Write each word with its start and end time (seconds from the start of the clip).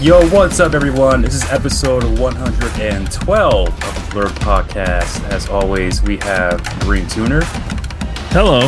Yo, 0.00 0.26
what's 0.30 0.58
up, 0.60 0.72
everyone? 0.72 1.20
This 1.20 1.34
is 1.34 1.44
episode 1.50 2.02
112 2.18 3.68
of 3.68 3.74
the 3.74 3.84
Blurb 4.10 4.30
Podcast. 4.38 5.22
As 5.28 5.46
always, 5.48 6.02
we 6.02 6.16
have 6.18 6.62
Green 6.80 7.06
Tuner, 7.06 7.42
Hello. 8.32 8.60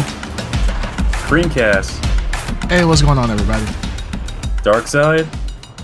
Creamcast, 1.26 2.04
Hey, 2.70 2.84
what's 2.84 3.00
going 3.00 3.18
on, 3.18 3.30
everybody? 3.30 3.64
Dark 4.62 4.86
Side, 4.86 5.26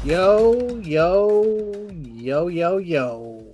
Yo, 0.04 0.76
yo, 0.82 1.42
yo, 1.90 2.48
yo, 2.48 2.78
yo, 2.78 3.44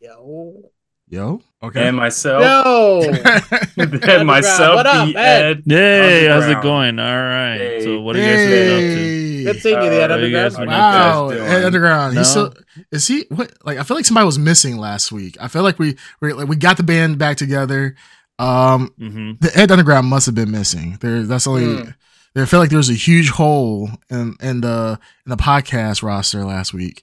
yo. 0.00 0.62
Yo, 1.08 1.40
okay. 1.62 1.86
and 1.86 1.96
myself. 1.96 2.42
Yo! 2.42 3.02
and 3.78 4.26
myself, 4.26 4.74
What 4.74 4.86
up, 4.86 5.06
the 5.06 5.16
Ed? 5.16 5.58
Ed. 5.58 5.62
Yay, 5.66 6.26
how's 6.26 6.42
it 6.46 6.56
Underground. 6.56 6.62
going? 6.64 6.98
All 6.98 7.16
right. 7.16 7.56
Hey. 7.58 7.80
So 7.84 8.00
what 8.00 8.16
are 8.16 8.18
you 8.18 8.24
guys 8.24 8.48
been 8.48 8.72
up 8.72 8.80
to? 8.80 9.15
Hey. 9.46 9.52
Good 9.52 9.62
seeing 9.62 9.82
you, 9.82 9.90
the 9.90 9.96
Uh, 9.96 10.04
Ed 10.04 10.10
what 10.10 10.20
you 10.20 10.38
Underground. 10.38 10.68
Wow, 10.68 11.30
doing? 11.30 11.42
Ed 11.42 11.64
Underground. 11.64 12.14
No? 12.14 12.20
He's 12.20 12.30
still 12.30 12.54
is 12.92 13.06
he? 13.06 13.24
What? 13.30 13.52
Like 13.64 13.78
I 13.78 13.82
feel 13.82 13.96
like 13.96 14.04
somebody 14.06 14.26
was 14.26 14.38
missing 14.38 14.76
last 14.76 15.12
week. 15.12 15.36
I 15.40 15.48
feel 15.48 15.62
like 15.62 15.78
we 15.78 15.96
we 16.20 16.32
like 16.32 16.48
we 16.48 16.56
got 16.56 16.76
the 16.76 16.82
band 16.82 17.18
back 17.18 17.36
together. 17.36 17.94
Um, 18.38 18.92
hmm 18.98 19.32
the 19.40 19.50
Ed 19.56 19.70
Underground 19.70 20.06
must 20.08 20.26
have 20.26 20.34
been 20.34 20.50
missing. 20.50 20.98
There, 21.00 21.22
that's 21.22 21.46
only. 21.46 21.82
Hmm. 21.84 21.90
I 22.38 22.44
feel 22.44 22.60
like 22.60 22.68
there 22.68 22.76
was 22.76 22.90
a 22.90 22.94
huge 22.94 23.30
hole 23.30 23.88
in 24.10 24.34
in 24.42 24.60
the 24.60 24.98
in 25.24 25.30
the 25.30 25.36
podcast 25.38 26.02
roster 26.02 26.44
last 26.44 26.74
week. 26.74 27.02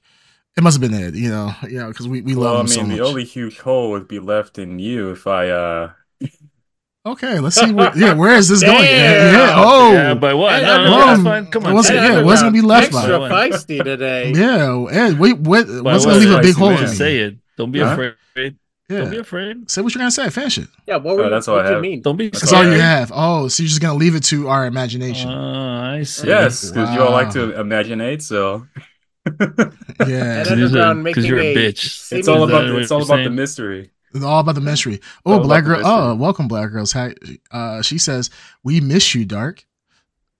It 0.56 0.62
must 0.62 0.80
have 0.80 0.92
been 0.92 1.02
Ed, 1.02 1.16
you 1.16 1.30
know, 1.32 1.52
you 1.68 1.80
know, 1.80 1.88
because 1.88 2.08
we, 2.08 2.22
we 2.22 2.36
Well, 2.36 2.54
love 2.54 2.58
I 2.58 2.60
him 2.60 2.66
mean, 2.68 2.74
so 2.76 2.84
much. 2.84 2.98
the 2.98 3.04
only 3.04 3.24
huge 3.24 3.58
hole 3.58 3.90
would 3.90 4.08
be 4.08 4.20
left 4.20 4.60
in 4.60 4.78
you 4.78 5.10
if 5.10 5.26
I, 5.26 5.50
uh, 5.50 5.92
okay, 7.06 7.40
let's 7.40 7.56
see. 7.56 7.72
Where, 7.72 7.92
yeah, 7.98 8.14
where 8.14 8.36
is 8.36 8.48
this 8.50 8.62
going? 8.70 8.82
Damn. 8.84 9.34
Yeah, 9.34 9.54
oh, 9.58 9.92
Yeah, 9.94 10.14
but 10.14 10.38
what? 10.38 10.54
Ed 10.54 10.62
No, 10.62 10.68
no, 10.68 10.74
Underground. 10.84 11.10
that's 11.10 11.24
fine. 11.24 11.46
Come 11.52 11.66
on. 11.66 11.74
What's 11.76 11.88
say 11.88 11.98
it- 11.98 12.04
it. 12.04 12.14
yeah, 12.14 12.22
what's 12.24 12.42
gonna 12.42 12.52
be 12.54 12.62
left 12.62 12.94
Extra 12.94 13.20
by? 13.20 13.30
feisty 13.50 13.84
today. 13.84 14.32
yeah, 14.34 14.86
and 14.92 15.20
wait, 15.20 15.38
what? 15.40 15.68
Why- 15.68 15.82
What's 15.94 16.06
gonna 16.06 16.18
leave 16.18 16.32
a 16.32 16.36
why- 16.36 16.42
big 16.42 16.56
why- 16.56 16.60
hole 16.60 16.68
why- 16.70 16.74
in 16.76 16.80
Just 16.82 16.94
me? 16.94 16.98
say 16.98 17.18
it. 17.20 17.36
Don't 17.58 17.72
be 17.72 17.80
Huh? 17.80 17.86
afraid. 17.92 18.56
Don't 18.90 19.10
be 19.10 19.18
afraid. 19.18 19.72
say 19.72 19.82
what 19.82 19.96
you're 19.96 20.00
gonna 20.02 20.12
say. 20.12 20.30
Finish 20.30 20.58
it. 20.60 20.68
Yeah, 20.88 20.98
what, 20.98 21.14
Oh, 21.14 21.24
were, 21.24 21.30
that's 21.30 21.48
what 21.48 21.54
all 21.54 21.60
I 21.62 21.64
do 21.64 21.70
you 21.70 21.74
have. 21.76 21.82
mean? 21.82 22.02
Don't 22.02 22.18
be 22.18 22.30
That's 22.30 22.54
all 22.54 22.64
you 22.66 22.80
have. 22.80 23.12
Oh, 23.16 23.48
so 23.48 23.64
you're 23.64 23.70
just 23.70 23.82
gonna 23.82 23.98
leave 23.98 24.14
it 24.14 24.24
to 24.26 24.50
our 24.50 24.68
imagination. 24.68 25.32
Uh, 25.32 25.96
I 26.00 26.04
see. 26.04 26.28
yes, 26.28 26.70
because 26.70 26.94
you 26.94 27.02
all 27.02 27.12
like 27.12 27.32
to 27.32 27.54
Wow. 27.54 27.62
imaginate, 27.62 28.22
so. 28.22 28.68
yeah, 29.40 30.44
Because 30.44 30.52
Underground 30.52 31.04
because 31.06 31.26
you're 31.26 31.40
a 31.40 31.54
a 31.54 31.56
bitch. 31.56 32.12
It's 32.12 32.28
all 32.28 32.44
about 32.44 32.68
the, 32.68 32.78
it's 32.78 32.92
all 32.92 33.02
about 33.04 33.24
the 33.24 33.30
mystery. 33.30 33.90
It's 34.14 34.24
all 34.24 34.40
about 34.40 34.56
the 34.56 34.62
mystery. 34.62 35.00
Oh, 35.26 35.34
about 35.36 35.44
black 35.44 35.64
girl. 35.66 35.82
Oh, 35.84 36.16
welcome, 36.16 36.48
black 36.48 36.72
girls. 36.72 36.92
Hi, 36.94 37.14
uh, 37.52 37.82
she 37.82 37.98
says 37.98 38.30
we 38.64 38.80
miss 38.82 39.14
you, 39.16 39.26
dark. 39.26 39.66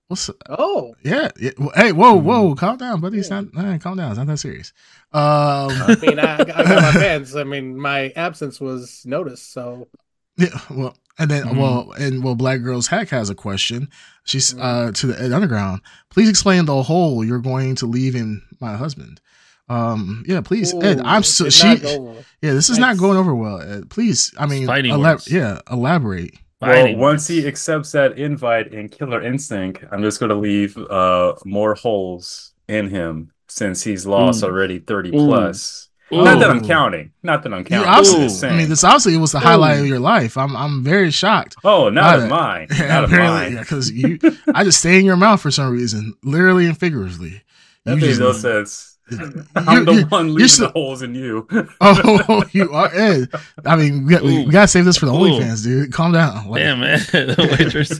What's 0.08 0.28
Oh, 0.48 0.94
yeah? 1.02 1.30
yeah. 1.40 1.50
Hey, 1.74 1.92
whoa, 1.92 2.16
Mm-hmm. 2.16 2.26
whoa, 2.26 2.54
calm 2.54 2.76
down, 2.76 3.00
buddy. 3.00 3.18
It's 3.18 3.30
not. 3.30 3.52
calm 3.80 3.96
down. 3.96 4.10
It's 4.10 4.18
not 4.18 4.26
that 4.26 4.36
serious. 4.38 4.72
Um, 5.12 5.22
I 5.70 5.96
mean, 6.02 6.18
I, 6.18 6.34
I 6.40 6.44
got 6.44 6.56
my 6.66 6.92
fans. 7.00 7.34
I 7.34 7.44
mean, 7.44 7.76
my 7.78 8.10
absence 8.10 8.60
was 8.60 9.02
noticed, 9.06 9.52
so 9.52 9.88
Yeah, 10.36 10.48
well, 10.70 10.96
and 11.18 11.30
then 11.30 11.44
Mhm. 11.44 11.56
well, 11.58 11.92
and 11.92 12.22
well, 12.22 12.34
Black 12.34 12.62
Girls 12.62 12.88
Hack 12.88 13.08
has 13.10 13.30
a 13.30 13.34
question. 13.34 13.88
She's 14.24 14.52
Mhm. 14.52 14.60
uh 14.88 14.92
to 14.92 15.06
the 15.06 15.20
Ed 15.22 15.32
Underground. 15.32 15.80
Please 16.10 16.28
explain 16.28 16.66
the 16.66 16.82
hole 16.82 17.24
you're 17.24 17.38
going 17.38 17.74
to 17.76 17.86
leave 17.86 18.14
in 18.14 18.42
my 18.60 18.76
husband. 18.76 19.20
Um, 19.68 20.24
yeah, 20.26 20.40
please, 20.42 20.74
Ed. 20.74 21.00
I'm 21.04 21.22
so 21.22 21.48
she. 21.48 21.66
not 21.68 21.82
go 21.82 22.00
well. 22.00 22.24
Yeah, 22.42 22.52
this 22.52 22.68
is 22.68 22.78
not 22.78 22.98
going 22.98 23.16
over 23.16 23.34
well. 23.34 23.60
Ed. 23.60 23.88
Please, 23.90 24.32
I 24.38 24.46
mean, 24.46 24.66
elab- 24.66 25.30
yeah, 25.30 25.60
elaborate. 25.70 26.34
Well, 26.60 26.96
once 26.96 27.26
he 27.26 27.46
accepts 27.46 27.92
that 27.92 28.18
invite 28.18 28.72
in 28.72 28.88
Killer 28.88 29.22
Instinct, 29.22 29.84
I'm 29.90 30.02
just 30.02 30.18
going 30.18 30.30
to 30.30 30.36
leave 30.36 30.76
uh, 30.78 31.34
more 31.44 31.74
holes 31.74 32.52
in 32.68 32.88
him 32.88 33.32
since 33.48 33.82
he's 33.82 34.06
lost 34.06 34.42
Ooh. 34.42 34.46
already 34.46 34.78
30 34.78 35.10
Ooh. 35.10 35.12
plus. 35.12 35.88
Ooh. 36.12 36.22
Not 36.24 36.38
that 36.40 36.50
I'm 36.50 36.64
counting. 36.64 37.12
Not 37.22 37.42
that 37.42 37.52
I'm 37.52 37.60
You 37.60 37.64
counting. 37.66 37.88
obviously, 37.88 38.16
I'm 38.22 38.28
just 38.28 38.44
I 38.44 38.56
mean, 38.56 38.68
this 38.70 38.84
obviously 38.84 39.16
was 39.18 39.32
the 39.32 39.40
highlight 39.40 39.80
of 39.80 39.86
your 39.86 39.98
life. 39.98 40.38
I'm, 40.38 40.56
I'm 40.56 40.82
very 40.84 41.10
shocked. 41.10 41.56
oh, 41.64 41.88
not 41.90 42.18
Not 42.18 42.18
of 42.24 42.28
mine. 42.30 42.66
Not 42.78 43.04
of 43.04 43.10
mine. 43.10 43.56
because 43.58 43.90
you, 43.90 44.18
I 44.54 44.64
just 44.64 44.78
stay 44.80 44.98
in 44.98 45.04
your 45.04 45.16
mouth 45.16 45.40
for 45.42 45.50
some 45.50 45.70
reason, 45.72 46.14
literally 46.22 46.66
and 46.66 46.78
figuratively. 46.78 47.42
That 47.84 47.96
You 47.96 48.00
makes 48.02 48.18
just- 48.18 48.20
no 48.20 48.32
sense. 48.32 48.93
You're- 49.10 49.42
I'm 49.56 49.84
the 49.84 49.92
you're- 49.92 50.04
one 50.04 50.26
you're 50.28 50.34
leaving 50.36 50.48
so- 50.48 50.66
the 50.66 50.72
holes 50.72 51.02
in 51.02 51.14
you. 51.14 51.46
Oh, 51.80 52.42
you 52.52 52.70
are 52.72 52.90
Ed. 52.94 53.28
I 53.66 53.76
mean, 53.76 54.06
we, 54.06 54.12
got, 54.12 54.22
we, 54.22 54.38
Ooh. 54.38 54.44
we 54.46 54.50
gotta 54.52 54.68
save 54.68 54.84
this 54.86 54.96
for 54.96 55.06
the 55.06 55.12
Ooh. 55.12 55.16
OnlyFans, 55.16 55.62
dude. 55.64 55.92
Calm 55.92 56.12
down. 56.12 56.48
Like, 56.48 56.62
Damn, 56.62 56.80
man. 56.80 56.98
the 57.12 57.56
Waitress, 57.58 57.98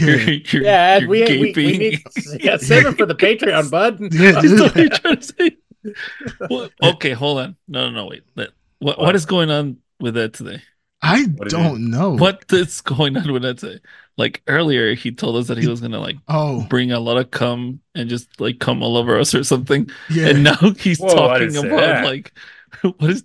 you're, 0.00 0.16
yeah, 0.20 0.40
you're, 0.52 0.62
Yeah, 0.62 0.98
you're 0.98 1.08
we, 1.08 1.22
we, 1.24 1.38
we 1.38 1.52
gaping. 1.52 1.78
need 1.78 2.02
yeah, 2.44 2.56
save 2.58 2.86
it 2.86 2.96
for 2.96 3.06
the 3.06 3.14
Patreon, 3.14 3.70
bud. 3.70 3.98
yeah, 4.12 4.40
dude. 4.40 4.60
what 4.60 4.76
you're 4.76 4.88
trying 4.88 5.16
to 5.16 5.22
say. 5.22 5.56
What- 6.48 6.72
okay, 6.82 7.12
hold 7.12 7.38
on. 7.40 7.56
No, 7.68 7.90
no, 7.90 8.02
no, 8.02 8.06
wait. 8.06 8.22
What, 8.34 8.50
what 8.78 8.98
What? 8.98 9.14
is 9.16 9.26
going 9.26 9.50
on 9.50 9.78
with 10.00 10.14
that 10.14 10.32
today? 10.34 10.62
I 11.02 11.24
What 11.36 11.48
don't 11.50 11.90
know. 11.90 12.16
What 12.16 12.44
is 12.52 12.80
going 12.80 13.16
on 13.16 13.32
with 13.32 13.42
that 13.42 13.58
today? 13.58 13.80
Like 14.18 14.42
earlier, 14.46 14.94
he 14.94 15.12
told 15.12 15.36
us 15.36 15.48
that 15.48 15.58
he 15.58 15.66
was 15.68 15.80
gonna 15.82 16.00
like 16.00 16.16
Oh, 16.26 16.66
bring 16.70 16.90
a 16.90 17.00
lot 17.00 17.18
of 17.18 17.30
cum 17.30 17.80
and 17.94 18.08
just 18.08 18.40
like 18.40 18.58
come 18.58 18.82
all 18.82 18.96
over 18.96 19.18
us 19.18 19.34
or 19.34 19.44
something, 19.44 19.90
yeah. 20.08 20.28
and 20.28 20.42
now 20.44 20.56
he's 20.78 20.98
Whoa, 20.98 21.14
talking 21.14 21.54
about 21.56 21.70
that. 21.80 22.04
like 22.04 22.32
what 22.82 23.10
is 23.10 23.24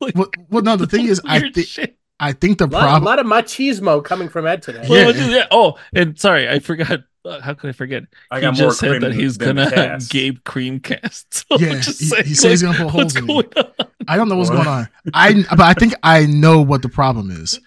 like 0.00 0.14
well, 0.14 0.28
well, 0.50 0.62
no. 0.62 0.76
The 0.76 0.86
thing 0.86 1.06
is, 1.06 1.20
I 1.26 1.38
weird 1.40 1.54
think. 1.54 1.94
I 2.20 2.32
think 2.32 2.58
the 2.58 2.64
A 2.64 2.68
lot, 2.68 2.78
a 2.78 2.82
problem. 2.84 3.04
lot 3.04 3.18
of 3.18 3.26
machismo 3.26 4.02
coming 4.02 4.28
from 4.28 4.46
Ed 4.46 4.62
today. 4.62 4.86
Well, 4.88 4.98
Yeah. 5.00 5.06
what 5.06 5.16
is? 5.16 5.44
Oh, 5.50 5.78
and 5.94 6.18
sorry, 6.18 6.48
I 6.48 6.58
forgot. 6.60 7.00
Uh, 7.26 7.40
how 7.40 7.54
could 7.54 7.70
I 7.70 7.72
forget? 7.72 8.04
I 8.30 8.36
he 8.36 8.40
got 8.42 8.58
more 8.58 8.68
just 8.68 8.80
said 8.80 8.88
cream 8.90 9.00
that 9.00 9.14
he's 9.14 9.36
gonna 9.38 9.70
cast. 9.70 10.10
Gabe 10.12 10.38
cream 10.44 10.78
cast. 10.80 11.44
So 11.50 11.58
Yeah, 11.58 11.74
just 11.80 12.00
he- 12.00 12.06
saying, 12.06 12.24
he 12.26 12.34
said 12.34 12.50
he's 12.50 12.62
gonna 12.62 12.76
put 12.78 12.88
holes 12.90 13.14
what's 13.14 13.16
in 13.16 13.26
me. 13.26 13.42
I 14.08 14.16
don't 14.16 14.28
know 14.28 14.36
what's 14.36 14.50
What? 14.50 14.56
going 14.64 14.68
on. 14.68 14.88
I 15.14 15.44
but 15.50 15.60
I 15.62 15.72
think 15.74 15.94
I 16.02 16.26
know 16.26 16.60
what 16.62 16.82
the 16.82 16.88
problem 16.90 17.30
is. 17.30 17.58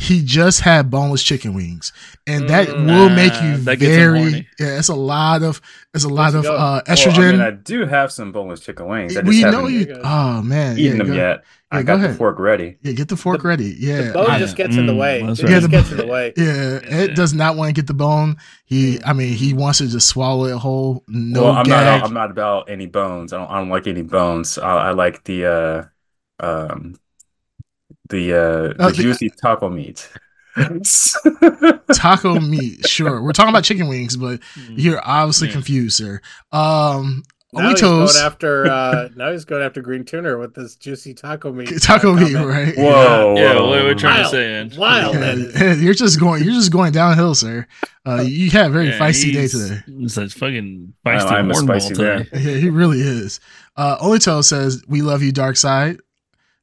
He 0.00 0.22
just 0.24 0.60
had 0.60 0.88
boneless 0.90 1.22
chicken 1.22 1.52
wings, 1.52 1.92
and 2.26 2.48
that 2.48 2.68
Mm. 2.68 2.86
will 2.86 3.10
make 3.10 3.34
Ah, 3.34 3.44
you 3.50 3.56
that 3.58 3.76
gets 3.76 3.92
him 3.94 4.00
very. 4.00 4.18
horny. 4.20 4.48
Yeah, 4.58 4.78
it's 4.78 4.88
a 4.88 4.94
lot 4.94 5.42
of. 5.42 5.60
It's 5.92 6.04
a 6.04 6.08
lot 6.08 6.28
of 6.34 6.36
Let's 6.44 6.48
go. 6.48 6.54
uh, 6.56 6.58
Well, 6.58 6.82
I 6.86 6.92
estrogen. 6.94 7.32
mean, 7.32 7.40
I 7.42 7.50
do 7.50 7.84
have 7.84 8.10
some 8.10 8.32
boneless 8.32 8.60
chicken 8.60 8.86
wings. 8.88 9.14
I 9.16 9.20
just 9.20 9.28
we 9.28 9.42
know 9.42 9.66
you. 9.66 9.84
There 9.84 9.96
you 9.96 10.02
go. 10.02 10.08
Oh 10.08 10.40
man, 10.42 10.78
eaten 10.78 10.92
yeah, 10.92 10.98
them 10.98 11.06
go, 11.08 11.12
yet. 11.14 11.44
I 11.70 11.82
got 11.82 12.00
go 12.00 12.08
the 12.08 12.14
fork 12.14 12.38
ready. 12.38 12.78
Yeah, 12.82 12.92
get 12.92 13.08
the 13.08 13.16
fork 13.16 13.44
ready. 13.44 13.76
Yeah, 13.78 14.02
The 14.08 14.12
bone 14.14 14.30
I- 14.30 14.38
just 14.38 14.56
gets 14.56 14.74
in 14.76 14.86
the 14.86 14.92
Mm, 14.94 14.98
way. 14.98 15.22
that's 15.26 15.38
It 15.40 15.42
right. 15.44 15.50
Yeah, 15.52 15.58
just 15.60 15.70
the- 15.70 15.76
gets 15.76 15.90
in 15.90 15.96
the 15.98 16.06
way. 16.06 16.32
Yeah, 16.36 16.80
Ed 16.84 17.14
does 17.14 17.34
not 17.34 17.56
want 17.56 17.68
to 17.68 17.72
get 17.74 17.86
the 17.86 17.94
bone. 17.94 18.38
He, 18.64 18.98
I 19.04 19.12
mean, 19.12 19.34
he 19.34 19.52
wants 19.52 19.78
to 19.78 19.86
just 19.86 20.08
swallow 20.08 20.46
it 20.46 20.56
whole. 20.56 21.04
No 21.08 21.42
well, 21.44 21.52
I'm 21.52 21.64
gag. 21.66 22.00
not. 22.00 22.08
I'm 22.08 22.14
not 22.14 22.30
about 22.30 22.70
any 22.70 22.86
bones. 22.86 23.32
I 23.34 23.36
don't. 23.38 23.50
I 23.50 23.58
don't 23.58 23.68
like 23.68 23.86
any 23.86 24.02
bones. 24.02 24.56
I, 24.56 24.88
I 24.88 24.90
like 24.92 25.24
the 25.24 25.44
uh, 25.46 25.84
um, 26.44 26.94
the 28.10 28.34
uh, 28.34 28.38
Uh, 28.38 28.88
the 28.90 28.96
the- 28.96 29.02
juicy 29.02 29.30
taco 29.30 29.68
meat. 29.70 30.08
Taco 31.94 32.40
meat, 32.40 32.86
sure. 32.86 33.22
We're 33.22 33.32
talking 33.32 33.50
about 33.50 33.64
chicken 33.64 33.88
wings, 33.88 34.16
but 34.16 34.40
you're 34.70 35.00
obviously 35.04 35.48
Yeah. 35.48 35.52
confused, 35.54 35.96
sir. 35.96 36.20
Um, 36.52 37.22
Now 37.52 37.60
only 37.62 37.70
he's 37.72 37.80
toes, 37.80 38.12
going 38.14 38.26
after 38.26 38.66
uh 38.70 39.08
now 39.16 39.32
he's 39.32 39.44
going 39.44 39.62
after 39.62 39.80
Green 39.80 40.04
Tuner 40.04 40.38
with 40.38 40.54
this 40.54 40.76
juicy 40.76 41.14
taco 41.14 41.52
meat. 41.52 41.70
taco 41.82 42.12
uh, 42.12 42.20
meat, 42.20 42.34
right? 42.34 42.76
Whoa, 42.76 43.34
Yeah, 43.36 43.54
whoa. 43.54 43.68
what 43.70 43.84
we're 43.84 43.94
trying 43.94 44.20
Wild, 44.22 44.30
to 44.32 44.36
say. 44.36 44.54
Ange. 44.60 44.76
wild. 44.78 45.14
Yeah, 45.14 45.74
you're 45.74 45.94
just 45.94 46.18
going. 46.20 46.42
You're 46.44 46.52
just 46.54 46.72
going 46.72 46.92
downhill, 46.92 47.34
sir. 47.34 47.66
Uh, 48.06 48.22
you 48.22 48.50
had 48.50 48.66
a 48.66 48.70
very 48.70 48.88
Yeah, 48.88 48.98
feisty 48.98 49.32
day 49.32 49.46
today. 49.48 49.82
It's 49.86 50.16
a 50.16 50.28
fucking 50.28 50.94
feisty 51.06 51.30
I'm 51.32 51.50
a 51.50 51.54
hornball 51.54 51.80
spicy 51.80 51.94
today. 51.94 52.28
Yeah, 52.32 52.56
he 52.56 52.70
really 52.70 53.00
is. 53.00 53.40
Uh, 53.76 53.96
only 54.00 54.18
toe 54.18 54.42
says, 54.42 54.82
"We 54.88 55.02
love 55.02 55.22
you, 55.22 55.32
Dark 55.32 55.56
Side." 55.56 56.00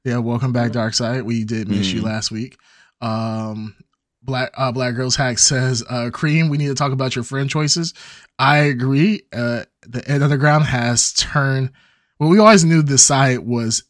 Yeah, 0.07 0.19
welcome 0.19 0.53
back, 0.53 0.71
Dark 0.71 0.93
Side. 0.93 1.23
We 1.23 1.43
did 1.43 1.67
miss 1.67 1.91
you 1.91 1.99
Mhm. 1.99 2.05
last 2.05 2.31
week. 2.31 2.57
Um, 3.01 3.75
Black 4.23 4.51
uh, 4.55 4.71
Black 4.71 4.95
Girls 4.95 5.17
Hack 5.17 5.37
says, 5.37 5.83
uh, 5.89 6.11
"Cream, 6.13 6.47
we 6.47 6.57
need 6.57 6.67
to 6.67 6.75
talk 6.75 6.93
about 6.93 7.13
your 7.13 7.25
friend 7.25 7.49
choices." 7.49 7.93
I 8.39 8.59
agree. 8.59 9.23
Uh, 9.33 9.63
the 9.85 10.09
Ed 10.09 10.21
Underground 10.23 10.63
has 10.63 11.11
turned. 11.11 11.71
Well, 12.19 12.29
we 12.29 12.39
always 12.39 12.63
knew 12.63 12.81
this 12.81 13.03
side 13.03 13.39
was 13.39 13.83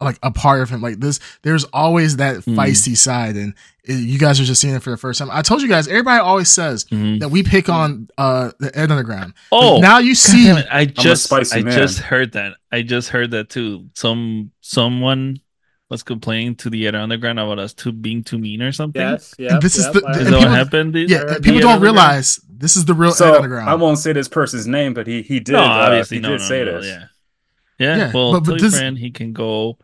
like 0.00 0.18
a 0.22 0.30
part 0.30 0.62
of 0.62 0.70
him. 0.70 0.80
Like 0.80 1.00
this, 1.00 1.18
there's 1.42 1.64
always 1.64 2.16
that 2.16 2.36
Mhm. 2.38 2.54
feisty 2.54 2.96
side, 2.96 3.36
and 3.36 3.54
it, 3.84 3.94
you 3.94 4.18
guys 4.18 4.38
are 4.40 4.44
just 4.44 4.60
seeing 4.60 4.74
it 4.74 4.82
for 4.82 4.90
the 4.90 4.96
first 4.96 5.18
time. 5.18 5.28
I 5.32 5.42
told 5.42 5.60
you 5.62 5.68
guys. 5.68 5.88
Everybody 5.88 6.20
always 6.20 6.48
says 6.48 6.84
Mhm. 6.84 7.20
that 7.20 7.30
we 7.30 7.42
pick 7.42 7.68
on 7.68 8.08
uh 8.18 8.50
the 8.60 8.76
Ed 8.78 8.90
Underground. 8.90 9.34
Oh, 9.50 9.78
now 9.80 9.98
you 9.98 10.14
see. 10.14 10.44
damn 10.44 10.58
it, 10.58 10.66
I 10.70 10.84
just 10.84 11.24
spicy 11.24 11.60
I 11.60 11.62
man. 11.62 11.72
just 11.76 11.98
heard 12.00 12.32
that. 12.32 12.54
I 12.70 12.82
just 12.82 13.08
heard 13.08 13.30
that 13.32 13.48
too. 13.48 13.86
Some 13.94 14.50
someone 14.60 15.40
was 15.90 16.02
complaining 16.02 16.54
to 16.54 16.68
the 16.68 16.86
Ed 16.86 16.94
Underground 16.94 17.40
about 17.40 17.58
us 17.58 17.72
too 17.72 17.92
being 17.92 18.22
too 18.22 18.36
mean 18.38 18.60
or 18.62 18.72
something. 18.72 19.00
Yes, 19.00 19.34
yeah. 19.38 19.58
this 19.58 19.78
is 19.78 19.90
the- 19.92 20.06
Is 20.10 20.18
people- 20.26 20.38
what 20.40 20.50
happened? 20.50 20.94
Yeah, 20.94 21.24
The 21.24 21.40
people 21.42 21.60
don't 21.62 21.80
realize 21.80 22.38
this 22.46 22.76
is 22.76 22.84
the 22.84 22.92
real 22.92 23.12
Ed 23.12 23.22
Underground. 23.36 23.70
I 23.70 23.74
won't 23.74 23.96
say 23.98 24.12
this 24.12 24.28
person's 24.28 24.66
name, 24.66 24.92
but 24.92 25.06
he 25.06 25.22
he 25.22 25.40
did. 25.40 25.52
No, 25.52 25.60
uh, 25.60 25.66
obviously, 25.86 26.18
he 26.18 26.20
no, 26.22 26.28
did 26.30 26.40
no, 26.40 26.46
say 26.46 26.64
no, 26.64 26.80
this. 26.80 26.86
Yeah, 26.86 27.04
yeah. 27.78 27.96
Yeah, 27.96 28.10
well, 28.12 28.32
but- 28.32 28.40
but 28.40 28.44
tell 28.44 28.56
your 28.58 28.70
this- 28.70 28.78
friend 28.78 28.98
he 28.98 29.10
can 29.10 29.32
go 29.32 29.78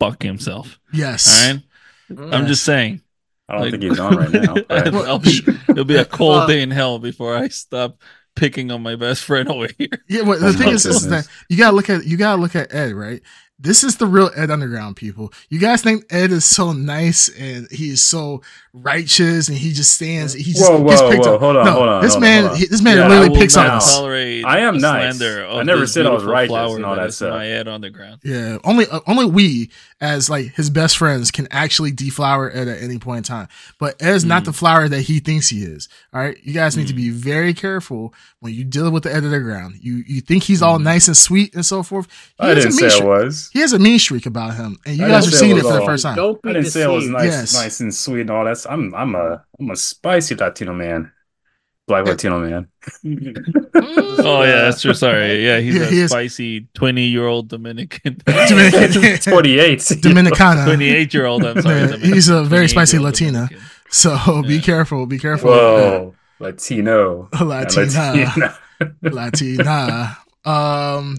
fuck 0.00 0.22
himself. 0.22 0.78
yes. 0.92 1.26
All 1.28 1.52
right. 1.54 1.62
Mm. 2.10 2.34
I'm 2.34 2.46
just 2.46 2.64
saying. 2.64 3.00
I 3.48 3.52
don't 3.54 3.62
Like- 3.62 3.70
think 3.72 3.82
he's 3.84 3.98
on 4.00 4.16
right 4.16 4.30
now. 4.32 4.54
but- 4.68 5.08
I'll 5.08 5.18
be- 5.18 5.40
it'll 5.68 5.84
be 5.84 5.96
a 5.96 6.04
cold 6.04 6.36
Well- 6.36 6.46
day 6.48 6.62
in 6.62 6.70
hell 6.70 6.98
before 6.98 7.36
I 7.36 7.48
stop 7.48 8.00
picking 8.34 8.70
on 8.70 8.82
my 8.82 8.96
best 8.96 9.24
friend 9.24 9.48
over 9.54 9.68
here. 9.78 9.88
Yeah, 10.08 10.22
well, 10.22 10.38
the 10.38 10.52
thing 10.52 10.68
is, 10.68 10.84
is 10.86 11.08
that 11.08 11.26
you 11.48 11.56
gotta 11.56 11.74
look 11.76 11.88
at 11.90 12.04
you 12.06 12.16
gotta 12.16 12.40
look 12.40 12.54
at 12.56 12.74
Ed, 12.74 12.92
right? 12.92 13.22
This 13.58 13.82
is 13.82 13.96
the 13.96 14.06
real 14.06 14.30
Ed 14.36 14.50
Underground 14.50 14.96
people. 14.96 15.32
You 15.48 15.58
guys 15.58 15.80
think 15.82 16.04
Ed 16.10 16.30
is 16.30 16.44
so 16.44 16.72
nice 16.72 17.30
and 17.30 17.66
he 17.70 17.88
is 17.88 18.02
so 18.02 18.42
righteous 18.74 19.48
and 19.48 19.56
he 19.56 19.72
just 19.72 19.94
stands. 19.94 20.34
He 20.34 20.52
just 20.52 20.70
Whoa, 20.70 20.84
gets 20.86 21.00
whoa, 21.00 21.10
picked 21.10 21.24
whoa, 21.24 21.34
up. 21.36 21.40
hold 21.40 21.56
on, 21.56 21.64
no, 21.64 21.72
hold 21.72 21.88
on, 21.88 22.02
this 22.02 22.12
hold 22.12 22.20
man, 22.22 22.44
on. 22.44 22.56
he- 22.56 22.66
this 22.66 22.82
man 22.82 22.98
Yeah, 22.98 23.08
literally 23.08 23.38
picks 23.40 23.56
on 23.56 23.66
us. 23.66 23.94
tolerate 23.96 24.44
I 24.44 24.58
am 24.60 24.74
the 24.74 24.80
nice. 24.82 25.16
slander 25.16 25.46
I 25.46 25.62
never 25.62 25.86
said 25.86 26.04
I 26.04 26.10
was 26.10 26.22
beautiful 26.22 26.32
righteous 26.56 26.76
and 26.76 26.84
all 26.84 26.96
that 26.96 27.14
stuff. 27.14 27.30
My 27.30 27.46
Ed 27.46 27.66
Underground. 27.66 28.20
Yeah, 28.22 28.58
only 28.64 28.86
uh, 28.88 29.00
only 29.06 29.24
we 29.24 29.70
as 30.00 30.28
like 30.28 30.54
his 30.54 30.68
best 30.68 30.98
friends 30.98 31.30
can 31.30 31.48
actually 31.50 31.90
deflower 31.90 32.50
Ed 32.52 32.68
at 32.68 32.82
any 32.82 32.98
point 32.98 33.18
in 33.18 33.22
time. 33.22 33.48
But 33.80 33.96
Ed's 34.00 34.24
not 34.24 34.42
Mm. 34.42 34.46
the 34.46 34.52
flower 34.52 34.88
that 34.88 35.00
he 35.02 35.20
thinks 35.20 35.48
he 35.48 35.62
is. 35.62 35.88
All 36.12 36.20
right, 36.20 36.36
you 36.42 36.52
guys 36.52 36.76
need 36.76 36.88
to 36.88 36.92
Mm. 36.92 36.96
be 36.96 37.10
very 37.10 37.54
careful 37.54 38.12
when 38.40 38.52
you 38.52 38.62
deal 38.64 38.90
with 38.90 39.04
the 39.04 39.14
Ed 39.14 39.20
ground. 39.22 39.76
You 39.80 40.04
you 40.06 40.20
think 40.20 40.42
he's 40.42 40.60
all 40.62 40.78
Mm. 40.78 40.82
nice 40.82 41.06
and 41.08 41.16
sweet 41.16 41.54
and 41.54 41.64
so 41.64 41.82
forth. 41.82 42.06
He 42.38 42.44
I 42.44 42.48
has 42.48 42.58
a 42.58 42.60
didn't 42.68 42.70
mean 42.76 42.78
say 42.80 42.86
I 42.86 42.90
streak. 42.90 43.08
was. 43.08 43.50
He 43.52 43.60
has 43.60 43.72
a 43.72 43.78
mean 43.78 43.98
streak 43.98 44.26
about 44.26 44.54
him, 44.56 44.76
and 44.84 44.96
you 44.98 45.04
I 45.06 45.08
guys 45.08 45.28
are 45.28 45.30
seeing 45.30 45.52
it 45.52 45.58
it 45.58 45.62
for 45.62 45.68
was 45.68 45.76
the 45.78 45.84
first 45.86 46.02
time. 46.02 46.16
Don't 46.16 46.42
be 46.42 46.50
I 46.50 46.52
didn't 46.52 46.70
say 46.70 46.82
it 46.82 46.90
was 46.90 47.08
nice, 47.08 47.24
Yes. 47.32 47.54
nice 47.54 47.80
and 47.80 47.94
sweet 47.94 48.20
and 48.22 48.30
all 48.30 48.44
that. 48.44 48.64
I'm, 48.68 48.94
I'm 48.94 49.14
a, 49.14 49.42
I'm 49.58 49.70
a 49.70 49.76
spicy 49.76 50.34
Latino 50.34 50.74
man, 50.74 51.10
black 51.86 52.04
Latino 52.06 52.40
man. 52.40 52.68
Oh 54.18 54.42
yeah, 54.42 54.62
that's 54.62 54.80
true. 54.82 54.94
Sorry, 54.94 55.44
yeah, 55.44 55.60
he's 55.60 55.74
Yeah, 55.76 55.82
a 55.82 55.86
he 55.90 56.08
spicy 56.08 56.66
twenty-year-old 56.74 57.48
Dominican, 57.48 58.16
Dominican, 58.26 59.18
Forty-eight. 59.32 59.78
Dominicana. 59.78 60.64
twenty-eight-year-old. 60.64 61.44
I'm 61.44 61.60
sorry, 61.62 61.80
Yeah, 61.82 61.96
he's 61.98 62.28
a 62.28 62.42
very 62.42 62.68
spicy 62.68 62.98
Latina. 62.98 63.46
Dominican. 63.48 63.60
So 63.90 64.42
be 64.42 64.60
careful, 64.60 65.06
be 65.06 65.18
careful. 65.18 65.50
Whoa, 65.50 66.14
Latino. 66.40 67.28
Latina, 67.40 68.56
Latina. 69.02 70.16
Um, 70.44 71.16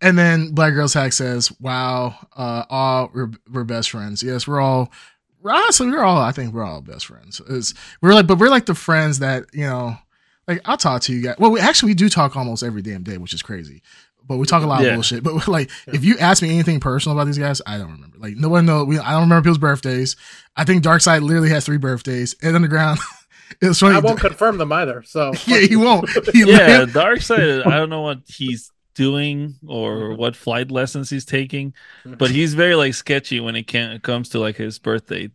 and 0.00 0.18
then 0.18 0.52
Black 0.54 0.72
Girls 0.74 0.94
Hack 0.94 1.12
says, 1.12 1.52
"Wow, 1.60 2.14
uh, 2.36 2.64
all 2.70 3.10
we're, 3.14 3.30
we're 3.50 3.64
best 3.64 3.90
friends. 3.90 4.22
Yes, 4.22 4.46
we're 4.48 4.60
all. 4.60 4.90
Honestly, 5.44 5.88
we're 5.88 6.04
all. 6.04 6.20
I 6.20 6.32
think 6.32 6.54
we're 6.54 6.64
all 6.64 6.80
best 6.80 7.06
friends. 7.06 7.40
It's, 7.48 7.74
we're 8.00 8.14
like, 8.14 8.26
but 8.26 8.38
we're 8.38 8.48
like 8.48 8.66
the 8.66 8.74
friends 8.74 9.18
that 9.20 9.46
you 9.52 9.64
know. 9.64 9.96
Like 10.48 10.60
I'll 10.64 10.76
talk 10.76 11.02
to 11.02 11.12
you 11.12 11.22
guys. 11.22 11.36
Well, 11.38 11.52
we 11.52 11.60
actually 11.60 11.90
we 11.90 11.94
do 11.94 12.08
talk 12.08 12.36
almost 12.36 12.64
every 12.64 12.82
damn 12.82 13.04
day, 13.04 13.16
which 13.16 13.32
is 13.32 13.42
crazy. 13.42 13.82
But 14.26 14.36
we 14.38 14.46
talk 14.46 14.62
a 14.62 14.66
lot 14.66 14.84
of 14.84 14.94
bullshit. 14.94 15.22
But 15.24 15.48
like, 15.48 15.70
if 15.86 16.04
you 16.04 16.18
ask 16.18 16.42
me 16.42 16.50
anything 16.50 16.80
personal 16.80 17.16
about 17.16 17.26
these 17.26 17.38
guys, 17.38 17.60
I 17.66 17.78
don't 17.78 17.92
remember. 17.92 18.18
Like, 18.18 18.36
no 18.36 18.48
one 18.48 18.66
know. 18.66 18.84
We, 18.84 18.98
I 18.98 19.12
don't 19.12 19.22
remember 19.22 19.42
people's 19.42 19.58
birthdays. 19.58 20.16
I 20.56 20.64
think 20.64 20.82
Darkseid 20.84 21.22
literally 21.22 21.50
has 21.50 21.64
three 21.64 21.78
birthdays. 21.78 22.34
Ed 22.42 22.54
Underground. 22.54 22.98
it 23.60 23.68
was 23.68 23.80
funny. 23.80 23.96
I 23.96 24.00
won't 24.00 24.20
confirm 24.20 24.58
them 24.58 24.72
either. 24.72 25.02
So 25.04 25.32
yeah, 25.46 25.60
he 25.60 25.76
won't. 25.76 26.08
He 26.32 26.44
Yeah, 26.44 26.84
Dark 26.84 27.20
Side. 27.20 27.62
I 27.62 27.76
don't 27.76 27.90
know 27.90 28.02
what 28.02 28.20
he's 28.26 28.70
doing 28.94 29.56
or 29.66 30.14
what 30.14 30.36
flight 30.36 30.70
lessons 30.70 31.10
he's 31.10 31.24
taking, 31.24 31.74
but 32.04 32.30
he's 32.30 32.54
very 32.54 32.74
like 32.74 32.94
sketchy 32.94 33.40
when 33.40 33.56
it 33.56 33.66
can 33.66 33.92
it 33.92 34.02
comes 34.02 34.30
to 34.30 34.38
like 34.38 34.56
his 34.56 34.78
birthday. 34.78 35.30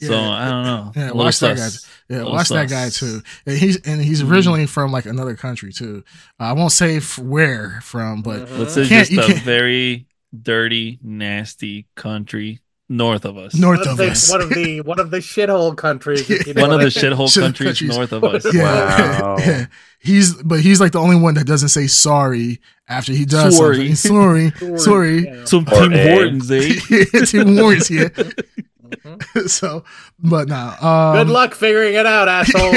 So 0.00 0.12
Yeah. 0.12 0.28
I 0.30 0.48
don't 0.48 0.62
know. 0.64 0.92
Yeah, 0.94 1.10
watch 1.10 1.40
that 1.40 1.58
sus. 1.58 1.86
Yeah, 2.08 2.22
watch 2.22 2.48
that 2.50 2.68
guy 2.70 2.88
too. 2.88 3.20
And 3.46 3.58
he's 3.58 3.76
and 3.78 4.00
he's 4.00 4.22
Mhm. 4.22 4.30
originally 4.30 4.66
from 4.66 4.92
like 4.92 5.06
another 5.06 5.34
country 5.34 5.72
too. 5.72 6.04
Uh, 6.38 6.44
I 6.44 6.52
won't 6.52 6.70
say 6.72 6.98
f- 6.98 7.18
where 7.18 7.80
from, 7.82 8.22
but. 8.22 8.48
Let's 8.50 8.74
say 8.74 8.84
just 8.84 9.10
a 9.12 9.34
very 9.42 10.06
dirty, 10.40 10.98
nasty 11.02 11.86
country 11.96 12.60
north 12.88 13.24
of 13.24 13.36
us. 13.36 13.54
north 13.54 13.80
Let's 13.80 13.90
of 13.90 13.96
say 13.98 14.10
us. 14.10 14.30
one 14.30 14.40
of 14.40 14.48
the 14.50 14.80
one 14.82 14.98
of 14.98 15.10
the 15.10 15.18
shithole 15.18 15.76
countries. 15.76 16.28
you 16.28 16.38
know 16.54 16.62
One 16.62 16.70
of 16.72 16.76
what 16.80 16.84
the 16.94 17.00
shithole 17.00 17.28
Shithole 17.28 17.40
countries, 17.42 17.68
countries. 17.80 17.96
north 17.96 18.12
of 18.12 18.24
us. 18.24 18.46
yeah, 18.54 19.20
Wow. 19.22 19.36
yeah. 19.38 19.66
He's 20.00 20.34
but 20.42 20.60
he's 20.60 20.80
like 20.80 20.92
the 20.92 21.00
only 21.00 21.16
one 21.16 21.34
that 21.34 21.46
doesn't 21.46 21.70
say 21.70 21.86
sorry 21.88 22.60
after 22.88 23.12
he 23.12 23.24
does 23.24 23.56
Sorry. 23.56 23.94
something. 23.94 24.52
Sorry, 24.52 24.78
sorry. 24.78 25.24
Yeah. 25.24 25.44
Some 25.44 25.66
Or 25.72 25.80
Tim 25.82 25.92
A. 25.92 26.10
Hortons, 26.14 26.50
eh? 26.52 26.78
Tim 27.26 27.56
Warren's 27.56 27.88
here. 27.88 28.10
Mhm. 28.10 29.48
so, 29.50 29.82
but 30.20 30.46
nah. 30.48 30.76
Um, 30.80 31.16
Good 31.26 31.32
luck 31.32 31.54
figuring 31.54 31.94
it 31.94 32.06
out, 32.06 32.28
assholes. 32.28 32.76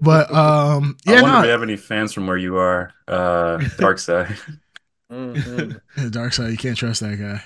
but 0.00 0.32
um, 0.34 0.96
yeah, 1.06 1.12
I 1.12 1.16
yeah, 1.16 1.22
wonder 1.22 1.38
if 1.38 1.42
we 1.44 1.48
have 1.50 1.62
any 1.62 1.76
fans 1.76 2.12
from 2.12 2.26
where 2.26 2.36
you 2.36 2.56
are, 2.56 2.92
uh, 3.08 3.58
Dark 3.78 3.98
Side. 3.98 4.36
Mhm. 5.12 5.80
Dark 6.10 6.32
side, 6.32 6.50
you 6.50 6.56
can't 6.56 6.76
trust 6.76 7.00
that 7.00 7.16
guy. 7.18 7.42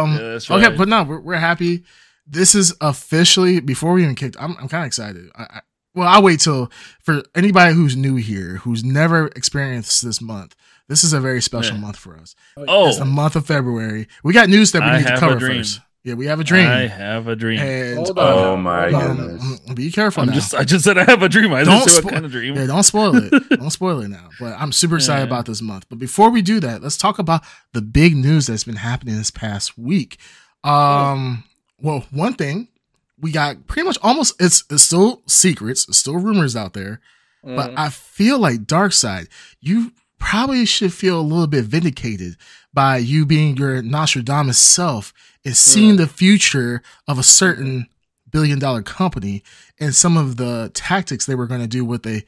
Um, 0.00 0.14
Yeah, 0.16 0.32
right. 0.32 0.50
Okay, 0.50 0.76
but 0.76 0.88
no, 0.88 1.02
we're, 1.02 1.20
we're 1.20 1.34
happy. 1.36 1.84
This 2.26 2.54
is 2.54 2.74
officially 2.80 3.60
before 3.60 3.92
we 3.92 4.02
even 4.02 4.14
kicked. 4.14 4.36
I'm 4.38 4.56
I'm 4.60 4.68
kind 4.68 4.84
of 4.84 4.86
excited. 4.86 5.28
I, 5.34 5.42
I, 5.42 5.60
well, 5.94 6.06
I'll 6.08 6.22
wait 6.22 6.38
till 6.40 6.70
for 7.02 7.22
anybody 7.34 7.74
who's 7.74 7.96
new 7.96 8.14
here, 8.16 8.56
who's 8.58 8.84
never 8.84 9.26
experienced 9.34 10.04
this 10.04 10.20
month. 10.20 10.54
This 10.88 11.02
is 11.02 11.12
a 11.12 11.20
very 11.20 11.42
special 11.42 11.74
Yeah. 11.76 11.82
month 11.82 11.96
for 11.96 12.16
us. 12.16 12.34
oh, 12.56 12.88
It's 12.88 12.98
the 12.98 13.04
month 13.04 13.34
of 13.36 13.46
February. 13.46 14.06
We 14.22 14.32
got 14.32 14.48
news 14.48 14.70
that 14.72 14.82
we 14.82 14.86
I 14.88 14.98
need 14.98 15.06
to 15.08 15.18
cover 15.18 15.40
first. 15.40 15.80
Yeah, 16.02 16.14
we 16.14 16.24
have 16.26 16.40
a 16.40 16.44
dream. 16.44 16.66
I 16.66 16.86
have 16.86 17.28
a 17.28 17.36
dream. 17.36 17.60
and 17.60 17.96
Hold 17.98 18.18
on. 18.18 18.38
Oh 18.38 18.56
my 18.56 18.90
Hold 18.90 19.02
on. 19.04 19.16
goodness. 19.16 19.60
um, 19.68 19.74
be 19.74 19.92
careful 19.92 20.22
I'm 20.22 20.30
now. 20.30 20.34
just 20.34 20.54
I 20.54 20.64
just 20.64 20.84
said 20.84 20.96
I 20.96 21.04
have 21.04 21.22
a 21.22 21.28
dream. 21.28 21.52
I 21.52 21.62
Don't 21.62 21.84
didn't 21.84 22.00
spo- 22.00 22.04
what 22.04 22.12
kind 22.14 22.24
of 22.24 22.30
dream. 22.30 22.54
Yeah, 22.56 22.66
don't 22.66 22.82
spoil 22.84 23.14
it. 23.16 23.30
don't 23.50 23.70
spoil 23.70 24.00
it 24.00 24.08
now. 24.08 24.30
But 24.40 24.54
I'm 24.58 24.72
super 24.72 24.96
excited 24.96 25.20
Yeah. 25.20 25.26
about 25.26 25.44
this 25.44 25.60
month. 25.60 25.84
But 25.90 25.98
before 25.98 26.30
we 26.30 26.40
do 26.40 26.58
that, 26.60 26.82
let's 26.82 26.96
talk 26.96 27.18
about 27.18 27.42
the 27.74 27.82
big 27.82 28.16
news 28.16 28.46
that's 28.46 28.64
been 28.64 28.76
happening 28.76 29.16
this 29.18 29.30
past 29.30 29.76
week. 29.76 30.18
Um, 30.64 31.44
well, 31.80 32.04
one 32.10 32.34
thing 32.34 32.68
we 33.18 33.32
got 33.32 33.66
pretty 33.66 33.86
much 33.86 33.98
almost 34.02 34.34
it's, 34.40 34.64
it's 34.70 34.82
still 34.82 35.22
secrets, 35.26 35.86
it's 35.88 35.98
still 35.98 36.16
rumors 36.16 36.56
out 36.56 36.72
there, 36.72 37.00
but 37.42 37.70
Mhm. 37.72 37.74
I 37.78 37.88
feel 37.90 38.38
like 38.38 38.66
Dark 38.66 38.92
Side, 38.92 39.28
you 39.60 39.92
probably 40.18 40.64
should 40.66 40.92
feel 40.92 41.20
a 41.20 41.22
little 41.22 41.46
bit 41.46 41.64
vindicated 41.64 42.36
by 42.72 42.98
you 42.98 43.26
being 43.26 43.56
your 43.56 43.82
Nostradamus 43.82 44.58
self 44.58 45.12
and 45.44 45.56
seeing 45.56 45.96
the 45.96 46.06
future 46.06 46.82
of 47.08 47.18
a 47.18 47.22
certain 47.22 47.86
billion 48.30 48.58
dollar 48.58 48.82
company 48.82 49.42
and 49.80 49.94
some 49.94 50.16
of 50.16 50.36
the 50.36 50.70
tactics 50.74 51.26
they 51.26 51.34
were 51.34 51.46
going 51.46 51.60
to 51.62 51.66
do 51.66 51.84
with 51.84 52.06
a 52.06 52.22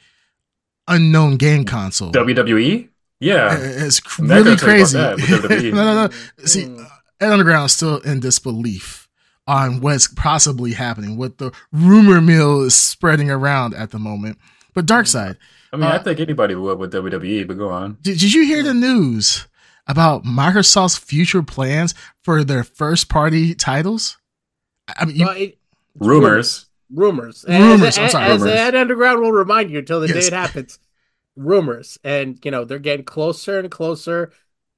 unknown 0.88 1.36
game 1.36 1.64
console. 1.64 2.10
WWE? 2.12 2.88
Yeah. 3.20 3.56
It's 3.56 4.00
really 4.18 4.56
crazy. 4.56 4.98
that 4.98 5.16
with. 5.16 5.26
WWE. 5.28 5.72
no, 5.74 5.84
no, 5.94 6.06
no. 6.06 6.44
See, 6.44 6.64
Mm. 6.64 6.86
Ed 7.20 7.30
Underground 7.30 7.66
is 7.66 7.72
still 7.72 7.98
in 7.98 8.18
disbelief 8.18 9.08
on 9.46 9.80
what's 9.80 10.08
possibly 10.08 10.72
happening, 10.72 11.16
what 11.16 11.38
the 11.38 11.52
rumor 11.70 12.20
mill 12.20 12.62
is 12.62 12.74
spreading 12.74 13.30
around 13.30 13.74
at 13.74 13.92
the 13.92 13.98
moment. 14.00 14.38
But 14.74 14.86
Dark 14.86 15.06
Side, 15.06 15.36
I 15.72 15.76
mean, 15.76 15.84
I 15.84 15.96
Uh, 15.96 16.02
think 16.02 16.18
anybody 16.18 16.56
would 16.56 16.78
with 16.80 16.92
WWE, 16.92 17.46
but 17.46 17.58
go 17.58 17.68
on. 17.70 17.96
did, 18.02 18.18
did 18.18 18.32
you 18.32 18.44
hear 18.44 18.64
the 18.64 18.74
news 18.74 19.46
about 19.86 20.24
Microsoft's 20.24 20.98
future 20.98 21.42
plans 21.42 21.94
for 22.22 22.44
their 22.44 22.64
first 22.64 23.08
party 23.08 23.54
titles? 23.54 24.16
I 24.96 25.04
mean, 25.04 25.16
you, 25.16 25.26
Well, 25.26 25.36
it- 25.36 25.58
Rumors. 25.98 26.66
rumors. 26.90 27.44
Rumors, 27.48 27.82
As, 27.84 27.98
I'm 27.98 28.10
sorry, 28.10 28.24
as 28.32 28.40
rumors. 28.40 28.56
Ed 28.58 28.74
Underground 28.74 29.20
will 29.20 29.32
remind 29.32 29.70
you 29.70 29.78
until 29.80 30.00
the 30.00 30.08
Yes. 30.08 30.16
day 30.16 30.26
it 30.28 30.32
happens. 30.32 30.78
Rumors, 31.36 31.98
and 32.04 32.38
you 32.44 32.50
know 32.50 32.64
they're 32.64 32.78
getting 32.78 33.04
closer 33.06 33.58
and 33.58 33.70
closer. 33.70 34.32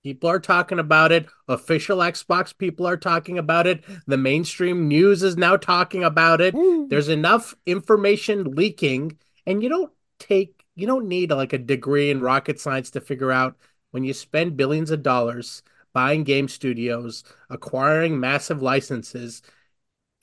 People 0.04 0.28
are 0.30 0.38
talking 0.38 0.78
about 0.78 1.11
it. 1.12 1.26
Official 1.49 1.99
Xbox 1.99 2.56
people 2.56 2.87
are 2.87 2.96
talking 2.96 3.38
about 3.38 3.66
it. 3.66 3.82
The 4.06 4.16
mainstream 4.18 4.87
news 4.87 5.23
is 5.23 5.37
now 5.37 5.56
talking 5.56 6.04
about 6.04 6.40
it. 6.40 6.54
There's 6.90 7.08
enough 7.08 7.54
information 7.66 8.54
leaking, 8.54 9.18
and 9.46 9.62
you 9.62 9.68
don't 9.68 9.90
take 10.20 10.64
you 10.76 10.87
don't 10.87 11.06
need 11.08 11.30
like 11.30 11.52
a 11.52 11.58
degree 11.58 12.11
in 12.11 12.20
rocket 12.20 12.61
science 12.61 12.90
to 12.90 13.00
figure 13.00 13.32
out 13.32 13.56
when 13.94 14.02
you 14.02 14.12
spend 14.12 14.56
billions 14.56 14.90
of 14.90 15.04
dollars 15.04 15.62
buying 15.92 16.24
game 16.24 16.48
studios, 16.48 17.22
acquiring 17.48 18.18
massive 18.18 18.60
licenses, 18.60 19.40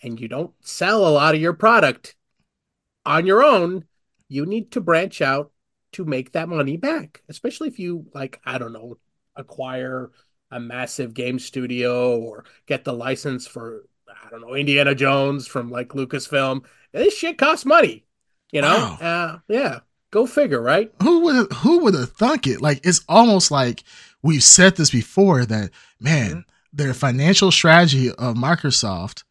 and 0.04 0.20
you 0.20 0.28
don't 0.28 0.52
sell 0.60 1.08
a 1.08 1.10
lot 1.10 1.34
of 1.34 1.40
your 1.40 1.54
product 1.54 2.18
on 3.06 3.26
your 3.26 3.42
own, 3.42 3.86
you 4.28 4.46
need 4.46 4.72
to 4.72 4.82
branch 4.82 5.22
out 5.22 5.54
to 5.94 6.04
make 6.04 6.34
that 6.34 6.50
money 6.50 6.76
back. 6.76 7.22
Especially 7.30 7.70
if 7.70 7.80
you 7.80 8.08
like, 8.14 8.42
I 8.46 8.58
don't 8.58 8.74
know, 8.74 8.98
acquire 9.38 10.12
a 10.52 10.60
massive 10.60 11.14
game 11.14 11.40
studio 11.40 12.20
or 12.20 12.44
get 12.66 12.84
the 12.84 12.92
license 12.92 13.48
for 13.48 13.86
I 14.10 14.30
don't 14.32 14.42
know, 14.42 14.54
Indiana 14.54 14.94
Jones 14.94 15.48
from 15.48 15.72
like 15.72 15.88
Lucasfilm. 15.90 16.66
This 16.92 17.18
shit 17.18 17.38
costs 17.38 17.66
money. 17.66 18.04
You 18.52 18.64
know? 18.64 18.98
Wow. 19.00 19.08
Uh 19.08 19.40
yeah. 19.48 19.80
Go 20.12 20.26
figure, 20.26 20.62
right? 20.62 20.92
who 21.02 21.22
would 21.22 21.52
who 21.54 21.80
would 21.80 21.94
have 21.94 22.12
thunk 22.12 22.46
it? 22.48 22.62
Like 22.62 22.86
it's 22.86 23.02
almost 23.08 23.50
like 23.52 23.84
we've 24.22 24.44
said 24.44 24.76
this 24.76 24.92
before 24.92 25.46
that 25.46 25.72
man, 26.00 26.30
Mm-hmm. 26.30 26.40
their 26.74 26.94
financial 26.94 27.52
strategy 27.52 28.10
of 28.10 28.36
Microsoft 28.36 29.24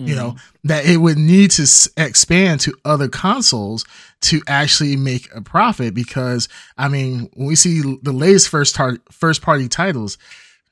you 0.00 0.14
know 0.14 0.30
Mm-hmm. 0.30 0.68
that 0.68 0.84
it 0.86 0.98
would 0.98 1.18
need 1.18 1.50
to 1.52 1.62
s- 1.62 1.88
expand 1.96 2.60
to 2.60 2.72
other 2.84 3.08
consoles 3.08 3.84
to 4.20 4.40
actually 4.46 4.94
make 4.96 5.28
a 5.34 5.40
profit 5.40 5.92
because 5.92 6.48
i 6.76 6.86
mean 6.86 7.28
when 7.34 7.48
we 7.48 7.56
see 7.56 7.80
the 8.02 8.12
latest 8.12 8.48
first 8.48 8.76
tar- 8.76 8.98
first 9.10 9.42
party 9.42 9.66
titles 9.66 10.16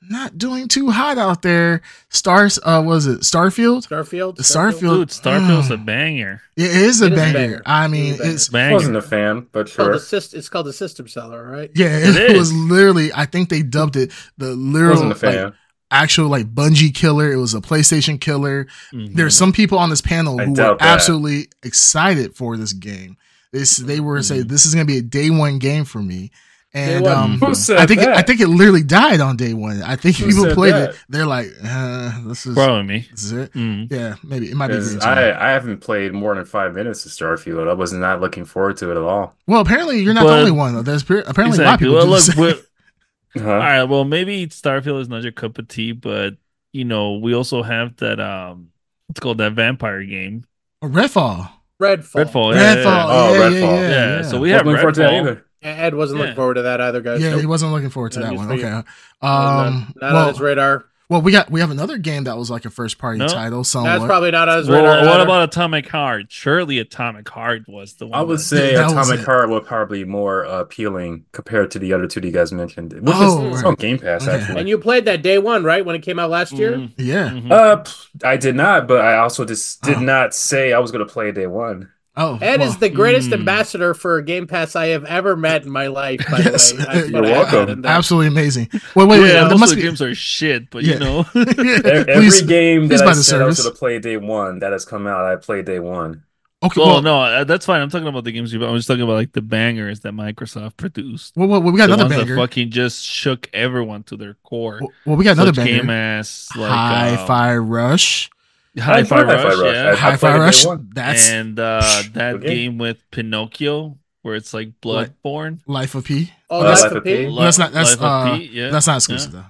not 0.01 0.37
doing 0.37 0.67
too 0.67 0.89
hot 0.89 1.17
out 1.17 1.41
there. 1.41 1.81
Stars, 2.09 2.59
uh, 2.63 2.81
was 2.85 3.07
it 3.07 3.21
Starfield? 3.21 3.87
Starfield. 3.87 4.37
Starfield. 4.37 4.97
Dude, 4.99 5.09
Starfield's 5.09 5.71
a 5.71 5.77
Mm. 5.77 5.85
banger. 5.85 6.41
It 6.55 6.63
is 6.71 7.01
a 7.01 7.05
It 7.07 7.13
is 7.13 7.13
a 7.13 7.15
banger. 7.15 7.33
banger. 7.33 7.61
I 7.65 7.87
mean, 7.87 8.13
It 8.13 8.19
is 8.19 8.19
a 8.19 8.21
banger. 8.23 8.33
it's 8.33 8.49
Banger. 8.49 8.73
Wasn't 8.75 8.95
a 8.95 9.01
fan, 9.01 9.45
but 9.51 9.59
It's 9.67 9.75
called, 9.75 9.87
sure. 9.87 9.93
the 9.93 9.99
syst- 9.99 10.33
it's 10.33 10.49
called 10.49 10.65
the 10.67 10.73
System 10.73 11.07
Seller, 11.07 11.43
right? 11.49 11.71
yeah, 11.75 11.97
It 11.97 12.15
it, 12.15 12.37
was 12.37 12.53
literally. 12.53 13.11
I 13.13 13.25
think 13.25 13.49
they 13.49 13.61
dubbed 13.63 13.95
it 13.95 14.11
the 14.37 14.55
literal 14.55 14.93
Wasn't 14.95 15.11
a 15.11 15.15
fan. 15.15 15.43
like, 15.45 15.53
actual 15.91 16.27
like 16.29 16.53
Bungie 16.53 16.93
killer. 16.93 17.31
It 17.31 17.37
was 17.37 17.53
a 17.53 17.61
PlayStation 17.61 18.19
killer. 18.19 18.67
Mhm. 18.93 19.15
There's 19.15 19.35
some 19.35 19.51
people 19.53 19.77
on 19.79 19.89
this 19.89 20.01
panel 20.01 20.39
I 20.39 20.45
who 20.45 20.51
were 20.51 20.55
that. 20.57 20.77
absolutely 20.81 21.47
excited 21.63 22.35
for 22.35 22.55
this 22.57 22.73
game. 22.73 23.17
This 23.53 23.77
they 23.77 23.99
were 24.01 24.21
saying 24.21 24.41
Mm-hmm. 24.41 24.49
this 24.49 24.65
is 24.65 24.73
gonna 24.75 24.85
be 24.85 24.97
a 24.97 25.01
day 25.01 25.29
one 25.29 25.57
game 25.59 25.85
for 25.85 26.01
me. 26.01 26.31
And 26.73 27.03
one. 27.05 27.13
um, 27.13 27.39
I 27.43 27.85
think 27.85 28.01
that? 28.01 28.17
I 28.17 28.21
think 28.21 28.41
it 28.41 28.47
literally 28.49 28.83
died 28.83 29.19
on 29.21 29.37
day 29.37 29.53
one. 29.53 29.81
I 29.81 29.95
think 29.95 30.17
Who 30.17 30.27
people 30.27 30.53
played 30.53 30.73
that? 30.73 30.89
it. 30.91 30.95
They're 31.09 31.25
like, 31.25 31.47
uh, 31.63 32.27
this 32.27 32.45
is 32.45 32.53
Probably 32.55 32.83
me. 32.83 33.07
this 33.09 33.23
is 33.23 33.31
it. 33.31 33.53
Mm. 33.53 33.91
Yeah, 33.91 34.15
maybe 34.23 34.51
it 34.51 34.55
might 34.55 34.67
be. 34.67 34.73
'Cause 34.75 34.91
Green 34.95 35.01
I, 35.03 35.47
I 35.47 35.51
haven't 35.51 35.79
played 35.79 36.13
more 36.13 36.35
than 36.35 36.43
five 36.45 36.75
minutes 36.75 37.05
of 37.05 37.11
Starfield. 37.13 37.69
I 37.69 37.73
was 37.73 37.93
not 37.93 38.19
looking 38.21 38.43
forward 38.45 38.77
to 38.77 38.89
it 38.91 38.97
at 38.97 39.03
all. 39.03 39.33
well, 39.47 39.61
apparently 39.61 40.01
you're 40.01 40.13
not 40.13 40.25
the 40.27 40.33
only 40.33 40.51
one. 40.51 40.75
though. 40.75 40.81
There's 40.81 41.03
pe- 41.03 41.23
apparently 41.25 41.59
a 41.63 41.65
lot 41.65 41.73
of 41.75 41.79
people. 41.79 41.95
Well, 41.95 42.05
do 42.05 42.11
look, 42.11 42.25
the 42.25 42.31
same. 42.33 42.41
we're- 42.41 42.59
Uh-huh. 43.35 43.51
all 43.51 43.57
right. 43.57 43.83
Well, 43.83 44.03
maybe 44.03 44.47
Starfield 44.47 44.99
is 45.01 45.09
not 45.09 45.21
your 45.21 45.31
cup 45.31 45.57
of 45.59 45.67
tea, 45.67 45.91
but 45.91 46.35
you 46.73 46.85
know, 46.85 47.13
we 47.17 47.33
also 47.33 47.61
have 47.63 47.95
that 47.97 48.19
um, 48.19 48.69
it's 49.09 49.19
called 49.19 49.37
that 49.39 49.53
vampire 49.53 50.03
game, 50.03 50.43
Redfall. 50.83 51.49
Redfall. 51.81 52.25
Redfall. 52.25 52.55
Yeah, 52.55 52.75
Redfall. 52.77 52.83
yeah, 52.85 53.05
Oh, 53.09 53.33
yeah, 53.33 53.39
Redfall. 53.39 53.51
yeah, 53.51 53.81
yeah. 53.81 53.89
yeah, 53.89 54.15
Yeah, 54.17 54.21
so 54.23 54.39
we 54.39 54.51
Wasn't 54.51 54.57
have 54.57 54.65
looking 54.65 54.77
forward 54.79 54.95
to 54.95 55.01
Redfall. 55.01 55.41
Either. 55.63 55.81
Ed 55.81 55.95
wasn't 55.95 56.17
Yeah. 56.19 56.23
looking 56.25 56.35
forward 56.35 56.53
to 56.55 56.61
that 56.63 56.81
either, 56.81 57.01
guys. 57.01 57.21
Yeah, 57.21 57.31
Nope. 57.31 57.39
he 57.41 57.45
wasn't 57.45 57.71
looking 57.71 57.89
forward 57.89 58.11
to 58.13 58.19
Not 58.19 58.29
that 58.29 58.35
one. 58.35 58.47
for. 58.47 58.53
Okay. 58.53 58.69
not, 58.69 58.85
Um. 59.21 59.93
not 60.01 60.09
on 60.09 60.13
well, 60.13 60.27
his 60.29 60.39
radar. 60.39 60.85
well, 61.09 61.21
we 61.21 61.31
got 61.31 61.49
we 61.49 61.59
have 61.61 61.71
another 61.71 61.97
game 61.97 62.25
that 62.25 62.37
was 62.37 62.51
like 62.51 62.65
a 62.65 62.69
first 62.69 62.97
party 62.99 63.19
No. 63.19 63.27
title. 63.27 63.63
That's 63.63 64.03
probably 64.05 64.29
not 64.31 64.49
as 64.49 64.67
Well, 64.69 64.81
radar. 64.83 65.05
what 65.05 65.13
either. 65.15 65.23
about 65.23 65.43
Atomic 65.49 65.87
Heart? 65.89 66.25
Surely 66.29 66.79
Atomic 66.79 67.27
Heart 67.29 67.63
was 67.67 67.93
the 67.93 68.07
one. 68.07 68.19
I 68.19 68.21
would 68.23 68.39
that- 68.39 68.43
say 68.43 68.75
That 68.75 68.91
Atomic 68.91 69.19
it. 69.21 69.25
Heart 69.25 69.49
would 69.49 69.65
probably 69.65 70.03
more 70.03 70.45
uh, 70.45 70.59
appealing 70.61 71.23
compared 71.31 71.71
to 71.71 71.79
the 71.79 71.93
other 71.93 72.07
two 72.07 72.19
that 72.19 72.27
you 72.27 72.33
guys 72.33 72.51
mentioned. 72.51 72.93
Which 72.93 73.15
Oh, 73.17 73.47
is 73.47 73.55
right. 73.55 73.65
on 73.65 73.75
Game 73.75 73.97
Pass, 73.99 74.27
Okay. 74.27 74.37
actually. 74.37 74.59
And 74.59 74.69
you 74.69 74.77
played 74.77 75.05
that 75.05 75.21
day 75.21 75.37
one, 75.39 75.63
right? 75.63 75.83
When 75.85 75.95
it 75.95 76.01
came 76.03 76.19
out 76.19 76.29
last 76.29 76.53
year? 76.53 76.73
Mhm, 76.73 76.91
yeah. 76.97 77.29
mhm. 77.29 77.51
Uh, 77.51 77.83
I 78.27 78.35
did 78.37 78.55
not, 78.55 78.87
but 78.87 78.99
I 79.01 79.17
also 79.17 79.45
just 79.45 79.81
did 79.81 79.97
Oh. 79.97 80.01
not 80.01 80.35
say 80.35 80.73
I 80.73 80.79
was 80.79 80.91
going 80.91 81.05
to 81.07 81.11
play 81.11 81.31
day 81.31 81.47
one. 81.47 81.89
Oh, 82.19 82.39
Ed 82.41 82.59
well, 82.59 82.69
is 82.69 82.77
the 82.77 82.89
greatest 82.89 83.27
Hmm. 83.27 83.35
ambassador 83.35 83.93
for 83.93 84.21
Game 84.21 84.47
Pass 84.47 84.75
I 84.75 84.87
have 84.87 85.05
ever 85.05 85.35
met 85.35 85.63
in 85.63 85.71
my 85.71 85.87
life. 85.87 86.19
By 86.31 86.39
Yes. 86.39 86.71
the 86.71 86.77
way, 86.77 86.83
That's 86.83 87.09
You're 87.09 87.21
what 87.21 87.31
I 87.31 87.35
have 87.37 87.53
welcome. 87.53 87.85
absolutely 87.85 88.27
amazing. 88.27 88.69
Wait, 88.73 88.81
wait, 88.95 89.07
wait. 89.07 89.27
yeah, 89.33 89.47
there 89.47 89.57
most 89.57 89.69
of 89.71 89.75
the 89.75 89.75
be. 89.75 89.81
games 89.87 90.01
are 90.01 90.15
shit, 90.15 90.69
but 90.71 90.83
Yeah. 90.83 90.93
you 90.95 90.99
know, 90.99 91.19
E- 91.35 91.45
Please- 91.53 92.41
Every 92.41 92.47
game 92.47 92.87
please 92.89 92.99
that 92.99 93.05
buy 93.05 93.11
I 93.11 93.13
the 93.15 93.23
said 93.23 93.41
I 93.41 93.45
was 93.45 93.57
service. 93.57 93.63
going 93.65 93.73
to 93.75 93.79
play 93.79 93.99
day 93.99 94.17
one 94.17 94.59
that 94.59 94.71
has 94.71 94.83
come 94.83 95.05
out, 95.07 95.25
I 95.25 95.35
played 95.35 95.65
day 95.65 95.79
one. 95.79 96.23
Okay, 96.63 96.81
well, 96.81 96.89
well, 96.93 97.01
no, 97.03 97.21
uh, 97.21 97.43
that's 97.43 97.67
fine. 97.67 97.81
I'm 97.81 97.89
talking 97.91 98.07
about 98.07 98.23
the 98.23 98.31
games 98.31 98.51
you. 98.51 98.65
I'm 98.65 98.75
just 98.75 98.87
talking 98.87 99.03
about 99.03 99.13
like 99.13 99.33
the 99.33 99.43
bangers 99.43 99.99
that 99.99 100.13
Microsoft 100.13 100.75
produced. 100.75 101.33
well, 101.37 101.47
well, 101.47 101.61
we 101.61 101.77
got 101.77 101.85
the 101.85 101.93
another 101.93 102.05
ones 102.05 102.15
banger. 102.23 102.33
that 102.35 102.41
fucking 102.41 102.71
just 102.71 103.05
shook 103.05 103.47
everyone 103.53 104.01
to 104.05 104.17
their 104.17 104.33
core. 104.43 104.79
Well, 104.81 104.91
well, 105.05 105.15
we 105.17 105.23
got 105.23 105.33
another 105.33 105.53
Such 105.53 105.65
game 105.65 105.85
banger. 105.85 105.93
ass 105.93 106.49
like 106.55 106.71
um, 106.71 106.75
Hi-Fi 106.77 107.57
Rush. 107.57 108.31
Hi-Fi 108.79 108.99
enjoyed 109.21 109.27
Rush, 109.27 109.43
Hi-Fi 109.43 109.61
Rush. 109.63 109.73
yeah. 109.75 109.83
I- 109.87 109.91
I 109.91 109.95
Hi-Fi 109.95 110.17
played 110.17 110.31
it 110.31 110.37
day 110.37 110.39
Rush. 110.39 110.65
That's 110.93 111.29
and 111.29 111.59
uh, 111.59 111.81
that 112.13 112.31
Good 112.33 112.41
game. 112.43 112.55
game 112.71 112.77
with 112.77 113.03
Pinocchio, 113.11 113.97
where 114.21 114.35
it's 114.35 114.53
like 114.53 114.79
Bloodborne. 114.81 115.59
Life 115.67 115.95
of 115.95 116.05
P. 116.05 116.31
Oh, 116.49 116.61
Uh, 116.61 116.63
that's 116.69 116.83
Life 116.83 116.91
of 116.93 117.03
P? 117.03 117.15
P. 117.17 117.25
Well, 117.27 117.35
that's 117.37 117.57
not- 117.57 117.71
that's, 117.73 117.91
Life 117.91 117.99
of 117.99 118.27
uh, 118.33 118.37
P, 118.37 118.43
yeah. 118.53 118.69
That's 118.69 118.87
not 118.87 118.97
exclusive 118.97 119.31
though. 119.31 119.45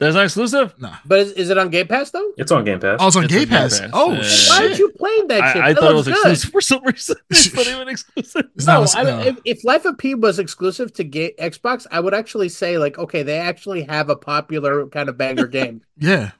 That's 0.00 0.16
not 0.16 0.24
exclusive. 0.24 0.74
Nah. 0.80 0.96
But 1.04 1.20
is, 1.20 1.32
is 1.34 1.50
it 1.50 1.58
on 1.58 1.68
Game 1.70 1.86
Pass 1.86 2.10
though? 2.10 2.32
It's 2.36 2.50
on 2.50 2.64
Game 2.64 2.80
Pass. 2.80 2.96
Oh, 3.00 3.06
it's 3.06 3.14
on 3.14 3.22
It's 3.24 3.32
Game 3.32 3.42
on 3.42 3.48
Game 3.48 3.56
Pass. 3.58 3.78
Pass. 3.80 3.90
Oh 3.92 4.10
Uh, 4.10 4.16
Why 4.16 4.22
shit! 4.24 4.50
aren't 4.62 4.78
you 4.80 4.88
playing 4.98 5.28
that 5.28 5.52
shit? 5.52 5.62
I, 5.62 5.66
I 5.68 5.72
That 5.74 5.80
thought 5.80 5.90
it 5.92 5.94
was 5.94 6.06
good. 6.06 6.14
exclusive 6.16 6.50
for 6.50 6.60
some 6.60 6.84
reason. 6.84 7.16
It's 7.30 7.54
not 7.54 7.66
even 7.68 7.88
exclusive. 7.88 8.48
It's 8.56 8.66
No, 8.66 8.80
not- 8.80 8.96
I, 8.96 9.02
no. 9.04 9.20
if, 9.20 9.36
if 9.44 9.64
Life 9.64 9.84
of 9.84 9.96
P 9.98 10.16
was 10.16 10.40
exclusive 10.40 10.92
to 10.94 11.04
ga- 11.04 11.34
Xbox, 11.38 11.86
I 11.92 12.00
would 12.00 12.14
actually 12.14 12.48
say 12.48 12.78
like, 12.78 12.98
okay, 12.98 13.22
they 13.22 13.38
actually 13.38 13.82
have 13.84 14.08
a 14.10 14.16
popular 14.16 14.88
kind 14.88 15.08
of 15.08 15.16
banger 15.16 15.46
game. 15.58 15.82
Yeah. 15.96 16.32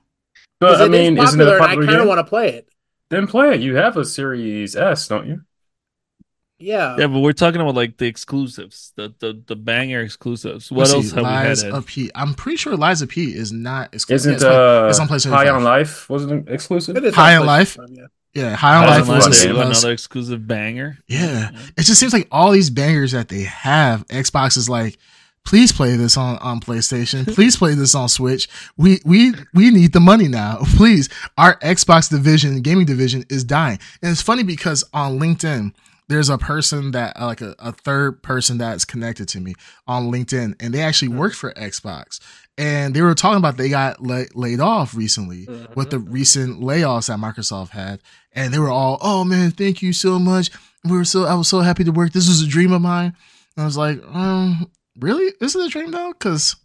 But 0.62 0.72
'Cause 0.72 0.80
I 0.80 0.88
mean, 0.88 1.18
isn't 1.18 1.40
it 1.40 1.44
popular, 1.58 1.82
and 1.82 1.90
I 1.90 1.92
kind 1.92 2.02
of 2.02 2.08
want 2.08 2.18
to 2.18 2.24
play 2.24 2.48
it. 2.54 2.68
Then 3.10 3.26
play 3.26 3.54
it. 3.54 3.60
You 3.60 3.76
have 3.76 3.96
a 3.98 4.04
Series 4.04 4.74
S, 4.74 5.06
don't 5.08 5.26
you? 5.26 5.42
Yeah. 6.58 6.96
Yeah, 6.96 7.08
but 7.08 7.18
we're 7.18 7.32
talking 7.32 7.60
about 7.60 7.74
like 7.74 7.96
the 7.98 8.06
exclusives, 8.06 8.92
the 8.96 9.12
the, 9.18 9.42
the 9.46 9.56
banger 9.56 10.00
exclusives. 10.00 10.70
What 10.70 10.78
Let's 10.80 10.92
else 10.94 11.08
see, 11.10 11.14
have 11.16 11.24
Lies 11.24 11.62
we 11.62 11.66
had? 11.66 11.74
Ed? 11.74 11.78
of 11.78 11.86
P. 11.86 12.10
I'm 12.14 12.34
pretty 12.34 12.56
sure 12.56 12.76
Lies 12.76 13.02
of 13.02 13.08
P 13.08 13.34
is 13.34 13.52
not 13.52 13.92
exclusive. 13.92 14.32
Isn't 14.32 14.32
Yeah, 14.32 14.36
it's 14.36 14.44
on- 14.44 14.84
uh, 14.84 14.88
it's 14.88 14.98
on 15.00 15.08
PlayStation 15.08 15.30
High 15.30 15.44
5. 15.46 15.54
on 15.56 15.64
Life 15.64 16.08
wasn't 16.08 16.48
it 16.48 16.52
exclusive? 16.54 16.96
It 16.96 17.04
is 17.04 17.14
High 17.14 17.34
on 17.34 17.40
on 17.42 17.46
Life? 17.48 17.76
PlayStation, 17.76 17.96
yeah. 17.96 18.06
yeah, 18.42 18.54
High 18.56 18.76
on 18.76 18.84
High 18.88 18.98
Life 18.98 19.08
was 19.08 19.26
Life, 19.26 19.34
They 19.34 19.44
a 19.48 19.52
do 19.52 19.58
yeah. 19.58 19.68
was- 19.68 19.78
another 19.82 19.92
exclusive 19.92 20.46
banger. 20.46 20.98
Yeah. 21.08 21.50
It 21.76 21.82
just 21.82 21.98
seems 21.98 22.12
like 22.12 22.28
all 22.30 22.52
these 22.52 22.70
bangers 22.70 23.10
that 23.12 23.28
they 23.28 23.42
have, 23.42 24.06
Xbox 24.06 24.56
is 24.56 24.68
like, 24.68 24.98
please 25.44 25.72
play 25.72 25.96
this 25.96 26.16
on, 26.16 26.38
on 26.38 26.60
PlayStation. 26.60 27.26
Please 27.34 27.56
play 27.56 27.74
this 27.74 27.94
on 27.94 28.08
Switch. 28.08 28.48
We 28.76 29.00
we 29.04 29.32
we 29.54 29.70
need 29.70 29.92
the 29.92 30.00
money 30.00 30.28
now. 30.28 30.58
Please. 30.76 31.08
Our 31.36 31.58
Xbox 31.60 32.10
division, 32.10 32.60
gaming 32.60 32.86
division, 32.86 33.24
is 33.28 33.44
dying. 33.44 33.78
And 34.02 34.12
it's 34.12 34.22
funny 34.22 34.42
because 34.42 34.84
on 34.92 35.18
LinkedIn, 35.18 35.74
there's 36.08 36.28
a 36.28 36.38
person 36.38 36.90
that 36.92 37.18
uh, 37.20 37.26
like 37.26 37.40
a, 37.40 37.54
a 37.58 37.72
third 37.72 38.22
person 38.22 38.58
that's 38.58 38.84
connected 38.84 39.28
to 39.28 39.40
me 39.40 39.54
on 39.86 40.10
LinkedIn, 40.10 40.54
and 40.60 40.74
they 40.74 40.80
actually 40.80 41.08
work 41.08 41.34
for 41.34 41.52
Xbox. 41.54 42.20
And 42.58 42.94
they 42.94 43.00
were 43.00 43.14
talking 43.14 43.38
about 43.38 43.56
they 43.56 43.70
got 43.70 44.02
la- 44.02 44.24
laid 44.34 44.60
off 44.60 44.94
recently 44.94 45.48
with 45.74 45.90
the 45.90 45.98
recent 45.98 46.60
layoffs 46.60 47.08
that 47.08 47.18
Microsoft 47.18 47.70
had, 47.70 48.00
and 48.32 48.52
they 48.52 48.58
were 48.58 48.70
all, 48.70 48.98
"Oh 49.00 49.24
man, 49.24 49.52
thank 49.52 49.80
you 49.80 49.92
so 49.92 50.18
much. 50.18 50.50
We 50.84 50.96
were 50.96 51.04
so 51.04 51.24
I 51.24 51.34
was 51.34 51.48
so 51.48 51.60
happy 51.60 51.84
to 51.84 51.92
work. 51.92 52.12
This 52.12 52.28
was 52.28 52.42
a 52.42 52.46
dream 52.46 52.72
of 52.72 52.82
mine." 52.82 53.16
And 53.56 53.62
I 53.62 53.66
was 53.66 53.76
like, 53.76 54.02
um, 54.06 54.70
really? 54.98 55.32
This 55.40 55.54
is 55.54 55.66
a 55.66 55.70
dream 55.70 55.90
though? 55.90 56.12
Because 56.12 56.56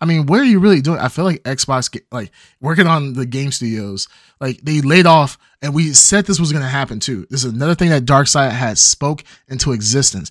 I 0.00 0.06
mean, 0.06 0.26
what 0.26 0.40
are 0.40 0.44
you 0.44 0.60
really 0.60 0.80
doing? 0.80 0.98
I 0.98 1.08
feel 1.08 1.24
like 1.26 1.42
Xbox, 1.42 2.00
like 2.10 2.30
working 2.60 2.86
on 2.86 3.12
the 3.12 3.26
game 3.26 3.52
studios, 3.52 4.08
like 4.40 4.60
they 4.62 4.80
laid 4.80 5.06
off, 5.06 5.36
and 5.60 5.74
we 5.74 5.92
said 5.92 6.24
this 6.24 6.40
was 6.40 6.52
going 6.52 6.64
to 6.64 6.68
happen 6.68 7.00
too. 7.00 7.26
This 7.28 7.44
is 7.44 7.52
another 7.52 7.74
thing 7.74 7.90
that 7.90 8.06
Darkseid 8.06 8.50
had 8.50 8.78
spoke 8.78 9.22
into 9.48 9.72
existence. 9.72 10.30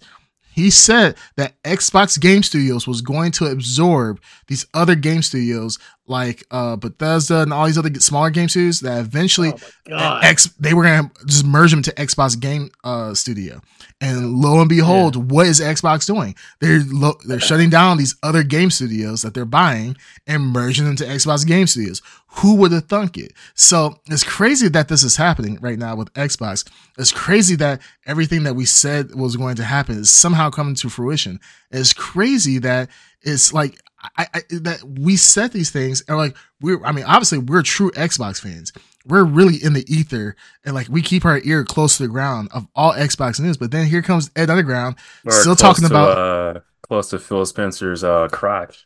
He 0.51 0.71
said 0.71 1.15
that 1.37 1.61
Xbox 1.63 2.19
Game 2.19 2.43
Studios 2.43 2.87
was 2.87 3.01
going 3.01 3.31
to 3.33 3.45
absorb 3.45 4.19
these 4.47 4.65
other 4.73 4.95
game 4.95 5.21
studios 5.21 5.77
like 6.09 6.43
uh, 6.51 6.75
Bethesda 6.75 7.41
and 7.41 7.53
all 7.53 7.65
these 7.67 7.77
other 7.77 7.93
smaller 7.95 8.29
game 8.31 8.49
studios 8.49 8.79
that 8.81 8.99
eventually 8.99 9.53
Oh. 9.91 10.19
X 10.21 10.45
they 10.59 10.73
were 10.75 10.83
gonna 10.83 11.09
just 11.25 11.45
merge 11.45 11.71
them 11.71 11.81
to 11.83 11.91
Xbox 11.93 12.39
Game 12.39 12.69
uh, 12.83 13.13
Studio, 13.15 13.59
and 13.99 14.35
lo 14.35 14.59
and 14.59 14.69
behold, 14.69 15.31
what 15.31 15.47
is 15.47 15.59
Xbox 15.59 16.05
doing? 16.05 16.35
They're 16.61 16.81
lo- 16.85 17.17
they're 17.25 17.39
shutting 17.39 17.71
down 17.71 17.97
these 17.97 18.15
other 18.21 18.43
game 18.43 18.69
studios 18.69 19.23
that 19.23 19.33
they're 19.33 19.45
buying 19.45 19.97
and 20.27 20.43
merging 20.47 20.85
them 20.85 20.95
to 20.97 21.05
Xbox 21.05 21.45
Game 21.45 21.65
Studios. 21.65 22.03
Who 22.33 22.53
would 22.57 22.71
have 22.71 22.85
thunk 22.85 23.17
it? 23.17 23.33
So 23.55 23.99
it's 24.05 24.23
crazy 24.23 24.69
that 24.69 24.89
this 24.89 25.01
is 25.01 25.15
happening 25.15 25.57
right 25.59 25.79
now 25.79 25.95
with 25.95 26.13
Xbox. 26.13 26.63
It's 26.99 27.11
crazy 27.11 27.55
that 27.55 27.81
everything 28.05 28.43
that 28.43 28.55
we 28.55 28.65
said 28.65 29.15
was 29.15 29.35
going 29.35 29.55
to 29.55 29.63
happen 29.63 29.97
is 29.97 30.11
somehow 30.11 30.51
coming 30.51 30.75
to 30.75 30.89
fruition. 30.89 31.39
It's 31.71 31.93
crazy 31.93 32.59
that 32.59 32.89
it's 33.23 33.51
like 33.53 33.79
I, 34.17 34.27
I 34.33 34.41
that 34.61 34.81
we 34.83 35.15
said 35.17 35.51
these 35.51 35.71
things 35.71 36.03
and 36.07 36.17
like 36.17 36.35
we're 36.61 36.83
I 36.85 36.91
mean 36.91 37.05
obviously 37.05 37.37
we're 37.37 37.63
true 37.63 37.91
Xbox 37.91 38.39
fans. 38.41 38.71
We're 39.05 39.23
really 39.23 39.57
in 39.63 39.73
the 39.73 39.85
ether 39.93 40.35
and 40.65 40.73
like 40.75 40.87
we 40.89 41.01
keep 41.01 41.25
our 41.25 41.39
ear 41.43 41.63
close 41.65 41.97
to 41.97 42.03
the 42.03 42.09
ground 42.09 42.49
of 42.53 42.67
all 42.75 42.93
Xbox 42.93 43.39
news. 43.39 43.57
But 43.57 43.71
then 43.71 43.87
here 43.87 44.01
comes 44.01 44.29
Ed 44.35 44.49
Underground 44.49 44.95
Or 45.25 45.31
still 45.31 45.55
talking 45.55 45.87
to, 45.87 45.93
about 45.93 46.17
uh, 46.17 46.59
close 46.83 47.09
to 47.09 47.19
Phil 47.19 47.45
Spencer's 47.45 48.03
uh, 48.03 48.27
crotch. 48.31 48.85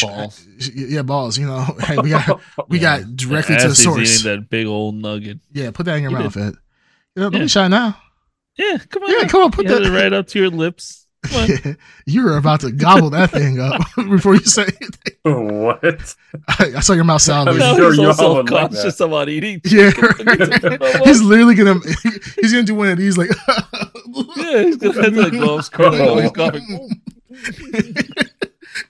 Balls. 0.00 0.46
yeah 0.74 1.02
balls. 1.02 1.36
You 1.38 1.46
know, 1.46 1.62
hey, 1.80 1.98
we 1.98 2.10
got 2.10 2.40
we 2.68 2.78
Yeah. 2.78 3.00
got 3.00 3.16
directly 3.16 3.56
to 3.56 3.62
As 3.62 3.64
the 3.64 3.68
he's 3.68 3.82
source. 3.84 4.20
eating 4.20 4.32
that 4.40 4.48
big 4.50 4.66
old 4.68 4.94
nugget. 4.94 5.40
Yeah, 5.52 5.72
put 5.72 5.86
that 5.86 5.96
in 5.96 6.02
your 6.04 6.12
He 6.16 6.18
mouth, 6.18 6.36
Ed. 6.36 6.54
You 7.16 7.22
know, 7.22 7.22
don't 7.30 7.32
Yeah. 7.34 7.38
be 7.40 7.48
shy 7.48 7.66
now. 7.68 7.96
Yeah, 8.56 8.78
come 8.88 9.02
on. 9.02 9.10
Yeah, 9.10 9.26
come 9.26 9.42
on, 9.42 9.50
put 9.50 9.64
you 9.64 9.70
that 9.72 9.82
it 9.82 9.90
right 9.90 10.12
up 10.12 10.26
to 10.28 10.38
your 10.38 10.50
lips. 10.50 11.01
Come 11.24 11.76
you 12.06 12.24
were 12.24 12.36
about 12.36 12.60
to 12.60 12.72
gobble 12.72 13.10
that 13.10 13.30
thing 13.30 13.60
up 13.60 13.80
before 13.96 14.34
you 14.34 14.40
say 14.44 14.62
anything. 14.64 15.16
what? 15.62 16.16
I 16.48 16.80
saw 16.80 16.94
your 16.94 17.04
mouth 17.04 17.16
I'm 17.16 17.20
salivate. 17.20 17.58
now 17.60 17.76
sure 17.76 17.90
he's 17.90 17.98
y'all 17.98 18.08
also 18.08 18.34
would 18.36 18.50
like 18.50 18.70
conscious 18.72 18.98
about 19.00 19.28
eating. 19.28 19.60
Yeah, 19.64 19.90
chicken. 19.92 20.78
he's 21.04 21.22
literally 21.22 21.54
gonna 21.54 21.78
he's 22.40 22.52
gonna 22.52 22.64
do 22.64 22.74
one 22.74 22.88
of 22.88 22.98
these 22.98 23.16
like 23.16 23.30
Yeah, 24.36 24.62
he's 24.64 24.76
gonna 24.78 25.02
have 25.02 25.12
like 25.14 25.32
gloves 25.32 25.68
curling 25.68 26.00
while 26.00 26.18
he's 26.18 26.32
coughing. 26.32 27.00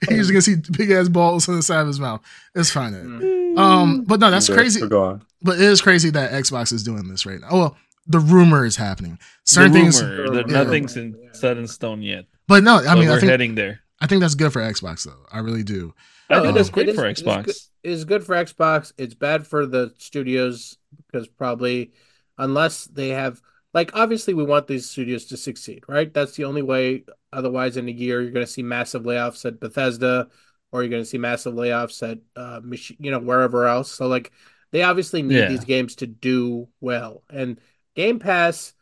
he's 0.09 0.29
gonna 0.31 0.41
see 0.41 0.55
big 0.71 0.91
ass 0.91 1.09
balls 1.09 1.47
on 1.49 1.55
the 1.55 1.61
side 1.63 1.81
of 1.81 1.87
his 1.87 1.99
mouth. 1.99 2.21
It's 2.55 2.71
fine. 2.71 2.93
Mm. 2.93 3.57
Um, 3.59 4.03
but 4.05 4.19
no, 4.19 4.31
that's 4.31 4.49
Yeah, 4.49 4.55
crazy. 4.55 4.79
so 4.79 4.87
Go 4.87 5.03
on. 5.03 5.25
But 5.41 5.55
it 5.55 5.61
is 5.61 5.81
crazy 5.81 6.09
that 6.11 6.31
Xbox 6.31 6.71
is 6.73 6.83
doing 6.83 7.07
this 7.09 7.25
right 7.25 7.39
now. 7.39 7.47
Oh, 7.51 7.59
well, 7.59 7.77
the 8.07 8.19
rumor 8.19 8.65
is 8.65 8.75
happening. 8.75 9.17
The 9.45 9.49
Certain 9.49 9.73
things, 9.73 10.03
rumor, 10.03 10.39
Yeah. 10.39 10.43
nothing's 10.63 10.97
in, 10.97 11.15
set 11.33 11.57
in 11.57 11.67
stone 11.67 12.01
yet. 12.01 12.25
but 12.47 12.63
no, 12.63 12.75
I 12.77 12.87
I 12.91 12.95
mean, 12.95 13.07
we're 13.07 13.17
I 13.17 13.19
think 13.19 13.29
heading 13.31 13.55
there. 13.55 13.79
I 14.01 14.07
think 14.07 14.21
that's 14.21 14.35
good 14.35 14.51
for 14.51 14.61
Xbox 14.61 15.05
though. 15.05 15.25
I 15.31 15.39
really 15.39 15.63
do. 15.63 15.93
I 16.29 16.35
No, 16.35 16.43
think 16.43 16.55
it 16.55 16.59
it's 16.59 16.67
is- 16.69 16.73
great 16.73 16.89
it 16.89 16.95
for 16.95 17.05
is- 17.07 17.19
it 17.19 17.21
is 17.21 17.27
Xbox. 17.27 17.45
good- 17.45 17.55
It 17.83 17.91
is 17.91 18.05
good 18.05 18.23
for 18.25 18.35
Xbox. 18.35 18.93
It's 18.97 19.13
bad 19.13 19.45
for 19.47 19.65
the 19.65 19.93
studios 19.97 20.77
because 21.11 21.27
probably 21.27 21.91
unless 22.37 22.85
they 22.85 23.09
have 23.09 23.41
like 23.73 23.91
obviously 23.95 24.33
we 24.33 24.43
want 24.43 24.67
these 24.67 24.89
studios 24.89 25.25
to 25.25 25.37
succeed, 25.37 25.83
right? 25.87 26.13
That's 26.13 26.35
the 26.35 26.43
only 26.45 26.61
way. 26.61 27.05
Otherwise, 27.31 27.75
in 27.77 27.87
a 27.89 27.91
year, 27.91 28.21
you're 28.21 28.31
going 28.31 28.45
to 28.45 28.51
see 28.51 28.61
massive 28.61 29.03
layoffs 29.03 29.45
at 29.45 29.59
Bethesda, 29.59 30.27
or 30.71 30.83
you're 30.83 30.89
going 30.91 31.01
to 31.01 31.09
see 31.09 31.17
massive 31.17 31.53
layoffs 31.55 32.03
at 32.07 32.19
uh, 32.35 32.59
mach- 32.63 32.99
you 32.99 33.09
know 33.11 33.19
wherever 33.19 33.65
else. 33.67 33.91
So 33.91 34.07
like 34.07 34.31
they 34.71 34.83
obviously 34.83 35.21
need 35.23 35.37
Yeah. 35.37 35.49
these 35.49 35.65
games 35.65 35.95
to 35.97 36.07
do 36.07 36.67
well. 36.81 37.23
And 37.31 37.59
Game 37.95 38.19
Pass, 38.19 38.73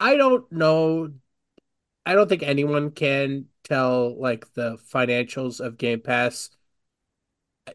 I 0.00 0.16
don't 0.16 0.50
know. 0.52 1.12
I 2.06 2.14
don't 2.14 2.28
think 2.28 2.42
anyone 2.42 2.90
can 2.92 3.46
tell 3.64 4.18
like 4.20 4.52
the 4.54 4.76
financials 4.78 5.60
of 5.60 5.78
Game 5.78 6.00
Pass 6.00 6.50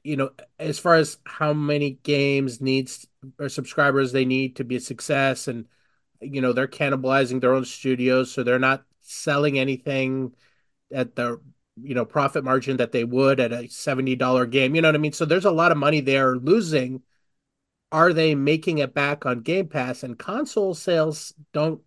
you 0.03 0.17
know, 0.17 0.31
as 0.59 0.79
far 0.79 0.95
as 0.95 1.17
how 1.25 1.53
many 1.53 1.91
games 2.03 2.61
needs 2.61 3.07
or 3.39 3.49
subscribers 3.49 4.11
they 4.11 4.25
need 4.25 4.55
to 4.57 4.63
be 4.63 4.75
a 4.75 4.79
success, 4.79 5.47
and 5.47 5.65
you 6.21 6.41
know, 6.41 6.53
they're 6.53 6.67
cannibalizing 6.67 7.41
their 7.41 7.53
own 7.53 7.65
studios, 7.65 8.31
so 8.31 8.43
they're 8.43 8.59
not 8.59 8.85
selling 9.01 9.57
anything 9.59 10.33
at 10.93 11.15
the 11.15 11.39
you 11.81 11.95
know 11.95 12.05
profit 12.05 12.43
margin 12.43 12.77
that 12.77 12.91
they 12.91 13.03
would 13.03 13.39
at 13.39 13.53
a 13.53 13.67
seventy 13.69 14.15
dollar 14.15 14.45
game. 14.45 14.75
You 14.75 14.81
know 14.81 14.89
what 14.89 14.95
I 14.95 14.99
mean? 14.99 15.13
So 15.13 15.25
there's 15.25 15.45
a 15.45 15.51
lot 15.51 15.71
of 15.71 15.77
money 15.77 16.01
they're 16.01 16.35
losing. 16.37 17.01
Are 17.91 18.13
they 18.13 18.35
making 18.35 18.79
it 18.79 18.93
back 18.93 19.25
on 19.25 19.41
Game 19.41 19.67
Pass? 19.69 20.03
And 20.03 20.17
console 20.19 20.73
sales 20.73 21.33
don't 21.53 21.81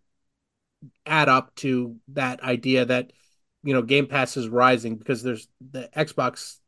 add 1.07 1.29
up 1.29 1.55
to 1.57 1.97
that 2.09 2.43
idea 2.43 2.85
that 2.85 3.13
you 3.63 3.75
know 3.75 3.83
Game 3.83 4.07
Pass 4.07 4.37
is 4.37 4.49
rising 4.49 4.97
because 4.97 5.23
there's 5.23 5.49
the 5.61 5.89
Xbox 5.97 6.59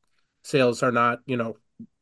sales 0.44 0.82
are 0.82 0.92
not 0.92 1.20
you 1.26 1.36
know 1.36 1.56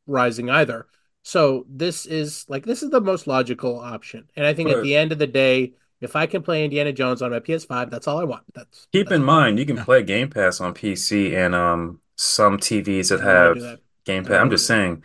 rising 0.07 0.49
either. 0.49 0.87
So 1.23 1.65
this 1.69 2.05
is 2.05 2.45
like 2.49 2.65
this 2.65 2.83
is 2.83 2.89
the 2.89 3.01
most 3.01 3.27
logical 3.27 3.79
option, 3.79 4.27
and 4.35 4.45
I 4.45 4.53
think 4.53 4.69
at 4.71 4.81
the 4.81 4.95
end 4.95 5.11
of 5.11 5.19
the 5.19 5.27
day, 5.27 5.73
if 6.01 6.15
I 6.15 6.25
can 6.25 6.41
play 6.41 6.63
Indiana 6.63 6.91
Jones 6.93 7.21
on 7.21 7.31
my 7.31 7.39
PS5, 7.39 7.89
that's 7.89 8.07
all 8.07 8.19
I 8.19 8.23
want. 8.23 8.43
That's 8.53 8.87
Keep 8.91 9.07
that's 9.07 9.17
in 9.17 9.23
mind, 9.23 9.57
you 9.59 9.65
can 9.65 9.77
Yeah. 9.77 9.85
play 9.85 10.03
Game 10.03 10.29
Pass 10.29 10.59
on 10.59 10.73
PC 10.73 11.33
and 11.35 11.55
um 11.55 12.01
some 12.17 12.57
TVs 12.57 13.09
that 13.09 13.21
I 13.21 13.33
don't 13.33 13.43
wanna 13.43 13.53
have 13.53 13.59
that. 13.59 13.79
Game 14.05 14.25
Pass. 14.25 14.35
I'm 14.41 14.49
just 14.49 14.67
do 14.67 14.85
that. 14.87 14.89
saying, 14.89 15.03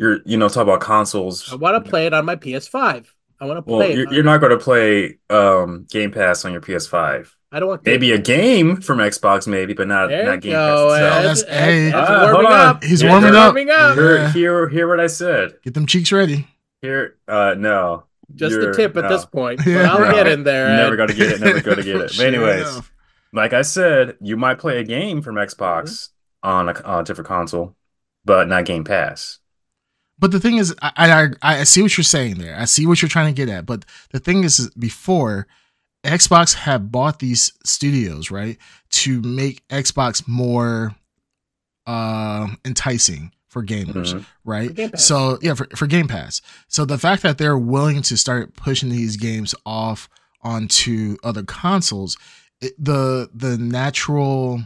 you're 0.00 0.18
you 0.24 0.36
know 0.36 0.48
talk 0.48 0.62
about 0.62 0.80
consoles. 0.80 1.52
I 1.52 1.56
want 1.56 1.82
to 1.84 1.88
play 1.90 2.06
it 2.06 2.14
on 2.14 2.24
my 2.24 2.36
PS5. 2.36 3.06
I 3.42 3.44
want 3.46 3.64
to 3.64 3.70
Well, 3.70 3.80
play 3.80 3.92
it. 3.92 3.96
you're, 3.98 4.08
on- 4.08 4.14
you're 4.14 4.24
not 4.24 4.38
going 4.40 4.50
to 4.58 4.58
play 4.58 5.18
um 5.30 5.86
Game 5.90 6.10
Pass 6.10 6.44
on 6.44 6.52
your 6.52 6.60
PS5. 6.60 7.28
I 7.52 7.58
don't 7.58 7.68
want 7.68 7.84
Maybe 7.84 8.12
a 8.12 8.18
game 8.18 8.80
from 8.80 8.98
Xbox, 8.98 9.46
maybe, 9.48 9.72
but 9.74 9.88
not 9.88 10.08
There 10.08 10.24
not 10.24 10.40
Game 10.40 10.52
go. 10.52 10.88
Pass 10.88 10.92
itself. 10.92 11.00
Ed. 11.00 11.22
That's- 11.22 11.42
Ed's- 11.42 11.50
hey. 11.50 11.86
Ed's 11.88 11.94
Ah, 11.96 12.28
hold 12.32 12.46
on. 12.46 12.52
up. 12.52 12.84
He's 12.84 13.02
Yeah, 13.02 13.10
warming 13.10 13.34
up. 13.34 13.44
warming 13.54 13.70
up. 13.70 13.94
Hear, 13.96 14.16
Yeah. 14.16 14.32
hear, 14.32 14.68
hear 14.68 14.88
what 14.88 15.00
I 15.00 15.06
said. 15.08 15.54
Get 15.64 15.74
them 15.74 15.86
cheeks 15.86 16.12
ready. 16.12 16.46
Here, 16.82 17.16
uh, 17.28 17.54
no, 17.58 18.04
Just 18.36 18.58
the 18.60 18.72
tip 18.72 18.96
at 18.96 19.02
no. 19.02 19.08
this 19.08 19.24
point. 19.24 19.58
But 19.58 19.66
Yeah. 19.70 19.92
I'll 19.92 20.00
No. 20.00 20.12
get 20.12 20.28
in 20.28 20.44
there. 20.44 20.68
Never 20.68 20.96
going 20.96 21.08
to 21.08 21.14
get 21.14 21.32
it. 21.32 21.40
Never 21.40 21.60
going 21.60 21.76
to 21.78 21.82
get 21.82 21.96
it. 21.96 22.12
But 22.16 22.24
anyways, 22.26 22.60
enough. 22.68 22.92
like 23.32 23.52
I 23.52 23.62
said, 23.62 24.16
you 24.20 24.36
might 24.36 24.58
play 24.58 24.78
a 24.78 24.84
game 24.84 25.20
from 25.20 25.34
Xbox 25.34 26.10
on 26.44 26.68
a, 26.68 26.80
on 26.84 27.00
a 27.00 27.04
different 27.04 27.26
console, 27.28 27.74
but 28.24 28.46
not 28.48 28.64
Game 28.64 28.84
Pass. 28.84 29.38
But 30.20 30.30
the 30.32 30.38
thing 30.40 30.58
is, 30.58 30.74
I, 30.82 31.32
I 31.42 31.60
I 31.60 31.64
see 31.64 31.82
what 31.82 31.96
you're 31.96 32.04
saying 32.04 32.34
there. 32.38 32.54
I 32.56 32.66
see 32.66 32.86
what 32.86 33.00
you're 33.02 33.08
trying 33.08 33.34
to 33.34 33.36
get 33.36 33.48
at. 33.52 33.66
But 33.66 33.84
the 34.10 34.20
thing 34.20 34.44
is, 34.44 34.58
is 34.58 34.70
before 34.70 35.46
Xbox 36.04 36.54
had 36.54 36.92
bought 36.92 37.18
these 37.18 37.52
studios, 37.64 38.30
right, 38.30 38.56
to 38.90 39.20
make 39.22 39.66
Xbox 39.68 40.26
more 40.28 40.94
uh, 41.86 42.48
enticing 42.64 43.32
for 43.48 43.64
gamers, 43.64 44.14
Mhm. 44.14 44.24
right? 44.44 44.68
For 44.68 44.74
Game 44.74 44.90
So 44.96 45.38
yeah, 45.42 45.54
for, 45.54 45.66
for 45.74 45.86
Game 45.86 46.06
Pass. 46.08 46.40
So 46.68 46.84
the 46.84 46.98
fact 46.98 47.22
that 47.22 47.38
they're 47.38 47.58
willing 47.58 48.02
to 48.02 48.16
start 48.16 48.54
pushing 48.54 48.90
these 48.90 49.16
games 49.16 49.54
off 49.66 50.08
onto 50.42 51.16
other 51.24 51.42
consoles, 51.42 52.16
it, 52.60 52.72
the 52.78 53.28
the 53.34 53.58
natural 53.58 54.62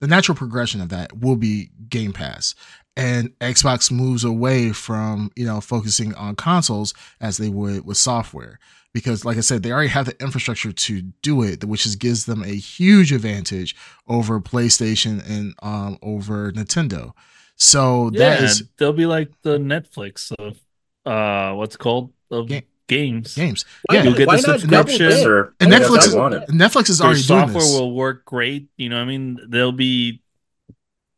the 0.00 0.06
natural 0.06 0.36
progression 0.36 0.80
of 0.80 0.88
that 0.90 1.18
will 1.18 1.36
be 1.36 1.70
Game 1.88 2.12
Pass. 2.12 2.54
And 2.96 3.30
Xbox 3.38 3.90
moves 3.90 4.22
away 4.24 4.72
from, 4.72 5.30
you 5.34 5.46
know, 5.46 5.60
focusing 5.60 6.14
on 6.14 6.36
consoles 6.36 6.92
as 7.20 7.38
they 7.38 7.48
would 7.48 7.86
with 7.86 7.96
software. 7.96 8.58
Because 8.92 9.24
like 9.24 9.38
I 9.38 9.40
said, 9.40 9.62
they 9.62 9.72
already 9.72 9.88
have 9.88 10.04
the 10.04 10.22
infrastructure 10.22 10.70
to 10.72 11.00
do 11.22 11.42
it, 11.42 11.64
which 11.64 11.86
is 11.86 11.96
gives 11.96 12.26
them 12.26 12.42
a 12.42 12.54
huge 12.54 13.10
advantage 13.10 13.74
over 14.06 14.38
PlayStation 14.40 15.26
and 15.26 15.54
um 15.62 15.98
over 16.02 16.52
Nintendo. 16.52 17.12
So 17.56 18.10
that 18.10 18.40
yeah, 18.40 18.44
is 18.44 18.64
they'll 18.76 18.92
be 18.92 19.06
like 19.06 19.30
the 19.42 19.56
Netflix 19.56 20.30
of 20.38 20.58
uh, 21.06 21.54
what's 21.54 21.76
it 21.76 21.78
called 21.78 22.12
of 22.30 22.48
Ga- 22.48 22.66
games. 22.88 23.34
games. 23.34 23.64
Why, 23.84 23.96
Yeah. 23.96 24.02
You'll 24.04 24.14
get 24.14 24.26
why 24.28 24.36
the 24.36 24.48
not 24.48 24.60
subscription. 24.60 25.08
double. 25.10 25.52
And 25.60 25.70
Why 25.70 25.78
Yeah, 25.78 25.78
not 25.78 25.80
Netflix 25.82 25.98
is- 25.98 26.12
double 26.12 26.20
one. 26.20 26.32
dip? 26.32 26.48
Netflix 26.50 26.90
is 26.90 26.98
Their 26.98 27.06
already 27.06 27.22
doing 27.22 27.40
software 27.40 27.62
this. 27.62 27.72
will 27.72 27.94
work 27.94 28.24
great. 28.26 28.68
You 28.76 28.90
know, 28.90 28.98
I 28.98 29.04
mean, 29.06 29.38
they'll 29.48 29.72
be. 29.72 30.20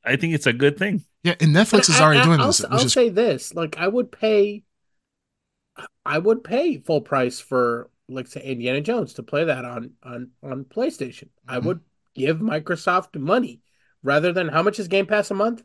I 0.05 0.17
think 0.17 0.35
it's 0.35 0.47
a 0.47 0.53
good 0.53 0.77
thing. 0.79 1.03
Yeah, 1.23 1.35
and 1.41 1.55
Netflix 1.55 1.71
But 1.73 1.89
is 1.89 2.01
I- 2.01 2.05
already 2.05 2.21
I- 2.21 2.25
doing 2.25 2.41
I'll, 2.41 2.47
this, 2.49 2.65
I'll 2.65 2.85
is 2.85 2.93
say 2.93 3.09
this: 3.09 3.55
like, 3.55 3.79
I 3.79 3.89
would 3.89 4.13
pay, 4.13 4.63
I 6.05 6.19
would 6.19 6.45
pay 6.45 6.77
full 6.79 7.01
price 7.01 7.41
for, 7.41 7.91
like, 8.09 8.27
say, 8.27 8.43
Indiana 8.43 8.81
Jones 8.83 9.15
to 9.15 9.23
play 9.23 9.45
that 9.45 9.65
on 9.65 9.93
on 10.03 10.31
on 10.43 10.65
PlayStation. 10.65 11.29
I 11.49 11.59
Mhm. 11.59 11.65
would 11.65 11.81
give 12.15 12.39
Microsoft 12.39 13.19
money 13.19 13.61
rather 14.03 14.33
than 14.33 14.49
how 14.49 14.63
much 14.63 14.79
is 14.79 14.89
Game 14.89 15.07
Pass 15.07 15.31
a 15.31 15.35
month? 15.35 15.63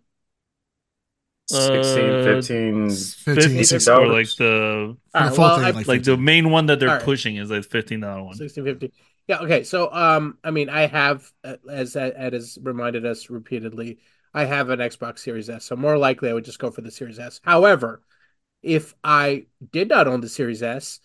16, 1.48 2.10
Uh, 2.10 2.24
15. 2.24 2.90
15, 2.90 3.64
15 3.64 3.94
or 3.94 4.08
like 4.08 4.28
the 4.28 4.34
for 4.36 4.38
the 4.38 4.98
Alright, 5.18 5.36
full 5.36 5.44
well, 5.44 5.60
I- 5.60 5.70
like, 5.72 5.88
like 5.88 6.04
the 6.04 6.16
main 6.16 6.52
one 6.52 6.68
that 6.68 6.80
they're 6.80 6.90
Alright. 6.90 7.04
pushing 7.04 7.38
is 7.38 7.50
like 7.50 7.64
fifteen 7.66 8.02
dollar 8.02 8.24
one. 8.24 8.36
Sixteen 8.36 8.64
fifty. 8.66 8.94
Yeah. 9.28 9.40
Okay. 9.40 9.64
So, 9.64 9.92
um, 9.92 10.38
I 10.44 10.52
mean, 10.52 10.70
I 10.70 10.86
have, 10.86 11.30
uh, 11.44 11.56
as 11.70 11.96
Ed 11.96 12.14
Ed 12.16 12.34
has 12.34 12.58
reminded 12.62 13.06
us 13.06 13.30
repeatedly, 13.32 13.98
I 14.34 14.46
have 14.46 14.70
an 14.70 14.80
Xbox 14.80 15.20
Series 15.20 15.50
S. 15.50 15.66
So 15.66 15.76
more 15.76 15.98
likely, 15.98 16.30
I 16.30 16.34
would 16.34 16.46
just 16.46 16.60
go 16.60 16.72
for 16.72 16.82
the 16.82 16.92
Series 16.92 17.20
S. 17.20 17.42
However, 17.44 18.02
if 18.62 18.94
I 19.04 19.46
did 19.72 19.90
not 19.90 20.08
own 20.08 20.22
the 20.22 20.30
Series 20.30 20.62
S, 20.64 21.00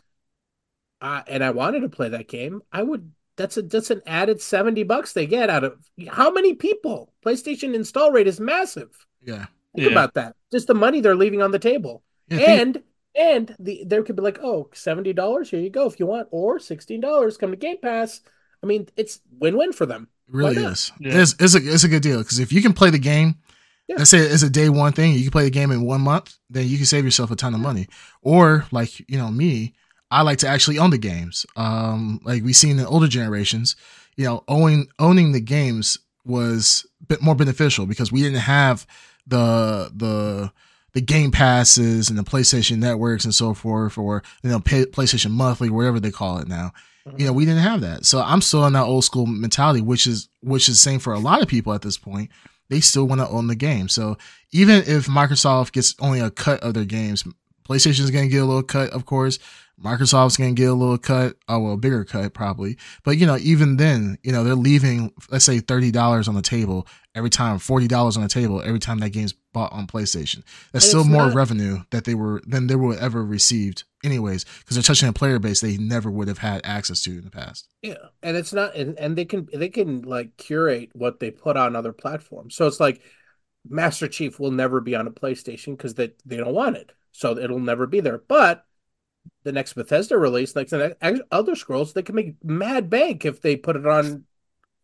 uh, 1.00 1.22
and 1.26 1.42
I 1.44 1.50
wanted 1.50 1.80
to 1.80 1.88
play 1.88 2.08
that 2.10 2.28
game, 2.28 2.62
I 2.72 2.82
would. 2.82 3.12
That's 3.36 3.56
a 3.56 3.62
that's 3.62 3.90
an 3.90 4.00
added 4.06 4.40
seventy 4.40 4.84
bucks 4.84 5.12
they 5.12 5.26
get 5.26 5.50
out 5.50 5.64
of 5.64 5.76
how 6.08 6.30
many 6.30 6.54
people? 6.54 7.12
PlayStation 7.26 7.74
install 7.74 8.12
rate 8.12 8.28
is 8.28 8.38
massive. 8.38 8.90
yeah. 9.24 9.46
Think 9.74 9.86
Yeah. 9.86 9.92
about 9.92 10.14
that. 10.14 10.36
Just 10.52 10.68
the 10.68 10.74
money 10.74 11.00
they're 11.00 11.16
leaving 11.16 11.42
on 11.42 11.50
the 11.50 11.58
table 11.58 12.04
yeah 12.28 12.38
think- 12.38 12.60
and 12.60 12.82
and 13.16 13.56
the 13.58 13.82
there 13.86 14.04
could 14.04 14.14
be 14.16 14.22
like 14.22 14.38
oh 14.40 14.70
seventy 14.72 15.12
dollars 15.12 15.50
here 15.50 15.58
you 15.60 15.68
go 15.68 15.86
if 15.86 15.98
you 15.98 16.06
want 16.06 16.28
or 16.30 16.60
sixteen 16.60 17.00
dollars 17.00 17.36
come 17.36 17.50
to 17.50 17.56
Game 17.56 17.78
Pass. 17.82 18.20
I 18.62 18.66
mean 18.66 18.88
it's 18.96 19.20
win 19.40 19.56
win 19.56 19.72
for 19.72 19.84
them. 19.84 20.08
It 20.28 20.34
really 20.34 20.56
is. 20.62 20.92
Yeah. 20.98 21.20
It's, 21.20 21.34
it's 21.38 21.54
a 21.54 21.58
it's 21.58 21.84
a 21.84 21.88
good 21.88 22.02
deal 22.02 22.18
because 22.18 22.38
if 22.38 22.52
you 22.52 22.62
can 22.62 22.72
play 22.72 22.90
the 22.90 22.98
game, 22.98 23.36
Yeah. 23.88 23.96
let's 23.98 24.10
say 24.10 24.18
it's 24.18 24.42
a 24.42 24.50
day 24.50 24.68
one 24.68 24.92
thing, 24.92 25.12
you 25.14 25.22
can 25.22 25.30
play 25.30 25.44
the 25.44 25.50
game 25.50 25.70
in 25.70 25.82
one 25.84 26.00
month, 26.00 26.36
then 26.50 26.66
you 26.66 26.76
can 26.76 26.86
save 26.86 27.04
yourself 27.04 27.30
a 27.30 27.36
ton 27.36 27.54
of 27.54 27.60
money. 27.60 27.88
Or 28.22 28.66
like 28.70 28.98
you 29.08 29.18
know 29.18 29.30
me, 29.30 29.74
I 30.10 30.22
like 30.22 30.38
to 30.38 30.48
actually 30.48 30.78
own 30.78 30.90
the 30.90 30.98
games. 30.98 31.44
Um, 31.56 32.20
like 32.24 32.42
we 32.42 32.52
seen 32.52 32.78
in 32.78 32.86
older 32.86 33.08
generations, 33.08 33.76
you 34.16 34.24
know, 34.24 34.44
owning 34.48 34.88
owning 34.98 35.32
the 35.32 35.40
games 35.40 35.98
was 36.24 36.86
a 37.02 37.06
bit 37.06 37.20
more 37.22 37.34
beneficial 37.34 37.84
because 37.84 38.10
we 38.10 38.22
didn't 38.22 38.38
have 38.40 38.86
the 39.26 39.90
the 39.94 40.52
the 40.94 41.00
game 41.00 41.32
passes 41.32 42.08
and 42.08 42.16
the 42.18 42.22
PlayStation 42.22 42.78
networks 42.78 43.24
and 43.24 43.34
so 43.34 43.52
forth, 43.52 43.98
or 43.98 44.22
you 44.42 44.50
know, 44.50 44.60
pay, 44.60 44.84
PlayStation 44.86 45.32
monthly, 45.32 45.68
whatever 45.68 45.98
they 46.00 46.10
call 46.12 46.38
it 46.38 46.46
now 46.48 46.72
Mm-hmm. 47.06 47.20
you 47.20 47.26
know 47.26 47.32
we 47.34 47.44
didn't 47.44 47.60
have 47.62 47.82
that. 47.82 48.06
So 48.06 48.20
i'm 48.20 48.40
still 48.40 48.64
in 48.66 48.72
that 48.72 48.84
old 48.84 49.04
school 49.04 49.26
mentality 49.26 49.80
which 49.82 50.06
is 50.06 50.28
which 50.42 50.68
is 50.68 50.76
the 50.76 50.90
same 50.90 51.00
for 51.00 51.12
a 51.12 51.18
lot 51.18 51.42
of 51.42 51.48
people 51.48 51.72
at 51.74 51.82
this 51.82 51.98
point. 51.98 52.30
They 52.70 52.80
still 52.80 53.04
want 53.06 53.20
to 53.20 53.28
own 53.28 53.46
the 53.46 53.54
game. 53.54 53.88
So 53.88 54.16
even 54.52 54.76
if 54.86 55.06
microsoft 55.06 55.72
gets 55.72 55.94
only 56.00 56.20
a 56.20 56.30
cut 56.30 56.60
of 56.60 56.72
their 56.74 56.86
games 56.86 57.24
playstation's 57.64 58.10
going 58.10 58.24
to 58.24 58.30
get 58.30 58.42
a 58.42 58.46
little 58.46 58.62
cut 58.62 58.90
of 58.90 59.04
course. 59.06 59.38
Microsoft's 59.82 60.36
going 60.36 60.54
to 60.54 60.62
get 60.62 60.70
a 60.70 60.74
little 60.74 60.96
cut 60.98 61.36
oh 61.48 61.58
well 61.58 61.72
a 61.74 61.76
bigger 61.76 62.04
cut 62.04 62.32
probably. 62.32 62.78
But 63.04 63.18
you 63.18 63.26
know 63.26 63.36
even 63.38 63.76
then 63.76 64.16
you 64.22 64.32
know 64.32 64.42
they're 64.44 64.54
leaving 64.54 65.12
let's 65.30 65.44
say 65.44 65.60
$30 65.60 66.28
on 66.28 66.34
the 66.34 66.42
table 66.42 66.86
every 67.14 67.28
time 67.30 67.58
$40 67.58 68.16
on 68.16 68.22
the 68.22 68.28
table 68.28 68.62
every 68.64 68.78
time 68.78 68.98
that 69.00 69.10
game's 69.10 69.32
bought 69.52 69.72
on 69.72 69.86
playstation. 69.86 70.42
That's 70.72 70.84
And 70.86 70.90
still 70.90 71.04
more 71.04 71.26
not- 71.26 71.34
revenue 71.34 71.80
that 71.90 72.04
they 72.04 72.14
were 72.14 72.40
than 72.46 72.66
they 72.68 72.76
would 72.76 72.98
ever 72.98 73.22
received 73.24 73.84
anyways 74.04 74.44
because 74.60 74.76
they're 74.76 74.82
touching 74.82 75.08
a 75.08 75.12
player 75.12 75.38
base 75.38 75.60
they 75.60 75.76
never 75.76 76.10
would 76.10 76.28
have 76.28 76.38
had 76.38 76.60
access 76.64 77.02
to 77.02 77.10
in 77.10 77.24
the 77.24 77.30
past 77.30 77.68
Yeah, 77.82 77.94
and 78.22 78.36
it's 78.36 78.52
not 78.52 78.76
and, 78.76 78.98
and 78.98 79.16
they 79.16 79.24
can 79.24 79.48
they 79.52 79.68
can 79.70 80.02
like 80.02 80.36
curate 80.36 80.90
what 80.94 81.18
they 81.20 81.30
put 81.30 81.56
on 81.56 81.74
other 81.74 81.92
platforms. 81.92 82.54
So 82.54 82.66
it's 82.66 82.80
like 82.80 83.00
Master 83.68 84.06
Chief 84.08 84.38
will 84.38 84.50
never 84.50 84.80
be 84.80 84.94
on 84.94 85.06
a 85.06 85.10
PlayStation 85.10 85.76
because 85.76 85.94
they 85.94 86.12
they 86.26 86.36
don't 86.36 86.54
want 86.54 86.76
it, 86.76 86.92
so 87.12 87.36
it'll 87.38 87.58
never 87.58 87.86
be 87.86 88.00
there. 88.00 88.18
But 88.18 88.64
the 89.42 89.52
next 89.52 89.72
Bethesda 89.72 90.18
release, 90.18 90.54
like 90.54 90.68
the 90.68 90.96
next 91.00 91.22
Elder 91.32 91.54
Scrolls, 91.54 91.94
they 91.94 92.02
can 92.02 92.14
make 92.14 92.36
mad 92.44 92.90
bank 92.90 93.24
if 93.24 93.40
they 93.40 93.56
put 93.56 93.76
it 93.76 93.86
on 93.86 94.24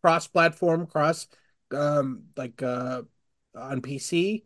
cross 0.01 0.25
platform, 0.27 0.87
cross 0.87 1.27
um 1.71 2.23
like 2.35 2.61
uh 2.63 3.03
on 3.55 3.81
PC. 3.81 4.43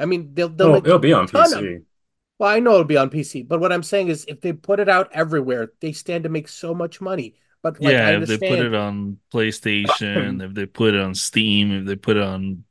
I 0.00 0.06
mean, 0.06 0.34
they'll 0.34 0.48
they'll 0.48 0.68
Oh, 0.70 0.72
make 0.74 0.86
it'll 0.86 0.98
be 0.98 1.12
on 1.12 1.26
ton 1.28 1.52
of- 1.52 1.60
PC. 1.60 1.84
Well, 2.40 2.48
I 2.48 2.58
know 2.58 2.72
it'll 2.72 2.84
be 2.84 2.96
on 2.96 3.10
PC, 3.10 3.46
but 3.46 3.60
what 3.60 3.70
I'm 3.70 3.82
saying 3.84 4.08
is 4.08 4.24
if 4.26 4.40
they 4.40 4.52
put 4.54 4.80
it 4.80 4.88
out 4.88 5.10
everywhere, 5.12 5.72
they 5.80 5.92
stand 5.92 6.24
to 6.24 6.30
make 6.30 6.48
so 6.48 6.74
much 6.74 7.00
money. 7.00 7.34
But 7.62 7.78
like 7.80 7.94
I 7.94 8.12
yeah, 8.12 8.18
if 8.18 8.26
they 8.28 8.38
put 8.38 8.58
it 8.58 8.74
on 8.74 9.18
PlayStation, 9.32 10.42
if 10.46 10.54
they 10.54 10.66
put 10.66 10.94
it 10.94 11.00
on 11.00 11.14
Steam, 11.14 11.70
if 11.72 11.86
they 11.86 11.96
put 11.96 12.16
it 12.16 12.22
on. 12.22 12.64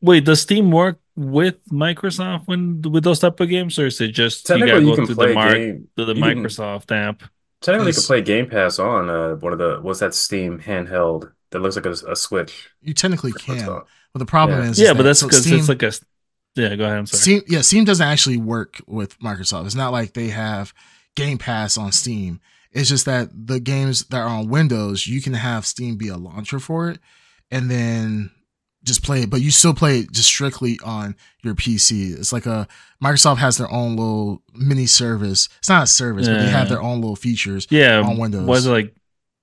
Wait, 0.00 0.24
does 0.24 0.42
Steam 0.42 0.70
work 0.70 1.00
with 1.16 1.56
Microsoft 1.70 2.46
when 2.46 2.82
with 2.82 3.04
those 3.04 3.18
type 3.18 3.40
of 3.40 3.48
games, 3.48 3.78
or 3.78 3.86
is 3.86 4.00
it 4.00 4.08
just 4.08 4.48
you 4.48 4.58
gotta 4.58 4.66
Technically, 4.66 4.90
you 4.90 4.96
go 4.96 4.96
can 4.96 5.06
to 5.08 5.14
play 5.14 5.28
the 5.28 5.34
mark 5.34 5.54
game. 5.54 5.88
to 5.96 6.04
the 6.04 6.14
you 6.14 6.22
can- 6.22 6.38
Microsoft 6.44 6.92
app? 6.92 7.22
Technically, 7.62 7.86
you 7.86 7.88
Yes. 7.88 7.96
can 7.96 8.06
play 8.06 8.20
Game 8.22 8.50
Pass 8.50 8.78
on 8.78 9.08
uh, 9.08 9.34
one 9.36 9.52
of 9.54 9.58
the 9.58 9.78
what's 9.80 10.00
that 10.00 10.14
Steam 10.14 10.60
handheld 10.60 11.32
that 11.50 11.60
looks 11.60 11.74
like 11.76 11.86
a, 11.86 11.92
a 12.12 12.14
Switch. 12.14 12.68
You 12.82 12.92
technically 12.92 13.32
can, 13.32 13.56
that? 13.58 13.84
but 14.12 14.18
the 14.18 14.26
problem 14.26 14.62
Yeah. 14.62 14.70
is, 14.70 14.78
Yeah, 14.78 14.84
is 14.88 14.90
but 14.92 14.96
that- 14.98 15.02
that's 15.04 15.20
so 15.20 15.26
because 15.28 15.44
Steam- 15.46 15.58
it's 15.60 15.68
like 15.70 15.82
a. 15.82 15.92
Yeah, 16.56 16.74
go 16.74 16.84
ahead. 16.84 16.98
I'm 16.98 17.06
sorry. 17.06 17.20
Steam, 17.20 17.42
yeah, 17.48 17.60
Steam 17.60 17.84
doesn't 17.84 18.06
actually 18.06 18.38
work 18.38 18.80
with 18.86 19.18
Microsoft. 19.20 19.66
It's 19.66 19.74
not 19.74 19.92
like 19.92 20.14
they 20.14 20.28
have 20.28 20.72
Game 21.14 21.38
Pass 21.38 21.76
on 21.78 21.92
Steam. 21.92 22.40
It's 22.72 22.88
just 22.88 23.04
that 23.06 23.30
the 23.46 23.60
games 23.60 24.04
that 24.06 24.18
are 24.18 24.28
on 24.28 24.48
Windows, 24.48 25.06
you 25.06 25.20
can 25.22 25.34
have 25.34 25.64
Steam 25.66 25.96
be 25.96 26.08
a 26.08 26.16
launcher 26.16 26.58
for 26.58 26.90
it, 26.90 26.98
and 27.50 27.70
then 27.70 28.30
just 28.84 29.02
play 29.02 29.22
it. 29.22 29.30
But 29.30 29.40
you 29.42 29.50
still 29.50 29.74
play 29.74 30.00
it 30.00 30.12
just 30.12 30.28
strictly 30.28 30.78
on 30.84 31.14
your 31.42 31.54
PC. 31.54 32.18
It's 32.18 32.32
like 32.32 32.46
a 32.46 32.66
Microsoft 33.02 33.38
has 33.38 33.58
their 33.58 33.70
own 33.70 33.96
little 33.96 34.42
mini 34.54 34.86
service. 34.86 35.48
It's 35.58 35.68
not 35.68 35.84
a 35.84 35.86
service, 35.86 36.26
but 36.26 36.38
they 36.38 36.48
have 36.48 36.68
their 36.68 36.82
own 36.82 37.00
little 37.00 37.16
features. 37.16 37.66
yeah, 37.70 38.00
on 38.00 38.16
Windows. 38.16 38.46
was 38.46 38.66
it 38.66 38.70
like 38.70 38.94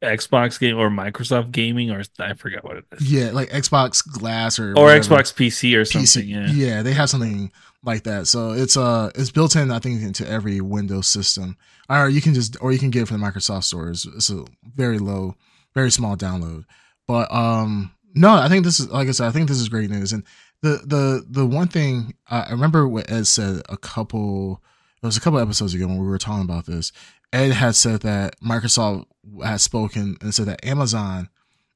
Xbox 0.03 0.59
game 0.59 0.77
or 0.77 0.89
Microsoft 0.89 1.51
gaming 1.51 1.89
or 1.89 2.03
I 2.19 2.33
forgot 2.33 2.63
what 2.63 2.77
it 2.77 2.85
is. 2.91 3.11
Yeah, 3.11 3.31
like 3.31 3.49
Xbox 3.49 4.05
Glass 4.07 4.59
or 4.59 4.71
or 4.71 4.83
whatever. 4.83 4.99
Xbox 4.99 5.33
PC 5.33 5.77
or 5.77 5.85
something. 5.85 6.05
PC. 6.05 6.49
Yeah. 6.53 6.81
they 6.81 6.93
have 6.93 7.09
something 7.09 7.51
like 7.83 8.03
that. 8.03 8.27
So 8.27 8.51
it's 8.51 8.77
uh 8.77 9.11
it's 9.15 9.31
built 9.31 9.55
in, 9.55 9.71
I 9.71 9.79
think, 9.79 10.01
into 10.01 10.27
every 10.29 10.61
Windows 10.61 11.07
system. 11.07 11.57
Or 11.89 12.09
you 12.09 12.21
can 12.21 12.33
just 12.33 12.57
or 12.61 12.71
you 12.71 12.79
can 12.79 12.89
get 12.89 13.03
it 13.03 13.07
from 13.07 13.21
the 13.21 13.25
Microsoft 13.25 13.63
store. 13.63 13.89
It's, 13.89 14.29
a 14.29 14.45
very 14.75 14.99
low, 14.99 15.35
very 15.73 15.91
small 15.91 16.15
download. 16.15 16.65
But 17.07 17.33
um 17.33 17.91
no, 18.13 18.33
I 18.33 18.49
think 18.49 18.63
this 18.65 18.79
is 18.79 18.89
like 18.89 19.07
I 19.07 19.11
said, 19.11 19.27
I 19.27 19.31
think 19.31 19.47
this 19.47 19.59
is 19.59 19.69
great 19.69 19.89
news. 19.89 20.13
And 20.13 20.23
the 20.61 20.81
the 20.85 21.25
the 21.29 21.45
one 21.45 21.67
thing 21.67 22.15
I 22.29 22.51
remember 22.51 22.87
what 22.87 23.11
Ed 23.11 23.27
said 23.27 23.61
a 23.69 23.77
couple 23.77 24.61
it 25.01 25.05
was 25.05 25.17
a 25.17 25.21
couple 25.21 25.39
episodes 25.39 25.73
ago 25.73 25.85
when 25.85 25.97
we 25.97 26.07
were 26.07 26.17
talking 26.17 26.43
about 26.43 26.65
this. 26.65 26.93
Ed 27.33 27.51
had 27.51 27.75
said 27.75 28.01
that 28.01 28.39
Microsoft 28.39 29.05
had 29.43 29.59
spoken 29.59 30.15
and 30.21 30.33
said 30.33 30.45
that 30.45 30.63
Amazon 30.65 31.29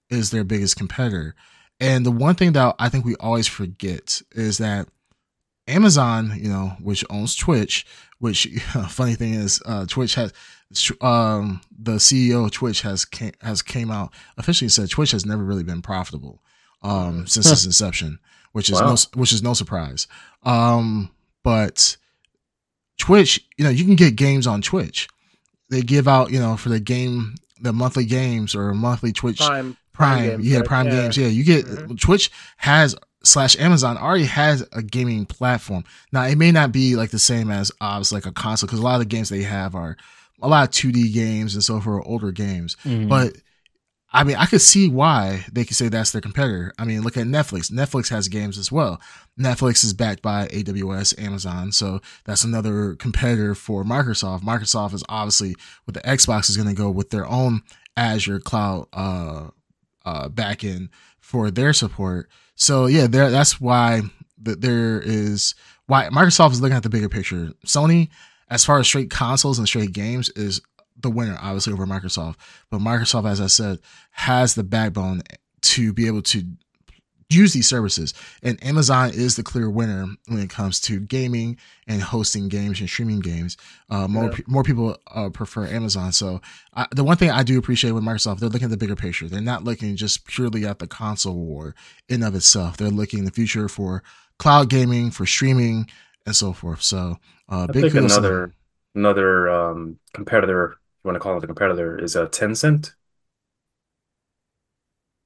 is 0.10 0.30
their 0.30 0.44
biggest 0.44 0.78
competitor. 0.78 1.36
And 1.80 2.06
the 2.06 2.12
one 2.12 2.36
thing 2.36 2.54
that 2.54 2.76
I 2.80 2.90
think 2.90 3.04
we 3.04 3.16
always 3.16 3.48
forget 3.48 4.22
is 4.32 4.60
that 4.60 4.88
Amazon, 5.68 6.32
you 6.38 6.48
know, 6.50 6.74
which 6.80 7.04
owns 7.10 7.36
Twitch, 7.36 7.86
which 8.20 8.46
funny 8.90 9.16
thing 9.16 9.34
is, 9.34 9.62
uh, 9.66 9.86
Twitch 9.86 10.16
has, 10.16 10.32
um, 11.02 11.62
the 11.78 11.94
CEO 11.96 12.46
of 12.46 12.52
Twitch 12.52 12.82
has 12.82 13.04
came, 13.04 13.34
has 13.42 13.62
came 13.62 13.92
out 13.92 14.14
officially 14.38 14.70
said 14.70 14.90
Twitch 14.90 15.12
has 15.12 15.26
never 15.26 15.44
really 15.44 15.64
been 15.64 15.82
profitable, 15.82 16.42
um, 16.84 17.26
since 17.28 17.52
its 17.52 17.66
inception, 17.66 18.20
which 18.54 18.70
is 18.70 18.80
Wow. 18.80 18.90
no, 18.92 18.96
which 19.20 19.34
is 19.34 19.44
no 19.44 19.54
surprise. 19.54 20.08
Um, 20.44 21.10
but 21.44 21.98
Twitch, 22.98 23.46
you 23.58 23.64
know, 23.64 23.70
you 23.70 23.86
can 23.86 23.96
get 23.96 24.16
games 24.16 24.48
on 24.48 24.62
Twitch. 24.62 25.08
They 25.70 25.82
give 25.82 26.08
out, 26.08 26.32
you 26.32 26.40
know, 26.40 26.58
for 26.58 26.70
the 26.70 26.80
game, 26.80 27.36
the 27.62 27.74
monthly 27.74 28.06
games 28.06 28.56
or 28.56 28.74
monthly 28.74 29.12
Twitch 29.12 29.40
Prime 29.40 29.76
Prime, 29.94 30.30
games, 30.30 30.46
yeah, 30.48 30.58
right? 30.58 30.66
Prime 30.66 30.86
Yeah. 30.88 30.92
games, 31.02 31.18
yeah. 31.18 31.28
You 31.28 31.44
get 31.44 31.66
Mhm. 31.66 32.00
Twitch 32.00 32.32
has 32.58 32.96
slash 33.24 33.58
Amazon 33.60 33.98
already 33.98 34.26
has 34.26 34.64
a 34.72 34.82
gaming 34.82 35.26
platform. 35.26 35.84
Now 36.14 36.24
it 36.24 36.38
may 36.38 36.52
not 36.52 36.72
be 36.72 36.96
like 36.96 37.10
the 37.10 37.20
same 37.20 37.50
as 37.52 37.72
obviously 37.82 38.18
like 38.18 38.26
a 38.28 38.32
console 38.32 38.68
because 38.68 38.80
a 38.80 38.84
lot 38.84 38.94
of 38.96 39.00
the 39.00 39.06
games 39.06 39.30
they 39.30 39.44
have 39.44 39.76
are 39.76 39.98
a 40.42 40.48
lot 40.48 40.64
of 40.66 40.72
2D 40.74 41.12
games 41.12 41.56
and 41.56 41.64
so 41.64 41.82
for 41.82 42.02
older 42.08 42.32
games. 42.32 42.78
Mhm. 42.86 43.10
But 43.10 43.36
I 44.14 44.24
mean, 44.24 44.38
I 44.38 44.46
could 44.46 44.62
see 44.62 44.88
why 44.88 45.46
they 45.52 45.66
could 45.66 45.76
say 45.76 45.90
that's 45.90 46.12
their 46.12 46.22
competitor. 46.22 46.74
I 46.80 46.86
mean, 46.86 47.02
look 47.02 47.18
at 47.18 47.28
Netflix. 47.28 47.70
Netflix 47.70 48.08
has 48.10 48.30
games 48.30 48.58
as 48.58 48.72
well. 48.72 49.02
Netflix 49.40 49.84
is 49.84 49.94
backed 49.94 50.22
by 50.22 50.48
AWS, 50.48 51.22
Amazon, 51.22 51.72
so 51.72 52.02
that's 52.26 52.44
another 52.44 52.96
competitor 52.96 53.54
for 53.54 53.84
Microsoft. 53.84 54.42
Microsoft 54.42 54.94
is 54.94 55.04
obviously 55.08 55.56
with 55.86 55.96
the 55.96 56.02
Xbox 56.02 56.50
is 56.50 56.58
going 56.58 56.70
to 56.70 56.74
go 56.74 56.90
with 56.90 57.12
their 57.12 57.28
own 57.28 57.62
Azure 57.96 58.40
cloud 58.40 58.88
uh, 58.94 59.50
uh, 60.06 60.30
backend 60.30 60.90
for 61.20 61.52
their 61.52 61.74
support. 61.74 62.30
So 62.56 62.88
yeah, 62.88 63.08
there 63.08 63.30
that's 63.30 63.62
why 63.62 64.02
that 64.42 64.62
there 64.62 65.00
is 65.00 65.56
why 65.86 66.10
Microsoft 66.10 66.52
is 66.52 66.62
looking 66.62 66.78
at 66.78 66.84
the 66.84 66.90
bigger 66.90 67.10
picture. 67.10 67.52
Sony, 67.66 68.10
as 68.50 68.66
far 68.66 68.80
as 68.80 68.88
straight 68.88 69.10
consoles 69.10 69.60
and 69.60 69.68
straight 69.68 69.94
games, 69.94 70.30
is 70.30 70.62
the 71.00 71.12
winner, 71.12 71.38
obviously 71.42 71.74
over 71.74 71.86
Microsoft. 71.86 72.36
But 72.70 72.80
Microsoft, 72.80 73.30
as 73.30 73.42
I 73.42 73.48
said, 73.48 73.80
has 74.12 74.56
the 74.56 74.64
backbone 74.64 75.22
to 75.62 75.94
be 75.94 76.08
able 76.08 76.22
to 76.24 76.44
use 77.30 77.54
these 77.54 77.68
services. 77.68 78.14
And 78.42 78.64
Amazon 78.64 79.12
is 79.14 79.36
the 79.36 79.44
clear 79.44 79.70
winner 79.70 80.06
when 80.28 80.40
it 80.40 80.50
comes 80.50 80.80
to 80.82 81.00
gaming 81.00 81.58
and 81.88 82.02
hosting 82.02 82.48
games 82.48 82.80
and 82.80 82.90
streaming 82.90 83.20
games. 83.20 83.58
Uh, 83.90 84.08
more 84.08 84.32
Yeah. 84.32 84.38
more 84.48 84.64
people 84.64 84.98
uh, 85.14 85.30
prefer 85.30 85.68
Amazon. 85.68 86.12
So 86.12 86.42
I, 86.74 86.88
the 86.92 87.04
one 87.04 87.18
thing 87.18 87.32
I 87.32 87.44
do 87.44 87.58
appreciate 87.58 87.92
with 87.92 88.04
Microsoft, 88.04 88.40
they're 88.40 88.50
looking 88.50 88.66
at 88.66 88.72
the 88.72 88.78
bigger 88.78 88.96
picture. 88.96 89.28
They're 89.28 89.42
not 89.42 89.64
looking 89.64 89.96
just 89.96 90.26
purely 90.26 90.66
at 90.66 90.80
the 90.80 90.88
console 90.88 91.36
war 91.36 91.76
in 92.08 92.24
of 92.24 92.36
itself. 92.36 92.78
They're 92.78 92.90
looking 92.90 93.20
in 93.20 93.26
the 93.26 93.32
future 93.32 93.68
for 93.68 94.04
cloud 94.40 94.70
gaming, 94.70 95.12
for 95.12 95.26
streaming, 95.26 95.88
and 96.26 96.36
so 96.36 96.54
forth. 96.54 96.82
So 96.82 97.18
uh, 97.50 97.68
I 97.70 97.72
big 97.72 97.92
think 97.92 97.96
another 97.96 98.54
another 98.96 99.50
um, 99.50 100.00
competitor, 100.14 100.78
you 101.04 101.08
want 101.08 101.16
to 101.16 101.20
call 101.20 101.38
it 101.38 101.44
a 101.44 101.48
competitor, 101.48 102.02
is 102.02 102.16
a 102.16 102.24
uh, 102.24 102.28
Tencent. 102.30 102.94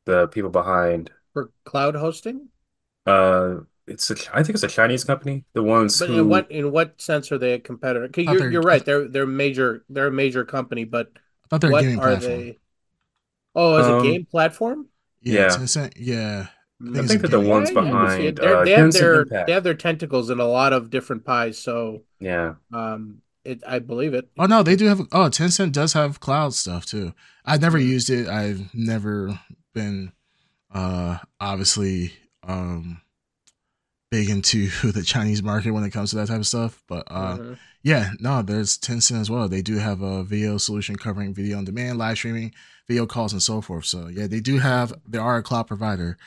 The 0.06 0.28
people 0.30 0.50
behind 0.50 1.12
for 1.34 1.52
cloud 1.66 1.96
hosting. 1.96 2.50
uh, 3.06 3.58
it's 3.88 4.10
a, 4.12 4.16
I 4.34 4.44
think 4.44 4.56
it's 4.56 4.64
a 4.64 4.68
Chinese 4.68 5.04
company. 5.04 5.44
The 5.54 5.64
ones 5.64 6.00
But 6.00 6.10
who 6.10 6.20
in 6.20 6.30
what 6.30 6.52
in 6.52 6.72
what 6.72 7.02
sense 7.02 7.32
are 7.32 7.38
they 7.38 7.54
a 7.54 7.60
competitor? 7.60 8.08
'Cause 8.08 8.26
thought 8.26 8.34
you're 8.40 8.52
you're 8.52 8.62
right. 8.62 8.84
They're 8.86 9.08
they're 9.08 9.26
major. 9.26 9.84
They're 9.90 10.08
a 10.08 10.12
major 10.12 10.46
company, 10.46 10.84
but 10.86 11.12
I 11.16 11.48
thought 11.50 11.62
they're 11.62 11.72
a 11.72 11.74
what 11.74 11.84
are 11.86 11.96
platform. 11.98 12.22
they? 12.22 12.60
Oh, 13.56 13.76
as 13.78 13.88
a 13.88 13.96
Um, 13.98 14.04
game 14.04 14.26
platform. 14.26 14.88
Yeah, 15.22 15.42
Yeah. 15.42 15.48
Tencent, 15.50 15.94
yeah. 15.98 16.48
I 16.84 17.00
it's 17.00 17.08
think 17.08 17.22
that 17.22 17.32
the 17.32 17.40
ones 17.40 17.70
Yeah, 17.72 17.82
you 17.84 17.92
can 17.92 18.10
see 18.10 18.28
it. 18.28 18.36
behind 18.36 18.38
They're- 18.38 18.56
uh, 18.58 18.66
they 18.66 18.72
have 18.72 18.94
their 18.94 19.22
Impact. 19.22 19.48
they 19.48 19.54
have 19.54 19.64
their 19.64 19.74
tentacles 19.76 20.30
in 20.30 20.40
a 20.40 20.48
lot 20.48 20.74
of 20.74 20.90
different 20.90 21.26
pies. 21.26 21.58
So 21.60 22.04
Yeah, 22.20 22.56
um, 22.74 23.22
it 23.44 23.62
I 23.68 23.80
believe 23.80 24.14
it. 24.14 24.30
Oh 24.38 24.46
no, 24.46 24.64
they 24.64 24.76
do 24.76 24.86
have. 24.88 25.02
Oh, 25.12 25.30
Tencent 25.30 25.74
does 25.74 25.94
have 25.94 26.20
cloud 26.20 26.54
stuff 26.54 26.86
too. 26.86 27.14
I've 27.46 27.62
never 27.62 27.78
used 27.78 28.10
it. 28.10 28.28
I've 28.28 28.74
never 28.74 29.40
been, 29.74 30.12
uh, 30.74 31.18
obviously, 31.40 32.14
um, 32.44 33.02
big 34.10 34.30
into 34.30 34.68
the 34.92 35.04
Chinese 35.04 35.42
market 35.44 35.72
when 35.72 35.84
it 35.84 35.92
comes 35.92 36.10
to 36.12 36.16
that 36.18 36.28
type 36.28 36.40
of 36.40 36.48
stuff. 36.48 36.82
But 36.88 37.04
uh, 37.10 37.38
Mhm. 37.38 37.58
yeah, 37.84 38.12
no, 38.20 38.42
there's 38.42 38.78
Tencent 38.78 39.20
as 39.22 39.30
well. 39.30 39.48
They 39.48 39.62
do 39.62 39.78
have 39.78 40.02
a 40.02 40.24
video 40.24 40.58
solution 40.58 40.96
covering 40.96 41.34
video 41.34 41.58
on 41.58 41.66
demand, 41.66 41.98
live 41.98 42.18
streaming, 42.18 42.54
video 42.88 43.06
calls, 43.06 43.34
and 43.34 43.42
so 43.42 43.62
forth. 43.62 43.86
So 43.86 44.08
yeah, 44.08 44.28
they 44.28 44.40
do 44.40 44.60
have. 44.60 44.94
They 45.08 45.18
are 45.18 45.38
a 45.38 45.44
cloud 45.44 45.68
provider. 45.68 46.18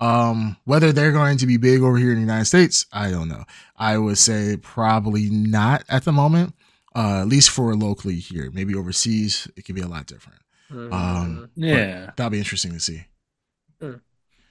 Um, 0.00 0.56
whether 0.64 0.90
they're 0.92 1.12
going 1.12 1.38
to 1.38 1.46
be 1.46 1.56
big 1.56 1.80
over 1.80 1.96
here 1.96 2.10
in 2.10 2.16
the 2.16 2.20
United 2.20 2.46
States, 2.46 2.84
I 2.92 3.10
don't 3.10 3.28
know. 3.28 3.44
I 3.76 3.96
would 3.96 4.18
say 4.18 4.56
probably 4.60 5.30
not 5.30 5.84
at 5.88 6.04
the 6.04 6.12
moment. 6.12 6.54
Uh, 6.96 7.22
at 7.22 7.28
least 7.28 7.50
for 7.50 7.74
locally 7.74 8.16
here. 8.20 8.50
Maybe 8.52 8.74
overseas, 8.76 9.48
it 9.56 9.62
could 9.64 9.74
be 9.74 9.80
a 9.80 9.88
lot 9.88 10.06
different. 10.06 10.38
Mhm. 10.70 10.92
Um, 10.92 11.50
yeah. 11.56 12.10
That'll 12.16 12.30
be 12.30 12.38
interesting 12.38 12.72
to 12.72 12.78
see. 12.80 13.04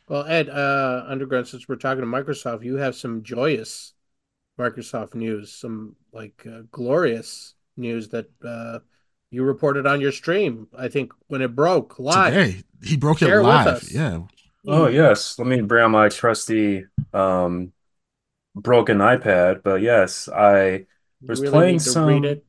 Well, 0.08 0.26
Ed, 0.26 0.50
uh, 0.50 1.06
Underground, 1.08 1.48
since 1.48 1.68
we're 1.68 1.76
talking 1.76 2.02
to 2.02 2.08
Microsoft, 2.08 2.63
you 2.63 2.76
have 2.76 2.96
some 2.96 3.24
joyous 3.24 3.94
Microsoft 4.60 5.16
news, 5.16 5.52
some 5.52 5.96
like 6.12 6.46
uh, 6.46 6.63
glorious 6.72 7.56
news 7.78 8.10
that 8.10 8.30
uh, 8.44 8.80
you 9.32 9.44
reported 9.44 9.88
on 9.88 10.02
your 10.02 10.12
stream. 10.12 10.68
I 10.78 10.89
think 10.89 11.13
when 11.28 11.42
it 11.42 11.56
broke 11.56 12.00
live. 12.00 12.34
Today, 12.34 12.63
he 12.84 12.98
broke 12.98 13.22
it 13.22 13.26
Share 13.26 13.39
with 13.39 13.48
live. 13.48 13.92
Yeah. 13.92 14.22
Oh 14.66 14.88
yes, 14.88 15.38
let 15.39 15.48
me 15.48 15.62
bring 15.62 15.92
my 15.92 16.10
trusty 16.10 16.86
um 17.13 17.74
broken 18.56 19.00
iPad. 19.00 19.63
But 19.63 19.82
yes, 19.82 20.30
I 20.30 20.86
was 21.28 21.42
really 21.42 21.52
playing 21.52 21.74
need 21.74 21.82
to 21.82 21.89
some. 21.89 22.08
read 22.08 22.26
it. 22.26 22.46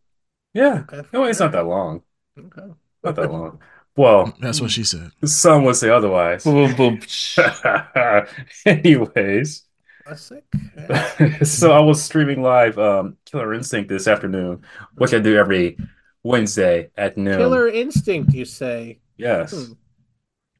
Yeah, 0.52 0.84
Okay. 0.92 1.08
no, 1.12 1.24
it's 1.24 1.40
not 1.40 1.52
that 1.52 1.66
long. 1.66 2.02
Okay. 2.38 2.72
Not 3.02 3.16
that 3.16 3.30
long. 3.32 3.60
Well, 3.96 4.34
That's 4.40 4.60
what 4.60 4.70
she 4.70 4.84
said. 4.84 5.12
some 5.24 5.64
would 5.64 5.76
say 5.76 5.88
otherwise. 5.90 6.44
Boom, 6.44 6.74
boom, 6.74 7.00
boom. 7.36 8.26
Anyways, 8.66 9.64
so 11.44 11.72
I 11.72 11.80
was 11.80 12.02
streaming 12.02 12.42
live 12.42 12.78
um 12.78 13.16
Killer 13.24 13.54
Instinct 13.54 13.88
this 13.88 14.06
afternoon, 14.08 14.62
which 14.96 15.14
I 15.14 15.18
do 15.18 15.36
every 15.36 15.78
Wednesday 16.22 16.90
at 16.96 17.16
noon. 17.16 17.38
Killer 17.38 17.68
instinct, 17.68 18.34
you 18.34 18.44
say? 18.44 18.98
Yes. 19.16 19.52
Hmm. 19.52 19.72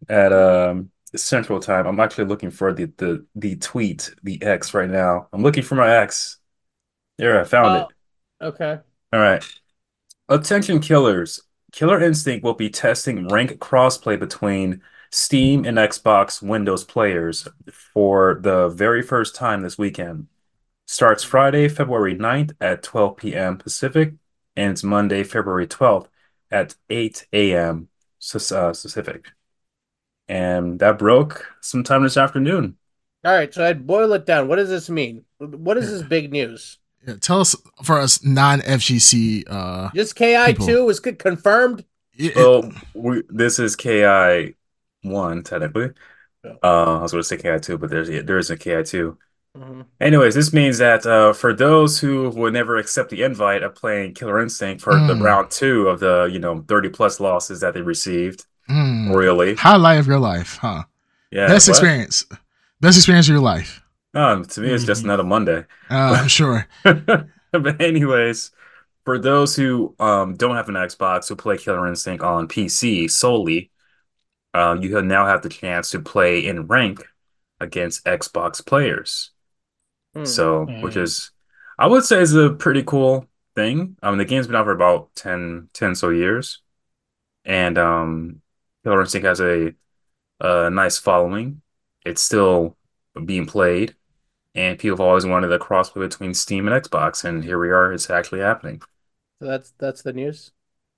At 0.09 0.33
um 0.33 0.91
Central 1.17 1.61
Time. 1.61 1.87
I'm 1.87 2.01
actually 2.01 2.27
looking 2.27 2.51
for 2.51 2.73
the 2.73 2.87
the 2.97 3.27
the 3.35 3.57
tweet, 3.57 4.15
the 4.23 4.41
X 4.43 4.75
right 4.75 4.89
now. 4.89 5.29
I'm 5.33 5.43
looking 5.43 5.63
for 5.63 5.75
my 5.75 5.95
X. 5.97 6.39
There, 7.19 7.41
I 7.41 7.45
found 7.45 7.83
it. 7.83 7.97
Oh, 8.41 8.47
okay. 8.49 8.79
All 9.13 9.21
right. 9.21 9.45
Attention 10.29 10.81
killers. 10.81 11.43
Killer 11.75 12.01
Instinct 12.01 12.45
will 12.45 12.55
be 12.55 12.71
testing 12.71 13.27
rank 13.27 13.59
crossplay 13.59 14.17
between 14.17 14.81
Steam 15.11 15.65
and 15.65 15.77
Xbox 15.77 16.41
Windows 16.41 16.85
players 16.85 17.49
for 17.93 18.39
the 18.41 18.69
very 18.69 19.03
first 19.03 19.35
time 19.35 19.63
this 19.63 19.77
weekend. 19.77 20.29
Starts 20.87 21.25
Friday, 21.25 21.69
February 21.69 22.15
9th 22.15 22.55
at 22.61 22.85
12 22.85 23.17
p.m. 23.17 23.59
Pacific, 23.59 24.15
and 24.55 24.71
it's 24.71 24.85
Monday, 24.85 25.25
February 25.25 25.67
12th 25.67 26.07
at 26.49 26.77
8 26.91 27.27
a.m. 27.33 27.89
uh, 28.33 28.69
Pacific. 28.69 29.33
And 30.29 30.79
that 30.79 30.97
broke 30.97 31.45
sometime 31.61 32.05
this 32.05 32.17
afternoon. 32.17 32.77
All 33.25 33.35
right, 33.35 33.53
so 33.53 33.67
I'd 33.67 33.85
boil 33.85 34.13
it 34.13 34.27
down. 34.27 34.47
What 34.47 34.57
does 34.57 34.69
this 34.69 34.89
mean? 34.89 35.25
What 35.39 35.77
is 35.77 35.91
this 35.91 36.03
big 36.03 36.31
news? 36.31 36.79
Yeah, 37.07 37.15
tell 37.21 37.41
us 37.41 37.55
for 37.83 37.99
us 37.99 38.25
non 38.25 38.61
FGC. 38.61 39.45
Uh, 39.49 39.91
Just 39.95 40.17
KI 40.17 40.55
two 40.55 40.89
is 40.89 41.01
confirmed. 41.01 41.85
it- 42.17 42.37
Well, 42.37 42.73
we, 42.95 43.23
this 43.29 43.59
is 43.59 43.77
KI 43.77 44.55
one 45.03 45.43
technically. 45.43 45.91
Uh, 46.63 46.99
I 46.99 47.03
was 47.03 47.13
going 47.13 47.23
to 47.23 47.29
say 47.29 47.37
KI 47.37 47.59
two, 47.61 47.79
but 47.79 47.91
there's 47.91 48.09
there 48.09 48.39
is 48.39 48.51
a 48.51 48.57
KI 48.57 48.83
two. 48.85 49.19
Mhm. 49.57 49.85
Anyways, 50.01 50.35
this 50.35 50.53
means 50.53 50.79
that 50.79 51.07
uh, 51.07 51.33
for 51.33 51.53
those 51.55 52.01
who 52.01 52.29
would 52.31 52.53
never 52.53 52.77
accept 52.77 53.11
the 53.11 53.23
invite 53.23 53.63
of 53.63 53.75
playing 53.75 54.15
Killer 54.15 54.41
Instinct 54.41 54.83
for 54.83 54.95
the 54.95 55.15
Mm. 55.15 55.23
round 55.23 55.51
two 55.51 55.89
of 55.89 56.01
the 56.01 56.29
you 56.33 56.39
know 56.41 56.65
30 56.67 56.89
plus 56.89 57.21
losses 57.21 57.61
that 57.61 57.73
they 57.75 57.81
received 57.83 58.47
mm, 58.69 59.15
royally, 59.15 59.55
highlight 59.55 59.99
of 60.01 60.07
your 60.09 60.19
life, 60.19 60.59
huh? 60.61 60.83
yeah, 61.31 61.47
Best 61.47 61.69
what? 61.69 61.77
experience. 61.77 62.25
Best 62.81 62.97
experience 62.99 63.29
of 63.29 63.33
your 63.33 63.43
life. 63.43 63.81
No, 64.15 64.43
to 64.43 64.61
me, 64.61 64.71
it's 64.71 64.85
just 64.85 65.03
Mhm. 65.03 65.05
another 65.05 65.25
Monday. 65.25 65.67
Uh, 65.91 66.17
I'm 66.21 66.29
sure. 66.29 66.67
But 66.85 67.81
anyways, 67.81 68.51
for 69.05 69.19
those 69.19 69.57
who 69.57 69.95
um, 69.99 70.35
don't 70.35 70.57
have 70.57 70.69
an 70.69 70.75
Xbox 70.77 71.29
who 71.29 71.37
play 71.37 71.57
Killer 71.59 71.87
Instinct 71.87 72.23
on 72.23 72.49
PC 72.49 73.09
solely, 73.09 73.71
uh, 74.55 74.77
you 74.81 74.97
have- 74.97 75.05
now 75.05 75.27
have 75.27 75.43
the 75.43 75.49
chance 75.49 75.91
to 75.91 76.01
play 76.01 76.47
in 76.47 76.67
rank 76.67 77.03
against 77.61 78.05
Xbox 78.05 78.65
players. 78.65 79.31
Hmm. 80.15 80.25
So, 80.25 80.67
Mm. 80.67 80.83
which 80.83 80.97
is, 80.97 81.31
I 81.79 81.87
would 81.87 82.05
say, 82.05 82.21
is 82.21 82.35
a 82.35 82.51
pretty 82.51 82.83
cool 82.85 83.27
thing. 83.57 83.97
I 84.03 84.11
mean, 84.11 84.19
the 84.19 84.25
game's 84.25 84.47
been 84.47 84.57
out 84.57 84.67
for 84.67 84.73
about 84.73 85.15
10, 85.17 85.69
10 85.73 85.95
so 85.95 86.11
years, 86.11 86.63
and 87.45 87.79
um, 87.79 88.43
Killer 88.85 89.01
Instinct 89.03 89.27
has 89.27 89.41
a, 89.41 89.75
a 90.41 90.71
nice 90.71 90.99
following. 90.99 91.63
It's 92.07 92.23
still 92.23 92.77
being 93.25 93.47
played, 93.47 93.95
and 94.55 94.79
people 94.79 94.97
have 94.97 95.01
always 95.07 95.27
wanted 95.27 95.51
a 95.53 95.59
crossplay 95.59 96.01
between 96.09 96.35
Steam 96.35 96.69
and 96.69 96.83
Xbox, 96.83 97.25
and 97.25 97.45
here 97.45 97.59
we 97.59 97.71
are. 97.71 97.93
It's 97.93 98.11
actually 98.11 98.41
happening. 98.41 98.83
So 99.41 99.47
that's 99.49 99.73
that's 99.79 100.03
the 100.03 100.13
news. 100.13 100.53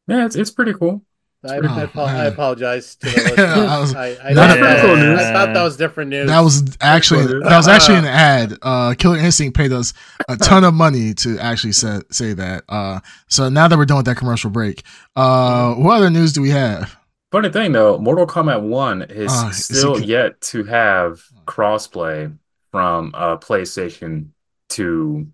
Yeah, 0.07 0.27
it's 0.27 0.37
it's 0.37 0.51
pretty 0.51 0.75
cool. 0.75 1.03
I, 1.45 1.59
pretty 1.61 1.69
I, 1.69 1.87
cool. 1.87 2.03
I 2.03 2.25
apologize 2.25 2.97
to 2.97 3.07
the 3.07 3.13
listeners. 3.17 3.39
I 3.39 3.79
was- 3.79 3.95
I, 3.95 4.07
I, 4.23 4.33
Not 4.33 4.51
thought 4.51 4.61
that, 4.61 4.85
Cool 4.85 4.97
news. 4.97 5.21
I 5.21 5.33
thought 5.33 5.55
that 5.55 5.63
was 5.63 5.77
different 5.77 6.11
news. 6.11 6.27
That 6.29 6.41
was 6.41 6.77
actually 6.81 7.27
that 7.27 7.57
was 7.57 7.69
actually 7.69 7.99
an 7.99 8.05
ad. 8.07 8.59
Uh, 8.63 8.95
Killer 8.99 9.19
Instinct 9.19 9.57
paid 9.57 9.71
us 9.73 9.93
a 10.29 10.37
ton 10.37 10.65
of 10.65 10.75
money 10.75 11.15
to 11.15 11.39
actually 11.39 11.73
say, 11.73 12.01
say 12.11 12.33
that. 12.33 12.65
Uh, 12.69 12.99
so 13.29 13.49
now 13.49 13.69
that 13.69 13.79
we're 13.79 13.85
done 13.85 13.99
with 13.99 14.07
that 14.07 14.17
commercial 14.17 14.51
break, 14.51 14.83
uh, 15.15 15.75
what 15.75 15.97
other 15.99 16.11
news 16.11 16.33
do 16.33 16.43
we 16.43 16.51
have? 16.51 16.97
Funny 17.31 17.51
thing 17.51 17.71
though, 17.73 17.99
Mortal 17.99 18.27
Kombat 18.27 18.63
1 18.63 19.03
is 19.03 19.33
is 19.33 19.65
still 19.65 19.95
good? 19.97 20.05
yet 20.07 20.41
to 20.41 20.65
have 20.65 21.23
crossplay 21.45 22.37
from 22.77 23.13
uh, 23.15 23.37
PlayStation 23.39 24.31
to 24.71 25.29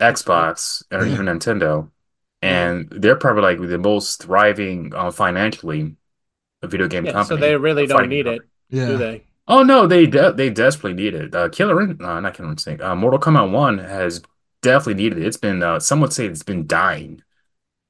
Xbox 0.00 0.82
or 0.92 1.04
Yeah. 1.04 1.14
even 1.14 1.26
Nintendo. 1.26 1.90
And 2.42 2.88
they're 2.90 3.16
probably 3.16 3.42
like 3.42 3.60
the 3.68 3.78
most 3.78 4.22
thriving 4.22 4.94
uh, 4.94 5.10
financially 5.10 5.96
video 6.64 6.88
game 6.88 7.06
yeah, 7.06 7.12
company. 7.12 7.40
so 7.40 7.40
they 7.40 7.56
really 7.56 7.86
don't 7.86 8.08
need 8.08 8.26
company. 8.26 8.46
it, 8.70 8.86
do 8.86 8.98
they? 8.98 9.24
Oh 9.48 9.62
no, 9.62 9.86
they 9.86 10.06
de 10.06 10.32
they 10.32 10.50
desperately 10.50 10.94
need 10.94 11.14
it. 11.14 11.34
Uh, 11.34 11.48
Killer, 11.48 11.80
In- 11.82 12.02
uh, 12.02 12.20
not 12.20 12.34
Killer 12.34 12.50
Instinct. 12.50 12.82
Uh, 12.82 12.96
Mortal 12.96 13.20
Kombat 13.20 13.50
1 13.52 13.78
has 13.78 14.22
definitely 14.62 14.94
needed 15.02 15.18
it. 15.18 15.26
It's 15.26 15.36
been 15.36 15.62
uh, 15.62 15.80
some 15.80 16.00
would 16.00 16.12
say 16.12 16.26
it's 16.26 16.42
been 16.42 16.66
dying. 16.66 17.22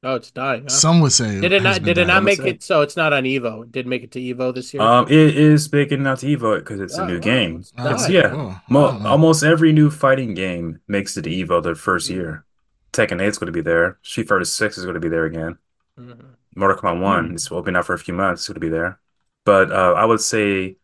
Oh, 0.06 0.14
it's 0.14 0.30
dying. 0.30 0.62
Huh? 0.62 0.68
some 0.68 1.00
would 1.00 1.12
say. 1.12 1.40
Did 1.40 1.52
it 1.52 1.62
has 1.62 1.76
not? 1.78 1.84
Did 1.84 1.98
it 1.98 2.02
done. 2.02 2.06
not 2.06 2.22
make 2.22 2.38
say. 2.40 2.50
it? 2.50 2.62
So 2.62 2.82
it's 2.82 2.96
not 2.96 3.12
on 3.12 3.24
Evo. 3.24 3.64
It 3.64 3.72
did 3.72 3.86
make 3.86 4.02
it 4.04 4.12
to 4.12 4.20
Evo 4.20 4.54
this 4.54 4.72
year. 4.72 4.82
Um, 4.82 5.06
it 5.08 5.36
is 5.36 5.68
big 5.68 5.90
enough 5.92 6.20
to 6.20 6.26
Evo 6.26 6.58
because 6.58 6.80
it's 6.80 6.96
Oh, 6.98 7.02
a 7.04 7.06
new 7.06 7.14
wow. 7.14 7.20
game. 7.20 7.56
It's 7.60 7.72
Oh, 7.76 7.94
It's, 7.94 8.08
yeah. 8.08 8.28
cool. 8.30 8.54
Mo 8.68 8.98
Oh, 9.02 9.06
almost 9.08 9.42
every 9.42 9.72
new 9.72 9.90
fighting 9.90 10.34
game 10.34 10.78
makes 10.86 11.16
it 11.16 11.22
to 11.22 11.30
Evo 11.30 11.62
the 11.62 11.74
first 11.74 12.08
year. 12.08 12.44
Tekken 12.92 13.20
8 13.20 13.26
is 13.26 13.38
going 13.38 13.46
to 13.46 13.52
be 13.52 13.60
there. 13.60 13.98
Street 14.02 14.28
Fighter 14.28 14.44
6 14.44 14.78
is 14.78 14.84
going 14.84 14.94
to 14.94 15.00
be 15.00 15.08
there 15.08 15.24
again. 15.26 15.58
Mhm. 16.00 16.16
Mortal 16.54 16.78
Kombat 16.78 17.00
1 17.02 17.28
Hmm. 17.30 17.34
is 17.34 17.50
will 17.50 17.62
been 17.62 17.76
out 17.76 17.84
for 17.86 17.94
a 17.94 17.98
few 17.98 18.14
months. 18.14 18.42
It's 18.42 18.48
going 18.48 18.54
to 18.54 18.60
be 18.60 18.68
there. 18.70 18.98
But 19.44 19.70
uh, 19.72 19.92
I 19.96 20.04
would 20.04 20.20
say 20.20 20.76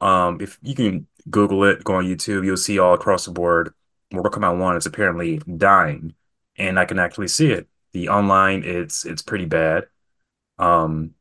um, 0.00 0.38
if 0.40 0.58
you 0.62 0.74
can 0.74 1.06
Google 1.28 1.64
it, 1.64 1.84
go 1.84 1.94
on 1.96 2.04
YouTube, 2.06 2.44
you'll 2.44 2.56
see 2.56 2.78
all 2.78 2.94
across 2.94 3.26
the 3.26 3.32
board. 3.32 3.74
Mortal 4.12 4.32
Kombat 4.32 4.58
1 4.58 4.76
is 4.76 4.86
apparently 4.86 5.38
dying, 5.58 6.14
and 6.56 6.78
I 6.78 6.84
can 6.86 6.98
actually 6.98 7.28
see 7.28 7.50
it. 7.52 7.68
The 7.92 8.08
online, 8.08 8.62
it's 8.64 9.04
it's 9.04 9.22
pretty 9.22 9.46
bad. 9.46 9.86
Um, 10.58 11.14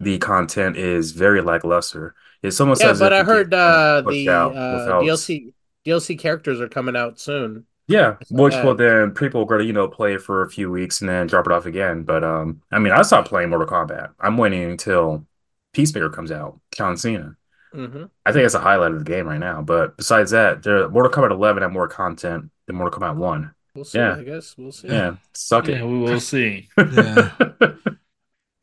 the 0.00 0.18
content 0.18 0.76
is 0.76 1.12
very 1.12 1.42
lackluster. 1.42 2.14
It's 2.42 2.60
almost 2.60 2.82
Yeah, 2.82 2.92
but 2.94 3.12
I 3.12 3.22
heard 3.22 3.52
uh, 3.54 4.02
the 4.02 4.30
uh, 4.54 4.92
DLC 4.94 5.54
DLC 5.84 6.16
characters 6.16 6.60
are 6.60 6.68
coming 6.68 6.96
out 6.96 7.18
soon. 7.20 7.66
Yeah, 7.86 8.18
which 8.28 8.62
will 8.62 8.76
then 8.76 9.12
people 9.12 9.44
going 9.44 9.60
to, 9.60 9.66
you 9.66 9.72
know, 9.72 9.88
play 9.88 10.16
for 10.16 10.42
a 10.42 10.50
few 10.50 10.70
weeks 10.70 11.00
and 11.00 11.08
then 11.10 11.26
drop 11.26 11.46
it 11.46 11.52
off 11.52 11.66
again. 11.66 12.04
But 12.04 12.22
um, 12.22 12.62
I 12.70 12.78
mean, 12.78 12.92
I 12.92 13.02
stopped 13.02 13.28
playing 13.28 13.50
Mortal 13.50 13.66
Kombat. 13.68 14.14
I'm 14.20 14.36
waiting 14.36 14.62
until 14.70 15.26
Peacemaker 15.72 16.10
comes 16.10 16.30
out, 16.30 16.60
John 16.72 16.96
Cena. 16.96 17.36
hmm 17.72 18.10
I 18.26 18.32
think 18.32 18.44
it's 18.46 18.54
a 18.54 18.60
highlight 18.60 18.92
of 18.92 18.98
the 19.00 19.04
game 19.04 19.26
right 19.28 19.38
now. 19.38 19.62
But 19.62 19.96
besides 19.96 20.30
that, 20.32 20.62
there 20.62 20.88
Mortal 20.88 21.12
Kombat 21.12 21.32
11 21.32 21.62
had 21.62 21.72
more 21.72 21.88
content 21.88 22.50
than 22.66 22.76
Mortal 22.76 23.00
Kombat 23.00 23.16
1. 23.16 23.54
We'll 23.74 23.84
see. 23.84 23.98
Yeah. 23.98 24.16
I 24.16 24.22
guess 24.24 24.54
we'll 24.58 24.72
see. 24.72 24.88
Yeah, 24.88 25.16
suck 25.32 25.68
it. 25.68 25.78
Yeah, 25.78 25.84
we 25.84 25.98
will 25.98 26.20
see. 26.20 26.68
Yeah. 26.78 27.30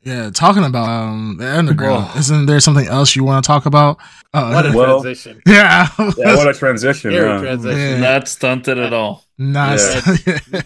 Yeah, 0.04 0.30
talking 0.30 0.64
about 0.64 0.88
um 0.88 1.36
the 1.38 1.46
underground. 1.58 2.04
Whoa. 2.06 2.18
Isn't 2.20 2.46
there 2.46 2.60
something 2.60 2.86
else 2.86 3.14
you 3.14 3.24
want 3.24 3.44
to 3.44 3.46
talk 3.46 3.66
about? 3.66 3.98
Uh, 4.32 4.52
What 4.52 4.64
a 4.66 4.72
Well- 4.72 5.02
transition! 5.02 5.42
yeah, 5.46 5.88
yeah, 6.16 6.36
what 6.36 6.48
a 6.48 6.54
transition. 6.54 7.10
Very 7.10 7.28
huh? 7.28 7.40
transition. 7.40 7.78
Yeah. 7.78 7.98
Not 8.14 8.28
stunted 8.28 8.78
at 8.78 8.92
all. 8.94 9.24
nice. 9.36 10.00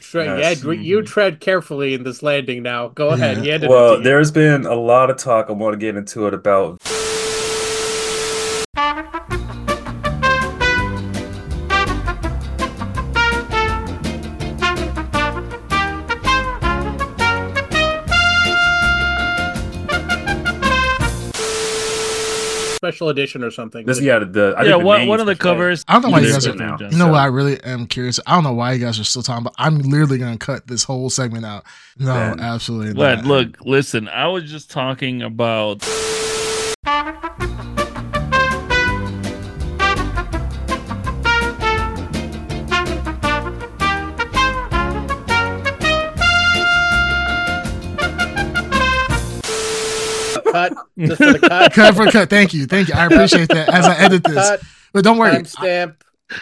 Tread, 0.00 0.38
Yes. 0.38 0.62
yeah, 0.64 0.70
you 0.72 1.02
tread 1.02 1.40
carefully 1.40 1.94
in 1.94 2.04
this 2.04 2.22
landing. 2.22 2.62
Now, 2.62 2.88
go 2.88 3.08
Yeah. 3.08 3.14
ahead. 3.14 3.44
You 3.64 3.68
Well, 3.68 3.94
it 3.94 3.96
to 3.96 3.98
you. 3.98 4.04
there's 4.04 4.30
been 4.30 4.64
a 4.66 4.74
lot 4.74 5.10
of 5.10 5.16
talk. 5.16 5.46
I 5.48 5.52
want 5.52 5.72
to 5.72 5.78
get 5.78 5.96
into 5.96 6.26
it 6.28 6.34
about 6.34 6.80
special 23.02 23.08
edition 23.10 23.42
or 23.44 23.50
something. 23.50 23.84
this. 23.86 24.00
Yeah, 24.00 24.20
the 24.20 24.54
I 24.56 24.62
yeah, 24.64 24.72
think 24.72 24.84
one, 24.84 24.98
name's 25.00 25.08
one 25.08 25.20
of 25.20 25.26
the 25.26 25.36
covers. 25.36 25.84
I 25.88 25.94
don't 25.94 26.02
know 26.02 26.10
why 26.10 26.20
you 26.20 26.32
guys 26.32 26.46
are. 26.46 26.54
now. 26.54 26.76
You 26.78 26.90
know 26.96 27.06
So- 27.06 27.10
what? 27.12 27.20
I 27.20 27.26
really 27.26 27.62
am 27.64 27.86
curious. 27.86 28.20
I 28.26 28.34
don't 28.34 28.44
know 28.44 28.52
why 28.52 28.72
you 28.72 28.78
guys 28.84 28.98
are 29.00 29.04
still 29.04 29.22
talking, 29.22 29.44
but 29.44 29.54
I'm 29.58 29.78
literally 29.78 30.18
gonna 30.18 30.38
cut 30.38 30.66
this 30.66 30.84
whole 30.84 31.10
segment 31.10 31.44
out. 31.44 31.64
No, 31.98 32.06
Man. 32.14 32.40
absolutely 32.40 32.94
Glad, 32.94 33.18
not. 33.18 33.26
look, 33.26 33.56
listen, 33.64 34.08
I 34.08 34.28
was 34.28 34.50
just 34.50 34.70
talking 34.70 35.22
about 35.22 35.82
just 51.06 51.22
for 51.22 51.32
the 51.32 51.38
cut. 51.48 51.72
cut 51.72 51.94
for 51.94 52.06
cut. 52.10 52.30
Thank 52.30 52.54
you, 52.54 52.66
thank 52.66 52.88
you. 52.88 52.94
I 52.94 53.06
appreciate 53.06 53.48
that 53.50 53.68
as 53.68 53.84
I 53.86 53.96
edit 53.96 54.24
this. 54.24 54.34
cut 54.34 54.60
But 54.92 55.04
don't 55.04 55.18
worry. 55.18 55.32
timestamp 55.36 55.96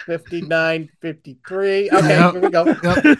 fifty 0.05 0.41
nine 0.41 0.89
fifty 1.01 1.37
three. 1.47 1.89
Okay, 1.91 2.07
Yep. 2.09 2.31
here 2.33 2.41
we 2.41 2.49
go. 2.49 2.65
Yep. 2.83 3.19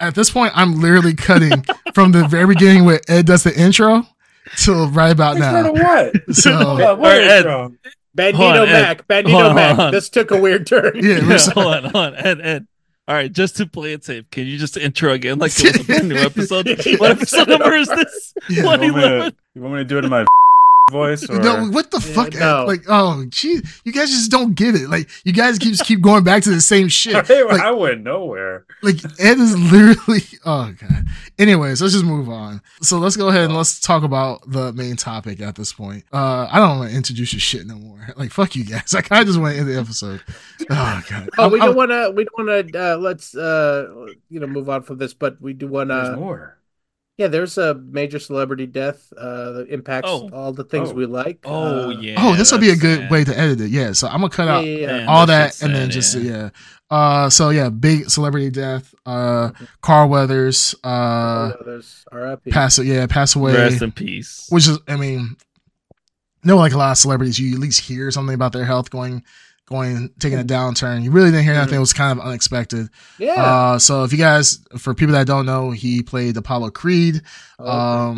At 0.00 0.14
this 0.14 0.30
point, 0.30 0.52
I'm 0.54 0.80
literally 0.80 1.14
cutting 1.14 1.64
from 1.94 2.12
the 2.12 2.26
very 2.26 2.46
beginning 2.46 2.84
where 2.84 3.00
Ed 3.08 3.26
does 3.26 3.42
the 3.44 3.54
intro 3.58 4.06
till 4.56 4.88
right 4.90 5.12
about 5.12 5.36
Intro 5.36 5.72
to 5.72 5.78
now. 5.78 5.84
what? 5.84 6.34
So 6.34 6.50
What- 6.74 6.98
what 6.98 7.12
All 7.12 7.18
right, 7.18 7.22
Ed. 7.22 7.44
Bandito 8.16 8.34
Hold 8.36 8.56
on, 8.56 8.68
Ed. 8.68 8.72
Mac. 8.72 9.08
Bandito 9.08 9.30
Hold 9.30 9.54
Mac. 9.56 9.68
hold 9.76 9.86
on. 9.88 9.92
This 9.92 10.08
took 10.08 10.30
a 10.30 10.40
weird 10.40 10.66
turn. 10.66 10.92
yeah, 10.94 11.18
Yeah, 11.20 11.38
hold 11.54 11.66
on, 11.66 11.82
hold 11.84 11.96
on, 11.96 12.14
Ed, 12.14 12.40
Ed. 12.40 12.66
All 13.08 13.14
right, 13.14 13.30
just 13.32 13.56
to 13.56 13.66
play 13.66 13.92
it 13.92 14.04
safe, 14.04 14.30
can 14.30 14.46
you 14.46 14.56
just 14.56 14.76
intro 14.76 15.12
again 15.12 15.38
like 15.38 15.52
it 15.58 15.72
was 15.76 15.80
a 15.80 15.84
brand 15.84 16.08
new 16.08 16.16
episode? 16.18 16.66
Yeah, 16.66 16.96
What 16.96 17.10
episode 17.10 17.48
number 17.48 17.74
is 17.74 17.88
this? 17.88 18.34
Yeah. 18.48 18.56
You 18.60 18.64
want 18.64 18.80
me 18.82 18.88
to- 18.92 19.34
you 19.54 19.62
want 19.62 19.74
me 19.74 19.80
to 19.80 19.84
do 19.84 19.98
it 19.98 20.04
in 20.04 20.10
my 20.10 20.24
voice? 20.90 21.28
Or... 21.28 21.38
No, 21.40 21.66
what 21.66 21.90
the 21.90 21.98
Yeah, 21.98 22.14
fuck? 22.14 22.34
no. 22.34 22.64
Like, 22.66 22.82
oh, 22.88 23.24
gee, 23.28 23.60
you 23.84 23.92
guys 23.92 24.10
just 24.10 24.30
don't 24.30 24.54
get 24.54 24.74
it. 24.74 24.88
Like, 24.88 25.08
you 25.24 25.32
guys 25.32 25.58
keep 25.58 25.78
keep 25.80 26.00
going 26.00 26.24
back 26.24 26.42
to 26.44 26.50
the 26.50 26.60
same 26.60 26.88
shit. 26.88 27.14
Hey, 27.26 27.42
Like, 27.42 27.60
I 27.60 27.70
went 27.70 28.02
nowhere. 28.02 28.66
like 28.82 28.96
Ed 29.18 29.38
is 29.38 29.58
literally. 29.72 30.22
Oh 30.44 30.72
god. 30.78 31.06
Anyways, 31.38 31.80
let's 31.80 31.94
just 31.94 32.04
move 32.04 32.28
on. 32.28 32.60
So 32.82 32.98
let's 32.98 33.16
go 33.16 33.28
ahead 33.28 33.44
and 33.44 33.56
let's 33.56 33.80
talk 33.80 34.02
about 34.02 34.48
the 34.50 34.72
main 34.72 34.96
topic 34.96 35.40
at 35.40 35.54
this 35.56 35.72
point. 35.72 36.04
Uh, 36.12 36.46
I 36.50 36.58
don't 36.58 36.78
want 36.78 36.90
to 36.90 36.96
introduce 36.96 37.32
your 37.32 37.40
shit 37.40 37.66
no 37.66 37.76
more. 37.76 38.08
Like, 38.16 38.30
fuck 38.30 38.54
you 38.56 38.64
guys. 38.64 38.82
Like, 38.94 39.10
I 39.10 39.24
just 39.24 39.40
want 39.40 39.54
to 39.54 39.60
end 39.60 39.68
the 39.68 39.78
episode. 39.78 40.22
Oh 40.70 41.02
god. 41.08 41.28
Oh, 41.38 41.48
we 41.48 41.58
I'm- 41.60 41.68
don't 41.68 41.76
want 41.76 41.90
to. 41.90 42.12
We 42.14 42.24
don't 42.24 42.46
want 42.46 42.72
to. 42.72 42.78
Uh, 42.94 42.96
let's 42.98 43.34
uh, 43.34 44.06
you 44.28 44.38
know 44.40 44.46
move 44.46 44.68
on 44.68 44.82
from 44.82 44.98
this, 44.98 45.14
but 45.14 45.40
we 45.40 45.52
do 45.54 45.66
want 45.66 45.90
to. 45.90 46.16
more. 46.16 46.58
Yeah, 47.16 47.28
there's 47.28 47.56
a 47.58 47.74
major 47.74 48.18
celebrity 48.18 48.66
death 48.66 49.12
uh, 49.16 49.52
that 49.52 49.68
impacts 49.68 50.08
Oh. 50.10 50.28
all 50.32 50.52
the 50.52 50.64
things 50.64 50.90
Oh. 50.90 50.94
we 50.94 51.06
like. 51.06 51.38
Oh 51.44 51.90
Uh, 51.90 52.00
yeah. 52.00 52.16
oh, 52.18 52.34
this 52.34 52.50
will 52.50 52.58
be 52.58 52.70
a 52.70 52.76
good 52.76 53.00
sad. 53.02 53.10
way 53.10 53.22
to 53.24 53.38
edit 53.38 53.60
it. 53.60 53.70
Yeah. 53.70 53.92
So 53.92 54.08
I'm 54.08 54.20
gonna 54.20 54.30
cut 54.30 54.46
yeah, 54.46 54.52
out 54.54 54.64
yeah, 54.66 54.96
yeah. 54.98 55.06
All 55.06 55.26
that 55.26 55.26
that 55.26 55.46
shit's 55.50 55.62
and 55.62 55.74
then 55.74 55.90
just 55.90 56.16
yeah. 56.18 56.32
yeah. 56.32 56.50
Uh, 56.90 57.30
so 57.30 57.50
yeah, 57.50 57.68
big 57.70 58.10
celebrity 58.10 58.50
death. 58.50 58.92
Uh, 59.06 59.50
Carl 59.80 60.08
Weathers. 60.08 60.74
Uh, 60.82 61.52
there's 61.64 62.04
R.I.P. 62.10 62.50
pass 62.50 62.78
yeah, 62.80 63.06
pass 63.06 63.36
away. 63.36 63.54
Rest 63.54 63.80
in 63.82 63.92
peace. 63.92 64.46
which 64.50 64.66
is 64.68 64.78
I 64.88 64.96
mean, 64.96 65.36
no, 66.42 66.56
like 66.56 66.72
a 66.72 66.78
lot 66.78 66.90
of 66.90 66.98
celebrities, 66.98 67.38
you 67.38 67.54
at 67.54 67.60
least 67.60 67.80
hear 67.80 68.10
something 68.10 68.34
about 68.34 68.52
their 68.52 68.64
health 68.64 68.90
going, 68.90 69.22
going, 69.66 70.10
taking 70.18 70.38
a 70.38 70.44
downturn. 70.44 71.02
You 71.02 71.10
really 71.10 71.30
didn't 71.30 71.44
hear 71.44 71.54
nothing; 71.54 71.76
it 71.76 71.80
was 71.80 71.92
kind 71.92 72.18
of 72.18 72.24
unexpected. 72.24 72.88
Yeah. 73.18 73.32
Uh, 73.42 73.78
so 73.78 74.04
if 74.04 74.12
you 74.12 74.18
guys, 74.18 74.58
for 74.78 74.94
people 74.94 75.14
that 75.14 75.26
don't 75.26 75.46
know, 75.46 75.70
he 75.70 76.02
played 76.02 76.36
Apollo 76.36 76.70
Creed. 76.70 77.22
Oh, 77.58 77.64
okay. 77.64 77.70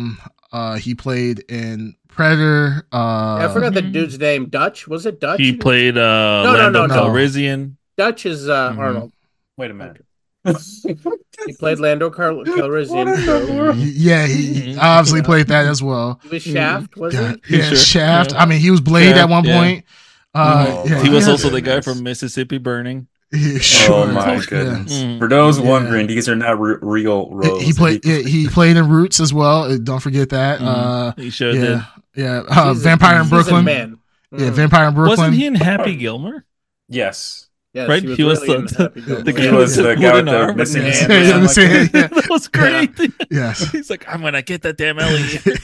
Um, 0.03 0.17
uh, 0.51 0.75
he 0.75 0.95
played 0.95 1.39
in 1.49 1.95
Predator. 2.07 2.87
Uh, 2.91 3.37
Yeah, 3.41 3.47
I 3.49 3.53
forgot 3.53 3.73
the 3.73 3.81
dude's 3.81 4.17
name. 4.17 4.47
Dutch 4.49 4.87
was 4.87 5.05
it 5.05 5.19
Dutch? 5.19 5.39
He 5.39 5.55
played 5.55 5.97
uh 5.97 6.43
No, 6.43 6.53
no, 6.53 6.57
Lando 6.59 6.87
no, 6.87 6.95
no. 6.95 7.03
Calrissian. 7.05 7.75
Dutch 7.97 8.25
is 8.25 8.47
uh, 8.49 8.71
Mhm. 8.71 8.77
Arnold. 8.77 9.11
Wait 9.57 9.71
a 9.71 9.73
minute. 9.73 10.03
He 11.45 11.53
played 11.59 11.79
Lando 11.79 12.09
Car- 12.09 12.33
What 12.35 12.47
in 12.47 12.55
the 12.55 12.61
Calrissian. 12.61 13.25
so- 13.25 13.73
Yeah, 13.73 14.25
he 14.25 14.73
Mhm. 14.73 14.77
obviously 14.79 15.19
Yeah. 15.19 15.25
played 15.25 15.47
that 15.47 15.65
as 15.65 15.83
well. 15.83 16.19
He 16.23 16.29
was 16.29 16.43
Shaft, 16.43 16.95
was 16.95 17.13
God, 17.13 17.39
he? 17.45 17.57
yeah, 17.57 17.63
Sure. 17.69 17.77
Shaft. 17.77 18.31
Yeah. 18.31 18.39
I 18.41 18.45
mean, 18.45 18.59
he 18.59 18.71
was 18.71 18.79
Blade 18.81 19.09
Shaft, 19.15 19.19
at 19.19 19.29
one 19.29 19.43
yeah. 19.45 19.57
point. 19.59 19.85
Uh, 20.37 20.65
Oh, 20.69 20.85
yeah, 20.87 21.01
He 21.03 21.09
was 21.09 21.25
yeah. 21.25 21.31
also 21.31 21.49
the 21.49 21.61
guy 21.61 21.81
from 21.81 22.03
Mississippi 22.03 22.57
Burning. 22.57 23.07
Yeah, 23.33 23.59
Oh 23.89 24.05
my 24.07 24.41
goodness! 24.47 24.93
Mm. 24.93 25.19
For 25.19 25.27
those 25.27 25.59
Yeah. 25.59 25.65
wondering, 25.69 26.07
these 26.07 26.29
are 26.29 26.35
not 26.35 26.59
re- 26.61 26.77
real 26.81 27.29
roles. 27.29 27.61
He 27.61 27.73
played. 27.73 28.03
He- 28.05 28.11
Yeah, 28.21 28.27
he 28.27 28.47
played 28.47 28.77
in 28.77 28.87
Roots 28.87 29.19
as 29.19 29.33
well. 29.33 29.63
uh, 29.63 29.77
Don't 29.77 29.99
forget 29.99 30.29
that. 30.29 30.59
Mhm. 30.61 30.65
Uh, 30.65 31.13
He 31.17 31.29
sure 31.29 31.51
did. 31.51 31.61
yeah, 31.63 31.85
yeah. 32.15 32.43
Uh, 32.47 32.69
He's 32.73 32.79
a- 32.81 32.83
Vampire 32.85 33.21
in 33.21 33.27
Brooklyn. 33.27 33.65
man. 33.65 33.97
Yeah, 34.31 34.47
Mm. 34.49 34.53
Vampire 34.53 34.87
in 34.87 34.93
Brooklyn. 34.93 35.17
Wasn't 35.19 35.35
he 35.35 35.45
in 35.45 35.55
Happy 35.55 35.95
Gilmore? 35.95 36.45
Yes, 36.87 37.46
Yes, 37.77 37.89
right? 37.89 38.03
He 38.03 38.23
was 38.23 38.41
really 38.41 38.61
the- 38.63 38.91
the 38.95 39.15
The 39.23 39.31
He 39.31 39.37
guy 39.37 39.41
he 39.43 39.47
with 39.51 39.55
was 39.59 39.75
the 39.75 39.83
the 39.83 39.95
guy 39.95 40.01
with 40.01 40.13
wooden 40.13 40.25
the 40.25 40.41
arm. 40.41 40.57
missing 40.57 40.83
Yeah, 40.83 40.91
hand. 40.93 41.11
yeah, 41.11 41.21
yeah, 41.23 41.31
like 41.33 41.41
missing 41.43 41.63
that. 41.69 41.75
hand, 41.77 41.89
yeah. 41.93 42.07
that 42.07 42.29
was 42.29 42.47
great. 42.47 42.91
Yes. 43.31 43.71
He's 43.71 43.89
like, 43.89 44.07
I'm 44.07 44.21
gonna 44.21 44.41
get 44.41 44.61
that 44.63 44.77
damn 44.77 44.97
alligator, 44.99 45.57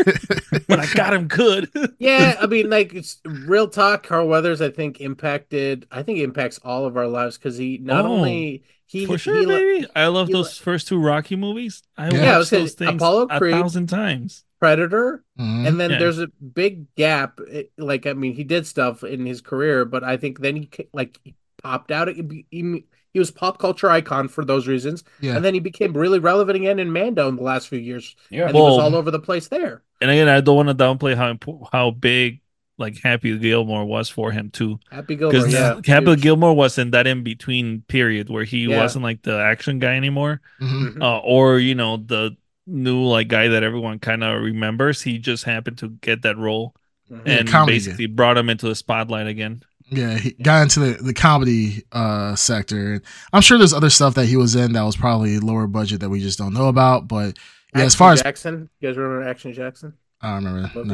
but 0.68 0.80
I 0.80 0.86
got 0.94 1.14
him 1.14 1.28
good. 1.28 1.70
yeah, 2.00 2.36
I 2.40 2.46
mean, 2.46 2.70
like 2.70 2.94
it's 2.94 3.20
real 3.26 3.68
talk. 3.68 4.04
Carl 4.04 4.28
Weathers, 4.28 4.62
I 4.62 4.70
think, 4.70 5.02
impacted. 5.02 5.88
I 5.92 6.04
think 6.04 6.18
he 6.18 6.24
impacts 6.24 6.60
all 6.64 6.86
of 6.86 6.98
our 6.98 7.08
lives 7.08 7.38
because 7.38 7.58
he 7.58 7.80
not 7.80 8.06
Oh, 8.06 8.14
only 8.14 8.64
he 8.86 9.06
For 9.08 9.18
sure, 9.18 9.40
he, 9.40 9.46
baby. 9.48 9.88
I 9.96 10.08
love 10.08 10.28
he- 10.28 10.34
those 10.34 10.58
first 10.58 10.88
two 10.88 11.00
Rocky 11.00 11.36
movies. 11.36 11.82
I 11.98 12.10
Yeah. 12.10 12.14
Yeah, 12.22 12.36
I 12.36 12.38
was 12.38 12.46
watched 12.46 12.50
saying, 12.52 12.64
those 12.64 12.74
things 12.74 12.96
Apollo 13.02 13.28
a 13.32 13.38
Creed. 13.40 13.54
thousand 13.56 13.88
times. 13.88 14.44
Predator, 14.60 15.24
Mhm. 15.38 15.68
and 15.68 15.80
then 15.80 15.90
Yeah. 15.92 16.00
there's 16.00 16.20
a 16.20 16.28
big 16.28 16.94
gap. 16.96 17.40
It- 17.52 17.72
like 17.78 18.06
I 18.08 18.14
mean, 18.14 18.34
he 18.34 18.44
did 18.46 18.66
stuff 18.66 19.04
in 19.04 19.26
his 19.26 19.42
career, 19.42 19.84
but 19.84 20.04
I 20.06 20.16
think 20.18 20.40
then 20.40 20.56
he 20.56 20.70
like 20.94 21.20
he 21.24 21.34
popped 21.64 21.92
out. 21.92 22.08
He, 22.10 22.46
he, 22.52 22.86
he 23.14 23.20
was 23.20 23.32
pop 23.32 23.60
culture 23.60 23.90
icon 23.90 24.28
for 24.28 24.44
those 24.44 24.68
reasons, 24.68 25.04
Yeah. 25.22 25.36
and 25.36 25.46
then 25.46 25.54
he 25.54 25.60
became 25.60 25.94
really 25.94 26.20
relevant 26.20 26.56
again 26.58 26.80
in 26.80 26.92
Mando 26.92 27.28
in 27.30 27.36
the 27.36 27.44
last 27.44 27.68
few 27.68 27.80
years, 27.80 28.16
Yeah, 28.30 28.48
and 28.48 28.56
he 28.56 28.62
was 28.62 28.80
all 28.80 28.96
over 28.96 29.12
the 29.12 29.20
place 29.20 29.48
there. 29.48 29.84
And 30.02 30.10
again, 30.12 30.28
I 30.28 30.42
don't 30.42 30.56
want 30.56 30.70
to 30.70 30.76
downplay 30.76 31.16
how 31.16 31.32
impo- 31.34 31.68
how 31.72 31.92
big 31.92 32.42
like 32.80 32.98
Happy 33.04 33.38
Gilmore 33.38 33.86
was 33.86 34.10
for 34.10 34.32
him 34.32 34.50
too, 34.50 34.80
Happy 34.92 35.16
Gilmore, 35.16 35.32
because 35.32 35.54
yeah, 35.54 35.80
Happy 35.86 36.08
huge. 36.08 36.22
Gilmore 36.24 36.56
was 36.56 36.78
in 36.80 36.90
that 36.92 37.06
in 37.06 37.24
between 37.24 37.84
period 37.84 38.30
where 38.32 38.44
he 38.46 38.66
Yeah. 38.66 38.82
wasn't 38.82 39.04
like 39.04 39.22
the 39.22 39.38
action 39.40 39.78
guy 39.80 39.96
anymore, 39.96 40.42
Mhm. 40.60 40.96
Mhm. 40.96 41.02
uh, 41.04 41.20
or 41.20 41.60
you 41.60 41.76
know 41.76 41.98
the 41.98 42.36
new 42.66 43.04
like 43.04 43.28
guy 43.28 43.48
that 43.50 43.62
everyone 43.62 44.00
kind 44.00 44.24
of 44.24 44.42
remembers. 44.42 45.04
He 45.04 45.20
just 45.20 45.44
happened 45.44 45.78
to 45.80 45.90
get 46.02 46.24
that 46.24 46.38
role 46.38 46.74
Mhm. 47.12 47.22
And 47.26 47.48
comedy 47.48 47.76
basically 47.78 48.06
brought 48.08 48.38
him 48.38 48.50
into 48.50 48.68
the 48.68 48.76
spotlight 48.76 49.28
again. 49.28 49.62
Yeah, 49.96 50.18
he 50.18 50.32
got 50.32 50.64
into 50.64 50.80
the, 50.80 51.04
the 51.04 51.14
comedy 51.14 51.84
uh 51.92 52.36
sector. 52.36 53.02
I'm 53.32 53.42
sure 53.42 53.58
there's 53.58 53.74
other 53.74 53.90
stuff 53.90 54.16
that 54.16 54.26
he 54.26 54.38
was 54.38 54.56
in 54.56 54.74
that 54.74 54.82
was 54.84 54.96
probably 54.96 55.40
lower 55.40 55.68
budget 55.68 56.00
that 56.02 56.10
we 56.10 56.20
just 56.20 56.38
don't 56.38 56.54
know 56.54 56.68
about. 56.68 57.08
But 57.08 57.38
yeah, 57.76 57.82
as 57.82 57.94
Action 57.94 57.98
far 57.98 58.12
as 58.14 58.22
Jackson, 58.24 58.70
you 58.80 58.90
guys 58.90 58.98
remember 58.98 59.28
Action 59.30 59.54
Jackson? 59.54 59.94
I 60.22 60.36
don't 60.36 60.46
remember. 60.46 60.72
Movie? 60.76 60.90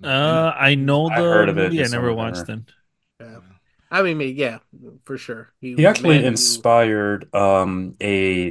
No. 0.00 0.08
Uh, 0.08 0.52
I 0.58 0.74
know 0.74 1.08
I 1.08 1.20
the 1.20 1.24
heard 1.26 1.48
of 1.48 1.58
it, 1.58 1.72
movie. 1.72 1.84
I 1.84 1.88
never 1.88 2.12
watched 2.12 2.42
remember. 2.42 2.66
it. 3.20 3.26
Yeah. 3.26 3.38
I 3.90 4.02
mean, 4.02 4.18
me- 4.18 4.26
yeah, 4.32 4.58
for 5.04 5.16
sure. 5.16 5.52
He 5.60 5.74
was 5.74 5.84
a 5.84 5.88
actually 5.88 6.10
man 6.16 6.22
who- 6.22 6.26
inspired 6.28 7.34
um, 7.34 7.94
a, 8.00 8.48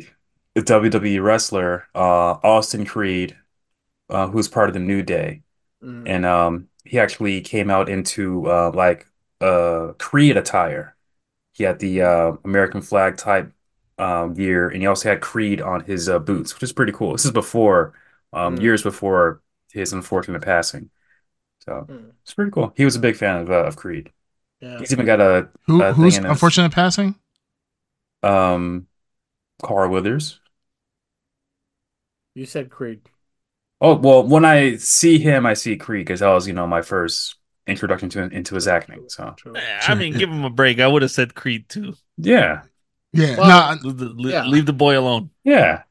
a 0.55 0.61
WWE 0.61 1.21
wrestler, 1.21 1.87
uh, 1.93 1.99
Austin 2.41 2.85
Creed, 2.85 3.35
uh, 4.09 4.27
who's 4.27 4.47
part 4.47 4.69
of 4.69 4.73
the 4.73 4.79
New 4.79 5.01
Day, 5.03 5.41
Mm. 5.83 6.03
and 6.07 6.25
um, 6.25 6.67
he 6.85 6.97
actually 6.97 7.41
came 7.41 7.69
out 7.69 7.89
into 7.89 8.49
uh, 8.49 8.71
like 8.73 9.05
uh, 9.45 9.93
Creed 9.99 10.37
attire. 10.37 10.95
He 11.53 11.63
had 11.63 11.79
the 11.79 12.01
uh, 12.01 12.33
American 12.45 12.81
flag 12.81 13.17
type 13.17 13.51
um, 13.97 14.33
gear, 14.33 14.69
and 14.69 14.81
he 14.81 14.87
also 14.87 15.09
had 15.09 15.21
Creed 15.21 15.61
on 15.61 15.81
his 15.85 16.09
uh, 16.09 16.19
boots, 16.19 16.53
which 16.53 16.63
is 16.63 16.73
pretty 16.73 16.91
cool. 16.93 17.13
This 17.13 17.25
is 17.25 17.31
before, 17.31 17.93
um, 18.33 18.57
Mm. 18.57 18.61
years 18.61 18.83
before 18.83 19.41
his 19.71 19.93
unfortunate 19.93 20.41
passing. 20.41 20.89
So 21.65 21.87
Mm. 21.89 22.11
it's 22.23 22.33
pretty 22.33 22.51
cool. 22.51 22.73
He 22.77 22.85
was 22.85 22.95
a 22.95 22.99
big 22.99 23.15
fan 23.15 23.41
of 23.41 23.49
uh, 23.51 23.65
of 23.65 23.75
Creed. 23.75 24.11
Yeah. 24.61 24.79
He's 24.79 24.91
even 24.93 25.05
got 25.05 25.21
a 25.21 25.49
Who 25.67 25.81
uh, 25.81 25.93
who's 25.93 26.15
thing 26.15 26.25
in 26.25 26.29
his- 26.31 26.31
unfortunate 26.31 26.71
passing? 26.73 27.15
um, 28.23 28.87
Carl 29.63 29.89
Weathers. 29.91 30.39
You 32.33 32.45
said 32.45 32.69
Creed. 32.69 33.01
Oh, 33.81 33.95
well, 33.95 34.23
when 34.27 34.45
I 34.45 34.77
see 34.77 35.19
him, 35.19 35.45
I 35.45 35.53
see 35.53 35.77
Creed 35.77 36.05
because 36.05 36.21
that 36.21 36.29
was, 36.29 36.47
you 36.47 36.53
know, 36.53 36.67
my 36.67 36.81
first 36.81 37.35
introduction 37.67 38.09
to 38.09 38.23
into 38.23 38.55
his 38.55 38.67
acting. 38.67 39.05
So, 39.07 39.33
True. 39.37 39.53
I 39.87 39.95
mean, 39.95 40.13
give 40.13 40.29
him 40.29 40.43
a 40.45 40.49
break. 40.49 40.79
I 40.79 40.87
would 40.87 41.01
have 41.01 41.11
said 41.11 41.35
Creed 41.35 41.67
too. 41.69 41.93
yeah, 42.17 42.61
Yeah, 43.13 43.37
Well, 43.37 43.75
no, 43.77 43.81
Leave 43.89 43.97
the, 43.97 44.05
le- 44.15 44.29
Yeah. 44.31 44.45
leave 44.45 44.65
the 44.65 44.73
boy 44.73 44.97
alone. 44.99 45.29
yeah. 45.43 45.83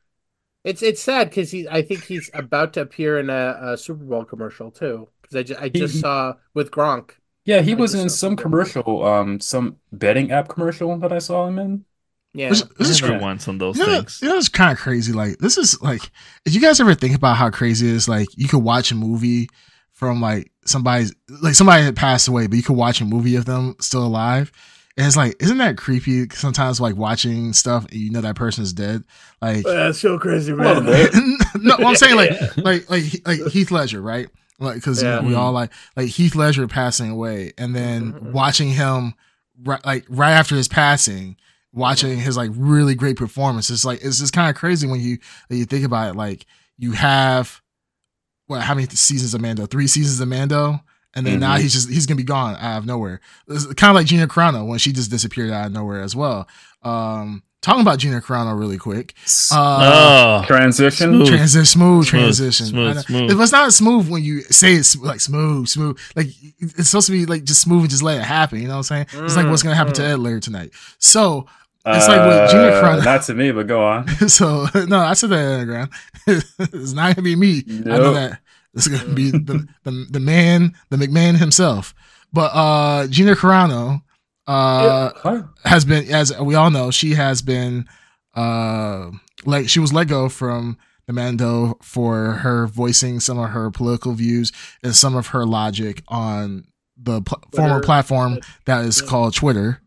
It's 0.64 0.82
it's 0.82 1.02
sad 1.02 1.28
because 1.28 1.50
he. 1.50 1.68
I 1.68 1.82
think 1.82 2.04
he's 2.04 2.30
about 2.32 2.72
to 2.72 2.80
appear 2.80 3.18
in 3.18 3.28
a, 3.28 3.58
a 3.60 3.76
Super 3.76 4.02
Bowl 4.02 4.24
commercial 4.24 4.70
too. 4.70 5.08
Because 5.20 5.36
I, 5.36 5.42
ju- 5.42 5.56
I 5.60 5.68
just 5.68 5.94
he- 5.96 6.00
saw 6.00 6.34
with 6.54 6.70
Gronk. 6.70 7.10
Yeah, 7.44 7.60
he 7.60 7.72
I 7.72 7.74
was 7.74 7.94
in 7.94 8.08
some 8.08 8.34
commercial, 8.34 9.04
um, 9.04 9.40
some 9.40 9.76
betting 9.92 10.30
app 10.32 10.48
commercial 10.48 10.96
that 10.96 11.12
I 11.12 11.18
saw 11.18 11.46
him 11.46 11.58
in. 11.58 11.84
Yeah. 12.32 12.48
this, 12.48 12.62
this 12.78 12.88
is 12.88 13.02
Never 13.02 13.18
once 13.18 13.46
on 13.46 13.58
those 13.58 13.76
you 13.76 13.86
know, 13.86 13.96
things. 13.98 14.20
you 14.22 14.28
know, 14.30 14.38
it's 14.38 14.48
kind 14.48 14.72
of 14.72 14.78
crazy. 14.78 15.12
Like 15.12 15.36
this 15.36 15.58
is 15.58 15.78
like, 15.82 16.10
did 16.46 16.54
you 16.54 16.62
guys 16.62 16.80
ever 16.80 16.94
think 16.94 17.14
about 17.14 17.36
how 17.36 17.50
crazy 17.50 17.86
it 17.86 17.92
is? 17.94 18.08
Like 18.08 18.28
you 18.34 18.48
could 18.48 18.62
watch 18.64 18.90
a 18.90 18.94
movie 18.94 19.50
from 19.92 20.22
like 20.22 20.50
somebody's 20.66 21.14
like 21.42 21.54
somebody 21.54 21.82
had 21.84 21.96
passed 21.96 22.28
away, 22.28 22.46
but 22.46 22.56
you 22.56 22.62
could 22.62 22.76
watch 22.76 23.00
a 23.00 23.04
movie 23.04 23.36
of 23.36 23.44
them 23.44 23.76
still 23.80 24.04
alive. 24.04 24.50
And 24.96 25.06
it's 25.06 25.16
like, 25.16 25.34
isn't 25.42 25.58
that 25.58 25.76
creepy? 25.76 26.28
Sometimes 26.30 26.80
like 26.80 26.94
watching 26.96 27.52
stuff, 27.52 27.84
and 27.86 27.94
you 27.94 28.10
know 28.12 28.20
that 28.20 28.36
person 28.36 28.62
is 28.62 28.72
dead. 28.72 29.02
Like, 29.42 29.64
That's 29.64 29.98
so 29.98 30.18
crazy, 30.18 30.52
little 30.52 30.82
man. 30.82 31.08
no, 31.56 31.74
I'm 31.78 31.96
saying 31.96 32.14
like 32.16 32.30
Yeah. 32.40 32.48
like 32.56 32.88
like 32.90 33.04
like 33.26 33.40
Heath 33.50 33.70
Ledger, 33.72 34.00
right? 34.00 34.28
Like 34.60 34.76
because 34.76 35.02
Yeah. 35.02 35.20
we 35.20 35.34
all 35.34 35.50
like 35.52 35.72
like 35.96 36.08
Heath 36.08 36.36
Ledger 36.36 36.68
passing 36.68 37.10
away, 37.10 37.52
and 37.58 37.74
then 37.74 38.12
Mhm. 38.12 38.32
watching 38.32 38.68
him 38.70 39.14
right 39.64 39.84
like 39.84 40.06
right 40.08 40.30
after 40.32 40.54
his 40.54 40.68
passing, 40.68 41.36
watching 41.72 42.16
his 42.20 42.36
like 42.36 42.52
really 42.54 42.94
great 42.94 43.16
performance. 43.16 43.70
It's 43.70 43.84
like 43.84 43.98
it's 44.04 44.20
just 44.20 44.32
kind 44.32 44.48
of 44.48 44.54
crazy 44.54 44.86
when 44.86 45.00
you 45.00 45.18
when 45.48 45.58
you 45.58 45.64
think 45.64 45.84
about 45.84 46.10
it. 46.10 46.16
Like 46.16 46.46
you 46.78 46.92
have 46.92 47.60
what 48.46 48.62
how 48.62 48.74
many 48.74 48.86
seasons 48.88 49.34
of 49.34 49.40
Mando? 49.40 49.66
Three 49.66 49.86
seasons 49.86 50.20
of 50.20 50.28
Mando. 50.28 50.80
And 51.16 51.24
then 51.24 51.38
now 51.38 51.54
Mhm. 51.54 51.60
he's 51.60 51.72
just 51.72 51.88
he's 51.88 52.06
gonna 52.06 52.16
be 52.16 52.24
gone 52.24 52.56
out 52.56 52.78
of 52.78 52.86
nowhere. 52.86 53.20
It's 53.48 53.66
kind 53.74 53.90
of 53.90 53.94
like 53.94 54.06
Gina 54.06 54.26
Carano 54.26 54.66
when 54.66 54.78
she 54.80 54.92
just 54.92 55.10
disappeared 55.10 55.50
out 55.52 55.66
of 55.66 55.72
nowhere 55.72 56.00
as 56.02 56.16
well. 56.16 56.48
Um, 56.82 57.44
talking 57.62 57.82
about 57.82 58.00
Gina 58.00 58.20
Carano 58.20 58.58
really 58.58 58.78
quick. 58.78 59.14
Uh, 59.52 60.42
oh, 60.42 60.46
Transition. 60.46 61.10
Smooth. 61.14 61.28
transition, 61.28 61.64
smooth, 61.64 62.06
Smooth, 62.06 62.22
transition. 62.22 62.66
smooth, 62.66 62.98
I 62.98 63.00
smooth. 63.02 63.30
If 63.30 63.38
it's 63.40 63.52
not 63.52 63.72
smooth 63.72 64.08
when 64.10 64.24
you 64.24 64.42
say 64.42 64.74
it's 64.74 64.96
like 64.96 65.20
smooth, 65.20 65.68
smooth, 65.68 65.96
like 66.16 66.26
it's 66.58 66.90
supposed 66.90 67.06
to 67.06 67.12
be 67.12 67.26
like 67.26 67.44
just 67.44 67.60
smooth 67.62 67.82
and 67.82 67.90
just 67.90 68.02
let 68.02 68.18
it 68.18 68.24
happen. 68.24 68.58
You 68.60 68.64
know 68.66 68.74
what 68.78 68.90
I'm 68.90 69.06
saying? 69.06 69.24
It's 69.24 69.36
like 69.36 69.46
what's 69.46 69.62
gonna 69.62 69.76
happen 69.76 69.92
to 69.94 70.02
Mm, 70.02 70.14
Ed 70.14 70.18
later 70.18 70.40
tonight. 70.40 70.72
So, 70.98 71.46
It's 71.86 72.08
like 72.08 72.26
with 72.26 72.50
Gina 72.50 72.62
Uh, 72.64 72.82
Carano. 72.82 73.04
Not 73.04 73.22
to 73.24 73.34
me, 73.34 73.52
but 73.52 73.66
go 73.68 73.84
on. 73.86 74.08
so 74.28 74.66
no, 74.88 74.98
I 74.98 75.12
said 75.14 75.30
that 75.30 75.38
underground. 75.60 75.90
it's 76.58 76.92
not 76.92 77.14
gonna 77.14 77.24
be 77.24 77.36
me. 77.36 77.62
I 77.68 77.98
know 77.98 78.14
that. 78.14 78.40
Is 78.74 78.88
gonna 78.88 79.14
be 79.14 79.30
the, 79.30 79.66
the 79.84 80.06
the 80.10 80.20
man, 80.20 80.74
the 80.90 80.96
McMahon 80.96 81.36
himself. 81.38 81.94
But 82.32 82.50
uh 82.54 83.06
Gina 83.06 83.34
Carano 83.36 84.02
uh 84.46 85.10
Huh? 85.16 85.42
has 85.64 85.84
been 85.84 86.10
as 86.10 86.36
we 86.40 86.54
all 86.56 86.70
know, 86.70 86.90
she 86.90 87.14
has 87.14 87.40
been 87.42 87.86
uh 88.34 89.10
like 89.44 89.68
she 89.68 89.78
was 89.80 89.92
let 89.92 90.08
go 90.08 90.28
from 90.28 90.76
the 91.06 91.12
Mando 91.12 91.78
for 91.82 92.32
her 92.32 92.66
voicing 92.66 93.20
some 93.20 93.38
of 93.38 93.50
her 93.50 93.70
political 93.70 94.12
views 94.14 94.50
and 94.82 94.94
some 94.96 95.14
of 95.14 95.28
her 95.28 95.44
logic 95.46 96.02
on 96.08 96.64
the 96.96 97.20
pl- 97.22 97.42
former 97.54 97.80
platform 97.80 98.38
that 98.64 98.84
is 98.84 99.00
Yeah. 99.02 99.08
called 99.08 99.34
Twitter. 99.34 99.80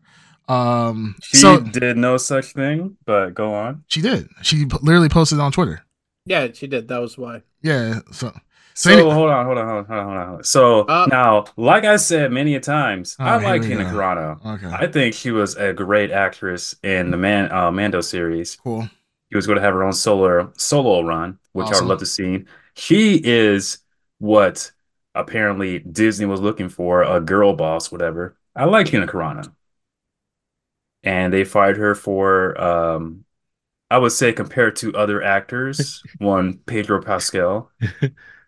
Um 0.48 1.16
She 1.22 1.36
so 1.38 1.60
did 1.60 1.98
no 1.98 2.16
such 2.16 2.52
thing, 2.54 2.96
but 3.04 3.34
go 3.34 3.52
on. 3.52 3.84
she 3.88 4.00
did. 4.00 4.28
She 4.42 4.64
p- 4.64 4.78
literally 4.80 5.08
posted 5.10 5.40
on 5.40 5.52
Twitter. 5.52 5.82
Yeah, 6.28 6.48
she 6.52 6.66
did. 6.66 6.88
That 6.88 7.00
was 7.00 7.16
why. 7.18 7.42
Yeah, 7.62 8.00
so 8.12 8.32
So 8.74 8.90
anyway- 8.92 9.12
hold 9.12 9.30
on, 9.30 9.46
hold 9.46 9.58
on, 9.58 9.66
hold 9.66 9.78
on, 9.78 9.84
hold 9.86 9.98
on, 10.16 10.26
hold 10.26 10.36
on. 10.38 10.44
So 10.44 10.80
Uh, 10.82 11.06
now, 11.10 11.46
like 11.56 11.84
I 11.84 11.96
said 11.96 12.30
many 12.30 12.54
a 12.54 12.60
times, 12.60 13.16
Oh, 13.18 13.24
I 13.24 13.36
like 13.42 13.62
we 13.62 13.68
Gina 13.68 13.84
go. 13.84 13.90
Carano. 13.90 14.44
okay. 14.54 14.70
I 14.72 14.86
think 14.86 15.14
she 15.14 15.30
was 15.30 15.56
a 15.56 15.72
great 15.72 16.10
actress 16.10 16.76
in 16.82 17.10
the 17.10 17.16
Man 17.16 17.50
uh, 17.50 17.70
Mando 17.72 18.00
series. 18.00 18.56
cool. 18.56 18.88
She 19.30 19.36
was 19.36 19.46
going 19.46 19.56
to 19.56 19.62
have 19.62 19.74
her 19.74 19.82
own 19.82 19.92
solo 19.92 20.52
solo 20.56 21.02
run, 21.02 21.38
which 21.52 21.66
I 21.66 21.80
would 21.80 21.84
love 21.88 21.98
to 21.98 22.06
see. 22.06 22.44
She 22.76 23.20
is 23.24 23.78
what 24.18 24.70
apparently 25.14 25.80
Disney 25.80 26.24
was 26.26 26.40
looking 26.40 26.68
for, 26.68 27.02
a 27.02 27.20
girl 27.20 27.52
boss, 27.54 27.90
whatever. 27.92 28.36
I 28.56 28.64
like 28.64 28.86
Gina 28.86 29.06
Carano. 29.06 29.52
And 31.02 31.32
they 31.32 31.44
fired 31.44 31.76
her 31.76 31.94
for 31.94 32.58
um 32.60 33.24
I 33.90 33.98
would 33.98 34.12
say 34.12 34.32
compared 34.32 34.76
to 34.76 34.94
other 34.94 35.22
actors, 35.22 36.02
one 36.18 36.58
Pedro 36.66 37.02
Pascal. 37.02 37.70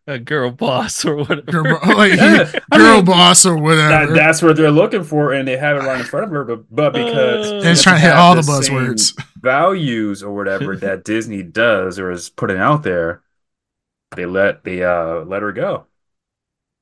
A 0.06 0.18
girl 0.18 0.50
boss 0.50 1.04
or 1.04 1.16
whatever. 1.16 1.42
Girl, 1.42 1.64
bo- 1.64 1.92
like, 1.96 2.12
Yeah, 2.18 2.50
I 2.72 2.78
mean, 2.78 3.04
boss 3.04 3.46
or 3.46 3.54
that, 3.54 3.62
whatever. 3.62 4.14
that's 4.14 4.42
what 4.42 4.56
they're 4.56 4.70
looking 4.70 5.04
for, 5.04 5.32
and 5.32 5.46
they 5.46 5.56
have 5.56 5.76
it 5.76 5.80
right 5.86 6.00
in 6.00 6.06
front 6.06 6.24
of 6.24 6.30
her. 6.32 6.44
But 6.44 6.74
but 6.74 6.90
because 6.92 7.52
Uh, 7.52 7.56
and 7.62 7.66
it's 7.68 7.82
trying 7.82 7.96
to 7.96 8.00
hit 8.02 8.12
all 8.12 8.34
the 8.34 8.42
have 8.42 8.44
same 8.44 9.06
buzzwords. 9.06 9.18
values 9.40 10.22
or 10.22 10.34
whatever 10.34 10.76
that 10.76 11.04
Disney 11.04 11.42
does 11.42 11.98
or 11.98 12.10
is 12.10 12.28
putting 12.30 12.58
out 12.58 12.82
there, 12.82 13.22
they 14.16 14.26
let 14.26 14.64
they 14.64 14.82
uh 14.84 15.20
let 15.24 15.42
her 15.42 15.52
go. 15.52 15.86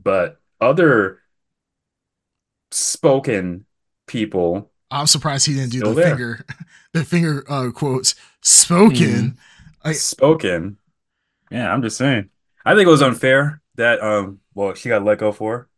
But 0.03 0.41
other 0.61 1.21
spoken 2.71 3.67
people, 4.07 4.71
I'm 4.91 5.07
surprised 5.07 5.47
he 5.47 5.55
didn't 5.55 5.73
do 5.73 5.79
Still 5.79 5.95
the 5.95 6.03
there. 6.03 6.11
finger, 6.11 6.47
the 6.93 7.05
finger 7.05 7.45
uh, 7.49 7.71
quotes 7.71 8.15
spoken. 8.51 9.39
I- 9.85 9.93
spoken. 9.93 10.79
Yeah, 11.51 11.73
I'm 11.73 11.83
just 11.83 11.97
saying. 11.99 12.31
I 12.65 12.75
think 12.75 12.87
it 12.87 12.91
was 12.91 13.03
unfair 13.03 13.63
that 13.77 14.03
um 14.03 14.41
well 14.55 14.75
she 14.75 14.89
got 14.89 15.05
let 15.05 15.19
go 15.19 15.33
for. 15.33 15.69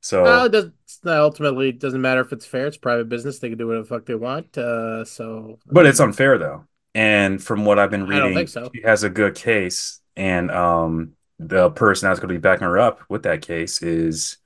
So 0.00 0.24
Well, 0.24 0.44
it 0.46 0.52
does 0.52 0.70
not 1.04 1.18
ultimately 1.18 1.68
it 1.70 1.78
doesn't 1.78 2.00
matter 2.00 2.20
if 2.20 2.32
it's 2.32 2.46
fair. 2.46 2.66
It's 2.66 2.76
private 2.76 3.08
business. 3.08 3.38
They 3.38 3.48
can 3.48 3.58
do 3.58 3.66
whatever 3.66 3.82
the 3.84 3.88
fuck 3.88 4.06
they 4.06 4.14
want. 4.14 4.56
Uh, 4.56 5.04
so, 5.04 5.58
But 5.66 5.86
it's 5.86 6.00
unfair 6.00 6.38
though. 6.38 6.66
And 6.94 7.42
from 7.42 7.64
what 7.64 7.78
I've 7.78 7.90
been 7.90 8.06
I 8.06 8.18
don't 8.18 8.30
reading, 8.30 8.38
think 8.38 8.48
so. 8.48 8.70
she 8.74 8.82
has 8.82 9.02
a 9.02 9.10
good 9.10 9.34
case. 9.34 10.00
And 10.16 10.50
um 10.50 11.12
the 11.38 11.70
person 11.70 12.08
that's 12.08 12.18
going 12.18 12.28
to 12.30 12.34
be 12.34 12.40
backing 12.40 12.66
her 12.66 12.78
up 12.78 13.02
with 13.10 13.24
that 13.24 13.42
case 13.42 13.82
is 13.82 14.38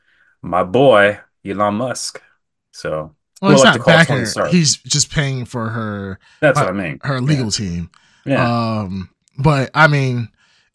my 0.42 0.64
boy 0.64 1.20
Elon 1.44 1.74
Musk. 1.74 2.20
So 2.72 3.14
well, 3.41 3.51
he's 3.53 3.62
Well, 3.62 3.72
like 3.72 3.78
not 3.80 3.86
backing 3.86 4.16
her. 4.26 4.49
He's 4.49 4.76
just 4.78 5.11
paying 5.11 5.45
for 5.45 5.68
her 5.70 6.18
that's 6.41 6.59
Uh, 6.59 6.64
what 6.64 6.70
I 6.70 6.72
mean. 6.76 7.01
her 7.03 7.20
legal 7.20 7.51
team. 7.51 7.91
Yeah. 8.24 8.80
Um, 8.80 9.11
but 9.38 9.70
I 9.74 9.86
mean, 9.86 10.28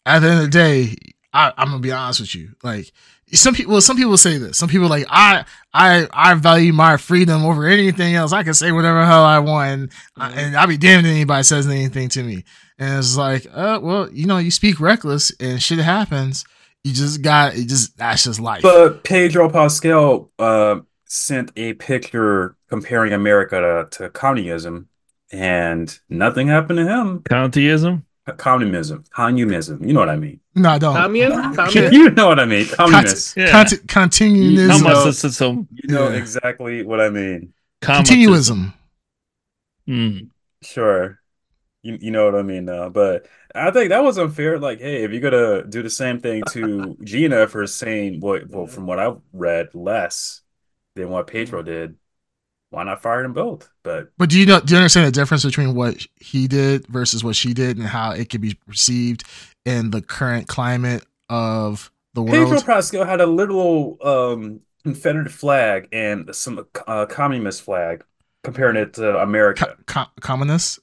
at 0.04 0.20
the 0.20 0.28
end 0.28 0.38
of 0.40 0.44
the 0.46 0.50
day, 0.50 0.96
I, 1.32 1.52
I'm 1.56 1.68
gonna 1.68 1.78
be 1.80 1.92
honest 1.92 2.20
with 2.20 2.34
you. 2.34 2.50
Like 2.62 2.90
some 3.32 3.54
people, 3.54 3.80
some 3.80 3.96
people 3.96 4.16
say 4.16 4.38
this. 4.38 4.56
Some 4.58 4.68
people 4.68 4.88
like 4.88 5.04
I, 5.10 5.44
I, 5.74 6.06
I 6.12 6.34
value 6.34 6.72
my 6.72 6.96
freedom 6.96 7.44
over 7.44 7.66
anything 7.66 8.14
else. 8.14 8.32
I 8.32 8.42
can 8.42 8.54
say 8.54 8.72
whatever 8.72 9.00
the 9.00 9.06
hell 9.06 9.24
I 9.24 9.38
want, 9.40 9.70
and, 9.70 9.92
I, 10.16 10.30
Mhm. 10.30 10.36
and 10.38 10.56
I'll 10.56 10.66
be 10.66 10.76
damned 10.76 11.06
if 11.06 11.12
anybody 11.12 11.42
says 11.42 11.66
anything 11.68 12.08
to 12.10 12.22
me. 12.22 12.44
And 12.78 12.98
it's 12.98 13.16
like, 13.16 13.46
uh, 13.54 13.80
well, 13.82 14.10
you 14.12 14.26
know, 14.26 14.38
you 14.38 14.50
speak 14.50 14.80
reckless 14.80 15.32
and 15.40 15.62
shit 15.62 15.78
happens. 15.78 16.44
You 16.84 16.92
just 16.92 17.20
got 17.22 17.54
it. 17.56 17.66
Just 17.66 17.96
that's 17.96 18.24
just 18.24 18.38
life. 18.38 18.62
But 18.62 19.02
Pedro 19.02 19.50
Pascal 19.50 20.30
uh, 20.38 20.76
sent 21.06 21.52
a 21.56 21.72
picture 21.74 22.56
comparing 22.68 23.12
America 23.12 23.86
to, 23.90 23.98
to 23.98 24.10
communism, 24.10 24.88
and 25.32 25.98
nothing 26.08 26.48
happened 26.48 26.78
to 26.78 26.86
him. 26.86 27.20
Countyism. 27.20 28.02
Communism, 28.38 29.04
communism. 29.10 29.84
You 29.84 29.92
know 29.92 30.00
what 30.00 30.08
I 30.08 30.16
mean? 30.16 30.40
no, 30.56 30.70
I 30.70 30.78
don't. 30.78 30.96
Commune, 30.96 31.54
commune. 31.54 31.92
You 31.92 32.10
know 32.10 32.26
what 32.26 32.40
I 32.40 32.44
mean? 32.44 32.66
Communist. 32.66 33.36
Yeah. 33.36 33.52
Conti- 33.52 33.76
continuism. 33.86 34.78
You 34.78 34.82
know- 34.82 35.06
is 35.06 35.40
You 35.40 35.94
know 35.94 36.08
Yeah. 36.08 36.16
exactly 36.16 36.82
what 36.82 37.00
I 37.00 37.08
mean. 37.08 37.52
continuism. 37.82 38.72
Mm. 39.88 40.30
Sure. 40.62 41.20
You 41.82 41.98
you 42.00 42.10
know 42.10 42.24
what 42.24 42.34
I 42.34 42.42
mean 42.42 42.64
now. 42.64 42.88
But 42.88 43.26
I 43.54 43.70
think 43.70 43.90
that 43.90 44.02
was 44.02 44.18
unfair. 44.18 44.58
Like, 44.58 44.80
hey, 44.80 45.04
if 45.04 45.12
you're 45.12 45.20
gonna 45.20 45.62
do 45.64 45.82
the 45.84 45.90
same 45.90 46.18
thing 46.20 46.42
to 46.50 46.96
Gina 47.04 47.46
for 47.46 47.64
saying 47.68 48.18
what 48.20 48.48
well, 48.48 48.66
from 48.66 48.86
what 48.88 48.98
I've 48.98 49.18
read, 49.32 49.68
less 49.72 50.40
than 50.96 51.10
what 51.10 51.28
Pedro 51.28 51.62
did, 51.62 51.96
why 52.70 52.82
not 52.82 53.00
fire 53.02 53.22
them 53.22 53.32
both? 53.32 53.70
But 53.84 54.10
But 54.18 54.30
do 54.30 54.40
you 54.40 54.46
know? 54.46 54.60
Do 54.60 54.74
you 54.74 54.78
understand 54.78 55.06
the 55.06 55.12
difference 55.12 55.44
between 55.44 55.74
what 55.74 56.04
he 56.16 56.48
did 56.48 56.86
versus 56.88 57.22
what 57.22 57.36
she 57.36 57.54
did, 57.54 57.76
and 57.76 57.86
how 57.86 58.10
it 58.10 58.28
could 58.30 58.40
be 58.40 58.54
perceived 58.66 59.22
in 59.64 59.90
the 59.90 60.02
current 60.02 60.48
climate 60.48 61.04
of 61.28 61.92
the 62.14 62.22
world? 62.22 62.34
Pedro 62.34 62.50
world? 62.50 62.64
Pascal 62.66 63.04
had 63.04 63.20
a 63.20 63.26
little 63.26 63.98
um 64.02 64.60
Confederate 64.82 65.30
flag 65.30 65.88
and 65.92 66.32
some 66.34 66.64
uh, 66.86 67.06
communist 67.06 67.62
flag, 67.62 68.04
comparing 68.44 68.76
it 68.76 68.94
to 68.94 69.18
America. 69.18 69.76
Co- 69.86 70.04
co- 70.04 70.10
communists. 70.20 70.78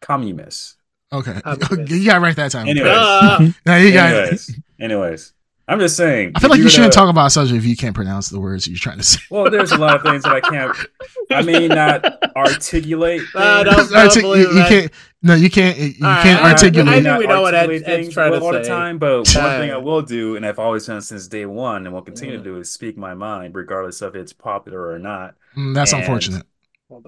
Communist. 0.00 0.76
Okay, 1.12 1.38
Communist. 1.44 1.92
you 1.92 2.06
got 2.06 2.16
it 2.16 2.20
right 2.20 2.36
that 2.36 2.50
time. 2.50 2.66
Anyway. 2.66 2.88
Uh, 2.90 3.50
no, 3.66 3.76
you 3.76 3.92
got. 3.92 4.12
it. 4.12 4.16
Anyways, 4.18 4.60
anyways, 4.80 5.32
I'm 5.72 5.78
just 5.80 5.96
saying. 5.96 6.32
I 6.34 6.40
feel 6.40 6.50
like 6.50 6.58
you 6.58 6.68
shouldn't 6.68 6.92
gonna- 6.92 7.06
talk 7.06 7.10
about 7.10 7.26
a 7.26 7.30
subject 7.30 7.56
if 7.58 7.64
you 7.64 7.76
can't 7.76 7.94
pronounce 7.94 8.28
the 8.28 8.38
words 8.40 8.66
you're 8.68 8.76
trying 8.78 8.98
to 8.98 9.02
say. 9.04 9.20
Well, 9.30 9.50
there's 9.50 9.72
a 9.72 9.78
lot 9.78 9.96
of 9.96 10.02
things 10.02 10.22
that 10.24 10.32
I 10.32 10.40
can't. 10.40 10.76
I 11.30 11.42
may 11.42 11.66
not 11.82 12.04
articulate. 12.36 13.22
Uh, 13.34 13.64
things. 13.64 13.88
don't- 13.90 13.96
Artic- 13.96 14.22
you, 14.22 14.34
you 14.58 14.64
can't. 14.64 14.92
No, 15.24 15.34
you 15.34 15.48
can't. 15.50 15.78
You 15.78 15.94
All 16.02 16.08
right, 16.10 16.22
can't 16.22 16.38
all 16.40 16.44
right. 16.46 16.52
articulate. 16.52 16.88
I 16.88 16.90
may 16.90 16.94
think 16.96 17.04
not 17.06 17.18
we 17.20 17.26
know 17.26 17.42
what 17.42 17.54
Ed- 17.54 17.70
articulate 17.70 17.88
Ed's 17.88 18.04
things 18.06 18.14
trying 18.14 18.32
to 18.32 18.40
all 18.40 18.52
the 18.52 18.62
time, 18.64 18.98
but 18.98 19.18
one 19.34 19.44
Uh, 19.44 19.58
thing 19.58 19.70
I 19.70 19.76
will 19.76 20.02
do, 20.02 20.36
and 20.36 20.44
I've 20.44 20.58
always 20.58 20.86
done 20.86 21.00
since 21.00 21.28
day 21.28 21.46
one, 21.46 21.86
and 21.86 21.94
will 21.94 22.02
continue 22.02 22.34
Mm. 22.34 22.38
to 22.38 22.44
do, 22.44 22.58
is 22.58 22.70
speak 22.72 22.98
my 22.98 23.14
mind, 23.14 23.54
regardless 23.54 24.02
of 24.02 24.16
if 24.16 24.22
it's 24.22 24.32
popular 24.32 24.88
or 24.90 24.98
not. 24.98 25.34
Mm, 25.56 25.74
that's 25.74 25.92
and- 25.92 26.02
unfortunate. 26.02 26.44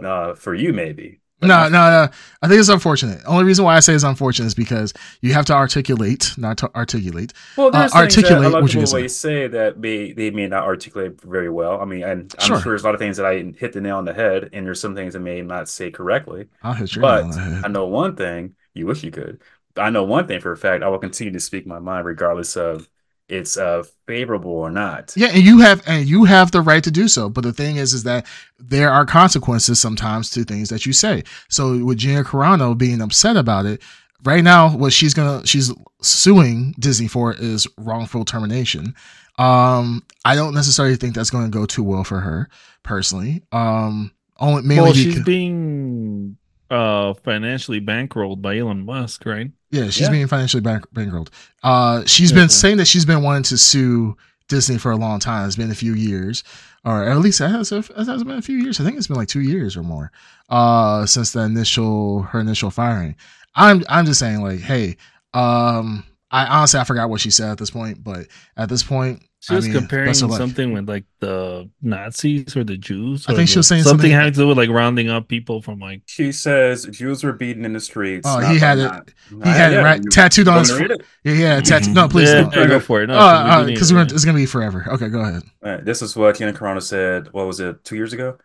Uh, 0.02 0.34
for 0.34 0.54
you, 0.54 0.72
maybe. 0.72 1.20
But 1.40 1.48
No, 1.48 1.64
no, 1.68 1.90
no. 2.04 2.08
I 2.42 2.48
think 2.48 2.60
it's 2.60 2.68
unfortunate. 2.68 3.20
Only 3.26 3.44
reason 3.44 3.64
why 3.64 3.76
I 3.76 3.80
say 3.80 3.92
it's 3.94 4.04
unfortunate 4.04 4.46
is 4.46 4.54
because 4.54 4.92
you 5.20 5.32
have 5.34 5.44
to 5.46 5.52
articulate, 5.54 6.32
not 6.36 6.58
to 6.58 6.74
articulate. 6.76 7.32
Well, 7.56 7.70
there's 7.70 7.92
uh, 7.94 8.00
things 8.06 8.14
that 8.16 8.32
a 8.32 8.48
lot 8.48 8.58
of 8.58 8.62
what 8.62 8.72
you're 8.72 8.82
people 8.82 8.92
gonna 8.92 9.02
may 9.02 9.08
say 9.08 9.46
that 9.48 9.78
may 9.78 10.12
they 10.12 10.30
may 10.30 10.46
not 10.46 10.64
articulate 10.64 11.20
very 11.22 11.50
well. 11.50 11.80
I 11.80 11.84
mean, 11.84 12.02
and 12.04 12.34
I'm 12.38 12.46
Sure. 12.46 12.60
sure 12.60 12.70
there's 12.72 12.82
a 12.82 12.86
lot 12.86 12.94
of 12.94 13.00
things 13.00 13.16
that 13.16 13.26
I 13.26 13.52
hit 13.58 13.72
the 13.72 13.80
nail 13.80 13.96
on 13.96 14.04
the 14.04 14.14
head, 14.14 14.50
and 14.52 14.64
there's 14.66 14.80
some 14.80 14.94
things 14.94 15.14
that 15.14 15.20
may 15.20 15.42
not 15.42 15.68
say 15.68 15.90
correctly. 15.90 16.46
I'll 16.62 16.72
hit 16.74 16.94
your 16.94 17.02
But 17.02 17.22
nail 17.22 17.24
on 17.24 17.30
the 17.30 17.40
head. 17.56 17.64
I 17.64 17.68
know 17.68 17.86
one 17.86 18.16
thing. 18.16 18.54
You 18.74 18.86
wish 18.86 19.02
you 19.02 19.10
could. 19.10 19.42
I 19.76 19.90
know 19.90 20.04
one 20.04 20.26
thing 20.28 20.40
for 20.40 20.52
a 20.52 20.56
fact. 20.56 20.84
I 20.84 20.88
will 20.88 20.98
continue 20.98 21.32
to 21.32 21.40
speak 21.40 21.66
my 21.66 21.78
mind, 21.80 22.06
regardless 22.06 22.56
of 22.56 22.88
it's 23.28 23.56
uh 23.56 23.84
favorable 24.06 24.52
or 24.52 24.70
not. 24.70 25.12
Yeah, 25.16 25.28
and 25.28 25.42
you 25.42 25.60
have 25.60 25.82
and 25.86 26.06
you 26.06 26.24
have 26.24 26.50
the 26.50 26.60
right 26.60 26.84
to 26.84 26.90
do 26.90 27.08
so. 27.08 27.28
But 27.28 27.44
the 27.44 27.52
thing 27.52 27.76
is, 27.76 27.94
is 27.94 28.02
that 28.04 28.26
there 28.58 28.90
are 28.90 29.06
consequences 29.06 29.80
sometimes 29.80 30.30
to 30.30 30.44
things 30.44 30.68
that 30.68 30.86
you 30.86 30.92
say. 30.92 31.24
So 31.48 31.84
with 31.84 31.98
Gina 31.98 32.24
Carano 32.24 32.76
being 32.76 33.00
upset 33.00 33.36
about 33.36 33.66
it, 33.66 33.82
right 34.24 34.44
now, 34.44 34.76
what 34.76 34.92
she's 34.92 35.14
gonna 35.14 35.46
she's 35.46 35.72
suing 36.02 36.74
Disney 36.78 37.08
for 37.08 37.34
is 37.34 37.66
wrongful 37.78 38.24
termination. 38.24 38.94
Um, 39.38 40.04
I 40.24 40.36
don't 40.36 40.54
necessarily 40.54 40.96
think 40.96 41.14
that's 41.14 41.30
going 41.30 41.50
to 41.50 41.58
go 41.58 41.66
too 41.66 41.82
well 41.82 42.04
for 42.04 42.20
her 42.20 42.48
personally. 42.82 43.42
Um, 43.50 44.12
only 44.38 44.62
mainly 44.62 44.84
Well, 44.84 44.92
she's 44.92 45.06
because 45.06 45.24
being 45.24 46.36
uh 46.74 47.14
financially 47.14 47.80
bankrolled 47.80 48.42
by 48.42 48.58
Elon 48.58 48.84
Musk, 48.84 49.24
right? 49.26 49.50
yeah, 49.70 49.84
she's 49.84 50.00
Yeah. 50.02 50.10
being 50.10 50.26
financially 50.28 50.60
bank- 50.60 50.86
bankrolled. 50.94 51.28
Uh, 51.62 52.02
she's 52.06 52.30
Yeah. 52.30 52.38
been 52.40 52.48
saying 52.48 52.76
that 52.78 52.86
she's 52.86 53.04
been 53.04 53.22
wanting 53.22 53.42
to 53.44 53.58
sue 53.58 54.16
Disney 54.48 54.78
for 54.78 54.92
a 54.92 54.96
long 54.96 55.18
time. 55.18 55.46
It's 55.46 55.56
been 55.56 55.70
a 55.70 55.74
few 55.74 55.94
years, 55.94 56.44
or 56.84 57.02
at 57.04 57.18
least 57.18 57.40
it 57.40 57.48
has, 57.48 57.72
it 57.72 57.86
has 57.96 58.22
been 58.24 58.38
a 58.38 58.42
few 58.42 58.58
years. 58.58 58.78
I 58.80 58.84
think 58.84 58.96
it's 58.98 59.06
been 59.08 59.16
like 59.16 59.28
two 59.28 59.40
years 59.40 59.76
or 59.76 59.82
more 59.82 60.12
uh, 60.48 61.06
since 61.06 61.32
the 61.32 61.40
initial 61.40 62.22
her 62.30 62.40
initial 62.40 62.70
firing. 62.70 63.16
I'm 63.56 63.84
I'm 63.88 64.04
just 64.06 64.20
saying 64.20 64.42
like, 64.42 64.60
hey, 64.60 64.96
um, 65.32 66.04
I 66.30 66.44
honestly 66.46 66.78
I 66.80 66.84
forgot 66.84 67.08
what 67.10 67.20
she 67.20 67.30
said 67.30 67.50
at 67.50 67.58
this 67.58 67.70
point, 67.70 68.02
but 68.04 68.26
at 68.56 68.68
this 68.68 68.82
point, 68.82 69.22
She 69.44 69.52
I 69.52 69.56
was 69.56 69.66
mean, 69.66 69.74
comparing 69.76 70.06
best 70.08 70.22
of 70.22 70.30
luck. 70.30 70.38
something 70.38 70.72
with 70.72 70.88
like 70.88 71.04
the 71.20 71.68
Nazis 71.82 72.56
or 72.56 72.64
the 72.64 72.78
Jews. 72.78 73.26
I 73.28 73.34
think 73.34 73.48
she 73.50 73.58
was 73.58 73.68
saying 73.68 73.82
something 73.82 73.98
something- 73.98 74.10
having 74.12 74.32
to 74.32 74.38
do 74.40 74.48
with 74.48 74.56
like 74.56 74.70
rounding 74.70 75.10
up 75.10 75.28
people 75.28 75.60
from 75.60 75.80
like. 75.80 76.00
She 76.06 76.32
says 76.32 76.86
Jews 76.86 77.22
were 77.22 77.34
beaten 77.34 77.64
in 77.66 77.74
the 77.74 77.80
streets. 77.80 78.26
Oh, 78.26 78.40
he 78.40 78.58
had 78.58 78.78
it- 78.78 78.84
not- 78.84 79.10
he 79.30 79.50
had 79.50 79.72
it 79.74 79.82
right- 79.82 80.02
tattooed 80.10 80.48
on 80.48 80.60
his 80.60 80.70
me 80.72 80.78
to 80.78 80.78
fo- 80.78 80.82
read 80.88 81.00
it? 81.00 81.06
Yeah, 81.24 81.32
yeah. 81.34 81.60
Tattoo. 81.60 81.92
No, 81.92 82.08
please 82.08 82.30
yeah, 82.30 82.40
don't. 82.40 82.54
yeah, 82.54 82.66
go 82.66 82.80
for 82.80 83.02
it. 83.02 83.08
No, 83.08 83.18
Oh, 83.18 83.60
we 83.60 83.66
do 83.66 83.72
because 83.74 83.90
need 83.92 83.96
we're 83.98 84.02
it. 84.04 84.12
it's 84.12 84.24
gonna 84.24 84.38
be 84.38 84.46
forever. 84.46 84.86
Okay, 84.92 85.08
go 85.10 85.20
ahead. 85.20 85.42
All 85.62 85.72
right, 85.72 85.84
this 85.84 86.00
is 86.00 86.16
what 86.16 86.36
Gina 86.38 86.54
Carano 86.54 86.82
said. 86.82 87.28
What 87.32 87.46
was 87.46 87.60
it? 87.60 87.84
Two 87.84 87.96
years 87.96 88.14
ago. 88.14 88.38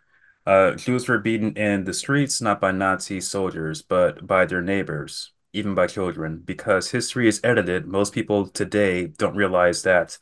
Uh, 0.46 0.72
Jews 0.72 1.08
were 1.08 1.18
beaten 1.18 1.52
in 1.56 1.84
the 1.84 1.94
streets 1.94 2.42
not 2.42 2.60
by 2.60 2.72
Nazi 2.72 3.20
soldiers, 3.20 3.80
but 3.82 4.26
by 4.26 4.44
their 4.46 4.62
neighbors, 4.62 5.32
even 5.52 5.74
by 5.74 5.86
children. 5.86 6.42
Because 6.44 6.90
history 6.90 7.28
is 7.28 7.40
edited, 7.44 7.86
most 7.86 8.12
people 8.12 8.48
today 8.48 9.06
don't 9.06 9.36
realize 9.36 9.82
that 9.82 10.18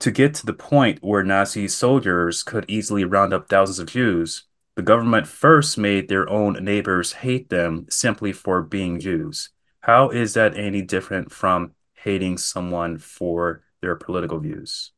to 0.00 0.10
get 0.10 0.34
to 0.34 0.46
the 0.46 0.52
point 0.54 0.98
where 1.02 1.24
Nazi 1.24 1.68
soldiers 1.68 2.42
could 2.42 2.64
easily 2.68 3.04
round 3.04 3.32
up 3.32 3.48
thousands 3.48 3.78
of 3.78 3.88
Jews, 3.88 4.44
the 4.76 4.82
government 4.82 5.26
first 5.26 5.76
made 5.76 6.08
their 6.08 6.28
own 6.28 6.52
neighbors 6.64 7.12
hate 7.12 7.50
them 7.50 7.86
simply 7.90 8.32
for 8.32 8.62
being 8.62 9.00
Jews. 9.00 9.50
How 9.80 10.10
is 10.10 10.34
that 10.34 10.56
any 10.56 10.82
different 10.82 11.32
from 11.32 11.72
hating 11.94 12.38
someone 12.38 12.98
for 12.98 13.62
their 13.80 13.96
political 13.96 14.38
views? 14.38 14.92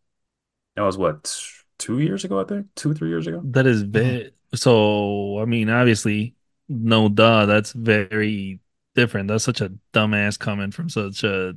That 0.77 0.83
was 0.83 0.99
what, 0.99 1.35
two 1.79 2.01
years 2.01 2.25
ago, 2.25 2.41
I 2.41 2.45
think? 2.45 2.67
Two, 2.75 2.93
three 2.93 3.09
years 3.09 3.27
ago? 3.27 3.41
That 3.45 3.67
is 3.67 3.83
mm-hmm. 3.83 3.93
very 3.93 4.33
so. 4.55 5.39
I 5.39 5.45
mean, 5.47 5.71
obviously, 5.71 6.35
no 6.69 7.09
duh. 7.09 7.47
That's 7.47 7.73
very 7.73 8.61
different. 8.95 9.29
That's 9.29 9.45
such 9.45 9.61
a 9.61 9.73
dumbass 9.95 10.39
comment 10.39 10.75
from 10.75 10.89
such 10.89 11.25
a 11.25 11.55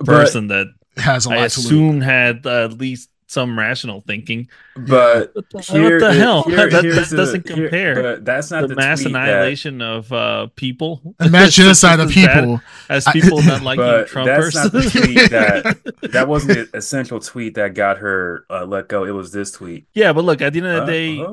person 0.00 0.48
that 0.48 0.66
It 0.66 0.77
has 1.00 1.26
a 1.26 1.30
I 1.30 1.36
lot 1.36 1.50
to 1.50 1.60
lose. 1.60 1.66
assume 1.66 2.00
had 2.00 2.46
uh, 2.46 2.64
at 2.64 2.78
least 2.78 3.10
some 3.30 3.58
rational 3.58 4.00
thinking. 4.00 4.48
But 4.74 5.34
What 5.34 5.50
the, 5.50 5.58
here 5.60 5.82
what 5.82 6.00
the 6.00 6.08
is- 6.12 6.16
hell? 6.16 6.42
here- 6.44 6.70
that 6.70 6.82
that 6.82 7.10
doesn't 7.14 7.46
here- 7.46 7.56
compare. 7.68 7.94
but 8.02 8.24
that's 8.24 8.50
not 8.50 8.62
the, 8.62 8.68
the, 8.68 8.76
mass 8.76 9.02
tweet 9.02 9.12
that- 9.12 9.28
annihilation 9.28 9.82
of 9.82 10.10
uh, 10.12 10.46
people. 10.56 11.14
And 11.20 11.30
mass 11.30 11.52
genocide 11.54 12.00
of 12.00 12.08
Is 12.08 12.14
that 12.24 12.34
people. 12.40 12.62
as 12.88 13.06
I- 13.06 13.12
people 13.12 13.42
not 13.42 13.60
liking 13.68 13.84
But 13.84 14.08
Trumpers. 14.08 14.52
that's 14.52 14.54
not 14.54 14.72
the 14.72 14.82
tweet 14.90 15.30
that 15.30 16.10
that 16.12 16.26
wasn't 16.26 16.70
the 16.72 16.78
essential 16.78 17.20
tweet 17.20 17.54
that 17.56 17.74
got 17.74 17.98
her 17.98 18.46
uh, 18.48 18.64
let 18.64 18.88
go. 18.88 19.04
It 19.04 19.10
was 19.10 19.30
this 19.30 19.50
tweet. 19.52 19.86
yeah, 19.92 20.14
but 20.14 20.24
look, 20.24 20.40
at 20.40 20.54
the 20.54 20.60
end 20.60 20.68
of 20.68 20.74
the 20.76 20.82
Uh, 20.82 20.86
day, 20.86 21.20
uh, 21.20 21.24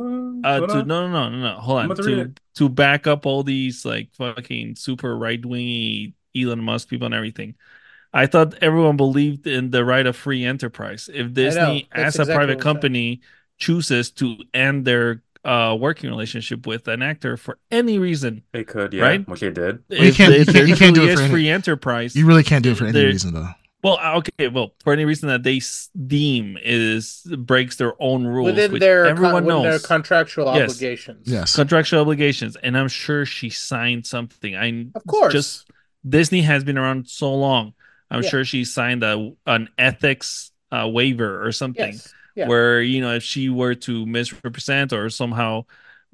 uh, 0.49 0.57
hold 0.59 0.69
to 0.71 0.83
no, 0.83 1.07
no, 1.07 1.09
no, 1.09 1.29
no, 1.29 1.37
no. 1.37 1.59
Hold 1.61 1.79
on. 1.91 1.95
to 1.95 2.03
To 2.03 2.33
to 2.55 2.67
back 2.69 3.07
up 3.07 3.25
all 3.25 3.43
these 3.43 3.85
like 3.85 4.09
fucking 4.17 4.75
super 4.75 5.17
right 5.17 5.43
wingy 5.45 6.13
Elon 6.35 6.59
Musk 6.61 6.89
people 6.89 7.05
and 7.05 7.15
everything. 7.15 7.55
I 8.15 8.25
thought 8.27 8.55
everyone 8.61 8.95
believed 8.97 9.45
in 9.45 9.71
the 9.71 9.83
right 9.83 10.05
of 10.07 10.15
free 10.15 10.45
enterprise. 10.45 11.09
If 11.13 11.33
Disney, 11.33 11.89
That's 11.93 12.15
as 12.15 12.19
a 12.19 12.21
exactly 12.21 12.35
private 12.35 12.55
what 12.57 12.63
saying. 12.63 12.73
company, 12.75 13.21
chooses 13.57 14.09
to 14.11 14.37
end 14.53 14.85
their 14.85 15.21
uh, 15.43 15.77
working 15.79 16.09
relationship 16.09 16.65
with 16.65 16.87
an 16.87 17.03
actor 17.03 17.37
for 17.37 17.59
any 17.69 17.99
reason, 17.99 18.41
They 18.51 18.63
could, 18.63 18.93
yeah, 18.93 19.03
Right? 19.03 19.27
which 19.29 19.41
they 19.41 19.51
did. 19.51 19.83
you 19.89 20.11
can't- 20.11 20.33
you 20.39 20.45
can't- 20.45 20.67
you 20.67 20.75
can't 20.75 20.95
do 20.95 21.07
it 21.07 21.15
for 21.15 21.21
any- 21.21 21.31
free 21.31 21.49
enterprise, 21.49 22.15
You 22.15 22.25
really 22.25 22.41
can't 22.43 22.63
do 22.63 22.71
it 22.71 22.77
for 22.77 22.85
any 22.87 23.05
reason 23.05 23.35
though. 23.35 23.49
well, 23.83 23.99
uh, 24.01 24.15
okay, 24.17 24.47
well, 24.47 24.73
for 24.83 24.91
any 24.91 25.05
reason 25.05 25.29
that 25.29 25.43
they 25.43 25.57
s- 25.57 25.91
deem 26.07 26.57
is 26.63 27.27
breaks 27.37 27.75
their 27.75 27.93
own 28.01 28.25
rules, 28.25 28.47
within 28.53 28.71
which 28.71 28.79
their 28.79 29.03
con- 29.03 29.11
everyone 29.11 29.45
within 29.45 29.61
their 29.61 29.71
knows. 29.73 29.85
contractual 29.85 30.45
Yes. 30.55 30.71
obligations. 30.71 31.27
Yes. 31.27 31.55
contractual 31.55 32.01
obligations, 32.01 32.55
and 32.63 32.75
I'm 32.75 32.87
sure 32.87 33.23
she 33.27 33.51
signed 33.51 34.07
something. 34.07 34.55
I 34.55 34.87
Of 34.95 35.05
course. 35.05 35.31
just 35.31 35.67
Disney 36.09 36.41
has 36.41 36.63
been 36.63 36.79
around 36.79 37.07
so 37.07 37.31
long. 37.31 37.73
I'm 38.11 38.21
Yeah. 38.21 38.29
sure 38.29 38.45
she 38.45 38.65
signed 38.65 39.03
a 39.03 39.33
an 39.45 39.69
ethics 39.77 40.51
uh, 40.71 40.87
waiver 40.91 41.45
or 41.45 41.51
something 41.51 42.01
Yes. 42.01 42.13
Yeah. 42.35 42.45
where 42.47 42.81
you 42.81 43.01
know 43.01 43.13
if 43.15 43.23
she 43.23 43.49
were 43.49 43.75
to 43.75 44.05
misrepresent 44.05 44.93
or 44.93 45.09
somehow 45.09 45.65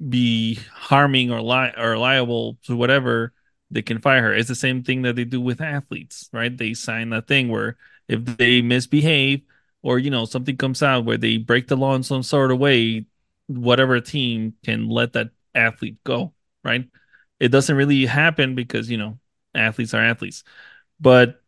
be 0.08 0.54
harming 0.72 1.30
or 1.30 1.40
li- 1.42 1.72
or 1.76 1.96
liable 1.96 2.58
to 2.64 2.76
whatever, 2.76 3.32
they 3.70 3.82
can 3.82 4.00
fire 4.00 4.22
her. 4.22 4.34
It's 4.34 4.48
the 4.48 4.54
same 4.54 4.82
thing 4.82 5.02
that 5.02 5.16
they 5.16 5.24
do 5.24 5.40
with 5.40 5.60
athletes, 5.60 6.28
right? 6.32 6.56
They 6.56 6.74
sign 6.74 7.10
that 7.10 7.28
thing 7.28 7.48
where 7.48 7.76
if 8.08 8.24
they 8.24 8.62
misbehave 8.62 9.42
or 9.82 9.98
you 9.98 10.10
know 10.10 10.24
something 10.24 10.56
comes 10.56 10.82
out 10.82 11.04
where 11.04 11.18
they 11.18 11.38
break 11.38 11.68
the 11.68 11.76
law 11.76 11.94
in 11.94 12.02
some 12.02 12.22
sort 12.22 12.50
of 12.50 12.58
way, 12.58 13.06
whatever 13.46 14.00
team 14.00 14.54
can 14.64 14.88
let 14.88 15.12
that 15.14 15.30
athlete 15.54 15.98
go, 16.04 16.32
right? 16.64 16.88
It 17.40 17.48
doesn't 17.48 17.76
really 17.76 18.06
happen 18.06 18.54
because 18.54 18.90
you 18.90 18.96
know 18.98 19.18
athletes 19.54 19.94
are 19.94 20.02
athletes, 20.04 20.44
but 21.00 21.41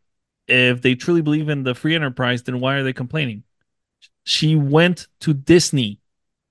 if 0.48 0.82
they 0.82 0.94
truly 0.94 1.22
believe 1.22 1.48
in 1.48 1.62
the 1.62 1.74
free 1.74 1.94
enterprise, 1.94 2.42
then 2.42 2.60
why 2.60 2.74
are 2.76 2.82
they 2.82 2.92
complaining? 2.92 3.44
She 4.24 4.56
went 4.56 5.08
to 5.20 5.34
Disney, 5.34 6.00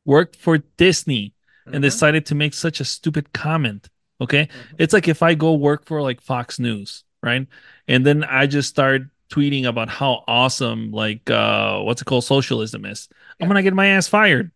worked 0.05 0.35
for 0.35 0.59
Disney, 0.77 1.33
and 1.65 1.77
Mhm. 1.77 1.81
decided 1.83 2.25
to 2.27 2.35
make 2.35 2.53
such 2.53 2.79
a 2.79 2.85
stupid 2.85 3.33
comment. 3.33 3.89
Okay. 4.21 4.45
Mhm. 4.47 4.75
It's 4.77 4.93
like 4.93 5.07
if 5.07 5.23
I 5.23 5.33
go 5.33 5.53
work 5.55 5.85
for 5.85 6.01
like 6.01 6.21
Fox 6.21 6.59
News, 6.59 7.03
right? 7.21 7.47
And 7.87 8.05
then 8.05 8.23
I 8.23 8.47
just 8.47 8.69
start 8.69 9.03
tweeting 9.29 9.65
about 9.65 9.89
how 9.89 10.23
awesome, 10.27 10.91
like, 10.91 11.29
uh, 11.29 11.81
what's 11.81 12.01
it 12.01 12.05
called, 12.05 12.23
socialism 12.23 12.85
is. 12.85 13.09
I'm 13.39 13.47
going 13.47 13.55
to 13.55 13.63
get 13.63 13.73
my 13.73 13.87
ass 13.87 14.07
fired 14.07 14.51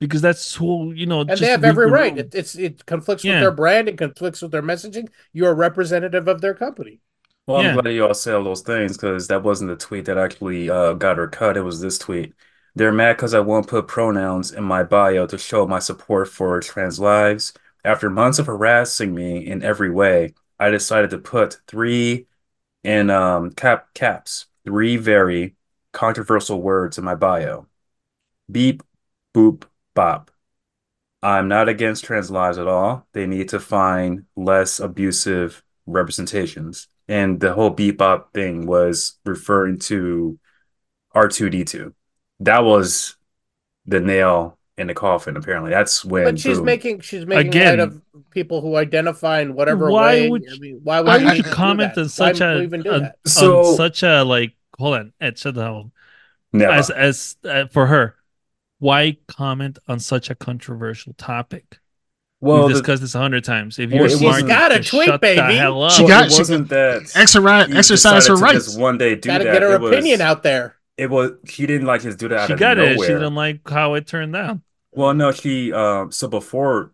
because 0.00 0.22
that's 0.22 0.54
who, 0.54 0.92
you 0.92 1.06
know, 1.06 1.20
and 1.20 1.30
they 1.30 1.46
have 1.46 1.64
every 1.64 1.90
right. 1.90 2.16
It, 2.16 2.34
it's 2.34 2.54
it 2.56 2.86
conflicts 2.86 3.24
Yeah. 3.24 3.34
with 3.34 3.40
their 3.40 3.50
brand. 3.52 3.88
It 3.88 3.98
conflicts 3.98 4.42
with 4.42 4.52
their 4.52 4.62
messaging. 4.62 5.08
You're 5.32 5.50
a 5.50 5.54
representative 5.54 6.28
of 6.28 6.40
their 6.40 6.54
company. 6.54 7.00
Well, 7.46 7.58
I'm 7.60 7.64
Yeah. 7.64 7.72
glad 7.72 7.92
you 7.92 8.06
all 8.06 8.14
said 8.14 8.34
all 8.34 8.44
those 8.44 8.62
things 8.62 8.96
because 8.96 9.28
that 9.28 9.42
wasn't 9.42 9.70
the 9.70 9.76
tweet 9.76 10.06
that 10.06 10.16
actually 10.18 10.70
uh, 10.70 10.94
got 10.94 11.18
her 11.18 11.28
cut. 11.28 11.56
It 11.56 11.62
was 11.62 11.80
this 11.80 11.98
tweet. 11.98 12.32
They're 12.74 12.92
mad 12.92 13.16
because 13.16 13.34
I 13.34 13.40
won't 13.40 13.68
put 13.68 13.86
pronouns 13.86 14.50
in 14.52 14.64
my 14.64 14.82
bio 14.82 15.26
to 15.26 15.38
show 15.38 15.66
my 15.66 15.78
support 15.78 16.28
for 16.28 16.58
trans 16.60 16.98
lives. 16.98 17.52
After 17.84 18.08
months 18.10 18.38
of 18.38 18.46
harassing 18.46 19.14
me 19.14 19.46
in 19.46 19.62
every 19.62 19.90
way, 19.90 20.34
I 20.58 20.70
decided 20.70 21.10
to 21.10 21.18
put 21.18 21.58
three 21.68 22.26
in 22.84 23.10
um, 23.10 23.52
cap 23.52 23.94
caps, 23.94 24.46
three 24.64 24.96
very 24.96 25.56
controversial 25.92 26.62
words 26.62 26.98
in 26.98 27.04
my 27.04 27.14
bio. 27.16 27.66
Beep, 28.50 28.82
boop, 29.34 29.64
bop. 29.94 30.30
I'm 31.22 31.48
not 31.48 31.68
against 31.68 32.04
trans 32.04 32.30
lives 32.30 32.58
at 32.58 32.68
all. 32.68 33.06
They 33.12 33.26
need 33.26 33.50
to 33.50 33.60
find 33.60 34.26
less 34.36 34.80
abusive 34.80 35.62
representations. 35.86 36.88
And 37.08 37.38
the 37.40 37.52
whole 37.52 37.70
beep 37.70 37.98
bop 37.98 38.32
thing 38.32 38.66
was 38.66 39.18
referring 39.26 39.78
to 39.80 40.38
R2D2. 41.14 41.92
That 42.40 42.60
was 42.64 43.16
the 43.86 44.00
nail 44.00 44.58
in 44.76 44.86
the 44.88 44.94
coffin, 44.94 45.36
apparently. 45.36 45.70
That's 45.70 46.04
when 46.04 46.24
But 46.24 46.40
she's 46.40 46.56
boom. 46.56 46.64
making 46.66 47.00
she's 47.00 47.26
making 47.26 47.48
Again- 47.48 47.78
light 47.78 47.88
of 47.88 48.00
people 48.30 48.60
who 48.60 48.76
identify 48.76 49.40
in 49.40 49.54
whatever 49.54 49.90
Why 49.90 50.22
way. 50.22 50.30
would 50.30 50.44
I 50.52 50.58
mean, 50.58 50.80
why 50.82 51.00
would 51.00 51.06
Why 51.08 51.16
I- 51.18 51.24
would 51.24 51.36
you 51.36 51.42
comment 51.44 51.96
on 51.96 52.08
such 52.08 52.40
why 52.40 52.46
a, 52.46 52.62
even 52.62 52.82
do 52.82 52.90
a- 52.90 53.00
that? 53.00 53.16
So- 53.26 53.60
on 53.66 53.76
such 53.76 54.02
a 54.02 54.22
like? 54.24 54.54
Hold 54.78 54.94
on, 54.94 55.12
Ed, 55.20 55.38
shut 55.38 55.54
the 55.54 55.62
hell 55.62 55.92
up. 56.54 56.60
As 56.62 56.90
as 56.90 57.36
uh, 57.44 57.66
for 57.66 57.86
her 57.86 58.16
why 58.78 59.16
comment 59.28 59.78
on 59.88 60.00
such 60.00 60.30
a 60.30 60.34
controversial 60.34 61.12
topic 61.14 61.78
well, 62.44 62.66
we've 62.68 62.82
the- 62.82 62.96
this 62.96 63.14
a 63.14 63.18
hundred 63.18 63.44
times 63.44 63.78
if 63.78 63.90
you're 63.90 64.06
it 64.06 64.10
smart 64.10 64.32
wasn't- 64.42 64.48
Got 64.48 64.72
a 64.72 64.82
tweet, 64.82 65.20
baby. 65.20 65.40
She 65.90 66.06
got- 66.06 66.26
it 66.26 66.32
she- 66.32 66.38
wasn't 66.38 66.68
that 66.68 67.02
Exercise, 67.14 67.74
exercise 67.74 68.26
her 68.28 68.34
decided 68.34 68.52
to 68.52 68.58
just 68.58 68.68
rights. 68.68 68.76
one 68.78 68.98
day 68.98 69.14
do 69.16 69.28
Got 69.28 69.38
to 69.38 69.44
that. 69.44 69.52
get 69.52 69.62
her 69.62 69.74
It 69.74 69.80
was- 69.80 69.90
opinion 69.92 70.20
out 70.20 70.42
there. 70.42 70.76
It 70.96 71.10
was 71.10 71.32
he 71.48 71.66
didn't 71.66 71.86
like 71.86 72.02
just 72.02 72.18
do 72.18 72.28
that 72.28 72.38
out 72.40 72.46
she 72.46 72.52
of 72.52 72.58
got 72.60 72.78
it 72.78 72.92
nowhere. 72.92 73.06
she 73.08 73.12
didn't 73.14 73.34
like 73.34 73.68
how 73.68 73.94
it 73.94 74.06
turned 74.06 74.36
out 74.36 74.58
Well, 74.92 75.12
no, 75.12 75.32
she 75.32 75.72
um 75.72 76.12
so 76.12 76.28
before 76.28 76.92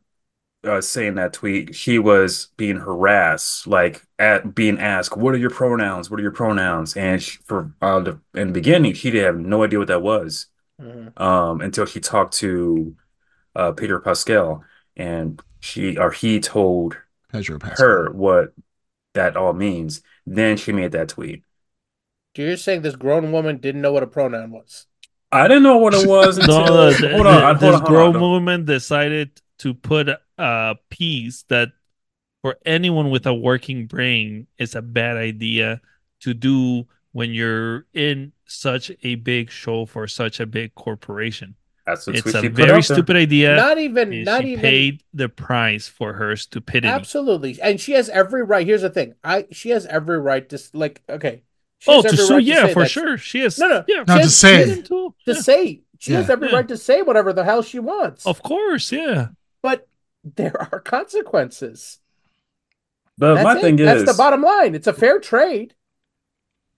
uh, 0.63 0.81
saying 0.81 1.15
that 1.15 1.33
tweet, 1.33 1.75
she 1.75 1.99
was 1.99 2.49
being 2.59 2.77
harassed, 2.77 3.67
like 3.67 4.03
at 4.19 4.55
being 4.55 4.79
asked, 4.79 5.17
"What 5.17 5.33
are 5.35 5.39
your 5.39 5.49
pronouns? 5.49 6.11
What 6.11 6.21
are 6.21 6.23
your 6.23 6.33
pronouns?" 6.33 6.95
And 6.99 7.23
she, 7.23 7.39
for 7.47 7.73
uh, 7.81 8.01
the, 8.01 8.19
in 8.35 8.49
the 8.49 8.53
beginning, 8.53 8.93
she 8.93 9.11
didn't 9.11 9.25
have 9.25 9.39
no 9.47 9.63
idea 9.65 9.79
what 9.79 9.89
that 9.89 10.03
was 10.03 10.49
Mhm. 10.81 11.19
um 11.21 11.61
until 11.63 11.87
she 11.87 11.99
talked 12.01 12.35
to 12.39 12.95
uh 13.57 13.73
Peter 13.73 13.99
Pascal, 14.01 14.63
and 15.01 15.43
she 15.61 15.97
or 15.97 16.11
he 16.13 16.41
told 16.41 16.97
Pedro 17.33 17.59
her 17.61 18.11
what 18.13 18.53
that 19.15 19.37
all 19.37 19.53
means. 19.53 20.03
Then 20.27 20.57
she 20.57 20.73
made 20.73 20.93
that 20.93 21.09
tweet. 21.09 21.43
So 22.37 22.43
you're 22.43 22.57
saying 22.57 22.83
this 22.83 22.97
grown 22.97 23.33
woman 23.33 23.59
didn't 23.59 23.81
know 23.81 23.93
what 23.93 24.03
a 24.03 24.07
pronoun 24.07 24.51
was? 24.51 24.87
I 25.33 25.49
didn't 25.49 25.63
know 25.63 25.79
what 25.79 25.95
it 25.95 26.07
was 26.09 26.39
until 26.39 26.65
no, 26.65 26.91
the, 26.91 27.09
hold 27.09 27.27
the- 27.27 27.31
on, 27.31 27.57
hold 27.57 27.61
this 27.61 27.81
on, 27.81 27.87
hold 27.87 28.17
on. 28.17 28.21
movement 28.21 28.67
decided 28.67 29.41
to 29.59 29.75
put 29.75 30.09
a 30.39 30.77
piece 30.91 31.45
that 31.49 31.71
for 32.43 32.57
anyone 32.65 33.11
with 33.11 33.27
a 33.27 33.35
working 33.35 33.87
brain 33.87 34.47
is 34.59 34.75
a 34.75 34.83
bad 34.83 35.17
idea 35.17 35.81
to 36.21 36.35
do 36.35 36.87
when 37.13 37.33
you're 37.33 37.87
in 37.93 38.33
such 38.47 38.91
a 39.03 39.17
big 39.17 39.51
show 39.51 39.85
for 39.87 40.07
such 40.07 40.41
a 40.41 40.47
big 40.47 40.75
corporation 40.75 41.57
That's 41.87 42.05
the 42.05 42.13
it's 42.13 42.35
a 42.35 42.43
very 42.49 42.71
out 42.71 42.87
there. 42.89 42.97
stupid 42.97 43.17
idea 43.17 43.57
not 43.57 43.79
even, 43.79 44.23
not 44.25 44.43
she 44.43 44.53
even. 44.53 44.61
paid 44.61 45.03
the 45.13 45.29
price 45.29 45.89
for 45.89 46.13
her 46.15 46.37
stupidity. 46.37 46.87
Absolutely, 46.89 47.61
and 47.61 47.81
she 47.81 47.93
has 47.93 48.09
every 48.11 48.43
right. 48.45 48.67
Here's 48.67 48.83
the 48.83 48.91
thing: 48.91 49.15
I 49.25 49.47
she 49.51 49.71
has 49.71 49.87
every 49.87 50.19
right 50.21 50.49
to 50.51 50.59
like. 50.73 51.03
Okay, 51.09 51.43
She 51.79 51.91
Oh, 51.91 52.03
has 52.03 52.05
to 52.05 52.09
every 52.13 52.25
sue, 52.27 52.35
right 52.35 52.45
yeah, 52.45 52.67
say 52.67 52.73
for 52.75 52.83
that. 52.83 52.89
sure. 52.91 53.19
She 53.19 53.41
has. 53.41 53.59
No, 53.59 53.69
no. 53.69 53.85
yeah, 53.89 54.05
No, 54.07 54.15
she 54.15 54.23
to 54.23 54.29
has 54.29 54.37
say. 54.37 54.65
freedom 54.65 54.83
To, 54.85 55.15
To 55.27 55.33
yeah, 55.33 55.41
say 55.41 55.81
she 55.99 56.13
has 56.13 56.31
every 56.31 56.49
Yeah. 56.49 56.57
right 56.57 56.69
to 56.69 56.77
say 56.77 57.03
whatever 57.03 57.33
the 57.33 57.45
hell 57.45 57.63
she 57.63 57.79
wants. 57.79 58.25
of 58.27 58.43
course, 58.43 58.93
yeah. 58.93 59.29
But 59.63 59.89
there 60.23 60.61
are 60.73 60.81
consequences. 60.81 61.99
But 63.19 63.35
That's 63.35 63.45
my 63.45 63.59
it. 63.59 63.61
thing 63.61 63.77
That's 63.77 64.01
is, 64.01 64.05
that's 64.07 64.17
the 64.17 64.23
bottom 64.23 64.43
line. 64.43 64.75
It's 64.75 64.87
a 64.87 64.93
fair 64.93 65.19
trade. 65.19 65.75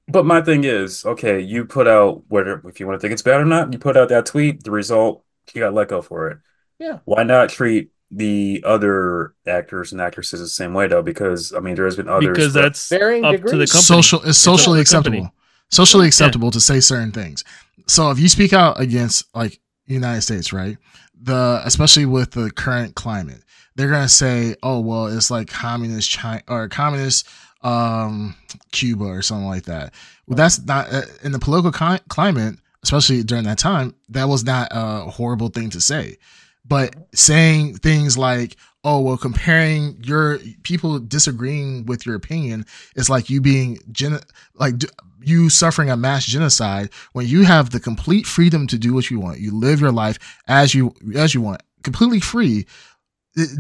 But 0.09 0.27
my 0.27 0.41
thing 0.43 0.65
is, 0.65 1.05
okay, 1.07 1.41
you 1.41 1.65
put 1.65 1.87
out 1.89 2.23
whether 2.29 2.61
if 2.67 2.81
you 2.81 2.87
want 2.87 2.99
to 2.99 3.01
think 3.01 3.13
it's 3.13 3.23
bad 3.23 3.41
or 3.41 3.45
not, 3.45 3.73
you 3.73 3.79
put 3.79 3.97
out 3.97 4.09
that 4.11 4.27
tweet, 4.27 4.65
the 4.65 4.71
result, 4.71 5.25
you 5.55 5.61
got 5.61 5.75
let 5.75 5.89
go 5.89 6.03
for 6.03 6.29
it. 6.29 6.39
Yeah. 6.79 6.99
Why 7.05 7.23
not 7.23 7.49
treat 7.51 7.91
the 8.11 8.63
other 8.67 9.35
actors 9.47 9.93
and 9.93 10.01
actresses 10.01 10.41
the 10.41 10.49
same 10.49 10.75
way 10.75 10.87
though? 10.89 11.03
Because 11.03 11.53
I 11.55 11.61
mean, 11.61 11.75
there 11.77 11.85
has 11.87 11.97
been 11.97 12.09
others. 12.09 12.37
Because 12.37 12.53
that- 12.55 12.63
that's 12.63 12.89
Varying 12.89 13.25
up 13.25 13.33
to 13.33 13.39
the 13.39 13.47
degrees. 13.47 13.73
company. 13.73 13.83
social 14.03 14.19
it's 14.21 14.47
up 14.47 14.59
socially 14.59 14.85
to 14.85 14.91
the 14.91 14.95
company. 14.97 15.19
acceptable 15.19 15.35
socially 15.71 16.05
Yeah. 16.05 16.09
acceptable 16.09 16.51
to 16.51 16.61
say 16.61 16.81
certain 16.81 17.13
things 17.13 17.43
so 17.87 18.11
if 18.11 18.19
you 18.19 18.29
speak 18.29 18.53
out 18.53 18.79
against 18.79 19.25
like 19.35 19.59
united 19.87 20.21
states 20.21 20.53
right 20.53 20.77
the 21.21 21.63
especially 21.65 22.05
with 22.05 22.33
the 22.33 22.51
current 22.51 22.95
climate 22.95 23.43
they're 23.75 23.89
gonna 23.91 24.07
say 24.09 24.55
oh 24.63 24.81
well 24.81 25.07
it's 25.07 25.31
like 25.31 25.49
communist 25.49 26.11
china 26.11 26.43
or 26.49 26.69
communist 26.69 27.27
um 27.63 28.35
cuba 28.73 29.05
or 29.05 29.23
something 29.23 29.47
like 29.47 29.65
that. 29.65 29.95
Well 30.27 30.37
that's 30.37 30.61
not 30.65 30.93
uh, 30.93 31.03
in 31.23 31.33
the 31.33 31.39
political 31.39 31.73
cli- 31.73 32.01
climate 32.09 32.57
especially 32.83 33.23
during 33.23 33.45
that 33.45 33.59
time 33.59 33.95
that 34.09 34.29
was 34.29 34.45
not 34.45 34.69
a 34.73 35.11
horrible 35.11 35.49
thing 35.49 35.71
to 35.71 35.81
say. 35.81 36.17
But 36.65 36.95
saying 37.15 37.77
things 37.77 38.17
like 38.17 38.57
oh 38.85 39.01
well 39.01 39.17
comparing 39.17 39.97
your 40.03 40.39
people 40.65 40.99
disagreeing 40.99 41.87
with 41.87 42.05
your 42.07 42.15
opinion 42.17 42.67
is 42.97 43.09
like 43.11 43.31
you 43.31 43.41
being 43.41 43.79
gen- 43.93 44.21
like 44.55 44.79
d- 44.79 44.89
you 45.25 45.49
suffering 45.49 45.91
a 45.91 45.97
mass 45.97 46.25
genocide 46.27 46.91
when 47.13 47.27
you 47.27 47.45
have 47.45 47.71
the 47.71 47.81
complete 47.81 48.27
freedom 48.27 48.67
to 48.67 48.79
do 48.79 48.93
what 48.93 49.11
you 49.11 49.21
want. 49.21 49.39
You 49.39 49.57
live 49.57 49.81
your 49.81 49.93
life 49.93 50.19
as 50.49 50.75
you 50.75 50.95
as 51.15 51.35
you 51.35 51.41
want. 51.41 51.63
Completely 51.83 52.21
free 52.21 52.67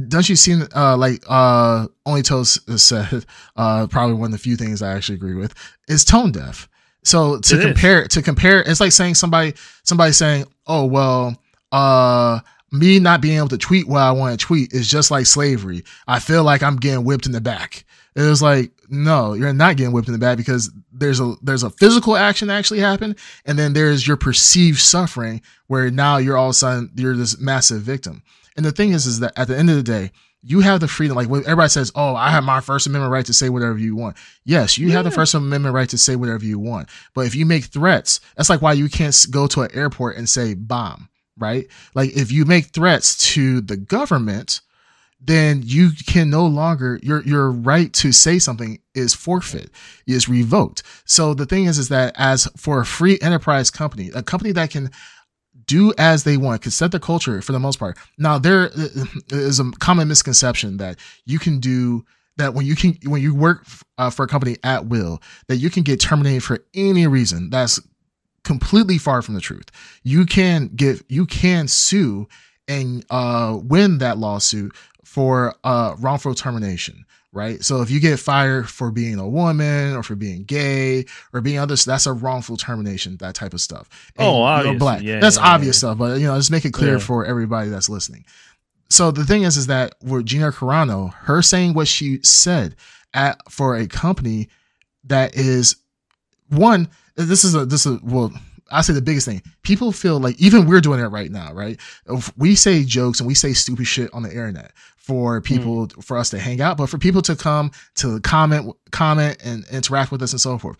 don't 0.08 0.28
you 0.28 0.36
see 0.36 0.60
uh 0.74 0.96
like 0.96 1.22
uh 1.28 1.86
only 2.06 2.22
toast 2.22 2.60
said 2.78 3.24
uh 3.56 3.86
probably 3.86 4.14
one 4.14 4.26
of 4.26 4.32
the 4.32 4.38
few 4.38 4.56
things 4.56 4.82
i 4.82 4.92
actually 4.92 5.14
agree 5.14 5.34
with 5.34 5.54
is 5.88 6.04
tone 6.04 6.30
deaf 6.30 6.68
so 7.04 7.38
to 7.40 7.54
It 7.54 7.58
is. 7.58 7.64
compare 7.64 8.06
to 8.06 8.22
compare 8.22 8.60
it's 8.62 8.80
like 8.80 8.92
saying 8.92 9.14
somebody 9.14 9.54
somebody 9.82 10.12
saying 10.12 10.44
oh 10.66 10.84
well 10.84 11.36
uh 11.72 12.40
me 12.70 12.98
not 12.98 13.20
being 13.20 13.36
able 13.36 13.48
to 13.48 13.58
tweet 13.58 13.86
what 13.86 14.00
I 14.00 14.12
want 14.12 14.38
to 14.38 14.46
tweet 14.46 14.72
is 14.72 14.88
just 14.88 15.10
like 15.10 15.26
slavery. 15.26 15.84
I 16.08 16.18
feel 16.20 16.42
like 16.42 16.62
I'm 16.62 16.76
getting 16.76 17.04
whipped 17.04 17.26
in 17.26 17.32
the 17.32 17.40
back. 17.40 17.84
It 18.16 18.22
was 18.22 18.40
like, 18.40 18.72
no, 18.88 19.34
you're 19.34 19.52
not 19.52 19.76
getting 19.76 19.92
whipped 19.92 20.08
in 20.08 20.14
the 20.14 20.18
back 20.18 20.38
because 20.38 20.70
there's 20.90 21.20
a 21.20 21.34
there's 21.42 21.64
a 21.64 21.70
physical 21.70 22.16
action 22.16 22.48
that 22.48 22.56
actually 22.56 22.80
happened, 22.80 23.16
and 23.44 23.58
then 23.58 23.74
there's 23.74 24.06
your 24.06 24.16
perceived 24.16 24.78
suffering 24.80 25.42
where 25.66 25.90
now 25.90 26.16
you're 26.16 26.38
all 26.38 26.46
of 26.46 26.52
a 26.52 26.54
sudden 26.54 26.90
you're 26.94 27.14
this 27.14 27.38
massive 27.38 27.82
victim. 27.82 28.22
And 28.56 28.64
the 28.64 28.72
thing 28.72 28.92
is, 28.92 29.06
is 29.06 29.20
that 29.20 29.32
at 29.36 29.48
the 29.48 29.58
end 29.58 29.70
of 29.70 29.76
the 29.76 29.82
day, 29.82 30.10
you 30.42 30.60
have 30.60 30.80
the 30.80 30.88
freedom. 30.88 31.16
Like 31.16 31.28
when 31.28 31.42
everybody 31.42 31.68
says, 31.68 31.92
"Oh, 31.94 32.16
I 32.16 32.30
have 32.30 32.44
my 32.44 32.60
First 32.60 32.86
Amendment 32.86 33.12
right 33.12 33.24
to 33.26 33.32
say 33.32 33.48
whatever 33.48 33.78
you 33.78 33.94
want." 33.94 34.16
Yes, 34.44 34.76
you 34.76 34.90
have 34.90 35.04
the 35.04 35.10
First 35.10 35.34
Amendment 35.34 35.74
right 35.74 35.88
to 35.88 35.98
say 35.98 36.16
whatever 36.16 36.44
you 36.44 36.58
want. 36.58 36.88
But 37.14 37.26
if 37.26 37.34
you 37.34 37.46
make 37.46 37.66
threats, 37.66 38.20
that's 38.36 38.50
like 38.50 38.60
why 38.60 38.72
you 38.72 38.88
can't 38.88 39.16
go 39.30 39.46
to 39.46 39.62
an 39.62 39.70
airport 39.72 40.16
and 40.16 40.28
say 40.28 40.54
bomb, 40.54 41.08
right? 41.38 41.68
Like 41.94 42.16
if 42.16 42.32
you 42.32 42.44
make 42.44 42.66
threats 42.66 43.16
to 43.34 43.60
the 43.60 43.76
government, 43.76 44.60
then 45.20 45.62
you 45.64 45.90
can 46.06 46.28
no 46.28 46.44
longer 46.46 46.98
your 47.02 47.22
your 47.22 47.50
right 47.50 47.92
to 47.94 48.10
say 48.10 48.40
something 48.40 48.80
is 48.94 49.14
forfeit, 49.14 49.70
is 50.06 50.28
revoked. 50.28 50.82
So 51.04 51.34
the 51.34 51.46
thing 51.46 51.66
is, 51.66 51.78
is 51.78 51.88
that 51.90 52.14
as 52.18 52.48
for 52.56 52.80
a 52.80 52.86
free 52.86 53.18
enterprise 53.20 53.70
company, 53.70 54.10
a 54.12 54.22
company 54.24 54.50
that 54.52 54.70
can 54.70 54.90
do 55.66 55.92
as 55.98 56.24
they 56.24 56.36
want, 56.36 56.62
can 56.62 56.70
set 56.70 56.92
the 56.92 57.00
culture 57.00 57.40
for 57.42 57.52
the 57.52 57.60
most 57.60 57.78
part. 57.78 57.98
Now 58.18 58.38
there 58.38 58.70
is 59.30 59.60
a 59.60 59.70
common 59.78 60.08
misconception 60.08 60.78
that 60.78 60.98
you 61.24 61.38
can 61.38 61.60
do 61.60 62.04
that 62.36 62.54
when 62.54 62.66
you 62.66 62.76
can 62.76 62.98
when 63.04 63.22
you 63.22 63.34
work 63.34 63.66
uh, 63.98 64.10
for 64.10 64.24
a 64.24 64.28
company 64.28 64.56
at 64.64 64.86
will 64.86 65.22
that 65.48 65.56
you 65.56 65.70
can 65.70 65.82
get 65.82 66.00
terminated 66.00 66.42
for 66.42 66.64
any 66.74 67.06
reason. 67.06 67.50
That's 67.50 67.80
completely 68.44 68.98
far 68.98 69.22
from 69.22 69.34
the 69.34 69.40
truth. 69.40 69.68
You 70.02 70.26
can 70.26 70.68
get 70.68 71.04
you 71.08 71.26
can 71.26 71.68
sue 71.68 72.28
and 72.68 73.04
uh, 73.10 73.58
win 73.62 73.98
that 73.98 74.18
lawsuit 74.18 74.74
for 75.04 75.54
uh, 75.64 75.94
wrongful 75.98 76.34
termination, 76.34 77.04
right? 77.32 77.64
So 77.64 77.80
if 77.80 77.90
you 77.90 77.98
get 77.98 78.18
fired 78.18 78.68
for 78.68 78.90
being 78.90 79.18
a 79.18 79.28
woman 79.28 79.96
or 79.96 80.02
for 80.02 80.14
being 80.14 80.44
gay 80.44 81.06
or 81.32 81.40
being 81.40 81.58
others, 81.58 81.84
that's 81.84 82.06
a 82.06 82.12
wrongful 82.12 82.56
termination, 82.56 83.16
that 83.18 83.34
type 83.34 83.54
of 83.54 83.60
stuff. 83.60 83.88
Oh, 84.18 84.62
you're 84.62 84.78
black. 84.78 85.02
Yeah, 85.02 85.18
that's 85.18 85.38
yeah, 85.38 85.54
obvious 85.54 85.76
yeah. 85.76 85.88
stuff, 85.88 85.98
but 85.98 86.20
you 86.20 86.26
know, 86.26 86.36
just 86.36 86.50
make 86.50 86.64
it 86.64 86.72
clear 86.72 86.98
for 86.98 87.24
everybody 87.24 87.70
that's 87.70 87.88
listening. 87.88 88.24
So 88.90 89.10
the 89.10 89.24
thing 89.24 89.44
is, 89.44 89.56
is 89.56 89.68
that 89.68 89.94
with 90.02 90.26
Gina 90.26 90.52
Carano, 90.52 91.14
her 91.14 91.40
saying 91.40 91.72
what 91.72 91.88
she 91.88 92.20
said 92.22 92.76
at 93.14 93.40
for 93.50 93.76
a 93.76 93.86
company 93.86 94.48
that 95.04 95.34
is 95.34 95.76
one, 96.50 96.88
this 97.16 97.44
is 97.44 97.54
a 97.54 97.64
this 97.64 97.86
is 97.86 98.00
well, 98.02 98.30
I 98.70 98.82
say 98.82 98.92
the 98.92 99.00
biggest 99.02 99.26
thing. 99.26 99.42
People 99.62 99.92
feel 99.92 100.20
like 100.20 100.38
even 100.40 100.66
we're 100.66 100.80
doing 100.80 101.00
it 101.00 101.06
right 101.06 101.30
now, 101.30 101.52
right? 101.54 101.80
If 102.06 102.36
we 102.36 102.54
say 102.54 102.84
jokes 102.84 103.20
and 103.20 103.26
we 103.26 103.34
say 103.34 103.54
stupid 103.54 103.86
shit 103.86 104.12
on 104.12 104.22
the 104.22 104.30
internet 104.30 104.72
for 105.02 105.40
people 105.40 105.88
for 106.00 106.16
us 106.16 106.30
to 106.30 106.38
hang 106.38 106.60
out, 106.60 106.76
but 106.76 106.86
for 106.86 106.96
people 106.96 107.22
to 107.22 107.34
come 107.34 107.72
to 107.96 108.20
comment, 108.20 108.74
comment 108.92 109.36
and 109.44 109.64
interact 109.72 110.12
with 110.12 110.22
us 110.22 110.32
and 110.32 110.40
so 110.40 110.58
forth. 110.58 110.76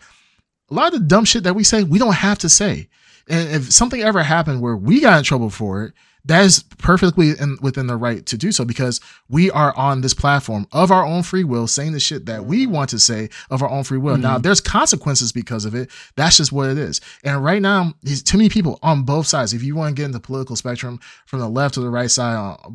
A 0.71 0.73
lot 0.73 0.93
of 0.93 1.01
the 1.01 1.05
dumb 1.05 1.25
shit 1.25 1.43
that 1.43 1.55
we 1.55 1.63
say, 1.65 1.83
we 1.83 1.99
don't 1.99 2.15
have 2.15 2.39
to 2.39 2.49
say. 2.49 2.87
And 3.27 3.49
if 3.49 3.73
something 3.73 4.01
ever 4.01 4.23
happened 4.23 4.61
where 4.61 4.77
we 4.77 5.01
got 5.01 5.17
in 5.17 5.23
trouble 5.25 5.49
for 5.49 5.83
it, 5.83 5.93
that 6.25 6.45
is 6.45 6.63
perfectly 6.77 7.31
in, 7.31 7.57
within 7.61 7.87
the 7.87 7.97
right 7.97 8.25
to 8.27 8.37
do 8.37 8.53
so 8.53 8.63
because 8.63 9.01
we 9.27 9.51
are 9.51 9.75
on 9.75 9.99
this 9.99 10.13
platform 10.13 10.65
of 10.71 10.89
our 10.89 11.05
own 11.05 11.21
free 11.21 11.43
will 11.43 11.67
saying 11.67 11.91
the 11.91 11.99
shit 11.99 12.25
that 12.27 12.45
we 12.45 12.65
want 12.65 12.89
to 12.91 12.99
say 12.99 13.29
of 13.49 13.61
our 13.61 13.69
own 13.69 13.83
free 13.83 13.97
will. 13.97 14.15
Now, 14.15 14.37
there's 14.37 14.61
consequences 14.61 15.33
because 15.33 15.65
of 15.65 15.75
it. 15.75 15.91
That's 16.15 16.37
just 16.37 16.53
what 16.53 16.69
it 16.69 16.77
is. 16.77 17.01
And 17.25 17.43
right 17.43 17.61
now, 17.61 17.93
there's 18.03 18.23
too 18.23 18.37
many 18.37 18.49
people 18.49 18.79
on 18.81 19.03
both 19.03 19.27
sides. 19.27 19.53
If 19.53 19.63
you 19.63 19.75
want 19.75 19.95
to 19.95 20.01
get 20.01 20.05
in 20.05 20.11
the 20.11 20.19
political 20.21 20.55
spectrum 20.55 21.01
from 21.25 21.39
the 21.39 21.49
left 21.49 21.73
to 21.73 21.81
the 21.81 21.89
right 21.89 22.09
side, 22.09 22.35
uh, 22.35 22.69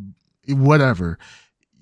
whatever, 0.48 1.18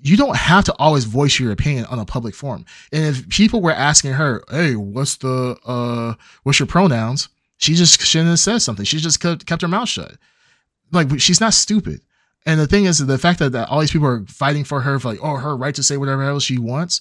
you 0.02 0.16
don't 0.16 0.36
have 0.36 0.64
to 0.64 0.74
always 0.78 1.04
voice 1.04 1.38
your 1.38 1.52
opinion 1.52 1.86
on 1.86 1.98
a 1.98 2.04
public 2.04 2.34
forum. 2.34 2.64
And 2.92 3.04
if 3.04 3.28
people 3.28 3.60
were 3.60 3.72
asking 3.72 4.12
her, 4.12 4.44
"Hey, 4.50 4.76
what's 4.76 5.16
the 5.16 5.56
uh, 5.64 6.14
what's 6.42 6.58
your 6.58 6.66
pronouns?" 6.66 7.28
She 7.58 7.74
just 7.74 8.00
shouldn't 8.00 8.30
have 8.30 8.38
said 8.38 8.58
something. 8.58 8.84
She 8.84 8.98
just 8.98 9.20
kept, 9.20 9.46
kept 9.46 9.62
her 9.62 9.68
mouth 9.68 9.88
shut. 9.88 10.16
Like 10.92 11.18
she's 11.20 11.40
not 11.40 11.54
stupid. 11.54 12.02
And 12.44 12.60
the 12.60 12.66
thing 12.66 12.84
is, 12.84 13.04
the 13.04 13.18
fact 13.18 13.40
that, 13.40 13.52
that 13.52 13.68
all 13.68 13.80
these 13.80 13.90
people 13.90 14.06
are 14.06 14.24
fighting 14.28 14.62
for 14.62 14.80
her, 14.80 15.00
for 15.00 15.08
like, 15.08 15.18
oh, 15.20 15.36
her 15.36 15.56
right 15.56 15.74
to 15.74 15.82
say 15.82 15.96
whatever 15.96 16.22
else 16.22 16.44
she 16.44 16.58
wants. 16.58 17.00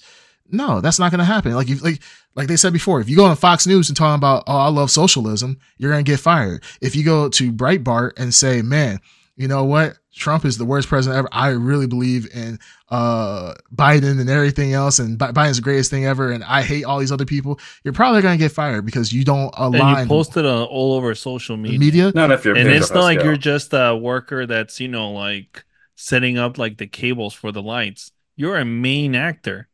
No, 0.50 0.82
that's 0.82 1.00
not 1.00 1.12
going 1.12 1.20
to 1.20 1.26
happen. 1.26 1.54
Like, 1.54 1.70
if, 1.70 1.84
like, 1.84 2.02
like 2.36 2.48
they 2.48 2.56
said 2.56 2.74
before, 2.74 3.00
if 3.00 3.10
you 3.10 3.16
go 3.16 3.26
on 3.26 3.36
Fox 3.36 3.68
News 3.68 3.88
and 3.88 3.96
talk 3.96 4.18
about, 4.18 4.44
oh, 4.48 4.58
I 4.58 4.70
love 4.70 4.92
socialism, 4.92 5.60
you're 5.78 5.92
going 5.92 6.04
to 6.04 6.12
get 6.12 6.20
fired. 6.20 6.64
If 6.82 6.96
you 6.96 7.04
go 7.04 7.30
to 7.30 7.52
Breitbart 7.52 8.14
and 8.18 8.34
say, 8.34 8.62
man, 8.62 9.00
you 9.36 9.48
know 9.48 9.64
what? 9.64 9.98
Trump 10.16 10.46
is 10.46 10.58
the 10.58 10.66
worst 10.66 10.88
president 10.88 11.18
ever. 11.20 11.30
I 11.32 11.50
really 11.50 11.88
believe 11.88 12.28
in 12.34 12.58
uh, 12.90 13.54
Biden 13.76 14.20
and 14.20 14.30
everything 14.30 14.74
else, 14.74 14.98
and 15.00 15.18
Bi- 15.18 15.32
Biden's 15.32 15.58
the 15.58 15.62
greatest 15.62 15.92
thing 15.92 16.06
ever. 16.06 16.32
And 16.32 16.44
I 16.44 16.62
hate 16.62 16.86
all 16.86 17.00
these 17.00 17.12
other 17.12 17.26
people. 17.26 17.60
You're 17.84 17.94
probably 17.94 18.22
going 18.22 18.38
to 18.38 18.44
get 18.44 18.52
fired 18.54 18.86
because 18.86 19.12
you 19.12 19.24
don't 19.26 19.54
align. 19.58 19.74
And 19.74 19.82
align 19.82 20.04
you 20.06 20.10
posted 20.10 20.46
uh, 20.46 20.64
all 20.64 20.94
over 20.94 21.14
social 21.16 21.58
media. 21.58 21.80
media. 21.80 22.12
Not 22.16 22.32
if 22.32 22.46
you're 22.46 22.56
and 22.56 22.70
it's 22.70 22.92
not 22.92 23.02
like 23.04 23.24
you're 23.24 23.36
just 23.38 23.74
a 23.74 23.96
worker 23.96 24.46
that's 24.46 24.80
you 24.80 24.88
know 24.88 25.12
like 25.12 25.66
setting 25.96 26.38
up 26.38 26.58
like 26.58 26.78
the 26.78 26.88
cables 26.88 27.34
for 27.34 27.52
the 27.52 27.62
lights. 27.62 28.12
You're 28.38 28.58
a 28.58 28.66
main 28.66 29.16
actor. 29.16 29.68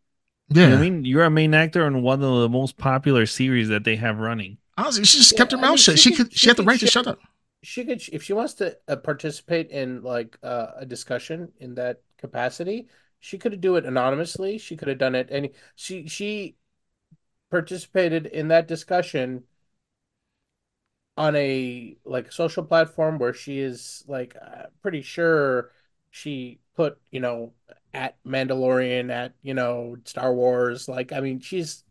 Yeah, 0.50 0.64
You 0.64 0.70
know 0.72 0.76
I 0.78 0.82
mean, 0.82 1.06
you're 1.06 1.24
a 1.24 1.30
main 1.32 1.54
actor 1.54 1.86
in 1.88 2.02
one 2.02 2.22
of 2.24 2.42
the 2.42 2.50
most 2.50 2.78
popular 2.78 3.26
series 3.26 3.70
that 3.70 3.84
they 3.86 3.96
have 3.96 4.18
running. 4.20 4.58
honestly, 4.78 5.04
she 5.06 5.20
just 5.20 5.32
Yeah, 5.32 5.38
kept 5.38 5.52
her 5.54 5.58
I 5.58 5.62
mouth 5.62 5.70
mean, 5.72 5.78
shut. 5.78 6.00
she 6.00 6.10
She 6.10 6.16
could- 6.16 6.26
could. 6.30 6.34
she 6.34 6.40
She 6.40 6.48
had 6.50 6.58
the 6.58 6.64
could 6.64 6.68
right 6.68 6.80
to 6.80 6.86
shut- 6.88 7.06
shut 7.06 7.08
up. 7.08 7.20
She 7.64 7.86
could 7.86 8.02
if 8.12 8.24
she 8.24 8.34
wants 8.34 8.54
to 8.56 8.78
uh, 8.88 8.96
participate 8.96 9.70
in 9.70 10.02
like 10.04 10.38
uh, 10.44 10.68
a 10.78 10.86
discussion 10.86 11.52
in 11.60 11.76
that 11.76 12.02
capacity 12.18 12.88
she 13.20 13.38
could 13.38 13.60
do 13.62 13.76
it 13.76 13.86
anonymously 13.86 14.58
she 14.58 14.76
could 14.76 14.88
have 14.88 14.98
done 14.98 15.16
it 15.16 15.28
any 15.32 15.52
she 15.76 16.08
she 16.08 16.56
participated 17.52 18.26
in 18.28 18.48
that 18.50 18.68
discussion 18.68 19.44
on 21.18 21.36
a 21.36 21.98
like 22.06 22.32
social 22.32 22.64
platform 22.64 23.20
where 23.20 23.34
she 23.34 23.60
is 23.60 24.04
like 24.08 24.36
uh, 24.42 24.64
pretty 24.82 25.02
sure 25.02 25.72
she 26.10 26.60
put 26.76 26.98
you 27.12 27.20
know 27.20 27.54
at 27.94 28.18
Mandalorian 28.26 29.12
at 29.12 29.34
you 29.42 29.54
know 29.54 29.98
Star 30.06 30.34
Wars 30.34 30.88
like 30.88 31.12
I 31.12 31.20
mean 31.20 31.40
she's 31.40 31.84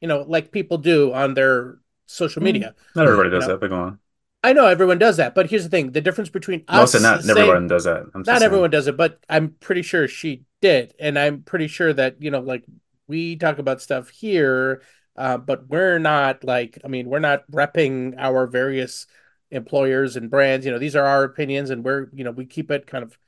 you 0.00 0.08
know 0.08 0.22
like 0.28 0.52
people 0.52 0.78
do 0.78 1.12
on 1.14 1.34
their 1.34 1.78
social 2.06 2.42
Mm. 2.42 2.42
media 2.42 2.74
Not 2.94 3.06
everybody 3.06 3.30
does 3.30 3.44
You 3.44 3.46
know? 3.46 3.52
that, 3.52 3.60
but 3.60 3.68
go 3.70 3.76
on. 3.76 4.00
I 4.42 4.52
know 4.52 4.66
everyone 4.66 4.98
does 4.98 5.16
that, 5.16 5.34
but 5.34 5.50
here's 5.50 5.64
the 5.64 5.68
thing: 5.70 5.92
the 5.92 6.00
difference 6.00 6.30
between 6.30 6.64
us, 6.68 6.92
so 6.92 6.98
not 7.00 7.28
everyone 7.28 7.66
does 7.66 7.84
that. 7.84 8.06
I'm 8.14 8.22
not 8.24 8.42
everyone 8.42 8.70
does 8.70 8.86
it, 8.86 8.96
but 8.96 9.24
I'm 9.28 9.50
pretty 9.60 9.82
sure 9.82 10.06
she 10.08 10.44
did, 10.60 10.94
and 11.00 11.18
I'm 11.18 11.42
pretty 11.42 11.68
sure 11.68 11.92
that 11.92 12.22
you 12.22 12.30
know, 12.30 12.40
like 12.40 12.64
we 13.08 13.36
talk 13.36 13.58
about 13.58 13.82
stuff 13.82 14.10
here 14.10 14.82
Uh, 15.16 15.36
but 15.38 15.66
we're 15.68 15.98
not 15.98 16.44
like, 16.44 16.78
I 16.84 16.88
mean, 16.88 17.08
we're 17.08 17.18
not 17.18 17.42
repping 17.50 18.14
our 18.18 18.46
various 18.46 19.06
employers 19.50 20.14
and 20.16 20.30
brands. 20.30 20.64
You 20.64 20.70
know, 20.72 20.78
these 20.78 20.94
are 20.96 21.04
our 21.04 21.24
opinions, 21.24 21.70
and 21.70 21.84
we're, 21.84 22.08
you 22.14 22.22
know, 22.24 22.30
we 22.30 22.46
keep 22.46 22.70
it 22.70 22.86
kind 22.86 23.02
of, 23.02 23.18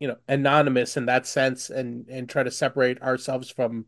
you 0.00 0.08
know, 0.08 0.16
anonymous 0.28 0.96
in 0.96 1.06
that 1.06 1.26
sense, 1.26 1.70
and 1.70 2.08
and 2.08 2.28
try 2.28 2.42
to 2.42 2.50
separate 2.50 3.00
ourselves 3.02 3.50
from 3.50 3.86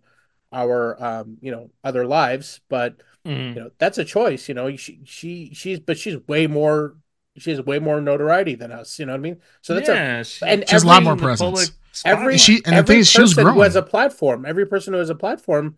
our, 0.53 1.03
um, 1.03 1.39
you 1.41 1.51
know, 1.51 1.71
other 1.85 2.07
lives. 2.07 2.61
But 2.69 3.03
Mm. 3.29 3.55
you 3.55 3.61
know, 3.63 3.71
that's 3.79 3.99
a 3.99 4.05
choice. 4.05 4.49
You 4.49 4.55
know, 4.55 4.75
she 4.77 5.01
she 5.05 5.51
she's 5.55 5.81
but 5.81 5.99
she's 5.99 6.17
way 6.27 6.47
more. 6.47 6.97
She 7.37 7.51
has 7.51 7.61
way 7.63 7.79
more 7.79 8.01
notoriety 8.01 8.57
than 8.57 8.73
us. 8.73 8.99
You 8.99 9.07
know 9.07 9.13
what 9.13 9.19
I 9.19 9.21
mean? 9.21 9.37
So 9.63 9.75
that's 9.75 9.89
a 9.89 9.95
yeah, 9.95 10.23
she, 10.25 10.45
and 10.47 10.69
She 10.69 10.75
has 10.75 10.83
a 10.83 10.87
lot 10.87 11.03
more 11.05 11.17
presence. 11.17 11.41
public 11.41 11.69
every. 12.05 12.39
She- 12.39 12.57
and 12.65 12.73
the 12.73 12.77
every 12.79 12.95
thing 12.95 13.01
is, 13.01 13.09
she 13.11 13.21
was 13.21 13.35
person 13.35 13.53
who 13.55 13.61
has 13.61 13.77
a 13.77 13.83
platform, 13.83 14.45
every 14.45 14.67
person 14.67 14.93
who 14.93 14.99
has 14.99 15.11
a 15.11 15.15
platform 15.15 15.77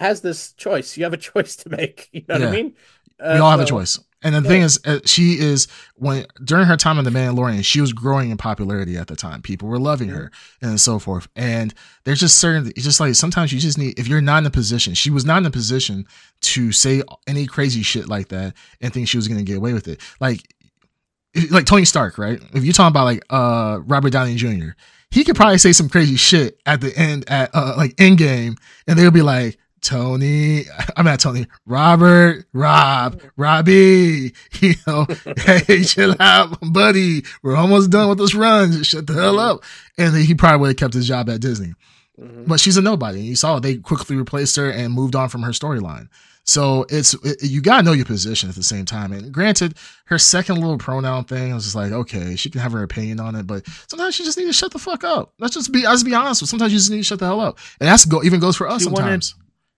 has 0.00 0.20
this 0.20 0.52
choice. 0.54 0.96
You 0.96 1.04
have 1.04 1.12
a 1.14 1.16
choice 1.32 1.56
to 1.56 1.70
make. 1.70 2.08
You 2.12 2.24
know 2.28 2.38
what 2.38 2.48
I 2.48 2.50
mean? 2.50 2.74
we 3.20 3.24
Uh, 3.26 3.42
all 3.42 3.50
have 3.50 3.60
a 3.60 3.64
choice. 3.64 3.98
And 4.24 4.34
the 4.34 4.40
yeah. 4.40 4.48
thing 4.48 4.62
is, 4.62 4.80
uh, 4.86 5.00
she 5.04 5.38
is 5.38 5.68
when 5.96 6.24
during 6.42 6.64
her 6.64 6.78
time 6.78 6.98
in 6.98 7.04
the 7.04 7.10
Mandalorian, 7.10 7.62
she 7.62 7.82
was 7.82 7.92
growing 7.92 8.30
in 8.30 8.38
popularity 8.38 8.96
at 8.96 9.06
the 9.06 9.16
time. 9.16 9.42
People 9.42 9.68
were 9.68 9.78
loving 9.78 10.08
her 10.08 10.32
and 10.62 10.80
so 10.80 10.98
forth. 10.98 11.28
And 11.36 11.74
there's 12.04 12.20
just 12.20 12.38
certain, 12.38 12.68
it's 12.68 12.84
just 12.84 13.00
like 13.00 13.14
sometimes 13.14 13.52
you 13.52 13.60
just 13.60 13.76
need 13.76 13.98
if 13.98 14.08
you're 14.08 14.22
not 14.22 14.38
in 14.38 14.46
a 14.46 14.50
position. 14.50 14.94
She 14.94 15.10
was 15.10 15.26
not 15.26 15.38
in 15.38 15.46
a 15.46 15.50
position 15.50 16.06
to 16.40 16.72
say 16.72 17.02
any 17.26 17.46
crazy 17.46 17.82
shit 17.82 18.08
like 18.08 18.28
that 18.28 18.54
and 18.80 18.92
think 18.92 19.08
she 19.08 19.18
was 19.18 19.28
going 19.28 19.38
to 19.38 19.44
get 19.44 19.58
away 19.58 19.74
with 19.74 19.86
it. 19.88 20.00
Like, 20.20 20.42
like 21.50 21.66
Tony 21.66 21.84
Stark, 21.84 22.16
right? 22.16 22.40
If 22.54 22.64
you're 22.64 22.72
talking 22.72 22.92
about 22.92 23.04
like 23.04 23.24
uh 23.28 23.80
Robert 23.84 24.10
Downey 24.10 24.36
Jr., 24.36 24.70
he 25.10 25.22
could 25.22 25.36
probably 25.36 25.58
say 25.58 25.72
some 25.72 25.88
crazy 25.88 26.16
shit 26.16 26.58
at 26.64 26.80
the 26.80 26.96
end 26.96 27.28
at 27.28 27.50
uh, 27.52 27.74
like 27.76 27.94
Endgame, 27.96 28.56
and 28.86 28.98
they'll 28.98 29.10
be 29.10 29.22
like. 29.22 29.58
Tony, 29.84 30.64
I'm 30.96 31.04
not 31.04 31.20
Tony, 31.20 31.46
Robert, 31.66 32.46
Rob, 32.52 33.20
Robbie, 33.36 34.32
you 34.60 34.74
know, 34.86 35.06
hey, 35.38 35.84
chill 35.84 36.16
out, 36.18 36.56
buddy. 36.72 37.22
We're 37.42 37.56
almost 37.56 37.90
done 37.90 38.08
with 38.08 38.18
this 38.18 38.34
run. 38.34 38.72
Just 38.72 38.90
shut 38.90 39.06
the 39.06 39.12
hell 39.14 39.38
up. 39.38 39.62
And 39.96 40.16
he 40.16 40.34
probably 40.34 40.58
would 40.60 40.68
have 40.68 40.76
kept 40.76 40.94
his 40.94 41.06
job 41.06 41.28
at 41.30 41.40
Disney. 41.40 41.74
Mhm. 42.20 42.46
But 42.48 42.60
she's 42.60 42.76
a 42.76 42.82
nobody. 42.82 43.18
And 43.20 43.28
you 43.28 43.36
saw 43.36 43.58
they 43.58 43.76
quickly 43.76 44.16
replaced 44.16 44.56
her 44.56 44.70
and 44.70 44.92
moved 44.92 45.14
on 45.16 45.28
from 45.28 45.42
her 45.42 45.50
storyline. 45.50 46.08
So 46.46 46.84
it's 46.90 47.14
it, 47.24 47.42
you 47.42 47.60
gotta 47.62 47.82
know 47.82 47.92
your 47.92 48.04
position 48.04 48.48
at 48.50 48.54
the 48.54 48.62
same 48.62 48.84
time. 48.84 49.12
And 49.12 49.32
granted, 49.32 49.74
her 50.06 50.18
second 50.18 50.56
little 50.60 50.76
pronoun 50.78 51.24
thing 51.24 51.50
I 51.52 51.54
was 51.54 51.64
just 51.64 51.74
like, 51.74 51.90
okay, 51.90 52.36
she 52.36 52.50
can 52.50 52.60
have 52.60 52.72
her 52.72 52.82
opinion 52.82 53.18
on 53.18 53.34
it, 53.34 53.46
but 53.46 53.66
sometimes 53.88 54.14
she 54.14 54.24
just 54.24 54.36
need 54.38 54.44
to 54.44 54.52
shut 54.52 54.70
the 54.70 54.78
fuck 54.78 55.04
up. 55.04 55.32
Let's 55.38 55.54
just 55.54 55.72
be 55.72 55.84
let's 55.84 56.02
be 56.02 56.14
honest. 56.14 56.42
With 56.42 56.50
sometimes 56.50 56.72
you 56.72 56.78
just 56.78 56.90
need 56.90 56.98
to 56.98 57.02
shut 57.02 57.18
the 57.18 57.24
hell 57.26 57.40
up, 57.40 57.58
and 57.80 57.88
that's 57.88 58.04
go 58.04 58.22
even 58.22 58.40
goes 58.40 58.56
for 58.56 58.68
us 58.68 58.82
She 58.82 58.88
wanted- 58.88 59.00
sometimes. 59.24 59.34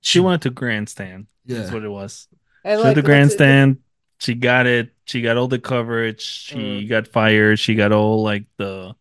She 0.07 0.21
wanted 0.21 0.43
to 0.43 0.51
grandstand. 0.51 1.27
yeah, 1.45 1.59
That's 1.59 1.73
what 1.73 1.83
it 1.85 1.89
was. 1.89 2.29
And 2.65 2.73
She 2.73 2.77
like, 2.77 2.85
went 2.85 2.95
to 2.97 3.03
that's- 3.03 3.05
grandstand. 3.37 3.79
She 4.19 4.35
got 4.35 4.67
it. 4.67 4.91
She 5.05 5.21
got 5.21 5.37
all 5.37 5.49
the 5.49 5.59
coverage. 5.59 6.21
She 6.23 6.57
Mm. 6.57 6.89
got 6.89 7.09
fired. 7.09 7.59
She 7.59 7.75
got 7.75 7.93
all 7.93 8.23
like 8.23 8.45
the 8.57 8.95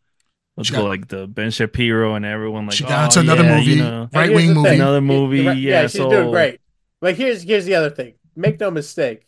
what's 0.56 0.70
She 0.70 0.74
it 0.74 0.78
called 0.78 0.86
got- 0.88 0.90
like 0.90 1.08
the 1.08 1.28
Ben 1.28 1.52
Shapiro 1.52 2.16
and 2.16 2.26
everyone 2.26 2.66
like 2.66 2.76
she 2.76 2.84
got 2.84 3.02
oh, 3.02 3.06
into 3.06 3.20
another 3.32 3.44
yeah, 3.48 3.58
movie, 3.58 3.72
You 3.72 3.84
know, 3.84 4.10
right 4.14 4.34
wing 4.34 4.54
movie. 4.54 4.70
thing. 4.70 4.82
another 4.82 5.02
movie. 5.02 5.42
Yeah, 5.44 5.54
Yeah, 5.54 5.82
she's 5.84 5.94
so 5.94 6.10
doing 6.10 6.32
great. 6.32 6.60
But 7.02 7.16
here's 7.16 7.44
here's 7.44 7.66
the 7.66 7.76
other 7.76 7.90
thing. 7.92 8.16
Make 8.36 8.60
no 8.60 8.72
mistake. 8.72 9.28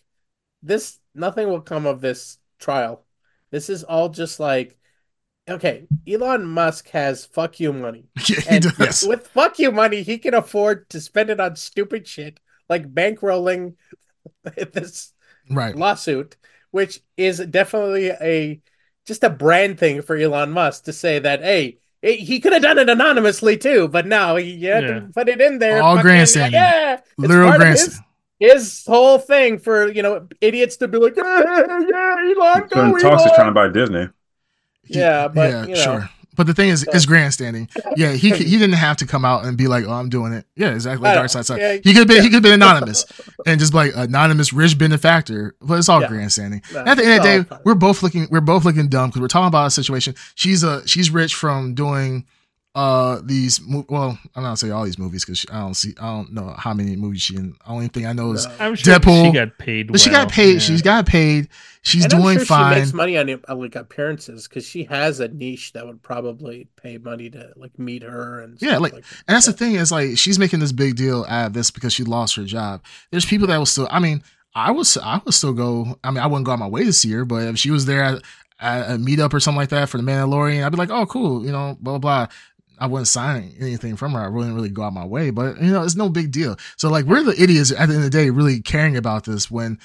This 0.64 1.00
nothing 1.16 1.48
will 1.48 1.62
come 1.62 1.86
of 1.86 2.02
this 2.02 2.38
trial. 2.60 3.06
This 3.52 3.70
is 3.70 3.84
all 3.84 4.10
just 4.10 4.40
like 4.40 4.78
okay, 5.50 5.88
Elon 6.08 6.46
Musk 6.46 6.90
has 6.90 7.26
fuck 7.26 7.60
you 7.60 7.74
money. 7.74 8.06
Yeah, 8.30 8.40
he 8.42 8.48
And 8.50 8.64
does. 8.78 9.06
with 9.08 9.28
fuck 9.28 9.60
you 9.60 9.72
money, 9.72 10.02
he 10.04 10.18
can 10.18 10.34
afford 10.34 10.90
to 10.90 11.00
spend 11.02 11.30
it 11.30 11.40
on 11.40 11.56
stupid 11.56 12.08
shit 12.08 12.40
like 12.70 12.94
bankrolling 12.94 13.76
this 14.74 15.14
Right. 15.50 15.76
lawsuit, 15.76 16.36
which 16.72 17.00
is 17.16 17.40
definitely 17.40 18.10
a 18.10 18.62
just 19.06 19.24
a 19.24 19.30
brand 19.30 19.80
thing 19.80 20.02
for 20.02 20.18
Elon 20.18 20.52
Musk 20.52 20.84
to 20.86 20.94
say 20.94 21.20
that 21.20 21.42
hey, 21.42 21.78
it- 22.02 22.20
he 22.20 22.40
could 22.42 22.52
have 22.54 22.62
done 22.62 22.78
it 22.78 22.90
anonymously 22.90 23.56
too, 23.58 23.88
but 23.88 24.06
no, 24.06 24.36
he 24.36 24.62
had 24.66 24.84
Yeah. 24.84 24.94
to 25.00 25.02
put 25.14 25.30
it 25.30 25.40
in 25.40 25.60
there. 25.60 25.82
All 25.82 25.96
fucking- 25.96 26.02
grandstanding. 26.10 26.54
Yeah, 26.60 26.94
it's 26.96 27.12
Literal 27.18 27.48
part 27.48 27.56
of 27.56 27.62
grandstand. 27.62 28.04
his, 28.40 28.52
his 28.54 28.86
whole 28.86 29.18
thing 29.18 29.58
for 29.60 29.90
you 29.90 30.04
know 30.04 30.28
idiots 30.42 30.76
to 30.78 30.90
be 30.90 30.98
like, 30.98 31.16
yeah, 31.18 31.44
yeah, 31.90 32.34
Elon, 32.36 32.68
go, 32.70 32.92
When 32.92 33.02
Talks 33.02 33.24
is 33.24 33.32
trying 33.34 33.48
to 33.48 33.54
buy 33.54 33.70
Disney. 33.70 34.10
Yeah, 34.90 35.28
but, 35.28 35.68
you 35.70 35.76
know. 35.76 35.82
sure. 35.82 36.10
But 36.36 36.46
the 36.46 36.54
thing 36.54 36.70
is, 36.70 36.82
So- 36.82 36.92
it's 36.94 37.08
grandstanding. 37.08 37.68
Yeah, 37.96 38.12
he 38.12 38.30
he 38.30 38.58
didn't 38.60 38.74
have 38.74 38.98
to 38.98 39.08
come 39.08 39.26
out 39.26 39.46
and 39.46 39.58
be 39.58 39.68
like, 39.68 39.86
"Oh, 39.86 39.92
I'm 39.94 40.08
doing 40.08 40.34
it." 40.34 40.46
Yeah, 40.56 40.70
exactly. 40.70 41.10
Dark 41.10 41.30
side 41.30 41.48
side. 41.48 41.60
Yeah, 41.60 41.74
He 41.74 41.94
could 41.94 41.96
have 41.98 42.08
been 42.08 42.22
he 42.22 42.30
could 42.30 42.36
have 42.36 42.44
been 42.44 42.54
anonymous 42.62 43.06
and 43.48 43.60
just 43.60 43.74
like 43.74 43.94
anonymous 43.96 44.54
rich 44.54 44.78
benefactor. 44.78 45.56
But 45.62 45.80
it's 45.80 45.90
all 45.90 46.00
Yeah. 46.00 46.10
grandstanding. 46.10 46.62
No, 46.72 46.82
At 46.82 46.98
the 46.98 47.06
end 47.06 47.14
of 47.14 47.24
the 47.24 47.24
day, 47.24 47.44
fine. 47.44 47.60
we're 47.66 47.74
both 47.74 48.04
looking 48.04 48.28
we're 48.30 48.42
both 48.42 48.66
looking 48.66 48.88
dumb 48.88 49.10
because 49.10 49.22
we're 49.22 49.28
talking 49.30 49.48
about 49.48 49.66
a 49.66 49.72
situation. 49.72 50.14
She's 50.36 50.62
a 50.64 50.88
she's 50.88 51.10
rich 51.10 51.34
from 51.34 51.74
doing 51.74 52.26
uh 52.78 53.20
these 53.24 53.60
mo- 53.62 53.86
well 53.90 54.20
I'm 54.36 54.44
not 54.44 54.50
gonna 54.50 54.58
say 54.58 54.70
all 54.70 54.86
these 54.86 55.00
movies 55.00 55.26
because 55.26 55.46
I 55.52 55.62
don't 55.62 55.74
see 55.74 55.96
I 56.00 56.06
don't 56.16 56.32
know 56.32 56.54
how 56.60 56.76
many 56.76 56.96
movies 56.96 57.24
she 57.24 57.36
in. 57.36 57.54
The 57.66 57.72
only 57.72 57.88
thing 57.88 58.06
I 58.06 58.14
know 58.14 58.34
is 58.34 58.46
I'm 58.60 58.76
sure 58.76 59.00
Deadpool. 59.00 59.26
she 59.26 59.32
got 59.32 59.58
paid. 59.58 59.92
but 59.92 60.00
she 60.00 60.12
got 60.12 60.30
paid. 60.30 60.54
Yeah. 60.54 60.60
She's 60.60 60.82
got 60.84 61.08
paid. 61.08 61.50
She's 61.82 62.04
And 62.04 62.14
I'm 62.14 62.22
doing 62.22 62.38
sure 62.38 62.46
fine. 62.46 62.74
She 62.76 62.80
makes 62.82 62.94
money 62.94 63.18
on 63.18 63.30
uh, 63.50 63.56
like 63.56 63.76
appearances 63.76 64.48
because 64.48 64.64
she 64.68 64.84
has 64.84 65.20
a 65.20 65.28
niche 65.30 65.74
that 65.74 65.88
would 65.88 66.04
probably 66.04 66.68
pay 66.76 66.98
money 67.00 67.30
to 67.32 67.52
like 67.56 67.80
meet 67.80 68.04
her 68.04 68.42
and 68.42 68.62
Yeah, 68.62 68.72
stuff 68.72 68.82
like- 68.82 68.92
that. 68.94 69.04
And 69.28 69.36
that's 69.36 69.46
the 69.48 69.54
thing 69.54 69.74
is 69.76 69.92
like 69.92 70.16
she's 70.18 70.38
making 70.38 70.60
this 70.60 70.72
big 70.72 70.96
deal 70.98 71.26
out 71.28 71.48
of 71.48 71.54
this 71.54 71.72
because 71.72 71.94
she 71.94 72.04
lost 72.04 72.36
her 72.36 72.44
job. 72.44 72.84
There's 73.10 73.26
people 73.26 73.48
that 73.48 73.58
will 73.58 73.66
still. 73.66 73.88
I 73.90 74.00
mean, 74.00 74.22
I 74.54 74.70
was 74.72 74.98
I 74.98 75.20
would 75.26 75.34
still 75.34 75.54
go. 75.54 75.98
I 76.04 76.12
mean, 76.12 76.20
I 76.20 76.28
wouldn't 76.28 76.46
go 76.46 76.52
out 76.52 76.60
my 76.60 76.68
way 76.68 76.84
to 76.84 76.94
see 76.94 77.10
her, 77.14 77.26
but 77.26 77.44
if 77.46 77.58
she 77.58 77.72
was 77.72 77.86
there 77.88 78.04
at, 78.04 78.22
at 78.60 78.92
a 78.92 78.98
meetup 78.98 79.34
or 79.34 79.40
something 79.40 79.58
like 79.58 79.70
that 79.70 79.90
for 79.90 79.98
the 79.98 80.04
Mandalorian, 80.04 80.64
I'd 80.64 80.70
be 80.72 80.78
like, 80.78 80.92
oh, 80.92 81.06
cool, 81.08 81.44
you 81.44 81.52
know, 81.52 81.76
blah 81.80 81.98
blah. 81.98 82.26
blah. 82.26 82.28
I 82.80 82.88
wouldn't 82.88 83.08
sign 83.08 83.56
anything 83.60 83.96
from 83.96 84.14
her. 84.14 84.20
I 84.20 84.28
wouldn't 84.28 84.54
really 84.56 84.70
go 84.70 84.84
out 84.84 84.94
my 84.94 85.06
way, 85.06 85.30
but 85.32 85.62
you 85.62 85.72
know, 85.72 85.84
it's 85.84 85.96
no 85.96 86.10
big 86.10 86.32
deal. 86.32 86.56
So 86.78 86.90
like, 86.90 87.06
we're 87.06 87.24
the 87.24 87.42
idiots 87.42 87.72
at 87.72 87.78
the 87.88 87.96
end 87.96 88.04
of 88.04 88.04
the 88.04 88.10
day, 88.10 88.30
really 88.30 88.62
caring 88.62 88.96
about 88.96 89.26
this 89.26 89.50
when 89.50 89.80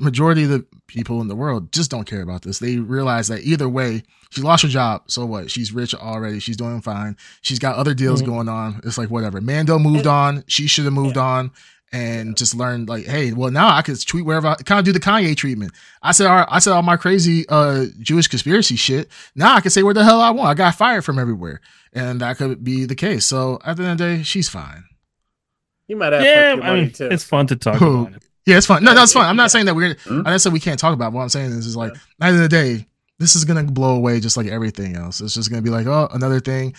majority 0.00 0.44
of 0.44 0.50
the 0.50 0.64
people 0.86 1.20
in 1.20 1.28
the 1.28 1.36
world 1.36 1.72
just 1.72 1.90
don't 1.90 2.04
care 2.06 2.22
about 2.22 2.42
this. 2.42 2.58
They 2.58 2.78
realize 2.78 3.28
that 3.28 3.42
either 3.42 3.68
way, 3.68 4.02
she 4.30 4.40
lost 4.40 4.62
her 4.62 4.68
job. 4.68 5.02
So 5.08 5.26
what? 5.26 5.50
She's 5.50 5.72
rich 5.72 5.94
already. 5.94 6.38
She's 6.38 6.56
doing 6.56 6.80
fine. 6.80 7.16
She's 7.42 7.58
got 7.58 7.76
other 7.76 7.92
deals 7.92 8.22
Mhm. 8.22 8.26
going 8.26 8.48
on. 8.48 8.80
It's 8.84 8.96
like 8.96 9.10
whatever. 9.10 9.40
Mando 9.40 9.78
moved 9.78 10.06
on. 10.06 10.44
She 10.46 10.66
should 10.66 10.84
have 10.84 10.94
moved 10.94 11.18
on 11.18 11.50
and 11.92 12.36
just 12.36 12.54
learn 12.54 12.86
like, 12.86 13.04
hey, 13.04 13.32
well 13.32 13.50
now 13.50 13.68
I 13.74 13.82
could 13.82 14.00
tweet 14.06 14.24
wherever. 14.24 14.48
I 14.48 14.54
kind 14.56 14.78
of 14.78 14.84
do 14.84 14.92
the 14.92 15.00
Kanye 15.00 15.36
treatment. 15.36 15.72
I 16.02 16.12
said, 16.12 16.26
all, 16.26 16.46
I 16.48 16.58
said 16.58 16.72
all 16.72 16.82
my 16.82 16.96
crazy 16.96 17.44
uh 17.48 17.86
Jewish 18.00 18.28
conspiracy 18.28 18.76
shit. 18.76 19.08
Now 19.34 19.54
I 19.54 19.60
can 19.60 19.70
say 19.70 19.82
where 19.82 19.94
the 19.94 20.04
hell 20.04 20.20
I 20.20 20.30
want. 20.30 20.48
I 20.48 20.54
got 20.54 20.74
fired 20.74 21.04
from 21.04 21.18
everywhere, 21.18 21.60
and 21.92 22.20
that 22.20 22.38
could 22.38 22.64
be 22.64 22.84
the 22.86 22.94
case. 22.94 23.26
So 23.26 23.58
at 23.64 23.76
the 23.76 23.82
end 23.84 23.92
of 23.92 23.98
the 23.98 24.16
day, 24.16 24.22
she's 24.22 24.48
fine. 24.48 24.84
you 25.88 25.96
might 25.96 26.12
have 26.12 26.22
Yeah, 26.22 26.54
your 26.54 26.62
I 26.64 26.66
money 26.68 26.80
mean, 26.82 26.90
too. 26.92 27.08
it's 27.10 27.24
fun 27.24 27.46
to 27.48 27.56
talk 27.56 27.76
Who? 27.76 28.02
about 28.02 28.14
it. 28.16 28.22
Yeah, 28.46 28.56
it's 28.56 28.66
fun. 28.66 28.82
No, 28.82 28.94
that's 28.94 29.12
fine. 29.12 29.26
I'm 29.26 29.36
Yeah. 29.36 29.42
not 29.42 29.50
saying 29.52 29.66
that 29.66 29.74
we're. 29.76 29.94
Hmm? 30.04 30.20
I 30.26 30.30
didn't 30.30 30.40
say 30.40 30.50
we 30.50 30.58
can't 30.60 30.78
talk 30.80 30.94
about. 30.94 31.08
it. 31.12 31.14
What 31.14 31.22
I'm 31.22 31.28
saying 31.28 31.52
is, 31.52 31.66
is 31.66 31.76
like 31.76 31.92
at 31.92 31.98
the 32.18 32.26
end 32.26 32.36
of 32.36 32.42
the 32.42 32.48
day, 32.48 32.86
this 33.18 33.36
is 33.36 33.44
gonna 33.44 33.62
blow 33.64 33.94
away 33.94 34.18
just 34.18 34.36
like 34.36 34.46
everything 34.48 34.96
else. 34.96 35.20
It's 35.20 35.34
just 35.34 35.48
gonna 35.50 35.62
be 35.62 35.70
like, 35.70 35.86
oh, 35.86 36.08
another 36.12 36.40
thing. 36.40 36.74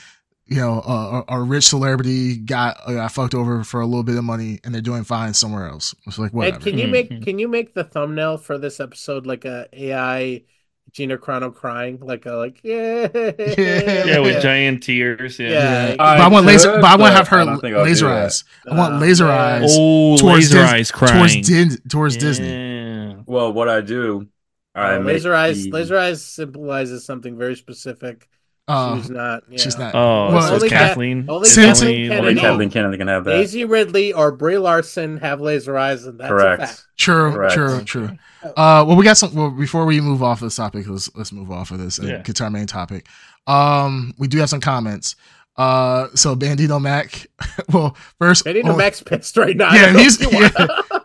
You 0.46 0.58
know, 0.58 0.82
a, 0.82 1.24
a 1.38 1.41
rich 1.41 1.64
celebrity 1.66 2.36
got 2.38 2.78
uh, 2.86 2.94
got 2.94 3.12
fucked 3.14 3.34
over 3.34 3.64
for 3.64 3.80
a 3.80 3.86
little 3.86 4.04
bit 4.04 4.18
of 4.18 4.26
money, 4.26 4.60
and 4.64 4.74
they're 4.76 4.82
doing 4.82 5.04
fine 5.06 5.34
somewhere 5.34 5.68
else. 5.68 5.96
It's 6.06 6.20
like 6.20 6.34
whatever. 6.34 6.56
And 6.58 6.64
can 6.66 6.78
you 6.78 6.88
make 6.88 7.24
can 7.24 7.39
you 7.39 7.48
make 7.48 7.74
the 7.74 7.84
thumbnail 7.86 8.38
for 8.38 8.58
this 8.58 8.80
episode 8.82 9.26
like 9.26 9.46
a 9.46 9.68
AI 9.72 10.44
Gina 10.91 11.18
Carano 11.18 11.52
crying 11.56 12.00
like 12.02 12.26
a 12.26 12.34
like 12.34 12.60
yeah 12.64 13.08
Yeah, 13.14 14.20
with 14.20 14.41
giant 14.44 14.84
tears. 14.84 15.39
Yeah. 15.39 15.50
Yeah. 15.50 15.96
but 15.96 16.04
I 16.22 16.28
want 16.28 16.46
laser. 16.46 16.74
But 16.74 16.84
I 16.86 16.96
want 16.98 17.12
to 17.14 17.16
have 17.18 17.28
her 17.30 17.46
don't 17.46 17.60
think 17.62 17.76
I'll 17.78 17.84
do 17.86 17.89
laser 17.89 18.10
eyes. 18.10 18.44
I 18.70 18.76
want 18.78 18.96
Ah, 18.96 19.00
laser 19.00 19.26
man. 19.28 19.64
eyes 19.64 19.72
Oh, 19.80 20.18
Towards 20.18 20.54
laser 20.54 20.62
Dis- 20.62 20.72
eyes 20.72 20.91
crying. 20.91 21.18
towards 21.18 21.48
Din- 21.48 21.78
towards 21.89 22.18
Disney. 22.18 23.16
Well, 23.26 23.54
what 23.54 23.70
I 23.70 23.80
do, 23.80 24.28
I 24.76 24.98
make 24.98 25.06
laser 25.14 25.34
eyes 25.34 25.64
the- 25.64 25.72
laser 25.72 25.98
eyes 25.98 26.24
symbolizes 26.26 27.06
something 27.06 27.38
very 27.38 27.56
specific. 27.56 28.28
Uh, 28.66 28.95
she's 29.01 29.09
not 29.09 29.43
yeah. 29.49 29.57
she's 29.57 29.78
not. 29.78 29.93
Oh, 29.93 30.32
Well, 30.32 30.41
so 30.41 30.55
it's 30.55 30.64
only 30.64 30.70
Kathleen. 30.70 31.26
only 31.30 31.49
only- 31.49 31.49
Kathleen 31.49 32.09
Kennedy. 32.09 32.39
Kathleen 32.39 32.70
Kennedy 32.70 32.97
can 32.97 33.07
have 33.09 33.26
that. 33.26 33.32
Daisy 33.32 33.66
Ridley 33.66 34.14
or 34.14 34.32
Brie 34.32 34.57
Larson 34.57 35.18
have 35.18 35.41
laser 35.41 35.78
eyes, 35.78 36.05
and 36.05 36.18
that's 36.18 36.30
a 36.30 36.34
Correct. 36.34 36.61
fact. 36.61 36.86
True, 36.97 37.32
Correct. 37.34 37.53
true, 37.53 37.82
true. 37.84 38.09
Uh, 38.43 38.86
well, 38.88 38.95
we 38.95 39.03
got 39.03 39.18
some. 39.18 39.34
Well, 39.36 39.49
before 39.51 39.86
we 39.86 39.99
move 39.99 40.24
off 40.24 40.41
of 40.41 40.45
this 40.47 40.55
topic, 40.55 40.88
let's 40.88 41.14
let's 41.16 41.34
move 41.34 41.51
off 41.51 41.72
of 41.72 41.80
this 41.80 41.97
and 41.99 42.07
Yeah. 42.07 42.22
get 42.22 42.38
to 42.38 42.45
our 42.45 42.49
main 42.49 42.68
topic. 42.68 43.07
Um, 43.47 44.14
we 44.18 44.28
do 44.30 44.38
have 44.38 44.49
some 44.49 44.61
comments. 44.61 45.18
Uh, 45.57 46.07
so 46.16 46.34
Bandito 46.36 46.82
Mac. 46.82 47.28
well, 47.74 47.97
first, 48.18 48.45
Benny 48.45 48.61
oh, 48.64 48.76
Mac's 48.78 49.01
pissed 49.03 49.36
right 49.38 49.55
now. 49.57 49.74
Yeah, 49.74 49.91
he's- 49.93 50.20
know 50.20 50.30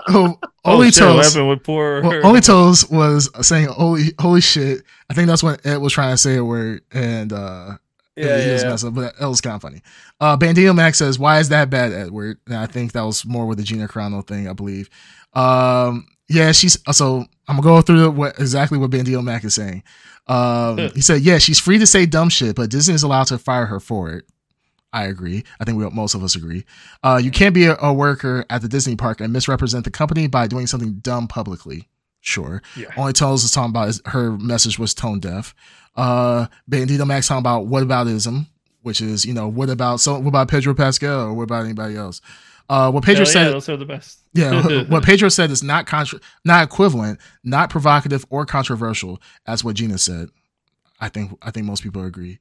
why. 0.09 0.15
oh, 0.19 0.39
Oh, 0.65 0.73
Only 0.75 0.91
Toes. 0.91 1.37
with 1.37 1.63
poor 1.65 2.03
Well, 2.03 2.27
Only 2.27 2.41
Toes 2.41 2.89
was 2.91 3.31
saying 3.47 3.69
"holy 3.69 4.13
holy 4.21 4.41
shit." 4.41 4.83
I 5.09 5.15
think 5.15 5.29
that's 5.29 5.43
when 5.43 5.57
Ed 5.65 5.79
was 5.79 5.93
trying 5.93 6.13
to 6.13 6.19
say 6.19 6.37
a 6.37 6.45
word, 6.45 6.83
and 6.93 7.33
uh, 7.33 7.79
Yeah, 8.17 8.41
he 8.45 8.51
was 8.53 8.63
yeah. 8.63 8.69
messed 8.71 8.85
up, 8.85 8.95
but 8.95 9.17
that 9.19 9.27
was 9.29 9.41
kind 9.41 9.57
of 9.57 9.63
funny. 9.63 9.81
Uh, 10.21 10.37
Bandito 10.37 10.75
Max 10.75 10.99
says, 10.99 11.19
"Why 11.19 11.39
is 11.39 11.49
that 11.51 11.71
bad, 11.71 11.93
Edward?" 11.93 12.39
And 12.47 12.57
I 12.57 12.67
think 12.67 12.93
that 12.93 13.03
was 13.03 13.25
more 13.25 13.47
with 13.47 13.59
the 13.59 13.65
Gina 13.65 13.89
Carano 13.89 14.27
thing, 14.27 14.49
I 14.49 14.53
believe. 14.53 14.91
Um, 15.33 16.07
yeah, 16.29 16.53
she's 16.53 16.77
so 16.93 17.25
I'm 17.47 17.57
gonna 17.57 17.63
go 17.63 17.81
through 17.81 18.11
what 18.11 18.39
exactly 18.39 18.77
what 18.77 18.91
Bandito 18.91 19.23
Mac 19.25 19.45
is 19.45 19.55
saying. 19.55 19.83
Um, 20.27 20.77
he 20.95 21.01
said, 21.01 21.23
"Yeah, 21.23 21.39
she's 21.39 21.59
free 21.59 21.79
to 21.79 21.87
say 21.87 22.05
dumb 22.05 22.29
shit, 22.29 22.57
but 22.57 22.69
Disney 22.71 22.95
is 22.95 23.03
allowed 23.03 23.29
to 23.29 23.39
fire 23.39 23.67
her 23.67 23.81
for 23.81 24.11
it." 24.11 24.25
I 24.93 25.05
agree. 25.05 25.45
I 25.61 25.65
think 25.65 25.79
we, 25.79 25.89
most 25.91 26.15
of 26.15 26.23
us 26.23 26.35
agree. 26.35 26.65
Uh, 27.03 27.21
you 27.23 27.31
can't 27.31 27.55
be 27.55 27.67
a, 27.67 27.77
a 27.81 27.93
worker 27.93 28.45
at 28.49 28.63
the 28.63 28.69
Disney 28.69 28.97
park 28.97 29.21
and 29.21 29.33
misrepresent 29.33 29.85
the 29.85 29.91
company 29.91 30.27
by 30.27 30.47
doing 30.47 30.67
something 30.67 30.95
dumb 31.01 31.29
publicly. 31.29 31.89
Sure. 32.21 32.63
Yeah. 32.77 32.89
Only 32.97 33.13
tells 33.13 33.45
is 33.45 33.53
talking 33.53 33.71
about 33.71 33.89
is 33.89 34.03
her 34.07 34.33
message 34.33 34.79
was 34.79 34.95
tone 34.95 35.21
deaf. 35.21 35.55
Uh, 35.95 36.47
Bandito 36.71 37.07
Max 37.07 37.29
talking 37.29 37.41
about 37.41 37.67
what 37.67 37.85
aboutism, 37.85 38.47
which 38.83 39.01
is 39.01 39.25
you 39.25 39.35
know 39.35 39.49
what 39.49 39.71
about 39.71 40.01
so 40.01 40.19
what 40.19 40.29
about 40.29 40.49
Pedro 40.49 40.75
Pascal 40.75 41.27
or 41.29 41.35
what 41.35 41.45
about 41.45 41.65
anybody 41.65 41.97
else? 41.97 42.21
Uh, 42.69 42.91
what 42.91 43.03
Pedro 43.03 43.25
yeah, 43.25 43.31
said, 43.31 43.53
those 43.53 43.69
are 43.69 43.79
the 43.79 43.87
best. 43.87 44.19
yeah, 44.35 44.83
what 44.89 45.03
Pedro 45.03 45.31
said 45.31 45.51
is 45.51 45.63
not 45.63 45.87
contra- 45.87 46.21
not 46.45 46.65
equivalent, 46.65 47.19
not 47.43 47.71
provocative 47.71 48.27
or 48.29 48.45
controversial, 48.45 49.23
as 49.47 49.65
what 49.65 49.77
Gina 49.77 49.97
said. 49.97 50.29
I 51.01 51.09
think 51.09 51.39
I 51.41 51.51
think 51.51 51.67
most 51.67 51.83
people 51.83 52.05
agree. 52.05 52.39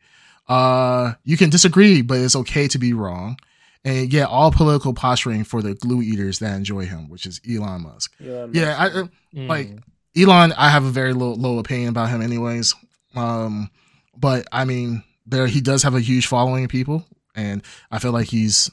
Uh, 0.48 1.14
you 1.24 1.38
can 1.38 1.50
disagree, 1.50 2.02
but 2.02 2.20
it's 2.20 2.36
okay 2.36 2.68
to 2.70 2.78
be 2.80 2.94
wrong. 2.94 3.38
And 3.84 4.12
yeah, 4.12 4.26
all 4.26 4.52
political 4.52 4.94
posturing 4.94 5.44
for 5.44 5.62
the 5.62 5.74
glue 5.74 6.02
eaters 6.02 6.40
that 6.40 6.56
enjoy 6.56 6.86
him, 6.86 7.10
which 7.10 7.26
is 7.26 7.40
Elon 7.50 7.84
Musk. 7.84 8.14
Elon 8.24 8.52
Yeah, 8.54 8.76
I, 8.78 8.90
Musk. 8.90 9.12
uh, 9.38 9.42
like 9.44 9.70
Elon, 10.18 10.54
I 10.54 10.70
have 10.70 10.84
a 10.84 10.90
very 10.90 11.14
low 11.14 11.34
low 11.34 11.60
opinion 11.60 11.90
about 11.90 12.10
him, 12.10 12.22
anyways. 12.22 12.74
Um, 13.16 13.70
but 14.18 14.48
I 14.52 14.66
mean, 14.66 15.04
there 15.26 15.48
he 15.48 15.62
does 15.62 15.84
have 15.84 15.96
a 15.96 16.02
huge 16.02 16.28
following 16.28 16.64
of 16.66 16.70
people, 16.70 17.06
and 17.36 17.62
I 17.92 18.00
feel 18.00 18.12
like 18.12 18.28
he's, 18.28 18.70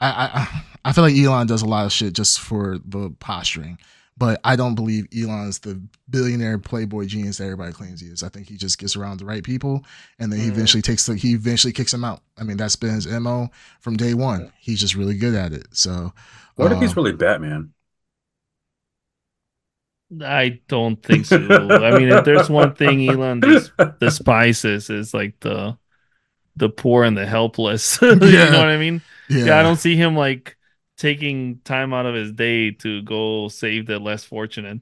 I 0.00 0.08
I 0.08 0.64
I 0.86 0.92
feel 0.92 1.04
like 1.04 1.16
Elon 1.16 1.46
does 1.46 1.62
a 1.62 1.66
lot 1.66 1.86
of 1.86 1.92
shit 1.92 2.14
just 2.14 2.40
for 2.40 2.78
the 2.84 3.10
posturing. 3.20 3.78
But 4.16 4.40
I 4.44 4.54
don't 4.54 4.76
believe 4.76 5.08
Elon's 5.16 5.58
the 5.58 5.82
billionaire 6.08 6.58
playboy 6.58 7.06
genius 7.06 7.38
that 7.38 7.44
everybody 7.44 7.72
claims 7.72 8.00
he 8.00 8.06
is. 8.06 8.22
I 8.22 8.28
think 8.28 8.48
he 8.48 8.56
just 8.56 8.78
gets 8.78 8.94
around 8.94 9.18
the 9.18 9.24
right 9.26 9.42
people, 9.42 9.84
and 10.20 10.32
then 10.32 10.38
he 10.38 10.46
Mhm. 10.46 10.52
eventually 10.52 10.82
takes 10.82 11.06
the 11.06 11.16
he 11.16 11.32
eventually 11.34 11.72
kicks 11.72 11.90
them 11.90 12.04
out. 12.04 12.22
I 12.38 12.44
mean, 12.44 12.56
that's 12.56 12.76
been 12.76 12.94
his 12.94 13.08
mo 13.08 13.50
from 13.80 13.96
day 13.96 14.14
one. 14.14 14.52
He's 14.60 14.78
just 14.80 14.94
really 14.94 15.16
good 15.16 15.34
at 15.34 15.52
it. 15.52 15.66
So, 15.72 16.12
What 16.54 16.70
if 16.70 16.78
he's 16.78 16.90
um, 16.90 16.94
really 16.96 17.12
Batman? 17.16 17.72
I 20.22 20.60
don't 20.68 21.02
think 21.02 21.26
so. 21.26 21.36
I 21.38 21.98
mean, 21.98 22.08
if 22.10 22.24
there's 22.24 22.48
one 22.50 22.74
thing 22.74 23.08
Elon 23.08 23.40
des- 23.40 23.70
despises 24.00 24.90
is 24.90 25.12
like 25.14 25.40
the 25.40 25.76
the 26.56 26.68
poor 26.68 27.04
and 27.04 27.16
the 27.16 27.26
helpless. 27.26 28.00
you 28.02 28.10
Yeah. 28.20 28.50
know 28.50 28.58
what 28.58 28.68
I 28.68 28.78
mean? 28.78 29.02
yeah, 29.28 29.46
Yeah. 29.46 29.58
I 29.60 29.62
don't 29.62 29.76
see 29.78 29.96
him 29.96 30.16
like 30.16 30.56
taking 30.96 31.60
time 31.64 31.92
out 31.94 32.06
of 32.06 32.14
his 32.14 32.32
day 32.32 32.70
to 32.72 33.02
go 33.02 33.48
save 33.48 33.86
the 33.86 33.98
less 33.98 34.24
fortunate. 34.24 34.80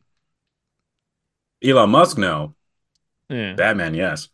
Elon 1.65 1.91
Musk, 1.91 2.19
no. 2.19 2.55
Yeah. 3.29 3.55
Batman, 3.55 3.95
yes. 3.95 4.29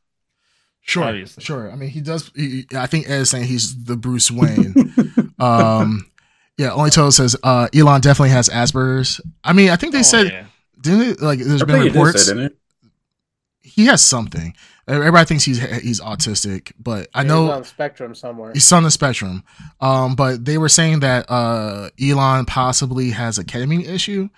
Sure, 0.80 1.04
Obviously. 1.04 1.44
sure. 1.44 1.70
I 1.70 1.76
mean, 1.76 1.90
he 1.90 2.00
does. 2.00 2.30
He, 2.34 2.66
I 2.74 2.86
think 2.86 3.08
Ed 3.10 3.20
is 3.20 3.30
saying 3.30 3.44
he's 3.44 3.84
the 3.84 3.96
Bruce 3.96 4.30
Wayne. 4.30 4.74
um, 5.38 6.10
yeah. 6.56 6.72
Only 6.72 6.88
Toto 6.90 7.10
says 7.10 7.36
uh, 7.42 7.68
Elon 7.74 8.00
definitely 8.00 8.30
has 8.30 8.48
Asperger's. 8.48 9.20
I 9.44 9.52
mean, 9.52 9.68
I 9.68 9.76
think 9.76 9.92
they 9.92 9.98
Oh, 9.98 10.02
said 10.02 10.28
yeah. 10.28 10.46
didn't 10.80 11.00
it? 11.02 11.20
Like, 11.20 11.40
there's 11.40 11.60
I 11.60 11.66
been 11.66 11.74
think 11.74 11.84
he 11.84 11.90
did 11.90 11.96
reports 11.98 12.24
say, 12.24 12.32
didn't 12.32 12.46
it? 12.46 12.56
he 13.60 13.84
has 13.86 14.02
something. 14.02 14.54
Everybody 14.88 15.26
thinks 15.26 15.44
he's 15.44 15.58
he's 15.82 16.00
autistic, 16.00 16.72
but 16.78 17.08
I 17.14 17.20
He's 17.22 17.28
know 17.28 17.50
on 17.50 17.60
the 17.60 17.64
spectrum 17.68 18.14
somewhere. 18.14 18.52
he's 18.54 18.72
on 18.72 18.82
the 18.84 18.90
spectrum. 18.90 19.44
Um, 19.80 20.16
but 20.16 20.44
they 20.44 20.56
were 20.58 20.68
saying 20.70 21.00
that 21.00 21.26
uh, 21.30 21.90
Elon 22.02 22.46
possibly 22.46 23.10
has 23.10 23.38
a 23.38 23.44
ketamine 23.44 23.86
issue. 23.86 24.28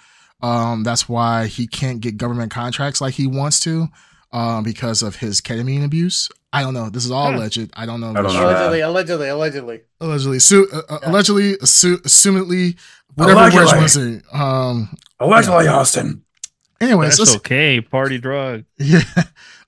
Um, 0.43 0.83
that's 0.83 1.09
why 1.09 1.47
he 1.47 1.67
can't 1.67 2.01
get 2.01 2.17
government 2.17 2.51
contracts 2.51 3.01
like 3.01 3.15
he 3.15 3.27
wants 3.27 3.61
to, 3.61 3.89
um, 4.33 4.65
because 4.65 5.03
of 5.03 5.17
his 5.17 5.41
ketamine 5.41 5.85
abuse. 5.85 6.29
I 6.53 6.63
don't 6.63 6.75
know. 6.75 6.91
This 6.91 7.05
is 7.05 7.13
all 7.13 7.31
Huh. 7.31 7.39
alleged. 7.39 7.71
I 7.75 7.87
don't 7.87 8.01
know. 8.01 8.11
I 8.11 8.15
don't 8.23 8.33
know. 8.35 8.45
Allegedly, 8.49 8.81
allegedly, 8.81 9.29
allegedly. 9.29 9.81
allegedly, 10.01 10.39
su- 10.41 10.67
uh, 10.73 10.79
uh, 10.89 10.99
Yeah. 11.03 11.11
allegedly, 11.11 11.57
assu- 11.59 11.99
assumedly, 12.03 12.77
whatever 13.15 13.39
Allegedly. 13.39 13.61
words 13.61 13.73
you 13.73 13.79
want 13.79 13.89
to 13.91 14.21
say. 14.21 14.37
Um. 14.37 14.97
Allegedly, 15.21 15.69
Austin. 15.69 16.23
Anyways, 16.81 17.19
That's 17.19 17.37
okay. 17.37 17.81
Party 17.83 18.19
drug. 18.19 18.65
yeah. 18.79 19.03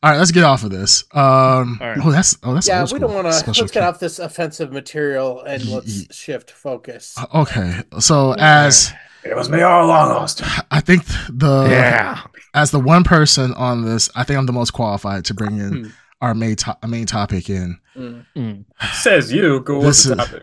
All 0.04 0.10
right, 0.10 0.18
let's 0.18 0.32
get 0.32 0.42
off 0.42 0.64
of 0.64 0.70
this. 0.70 1.04
Um. 1.12 1.78
All 1.80 1.88
right. 1.88 1.98
Oh, 2.02 2.10
that's 2.10 2.36
oh, 2.42 2.54
that's 2.54 2.66
yeah, 2.66 2.84
we 2.92 2.98
don't 2.98 3.14
want 3.14 3.26
to. 3.32 3.46
Let's 3.60 3.70
get 3.70 3.84
off 3.84 4.00
this 4.00 4.18
offensive 4.18 4.72
material 4.72 5.40
and 5.42 5.64
let's 5.66 6.12
shift 6.14 6.50
focus. 6.50 7.16
Okay, 7.32 7.82
so 8.00 8.34
as 8.36 8.92
It 9.24 9.36
was 9.36 9.48
me 9.48 9.60
all 9.62 9.84
along, 9.86 10.10
Austin. 10.10 10.48
I 10.72 10.80
think 10.80 11.04
the 11.30 11.68
yeah. 11.70 12.22
as 12.52 12.72
the 12.72 12.80
one 12.80 13.04
person 13.04 13.54
on 13.54 13.84
this, 13.84 14.10
I 14.16 14.24
think 14.24 14.38
I'm 14.38 14.46
the 14.46 14.52
most 14.52 14.72
qualified 14.72 15.24
to 15.26 15.34
bring 15.34 15.58
in 15.58 15.84
Hmm. 15.84 15.90
our 16.20 16.34
main 16.34 16.56
to- 16.56 16.76
main 16.88 17.06
topic 17.06 17.48
in. 17.48 17.78
Mm. 17.96 18.26
Mm. 18.36 18.64
Says 18.94 19.32
you. 19.32 19.60
Go 19.60 19.76
with 19.78 19.86
This 19.86 20.02
the 20.02 20.12
is- 20.12 20.18
topic. 20.18 20.42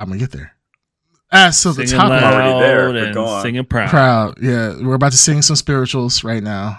I'm 0.00 0.08
gonna 0.08 0.18
get 0.18 0.32
there. 0.32 0.56
As 1.30 1.56
so 1.58 1.72
the 1.72 1.86
Singing 1.86 2.00
topic 2.00 2.22
loud 2.22 2.34
Already 2.34 2.58
there, 2.60 2.92
but 2.92 3.02
and 3.04 3.14
go 3.14 3.24
on. 3.24 3.42
singing 3.42 3.64
proud. 3.64 3.88
proud. 3.88 4.38
Yeah, 4.42 4.74
we're 4.82 4.94
about 4.94 5.12
to 5.12 5.18
sing 5.18 5.40
some 5.42 5.56
spirituals 5.56 6.24
right 6.24 6.42
now, 6.42 6.78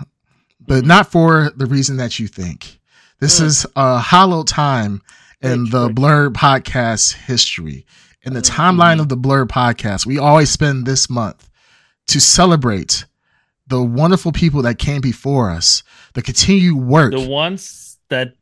but 0.67 0.85
not 0.85 1.11
for 1.11 1.51
the 1.55 1.65
reason 1.65 1.97
that 1.97 2.19
you 2.19 2.27
think. 2.27 2.79
This 3.19 3.39
Mm. 3.39 3.45
is 3.45 3.65
a 3.75 3.99
hollow 3.99 4.43
time 4.43 5.01
in 5.41 5.69
the 5.69 5.89
Blur 5.89 6.29
podcast 6.29 7.13
history. 7.13 7.85
In 8.23 8.33
the 8.33 8.41
Mhm. 8.41 8.49
timeline 8.55 8.99
of 8.99 9.09
the 9.09 9.17
Blur 9.17 9.45
podcast, 9.45 10.05
we 10.05 10.17
always 10.17 10.49
spend 10.49 10.85
this 10.85 11.09
month 11.09 11.49
to 12.07 12.19
celebrate 12.21 13.05
the 13.67 13.81
wonderful 13.81 14.31
people 14.31 14.61
that 14.61 14.77
came 14.77 15.01
before 15.01 15.49
us, 15.49 15.83
the 16.13 16.21
continued 16.21 16.75
work. 16.77 17.11
The 17.13 17.19
ones 17.19 17.97
that 18.09 18.33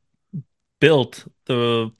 built 0.79 1.25
the 1.45 1.91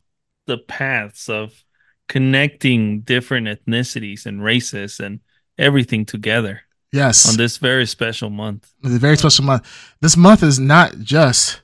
the 0.48 0.58
paths 0.58 1.30
of 1.30 1.64
connecting 2.10 3.02
different 3.02 3.48
ethnicities 3.48 4.26
and 4.26 4.44
races 4.44 5.00
and 5.00 5.20
everything 5.58 6.04
together 6.06 6.62
yes, 6.92 7.28
on 7.30 7.38
this 7.38 7.58
very 7.58 7.86
special 7.86 8.30
month. 8.30 8.70
It's 8.84 8.96
a 8.96 9.00
very 9.00 9.18
special 9.18 9.44
month. 9.46 9.68
This 10.02 10.18
month 10.18 10.44
is 10.44 10.60
not 10.60 11.00
just 11.00 11.62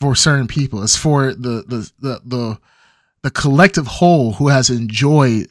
for 0.00 0.14
certain 0.14 0.46
people. 0.46 0.82
It's 0.82 0.96
for 0.96 1.32
the 1.34 1.64
the 1.66 1.90
the 2.00 2.20
the, 2.24 2.58
the 3.22 3.30
collective 3.30 3.86
whole 3.86 4.32
who 4.34 4.48
has 4.48 4.70
enjoyed 4.70 5.48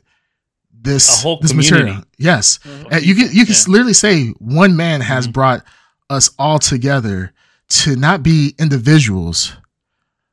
this 0.72 1.22
whole 1.24 1.40
this 1.40 1.52
community. 1.52 1.76
material. 1.84 2.04
Yes, 2.18 2.60
Mhm. 2.64 2.94
Uh, 2.94 2.98
you 2.98 3.16
can 3.16 3.30
you 3.32 3.46
can 3.46 3.56
Yeah. 3.56 3.64
literally 3.72 3.94
say 3.94 4.28
one 4.40 4.76
man 4.76 5.02
has 5.02 5.28
Mhm. 5.28 5.34
brought 5.34 5.64
us 6.10 6.30
all 6.38 6.60
together 6.60 7.32
to 7.68 7.96
not 7.96 8.22
be 8.22 8.54
individuals, 8.60 9.54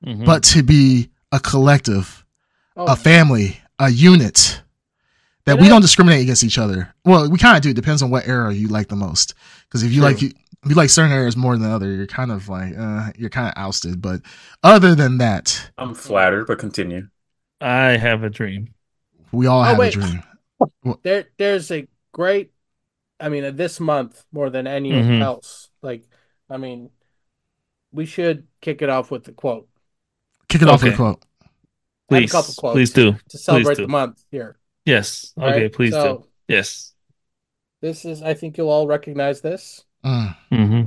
Mhm. 0.04 0.26
but 0.26 0.42
to 0.42 0.62
be 0.62 1.08
a 1.30 1.40
collective, 1.40 2.24
Oh, 2.76 2.84
a 2.86 2.96
family, 2.96 3.60
a 3.78 3.88
unit. 3.90 4.61
That 5.44 5.58
we 5.58 5.68
don't 5.68 5.80
discriminate 5.82 6.20
against 6.22 6.44
each 6.44 6.58
other. 6.58 6.94
Well, 7.04 7.28
we 7.28 7.36
kind 7.38 7.56
of 7.56 7.62
do. 7.62 7.70
It 7.70 7.76
depends 7.76 8.00
on 8.00 8.10
what 8.10 8.28
era 8.28 8.54
you 8.54 8.68
like 8.68 8.88
the 8.88 8.96
most. 8.96 9.34
Because 9.64 9.82
if 9.82 9.90
you 9.90 10.00
True. 10.00 10.08
like 10.08 10.22
you, 10.22 10.28
if 10.64 10.68
you 10.70 10.74
like 10.76 10.88
certain 10.90 11.10
areas 11.10 11.36
more 11.36 11.56
than 11.58 11.68
other, 11.70 11.90
you're 11.90 12.06
kind 12.06 12.30
of 12.30 12.48
like 12.48 12.74
uh, 12.78 13.10
you're 13.16 13.30
kind 13.30 13.48
of 13.48 13.54
ousted. 13.56 14.00
But 14.00 14.20
other 14.62 14.94
than 14.94 15.18
that, 15.18 15.70
I'm 15.76 15.94
flattered, 15.94 16.46
but 16.46 16.58
continue. 16.60 17.08
I 17.60 17.96
have 17.96 18.22
a 18.22 18.30
dream. 18.30 18.74
we 19.32 19.46
all 19.46 19.60
Oh, 19.62 19.64
have 19.64 19.78
wait. 19.78 19.96
a 19.96 20.00
dream. 20.00 20.22
there, 21.02 21.26
there's 21.38 21.70
a 21.72 21.88
great. 22.12 22.52
I 23.18 23.28
mean, 23.28 23.44
uh, 23.44 23.50
this 23.50 23.80
month 23.80 24.24
more 24.32 24.50
than 24.50 24.66
any 24.68 24.90
Mhm. 24.92 25.20
else. 25.22 25.70
Like, 25.80 26.04
I 26.50 26.56
mean, 26.56 26.90
we 27.92 28.06
should 28.06 28.46
kick 28.60 28.82
it 28.82 28.88
off 28.88 29.10
with 29.10 29.24
the 29.24 29.32
quote 29.32 29.68
Kick 30.48 30.62
it 30.62 30.68
off 30.68 30.82
with 30.82 30.94
a 30.94 30.96
quote. 30.96 31.24
I 32.10 32.16
have 32.16 32.24
a 32.24 32.26
Please, 32.26 32.32
couple 32.32 32.54
quotes. 32.54 32.74
please 32.74 32.90
do. 32.92 33.16
to 33.30 33.38
celebrate 33.38 33.76
do. 33.76 33.82
the 33.82 33.88
month 33.88 34.22
here. 34.30 34.56
Yes. 34.84 35.32
Okay, 35.38 35.62
right? 35.62 35.72
please 35.72 35.92
So, 35.92 36.18
do. 36.18 36.26
Yes. 36.48 36.92
This 37.80 38.04
is. 38.04 38.22
I 38.22 38.34
think 38.34 38.56
you'll 38.56 38.70
all 38.70 38.86
recognize 38.86 39.40
this. 39.40 39.84
Mm. 40.04 40.36
hmm 40.50 40.82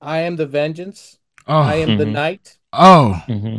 I 0.00 0.18
am 0.20 0.36
the 0.36 0.46
vengeance. 0.46 1.18
Oh, 1.46 1.58
I 1.58 1.76
am 1.76 1.96
the 1.98 2.04
Mhm. 2.04 2.12
night. 2.12 2.58
oh, 2.72 3.14
hmm 3.26 3.58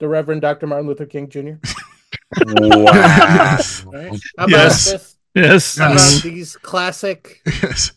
The 0.00 0.08
Reverend 0.08 0.42
Dr. 0.42 0.66
Martin 0.66 0.86
Luther 0.88 1.06
King 1.06 1.28
Jr. 1.28 1.56
Wow. 2.44 2.68
Yes. 2.92 3.84
All 3.86 3.92
right? 3.92 4.20
How 4.36 4.44
about 4.44 4.50
Yes. 4.50 4.84
this? 4.84 5.16
Yes. 5.34 5.78
How 5.78 5.90
Yes. 5.92 6.18
about 6.20 6.22
these 6.30 6.56
classic? 6.56 7.40
yes. 7.46 7.92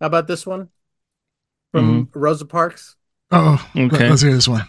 How 0.00 0.06
about 0.06 0.26
this 0.26 0.44
one 0.46 0.68
from 1.72 2.08
Rosa 2.14 2.46
Parks? 2.46 2.96
Oh, 3.30 3.64
Okay. 3.76 4.08
let's 4.10 4.22
hear 4.22 4.34
this 4.34 4.48
one. 4.48 4.66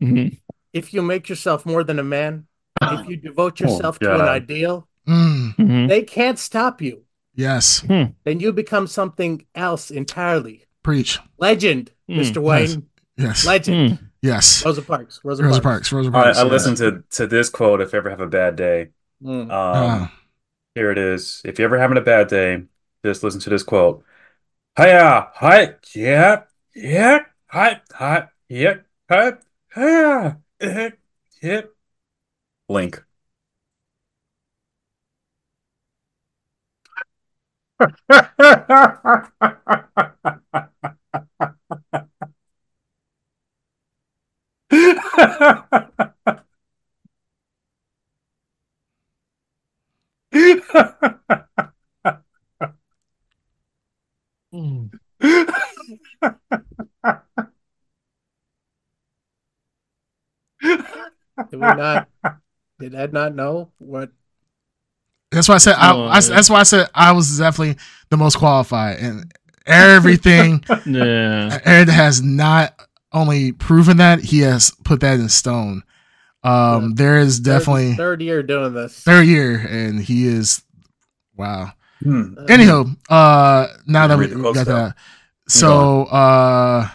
Mhm. 0.00 0.40
If 0.72 0.94
you 0.94 1.02
make 1.02 1.28
yourself 1.28 1.66
more 1.66 1.84
than 1.84 1.98
a 1.98 2.04
man, 2.04 2.46
if 2.82 3.08
you 3.08 3.16
devote 3.16 3.60
yourself 3.60 3.98
to 4.00 4.14
an 4.14 4.20
ideal, 4.20 4.86
Mm. 5.06 5.56
Mhm. 5.56 5.88
they 5.88 6.02
can't 6.02 6.38
stop 6.38 6.82
you. 6.82 7.02
Yes, 7.34 7.80
Then 7.88 8.40
you 8.40 8.52
become 8.52 8.86
something 8.86 9.44
else 9.54 9.90
entirely. 9.90 10.64
preach. 10.82 11.18
Legend, 11.38 11.92
Mm, 12.08 12.18
Mr. 12.20 12.42
Wayne. 12.42 12.86
Yes. 13.16 13.44
Legend. 13.46 13.90
Mm. 13.90 13.98
Yes. 14.22 14.64
Rosa 14.64 14.82
Parks. 14.82 15.20
Rosa, 15.22 15.42
Rosa 15.44 15.60
Parks. 15.60 15.90
Parks. 15.90 15.92
Rosa 15.92 16.10
Parks. 16.10 16.38
I 16.38 16.44
yeah. 16.44 16.50
listened 16.50 16.76
to 16.78 17.04
to 17.10 17.26
this 17.26 17.48
quote. 17.50 17.80
If 17.80 17.92
you 17.92 17.98
ever 17.98 18.10
have 18.10 18.20
a 18.20 18.26
bad 18.26 18.56
day, 18.56 18.88
Mm. 19.22 19.42
um, 19.42 19.48
Ah. 19.50 20.12
here 20.74 20.90
it 20.90 20.98
is. 20.98 21.40
If 21.44 21.58
you're 21.58 21.66
ever 21.68 21.78
having 21.78 21.98
a 21.98 22.02
bad 22.02 22.28
day, 22.28 22.64
just 23.04 23.22
listen 23.22 23.40
to 23.40 23.50
this 23.50 23.62
quote. 23.62 24.02
Hiya, 24.76 25.28
hi, 25.34 25.74
yeah, 25.94 26.42
yeah, 26.74 27.20
hi, 27.46 27.80
hi, 27.92 28.28
yeah, 28.48 28.74
hi, 29.10 29.32
hiya, 29.74 30.38
yeah. 31.42 31.60
Link. 32.68 33.02
Mm. 54.52 54.90
Did 61.50 61.52
we 61.52 61.58
not? 61.60 62.08
Did 62.78 62.94
Ed 62.94 63.12
not 63.12 63.34
know 63.34 63.70
what? 63.78 64.10
That's 65.30 65.48
why 65.48 65.56
I 65.56 65.58
said. 65.58 65.74
I, 65.76 65.92
No, 65.92 66.04
I- 66.06 66.20
that's 66.20 66.48
why 66.50 66.60
I 66.60 66.62
said 66.62 66.88
I 66.94 67.12
was 67.12 67.38
definitely 67.38 67.76
the 68.10 68.16
most 68.16 68.36
qualified, 68.38 68.98
and 68.98 69.32
everything 69.66 70.64
Yeah. 70.86 71.58
Ed 71.64 71.88
has 71.88 72.22
not 72.22 72.74
only 73.12 73.52
proven 73.52 73.96
that 73.98 74.20
he 74.20 74.40
has 74.40 74.70
put 74.84 75.00
that 75.00 75.18
in 75.20 75.28
stone. 75.28 75.82
Um, 76.44 76.82
Yeah. 76.82 76.88
there 76.94 77.18
is 77.18 77.40
definitely 77.40 77.94
third 77.94 78.22
year 78.22 78.42
doing 78.42 78.72
this. 78.74 79.00
third 79.02 79.26
year, 79.26 79.56
and 79.58 80.00
he 80.00 80.26
is 80.26 80.62
wow. 81.36 81.72
Hmm. 82.02 82.34
Anyhow, 82.48 82.84
uh, 83.10 83.66
now 83.86 84.06
that 84.06 84.16
we 84.16 84.26
Read 84.26 84.36
the 84.36 84.40
quotes 84.40 84.58
got 84.58 84.66
down. 84.68 84.88
that, 84.90 84.96
so 85.48 86.04
uh, 86.04 86.88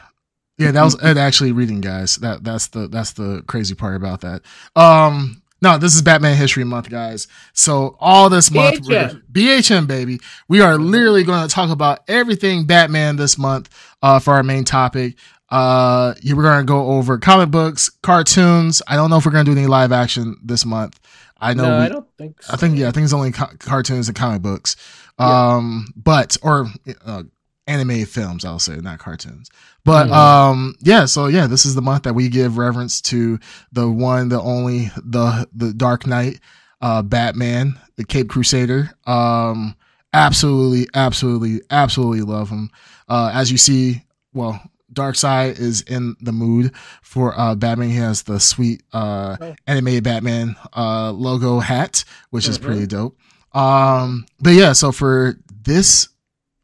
yeah, 0.58 0.72
that 0.72 0.84
was 0.84 0.96
Ed 1.04 1.18
actually 1.18 1.52
reading, 1.52 1.82
guys. 1.82 2.16
That 2.18 2.44
that's 2.44 2.68
the 2.68 2.88
that's 2.88 3.12
the 3.12 3.44
crazy 3.46 3.76
part 3.76 3.98
about 3.98 4.22
that. 4.22 4.42
Um, 4.78 5.43
no, 5.64 5.78
this 5.78 5.96
is 5.96 6.02
Batman 6.02 6.36
History 6.36 6.66
Month, 6.66 6.90
guys. 6.90 7.28
So 7.54 7.96
all 8.00 8.30
this 8.30 8.52
month, 8.52 8.82
BHM. 8.82 9.22
BHM 9.32 9.88
baby, 9.88 10.20
we 10.48 10.62
are 10.62 10.78
literally 10.78 11.24
going 11.24 11.48
to 11.48 11.54
talk 11.54 11.70
about 11.70 12.02
everything 12.08 12.66
Batman 12.66 13.16
this 13.16 13.38
month. 13.38 13.70
Uh, 14.04 14.20
for 14.20 14.34
our 14.34 14.44
main 14.44 14.66
topic. 14.66 15.16
Uh, 15.50 16.14
we're 16.26 16.44
going 16.44 16.60
to 16.60 16.66
go 16.66 16.88
over 16.88 17.18
comic 17.18 17.50
books, 17.52 17.90
cartoons. 18.02 18.82
I 18.86 18.98
don't 18.98 19.10
know 19.10 19.16
if 19.16 19.26
we're 19.26 19.32
going 19.32 19.46
to 19.46 19.54
do 19.54 19.58
any 19.58 19.66
live 19.66 19.94
action 19.94 20.36
this 20.44 20.66
month. 20.66 21.00
I 21.40 21.54
know 21.54 21.64
no, 21.64 21.78
we, 21.78 21.86
I 21.86 21.90
don't 21.90 22.08
think. 22.18 22.44
So. 22.44 22.54
I 22.54 22.58
think 22.58 22.78
yeah, 22.78 22.90
I 22.90 22.92
think 22.92 23.06
it's 23.06 23.14
only 23.14 23.32
co- 23.32 23.56
cartoons 23.60 24.10
and 24.10 24.18
comic 24.18 24.42
books. 24.42 24.76
Yeah. 25.18 25.54
Um, 25.54 25.88
but 25.96 26.36
or 26.44 26.68
uh, 27.06 27.24
animated 27.68 28.10
films, 28.10 28.44
I'll 28.46 28.60
say, 28.60 28.76
not 28.78 29.00
cartoons. 29.00 29.50
But 29.86 30.08
Mhm. 30.08 30.12
um, 30.14 30.76
yeah. 30.82 31.06
So 31.06 31.28
yeah, 31.28 31.48
this 31.48 31.66
is 31.66 31.76
the 31.76 31.82
month 31.82 32.04
that 32.04 32.14
we 32.14 32.30
give 32.30 32.58
reverence 32.58 33.02
to 33.04 33.40
the 33.72 33.90
one, 33.90 34.30
the 34.30 34.42
only, 34.42 34.92
the 35.04 35.48
the 35.54 35.74
Dark 35.74 36.06
Knight, 36.08 36.40
uh, 36.82 37.02
Batman, 37.02 37.80
the 37.98 38.04
Cape 38.04 38.30
Crusader. 38.30 38.92
Um, 39.08 39.76
absolutely, 40.14 40.88
absolutely, 40.94 41.62
absolutely 41.70 42.22
love 42.22 42.50
him. 42.50 42.70
Uh, 43.08 43.32
as 43.34 43.52
you 43.52 43.58
see, 43.58 44.04
well. 44.34 44.62
Darkseid 44.94 45.58
is 45.58 45.82
in 45.82 46.16
the 46.22 46.32
mood 46.32 46.72
for 47.02 47.34
uh, 47.36 47.56
Batman. 47.56 47.90
He 47.90 47.96
has 47.96 48.22
the 48.22 48.40
sweet 48.40 48.84
uh, 48.94 49.38
Oh. 49.42 49.56
animated 49.66 50.04
Batman 50.04 50.56
uh, 50.78 51.12
logo 51.12 51.58
hat, 51.62 52.04
which 52.30 52.48
is 52.48 52.60
Mhm. 52.60 52.62
pretty 52.62 52.86
dope. 52.86 53.18
Um, 53.54 54.28
but 54.40 54.52
yeah, 54.54 54.74
so 54.74 54.92
for 54.92 55.36
this, 55.64 56.10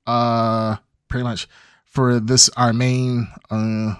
uh, 0.05 0.75
pretty 1.09 1.23
much 1.23 1.47
for 1.85 2.19
this 2.19 2.49
our 2.55 2.71
main 2.73 3.27
uh 3.49 3.95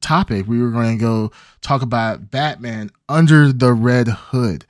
topic, 0.00 0.46
we 0.46 0.62
were 0.62 0.70
going 0.70 0.98
to 0.98 1.02
go 1.02 1.32
talk 1.62 1.82
about 1.82 2.30
Batman 2.30 2.90
Under 3.08 3.52
the 3.52 3.72
Red 3.72 4.06
Hood, 4.08 4.66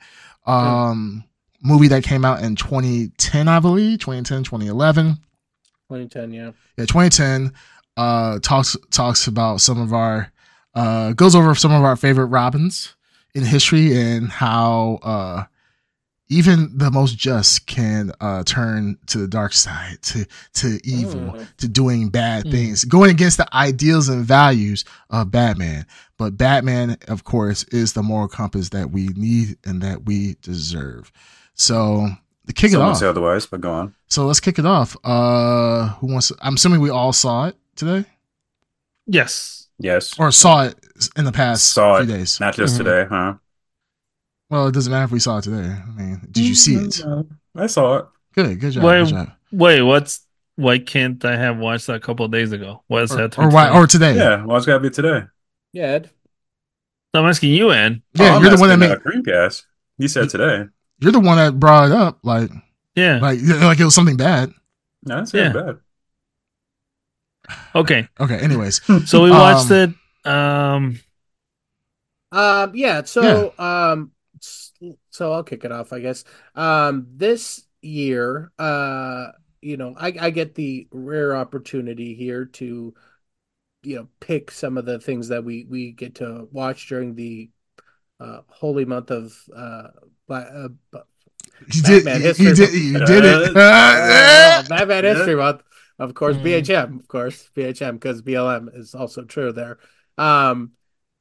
um, 0.47 1.25
movie 1.61 1.89
that 1.89 2.03
came 2.03 2.23
out 2.23 2.41
in 2.41 2.55
2010, 2.55 3.47
I 3.47 3.59
believe, 3.59 3.99
2010, 3.99 4.43
2011 4.43 5.17
2010. 5.89 6.31
Yeah. 6.31 6.51
yeah 6.77 6.85
2010 6.85 7.53
uh 7.97 8.39
talks 8.39 8.75
talks 8.91 9.27
about 9.27 9.61
some 9.61 9.79
of 9.79 9.93
our 9.93 10.31
uh 10.73 11.13
goes 11.13 11.35
over 11.35 11.53
some 11.55 11.71
of 11.71 11.83
our 11.83 11.95
favorite 11.95 12.25
robins 12.25 12.95
in 13.33 13.43
history 13.43 13.95
and 13.95 14.29
how 14.29 14.99
uh 15.03 15.43
even 16.29 16.75
the 16.77 16.89
most 16.89 17.17
just 17.17 17.67
can 17.67 18.11
uh 18.19 18.43
turn 18.43 18.97
to 19.07 19.19
the 19.19 19.27
dark 19.27 19.53
side 19.53 20.01
to 20.01 20.25
to 20.53 20.79
evil 20.83 21.21
Mm. 21.21 21.47
to 21.57 21.67
doing 21.67 22.09
bad 22.09 22.45
Mm. 22.45 22.51
things 22.51 22.83
going 22.85 23.11
against 23.11 23.37
the 23.37 23.47
ideals 23.55 24.09
and 24.09 24.25
values 24.25 24.83
of 25.09 25.29
batman 25.31 25.85
but 26.17 26.37
batman 26.37 26.97
of 27.07 27.23
course 27.23 27.63
is 27.65 27.93
the 27.93 28.01
moral 28.03 28.27
compass 28.27 28.69
that 28.69 28.89
we 28.91 29.07
need 29.09 29.57
and 29.65 29.81
that 29.81 30.05
we 30.05 30.35
deserve 30.41 31.11
so 31.53 32.07
to 32.47 32.53
kick 32.53 32.73
it 32.73 32.77
off 32.79 32.97
say 32.97 33.07
otherwise, 33.07 33.45
but 33.47 33.61
go 33.61 33.71
on. 33.71 33.95
so 34.07 34.25
let's 34.27 34.39
kick 34.39 34.59
it 34.59 34.65
off. 34.67 34.95
Uh, 35.03 35.89
who 35.99 36.05
wants? 36.13 36.27
To, 36.27 36.35
I'm 36.41 36.53
assuming 36.55 36.79
we 36.79 36.91
all 36.91 37.11
saw 37.11 37.47
it 37.47 37.55
today, 37.75 38.05
Yes. 39.07 39.67
Yes. 39.79 40.13
or 40.19 40.31
saw 40.31 40.63
it 40.65 40.75
in 41.17 41.25
the 41.25 41.31
past 41.31 41.67
Saw 41.73 41.95
few 41.97 42.03
it. 42.03 42.17
days. 42.17 42.39
Not 42.39 42.55
just 42.55 42.75
Mhm. 42.75 42.77
today, 42.77 43.05
huh? 43.09 43.33
Well, 44.49 44.67
it 44.67 44.73
doesn't 44.73 44.91
matter 44.91 45.05
if 45.05 45.11
we 45.11 45.19
saw 45.19 45.39
it 45.39 45.43
today. 45.43 45.69
I 45.69 45.91
mean, 45.91 46.27
did 46.31 46.45
you 46.45 46.55
see 46.55 46.75
it? 46.75 46.89
Mm-hmm. 47.03 47.59
I 47.59 47.67
saw 47.67 47.97
it. 47.97 48.05
Good, 48.33 48.59
good 48.59 48.71
job. 48.73 48.83
Why- 48.83 48.99
good 48.99 49.09
job. 49.09 49.31
Wait, 49.51 49.81
what's 49.81 50.21
why 50.57 50.79
can't 50.79 51.23
I 51.25 51.35
have 51.35 51.57
watched 51.57 51.87
that 51.87 51.95
a 51.95 51.99
couple 51.99 52.25
of 52.25 52.31
days 52.31 52.51
ago? 52.51 52.83
What's 52.87 53.11
Or, 53.13 53.17
that? 53.27 53.37
or 53.39 53.49
why? 53.49 53.69
Or 53.69 53.87
today? 53.87 54.15
Yeah, 54.15 54.45
well, 54.45 54.57
it's 54.57 54.65
got 54.65 54.75
to 54.75 54.79
be 54.79 54.89
today. 54.89 55.23
Yeah. 55.73 55.83
Ed. 55.85 56.09
I'm 57.13 57.25
asking 57.25 57.51
you, 57.53 57.71
Ed. 57.71 58.01
Yeah, 58.13 58.35
Oh, 58.35 58.41
you're 58.41 58.51
the 58.51 58.57
one 58.57 58.77
that 58.77 58.81
asking, 58.91 59.21
made. 59.21 59.25
Creamcast. 59.25 59.63
You 59.97 60.07
said 60.09 60.29
today. 60.29 60.65
You're 60.99 61.11
the 61.13 61.19
one 61.19 61.37
that 61.37 61.59
brought 61.59 61.85
it 61.85 61.91
up. 61.93 62.19
Like, 62.23 62.51
Yeah. 62.95 63.19
like, 63.19 63.39
like 63.41 63.79
it 63.79 63.85
was 63.85 63.95
something 63.95 64.17
bad. 64.17 64.51
No, 65.03 65.17
that's 65.17 65.33
Yeah. 65.33 65.49
not 65.51 65.65
bad. 65.65 65.77
Okay. 67.75 68.07
Okay. 68.19 68.37
Anyways, 68.39 68.81
So 69.09 69.23
we 69.23 69.31
watched 69.31 69.71
Um, 69.71 69.95
it. 70.25 70.29
Um. 70.29 70.99
Um, 72.31 72.71
yeah, 72.75 73.03
so 73.03 73.53
um 73.59 74.11
s- 74.11 74.14
so 75.15 75.31
I'll 75.33 75.43
kick 75.43 75.65
it 75.65 75.71
off, 75.71 75.93
I 75.93 75.99
guess. 75.99 76.23
Um 76.55 77.07
this 77.15 77.65
year, 77.81 78.51
uh, 78.59 79.27
you 79.61 79.77
know, 79.77 79.95
I, 79.97 80.07
I 80.19 80.29
get 80.31 80.55
the 80.55 80.87
rare 80.91 81.35
opportunity 81.35 82.15
here 82.15 82.45
to, 82.45 82.93
you 83.83 83.95
know, 83.95 84.07
pick 84.19 84.51
some 84.51 84.77
of 84.77 84.85
the 84.85 84.99
things 84.99 85.29
that 85.29 85.43
we 85.43 85.65
we 85.69 85.91
get 85.91 86.15
to 86.15 86.47
watch 86.51 86.87
during 86.89 87.15
the 87.15 87.49
uh 88.19 88.41
holy 88.47 88.85
month 88.85 89.11
of 89.11 89.37
uh, 89.55 89.89
Black, 90.27 90.47
uh 90.51 90.69
bu- 90.91 90.99
you 91.73 91.81
did. 91.81 92.03
Batman 92.03 92.15
You, 92.15 92.21
history 92.21 92.45
you 92.45 92.55
did. 92.55 92.73
month. 92.73 92.73
You 92.73 92.99
did 93.05 93.25
it. 93.25 93.55
uh, 93.55 94.63
Batman 94.63 95.03
History 95.03 95.35
Month, 95.35 95.61
of 95.99 96.13
course, 96.13 96.37
Mm. 96.37 96.37
BHM, 96.37 96.99
of 96.99 97.07
course, 97.07 97.49
BHM, 97.55 97.93
because 97.95 98.21
BLM 98.21 98.69
is 98.75 98.95
also 98.95 99.23
true 99.23 99.51
there. 99.51 99.79
Um, 100.17 100.71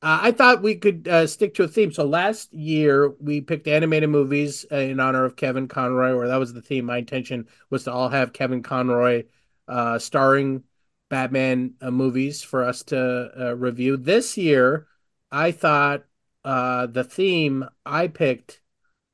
uh, 0.05 0.19
I 0.21 0.33
thought 0.33 0.63
we 0.63 0.75
could 0.75 1.09
uh, 1.09 1.27
stick 1.27 1.55
to 1.55 1.63
a 1.63 1.69
theme. 1.69 1.91
So 1.91 2.05
last 2.05 2.53
year 2.53 3.15
we 3.21 3.41
picked 3.41 3.67
animated 3.67 4.11
movies 4.11 4.67
uh, 4.71 4.77
in 4.77 5.01
honor 5.01 5.25
of 5.25 5.35
Kevin 5.35 5.67
Conroy, 5.67 6.13
or 6.13 6.29
that 6.29 6.37
was 6.37 6.53
the 6.53 6.61
theme. 6.61 6.85
My 6.85 6.99
intention 6.99 7.49
was 7.71 7.85
to 7.85 7.93
all 7.93 8.11
have 8.11 8.35
Kevin 8.35 8.63
Conroy 8.63 9.25
uh, 9.67 9.99
starring 9.99 10.65
Batman 11.09 11.75
uh, 11.81 11.91
movies 11.91 12.43
for 12.43 12.65
us 12.65 12.83
to 12.83 13.31
uh, 13.35 13.57
review. 13.57 13.97
This 13.97 14.37
year, 14.37 14.87
I 15.33 15.53
thought 15.53 16.05
the 16.45 17.07
theme 17.11 17.65
I 17.87 18.09
picked 18.09 18.61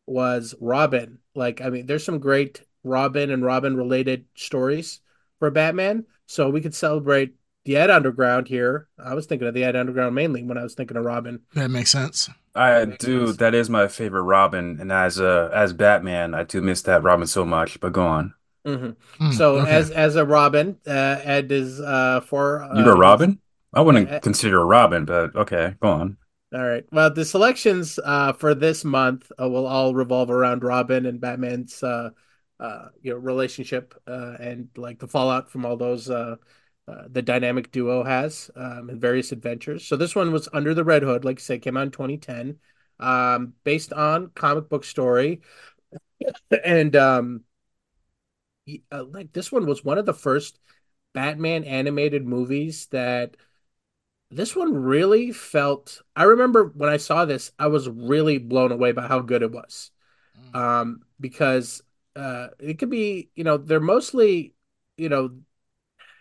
was 0.06 0.56
Robin. 0.60 1.20
Like, 1.36 1.60
I 1.60 1.70
mean, 1.70 1.86
there's 1.86 2.04
some 2.04 2.18
great 2.18 2.64
Robin 2.82 3.30
and 3.30 3.44
Robin 3.44 3.76
related 3.76 4.24
stories 4.34 5.00
for 5.38 5.52
Batman. 5.52 6.06
So 6.26 6.50
we 6.50 6.60
could 6.60 6.74
celebrate 6.74 7.34
the 7.70 7.76
Ed 7.76 7.90
Underground 7.90 8.48
here. 8.48 8.88
I 8.98 9.14
was 9.14 9.26
thinking 9.26 9.46
of 9.48 9.54
the 9.54 9.64
Ed 9.64 9.76
Underground 9.76 10.14
mainly 10.14 10.42
when 10.42 10.58
I 10.58 10.62
was 10.62 10.74
thinking 10.74 10.96
of 10.96 11.04
Robin. 11.04 11.40
That 11.54 11.70
makes 11.70 11.90
sense. 11.90 12.28
I 12.54 12.84
do. 12.84 13.32
That 13.32 13.54
is 13.54 13.70
my 13.70 13.86
favorite 13.86 14.22
Robin, 14.22 14.80
and 14.80 14.90
as 14.90 15.20
a 15.20 15.50
as 15.54 15.72
Batman, 15.72 16.34
I 16.34 16.42
do 16.42 16.60
miss 16.60 16.82
that 16.82 17.02
Robin 17.02 17.26
so 17.26 17.44
much. 17.44 17.78
But 17.80 17.92
go 17.92 18.06
on. 18.06 18.34
hmm 18.66 18.90
Mm, 19.20 19.34
So 19.34 19.60
okay. 19.60 19.70
as 19.70 19.90
as 19.90 20.16
a 20.16 20.24
Robin, 20.26 20.78
uh, 20.86 21.20
Ed 21.22 21.52
is 21.52 21.80
uh 21.80 22.20
for 22.22 22.62
uh, 22.62 22.68
You're 22.74 22.94
a 22.94 22.96
Robin? 22.96 23.40
I 23.72 23.80
wouldn't 23.82 24.08
uh, 24.10 24.20
consider 24.20 24.60
a 24.60 24.64
Robin, 24.64 25.04
but 25.04 25.34
okay, 25.36 25.76
go 25.80 25.88
on. 25.88 26.16
All 26.52 26.66
right. 26.66 26.84
Well, 26.90 27.12
the 27.12 27.24
selections 27.24 27.98
uh, 28.04 28.32
for 28.32 28.54
this 28.54 28.84
month 28.84 29.30
uh, 29.40 29.48
will 29.48 29.66
all 29.66 29.94
revolve 29.94 30.30
around 30.30 30.64
Robin 30.64 31.06
and 31.06 31.20
Batman's 31.20 31.80
uh, 31.82 32.10
uh, 32.58 32.88
you 33.02 33.12
know 33.12 33.18
relationship 33.18 33.94
uh, 34.08 34.34
and 34.40 34.68
like 34.76 34.98
the 34.98 35.06
fallout 35.06 35.50
from 35.50 35.64
all 35.64 35.76
those 35.76 36.10
uh, 36.90 37.04
the 37.08 37.22
dynamic 37.22 37.70
duo 37.70 38.04
has 38.04 38.50
um, 38.56 38.90
in 38.90 38.98
various 39.00 39.32
adventures. 39.32 39.86
So 39.86 39.96
this 39.96 40.14
one 40.16 40.32
was 40.32 40.48
Under 40.52 40.74
the 40.74 40.84
Red 40.84 41.02
Hood, 41.02 41.24
like 41.24 41.38
I 41.38 41.42
said, 41.42 41.62
came 41.62 41.76
out 41.76 41.84
in 41.84 41.90
2010, 41.90 42.58
um, 42.98 43.54
based 43.64 43.92
on 43.92 44.30
comic 44.34 44.68
book 44.68 44.84
story, 44.84 45.40
and 46.64 46.96
um, 46.96 47.44
uh, 48.92 49.04
like 49.04 49.32
this 49.32 49.50
one 49.50 49.66
was 49.66 49.84
one 49.84 49.98
of 49.98 50.06
the 50.06 50.14
first 50.14 50.58
Batman 51.12 51.64
animated 51.64 52.26
movies 52.26 52.86
that 52.88 53.36
this 54.30 54.54
one 54.54 54.74
really 54.74 55.32
felt. 55.32 56.02
I 56.16 56.24
remember 56.24 56.66
when 56.66 56.90
I 56.90 56.98
saw 56.98 57.24
this, 57.24 57.52
I 57.58 57.68
was 57.68 57.88
really 57.88 58.38
blown 58.38 58.72
away 58.72 58.92
by 58.92 59.06
how 59.06 59.20
good 59.20 59.42
it 59.42 59.52
was, 59.52 59.90
Mm. 60.38 60.54
um, 60.56 61.02
because 61.20 61.82
uh, 62.16 62.48
it 62.58 62.78
could 62.78 62.90
be, 62.90 63.30
you 63.34 63.44
know, 63.44 63.56
they're 63.56 63.80
mostly, 63.80 64.54
you 64.96 65.08
know, 65.08 65.30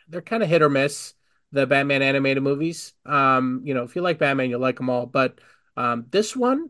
they're 0.09 0.21
kind 0.21 0.43
of 0.43 0.49
hit 0.49 0.61
or 0.61 0.69
miss. 0.69 1.13
The 1.51 1.65
Batman 1.65 2.03
animated 2.03 2.43
movies, 2.43 2.93
um, 3.07 3.61
you 3.63 3.73
know, 3.73 3.81
if 3.81 3.95
you 3.95 4.03
like 4.03 4.19
Batman, 4.19 4.51
you'll 4.51 4.59
like 4.59 4.77
them 4.77 4.89
all, 4.89 5.07
but 5.07 5.39
um, 5.75 6.05
this 6.11 6.35
one, 6.35 6.69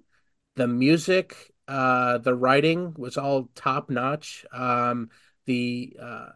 the 0.56 0.68
music, 0.68 1.52
uh, 1.68 2.20
the 2.20 2.34
writing 2.34 2.94
was 2.98 3.18
all 3.18 3.50
top 3.56 3.90
notch. 3.90 4.46
Um, 4.54 5.10
the 5.46 5.98
uh, 6.02 6.30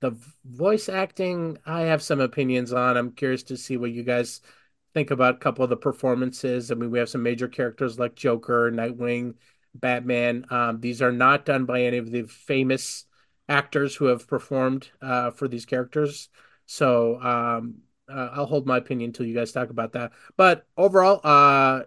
the 0.00 0.16
voice 0.44 0.88
acting, 0.88 1.58
I 1.66 1.82
have 1.82 2.02
some 2.02 2.20
opinions 2.20 2.72
on. 2.72 2.96
I'm 2.96 3.12
curious 3.12 3.42
to 3.44 3.56
see 3.56 3.76
what 3.76 3.90
you 3.90 4.02
guys 4.02 4.40
think 4.92 5.10
about 5.10 5.34
a 5.34 5.38
couple 5.38 5.64
of 5.64 5.70
the 5.70 5.76
performances. 5.76 6.70
I 6.70 6.74
mean, 6.74 6.90
we 6.90 6.98
have 6.98 7.08
some 7.08 7.22
major 7.22 7.48
characters 7.48 7.98
like 7.98 8.14
Joker, 8.14 8.70
Nightwing, 8.70 9.34
Batman. 9.74 10.46
Um, 10.50 10.80
these 10.80 11.02
are 11.02 11.12
not 11.12 11.44
done 11.44 11.64
by 11.64 11.82
any 11.82 11.98
of 11.98 12.10
the 12.10 12.22
famous 12.24 13.04
actors 13.48 13.94
who 13.94 14.06
have 14.06 14.26
performed 14.26 14.90
uh, 15.02 15.30
for 15.30 15.48
these 15.48 15.66
characters. 15.66 16.28
So 16.66 17.20
um, 17.20 17.76
uh, 18.08 18.30
I'll 18.32 18.46
hold 18.46 18.66
my 18.66 18.78
opinion 18.78 19.08
until 19.08 19.26
you 19.26 19.34
guys 19.34 19.52
talk 19.52 19.70
about 19.70 19.92
that. 19.92 20.12
But 20.36 20.66
overall, 20.76 21.20
uh, 21.24 21.82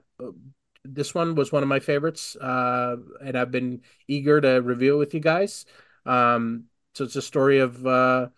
this 0.83 1.13
one 1.13 1.35
was 1.35 1.51
one 1.51 1.63
of 1.63 1.69
my 1.69 1.79
favorites, 1.79 2.35
uh, 2.35 2.95
and 3.23 3.37
I've 3.37 3.51
been 3.51 3.81
eager 4.07 4.39
to 4.39 4.61
review 4.61 4.95
it 4.95 4.99
with 4.99 5.13
you 5.13 5.19
guys. 5.19 5.65
Um, 6.05 6.65
so 6.95 7.03
it's 7.03 7.15
a 7.15 7.21
story 7.21 7.59
of 7.59 7.85
uh, 7.85 8.29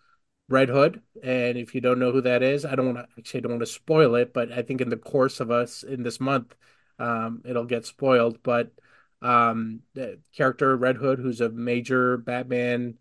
Red 0.48 0.68
Hood, 0.68 1.00
and 1.22 1.56
if 1.56 1.74
you 1.74 1.80
don't 1.80 1.98
know 1.98 2.12
who 2.12 2.22
that 2.22 2.42
is, 2.42 2.64
I 2.64 2.74
don't 2.74 2.94
want 2.94 2.98
to 2.98 3.06
actually 3.18 3.42
don't 3.42 3.52
want 3.52 3.62
to 3.62 3.66
spoil 3.66 4.16
it, 4.16 4.32
but 4.32 4.50
I 4.52 4.62
think 4.62 4.80
in 4.80 4.88
the 4.90 4.96
course 4.96 5.40
of 5.40 5.50
us 5.50 5.82
in 5.82 6.02
this 6.02 6.20
month, 6.20 6.54
um, 6.98 7.42
it'll 7.44 7.64
get 7.64 7.86
spoiled. 7.86 8.42
But 8.42 8.72
um, 9.22 9.80
the 9.94 10.18
character 10.36 10.76
Red 10.76 10.96
Hood, 10.96 11.18
who's 11.20 11.40
a 11.40 11.48
major 11.48 12.16
Batman 12.18 12.98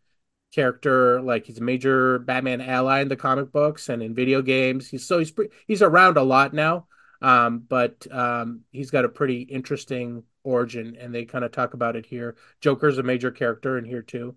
character, 0.53 1.21
like 1.21 1.45
he's 1.45 1.59
a 1.59 1.63
major 1.63 2.19
Batman 2.19 2.61
ally 2.61 3.01
in 3.01 3.07
the 3.07 3.15
comic 3.15 3.51
books 3.51 3.89
and 3.89 4.01
in 4.01 4.15
video 4.15 4.41
games. 4.41 4.89
He's 4.89 5.05
so 5.05 5.19
he's 5.19 5.31
pre- 5.31 5.49
he's 5.67 5.81
around 5.81 6.17
a 6.17 6.23
lot 6.23 6.53
now, 6.53 6.87
um, 7.21 7.59
but 7.59 8.07
um, 8.11 8.61
he's 8.71 8.91
got 8.91 9.05
a 9.05 9.09
pretty 9.09 9.41
interesting 9.41 10.23
origin, 10.43 10.97
and 10.99 11.13
they 11.13 11.25
kind 11.25 11.45
of 11.45 11.51
talk 11.51 11.73
about 11.73 11.95
it 11.95 12.05
here. 12.05 12.35
Joker's 12.61 12.97
a 12.97 13.03
major 13.03 13.31
character 13.31 13.77
in 13.77 13.85
here 13.85 14.01
too. 14.01 14.35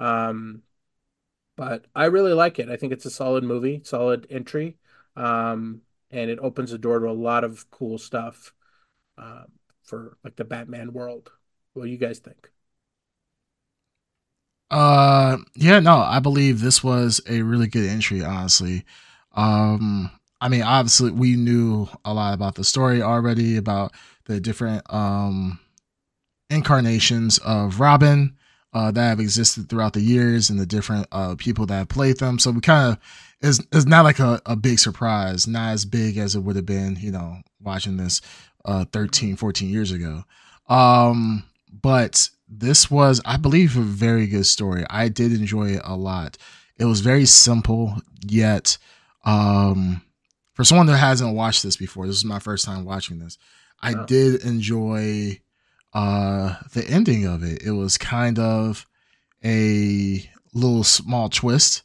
Um, 0.00 0.62
but 1.56 1.86
I 1.94 2.06
really 2.06 2.32
like 2.32 2.58
it. 2.58 2.68
I 2.68 2.76
think 2.76 2.92
it's 2.92 3.06
a 3.06 3.10
solid 3.10 3.44
movie, 3.44 3.80
solid 3.84 4.26
entry, 4.30 4.76
um, 5.16 5.82
and 6.10 6.30
it 6.30 6.38
opens 6.40 6.70
the 6.70 6.78
door 6.78 6.98
to 6.98 7.08
a 7.08 7.12
lot 7.12 7.44
of 7.44 7.70
cool 7.70 7.98
stuff 7.98 8.52
um, 9.18 9.46
for 9.84 10.16
like 10.24 10.36
the 10.36 10.44
Batman 10.44 10.92
world. 10.92 11.30
What 11.74 11.84
do 11.84 11.90
you 11.90 11.98
guys 11.98 12.18
think? 12.18 12.50
Uh, 14.70 15.38
yeah, 15.54 15.78
no, 15.80 15.98
I 15.98 16.18
believe 16.20 16.60
this 16.60 16.82
was 16.82 17.20
a 17.28 17.42
really 17.42 17.68
good 17.68 17.88
entry, 17.88 18.22
honestly. 18.22 18.84
Um, 19.32 20.10
I 20.40 20.48
mean, 20.48 20.62
obviously, 20.62 21.10
we 21.10 21.36
knew 21.36 21.88
a 22.04 22.12
lot 22.14 22.34
about 22.34 22.54
the 22.56 22.64
story 22.64 23.02
already, 23.02 23.56
about 23.56 23.92
the 24.26 24.40
different 24.40 24.82
um 24.92 25.58
incarnations 26.50 27.38
of 27.38 27.80
Robin 27.80 28.36
uh, 28.72 28.90
that 28.90 29.08
have 29.08 29.20
existed 29.20 29.68
throughout 29.68 29.92
the 29.92 30.00
years 30.00 30.50
and 30.50 30.58
the 30.58 30.66
different 30.66 31.06
uh, 31.12 31.34
people 31.36 31.66
that 31.66 31.74
have 31.74 31.88
played 31.88 32.18
them. 32.18 32.38
So 32.38 32.50
we 32.50 32.60
kind 32.60 32.92
of 32.92 32.98
is 33.40 33.64
is 33.72 33.86
not 33.86 34.04
like 34.04 34.18
a, 34.18 34.40
a 34.46 34.56
big 34.56 34.78
surprise, 34.78 35.46
not 35.46 35.70
as 35.72 35.84
big 35.84 36.16
as 36.18 36.34
it 36.34 36.40
would 36.40 36.56
have 36.56 36.66
been, 36.66 36.96
you 37.00 37.12
know, 37.12 37.38
watching 37.60 37.96
this 37.96 38.20
uh 38.64 38.84
13, 38.92 39.36
14 39.36 39.68
years 39.70 39.92
ago. 39.92 40.24
Um, 40.68 41.44
but 41.82 42.28
this 42.58 42.90
was, 42.90 43.20
I 43.24 43.36
believe, 43.36 43.76
a 43.76 43.82
very 43.82 44.26
good 44.26 44.46
story. 44.46 44.84
I 44.88 45.08
did 45.08 45.32
enjoy 45.32 45.70
it 45.70 45.82
a 45.84 45.96
lot. 45.96 46.36
It 46.76 46.84
was 46.84 47.00
very 47.00 47.24
simple, 47.26 47.96
yet 48.20 48.78
um 49.24 50.02
for 50.54 50.64
someone 50.64 50.86
that 50.86 50.98
hasn't 50.98 51.34
watched 51.34 51.62
this 51.62 51.76
before, 51.76 52.06
this 52.06 52.16
is 52.16 52.24
my 52.24 52.38
first 52.38 52.64
time 52.64 52.84
watching 52.84 53.18
this. 53.18 53.38
I 53.82 54.04
did 54.04 54.42
enjoy 54.44 55.40
uh 55.92 56.56
the 56.72 56.86
ending 56.88 57.26
of 57.26 57.42
it. 57.42 57.62
It 57.62 57.72
was 57.72 57.98
kind 57.98 58.38
of 58.38 58.86
a 59.44 60.28
little 60.52 60.84
small 60.84 61.28
twist. 61.28 61.82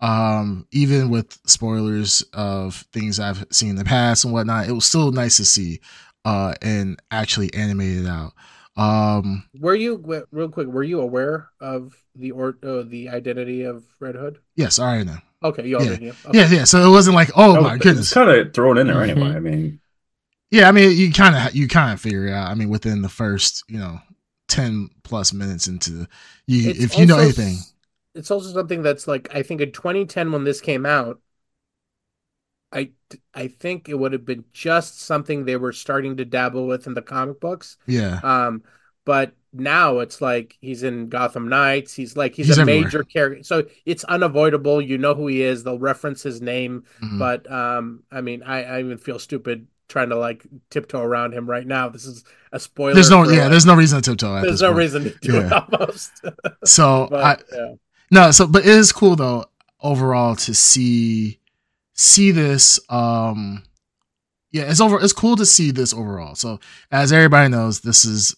Um, 0.00 0.66
even 0.70 1.10
with 1.10 1.38
spoilers 1.46 2.22
of 2.32 2.86
things 2.92 3.20
I've 3.20 3.46
seen 3.50 3.70
in 3.70 3.76
the 3.76 3.84
past 3.84 4.24
and 4.24 4.32
whatnot, 4.32 4.66
it 4.68 4.72
was 4.72 4.86
still 4.86 5.12
nice 5.12 5.36
to 5.38 5.44
see 5.44 5.80
uh 6.24 6.54
and 6.62 7.00
actually 7.10 7.52
animated 7.54 8.06
out. 8.06 8.32
Um 8.80 9.44
Were 9.58 9.74
you 9.74 10.24
real 10.30 10.48
quick? 10.48 10.68
Were 10.68 10.82
you 10.82 11.00
aware 11.00 11.50
of 11.60 11.94
the 12.14 12.30
or 12.32 12.56
uh, 12.62 12.82
the 12.82 13.10
identity 13.10 13.62
of 13.62 13.84
Red 14.00 14.14
Hood? 14.14 14.38
yes, 14.56 14.78
I 14.78 14.84
already 14.88 15.04
know. 15.04 15.18
Okay, 15.42 15.66
you 15.68 15.76
already 15.76 16.04
knew. 16.04 16.14
Okay. 16.26 16.38
Yeah, 16.38 16.48
yeah. 16.50 16.64
So 16.64 16.86
it 16.86 16.90
wasn't 16.90 17.14
like, 17.16 17.30
oh 17.36 17.60
my 17.60 17.76
goodness. 17.78 18.12
kind 18.12 18.30
of 18.30 18.52
thrown 18.54 18.78
in 18.78 18.86
there 18.86 19.02
anyway. 19.02 19.28
Mhm. 19.28 19.36
I 19.36 19.40
mean, 19.40 19.80
Yeah, 20.50 20.68
I 20.68 20.72
mean, 20.72 20.96
you 20.96 21.12
kind 21.12 21.36
of 21.36 21.54
you 21.54 21.68
kind 21.68 21.92
of 21.92 22.00
figure 22.00 22.26
it 22.26 22.32
out. 22.32 22.50
I 22.50 22.54
mean, 22.54 22.68
within 22.70 23.02
the 23.02 23.08
first, 23.08 23.64
you 23.68 23.78
know, 23.78 24.00
ten 24.48 24.90
plus 25.02 25.32
minutes 25.32 25.68
into 25.68 26.06
you, 26.46 26.70
It's 26.70 26.80
if 26.80 26.98
you 26.98 27.06
know 27.06 27.18
anything, 27.18 27.56
it's 28.14 28.30
also 28.30 28.52
something 28.52 28.82
that's 28.82 29.06
like 29.06 29.34
I 29.34 29.42
think 29.42 29.60
in 29.60 29.72
2010 29.72 30.32
when 30.32 30.44
this 30.44 30.60
came 30.60 30.84
out, 30.86 31.20
I 32.72 32.90
I 33.34 33.48
think 33.48 33.88
it 33.88 33.98
would 33.98 34.12
have 34.12 34.24
been 34.24 34.44
just 34.52 35.00
something 35.00 35.44
they 35.44 35.56
were 35.56 35.72
starting 35.72 36.16
to 36.18 36.24
dabble 36.24 36.66
with 36.66 36.86
in 36.86 36.94
the 36.94 37.02
comic 37.02 37.40
books. 37.40 37.76
yeah, 37.86 38.20
Um, 38.22 38.62
but 39.04 39.32
now 39.52 39.98
it's 39.98 40.20
like 40.20 40.56
he's 40.60 40.82
in 40.84 41.08
Gotham 41.08 41.48
Knights. 41.48 41.92
He's 41.94 42.16
like 42.16 42.34
he's, 42.36 42.46
He's 42.46 42.58
a 42.58 42.60
everywhere. 42.60 42.84
major 42.84 43.02
character, 43.02 43.42
so 43.42 43.64
it's 43.84 44.04
unavoidable. 44.04 44.80
You 44.80 44.98
know 44.98 45.14
who 45.14 45.26
he 45.26 45.42
is. 45.42 45.64
They'll 45.64 45.78
reference 45.80 46.22
his 46.22 46.40
name, 46.40 46.84
mhm. 47.02 47.18
but 47.18 47.50
um, 47.50 48.04
I 48.12 48.20
mean, 48.20 48.42
I, 48.44 48.62
I 48.62 48.80
even 48.80 48.98
feel 48.98 49.18
stupid 49.18 49.66
trying 49.88 50.10
to 50.10 50.16
like 50.16 50.46
tiptoe 50.70 51.02
around 51.02 51.34
him 51.34 51.50
right 51.50 51.66
now. 51.66 51.88
This 51.88 52.04
is 52.04 52.22
a 52.52 52.60
spoiler. 52.60 52.94
there's 52.94 53.10
no 53.10 53.28
yeah, 53.28 53.46
uh, 53.46 53.48
there's 53.48 53.66
no 53.66 53.74
reason 53.74 54.00
to 54.00 54.10
tiptoe. 54.12 54.36
At 54.36 54.42
there's 54.42 54.62
no 54.62 54.68
point. 54.68 54.78
reason 54.78 55.02
to 55.04 55.10
do 55.20 55.40
it 55.40 55.52
almost. 55.52 56.12
So 56.64 57.08
but 57.10 57.24
I 57.24 57.36
yeah. 57.52 57.74
no, 58.12 58.30
so 58.30 58.46
but 58.46 58.62
it 58.62 58.68
is 58.68 58.92
cool 58.92 59.16
though 59.16 59.46
overall 59.80 60.36
to 60.36 60.54
see 60.54 61.39
see 62.00 62.30
this. 62.30 62.80
Um, 62.88 63.62
yeah, 64.50 64.62
it's 64.62 64.80
over. 64.80 65.00
It's 65.00 65.12
cool 65.12 65.36
to 65.36 65.46
see 65.46 65.70
this 65.70 65.94
overall. 65.94 66.34
So 66.34 66.58
as 66.90 67.12
everybody 67.12 67.48
knows, 67.48 67.80
this 67.80 68.04
is. 68.04 68.34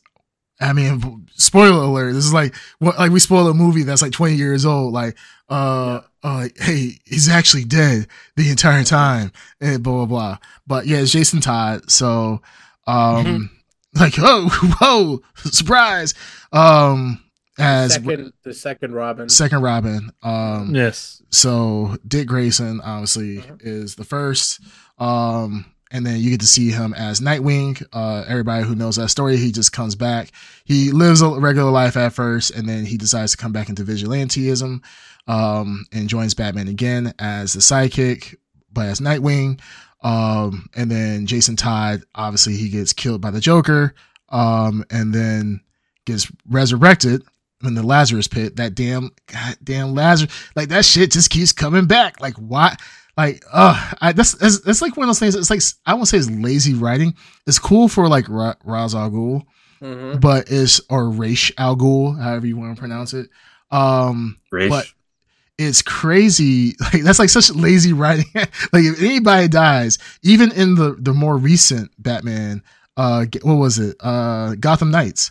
I 0.61 0.73
mean, 0.73 1.27
spoiler 1.35 1.85
alert. 1.85 2.13
This 2.13 2.27
is 2.27 2.35
like 2.35 2.55
what 2.79 2.99
like 2.99 3.11
we 3.11 3.21
spoil 3.21 3.49
a 3.49 3.55
movie 3.55 3.83
that's 3.83 4.03
like 4.03 4.13
20 4.13 4.35
years 4.35 4.67
old. 4.67 4.93
Like, 4.93 5.17
uh, 5.49 6.03
uh 6.23 6.49
hey, 6.57 6.99
he's 7.05 7.29
actually 7.29 7.65
dead 7.65 8.07
the 8.37 8.51
entire 8.51 8.85
time, 8.85 9.33
and 9.61 9.83
blah 9.83 10.05
blah 10.05 10.07
blah. 10.07 10.39
But 10.67 10.87
yeah, 10.87 10.99
it's 10.99 11.13
Jason 11.13 11.41
Todd. 11.41 11.91
So, 11.91 12.43
um, 12.87 13.51
like, 13.95 14.15
oh, 14.19 14.49
whoa, 14.81 15.23
surprise. 15.51 16.15
Um, 16.53 17.23
as 17.59 17.95
second 17.95 18.33
the 18.43 18.55
second 18.55 18.95
Robin. 18.95 19.29
second 19.29 19.63
Robin. 19.63 20.11
Um, 20.23 20.75
Yes. 20.75 21.23
so 21.31 21.97
Dick 22.07 22.27
Grayson 22.29 22.81
obviously 22.81 23.39
Mhm. 23.39 23.59
is 23.61 23.95
the 23.97 24.05
first. 24.05 24.61
Um, 24.99 25.67
and 25.91 26.07
then 26.07 26.21
you 26.21 26.31
get 26.31 26.41
to 26.41 26.47
see 26.47 26.71
him 26.71 26.95
as 26.95 27.21
Nightwing. 27.21 27.85
Uh, 27.93 28.25
everybody 28.27 28.65
who 28.65 28.75
knows 28.75 28.97
that 28.97 29.09
story, 29.11 29.37
he 29.37 29.53
just 29.53 29.73
comes 29.73 29.95
back. 29.95 30.31
He 30.65 30.91
lives 30.91 31.21
a 31.21 31.29
regular 31.29 31.71
life 31.71 31.97
at 31.99 32.15
first, 32.15 32.51
and 32.53 32.67
then 32.67 32.87
he 32.87 32.97
decides 32.97 33.33
to 33.33 33.37
come 33.39 33.53
back 33.53 33.69
into 33.69 33.85
vigilanteism, 33.85 34.81
um, 35.27 35.85
and 35.93 36.09
joins 36.09 36.33
Batman 36.33 36.69
again 36.69 37.13
as 37.19 37.53
the 37.53 37.61
sidekick, 37.61 38.37
but 38.73 38.87
as 38.87 39.01
Nightwing. 39.01 39.61
Um, 40.03 40.69
and 40.75 40.91
then 40.91 41.27
Jason 41.27 41.57
Todd, 41.57 42.03
obviously, 42.15 42.57
he 42.57 42.71
gets 42.71 42.93
killed 42.95 43.21
by 43.21 43.31
the 43.31 43.41
Joker, 43.41 43.95
um, 44.31 44.85
and 44.91 45.13
then 45.15 45.61
gets 46.07 46.27
resurrected 46.49 47.23
in 47.65 47.75
the 47.75 47.83
Lazarus 47.83 48.29
pit. 48.29 48.57
That 48.57 48.75
damn, 48.75 49.11
goddamn 49.27 49.95
Lazarus, 49.95 50.33
like 50.57 50.69
that 50.71 50.85
shit 50.85 51.13
just 51.13 51.31
keeps 51.31 51.53
coming 51.53 51.87
back. 51.87 52.21
Like 52.21 52.35
why? 52.37 52.77
Like, 53.17 53.45
uh, 53.53 53.93
I, 54.01 54.13
that's, 54.13 54.33
that's 54.35 54.61
that's 54.61 54.81
like 54.81 54.97
one 54.97 55.05
of 55.05 55.09
those 55.09 55.19
things. 55.19 55.35
It's 55.35 55.51
like 55.51 55.61
I 55.85 55.95
won't 55.95 56.09
say 56.09 56.17
it's 56.19 56.31
lazy 56.31 56.75
writing. 56.75 57.15
It's 57.47 57.59
cool 57.59 57.89
for 57.89 58.09
like 58.09 58.29
Ra- 58.29 58.55
Ra's 58.65 58.95
al 58.95 59.11
Ghul, 59.11 59.43
Mhm. 59.83 60.21
but 60.21 60.51
it's 60.51 60.81
or 60.89 61.11
Raish 61.11 61.53
al 61.59 61.77
Ghul, 61.77 62.19
however 62.19 62.47
you 62.47 62.57
want 62.57 62.75
to 62.75 62.81
pronounce 62.81 63.13
it. 63.13 63.29
Um, 63.71 64.39
Raish. 64.51 64.71
But- 64.71 64.87
it's 65.59 65.83
crazy. 65.83 66.75
Like 66.93 67.03
that's 67.03 67.19
like 67.19 67.29
such 67.29 67.51
lazy 67.51 67.93
writing. 67.93 68.25
like 68.35 68.49
if 68.85 69.01
anybody 69.01 69.47
dies, 69.49 69.99
even 70.23 70.51
in 70.53 70.75
the 70.75 70.97
the 70.99 71.13
more 71.13 71.37
recent 71.37 71.91
Batman, 71.99 72.63
uh, 72.97 73.27
what 73.43 73.55
was 73.57 73.79
it? 73.79 73.97
Uh, 74.01 74.55
Gotham 74.59 74.91
Knights. 74.91 75.31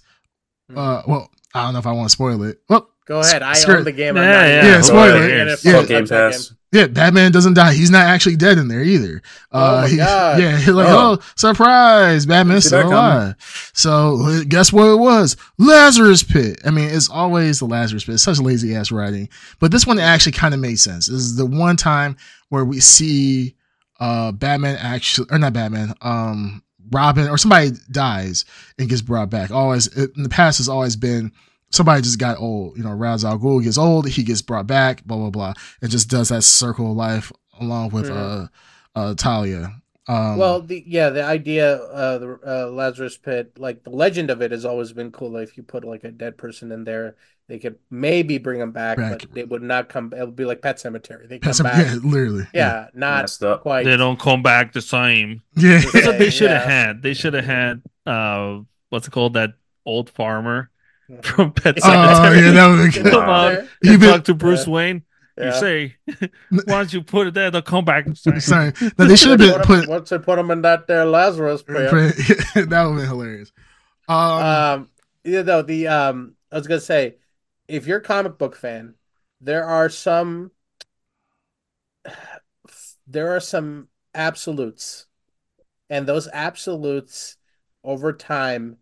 Uh, 0.74 1.02
well, 1.08 1.30
I 1.54 1.64
don't 1.64 1.74
know 1.74 1.80
if 1.80 1.88
I 1.88 1.92
want 1.92 2.06
to 2.10 2.12
spoil 2.12 2.44
it. 2.44 2.60
Well, 2.70 2.88
Go 3.06 3.20
ahead. 3.20 3.42
I 3.44 3.54
Skirt. 3.54 3.80
own 3.80 3.84
the 3.84 3.92
game. 3.92 4.16
I'm 4.16 4.24
Yeah, 4.24 4.46
yeah. 4.46 4.58
even- 4.60 4.70
Yeah, 4.70 4.82
spoiler. 4.82 5.18
I'm 5.24 5.58
Yeah. 5.64 5.84
Game 5.86 6.08
Pass. 6.08 6.54
Yeah, 6.72 6.88
Batman 6.88 7.34
doesn't 7.34 7.56
die. 7.56 7.74
He's 7.74 7.92
not 7.92 8.06
actually 8.06 8.38
dead 8.38 8.58
in 8.58 8.70
there 8.70 8.82
either. 8.84 9.22
Oh 9.52 9.82
my 9.82 9.88
he- 9.90 9.98
God. 9.98 10.40
Yeah, 10.40 10.56
he's 10.58 10.70
like, 10.70 10.88
Oh. 10.88 11.18
oh, 11.20 11.24
surprise, 11.36 12.26
Batman's 12.26 12.68
still 12.68 12.88
alive. 12.88 13.36
So 13.74 14.42
guess 14.48 14.72
what 14.72 14.86
it 14.94 14.96
was? 15.00 15.36
Lazarus 15.58 16.24
Pit. 16.24 16.62
I 16.66 16.70
mean, 16.70 16.88
it's 16.90 17.10
always 17.10 17.60
the 17.60 17.66
Lazarus 17.66 18.06
Pit. 18.06 18.14
It's 18.14 18.24
such 18.24 18.40
lazy 18.40 18.74
ass 18.74 18.92
writing. 18.92 19.28
But 19.60 19.72
this 19.72 19.86
one 19.86 20.00
actually 20.00 20.32
kind 20.32 20.54
of 20.54 20.62
made 20.62 20.80
sense. 20.80 21.08
This 21.08 21.20
is 21.20 21.36
the 21.36 21.46
one 21.46 21.76
time 21.76 22.16
where 22.50 22.64
we 22.64 22.80
see 22.80 23.56
uh 24.00 24.32
Batman 24.32 24.78
actually 24.78 25.28
or 25.30 25.40
not 25.40 25.52
Batman, 25.54 25.94
um 26.02 26.64
Robin 26.92 27.28
or 27.28 27.38
somebody 27.38 27.72
dies 27.92 28.46
and 28.78 28.90
gets 28.90 29.02
brought 29.02 29.30
back. 29.30 29.52
Always 29.52 29.88
in 29.96 30.24
the 30.24 30.30
past 30.30 30.58
has 30.58 30.70
always 30.70 30.96
been 30.96 31.32
somebody 31.72 32.02
just 32.02 32.20
got 32.20 32.38
old. 32.40 32.78
You 32.78 32.84
know, 32.84 32.92
Ra's 32.94 33.24
al 33.26 33.40
Ghul 33.40 33.64
gets 33.64 33.78
old, 33.78 34.08
he 34.08 34.24
gets 34.24 34.42
brought 34.42 34.68
back, 34.68 35.04
blah 35.06 35.18
blah 35.18 35.30
blah, 35.30 35.54
and 35.82 35.90
just 35.92 36.10
does 36.10 36.30
that 36.30 36.44
circle 36.44 36.92
of 36.92 36.98
life 36.98 37.32
along 37.60 37.90
with 37.92 38.10
Mhm. 38.10 38.50
uh 38.96 39.00
uh 39.00 39.14
Talia. 39.16 39.76
Um, 40.08 40.38
Well, 40.38 40.62
the 40.62 40.84
yeah, 40.86 41.10
the 41.10 41.24
idea, 41.24 41.76
uh, 41.76 42.18
the 42.18 42.40
uh, 42.46 42.72
Lazarus 42.72 43.18
Pit, 43.18 43.54
like 43.58 43.84
the 43.84 43.92
legend 43.92 44.30
of 44.30 44.42
it, 44.42 44.52
has 44.52 44.66
always 44.66 44.92
been 44.94 45.12
cool. 45.12 45.32
Like, 45.32 45.48
if 45.50 45.58
you 45.58 45.64
put 45.64 45.86
like 45.86 46.04
a 46.04 46.12
dead 46.12 46.38
person 46.38 46.72
in 46.72 46.84
there, 46.84 47.16
they 47.52 47.60
could 47.60 47.76
maybe 47.90 48.38
bring 48.38 48.60
them 48.62 48.72
back, 48.72 48.96
Back. 48.96 49.20
but 49.20 49.34
they 49.34 49.44
would 49.44 49.62
not 49.62 49.90
come. 49.90 50.14
It 50.16 50.22
would 50.22 50.38
be 50.38 50.46
like 50.46 50.62
Pet 50.62 50.78
Sematary. 50.78 51.28
They 51.28 51.38
come 51.38 51.50
Pet 51.50 51.56
Sem- 51.58 51.64
back, 51.66 51.86
yeah, 51.86 51.96
literally. 52.02 52.48
yeah, 52.54 52.88
not 52.94 53.24
Messed 53.24 53.44
up. 53.44 53.62
quite. 53.64 53.84
They 53.84 53.98
don't 53.98 54.18
come 54.18 54.42
back 54.42 54.72
the 54.72 54.82
same. 54.82 55.42
yeah. 55.58 55.82
That's 55.92 56.08
what 56.08 56.18
they 56.18 56.30
should 56.30 56.50
have 56.50 56.64
yeah. 56.64 56.86
had. 56.88 57.02
They 57.02 57.14
should 57.14 57.34
have 57.34 57.44
had 57.44 57.82
uh 58.06 58.60
what's 58.88 59.06
it 59.10 59.12
called? 59.12 59.34
That 59.34 59.50
old 59.86 60.10
farmer 60.10 60.70
from 61.24 61.52
Pet 61.52 61.76
Sematary. 61.76 62.12
Oh 62.12 62.16
Cemetery. 62.24 62.46
yeah, 62.46 62.52
that 62.54 62.68
would 62.68 62.94
Get 62.94 63.04
be 63.04 63.10
Come 63.10 63.24
out 63.24 63.30
on. 63.30 63.54
there. 63.54 63.68
He 63.84 63.90
and 63.90 64.00
been- 64.00 64.10
talk 64.12 64.24
to 64.24 64.34
Bruce 64.34 64.66
Wayne. 64.66 65.04
You 65.38 65.44
Yeah. 65.46 65.52
say, 65.52 65.96
why 66.50 66.64
don't 66.68 66.94
you 66.94 67.02
put 67.02 67.28
it 67.28 67.34
there? 67.34 67.52
They'll 67.52 67.62
come 67.62 67.84
back. 67.84 68.06
the 68.06 68.16
same." 68.16 68.40
Sorry, 68.40 68.74
no, 68.98 69.06
they 69.06 69.16
should 69.18 69.40
have 69.40 69.40
been 69.40 69.62
put. 69.64 69.90
Once 69.90 70.10
they 70.10 70.20
put 70.20 70.38
them 70.38 70.52
in 70.52 70.62
that 70.62 70.88
there 70.88 71.04
Lazarus 71.06 71.64
Pit. 71.64 71.76
that 72.56 72.56
would 72.56 72.72
have 72.72 72.96
been 72.96 73.08
hilarious. 73.08 73.52
Um, 74.08 74.18
Um, 74.18 74.90
yeah, 75.26 75.42
though 75.42 75.62
the 75.64 75.88
um, 75.88 76.36
I 76.52 76.58
was 76.58 76.68
gonna 76.68 76.80
say, 76.82 77.16
if 77.72 77.88
you're 77.88 78.00
a 78.00 78.04
comic 78.04 78.38
book 78.38 78.56
fan, 78.56 78.96
there 79.40 79.66
are 79.66 79.90
some, 79.90 80.52
there 83.08 83.36
are 83.36 83.40
some 83.40 83.88
absolutes, 84.14 85.08
and 85.90 86.06
those 86.06 86.28
absolutes 86.34 87.38
over 87.84 88.14
time 88.14 88.78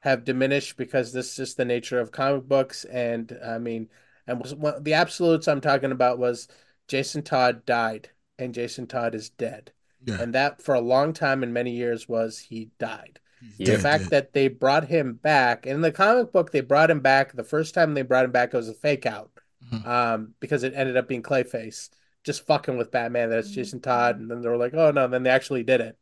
have 0.00 0.24
diminished 0.24 0.76
because 0.76 1.12
this 1.12 1.30
is 1.30 1.36
just 1.36 1.56
the 1.58 1.64
nature 1.64 2.00
of 2.00 2.10
comic 2.10 2.48
books. 2.48 2.84
And 2.84 3.38
I 3.44 3.58
mean, 3.58 3.88
and 4.26 4.40
was, 4.40 4.54
one, 4.54 4.82
the 4.82 4.94
absolutes 4.94 5.46
I'm 5.46 5.60
talking 5.60 5.92
about 5.92 6.18
was 6.18 6.48
Jason 6.88 7.22
Todd 7.22 7.66
died, 7.66 8.10
and 8.38 8.54
Jason 8.54 8.86
Todd 8.86 9.14
is 9.14 9.28
dead, 9.30 9.72
yeah, 10.04 10.20
and 10.20 10.34
that 10.34 10.62
for 10.62 10.74
a 10.74 10.80
long 10.80 11.12
time 11.12 11.42
and 11.42 11.52
many 11.52 11.72
years 11.72 12.08
was 12.08 12.38
he 12.38 12.70
died 12.78 13.20
The 13.40 13.64
the 13.64 13.72
dead, 13.72 13.82
fact 13.82 14.04
dead. 14.04 14.10
that 14.10 14.32
they 14.32 14.48
brought 14.48 14.88
him 14.88 15.14
back 15.14 15.66
in 15.66 15.80
the 15.80 15.92
comic 15.92 16.32
book 16.32 16.50
they 16.50 16.60
brought 16.60 16.90
him 16.90 17.00
back 17.00 17.32
the 17.32 17.44
first 17.44 17.74
time 17.74 17.94
they 17.94 18.02
brought 18.02 18.24
him 18.24 18.32
back 18.32 18.52
it 18.52 18.56
was 18.56 18.68
a 18.68 18.74
fake 18.74 19.06
out 19.06 19.30
Mhm. 19.72 19.86
um 19.86 20.34
because 20.40 20.62
it 20.62 20.74
ended 20.74 20.96
up 20.96 21.08
being 21.08 21.22
clayface 21.22 21.90
just 22.24 22.46
fucking 22.46 22.76
with 22.76 22.90
batman 22.90 23.30
that's 23.30 23.50
jason 23.50 23.80
todd 23.80 24.18
and 24.18 24.30
then 24.30 24.40
they 24.42 24.48
were 24.48 24.56
like 24.56 24.74
oh 24.74 24.90
no 24.90 25.04
and 25.04 25.12
then 25.12 25.22
they 25.22 25.30
actually 25.30 25.62
did 25.62 25.80
it 25.80 25.96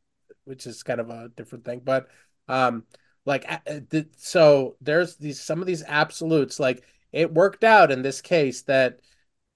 which 0.44 0.66
is 0.66 0.82
kind 0.82 1.00
of 1.00 1.10
a 1.10 1.28
different 1.36 1.64
thing 1.64 1.80
but 1.84 2.08
um 2.48 2.84
like 3.24 3.44
a- 3.44 3.62
uh, 3.66 3.80
th- 3.90 4.08
so 4.16 4.76
there's 4.80 5.16
these 5.16 5.40
some 5.40 5.60
of 5.60 5.66
these 5.66 5.82
absolutes 5.86 6.58
like 6.60 6.82
it 7.12 7.32
worked 7.34 7.64
out 7.64 7.90
in 7.90 8.02
this 8.02 8.20
case 8.20 8.62
that 8.62 9.00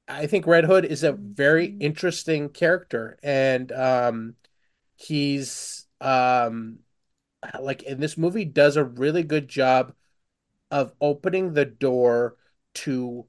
i 0.09 0.27
think 0.27 0.47
red 0.47 0.65
hood 0.65 0.85
is 0.85 1.03
a 1.05 1.13
very 1.13 1.67
interesting 1.81 2.49
character 2.49 3.19
and 3.23 3.73
um 3.73 4.35
he's 4.97 5.87
um 6.01 6.79
like 7.61 7.83
in 7.83 8.01
this 8.01 8.17
movie 8.17 8.45
does 8.45 8.77
a 8.77 8.85
really 8.85 9.23
good 9.23 9.49
job 9.49 9.95
of 10.71 10.93
opening 11.01 11.53
the 11.53 11.65
door 11.65 12.37
to 12.75 13.27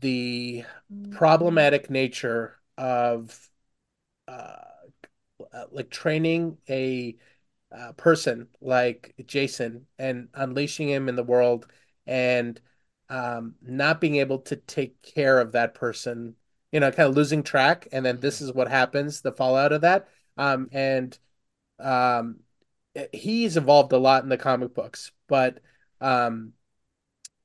the 0.00 0.64
problematic 1.10 1.90
nature 1.90 2.58
of 2.78 3.50
uh, 4.28 4.56
uh, 5.52 5.64
like 5.70 5.90
training 5.90 6.58
a 6.68 7.16
uh, 7.76 7.92
person 7.92 8.48
like 8.60 9.14
Jason 9.26 9.86
and 9.98 10.28
unleashing 10.34 10.88
him 10.88 11.08
in 11.08 11.16
the 11.16 11.22
world 11.22 11.66
and 12.06 12.60
um, 13.08 13.54
not 13.62 14.00
being 14.00 14.16
able 14.16 14.38
to 14.38 14.56
take 14.56 15.00
care 15.02 15.40
of 15.40 15.52
that 15.52 15.74
person, 15.74 16.34
you 16.72 16.80
know, 16.80 16.90
kind 16.90 17.08
of 17.08 17.16
losing 17.16 17.42
track. 17.42 17.88
And 17.92 18.04
then 18.04 18.20
this 18.20 18.40
is 18.40 18.52
what 18.52 18.68
happens, 18.68 19.20
the 19.20 19.32
fallout 19.32 19.72
of 19.72 19.80
that. 19.82 20.08
Um, 20.36 20.68
and 20.72 21.16
um, 21.78 22.40
he's 23.12 23.56
evolved 23.56 23.92
a 23.92 23.98
lot 23.98 24.22
in 24.22 24.28
the 24.28 24.36
comic 24.36 24.74
books, 24.74 25.12
but 25.28 25.60
um, 26.00 26.52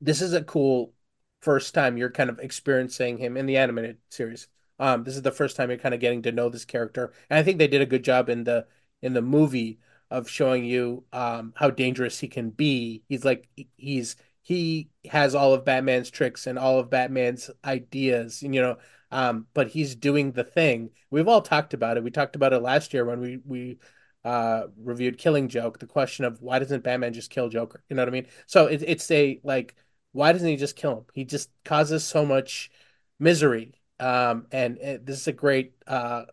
this 0.02 0.22
is 0.22 0.34
a 0.34 0.44
cool 0.44 0.94
first 1.42 1.74
time 1.74 1.98
you're 1.98 2.10
kind 2.10 2.30
of 2.30 2.40
experiencing 2.40 3.18
him 3.18 3.38
in 3.38 3.46
the 3.46 3.58
animated 3.58 3.98
series. 4.10 4.48
Um, 4.80 5.04
this 5.04 5.16
is 5.16 5.22
the 5.22 5.32
first 5.32 5.56
time 5.56 5.70
you're 5.70 5.78
kind 5.78 5.94
of 5.94 6.02
getting 6.02 6.24
to 6.24 6.32
know 6.32 6.50
this 6.50 6.66
character, 6.66 7.14
and 7.30 7.40
I 7.40 7.44
think 7.44 7.60
they 7.60 7.68
did 7.68 7.82
a 7.82 7.86
good 7.86 8.04
job 8.04 8.30
in 8.30 8.44
the 8.44 8.66
in 9.02 9.14
the 9.14 9.22
movie 9.22 9.80
of 10.12 10.30
showing 10.30 10.66
you 10.66 11.04
um, 11.14 11.54
how 11.56 11.70
dangerous 11.70 12.20
he 12.20 12.28
can 12.28 12.50
be. 12.50 13.04
He's 13.08 13.24
like 13.26 13.48
he's 13.78 14.16
he 14.42 14.90
has 15.10 15.34
all 15.34 15.54
of 15.54 15.66
Batman's 15.66 16.10
tricks 16.10 16.46
and 16.46 16.60
all 16.60 16.80
of 16.80 16.90
Batman's 16.90 17.50
ideas, 17.64 18.44
you 18.44 18.50
know, 18.62 18.78
um, 19.12 19.48
but 19.54 19.70
he's 19.70 19.96
doing 19.96 20.34
the 20.34 20.44
thing. 20.44 20.92
We've 21.10 21.28
all 21.28 21.42
talked 21.42 21.74
about 21.74 21.98
it. 21.98 22.04
We 22.04 22.12
talked 22.12 22.36
about 22.36 22.54
it 22.54 22.60
last 22.60 22.94
year 22.94 23.06
when 23.06 23.22
we 23.22 23.40
we 23.46 23.78
uh, 24.26 24.68
reviewed 24.78 25.20
Killing 25.20 25.48
Joke. 25.50 25.80
The 25.80 25.88
question 25.88 26.26
of 26.26 26.42
why 26.42 26.60
doesn't 26.60 26.84
Batman 26.84 27.14
just 27.14 27.30
kill 27.30 27.48
Joker? 27.50 27.84
You 27.90 27.96
know 27.96 28.02
what 28.02 28.10
I 28.10 28.12
mean? 28.12 28.28
So 28.48 28.66
it, 28.68 28.84
it's 28.86 29.10
a 29.12 29.40
like 29.44 29.76
why 30.12 30.32
doesn't 30.34 30.48
he 30.48 30.56
just 30.58 30.76
kill 30.76 30.98
him? 31.00 31.06
He 31.14 31.26
just 31.26 31.50
causes 31.64 32.04
so 32.06 32.26
much 32.26 32.72
misery. 33.20 33.76
Um, 34.00 34.48
and 34.52 34.78
it, 34.80 35.06
this 35.06 35.20
is 35.22 35.28
a 35.28 35.34
great 35.34 35.76
uh, 35.88 36.24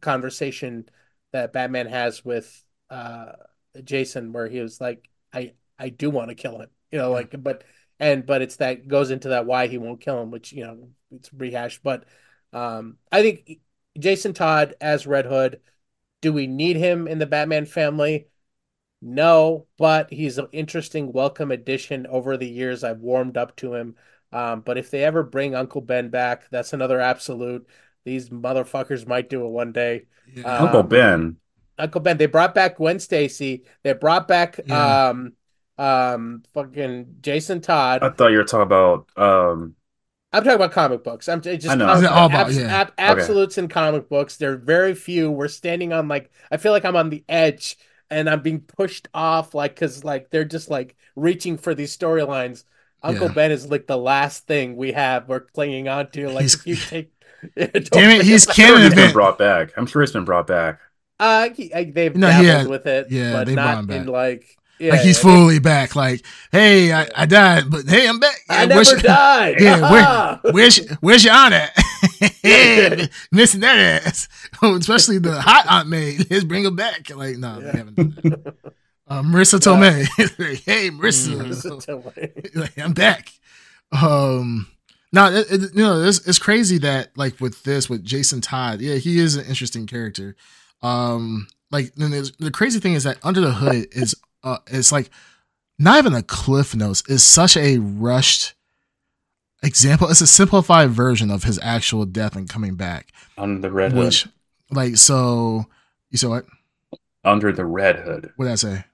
conversation 0.00 0.88
that 1.32 1.52
Batman 1.52 1.86
has 1.86 2.24
with 2.24 2.64
uh, 2.88 3.32
Jason, 3.84 4.32
where 4.32 4.48
he 4.48 4.60
was 4.60 4.80
like, 4.80 5.08
"I 5.32 5.54
I 5.78 5.88
do 5.90 6.10
want 6.10 6.28
to 6.30 6.34
kill 6.34 6.60
him," 6.60 6.70
you 6.92 6.98
know, 6.98 7.10
like, 7.10 7.34
but 7.42 7.64
and 7.98 8.24
but 8.26 8.42
it's 8.42 8.56
that 8.56 8.88
goes 8.88 9.10
into 9.10 9.30
that 9.30 9.46
why 9.46 9.66
he 9.66 9.78
won't 9.78 10.00
kill 10.00 10.22
him, 10.22 10.30
which 10.30 10.52
you 10.52 10.64
know 10.64 10.88
it's 11.10 11.32
rehashed. 11.32 11.82
But 11.82 12.04
um, 12.52 12.96
I 13.12 13.22
think 13.22 13.60
Jason 13.98 14.34
Todd 14.34 14.74
as 14.80 15.06
Red 15.06 15.26
Hood. 15.26 15.60
Do 16.20 16.32
we 16.32 16.46
need 16.46 16.76
him 16.76 17.08
in 17.08 17.18
the 17.18 17.26
Batman 17.26 17.66
family? 17.66 18.28
No, 19.02 19.66
but 19.78 20.12
he's 20.12 20.38
an 20.38 20.48
interesting, 20.52 21.12
welcome 21.12 21.50
addition. 21.50 22.06
Over 22.06 22.36
the 22.36 22.48
years, 22.48 22.84
I've 22.84 23.00
warmed 23.00 23.36
up 23.36 23.56
to 23.56 23.74
him. 23.74 23.96
Um, 24.32 24.60
but 24.60 24.78
if 24.78 24.90
they 24.90 25.04
ever 25.04 25.22
bring 25.22 25.54
Uncle 25.54 25.80
Ben 25.80 26.10
back, 26.10 26.48
that's 26.50 26.72
another 26.72 27.00
absolute. 27.00 27.66
These 28.04 28.28
motherfuckers 28.30 29.06
might 29.06 29.30
do 29.30 29.44
it 29.44 29.48
one 29.48 29.72
day. 29.72 30.06
Yeah. 30.34 30.42
Uh, 30.44 30.64
Uncle 30.64 30.80
Um, 30.80 30.88
Ben. 30.88 31.36
Uncle 31.78 32.00
Ben, 32.00 32.16
they 32.18 32.26
brought 32.26 32.54
back 32.54 32.76
Gwen 32.76 32.98
Stacy. 32.98 33.64
They 33.82 33.94
brought 33.94 34.28
back 34.28 34.60
Yeah. 34.66 35.08
um 35.10 35.32
um 35.78 36.42
fucking 36.52 37.16
Jason 37.22 37.62
Todd. 37.62 38.02
I 38.02 38.10
thought 38.10 38.32
you 38.32 38.38
were 38.38 38.44
talking 38.44 38.62
about 38.62 39.08
um 39.16 39.76
I'm 40.32 40.44
talking 40.44 40.56
about 40.56 40.72
comic 40.72 41.02
books. 41.02 41.28
I'm 41.28 41.40
just 41.40 41.68
I 41.68 41.74
know. 41.74 41.86
comic- 41.86 42.10
all 42.10 42.26
about- 42.26 42.46
abs- 42.46 42.56
yeah. 42.58 42.80
ab- 42.82 42.92
absolutes 42.98 43.58
in 43.58 43.68
comic 43.68 44.08
books. 44.08 44.36
There 44.36 44.52
are 44.52 44.56
very 44.56 44.94
few. 44.94 45.30
We're 45.30 45.48
standing 45.48 45.92
on 45.92 46.06
like 46.08 46.30
I 46.50 46.56
feel 46.56 46.72
like 46.72 46.84
I'm 46.84 46.96
on 46.96 47.10
the 47.10 47.24
edge 47.28 47.76
and 48.10 48.28
I'm 48.30 48.40
being 48.42 48.60
pushed 48.60 49.08
off 49.14 49.54
like 49.54 49.74
because 49.74 50.04
like 50.04 50.30
they're 50.30 50.44
just 50.44 50.70
like 50.70 50.96
reaching 51.16 51.58
for 51.58 51.74
these 51.74 51.96
storylines. 51.96 52.64
Uncle 53.02 53.28
Yeah. 53.28 53.32
Ben 53.32 53.50
is 53.50 53.70
like 53.70 53.86
the 53.86 53.96
last 53.96 54.46
thing 54.46 54.76
we 54.76 54.92
have 54.92 55.28
we're 55.28 55.40
clinging 55.40 55.88
on 55.88 56.10
to. 56.12 56.28
Like 56.28 56.42
He's- 56.42 56.54
if 56.54 56.66
you 56.66 56.76
take, 56.76 57.12
Damn 57.56 58.10
it, 58.20 58.22
he's 58.24 58.46
I'm 58.48 58.54
sure 58.54 58.66
canon 58.66 58.82
he's 58.82 58.94
been 58.94 59.12
brought 59.12 59.38
back. 59.38 59.72
I'm 59.76 59.86
sure 59.86 60.02
he's 60.02 60.12
been 60.12 60.24
brought 60.26 60.46
back. 60.46 60.78
Uh, 61.18 61.48
he, 61.50 61.72
uh, 61.72 61.84
they've 61.92 62.14
No, 62.14 62.28
dabbled 62.28 62.46
yeah, 62.46 62.66
with 62.66 62.86
it, 62.86 63.06
yeah, 63.10 63.32
but 63.32 63.48
not 63.48 63.84
him 63.84 63.90
in 63.90 64.06
like 64.06 64.56
yeah, 64.80 64.92
like 64.92 65.00
he's 65.02 65.16
yeah, 65.18 65.22
fully 65.30 65.58
back. 65.58 65.94
Like, 65.94 66.24
hey, 66.50 66.92
I, 66.92 67.06
I 67.16 67.26
died, 67.26 67.64
but 67.70 67.86
hey, 67.88 68.08
I'm 68.08 68.18
back. 68.18 68.36
I 68.48 68.66
never 68.66 68.76
where's- 68.82 69.02
died. 69.02 69.56
Yeah, 69.60 69.80
Ah! 69.82 70.40
Where's 70.50 70.78
where's 71.00 71.24
your 71.24 71.34
aunt 71.34 71.54
at? 71.54 71.72
yeah, 72.44 73.06
missing 73.30 73.60
that 73.60 73.78
ass. 74.06 74.28
Especially 74.62 75.18
the 75.18 75.40
hot 75.40 75.66
aunt 75.68 75.88
maid. 75.88 76.26
Let's 76.30 76.44
bring 76.44 76.64
her 76.64 76.70
back. 76.70 77.10
Like, 77.14 77.36
no, 77.36 77.58
Yeah. 77.60 77.72
we 77.72 77.78
haven't. 77.78 77.94
Done 77.96 78.12
that. 78.24 78.54
Uh, 79.08 79.22
Marisa 79.22 79.58
Tomei. 79.58 80.06
Like, 80.38 80.62
hey, 80.64 80.90
Marisa. 80.90 81.36
Listen 81.46 81.78
to 81.80 81.96
me. 82.16 82.50
like, 82.54 82.78
I'm 82.78 82.92
back. 82.92 83.32
Um, 83.92 84.68
No, 85.12 85.26
it, 85.32 85.46
it, 85.50 85.60
you 85.74 85.82
know, 85.82 86.00
it's, 86.02 86.26
it's 86.28 86.38
crazy 86.38 86.78
that 86.78 87.10
like 87.16 87.40
with 87.40 87.62
this 87.64 87.90
with 87.90 88.04
Jason 88.04 88.40
Todd, 88.40 88.80
yeah, 88.80 88.94
he 88.96 89.18
is 89.18 89.34
an 89.36 89.44
interesting 89.46 89.86
character. 89.86 90.36
Um, 90.82 91.48
like 91.72 91.92
the 91.96 92.50
crazy 92.52 92.78
thing 92.80 92.94
is 92.94 93.02
that 93.04 93.18
Under 93.24 93.40
the 93.40 93.52
Hood 93.52 93.88
is 93.92 94.14
uh, 94.42 94.58
it's 94.68 94.92
like 94.92 95.10
not 95.78 95.98
even 95.98 96.14
a 96.14 96.22
cliff 96.22 96.74
notes. 96.74 97.02
It's 97.08 97.22
such 97.22 97.56
a 97.56 97.78
rushed 97.78 98.54
example. 99.62 100.08
It's 100.08 100.20
a 100.20 100.26
simplified 100.26 100.90
version 100.90 101.30
of 101.30 101.44
his 101.44 101.58
actual 101.62 102.04
death 102.04 102.36
and 102.36 102.48
coming 102.48 102.74
back. 102.74 103.12
Under 103.38 103.60
the 103.60 103.70
red 103.70 103.94
which, 103.94 104.24
hood. 104.24 104.32
like, 104.70 104.96
so 104.96 105.66
you 106.10 106.18
saw 106.18 106.30
what? 106.30 106.46
Under 107.24 107.52
the 107.52 107.64
red 107.64 108.00
hood. 108.00 108.32
What 108.36 108.46
did 108.46 108.52
I 108.52 108.56
say? 108.56 108.84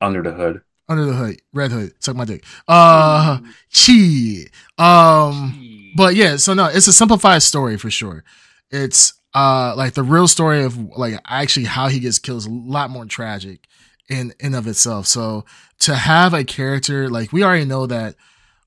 Under 0.00 0.22
the 0.22 0.32
hood. 0.32 0.62
Under 0.88 1.04
the 1.04 1.14
hood, 1.14 1.42
red 1.52 1.72
hood, 1.72 1.94
suck 1.98 2.14
my 2.14 2.24
dick. 2.24 2.44
Uh, 2.68 3.40
chi. 3.74 4.44
Um, 4.78 5.92
but 5.96 6.14
yeah, 6.14 6.36
so 6.36 6.54
no, 6.54 6.66
it's 6.66 6.86
a 6.86 6.92
simplified 6.92 7.42
story 7.42 7.76
for 7.76 7.90
sure. 7.90 8.22
It's 8.70 9.14
uh 9.34 9.74
like 9.76 9.94
the 9.94 10.02
real 10.02 10.28
story 10.28 10.62
of 10.62 10.78
like 10.96 11.18
actually 11.26 11.66
how 11.66 11.88
he 11.88 11.98
gets 11.98 12.18
killed 12.18 12.38
is 12.38 12.46
a 12.46 12.50
lot 12.50 12.90
more 12.90 13.04
tragic 13.04 13.66
in 14.08 14.32
in 14.40 14.54
of 14.54 14.66
itself. 14.66 15.06
So 15.06 15.44
to 15.80 15.94
have 15.94 16.34
a 16.34 16.44
character 16.44 17.08
like 17.08 17.32
we 17.32 17.42
already 17.42 17.64
know 17.64 17.86
that 17.86 18.14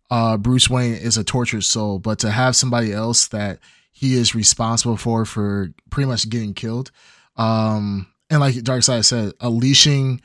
uh 0.10 0.38
Bruce 0.38 0.70
Wayne 0.70 0.96
is 0.96 1.18
a 1.18 1.24
tortured 1.24 1.64
soul, 1.64 2.00
but 2.00 2.20
to 2.20 2.32
have 2.32 2.56
somebody 2.56 2.92
else 2.92 3.28
that 3.28 3.60
he 3.92 4.16
is 4.16 4.36
responsible 4.36 4.98
for 4.98 5.26
for 5.26 5.74
pretty 5.90 6.08
much 6.08 6.30
getting 6.30 6.54
killed, 6.54 6.92
um, 7.36 8.08
and 8.30 8.40
like 8.40 8.56
Darkseid 8.56 9.06
said, 9.06 9.34
unleashing 9.42 10.22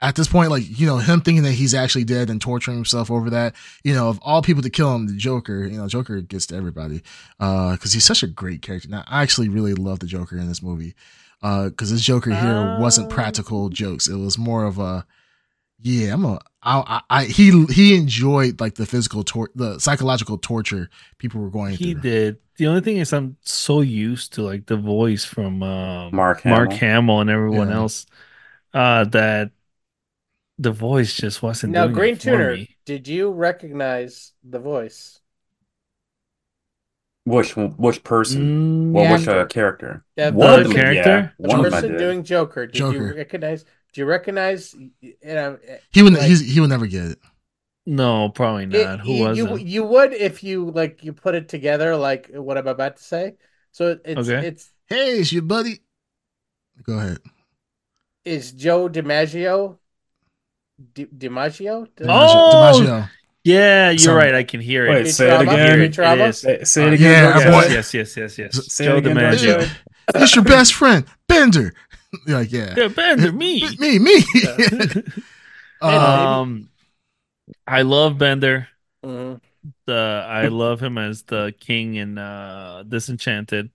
at 0.00 0.14
this 0.14 0.28
point, 0.28 0.50
like, 0.50 0.64
you 0.78 0.86
know, 0.86 0.98
him 0.98 1.20
thinking 1.20 1.44
that 1.44 1.52
he's 1.52 1.74
actually 1.74 2.04
dead 2.04 2.28
and 2.28 2.40
torturing 2.40 2.76
himself 2.76 3.10
over 3.10 3.30
that, 3.30 3.54
you 3.82 3.94
know, 3.94 4.08
of 4.08 4.18
all 4.22 4.42
people 4.42 4.62
to 4.62 4.70
kill 4.70 4.94
him, 4.94 5.06
the 5.06 5.16
Joker, 5.16 5.66
you 5.66 5.78
know, 5.78 5.88
Joker 5.88 6.20
gets 6.20 6.46
to 6.46 6.56
everybody. 6.56 7.02
Uh, 7.40 7.76
cause 7.76 7.92
he's 7.92 8.04
such 8.04 8.22
a 8.22 8.26
great 8.26 8.60
character. 8.60 8.88
Now, 8.88 9.04
I 9.06 9.22
actually 9.22 9.48
really 9.48 9.74
love 9.74 10.00
the 10.00 10.06
Joker 10.06 10.36
in 10.36 10.48
this 10.48 10.62
movie. 10.62 10.94
Uh, 11.46 11.70
cause 11.70 11.90
this 11.92 12.02
Joker 12.02 12.34
here 12.34 12.78
wasn't 12.80 13.08
practical 13.08 13.68
jokes. 13.68 14.08
It 14.08 14.16
was 14.16 14.36
more 14.36 14.64
of 14.64 14.78
a, 14.78 15.06
yeah, 15.80 16.14
I'm 16.14 16.24
a, 16.24 16.40
I, 16.62 17.00
I, 17.08 17.24
he, 17.26 17.64
he 17.66 17.94
enjoyed 17.96 18.60
like 18.60 18.74
the 18.74 18.86
physical 18.86 19.22
tor- 19.22 19.52
the 19.54 19.78
psychological 19.78 20.38
torture 20.38 20.90
people 21.18 21.40
were 21.40 21.50
going 21.50 21.76
he 21.76 21.76
through. 21.76 21.86
He 21.86 22.08
did. 22.08 22.38
The 22.58 22.66
only 22.66 22.80
thing 22.80 22.96
is, 22.96 23.12
I'm 23.12 23.36
so 23.42 23.82
used 23.82 24.32
to 24.34 24.42
like 24.42 24.66
the 24.66 24.76
voice 24.76 25.24
from 25.24 25.62
uh, 25.62 26.10
Mark 26.10 26.40
Hamill. 26.40 26.56
Mark 26.58 26.72
Hamill 26.72 27.20
and 27.20 27.30
everyone 27.30 27.68
Yeah. 27.68 27.76
else 27.76 28.06
uh, 28.74 29.04
that 29.04 29.52
the 30.58 30.72
voice 30.72 31.14
just 31.14 31.42
wasn't. 31.42 31.74
Now, 31.74 31.84
doing 31.84 31.94
Green 31.94 32.14
it 32.14 32.18
for 32.18 32.30
Tuner, 32.30 32.52
me. 32.54 32.76
did 32.86 33.06
you 33.06 33.30
recognize 33.30 34.32
the 34.42 34.58
voice? 34.58 35.20
Which 37.26 37.56
which 37.56 38.04
person? 38.04 38.42
Mm, 38.42 38.92
well, 38.92 39.04
yeah. 39.04 39.12
which 39.18 39.26
uh, 39.28 39.46
character? 39.46 40.04
Yeah, 40.16 40.30
one 40.30 40.62
the 40.62 40.72
character? 40.72 41.34
Yeah, 41.38 41.46
one 41.48 41.58
of 41.58 41.64
them 41.64 41.74
I 41.74 41.76
person 41.80 41.92
did. 41.92 41.98
doing 41.98 42.22
Joker. 42.22 42.66
Did 42.68 42.78
you 42.94 43.14
recognize? 43.16 43.64
Do 43.92 44.00
you 44.00 44.06
recognize? 44.06 44.74
You 45.00 45.14
know, 45.24 45.58
He 45.90 46.02
would, 46.04 46.12
like- 46.14 46.22
he's, 46.22 46.40
he 46.40 46.60
would 46.60 46.70
never 46.70 46.86
get 46.86 47.06
it. 47.06 47.18
no, 47.84 48.28
probably 48.28 48.64
it- 48.64 48.84
not. 48.84 49.00
Who 49.00 49.12
you, 49.12 49.24
was 49.24 49.38
you, 49.38 49.46
it? 49.56 49.62
you 49.62 49.82
would 49.84 50.12
if 50.14 50.44
you 50.44 50.70
like 50.70 51.02
you 51.02 51.12
put 51.12 51.34
it 51.34 51.48
together 51.48 51.96
like 51.96 52.30
what 52.32 52.56
I'm 52.58 52.68
about 52.68 52.98
to 52.98 53.02
say. 53.02 53.34
So 53.72 53.98
it's 54.04 54.28
Okay. 54.28 54.46
it's 54.46 54.70
Hey, 54.86 55.18
it's 55.18 55.32
your 55.32 55.42
buddy. 55.42 55.80
Go 56.84 56.98
ahead. 56.98 57.18
is 58.24 58.52
Joe 58.52 58.88
DiMaggio. 58.88 59.78
Di, 60.94 61.06
DiMaggio? 61.06 61.88
Di- 61.96 62.04
Oh! 62.06 62.52
DiMaggio. 62.54 63.10
Yeah, 63.46 63.90
you're 63.90 63.98
Some- 63.98 64.16
right. 64.16 64.34
I 64.34 64.42
can 64.42 64.60
hear 64.60 64.88
Wait, 64.90 65.06
it. 65.06 65.12
say 65.12 65.32
it 65.34 65.40
again. 65.42 65.80
It 65.80 65.92
Futurama? 65.92 66.34
Say, 66.34 66.64
say 66.64 66.82
it 66.82 66.88
Uh, 66.90 66.92
again. 66.94 67.12
yeah, 67.12 67.32
Dark 67.32 67.44
boy. 67.52 67.60
Side. 67.62 67.72
Yes, 67.72 67.94
yes, 67.94 68.16
yes, 68.16 68.38
yes, 68.38 68.54
yes. 68.56 68.72
Say 68.72 68.86
it 68.88 68.96
again, 68.96 69.16
Dark 69.16 69.34
DiMaggio. 69.36 69.62
Side. 69.62 69.76
It's 70.16 70.34
your 70.34 70.44
best 70.44 70.74
friend, 70.74 71.04
Bender. 71.28 71.72
You're 72.26 72.38
like, 72.40 72.50
yeah. 72.52 72.74
Yeah, 72.76 72.88
Bender, 72.88 73.30
me. 73.32 73.62
Me, 73.78 73.98
me. 73.98 74.24
Um, 75.80 76.70
I 77.66 77.82
love 77.82 78.18
Bender. 78.18 78.68
Mhm. 79.04 79.40
The 79.86 80.24
I 80.26 80.48
love 80.48 80.80
him 80.82 80.96
as 80.98 81.22
the 81.24 81.54
king 81.60 81.94
in 81.96 82.18
uh, 82.18 82.82
Disenchanted. 82.88 83.70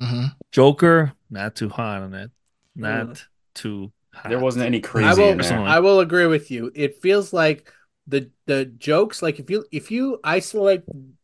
mhm. 0.00 0.34
Joker, 0.52 1.12
not 1.30 1.54
too 1.56 1.68
hot 1.68 2.02
on 2.02 2.14
it. 2.14 2.30
Not 2.74 3.06
Mm. 3.06 3.24
too 3.54 3.92
hot. 4.12 4.28
There 4.28 4.38
wasn't 4.38 4.66
any 4.66 4.80
crazy. 4.80 5.08
I 5.08 5.14
will 5.14 5.30
in 5.30 5.40
I 5.52 5.80
will 5.80 6.00
agree 6.00 6.26
with 6.26 6.50
you. 6.50 6.70
It 6.74 7.00
feels 7.00 7.32
like 7.32 7.72
the 8.06 8.30
the 8.46 8.64
jokes 8.66 9.22
like 9.22 9.38
if 9.40 9.50
you 9.50 9.64
if 9.72 9.90
you 9.90 10.20
isolate 10.22 10.82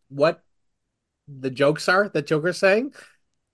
what 0.08 0.42
the 1.28 1.50
jokes 1.50 1.88
are 1.88 2.08
that 2.08 2.26
Joker's 2.26 2.58
saying, 2.58 2.92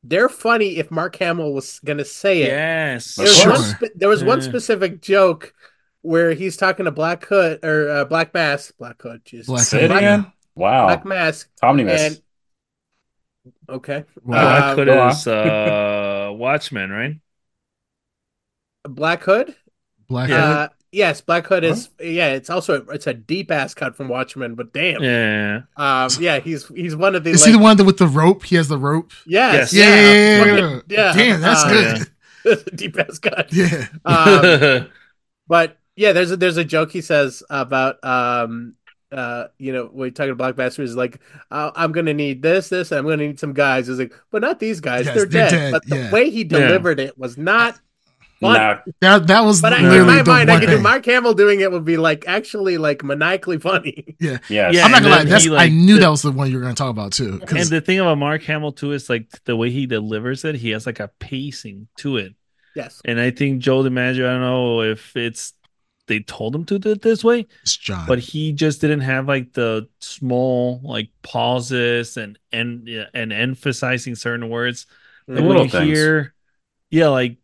they're 0.02 0.28
funny 0.28 0.78
if 0.78 0.90
Mark 0.90 1.16
Hamill 1.16 1.52
was 1.52 1.78
going 1.84 1.98
to 1.98 2.04
say 2.04 2.42
it. 2.42 2.48
Yes. 2.48 3.14
There 3.16 3.26
was, 3.26 3.36
Sure. 3.36 3.52
one 3.52 3.60
spe- 3.62 3.94
there 3.96 4.08
was 4.08 4.24
one 4.24 4.40
specific 4.42 5.00
joke 5.02 5.52
where 6.02 6.32
he's 6.32 6.56
talking 6.56 6.86
to 6.86 6.90
Black 6.90 7.24
Hood 7.26 7.64
or 7.64 7.90
uh, 7.90 8.04
Black 8.06 8.32
Mask, 8.32 8.74
Black 8.78 9.00
Hood, 9.02 9.24
jeez. 9.24 9.46
Black 9.46 9.62
Say 9.64 9.84
it 9.84 9.90
Hood. 9.90 9.98
again. 9.98 10.32
Wow. 10.54 10.86
Black 10.86 11.04
Mask, 11.04 11.50
Omnibus. 11.62 12.00
and 12.00 12.22
okay, 13.68 14.04
Well, 14.24 14.38
Uh, 14.38 14.60
Black 14.60 14.76
Hood 14.76 14.86
go 14.88 15.08
is 15.08 15.26
uh, 15.26 16.30
Watchmen, 16.34 16.90
right? 16.90 17.16
Black 18.84 19.22
Hood. 19.24 19.54
Black 20.08 20.30
Hood. 20.30 20.38
Uh, 20.38 20.68
yes, 20.92 21.20
Black 21.20 21.46
Hood 21.46 21.64
is 21.64 21.88
yeah. 22.00 22.32
It's 22.34 22.50
also 22.50 22.84
it's 22.90 23.06
a 23.06 23.14
deep 23.14 23.50
ass 23.50 23.74
cut 23.74 23.96
from 23.96 24.08
Watchmen, 24.08 24.54
but 24.54 24.72
damn, 24.72 25.02
Yeah. 25.02 25.62
um, 25.76 26.10
yeah, 26.20 26.38
he's 26.40 26.66
he's 26.68 26.96
one 26.96 27.14
of 27.14 27.24
the 27.24 27.30
Is 27.30 27.42
like, 27.42 27.50
he 27.50 27.56
the 27.56 27.62
one 27.62 27.76
that 27.76 27.84
with 27.84 27.98
the 27.98 28.06
rope? 28.08 28.44
He 28.44 28.56
has 28.56 28.68
the 28.68 28.78
rope. 28.78 29.12
yes, 29.26 29.72
Yes. 29.72 29.74
Yeah, 29.74 29.84
yeah, 29.84 30.12
yeah, 30.12 30.12
yeah, 30.12 30.38
fucking- 30.70 30.82
yeah. 30.88 30.98
yeah. 30.98 31.12
Damn, 31.14 31.40
that's 31.40 31.64
Uh, 31.64 32.04
good. 32.44 32.76
deep 32.76 32.98
ass 32.98 33.18
cut. 33.18 33.52
Yeah. 33.52 33.86
Um, 34.04 34.88
but 35.48 35.78
yeah, 35.96 36.12
there's 36.12 36.30
a 36.30 36.36
there's 36.36 36.56
a 36.56 36.64
joke 36.64 36.92
he 36.92 37.00
says 37.00 37.42
about 37.50 38.02
um 38.04 38.74
uh 39.10 39.44
you 39.58 39.72
know 39.72 39.86
when 39.86 40.12
talking 40.12 40.32
to 40.32 40.36
Black 40.36 40.56
Master 40.56 40.82
is 40.82 40.94
like 40.94 41.18
uh, 41.50 41.70
I'm 41.74 41.92
gonna 41.92 42.12
need 42.14 42.42
this 42.42 42.68
this 42.68 42.92
and 42.92 42.98
I'm 42.98 43.04
gonna 43.04 43.26
need 43.26 43.40
some 43.40 43.52
guys. 43.54 43.86
He's 43.88 43.98
like, 43.98 44.12
but 44.30 44.42
not 44.42 44.60
these 44.60 44.80
guys. 44.80 45.06
Yes, 45.06 45.14
they're, 45.16 45.24
they're 45.26 45.48
dead. 45.48 45.50
dead, 45.50 45.72
But 45.72 45.86
the 45.86 45.96
yeah. 45.96 46.10
way 46.12 46.30
he 46.30 46.44
delivered 46.44 47.00
it 47.00 47.16
was 47.18 47.36
not. 47.38 47.78
Funny. 48.40 48.58
Nah, 48.58 48.78
That 49.00 49.26
that 49.26 49.40
was 49.40 49.60
But 49.60 49.72
I, 49.72 49.78
in 49.78 50.06
my 50.06 50.18
the 50.22 50.24
mind, 50.30 50.48
I 50.50 50.54
one 50.54 50.60
could 50.60 50.70
do. 50.70 50.80
Mark 50.80 51.04
Hamill 51.06 51.34
doing 51.34 51.60
it 51.60 51.72
would 51.72 51.84
be 51.84 51.96
like 51.96 52.24
actually 52.28 52.78
like 52.78 53.02
maniacally 53.02 53.58
funny. 53.58 54.14
Yeah, 54.20 54.38
Yeah, 54.48 54.84
I'm 54.84 54.90
not 54.92 55.02
gonna 55.02 55.14
lie. 55.16 55.24
That's 55.24 55.44
he, 55.44 55.56
I 55.56 55.68
knew 55.68 55.94
the- 55.94 56.00
that 56.02 56.08
was 56.10 56.22
the 56.22 56.30
one 56.32 56.48
you 56.50 56.56
were 56.56 56.62
gonna 56.62 56.74
talk 56.74 56.90
about 56.90 57.12
too. 57.12 57.40
And 57.48 57.68
the 57.68 57.80
thing 57.80 57.98
about 57.98 58.18
Mark 58.18 58.42
Hamill 58.44 58.72
too 58.72 58.92
is 58.92 59.10
like 59.10 59.28
the 59.44 59.56
way 59.56 59.70
he 59.70 59.86
delivers 59.86 60.44
it, 60.44 60.54
he 60.54 60.70
has 60.70 60.86
like 60.86 61.00
a 61.00 61.08
pacing 61.18 61.88
to 61.98 62.16
it. 62.18 62.34
Yes. 62.76 63.00
And 63.04 63.18
I 63.18 63.32
think 63.32 63.60
Joe 63.60 63.82
DiMaggio, 63.82 64.24
I 64.28 64.32
don't 64.32 64.40
know 64.40 64.82
if 64.82 65.16
it's 65.16 65.54
they 66.06 66.20
told 66.20 66.54
him 66.54 66.64
to 66.66 66.78
do 66.78 66.92
it 66.92 67.02
this 67.02 67.22
way, 67.24 67.46
it's 67.62 67.76
John. 67.76 68.06
but 68.06 68.18
he 68.20 68.52
just 68.52 68.80
didn't 68.80 69.00
have 69.00 69.26
like 69.26 69.52
the 69.52 69.88
small 70.00 70.80
like 70.84 71.10
pauses 71.22 72.16
and 72.16 72.38
and 72.52 72.88
and 73.12 73.32
emphasizing 73.32 74.14
certain 74.14 74.48
words. 74.48 74.86
Mm. 75.28 75.34
Like 75.34 75.44
little 75.44 75.54
when 75.56 75.64
you 75.64 75.70
things. 75.70 75.98
hear, 75.98 76.34
yeah, 76.90 77.08
like 77.08 77.36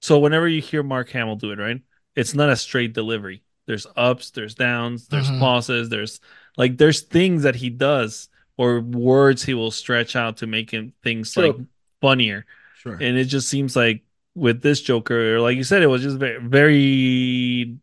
so 0.00 0.18
whenever 0.18 0.48
you 0.48 0.60
hear 0.60 0.82
Mark 0.82 1.10
Hamill 1.10 1.36
do 1.36 1.52
it, 1.52 1.58
right? 1.58 1.80
It's 2.16 2.34
not 2.34 2.50
a 2.50 2.56
straight 2.56 2.92
delivery. 2.92 3.42
There's 3.66 3.86
ups, 3.96 4.30
there's 4.30 4.54
downs, 4.54 5.06
there's 5.08 5.30
Mhm. 5.30 5.38
pauses, 5.38 5.88
there's 5.88 6.20
like 6.56 6.76
there's 6.78 7.02
things 7.02 7.44
that 7.44 7.54
he 7.56 7.70
does 7.70 8.28
or 8.56 8.80
words 8.80 9.44
he 9.44 9.54
will 9.54 9.70
stretch 9.70 10.16
out 10.16 10.38
to 10.38 10.46
make 10.46 10.70
him 10.70 10.92
things 11.02 11.32
True. 11.34 11.46
like 11.48 11.56
funnier. 12.00 12.46
sure. 12.76 12.94
And 12.94 13.16
it 13.16 13.26
just 13.26 13.48
seems 13.48 13.76
like 13.76 14.02
with 14.34 14.62
this 14.62 14.80
Joker, 14.80 15.36
or 15.36 15.40
like 15.40 15.56
you 15.56 15.64
said, 15.64 15.82
it 15.82 15.86
was 15.86 16.02
just 16.02 16.18
very, 16.18 16.40
very 16.40 17.78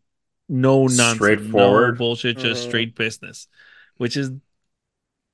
no 0.48 0.82
nonsense, 0.82 1.16
Straightforward. 1.16 1.94
no 1.94 1.98
bullshit, 1.98 2.38
just 2.38 2.64
Mhm. 2.64 2.68
straight 2.68 2.94
business, 2.96 3.48
which 3.96 4.16
is 4.16 4.30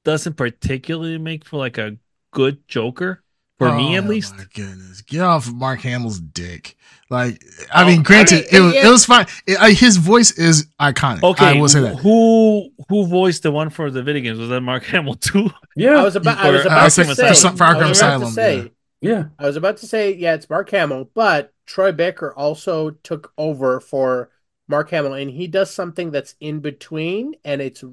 doesn't 0.05 0.35
particularly 0.35 1.19
make 1.19 1.45
for 1.45 1.57
like 1.59 1.79
a 1.79 1.97
good 2.31 2.67
Joker 2.69 3.23
for 3.59 3.73
me 3.75 3.97
at 3.97 4.05
Oh, 4.05 4.09
least. 4.09 4.37
My 4.37 4.45
goodness, 4.55 5.01
get 5.03 5.21
off 5.21 5.51
Mark 5.53 5.81
Hamill's 5.81 6.21
dick. 6.21 6.77
Like, 7.11 7.43
I 7.73 7.83
Oh, 7.83 7.87
mean, 7.87 8.01
I 8.01 8.03
granted, 8.03 8.35
mean, 8.37 8.45
it, 8.51 8.61
was, 8.61 8.75
yeah. 8.75 8.87
it 8.87 8.91
was 8.91 9.05
fine. 9.05 9.27
It- 9.47 9.59
I- 9.61 9.73
his 9.73 9.97
voice 9.99 10.33
is 10.33 10.67
iconic. 10.81 11.23
Okay, 11.23 11.45
I 11.47 11.61
will 11.61 11.69
say 11.69 11.81
that. 11.81 11.97
Who 11.97 12.71
who 12.89 13.07
voiced 13.07 13.43
the 13.43 13.53
one 13.53 13.71
for 13.71 13.91
the 13.91 14.03
video 14.03 14.23
games? 14.23 14.39
Was 14.39 14.49
that 14.49 14.61
Mark 14.63 14.85
Hamill 14.93 15.15
too? 15.15 15.51
Yeah. 15.77 15.99
I 15.99 16.03
was 16.03 16.17
about 16.17 16.39
I 16.39 16.49
Or 16.49 16.53
was 16.53 16.67
about 16.67 16.85
to 16.85 16.91
say 16.91 17.05
for 17.05 17.57
for 17.57 17.65
I 17.65 17.75
Arkham 17.75 17.89
was 17.89 18.01
about 18.01 18.19
to 18.19 18.25
Asylum, 18.25 18.33
say 18.33 18.57
yeah. 19.01 19.11
yeah. 19.11 19.25
I 19.39 19.47
was 19.47 19.57
about 19.57 19.77
to 19.79 19.87
say, 19.87 20.15
yeah, 20.15 20.35
it's 20.35 20.49
Mark 20.51 20.71
Hamill, 20.71 21.11
but 21.15 21.53
Troy 21.67 21.93
Baker 21.93 22.33
also 22.35 22.91
took 22.91 23.33
over 23.39 23.81
for 23.81 24.31
Mark 24.67 24.91
Hamill, 24.91 25.13
and 25.13 25.31
he 25.31 25.47
does 25.47 25.71
something 25.71 26.11
that's 26.11 26.35
in 26.41 26.61
between, 26.61 27.35
and 27.45 27.61
it's 27.61 27.85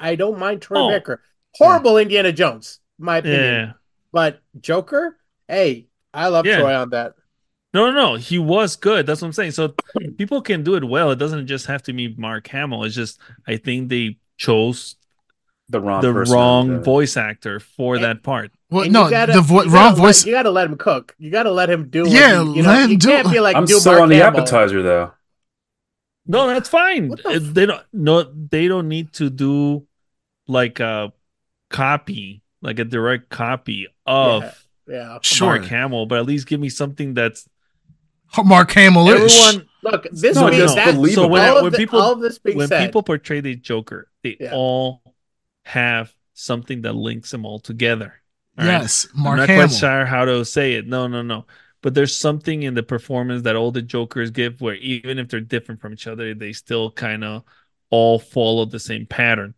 I 0.00 0.16
don't 0.16 0.38
mind 0.38 0.60
Troy 0.62 0.80
Oh. 0.80 0.88
Baker. 0.90 1.22
Horrible 1.54 1.98
Indiana 1.98 2.32
Jones, 2.32 2.80
my 2.98 3.18
opinion. 3.18 3.40
Yeah. 3.42 3.72
But 4.12 4.40
Joker, 4.60 5.16
hey, 5.48 5.86
I 6.12 6.28
love 6.28 6.46
Yeah. 6.46 6.58
Troy 6.60 6.74
on 6.74 6.90
that. 6.90 7.14
No, 7.72 7.90
no, 7.90 7.92
no. 7.92 8.14
He 8.16 8.38
was 8.38 8.74
good. 8.76 9.06
That's 9.06 9.22
what 9.22 9.26
I'm 9.28 9.32
saying. 9.32 9.52
So 9.52 9.74
people 10.18 10.42
can 10.42 10.64
do 10.64 10.74
it 10.74 10.84
well. 10.84 11.10
It 11.12 11.16
doesn't 11.20 11.46
just 11.46 11.66
have 11.66 11.82
to 11.84 11.92
be 11.92 12.14
Mark 12.16 12.48
Hamill. 12.48 12.84
It's 12.84 12.94
just 12.96 13.20
I 13.46 13.56
think 13.56 13.88
they 13.88 14.18
chose 14.36 14.96
the 15.68 15.80
wrong 15.80 16.00
the 16.02 16.12
wrong 16.12 16.68
to- 16.70 16.78
voice 16.80 17.16
actor 17.16 17.60
for 17.60 17.94
And- 17.94 18.04
that 18.04 18.22
part. 18.24 18.50
Well, 18.70 18.84
And 18.84 18.92
no, 18.92 19.04
you 19.04 19.10
gotta- 19.10 19.32
the 19.34 19.40
vo- 19.42 19.62
you 19.62 19.70
wrong 19.70 19.90
gotta 19.92 19.96
voice. 20.02 20.22
Let, 20.24 20.26
you 20.28 20.32
gotta 20.36 20.50
let 20.50 20.66
him 20.68 20.76
cook. 20.78 21.14
You 21.18 21.30
gotta 21.30 21.50
let 21.52 21.70
him 21.70 21.88
do. 21.90 22.08
Yeah, 22.08 22.42
he- 22.44 22.56
you 22.56 22.62
know, 22.64 22.72
him 22.72 22.90
you 22.90 22.96
do 22.98 23.08
can't 23.08 23.30
be 23.30 23.38
like 23.40 23.54
I'm 23.56 23.64
do 23.66 23.78
still 23.78 23.92
Mark 23.92 24.02
on 24.02 24.08
the 24.08 24.16
Hamill. 24.16 24.40
appetizer 24.40 24.82
though. 24.82 25.12
No, 26.26 26.46
that's 26.48 26.68
fine. 26.68 27.08
The 27.08 27.22
f- 27.34 27.42
they 27.54 27.66
don't 27.66 27.82
no 27.92 28.22
they 28.24 28.66
don't 28.68 28.88
need 28.88 29.12
to 29.14 29.30
do 29.30 29.86
like 30.48 30.80
a 30.80 31.12
copy, 31.70 32.42
like 32.62 32.78
a 32.78 32.84
direct 32.84 33.28
copy 33.30 33.86
of 34.06 34.66
Yeah. 34.88 35.18
Sure. 35.22 35.48
Mark 35.58 35.64
Hamill, 35.66 36.06
but 36.06 36.18
at 36.18 36.26
least 36.26 36.46
give 36.46 36.60
me 36.60 36.68
something 36.68 37.14
that's 37.14 37.48
Mark 38.44 38.70
Hamill. 38.72 39.08
everyone 39.08 39.68
Look, 39.82 40.06
this 40.12 40.36
No, 40.36 40.48
being 40.50 40.60
just 40.60 40.74
that, 40.76 40.94
believable. 40.94 41.24
So 41.24 41.28
when, 41.28 41.48
all, 41.48 41.62
when 41.62 41.72
the- 41.72 41.78
people 41.78 42.00
all 42.00 42.12
of 42.12 42.20
this 42.20 42.38
being 42.38 42.58
when 42.58 42.68
said, 42.68 42.84
people 42.84 43.02
portray 43.02 43.40
the 43.40 43.54
Joker, 43.56 44.08
they 44.22 44.36
Yeah. 44.38 44.50
all 44.52 45.02
have 45.64 46.12
something 46.34 46.82
that 46.82 46.94
links 46.94 47.30
them 47.30 47.46
all 47.46 47.58
together. 47.58 48.14
all 48.58 48.66
right? 48.66 48.72
yes, 48.82 49.06
I'm 49.16 49.22
not 49.36 49.48
Hamill. 49.48 49.68
quite 49.68 49.76
sure 49.78 50.04
how 50.04 50.24
to 50.26 50.44
say 50.44 50.74
it. 50.74 50.86
No, 50.86 51.06
no, 51.06 51.22
no. 51.22 51.46
But 51.82 51.94
there's 51.94 52.14
something 52.14 52.62
in 52.62 52.74
the 52.74 52.82
performance 52.82 53.42
that 53.44 53.56
all 53.56 53.72
the 53.72 53.80
Jokers 53.80 54.30
give 54.30 54.60
where 54.60 54.74
even 54.74 55.18
if 55.18 55.28
they're 55.28 55.40
different 55.40 55.80
from 55.80 55.94
each 55.94 56.06
other, 56.06 56.34
they 56.34 56.52
still 56.52 56.90
kind 56.90 57.24
of 57.24 57.42
all 57.88 58.18
follow 58.18 58.66
the 58.66 58.78
same 58.78 59.06
pattern. 59.06 59.54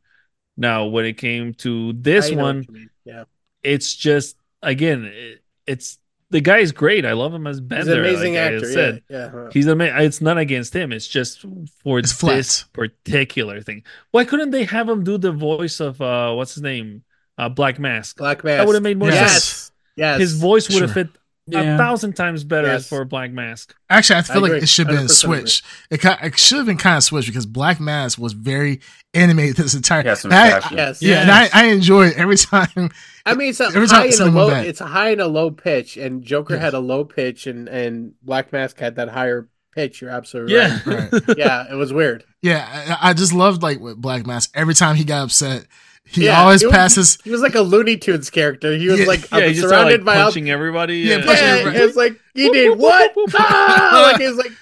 Now, 0.56 0.86
when 0.86 1.04
it 1.06 1.14
came 1.18 1.54
to 1.54 1.92
this 1.94 2.26
I 2.26 2.30
know 2.30 2.36
what 2.36 2.42
one, 2.68 2.90
yeah, 3.04 3.24
it's 3.62 3.94
just 3.94 4.36
again, 4.62 5.04
it, 5.06 5.42
it's 5.66 5.98
the 6.30 6.40
guy 6.40 6.58
is 6.58 6.72
great. 6.72 7.04
I 7.04 7.12
love 7.12 7.32
him 7.34 7.46
as 7.46 7.56
he's 7.58 7.60
Bender. 7.66 7.92
an 7.92 7.98
amazing 8.00 8.34
like 8.34 8.42
I 8.42 8.54
actor. 8.54 8.72
said. 8.72 9.02
yeah, 9.08 9.30
yeah. 9.34 9.48
He's 9.52 9.66
amazing. 9.66 9.96
It's 10.00 10.20
not 10.20 10.38
against 10.38 10.74
him. 10.74 10.92
It's 10.92 11.06
just 11.08 11.44
for 11.82 11.98
It's 11.98 12.12
flat. 12.12 12.36
this 12.36 12.62
particular 12.72 13.60
thing. 13.60 13.82
Why 14.12 14.24
couldn't 14.24 14.50
they 14.50 14.64
have 14.64 14.88
him 14.88 15.04
do 15.04 15.18
the 15.18 15.32
voice 15.32 15.80
of 15.80 16.00
uh 16.00 16.32
what's 16.34 16.54
his 16.54 16.62
name? 16.62 17.04
Uh 17.38 17.48
Black 17.48 17.78
Mask. 17.78 18.16
Black 18.16 18.44
Mask. 18.44 18.58
That 18.58 18.66
would 18.66 18.74
have 18.74 18.82
made 18.82 18.98
more 18.98 19.08
Yes. 19.08 19.32
sense. 19.44 19.72
Yes, 19.96 20.18
yes. 20.18 20.20
His 20.20 20.32
voice 20.40 20.68
would 20.70 20.82
have 20.82 20.92
Sure. 20.92 21.04
fit 21.04 21.10
Yeah. 21.52 21.74
a 21.74 21.78
thousand 21.78 22.14
times 22.14 22.44
better 22.44 22.68
Yes. 22.68 22.88
for 22.88 23.04
Black 23.04 23.30
Mask. 23.32 23.74
Actually, 23.90 24.18
I 24.18 24.22
feel 24.22 24.40
like 24.42 24.50
agree. 24.50 24.62
it 24.62 24.68
should 24.68 24.86
have 24.88 24.96
been 24.96 25.06
100% 25.06 25.24
agree. 25.24 25.36
switched. 25.38 25.64
It, 25.90 26.04
it 26.04 26.38
should 26.38 26.58
have 26.58 26.66
been 26.66 26.78
kind 26.78 26.96
of 26.96 27.02
switched 27.04 27.28
because 27.28 27.46
Black 27.46 27.80
Mask 27.80 28.18
was 28.18 28.32
very 28.32 28.80
animated 29.14 29.56
this 29.56 29.74
entire. 29.74 30.02
He 30.02 30.08
has 30.08 30.20
some 30.20 30.32
and 30.32 30.40
I- 30.40 30.60
fashion. 30.60 30.76
Yes. 30.76 31.02
yeah, 31.02 31.22
and 31.22 31.30
I, 31.30 31.48
I 31.52 31.64
enjoy 31.66 32.06
it 32.08 32.18
every 32.18 32.36
time. 32.36 32.90
I 33.24 33.34
mean, 33.34 33.50
it's 33.50 33.60
a 33.60 33.64
Every 33.66 33.86
time 33.86 34.00
high 34.02 34.06
and 34.06 34.20
a 34.20 34.30
low. 34.30 34.48
It's 34.48 34.80
a 34.80 34.86
high 34.86 35.10
and 35.10 35.20
a 35.20 35.28
low 35.28 35.50
pitch, 35.50 35.96
and 35.96 36.22
Joker 36.24 36.54
Yes. 36.54 36.62
had 36.64 36.74
a 36.74 36.80
low 36.80 37.04
pitch, 37.04 37.46
and 37.46 37.68
and 37.68 38.14
Black 38.22 38.52
Mask 38.52 38.78
had 38.80 38.96
that 38.96 39.08
higher 39.10 39.48
pitch. 39.74 40.00
You're 40.02 40.10
absolutely 40.10 40.54
Yeah. 40.54 40.80
right. 40.84 41.12
Right. 41.12 41.38
Yeah, 41.38 41.70
it 41.70 41.76
was 41.76 41.92
weird. 41.92 42.24
Yeah, 42.42 42.96
I, 43.00 43.10
I 43.10 43.12
just 43.14 43.32
loved 43.32 43.62
like 43.62 43.78
with 43.80 43.96
Black 43.98 44.26
Mask 44.26 44.50
Every 44.54 44.74
time 44.74 44.96
he 44.96 45.04
got 45.04 45.22
upset, 45.22 45.66
he 46.04 46.24
Yeah, 46.26 46.40
always 46.42 46.62
was- 46.64 46.72
passes. 46.72 47.18
He 47.24 47.30
was 47.30 47.40
like 47.40 47.54
a 47.54 47.60
Looney 47.62 47.96
Tunes 47.96 48.28
character. 48.30 48.76
He 48.76 48.88
was 48.88 49.00
Yeah. 49.00 49.06
like 49.06 49.30
yeah, 49.30 49.40
he 49.46 49.54
just 49.54 49.60
started 49.68 49.70
surrounded 49.70 50.00
like 50.00 50.04
by 50.04 50.16
all. 50.20 50.24
punching 50.26 50.50
everybody. 50.50 50.98
Yeah, 50.98 51.16
Yeah, 51.18 51.24
punching 51.24 51.44
Yeah, 51.44 51.50
everybody. 51.54 51.78
it's 51.84 51.96
like 51.96 52.20
he 52.34 52.50
did 52.50 52.78
what? 52.78 53.12
Ah! 53.34 54.10
like 54.12 54.20
it's 54.20 54.36
like 54.36 54.52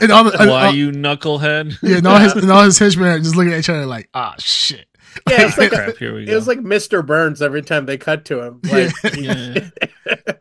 And 0.00 0.10
all 0.12 0.24
the, 0.24 0.38
and 0.40 0.50
Why 0.50 0.66
all- 0.66 0.74
you 0.74 0.90
knucklehead? 0.90 1.78
yeah, 1.82 1.98
and 1.98 2.06
all 2.06 2.18
his 2.18 2.32
and 2.34 2.50
all 2.50 2.64
his 2.64 2.78
henchmen 2.80 3.08
are 3.08 3.18
just 3.18 3.36
looking 3.36 3.52
at 3.52 3.58
each 3.60 3.68
other 3.68 3.86
like, 3.86 4.08
ah, 4.14 4.34
shit. 4.38 4.86
yeah, 5.28 5.46
it's 5.46 5.58
like 5.58 5.70
Crap, 5.70 5.96
here 5.98 6.14
we 6.14 6.22
it 6.22 6.26
go. 6.26 6.34
was 6.36 6.46
like 6.48 6.58
Mr. 6.60 7.04
Burns 7.06 7.42
every 7.42 7.60
time 7.62 7.84
they 7.86 7.98
cut 7.98 8.24
to 8.26 8.40
him. 8.42 8.60
Like 8.64 8.92
Yeah. 9.16 9.68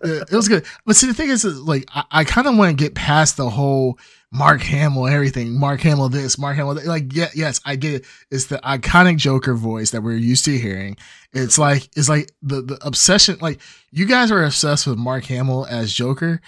Yeah, 0.04 0.24
it 0.24 0.32
was 0.32 0.48
good. 0.48 0.66
But 0.86 0.96
see, 0.96 1.08
the 1.08 1.14
thing 1.14 1.30
is, 1.30 1.46
is 1.46 1.60
like, 1.60 1.86
I, 1.94 2.04
I 2.12 2.24
kind 2.24 2.48
of 2.48 2.58
want 2.58 2.78
to 2.78 2.84
get 2.84 2.96
past 2.96 3.38
the 3.38 3.50
whole 3.50 4.00
Mark 4.32 4.62
Hamill, 4.62 5.08
everything. 5.08 5.60
Mark 5.60 5.82
Hamill, 5.82 6.08
this, 6.10 6.38
Mark 6.38 6.56
Hamill, 6.56 6.76
that. 6.76 6.86
like, 6.86 7.14
yeah, 7.14 7.28
yes, 7.36 7.60
I 7.66 7.76
get 7.76 7.94
it. 7.96 8.06
It's 8.30 8.46
the 8.46 8.58
iconic 8.60 9.18
Joker 9.18 9.54
voice 9.56 9.92
that 9.92 10.04
we're 10.04 10.16
used 10.16 10.46
to 10.46 10.58
hearing. 10.58 10.96
It's 11.34 11.58
like, 11.58 11.90
it's 11.98 12.08
like 12.10 12.32
the 12.42 12.62
the 12.62 12.78
obsession. 12.86 13.38
Like, 13.42 13.60
you 13.92 14.06
guys 14.06 14.32
are 14.32 14.44
obsessed 14.44 14.88
with 14.88 14.98
Mark 14.98 15.26
Hamill 15.26 15.66
as 15.70 15.92
Joker, 15.92 16.40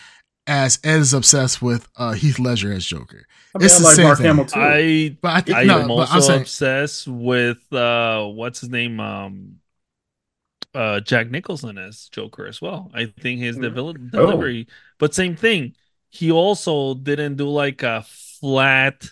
as 0.47 0.80
Ed 0.84 0.99
is 0.99 1.14
obsessed 1.14 1.61
with 1.61 1.88
uh, 1.97 2.14
Heath 2.14 2.39
Ledger 2.39 2.72
as 2.72 2.85
Joker. 2.85 3.26
I 3.55 3.60
mean, 3.60 3.65
It's 3.65 3.76
I 3.76 3.80
the 3.80 3.84
like 3.85 3.95
same 3.95 4.05
Mark 4.05 4.18
thing. 4.18 4.26
Hamill 4.27 4.45
too. 4.45 4.60
I 4.60 5.18
But 5.22 5.31
I 5.34 5.41
think 5.41 5.57
I 5.57 5.64
no, 5.65 5.81
am 5.81 5.88
but 5.89 5.93
also 5.95 6.14
I'm 6.15 6.22
saying, 6.22 6.41
obsessed 6.41 7.07
with 7.07 7.73
uh 7.73 8.26
what's 8.27 8.61
his 8.61 8.69
name 8.69 8.99
um 9.01 9.55
uh 10.73 10.99
Jack 11.01 11.30
Nicholson 11.30 11.77
as 11.77 12.07
Joker 12.10 12.47
as 12.47 12.61
well. 12.61 12.89
I 12.93 13.05
think 13.05 13.41
his 13.41 13.57
Mhm. 13.57 13.61
devel- 13.73 14.10
Oh. 14.14 14.26
delivery, 14.26 14.68
but 14.99 15.14
same 15.14 15.35
thing. 15.35 15.76
He 16.14 16.31
also 16.31 16.94
didn't 16.94 17.38
do 17.38 17.49
like 17.49 17.81
a 17.81 18.06
flat, 18.40 19.03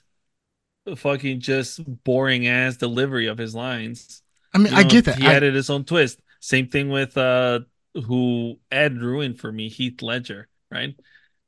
fucking 0.98 1.40
just 1.40 1.82
boring 2.04 2.48
ass 2.48 2.78
delivery 2.78 3.26
of 3.28 3.38
his 3.40 3.56
lines. 3.56 4.22
I 4.54 4.60
mean, 4.60 4.72
You 4.74 4.80
I 4.80 4.84
get 4.84 5.06
that. 5.06 5.18
He 5.18 5.26
I- 5.26 5.34
added 5.34 5.56
his 5.56 5.70
own 5.70 5.84
twist. 5.84 6.22
Same 6.40 6.68
thing 6.68 6.90
with 6.90 7.18
uh 7.18 7.62
who 8.06 8.60
Ed 8.72 8.98
ruined 9.02 9.40
for 9.40 9.52
me, 9.52 9.70
Heath 9.70 10.02
Ledger, 10.02 10.48
right? 10.72 10.96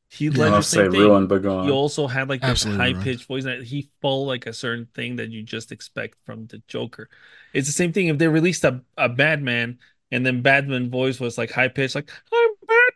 Heath 0.09 0.33
Yeah. 0.35 0.39
Ledger, 0.43 0.51
don't 0.53 0.63
say 0.63 0.77
same 0.83 0.91
thing 0.91 1.01
ruined, 1.01 1.29
but 1.29 1.41
go 1.43 1.59
on. 1.59 1.65
he 1.65 1.71
also 1.71 2.07
had 2.07 2.29
like 2.29 2.41
this 2.41 2.63
high 2.63 2.93
pitched 2.93 3.25
voice 3.27 3.43
that 3.45 3.63
he 3.63 3.89
followed 4.01 4.25
like 4.25 4.45
a 4.47 4.53
certain 4.53 4.87
thing 4.95 5.17
that 5.17 5.29
you 5.29 5.43
just 5.43 5.71
expect 5.71 6.17
from 6.25 6.47
the 6.47 6.61
Joker. 6.67 7.09
It's 7.53 7.67
the 7.67 7.73
same 7.73 7.93
thing 7.93 8.07
if 8.07 8.17
they 8.17 8.27
released 8.27 8.63
a, 8.63 8.81
a 8.97 9.07
Batman 9.09 9.77
and 10.11 10.25
then 10.25 10.41
Batman 10.41 10.89
voice 10.89 11.19
was 11.19 11.37
like 11.37 11.51
high 11.51 11.67
pitched, 11.69 11.95
like 11.95 12.11
I'm 12.33 12.49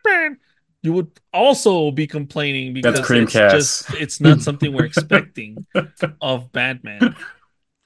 Batman. 0.04 0.38
You 0.82 0.92
would 0.92 1.10
also 1.32 1.90
be 1.90 2.06
complaining 2.06 2.72
because 2.72 2.94
That's 2.94 3.10
it's 3.10 3.32
Creamcast. 3.34 3.50
just 3.50 3.94
it's 3.94 4.20
not 4.20 4.40
something 4.42 4.72
we're 4.72 4.84
expecting 4.92 5.66
of 6.20 6.52
Batman. 6.52 7.16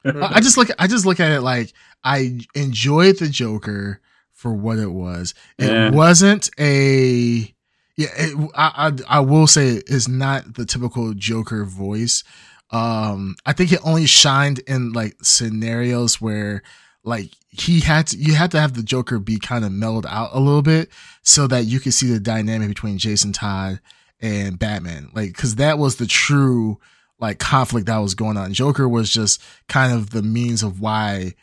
I 0.04 0.34
I 0.34 0.40
just 0.40 0.56
look. 0.56 0.68
I 0.78 0.86
just 0.86 1.06
look 1.06 1.18
at 1.20 1.30
it 1.32 1.40
like 1.40 1.72
I 2.04 2.38
enjoyed 2.54 3.18
the 3.18 3.28
Joker 3.28 4.00
for 4.32 4.52
what 4.52 4.78
it 4.78 4.90
was. 4.90 5.34
It 5.58 5.70
Yeah. 5.70 5.90
wasn't 5.90 6.50
a. 6.58 7.54
Yeah, 7.96 8.08
it, 8.16 8.50
I, 8.54 8.92
I 9.08 9.16
I 9.18 9.20
will 9.20 9.46
say 9.46 9.80
it's 9.86 10.08
not 10.08 10.54
the 10.54 10.64
typical 10.66 11.14
Joker 11.14 11.64
voice. 11.64 12.24
Um, 12.70 13.36
I 13.46 13.52
think 13.52 13.70
it 13.72 13.80
only 13.84 14.06
shined 14.06 14.58
in 14.66 14.92
like 14.92 15.16
scenarios 15.22 16.20
where 16.20 16.62
like 17.04 17.30
he 17.48 17.80
had 17.80 18.06
to 18.08 18.16
you 18.16 18.34
had 18.34 18.50
to 18.52 18.60
have 18.60 18.74
the 18.74 18.82
Joker 18.82 19.18
be 19.18 19.38
kind 19.38 19.64
of 19.64 19.72
mellowed 19.72 20.06
out 20.06 20.30
a 20.32 20.40
little 20.40 20.62
bit 20.62 20.88
so 21.22 21.46
that 21.46 21.64
you 21.64 21.80
could 21.80 21.94
see 21.94 22.06
the 22.06 22.20
dynamic 22.20 22.68
between 22.68 22.98
Jason 22.98 23.32
Todd 23.32 23.80
and 24.20 24.58
Batman. 24.58 25.10
Like, 25.12 25.34
cause 25.34 25.56
that 25.56 25.78
was 25.78 25.96
the 25.96 26.06
true 26.06 26.78
like 27.18 27.38
conflict 27.38 27.86
that 27.86 27.98
was 27.98 28.14
going 28.14 28.36
on. 28.36 28.52
Joker 28.52 28.88
was 28.88 29.12
just 29.12 29.42
kind 29.68 29.92
of 29.92 30.10
the 30.10 30.22
means 30.22 30.62
of 30.62 30.80
why 30.80 31.34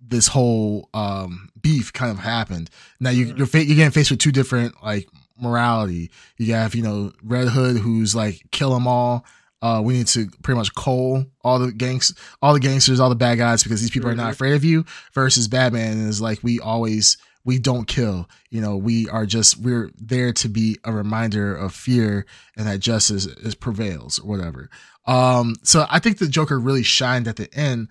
this 0.00 0.28
whole 0.28 0.88
um 0.94 1.50
beef 1.60 1.92
kind 1.92 2.10
of 2.10 2.18
happened. 2.18 2.70
Now 3.00 3.10
you 3.10 3.34
you're 3.36 3.46
fa- 3.46 3.64
you're 3.64 3.76
getting 3.76 3.90
faced 3.90 4.10
with 4.10 4.20
two 4.20 4.32
different 4.32 4.82
like 4.82 5.08
morality. 5.40 6.10
You 6.36 6.54
have 6.54 6.74
you 6.74 6.82
know 6.82 7.12
Red 7.22 7.48
Hood 7.48 7.78
who's 7.78 8.14
like 8.14 8.42
kill 8.50 8.72
them 8.74 8.86
all. 8.86 9.24
Uh, 9.62 9.80
we 9.84 9.92
need 9.94 10.06
to 10.06 10.28
pretty 10.42 10.56
much 10.56 10.74
coal 10.74 11.24
all 11.44 11.58
the 11.58 11.70
gangs, 11.72 12.14
all 12.40 12.54
the 12.54 12.60
gangsters, 12.60 12.98
all 13.00 13.08
the 13.10 13.14
bad 13.14 13.36
guys 13.36 13.62
because 13.62 13.80
these 13.80 13.90
people 13.90 14.08
are 14.08 14.14
not 14.14 14.28
Mhm. 14.30 14.32
afraid 14.32 14.54
of 14.54 14.64
you. 14.64 14.84
Versus 15.14 15.48
Batman 15.48 15.98
is 16.08 16.20
like 16.20 16.38
we 16.42 16.58
always 16.60 17.18
we 17.44 17.58
don't 17.58 17.86
kill. 17.88 18.28
You 18.50 18.60
know, 18.60 18.76
we 18.76 19.08
are 19.08 19.24
just 19.26 19.58
we're 19.58 19.90
there 19.98 20.32
to 20.34 20.48
be 20.48 20.78
a 20.84 20.92
reminder 20.92 21.54
of 21.54 21.74
fear 21.74 22.26
and 22.56 22.66
that 22.66 22.80
justice 22.80 23.26
is 23.26 23.54
prevails 23.54 24.18
or 24.18 24.28
whatever. 24.28 24.70
Um, 25.06 25.56
so 25.62 25.86
I 25.90 25.98
think 25.98 26.18
the 26.18 26.28
Joker 26.28 26.58
really 26.60 26.82
shined 26.82 27.26
at 27.26 27.36
the 27.36 27.52
end. 27.54 27.88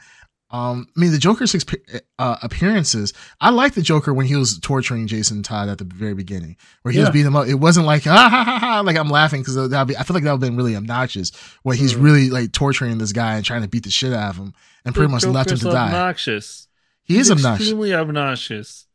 Um, 0.51 0.87
I 0.95 0.99
mean, 0.99 1.11
the 1.11 1.19
Joker's 1.19 1.53
exp- 1.53 2.01
uh, 2.17 2.37
appearances. 2.41 3.13
I 3.39 3.51
like 3.51 3.75
the 3.75 3.83
Joker 3.83 4.13
when 4.13 4.25
he 4.25 4.35
was 4.35 4.57
torturing 4.59 5.05
Jason 5.05 5.43
Todd 5.43 5.69
at 5.69 5.77
the 5.77 5.83
very 5.83 6.15
beginning, 6.15 6.57
where 6.81 6.91
he 6.91 6.99
was 6.99 7.09
beating 7.11 7.27
him 7.27 7.35
up. 7.35 7.47
It 7.47 7.53
wasn't 7.55 7.85
like 7.85 8.07
ah 8.07 8.29
ha 8.29 8.43
ha 8.43 8.57
ha, 8.59 8.79
like 8.81 8.97
I'm 8.97 9.09
laughing 9.09 9.41
because 9.43 9.55
be. 9.85 9.95
I 9.95 10.01
feel 10.03 10.15
like 10.15 10.23
that 10.23 10.31
would 10.31 10.41
have 10.41 10.49
been 10.49 10.57
really 10.57 10.75
obnoxious. 10.75 11.31
Where 11.61 11.75
he's 11.75 11.93
Mhm. 11.93 12.01
really 12.03 12.29
like 12.31 12.51
torturing 12.51 12.97
this 12.97 13.13
guy 13.13 13.35
and 13.35 13.45
trying 13.45 13.61
to 13.61 13.67
beat 13.67 13.83
the 13.83 13.91
shit 13.91 14.11
out 14.11 14.31
of 14.31 14.37
him, 14.37 14.53
and 14.85 14.95
pretty 14.95 15.11
much 15.11 15.21
The 15.21 15.29
left 15.31 15.51
him 15.51 15.57
Joker's 15.57 15.71
to 15.71 15.75
die. 15.77 15.85
Obnoxious. 15.87 16.67
He 17.03 17.13
is 17.17 17.27
He's 17.27 17.31
obnoxious. 17.31 17.67
Extremely 17.67 17.93
obnoxious. 17.93 18.87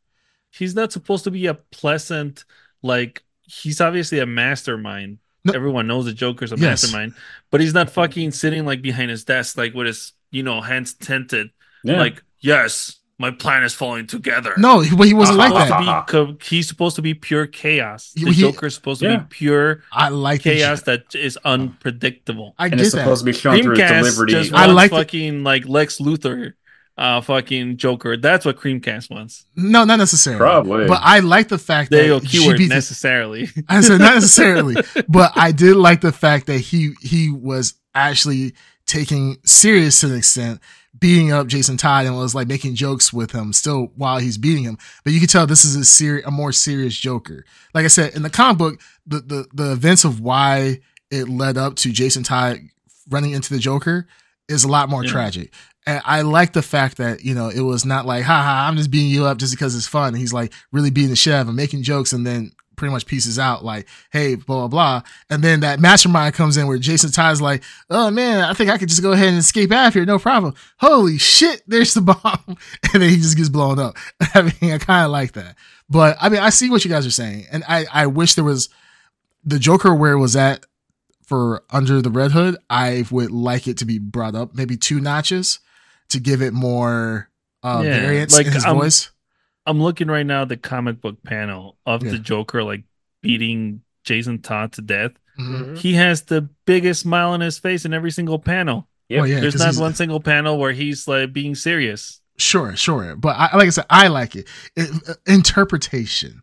He's 0.51 0.74
not 0.74 0.90
supposed 0.93 1.24
to 1.24 1.31
be 1.31 1.47
a 1.47 1.55
pleasant, 1.55 2.44
like 2.82 3.22
he's 3.43 3.81
obviously 3.81 4.18
a 4.18 4.26
mastermind. 4.26 5.18
No. 5.44 5.52
Everyone 5.52 5.86
knows 5.86 6.06
the 6.06 6.12
Joker's 6.12 6.52
a 6.52 6.56
Yes. 6.56 6.82
mastermind, 6.82 7.14
but 7.51 7.60
he's 7.60 7.74
not 7.74 7.90
fucking 7.90 8.32
sitting 8.32 8.64
like 8.64 8.82
behind 8.82 9.10
his 9.10 9.24
desk, 9.24 9.59
like 9.59 9.74
with 9.74 9.86
his, 9.86 10.12
you 10.35 10.43
know, 10.43 10.61
hands 10.61 10.94
tented, 10.94 11.51
Yeah. 11.85 11.98
like, 11.98 12.23
yes, 12.40 12.97
my 13.19 13.31
plan 13.31 13.62
is 13.62 13.73
falling 13.73 14.06
together. 14.09 14.52
No, 14.59 14.81
he, 14.81 14.94
but 14.94 15.06
he 15.06 15.15
wasn't 15.15 15.39
Uh-huh. 15.39 15.55
like 15.55 16.06
that. 16.09 16.39
be 16.39 16.44
he's 16.44 16.66
supposed 16.66 16.97
to 16.97 17.02
be 17.02 17.15
pure 17.15 17.47
chaos. 17.47 18.12
The 18.16 18.31
he- 18.32 18.40
Joker's 18.40 18.74
supposed 18.74 19.01
to 19.02 19.19
be 19.19 19.24
pure 19.31 19.82
I 19.93 20.09
like 20.09 20.43
chaos 20.43 20.82
that 20.82 21.15
is 21.15 21.39
unpredictable. 21.44 22.55
I 22.59 22.66
and 22.66 22.73
get 22.77 22.81
it's 22.81 22.93
that. 22.94 23.01
supposed 23.01 23.20
to 23.20 23.27
be 23.27 23.32
shown 23.32 23.62
through 23.62 23.77
his 23.77 23.81
Creamcast 23.81 23.98
delivery. 23.98 24.31
just 24.31 24.52
I 24.52 24.66
wants 24.66 24.74
like 24.74 24.90
the- 24.90 24.97
fucking 24.97 25.44
like 25.44 25.69
Lex 25.69 25.98
Luthor, 25.98 26.55
uh, 26.98 27.20
fucking 27.20 27.77
Joker. 27.77 28.16
That's 28.16 28.44
what 28.44 28.56
Creamcast 28.56 29.11
wants. 29.11 29.47
No, 29.56 29.85
not 29.85 29.97
necessarily. 29.98 30.39
Probably. 30.39 30.86
But 30.89 31.01
I 31.02 31.20
like 31.20 31.48
the 31.48 31.59
fact 31.59 31.90
There 31.90 32.05
you 32.05 32.15
that 32.15 32.23
go, 32.24 32.28
keyword 32.28 32.59
GP 32.59 32.69
necessarily. 32.69 33.48
I 33.69 33.81
said 33.81 34.01
not 34.01 34.15
necessarily, 34.15 34.77
but 35.09 35.32
I 35.36 35.52
did 35.52 35.77
like 35.77 36.01
the 36.01 36.12
fact 36.12 36.47
that 36.47 36.59
he 36.59 36.93
he 37.01 37.31
was 37.31 37.74
actually 37.94 38.55
taking 38.86 39.39
serious 39.44 40.01
to 40.01 40.06
an 40.09 40.16
extent 40.16 40.61
beating 40.98 41.32
up 41.32 41.47
Jason 41.48 41.77
Todd 41.77 42.06
and 42.06 42.16
was 42.16 42.35
like 42.35 42.47
making 42.47 42.74
jokes 42.77 43.12
with 43.12 43.32
him 43.32 43.52
still 43.52 43.90
while 43.97 44.19
he's 44.19 44.39
beating 44.39 44.65
him. 44.65 44.78
But 45.02 45.12
you 45.12 45.19
can 45.19 45.28
tell 45.28 45.47
this 45.47 45.65
is 45.65 45.74
a 45.74 45.85
ser- 45.85 46.23
a 46.24 46.31
more 46.31 46.52
serious 46.52 46.97
Joker. 46.97 47.44
Like 47.74 47.85
I 47.85 47.89
said, 47.89 48.15
in 48.15 48.23
the 48.23 48.31
comic 48.31 48.59
book, 48.59 48.81
the, 49.06 49.20
the, 49.20 49.47
the 49.52 49.73
events 49.73 50.05
of 50.05 50.20
why 50.20 50.81
it 51.11 51.28
led 51.28 51.59
up 51.59 51.77
to 51.77 51.90
Jason 51.93 52.23
Todd 52.23 52.59
running 53.11 53.32
into 53.32 53.52
the 53.52 53.59
Joker 53.59 54.06
is 54.48 54.65
a 54.65 54.69
lot 54.69 54.89
more 54.89 55.05
Yeah. 55.05 55.11
tragic. 55.11 55.52
And 55.86 56.01
I 56.05 56.23
like 56.23 56.55
the 56.55 56.62
fact 56.62 56.97
that, 56.97 57.24
you 57.24 57.35
know, 57.35 57.48
it 57.51 57.61
was 57.61 57.85
not 57.85 58.06
like, 58.06 58.24
haha, 58.24 58.66
I'm 58.69 58.77
just 58.77 58.90
beating 58.90 59.11
you 59.11 59.27
up 59.27 59.36
just 59.36 59.52
because 59.52 59.74
it's 59.77 59.86
fun. 59.86 60.15
He's 60.15 60.32
like 60.32 60.52
really 60.73 60.90
beating 60.90 61.11
the 61.15 61.32
of 61.35 61.48
him, 61.48 61.56
making 61.56 61.82
jokes, 61.82 62.12
and 62.15 62.27
then 62.27 62.52
pretty 62.76 62.92
much 62.92 63.06
pieces 63.06 63.38
out 63.38 63.64
like, 63.64 63.86
hey, 64.12 64.34
blah, 64.34 64.66
blah, 64.66 64.68
blah. 64.68 65.02
And 65.30 65.42
then 65.42 65.60
that 65.60 65.80
mastermind 65.80 66.34
comes 66.34 66.56
in 66.56 66.66
where 66.66 66.78
Jason 66.78 67.10
Todd's 67.10 67.40
like, 67.42 67.62
oh 67.90 68.10
man, 68.10 68.44
I 68.44 68.52
think 68.55 68.70
I 68.70 68.78
could 68.78 68.88
just 68.88 69.02
go 69.02 69.12
ahead 69.12 69.28
and 69.28 69.38
escape 69.38 69.72
out 69.72 69.88
of 69.88 69.94
here, 69.94 70.05
no 70.05 70.18
problem. 70.18 70.55
Holy 70.78 71.18
shit, 71.18 71.62
there's 71.66 71.94
the 71.94 72.01
bomb. 72.22 72.56
And 72.92 73.02
then 73.02 73.10
he 73.10 73.16
just 73.16 73.36
gets 73.36 73.48
blown 73.48 73.78
up. 73.78 73.96
I 74.34 74.42
mean, 74.42 74.72
I 74.72 74.78
kind 74.78 75.05
of 75.05 75.10
like 75.10 75.32
that. 75.32 75.56
But 75.88 76.16
I 76.20 76.28
mean, 76.28 76.40
I 76.40 76.51
see 76.51 76.70
what 76.70 76.84
you 76.84 76.90
guys 76.90 77.06
are 77.06 77.10
saying. 77.10 77.46
And 77.52 77.62
I, 77.68 77.86
I 77.92 78.06
wish 78.06 78.34
there 78.34 78.44
was 78.44 78.68
the 79.44 79.59
Joker 79.59 79.94
where 79.94 80.12
it 80.12 80.18
was 80.18 80.34
at 80.36 80.64
for 81.26 81.62
Under 81.70 82.01
the 82.02 82.10
Red 82.10 82.32
Hood. 82.32 82.56
I 82.70 83.05
would 83.10 83.30
like 83.30 83.66
it 83.68 83.78
to 83.78 83.84
be 83.84 83.98
brought 83.98 84.34
up 84.34 84.55
maybe 84.55 84.76
two 84.76 85.01
notches 85.01 85.59
to 86.10 86.20
give 86.20 86.42
it 86.42 86.52
more 86.52 87.30
uh, 87.62 87.82
Yeah, 87.84 88.01
variance 88.01 88.36
like, 88.36 88.46
in 88.46 88.52
his 88.52 88.64
I'm- 88.64 88.76
voice. 88.76 89.10
I'm 89.66 89.81
looking 89.82 90.09
right 90.09 90.27
now 90.27 90.43
at 90.43 90.49
the 90.49 90.57
comic 90.57 91.01
book 91.01 91.23
panel 91.24 91.77
of 91.86 92.03
Yeah. 92.03 92.12
the 92.12 92.19
Joker 92.19 92.62
like 92.62 92.85
beating 93.23 93.81
Jason 94.05 94.41
Todd 94.41 94.73
to 94.73 94.82
death. 94.82 95.12
Mhm. 95.41 95.65
Mhm. 95.74 95.78
He 95.78 95.95
has 95.95 96.23
the 96.23 96.49
biggest 96.66 97.01
smile 97.01 97.31
on 97.31 97.41
his 97.41 97.59
face 97.59 97.85
in 97.85 97.95
every 97.95 98.11
single 98.11 98.39
panel. 98.39 98.89
Yep. 99.09 99.19
Well, 99.20 99.27
yeah, 99.27 99.41
There's 99.41 99.57
'cause 99.57 99.77
not 99.78 99.82
one 99.82 99.95
single 99.95 100.20
panel 100.20 100.59
where 100.59 100.73
he's 100.73 101.09
like 101.09 101.32
being 101.32 101.55
serious. 101.55 102.20
Sure, 102.36 102.74
sure. 102.77 103.16
But 103.16 103.36
I, 103.36 103.57
like 103.57 103.66
I 103.66 103.70
said, 103.70 103.86
I 103.91 104.09
like 104.09 104.35
it. 104.36 104.49
it 104.77 104.91
interpretation. 105.27 106.43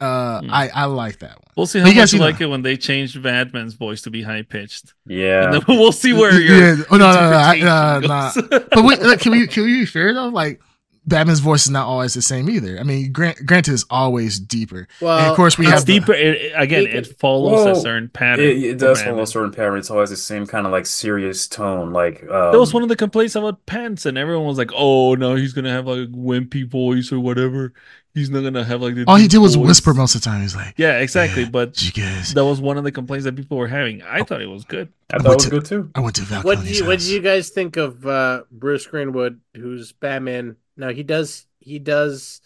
Uh, 0.00 0.40
Hmm. 0.42 0.50
I, 0.52 0.68
I 0.72 0.84
like 0.84 1.18
that 1.20 1.30
one. 1.38 1.48
We'll 1.56 1.66
see 1.66 1.80
how 1.80 1.86
you 1.88 1.94
guys 1.94 2.12
much 2.12 2.12
you 2.14 2.20
like 2.20 2.38
that. 2.38 2.44
it 2.44 2.46
when 2.48 2.62
they 2.62 2.76
change 2.76 3.20
Batman's 3.20 3.74
voice 3.74 4.02
to 4.02 4.10
be 4.10 4.22
high 4.22 4.42
pitched. 4.42 4.94
Yeah. 5.06 5.58
We'll 5.68 5.90
see 5.92 6.12
where 6.12 6.38
your 6.40 6.56
yeah. 6.76 6.84
Oh, 6.90 6.96
no, 6.96 7.12
no, 7.12 7.30
no, 7.30 7.36
I- 7.36 7.60
uh, 7.60 7.96
interpretation 7.96 8.48
nah. 8.50 8.58
But 8.72 8.84
wait, 8.84 9.02
like, 9.02 9.20
can 9.20 9.32
we 9.32 9.46
can 9.48 9.64
we 9.64 9.80
be 9.80 9.86
fair 9.86 10.14
though? 10.14 10.28
Like 10.28 10.60
Batman's 11.08 11.40
voice 11.40 11.64
is 11.64 11.70
not 11.70 11.86
always 11.86 12.14
the 12.14 12.22
same 12.22 12.48
either. 12.50 12.78
I 12.78 12.82
mean, 12.82 13.10
grant, 13.12 13.44
granted, 13.46 13.74
it's 13.74 13.84
always 13.90 14.38
deeper. 14.38 14.86
Well, 15.00 15.18
and 15.18 15.26
of 15.28 15.36
course, 15.36 15.58
we 15.58 15.66
it's 15.66 15.74
have 15.74 15.84
deeper. 15.84 16.12
It, 16.12 16.36
it- 16.36 16.52
again, 16.54 16.82
It- 16.86 16.94
it 16.94 17.18
follows 17.18 17.78
a 17.78 17.80
certain 17.80 18.08
pattern. 18.08 18.44
It, 18.44 18.62
it 18.62 18.78
does 18.78 19.02
follow 19.02 19.22
a 19.22 19.26
certain 19.26 19.50
pattern. 19.52 19.78
It's 19.78 19.90
always 19.90 20.10
the 20.10 20.16
same 20.16 20.46
kind 20.46 20.66
of 20.66 20.72
like 20.72 20.86
serious 20.86 21.48
tone. 21.48 21.92
Like 21.92 22.22
um, 22.24 22.52
That 22.52 22.60
was 22.60 22.72
one 22.74 22.82
of 22.82 22.88
the 22.88 22.96
complaints 22.96 23.34
about 23.34 23.64
Pence, 23.66 24.06
and 24.06 24.16
everyone 24.18 24.46
was 24.46 24.58
like, 24.58 24.70
"Oh 24.74 25.14
no, 25.14 25.34
he's 25.34 25.52
gonna 25.52 25.70
have 25.72 25.86
like 25.86 25.98
a 26.00 26.12
wimpy 26.12 26.66
voice 26.68 27.10
or 27.12 27.18
whatever. 27.20 27.72
He's 28.14 28.30
not 28.30 28.40
gonna 28.42 28.64
have 28.64 28.82
like 28.82 28.94
the." 28.96 29.04
all 29.06 29.16
he 29.16 29.28
did 29.28 29.38
was 29.38 29.54
voice." 29.54 29.66
whisper 29.68 29.94
most 29.94 30.14
of 30.14 30.22
the 30.22 30.24
time. 30.26 30.40
He's 30.42 30.56
like, 30.56 30.74
Yeah, 30.76 30.98
exactly. 30.98 31.42
"Yeah, 31.44 31.50
But 31.50 31.80
you 31.82 31.92
guys, 31.92 32.34
that 32.34 32.44
was 32.44 32.60
one 32.60 32.76
of 32.78 32.84
the 32.84 32.90
complaints 32.92 33.24
that 33.24 33.36
people 33.36 33.56
were 33.58 33.68
having. 33.68 34.02
I 34.02 34.22
thought 34.24 34.42
it 34.42 34.46
was 34.46 34.64
good. 34.64 34.88
I 35.12 35.16
I 35.16 35.18
thought 35.20 35.32
it 35.32 35.34
was 35.36 35.44
to- 35.44 35.50
good 35.50 35.64
too. 35.64 35.90
I 35.94 36.00
went 36.00 36.16
to 36.16 36.22
Val 36.22 36.42
What 36.42 36.56
do 36.56 36.62
Kilmer's 36.62 36.78
you 36.80 36.86
what 36.86 36.92
house." 36.98 37.06
do 37.06 37.14
you 37.14 37.20
guys 37.20 37.48
think 37.50 37.76
of 37.76 38.04
uh, 38.06 38.42
Bruce 38.50 38.86
Greenwood, 38.86 39.40
who's 39.54 39.92
Batman? 39.92 40.56
Now 40.78 40.90
he 40.90 41.04
does 41.04 41.46
he 41.60 41.80
does 41.80 42.42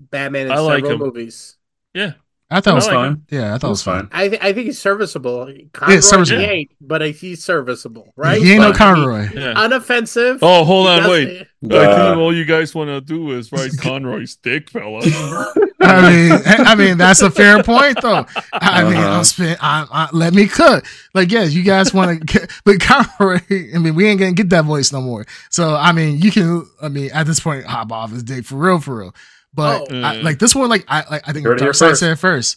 Batman 0.00 0.48
in 0.48 0.56
I 0.56 0.58
like 0.60 0.86
several 0.86 0.90
him. 0.90 0.98
movies. 0.98 1.56
Yeah, 1.94 2.14
I 2.52 2.60
thought 2.60 2.72
it 2.72 2.74
was 2.74 2.88
I 2.88 2.94
like 2.96 3.06
fine. 3.06 3.22
Yeah, 3.30 3.54
I 3.54 3.58
thought 3.58 3.68
it 3.68 3.70
was 3.70 3.82
fine. 3.82 4.08
I 4.10 4.28
th- 4.28 4.42
I 4.42 4.52
think 4.52 4.66
he's 4.66 4.78
serviceable. 4.80 5.46
Conroy, 5.72 6.00
serviceable. 6.00 6.40
He 6.40 6.46
ain't, 6.46 6.70
but 6.80 7.00
he's 7.12 7.44
serviceable, 7.44 8.12
right? 8.16 8.42
He 8.42 8.50
ain't 8.52 8.60
no 8.62 8.72
Fine. 8.72 8.96
Conroy. 8.96 9.28
yeah. 9.34 9.54
Unoffensive. 9.54 10.40
Oh, 10.42 10.64
hold 10.64 10.88
on, 10.88 11.02
does- 11.02 11.10
wait. 11.10 11.46
I 11.70 11.76
Uh, 11.76 12.06
think 12.08 12.18
all 12.18 12.34
you 12.34 12.44
guys 12.46 12.74
want 12.74 12.88
to 12.88 13.00
do 13.00 13.30
is 13.38 13.52
ride 13.52 13.70
Conroy's 13.78 14.34
dick, 14.36 14.68
fella. 14.70 15.00
I 15.82 16.10
mean, 16.10 16.32
I 16.44 16.74
mean 16.74 16.98
that's 16.98 17.22
a 17.22 17.30
fair 17.30 17.62
point 17.62 18.00
though. 18.02 18.26
I 18.52 18.82
mean, 18.84 18.94
Uh-huh. 18.94 19.18
I'm 19.18 19.24
spend, 19.24 19.58
I, 19.60 19.86
I, 19.90 20.08
let 20.12 20.34
me 20.34 20.46
cook. 20.46 20.84
Like, 21.14 21.30
yes, 21.30 21.52
you 21.52 21.62
guys 21.62 21.94
want 21.94 22.28
to, 22.30 22.48
but 22.64 22.80
Conroy. 22.80 23.40
I 23.74 23.78
mean, 23.78 23.94
we 23.94 24.06
ain't 24.08 24.18
gonna 24.20 24.32
get 24.32 24.50
that 24.50 24.64
voice 24.64 24.92
no 24.92 25.00
more. 25.00 25.24
So, 25.50 25.74
I 25.76 25.92
mean, 25.92 26.18
you 26.18 26.30
can. 26.32 26.66
I 26.82 26.88
mean, 26.88 27.10
at 27.12 27.26
this 27.26 27.40
point, 27.40 27.64
hop 27.64 27.92
off 27.92 28.10
his 28.10 28.22
dick 28.22 28.44
for 28.44 28.56
real, 28.56 28.80
for 28.80 28.96
real. 28.98 29.14
But 29.52 29.92
Oh. 29.92 30.00
I, 30.00 30.14
like 30.20 30.38
this 30.38 30.54
one, 30.54 30.68
like 30.68 30.84
I, 30.88 31.04
like 31.10 31.28
I 31.28 31.32
think 31.32 31.46
Heard 31.46 31.58
it 31.60 31.62
here 31.64 31.72
Darkseid 31.72 31.96
said 31.96 32.12
it 32.12 32.16
first. 32.16 32.56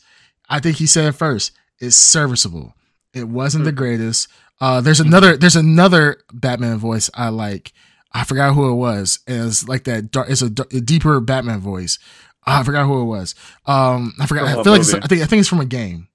I 0.50 0.60
think 0.60 0.78
he 0.78 0.86
said 0.86 1.06
it 1.06 1.14
first. 1.14 1.52
It's 1.80 1.96
serviceable. 1.96 2.76
It 3.14 3.28
wasn't 3.28 3.64
the 3.66 3.72
Hmm. 3.72 3.78
greatest. 3.78 4.28
Uh, 4.62 4.80
there's 4.82 5.00
another. 5.00 5.36
There's 5.36 5.56
another 5.56 6.18
Batman 6.32 6.78
voice 6.78 7.10
I 7.14 7.30
like. 7.30 7.74
I 8.14 8.24
forgot 8.24 8.54
who 8.54 8.70
it 8.72 8.76
was. 8.76 9.20
And 9.28 9.48
it's 9.48 9.68
like 9.68 9.86
that. 9.86 10.12
Dark, 10.12 10.30
it's 10.30 10.42
a 10.44 10.50
deeper 10.50 11.20
Batman 11.20 11.60
voice. 11.60 11.98
I 12.46 12.62
forgot 12.64 12.86
who 12.86 13.02
it 13.02 13.06
was. 13.06 13.36
Um, 13.66 14.14
I 14.20 14.28
forgot. 14.28 14.50
From 14.50 14.60
I 14.60 14.64
feel 14.64 14.72
like 14.74 14.82
it's. 14.82 14.94
I 14.94 15.00
think 15.08 15.22
I 15.22 15.26
think 15.26 15.40
it's 15.40 15.50
from 15.50 15.62
a 15.62 15.66
game. 15.66 16.08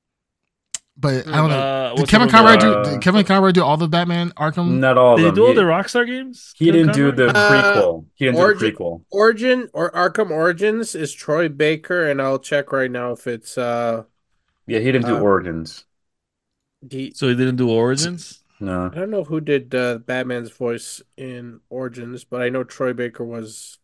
But 1.01 1.29
I 1.29 1.37
don't 1.37 1.51
know. 1.51 1.59
Uh, 1.59 1.95
Did 1.95 2.09
Kevin 2.09 2.27
the 2.27 2.33
movie? 2.33 2.33
Conroy 2.33 2.57
do? 2.57 2.73
Uh, 2.73 2.83
Did 2.83 3.01
Kevin 3.03 3.25
Conroy 3.25 3.53
do 3.53 3.63
all 3.63 3.77
the 3.77 3.89
Batman 3.89 4.31
Arkham? 4.33 4.81
Not 4.81 4.99
all 4.99 5.15
of 5.15 5.21
Did 5.21 5.27
he 5.27 5.33
do 5.33 5.47
all 5.47 5.55
the 5.55 5.63
Rockstar 5.63 6.07
games? 6.07 6.53
he 6.57 6.67
Kevin 6.67 6.81
didn't 6.87 6.93
do 6.95 7.13
Conroy? 7.13 7.33
the 7.33 7.39
Uh, 7.39 7.51
prequel. 7.53 8.07
He 8.17 8.25
didn't 8.25 8.41
do 8.41 8.47
the 8.49 8.73
prequel. 8.73 9.05
Origin 9.11 9.69
or 9.73 9.91
Arkham 9.93 10.31
Origins 10.31 10.95
is 10.97 11.13
Troy 11.15 11.49
Baker, 11.49 12.09
and 12.11 12.21
I'll 12.21 12.39
check 12.41 12.73
right 12.73 12.91
now 12.91 13.13
if 13.13 13.27
it's 13.27 13.57
uh 13.57 14.05
Yeah, 14.67 14.81
he 14.81 14.93
didn't 14.93 15.07
do 15.07 15.17
Uh, 15.17 15.21
Origins. 15.21 15.85
he. 16.91 17.13
So 17.15 17.29
he 17.29 17.35
didn't 17.35 17.57
do 17.57 17.71
Origins. 17.71 18.43
No. 18.61 18.87
I 18.87 18.95
don't 18.95 19.11
know 19.11 19.25
who 19.25 19.41
did 19.41 19.75
uh, 19.75 19.99
Batman's 19.99 20.51
voice 20.51 21.01
in 21.17 21.61
Origins, 21.71 22.25
but 22.25 22.43
I 22.43 22.49
know 22.49 22.65
Troy 22.65 22.93
Baker 22.93 23.25
was. 23.25 23.78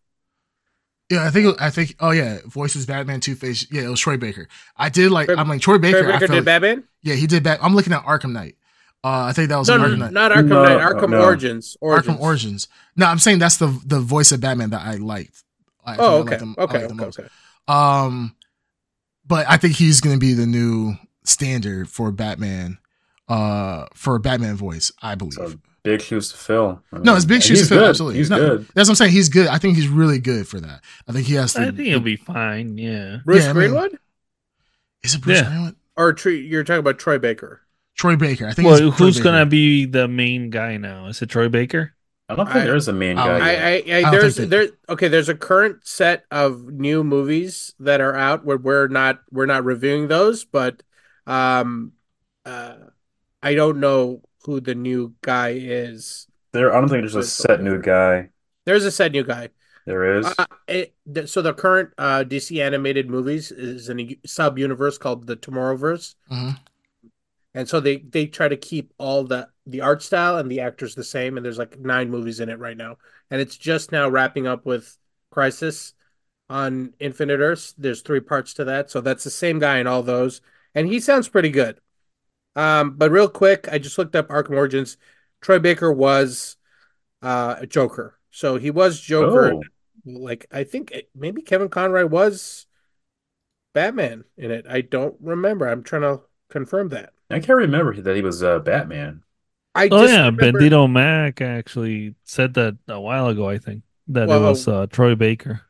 Yeah, 1.10 1.24
I 1.26 1.30
think 1.30 1.60
I 1.60 1.70
think. 1.70 1.96
Oh 2.00 2.10
yeah, 2.12 2.38
voices 2.46 2.86
Batman, 2.86 3.20
Two 3.20 3.34
Face. 3.34 3.66
Yeah, 3.70 3.82
it 3.82 3.88
was 3.88 4.00
Troy 4.00 4.16
Baker. 4.16 4.48
I 4.76 4.88
did 4.88 5.10
like. 5.10 5.26
Troy- 5.28 5.36
I'm 5.36 5.48
like 5.48 5.60
Troy 5.60 5.78
Baker. 5.78 6.00
Troy 6.02 6.08
I 6.08 6.12
Baker 6.12 6.18
felt 6.20 6.30
did 6.30 6.36
like- 6.36 6.44
Batman? 6.46 6.84
Yeah, 7.02 7.14
he 7.14 7.26
did 7.26 7.42
Bat. 7.42 7.58
I'm 7.62 7.74
looking 7.74 7.92
at 7.92 8.02
Arkham 8.04 8.32
Knight. 8.32 8.56
Uh, 9.04 9.24
I 9.28 9.32
think 9.34 9.50
that 9.50 9.58
was 9.58 9.68
No, 9.68 9.78
Arkham 9.78 9.98
Knight. 9.98 10.12
not 10.14 10.32
Arkham 10.32 10.46
No, 10.48 10.64
Knight. 10.64 10.78
Arkham 10.80 11.10
no. 11.10 11.22
Origins. 11.22 11.76
Arkham 11.82 12.18
Origins. 12.18 12.68
No, 12.96 13.04
I'm 13.06 13.18
saying 13.18 13.38
that's 13.38 13.58
the 13.58 13.66
the 13.84 14.00
voice 14.00 14.32
of 14.32 14.40
Batman 14.40 14.70
that 14.70 14.80
I 14.80 14.94
liked. 14.94 15.42
I 15.84 15.90
think 15.96 16.00
I 16.02 16.06
Oh, 16.06 16.20
liked 16.20 16.32
okay. 16.42 16.54
I 16.58 16.62
Okay. 16.62 16.78
liked 16.78 16.88
the 16.88 16.94
Okay. 16.94 17.04
most. 17.04 17.18
Okay. 17.20 17.28
Um, 17.68 18.34
but 19.26 19.46
I 19.48 19.58
think 19.58 19.76
he's 19.76 20.00
going 20.00 20.16
to 20.16 20.20
be 20.20 20.32
the 20.32 20.46
new 20.46 20.94
standard 21.24 21.88
for 21.90 22.10
Batman. 22.12 22.78
Uh, 23.28 23.86
for 23.94 24.16
a 24.16 24.20
Batman 24.20 24.54
voice, 24.56 24.92
I 25.02 25.14
believe. 25.14 25.32
So 25.34 25.54
big 25.84 26.00
shoes 26.02 26.30
to 26.32 26.36
fill. 26.36 26.82
I 26.92 26.98
No, 26.98 27.14
it's 27.14 27.24
big 27.24 27.42
shoes 27.42 27.60
to 27.62 27.66
fill, 27.66 27.78
good. 27.80 27.88
absolutely. 27.90 28.18
He's 28.18 28.30
No, 28.30 28.38
good. 28.38 28.66
That's 28.74 28.88
what 28.88 28.92
I'm 28.92 28.96
saying. 28.96 29.12
He's 29.12 29.28
good. 29.28 29.46
I 29.46 29.58
think 29.58 29.76
he's 29.76 29.86
really 29.88 30.18
good 30.18 30.48
for 30.48 30.58
that. 30.60 30.80
I 31.06 31.12
think 31.12 31.26
he 31.26 31.34
has. 31.34 31.52
The, 31.52 31.60
I 31.60 31.64
think 31.66 31.78
he'll 31.80 32.00
be 32.00 32.16
fine. 32.16 32.76
Yeah. 32.78 33.18
Bruce 33.24 33.44
Yeah, 33.44 33.50
I 33.50 33.52
mean- 33.52 33.70
Greenwood 33.70 33.98
Is 35.04 35.14
it 35.14 35.20
Bruce 35.20 35.38
Yeah. 35.40 35.48
Greenwood? 35.48 35.76
or 35.96 36.12
Troy, 36.14 36.32
you're 36.32 36.64
talking 36.64 36.80
about 36.80 36.98
Troy 36.98 37.18
Baker? 37.18 37.60
Troy 37.96 38.16
Baker. 38.16 38.48
I 38.48 38.52
think. 38.54 38.66
Well, 38.66 38.88
it's 38.88 38.98
who's 38.98 39.16
Baker. 39.18 39.24
gonna 39.24 39.46
be 39.46 39.84
the 39.84 40.08
main 40.08 40.50
guy 40.50 40.78
now? 40.78 41.06
Is 41.06 41.22
it 41.22 41.26
Troy 41.28 41.48
Baker? 41.48 41.92
I 42.28 42.34
don't 42.34 42.46
think 42.46 42.56
I- 42.56 42.64
there's 42.64 42.88
a 42.88 42.92
main 42.92 43.18
I- 43.18 43.26
guy. 43.26 43.36
I, 43.36 43.52
yet. 43.76 44.04
I, 44.04 44.08
I, 44.08 44.10
don't 44.10 44.20
there's 44.20 44.36
there. 44.36 44.68
Okay, 44.88 45.06
there's 45.08 45.28
a 45.28 45.34
current 45.36 45.86
set 45.86 46.24
of 46.32 46.64
new 46.72 47.04
movies 47.04 47.74
that 47.78 48.00
are 48.00 48.16
out 48.16 48.44
where 48.44 48.56
we're 48.56 48.88
not 48.88 49.20
we're 49.30 49.46
not 49.46 49.64
reviewing 49.64 50.08
those, 50.08 50.44
but 50.44 50.82
um, 51.28 51.92
uh, 52.46 52.74
I 53.42 53.54
don't 53.54 53.78
know 53.78 54.22
who 54.44 54.60
the 54.60 54.74
new 54.74 55.14
guy 55.22 55.54
is. 55.56 56.26
there, 56.52 56.74
I 56.74 56.80
don't 56.80 56.88
think 56.88 57.02
there's 57.02 57.14
a 57.14 57.22
set 57.22 57.62
new 57.62 57.80
guy. 57.80 58.30
There's 58.64 58.84
a 58.84 58.90
set 58.90 59.12
new 59.12 59.24
guy. 59.24 59.48
There 59.86 60.18
is. 60.18 60.26
Uh, 60.38 60.46
it, 60.66 60.94
th- 61.12 61.28
so 61.28 61.42
the 61.42 61.52
current 61.52 61.90
uh, 61.98 62.24
DC 62.26 62.62
animated 62.62 63.10
movies 63.10 63.50
is 63.52 63.88
in 63.90 64.00
a 64.00 64.18
sub 64.24 64.58
universe 64.58 64.96
called 64.96 65.26
the 65.26 65.36
Tomorrowverse, 65.36 66.14
Mhm. 66.30 66.58
and 67.54 67.68
so 67.68 67.80
they 67.80 67.98
they 67.98 68.26
try 68.26 68.48
to 68.48 68.56
keep 68.56 68.92
all 68.98 69.24
the 69.24 69.48
the 69.66 69.82
art 69.82 70.02
style 70.02 70.38
and 70.38 70.50
the 70.50 70.60
actors 70.60 70.94
the 70.94 71.04
same. 71.04 71.36
And 71.36 71.44
there's 71.44 71.58
like 71.58 71.78
nine 71.78 72.10
movies 72.10 72.40
in 72.40 72.48
it 72.48 72.58
right 72.58 72.76
now, 72.76 72.96
and 73.30 73.40
it's 73.42 73.56
just 73.58 73.92
now 73.92 74.08
wrapping 74.08 74.46
up 74.46 74.64
with 74.64 74.96
Crisis 75.30 75.92
on 76.48 76.94
Infinite 76.98 77.40
Earths. 77.40 77.74
There's 77.76 78.00
three 78.00 78.20
parts 78.20 78.54
to 78.54 78.64
that, 78.64 78.90
so 78.90 79.00
that's 79.02 79.24
the 79.24 79.30
same 79.30 79.58
guy 79.58 79.78
in 79.78 79.86
all 79.86 80.02
those, 80.02 80.40
and 80.74 80.86
he 80.88 80.98
sounds 81.00 81.28
pretty 81.28 81.50
good. 81.50 81.78
Um, 82.56 82.92
but 82.96 83.10
real 83.10 83.28
quick, 83.28 83.68
I 83.70 83.78
just 83.78 83.98
looked 83.98 84.14
up 84.16 84.28
Arkham 84.28 84.56
Origins. 84.56 84.96
Troy 85.40 85.58
Baker 85.58 85.92
was 85.92 86.56
uh, 87.22 87.56
a 87.60 87.66
Joker, 87.66 88.18
so 88.30 88.56
he 88.56 88.70
was 88.70 89.00
Joker 89.00 89.52
Oh, 89.54 89.62
like 90.06 90.46
I 90.52 90.64
think 90.64 90.90
it, 90.92 91.10
maybe 91.14 91.42
Kevin 91.42 91.68
Conroy 91.68 92.06
was 92.06 92.66
Batman 93.72 94.24
in 94.36 94.50
it. 94.50 94.66
I 94.68 94.80
don't 94.82 95.16
remember. 95.20 95.66
I'm 95.68 95.82
trying 95.82 96.02
to 96.02 96.20
confirm 96.48 96.90
that. 96.90 97.12
I 97.30 97.40
can't 97.40 97.58
remember 97.58 98.00
that 98.00 98.14
he 98.16 98.22
was 98.22 98.42
uh, 98.42 98.58
Batman. 98.60 99.22
I 99.74 99.88
Oh 99.88 100.02
just 100.02 100.14
yeah, 100.14 100.26
remember- 100.26 100.60
Bandito 100.60 100.90
Mac 100.90 101.40
actually 101.40 102.14
said 102.22 102.54
that 102.54 102.76
a 102.86 103.00
while 103.00 103.28
ago. 103.28 103.48
I 103.48 103.58
think 103.58 103.82
that 104.08 104.28
Well, 104.28 104.44
it 104.46 104.48
was 104.50 104.68
uh, 104.68 104.86
Troy 104.86 105.14
Baker. 105.16 105.62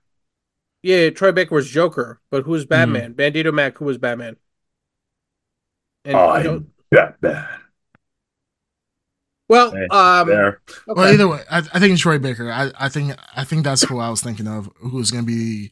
Yeah, 0.82 1.08
Troy 1.10 1.32
Baker 1.32 1.54
was 1.54 1.70
Joker, 1.70 2.20
but 2.30 2.42
Hmm. 2.42 2.50
who's 2.50 2.66
Batman? 2.66 3.14
Bandito 3.14 3.54
Mac, 3.54 3.78
who 3.78 3.86
was 3.86 3.96
Batman? 3.96 4.36
And 6.04 6.14
Oh, 6.16 6.36
you 6.36 6.66
know, 6.94 7.14
Batman. 7.20 7.60
Well, 9.48 9.72
Hey, 9.72 9.86
um, 9.88 10.28
There. 10.28 10.60
Well, 10.86 11.12
either 11.12 11.28
way, 11.28 11.42
I, 11.50 11.58
I 11.58 11.78
think 11.78 11.98
Troy 11.98 12.18
Baker. 12.18 12.50
I, 12.50 12.70
I 12.78 12.88
think 12.88 13.14
I 13.36 13.44
think 13.44 13.64
that's 13.64 13.82
who 13.82 13.98
I 13.98 14.08
was 14.08 14.22
thinking 14.22 14.48
of, 14.48 14.70
who's 14.76 15.10
going 15.10 15.24
to 15.24 15.30
be 15.30 15.70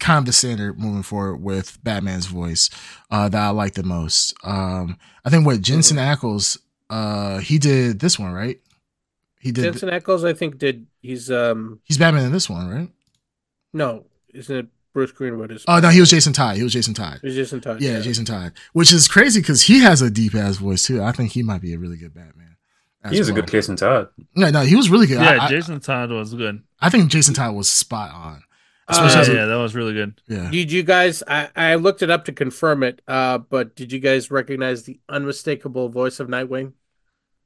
kind 0.00 0.18
of 0.18 0.26
the 0.26 0.32
standard 0.32 0.78
moving 0.78 1.02
forward 1.02 1.36
with 1.36 1.82
Batman's 1.82 2.26
voice 2.26 2.68
uh, 3.10 3.28
that 3.28 3.40
I 3.40 3.50
like 3.50 3.74
the 3.74 3.82
most. 3.82 4.34
Um, 4.44 4.98
I 5.24 5.30
think 5.30 5.46
what 5.46 5.60
Jensen 5.62 5.96
Ackles, 5.96 6.58
uh, 6.90 7.38
he 7.38 7.58
did 7.58 8.00
this 8.00 8.18
one 8.18 8.32
right. 8.32 8.60
He 9.40 9.52
did. 9.52 9.62
Jensen 9.62 9.88
Ackles, 9.90 10.28
I 10.28 10.32
think, 10.34 10.58
did 10.58 10.86
he's 11.00 11.30
um 11.30 11.80
He's 11.84 11.98
Batman 11.98 12.24
in 12.26 12.32
this 12.32 12.50
one, 12.50 12.68
right? 12.68 12.90
no, 13.72 14.06
isn't 14.34 14.56
it 14.56 14.66
Bruce 14.96 15.12
Greenwood? 15.12 15.52
Is 15.52 15.62
Oh 15.68 15.78
no, 15.78 15.90
he 15.90 16.00
was 16.00 16.08
Jason 16.10 16.32
Todd. 16.32 16.56
He 16.56 16.62
was 16.62 16.72
Jason 16.72 16.94
Todd. 16.94 17.18
He 17.20 17.26
was 17.26 17.34
Jason 17.36 17.60
Todd. 17.60 17.82
Yeah, 17.82 18.00
Jason 18.00 18.24
Todd, 18.24 18.52
which 18.72 18.94
is 18.94 19.06
crazy 19.08 19.40
because 19.42 19.60
he 19.60 19.80
has 19.80 20.00
a 20.00 20.10
deep 20.10 20.34
ass 20.34 20.56
voice 20.56 20.84
too. 20.84 21.02
I 21.02 21.12
think 21.12 21.32
he 21.32 21.42
might 21.42 21.60
be 21.60 21.74
a 21.74 21.78
really 21.78 21.98
good 21.98 22.14
Batman. 22.14 22.56
as 23.04 23.12
He 23.12 23.18
is 23.18 23.28
a 23.28 23.34
well. 23.34 23.42
good 23.42 23.50
Jason 23.50 23.76
Todd. 23.76 24.08
No, 24.34 24.48
no, 24.48 24.62
he 24.62 24.74
was 24.74 24.88
really 24.88 25.06
good. 25.06 25.20
Yeah, 25.20 25.38
I, 25.42 25.44
I- 25.44 25.48
Jason 25.50 25.80
Todd 25.80 26.10
was 26.10 26.32
good. 26.32 26.62
I 26.80 26.88
think 26.88 27.10
Jason 27.10 27.34
Todd 27.34 27.54
was 27.54 27.68
spot 27.68 28.10
on. 28.10 28.42
Uh, 28.88 29.10
yeah, 29.12 29.20
a- 29.32 29.34
yeah, 29.34 29.44
that 29.46 29.56
was 29.56 29.74
really 29.74 29.92
good. 29.92 30.18
Yeah. 30.28 30.50
Did 30.50 30.72
you 30.72 30.82
guys? 30.82 31.22
I, 31.28 31.50
I 31.54 31.74
looked 31.74 32.00
it 32.02 32.08
up 32.08 32.24
to 32.24 32.32
confirm 32.32 32.82
it. 32.82 33.02
Uh, 33.06 33.36
but 33.36 33.76
did 33.76 33.92
you 33.92 33.98
guys 33.98 34.30
recognize 34.30 34.84
the 34.84 34.98
unmistakable 35.10 35.90
voice 35.90 36.20
of 36.20 36.28
Nightwing? 36.28 36.72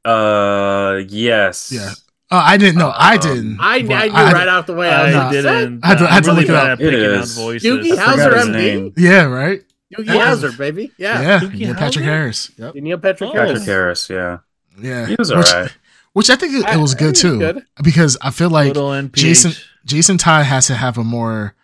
Uh, 0.04 1.00
yes. 1.08 1.72
Yeah. 1.72 1.90
Oh, 2.32 2.38
I 2.38 2.56
didn't 2.58 2.78
know. 2.78 2.90
I 2.94 3.14
Um, 3.14 3.20
didn't. 3.20 3.56
I, 3.60 3.82
but 3.82 3.92
I 3.94 4.06
knew 4.06 4.12
had- 4.14 4.32
right 4.34 4.48
off 4.48 4.66
the 4.66 4.74
way. 4.74 4.88
I, 4.88 5.28
I 5.28 5.32
didn't. 5.32 5.80
I 5.84 5.88
had 5.88 5.98
to- 5.98 6.04
I 6.04 6.12
had 6.14 6.24
to 6.24 6.30
I'm 6.30 6.36
look 6.36 6.48
really 6.48 6.58
it 6.58 6.62
bad 6.62 6.70
up. 6.70 6.80
at 6.80 6.80
It 6.86 6.90
picking 6.90 7.06
out 7.06 7.22
is. 7.22 7.36
Doogie 7.64 7.98
I 7.98 8.12
forgot 8.12 8.32
Howser, 8.46 8.54
MD. 8.54 8.92
Yeah, 8.96 9.22
right. 9.24 9.62
Doogie 9.98 10.06
Yeah. 10.06 10.26
Howser, 10.34 10.56
baby. 10.58 10.92
Yeah. 10.96 11.20
Yeah, 11.22 11.38
Doogie 11.40 11.58
Neil 11.58 11.74
Patrick 11.74 12.04
Harris. 12.04 12.50
Yep. 12.56 12.74
Neil 12.76 12.98
Patrick 12.98 13.30
Oh. 13.30 13.32
Harris. 13.32 13.50
Patrick 13.50 13.66
Harris, 13.66 14.10
yeah. 14.10 14.38
Yeah, 14.80 15.06
He 15.06 15.16
was 15.18 15.34
which, 15.34 15.48
alright. 15.52 15.72
which 16.12 16.30
I 16.30 16.36
think 16.36 16.54
it, 16.54 16.72
it 16.72 16.76
was 16.78 16.94
I- 16.94 16.98
I 16.98 17.00
good 17.00 17.14
too, 17.16 17.38
good. 17.40 17.64
because 17.82 18.16
I 18.22 18.30
feel 18.30 18.50
like 18.50 18.74
Jason- 19.12 19.52
Jason 19.84 20.16
Todd 20.16 20.44
has 20.46 20.68
to 20.68 20.74
have 20.74 20.98
a 20.98 21.04
more 21.04 21.54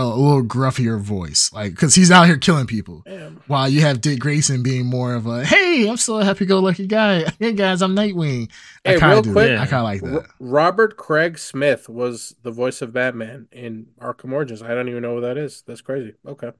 a 0.00 0.04
little 0.06 0.42
gruffier 0.42 1.00
voice, 1.00 1.50
like 1.52 1.72
because 1.72 1.94
he's 1.94 2.10
out 2.10 2.26
here 2.26 2.36
killing 2.36 2.66
people. 2.66 3.02
Damn. 3.06 3.40
While 3.46 3.68
you 3.68 3.80
have 3.82 4.00
Dick 4.00 4.20
Grayson 4.20 4.62
being 4.62 4.86
more 4.86 5.14
of 5.14 5.26
a 5.26 5.44
"Hey, 5.44 5.88
I'm 5.88 5.96
still 5.96 6.20
a 6.20 6.24
happy-go-lucky 6.24 6.86
guy. 6.86 7.24
Hey 7.38 7.52
guys, 7.52 7.82
I'm 7.82 7.94
Nightwing." 7.96 8.50
I 8.84 8.90
Hey, 8.92 8.98
kind 8.98 9.10
real 9.10 9.18
of 9.20 9.24
do. 9.24 9.32
quick, 9.32 9.48
that. 9.48 9.58
I 9.60 9.66
kind 9.66 9.74
of 9.80 9.84
like 9.84 10.00
that. 10.24 10.30
Robert 10.40 10.96
Craig 10.96 11.38
Smith 11.38 11.88
was 11.88 12.34
the 12.42 12.50
voice 12.50 12.82
of 12.82 12.92
Batman 12.92 13.48
in 13.52 13.86
Arkham 14.00 14.32
Origins. 14.32 14.62
I 14.62 14.74
don't 14.74 14.88
even 14.88 15.02
know 15.02 15.16
who 15.16 15.20
that 15.22 15.36
is. 15.38 15.62
That's 15.66 15.80
crazy. 15.80 16.14
Okay. 16.26 16.50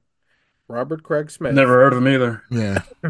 Robert 0.67 1.03
Craig 1.03 1.31
Smith. 1.31 1.53
Never 1.53 1.73
heard 1.73 1.93
of 1.93 1.99
him 1.99 2.07
either. 2.07 2.43
Yeah, 2.51 2.81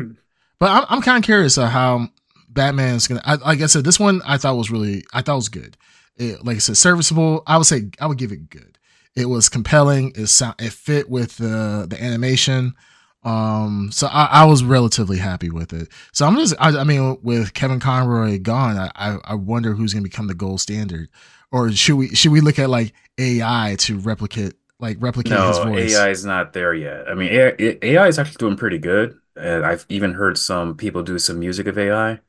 but 0.59 0.69
I'm 0.69 0.85
I'm 0.89 1.01
kind 1.01 1.17
of 1.17 1.23
curious 1.25 1.57
of 1.57 1.69
how 1.69 2.09
Batman's 2.49 3.07
gonna. 3.07 3.21
I, 3.25 3.35
like 3.35 3.61
I 3.61 3.65
said, 3.67 3.83
this 3.83 3.99
one 3.99 4.21
I 4.25 4.37
thought 4.37 4.57
was 4.57 4.69
really 4.71 5.03
I 5.13 5.21
thought 5.21 5.35
was 5.37 5.49
good. 5.49 5.77
It, 6.17 6.43
like 6.45 6.55
I 6.57 6.59
said, 6.59 6.77
serviceable. 6.77 7.43
I 7.47 7.57
would 7.57 7.65
say 7.67 7.89
I 7.99 8.07
would 8.07 8.17
give 8.17 8.31
it 8.31 8.49
good. 8.49 8.76
It 9.17 9.27
was 9.27 9.49
compelling. 9.49 10.13
It 10.15 10.27
sound 10.27 10.55
it 10.59 10.73
fit 10.73 11.09
with 11.09 11.37
the 11.37 11.87
the 11.89 12.01
animation. 12.03 12.75
Um, 13.23 13.89
so 13.91 14.07
I, 14.07 14.25
I 14.27 14.45
was 14.45 14.63
relatively 14.63 15.19
happy 15.19 15.49
with 15.51 15.73
it. 15.73 15.89
So 16.13 16.25
I'm 16.27 16.37
just 16.37 16.55
I, 16.59 16.69
I 16.79 16.85
mean 16.85 17.17
with 17.23 17.53
Kevin 17.55 17.81
Conroy 17.81 18.39
gone, 18.39 18.77
I, 18.95 19.17
I 19.25 19.35
wonder 19.35 19.73
who's 19.73 19.93
gonna 19.93 20.03
become 20.03 20.27
the 20.27 20.35
gold 20.35 20.61
standard, 20.61 21.09
or 21.51 21.71
should 21.73 21.97
we 21.97 22.15
should 22.15 22.31
we 22.33 22.41
look 22.41 22.59
at 22.59 22.69
like 22.69 22.93
AI 23.19 23.75
to 23.81 23.99
replicate 23.99 24.55
like 24.79 24.97
replicate 25.01 25.41
his 25.41 25.59
No, 25.59 25.59
voice? 25.59 26.05
AI 26.05 26.09
is 26.09 26.23
not 26.25 26.53
there 26.53 26.73
yet. 26.73 27.09
I 27.09 27.13
mean, 27.15 27.29
AI, 27.31 27.77
AI 27.81 28.07
is 28.07 28.19
actually 28.19 28.37
doing 28.37 28.55
pretty 28.57 28.77
good. 28.77 29.19
And 29.35 29.65
I've 29.65 29.85
even 29.89 30.13
heard 30.13 30.37
some 30.37 30.75
people 30.77 31.03
do 31.03 31.19
some 31.19 31.39
music 31.39 31.67
of 31.67 31.77
AI, 31.77 32.21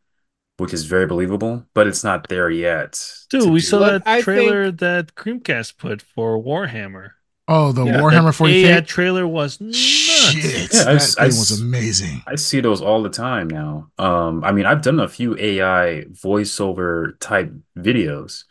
which 0.59 0.75
is 0.75 0.85
very 0.85 1.07
believable, 1.07 1.65
but 1.75 1.87
it's 1.87 2.05
not 2.05 2.29
there 2.29 2.51
yet. 2.51 3.01
Dude, 3.31 3.51
we 3.51 3.61
saw 3.61 3.79
that 3.81 4.03
I 4.07 4.21
trailer 4.21 4.71
that 4.71 5.15
Creamcast 5.15 5.79
put 5.79 6.03
for 6.03 6.39
Warhammer. 6.43 7.11
Oh, 7.51 7.73
the 7.73 7.85
Yeah, 7.87 8.01
Warhammer 8.01 8.37
That 8.37 8.45
40k. 8.45 8.65
AI 8.67 8.81
trailer 8.83 9.27
was 9.27 9.59
nuts. 9.59 9.77
Shit, 9.79 10.45
Yeah, 10.75 10.85
that 10.85 10.95
s- 10.97 11.17
I 11.17 11.31
thing 11.31 11.39
was 11.39 11.61
amazing. 11.61 12.23
I 12.27 12.35
see 12.35 12.61
those 12.61 12.83
all 12.83 13.03
the 13.03 13.09
time 13.09 13.49
now. 13.49 13.91
Um, 13.99 14.45
I 14.45 14.53
mean, 14.53 14.67
I've 14.67 14.83
done 14.83 15.01
a 15.01 15.09
few 15.09 15.35
AI 15.39 16.05
voiceover 16.13 17.19
type 17.21 17.51
videos, 17.79 18.45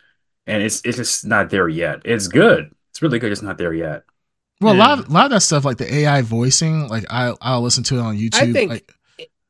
and 0.48 0.62
it's 0.62 0.80
it's 0.84 0.96
just 0.96 1.24
not 1.26 1.50
there 1.50 1.68
yet. 1.68 2.00
It's 2.04 2.26
good. 2.26 2.74
It's 2.90 3.00
really 3.02 3.18
good. 3.20 3.30
It's 3.30 3.42
not 3.42 3.58
there 3.58 3.72
yet. 3.72 4.02
Well, 4.60 4.74
a 4.74 4.76
lot, 4.76 4.98
of, 4.98 5.08
a 5.08 5.12
lot 5.12 5.26
of 5.26 5.30
that 5.30 5.42
stuff, 5.42 5.64
like 5.64 5.76
the 5.78 5.94
AI 5.94 6.22
voicing, 6.22 6.88
like 6.88 7.04
I, 7.08 7.32
I'll 7.40 7.62
listen 7.62 7.84
to 7.84 7.98
it 7.98 8.00
on 8.00 8.16
YouTube. 8.16 8.34
I 8.34 8.52
think- 8.52 8.70
like, 8.70 8.92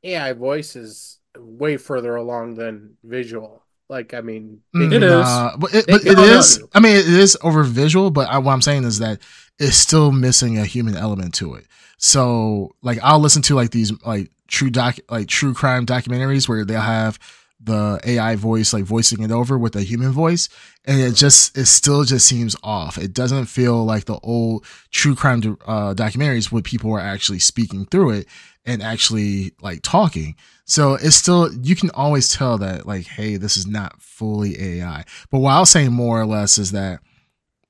AI 0.04 0.32
voice 0.34 0.76
is 0.76 1.17
way 1.40 1.76
further 1.76 2.16
along 2.16 2.54
than 2.54 2.96
visual. 3.04 3.62
Like, 3.88 4.12
I 4.12 4.20
mean, 4.20 4.60
mm, 4.74 4.92
It 4.92 5.02
is. 5.02 5.10
nah, 5.10 5.56
but 5.56 5.74
it, 5.74 5.86
but 5.88 6.02
can 6.02 6.12
it 6.12 6.18
all 6.18 6.24
is. 6.24 6.58
do. 6.58 6.68
I 6.74 6.80
mean, 6.80 6.96
it 6.96 7.06
is 7.08 7.38
over 7.42 7.62
visual, 7.62 8.10
but 8.10 8.28
I, 8.28 8.36
what 8.38 8.52
I'm 8.52 8.60
saying 8.62 8.84
is 8.84 8.98
that 8.98 9.20
it's 9.58 9.76
still 9.76 10.12
missing 10.12 10.58
a 10.58 10.64
human 10.66 10.94
element 10.96 11.34
to 11.36 11.54
it. 11.54 11.66
So, 11.96 12.74
like, 12.82 12.98
I'll 13.02 13.18
listen 13.18 13.42
to 13.42 13.54
like 13.54 13.70
these 13.70 13.92
like 14.04 14.30
true 14.46 14.70
doc, 14.70 14.96
like 15.10 15.26
true 15.28 15.54
crime 15.54 15.86
documentaries 15.86 16.48
where 16.48 16.64
they'll 16.64 16.80
have 16.80 17.18
the 17.60 17.98
AI 18.04 18.36
voice 18.36 18.72
like 18.72 18.84
voicing 18.84 19.22
it 19.22 19.32
over 19.32 19.58
with 19.58 19.74
a 19.74 19.82
human 19.82 20.12
voice, 20.12 20.48
and 20.84 21.00
it 21.00 21.14
just 21.14 21.56
it 21.56 21.64
still 21.66 22.04
just 22.04 22.26
seems 22.26 22.54
off. 22.62 22.98
It 22.98 23.12
doesn't 23.14 23.46
feel 23.46 23.84
like 23.84 24.04
the 24.04 24.18
old 24.22 24.64
true 24.90 25.14
crime 25.14 25.40
uh, 25.66 25.94
documentaries 25.94 26.52
where 26.52 26.62
people 26.62 26.92
are 26.92 27.00
actually 27.00 27.40
speaking 27.40 27.86
through 27.86 28.10
it 28.10 28.26
and 28.64 28.82
actually 28.82 29.52
like 29.60 29.80
talking. 29.82 30.36
So 30.68 30.94
it's 30.94 31.16
still 31.16 31.52
you 31.62 31.74
can 31.74 31.90
always 31.94 32.32
tell 32.32 32.58
that 32.58 32.86
like, 32.86 33.06
hey, 33.06 33.36
this 33.36 33.56
is 33.56 33.66
not 33.66 34.00
fully 34.00 34.60
AI. 34.60 35.04
But 35.30 35.38
what 35.40 35.52
I'll 35.52 35.66
say 35.66 35.88
more 35.88 36.20
or 36.20 36.26
less 36.26 36.58
is 36.58 36.72
that 36.72 37.00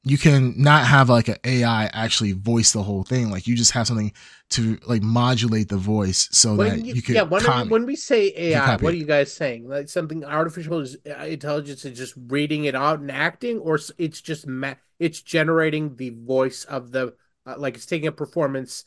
you 0.02 0.18
can 0.18 0.54
not 0.56 0.86
have 0.86 1.08
like 1.08 1.28
an 1.28 1.36
AI 1.44 1.86
actually 1.92 2.32
voice 2.32 2.72
the 2.72 2.82
whole 2.82 3.04
thing. 3.04 3.30
Like 3.30 3.46
you 3.46 3.54
just 3.54 3.72
have 3.72 3.86
something 3.86 4.12
to 4.50 4.78
like 4.86 5.02
modulate 5.02 5.68
the 5.68 5.76
voice 5.76 6.28
so 6.32 6.56
that 6.56 6.84
you, 6.84 6.94
you, 6.94 7.02
can 7.02 7.14
yeah, 7.16 7.22
when, 7.22 7.42
com- 7.42 7.68
when 7.68 7.86
we 7.86 7.94
say 7.94 8.32
AI, 8.36 8.76
what 8.76 8.94
are 8.94 8.96
you 8.96 9.04
guys 9.04 9.32
saying? 9.32 9.68
Like 9.68 9.88
something 9.88 10.24
artificial 10.24 10.80
is- 10.80 10.96
uh, 11.06 11.24
intelligence 11.24 11.84
is 11.84 11.96
just 11.96 12.14
reading 12.28 12.64
it 12.64 12.74
out 12.74 13.00
and 13.00 13.10
acting, 13.12 13.58
or 13.58 13.78
it's 13.98 14.20
just 14.20 14.46
ma- 14.46 14.74
it's 14.98 15.20
generating 15.22 15.94
the 15.96 16.10
voice 16.10 16.64
of 16.64 16.90
the 16.90 17.14
uh, 17.46 17.54
like 17.58 17.76
it's 17.76 17.86
taking 17.86 18.08
a 18.08 18.12
performance 18.12 18.84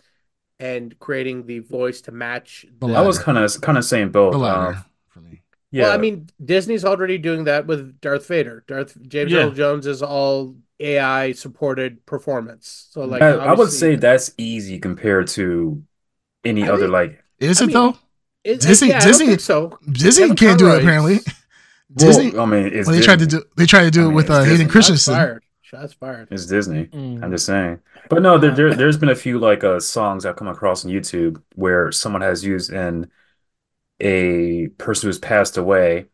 and 0.61 0.97
creating 0.99 1.45
the 1.47 1.59
voice 1.59 2.01
to 2.01 2.11
match. 2.11 2.65
The 2.79 2.87
The, 2.87 2.93
I 2.93 3.01
was 3.01 3.17
kind 3.19 3.37
of 3.37 3.59
kind 3.61 3.77
of 3.77 3.83
saying 3.85 4.09
both. 4.11 4.31
the 4.33 4.37
latter 4.37 4.75
Um, 4.77 4.85
for 5.09 5.19
me. 5.19 5.41
yeah, 5.71 5.83
Well, 5.85 5.93
I 5.93 5.97
mean, 5.97 6.29
Disney's 6.43 6.85
already 6.85 7.17
doing 7.17 7.43
that 7.45 7.65
with 7.67 7.99
Darth 7.99 8.27
Vader. 8.27 8.63
Darth 8.67 8.95
James 9.07 9.31
Yeah. 9.31 9.39
Earl 9.45 9.51
Jones 9.51 9.87
is 9.87 10.01
all 10.03 10.55
AI 10.79 11.31
supported 11.33 12.05
performance. 12.05 12.87
So 12.91 13.03
like, 13.05 13.21
I, 13.21 13.29
I 13.31 13.53
would 13.53 13.71
say 13.71 13.95
that's 13.95 14.33
easy 14.37 14.79
compared 14.79 15.27
to 15.29 15.83
any 16.45 16.63
I 16.63 16.69
other 16.69 16.83
think- 16.83 16.91
like. 16.93 17.23
Is 17.39 17.59
I 17.59 17.63
it 17.63 17.67
mean, 17.67 17.73
though? 17.73 17.97
It- 18.43 18.61
Disney- 18.61 18.89
yeah, 18.89 18.97
I 18.97 18.99
don't 18.99 19.07
Disney- 19.09 19.27
think 19.27 19.39
so. 19.41 19.77
Disney 19.91 20.23
Kevin 20.23 20.35
can't 20.37 20.59
do 20.59 20.65
it 20.67 20.69
Conroy- 20.69 20.81
apparently. 20.81 21.19
Well, 21.93 22.07
Disney. 22.07 22.37
I 22.39 22.45
mean, 22.45 22.67
it's 22.67 22.87
Well, 22.87 22.95
they 22.95 23.01
tried 23.03 23.19
to 23.19 23.27
do. 23.27 23.43
They 23.57 23.65
tried 23.65 23.83
to 23.83 23.91
do 23.91 24.01
I 24.01 24.03
it 24.03 24.07
mean, 24.07 24.15
with 24.15 24.29
uh, 24.29 24.43
Hayden 24.43 24.51
Disney. 24.51 24.65
Shots 24.65 24.71
Christensen. 24.71 25.39
Fired. 25.71 25.81
Shots 25.81 25.93
fired. 25.93 26.27
It's 26.31 26.45
Disney. 26.45 26.85
Mm. 26.85 27.23
I'm 27.23 27.31
just 27.31 27.45
saying. 27.45 27.79
But 28.09 28.21
no, 28.21 28.37
there, 28.37 28.51
there 28.51 28.73
there's 28.73 28.97
been 28.97 29.09
a 29.09 29.15
few 29.15 29.39
like 29.39 29.63
uh 29.63 29.79
songs 29.79 30.25
I've 30.25 30.35
come 30.35 30.47
across 30.47 30.85
on 30.85 30.91
YouTube 30.91 31.41
where 31.55 31.91
someone 31.91 32.21
has 32.21 32.43
used 32.43 32.71
in 32.71 33.09
a 33.99 34.67
person 34.77 35.07
who's 35.07 35.19
passed 35.19 35.57
away 35.57 36.07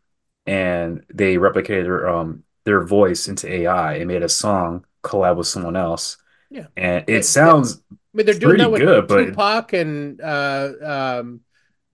and 0.45 1.03
they 1.13 1.35
replicated 1.37 1.83
their 1.83 2.09
um 2.09 2.43
their 2.65 2.83
voice 2.83 3.27
into 3.27 3.51
AI 3.51 3.95
and 3.95 4.07
made 4.07 4.23
a 4.23 4.29
song 4.29 4.85
collab 5.03 5.37
with 5.37 5.47
someone 5.47 5.75
else. 5.75 6.17
Yeah. 6.49 6.67
And 6.75 7.05
Yeah, 7.07 7.15
it 7.15 7.23
sounds 7.25 7.81
I 7.91 7.95
mean, 8.13 8.25
they're 8.25 8.35
doing 8.39 8.57
that 8.57 8.71
with 8.71 8.81
good, 8.81 9.07
but- 9.07 9.25
Tupac 9.25 9.73
and 9.73 10.19
uh, 10.21 10.71
um, 10.83 11.41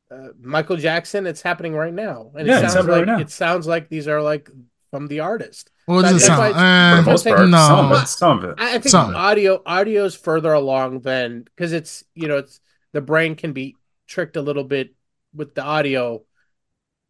uh, 0.10 0.30
Michael 0.40 0.78
Jackson. 0.78 1.28
It's 1.28 1.42
happening 1.42 1.74
right 1.74 1.94
now, 1.94 2.32
and 2.36 2.48
Yeah, 2.48 2.58
it 2.58 2.62
sounds 2.62 2.74
happening 2.76 2.92
like 2.92 3.08
right 3.08 3.18
now. 3.18 3.20
it 3.20 3.30
sounds 3.30 3.68
like 3.68 3.90
these 3.90 4.08
are 4.08 4.22
like 4.22 4.50
from 4.92 5.08
the 5.08 5.20
artist. 5.22 5.70
Well, 5.88 6.00
it 6.00 6.04
That- 6.04 6.12
doesn't 6.14 6.28
sound. 6.28 6.40
why 6.40 6.48
eh, 6.50 6.96
for 6.98 7.04
the 7.04 7.12
most 7.12 7.24
think- 7.24 7.36
part, 7.38 7.50
some 7.52 7.92
of 7.92 8.04
it, 8.04 8.08
some 8.08 8.38
of 8.40 8.44
it. 8.46 8.56
I, 8.58 8.68
I 8.70 8.72
think 8.74 8.88
Some. 8.88 9.16
audio 9.16 9.62
audio 9.66 10.06
is 10.06 10.16
further 10.16 10.54
along 10.54 11.00
than 11.02 11.42
because 11.44 11.74
it's 11.74 12.04
you 12.16 12.28
know 12.28 12.38
it's 12.38 12.60
the 12.94 13.02
brain 13.02 13.36
can 13.36 13.54
be 13.54 13.76
tricked 14.08 14.36
a 14.38 14.42
little 14.42 14.64
bit 14.64 14.94
with 15.34 15.56
the 15.56 15.64
audio 15.64 16.22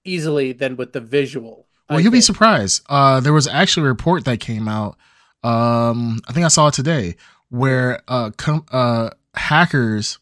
easily 0.05 0.53
than 0.53 0.75
with 0.75 0.93
the 0.93 1.01
visual. 1.01 1.67
Well, 1.89 1.99
I 1.99 2.01
you'll 2.01 2.11
be 2.11 2.21
surprised. 2.21 2.81
Uh, 2.89 3.19
there 3.19 3.33
was 3.33 3.47
actually 3.47 3.85
a 3.85 3.89
report 3.89 4.25
that 4.25 4.39
came 4.39 4.67
out. 4.67 4.97
Um, 5.43 6.21
I 6.27 6.33
think 6.33 6.45
I 6.45 6.49
saw 6.49 6.67
it 6.69 6.73
today, 6.73 7.15
where 7.49 8.01
uh, 8.07 8.31
com- 8.37 8.65
uh, 8.71 9.09
hackers 9.35 10.19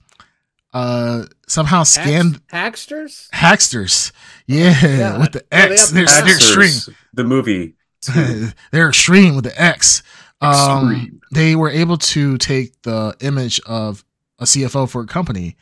uh 0.74 1.26
somehow 1.48 1.84
scanned 1.84 2.36
Hacks- 2.48 2.88
hacksters. 2.88 3.30
hacksters. 3.34 4.12
Yeah, 4.48 4.74
Yeah. 4.84 5.18
with 5.20 5.34
the 5.34 5.46
X. 5.54 5.82
have 5.82 5.94
they're, 5.94 6.06
they're 6.06 6.34
extreme. 6.36 6.70
Hackers, 6.70 6.90
the 7.14 7.24
movie. 7.24 7.76
Too. 8.02 8.50
they're 8.72 8.90
extreme 8.90 9.36
with 9.36 9.44
the 9.46 9.62
X. 9.62 10.04
Um, 10.42 10.92
Extreme. 10.92 11.22
they 11.34 11.56
were 11.56 11.70
able 11.70 11.98
to 11.98 12.38
take 12.38 12.82
the 12.82 13.16
image 13.22 13.60
of 13.68 14.04
a 14.40 14.46
CFO 14.46 14.90
for 14.90 15.02
a 15.04 15.08
company, 15.08 15.56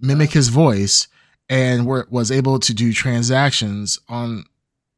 mimic 0.00 0.30
his 0.30 0.48
voice, 0.48 1.08
and 1.48 1.84
were, 1.84 2.06
was 2.10 2.30
able 2.30 2.60
to 2.60 2.72
do 2.72 2.92
transactions 2.92 3.98
on 4.08 4.44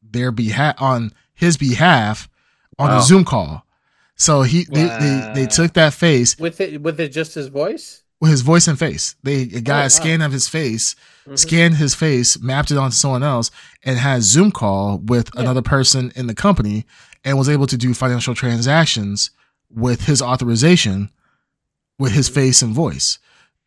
their 0.03 0.31
behalf 0.31 0.75
on 0.79 1.11
his 1.33 1.57
behalf 1.57 2.29
on 2.77 2.89
Wow. 2.89 2.99
a 2.99 3.01
Zoom 3.01 3.25
call. 3.25 3.65
So 4.15 4.43
he 4.43 4.65
they, 4.65 4.83
they 4.85 5.31
they 5.33 5.45
took 5.47 5.73
that 5.73 5.93
face 5.93 6.37
With 6.37 6.61
it, 6.61 6.79
with 6.83 6.99
it 6.99 7.09
just 7.09 7.33
his 7.33 7.47
voice. 7.47 8.02
With 8.23 8.31
his 8.31 8.39
voice 8.41 8.69
and 8.69 8.79
face. 8.79 9.15
They 9.21 9.41
a 9.41 9.59
guy 9.59 9.79
Oh, 9.79 9.81
wow. 9.83 9.87
scanned 9.89 10.23
of 10.23 10.31
his 10.31 10.47
face, 10.47 10.95
Mhm. 11.27 11.37
scanned 11.37 11.75
his 11.75 11.93
face, 11.93 12.39
mapped 12.39 12.71
it 12.71 12.77
onto 12.77 12.95
someone 12.95 13.21
else, 13.21 13.51
and 13.83 13.99
had 13.99 14.19
a 14.19 14.21
Zoom 14.21 14.49
call 14.49 14.99
with 14.99 15.29
Yeah. 15.35 15.41
another 15.41 15.61
person 15.61 16.13
in 16.15 16.27
the 16.27 16.33
company, 16.33 16.85
and 17.25 17.37
was 17.37 17.49
able 17.49 17.67
to 17.67 17.75
do 17.75 17.93
financial 17.93 18.33
transactions 18.33 19.29
with 19.69 20.05
his 20.05 20.21
authorization, 20.21 21.09
with 21.99 22.13
his 22.13 22.29
Mhm. 22.29 22.33
face 22.33 22.61
and 22.61 22.73
voice. 22.73 23.17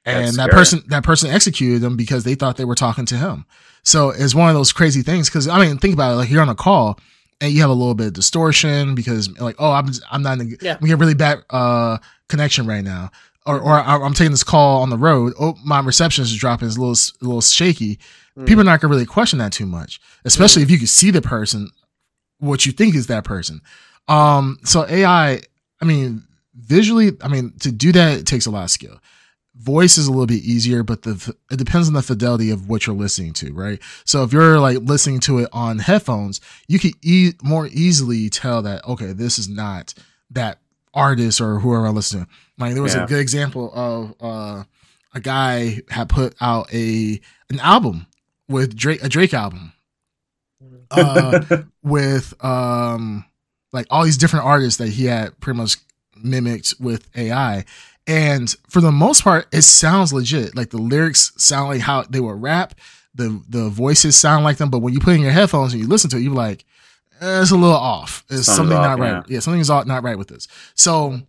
And 0.06 0.24
That's 0.24 0.36
that 0.38 0.42
scary. 0.44 0.58
person 0.58 0.82
that 0.88 1.02
person 1.04 1.30
executed 1.30 1.82
them 1.82 1.96
because 1.96 2.24
they 2.24 2.34
thought 2.34 2.56
they 2.56 2.64
were 2.64 2.74
talking 2.74 3.04
to 3.06 3.16
him. 3.18 3.44
So 3.82 4.08
it's 4.10 4.34
one 4.34 4.48
of 4.48 4.54
those 4.54 4.72
crazy 4.72 5.02
things. 5.02 5.28
Because 5.28 5.48
I 5.48 5.58
mean, 5.60 5.76
think 5.76 5.92
about 5.92 6.12
it. 6.12 6.16
Like 6.16 6.30
you're 6.30 6.40
on 6.40 6.48
a 6.48 6.54
call 6.54 6.98
and 7.42 7.52
you 7.52 7.60
have 7.60 7.68
a 7.70 7.74
little 7.74 7.94
bit 7.94 8.06
of 8.08 8.12
distortion 8.14 8.94
because 8.94 9.28
like, 9.38 9.56
oh, 9.58 9.72
I'm 9.72 9.92
I'm 10.10 10.22
not 10.22 10.40
in 10.40 10.52
a, 10.52 10.64
Yeah. 10.64 10.76
we 10.80 10.88
have 10.90 11.00
really 11.00 11.14
bad 11.14 11.42
uh 11.50 11.98
connection 12.28 12.66
right 12.66 12.82
now, 12.84 13.10
or 13.46 13.60
or 13.60 13.72
I- 13.74 13.96
I'm 14.04 14.14
taking 14.14 14.32
this 14.32 14.44
call 14.44 14.82
on 14.82 14.90
the 14.90 14.98
road. 14.98 15.32
Oh, 15.40 15.56
my 15.64 15.80
reception 15.80 16.22
is 16.22 16.34
dropping. 16.36 16.68
It's 16.68 16.76
a 16.76 16.80
little 16.80 16.94
a 17.22 17.24
little 17.24 17.40
shaky. 17.40 17.98
Mm. 18.38 18.46
People 18.46 18.60
are 18.62 18.64
not 18.64 18.80
gonna 18.80 18.92
really 18.92 19.06
question 19.06 19.38
that 19.38 19.52
too 19.52 19.66
much, 19.66 20.00
especially 20.24 20.62
if 20.62 20.70
you 20.70 20.78
can 20.78 20.86
see 20.86 21.10
the 21.10 21.22
person, 21.22 21.70
what 22.38 22.66
you 22.66 22.72
think 22.72 22.94
is 22.94 23.06
that 23.06 23.24
person. 23.24 23.60
Um, 24.08 24.58
so 24.64 24.86
AI, 24.88 25.40
I 25.80 25.84
mean, 25.84 26.22
visually, 26.54 27.12
I 27.22 27.28
mean, 27.28 27.52
to 27.60 27.72
do 27.72 27.92
that 27.92 28.18
it 28.18 28.26
takes 28.26 28.46
a 28.46 28.50
lot 28.50 28.64
of 28.64 28.70
skill. 28.70 28.98
Voice 29.58 29.96
is 29.96 30.06
a 30.06 30.10
little 30.10 30.26
bit 30.26 30.42
easier, 30.42 30.82
but 30.82 31.02
the 31.02 31.34
it 31.50 31.56
depends 31.56 31.88
on 31.88 31.94
the 31.94 32.02
fidelity 32.02 32.50
of 32.50 32.68
what 32.68 32.86
you're 32.86 32.94
listening 32.94 33.32
to, 33.34 33.54
right? 33.54 33.80
So 34.04 34.22
if 34.22 34.30
you're 34.32 34.60
like 34.60 34.78
listening 34.82 35.20
to 35.20 35.38
it 35.38 35.48
on 35.52 35.78
headphones, 35.78 36.42
you 36.68 36.78
can 36.78 36.90
e- 37.02 37.32
more 37.42 37.66
easily 37.68 38.28
tell 38.28 38.60
that 38.62 38.86
okay, 38.86 39.12
this 39.12 39.38
is 39.38 39.48
not 39.48 39.94
that 40.30 40.58
artist 40.96 41.40
or 41.40 41.60
whoever 41.60 41.86
I 41.86 41.90
listen 41.90 42.22
to. 42.22 42.26
Like 42.58 42.74
there 42.74 42.82
was 42.82 42.94
Yeah. 42.94 43.04
a 43.04 43.06
good 43.06 43.20
example 43.20 43.70
of 43.74 44.14
uh, 44.20 44.64
a 45.14 45.20
guy 45.20 45.82
had 45.90 46.08
put 46.08 46.34
out 46.40 46.72
a 46.74 47.20
an 47.50 47.60
album 47.60 48.06
with 48.48 48.74
Drake, 48.76 49.02
a 49.04 49.08
Drake 49.08 49.34
album, 49.34 49.72
uh, 50.90 51.40
with 51.82 52.32
um 52.44 53.24
like 53.72 53.86
all 53.90 54.04
these 54.04 54.16
different 54.16 54.46
artists 54.46 54.78
that 54.78 54.88
he 54.88 55.04
had 55.04 55.38
pretty 55.40 55.58
much 55.58 55.76
mimicked 56.16 56.74
with 56.80 57.08
AI. 57.16 57.64
And 58.06 58.54
for 58.70 58.80
the 58.80 58.92
most 58.92 59.22
part, 59.24 59.46
it 59.52 59.62
sounds 59.62 60.12
legit. 60.12 60.56
Like 60.56 60.70
the 60.70 60.78
lyrics 60.78 61.32
sound 61.36 61.68
like 61.70 61.80
how 61.80 62.02
they 62.04 62.20
would 62.20 62.40
rap. 62.40 62.74
The 63.14 63.42
the 63.48 63.68
voices 63.68 64.16
sound 64.16 64.44
like 64.44 64.58
them, 64.58 64.70
but 64.70 64.78
when 64.78 64.92
you 64.94 65.00
put 65.00 65.14
in 65.14 65.20
your 65.22 65.32
headphones 65.32 65.72
and 65.72 65.82
you 65.82 65.88
listen 65.88 66.08
to 66.10 66.16
it, 66.16 66.20
you're 66.20 66.32
like, 66.32 66.64
eh, 67.20 67.40
it's 67.42 67.50
a 67.50 67.54
little 67.56 67.76
off. 67.76 68.24
It's 68.28 68.46
Something's 68.46 68.56
something 68.56 68.76
off, 68.76 68.98
not 68.98 68.98
right. 68.98 69.24
Yeah, 69.28 69.40
something's 69.40 69.70
all- 69.70 69.84
not 69.84 70.02
right 70.02 70.18
with 70.18 70.28
this. 70.28 70.48
So 70.74 71.20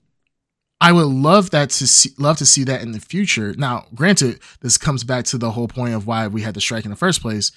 I 0.80 0.92
would 0.92 1.08
love 1.08 1.50
that 1.52 1.70
to 1.72 1.88
see, 1.88 2.12
love 2.20 2.38
to 2.38 2.46
see 2.46 2.64
that 2.66 2.82
in 2.82 2.92
the 2.92 3.00
future. 3.00 3.54
Now, 3.58 3.86
granted, 3.96 4.40
this 4.62 4.78
comes 4.78 5.04
back 5.04 5.26
to 5.26 5.38
the 5.38 5.52
whole 5.52 5.68
point 5.68 5.94
of 5.96 6.06
why 6.06 6.28
we 6.28 6.42
had 6.44 6.54
the 6.54 6.62
strike 6.62 6.86
in 6.86 6.92
the 6.92 6.98
first 6.98 7.22
place, 7.22 7.52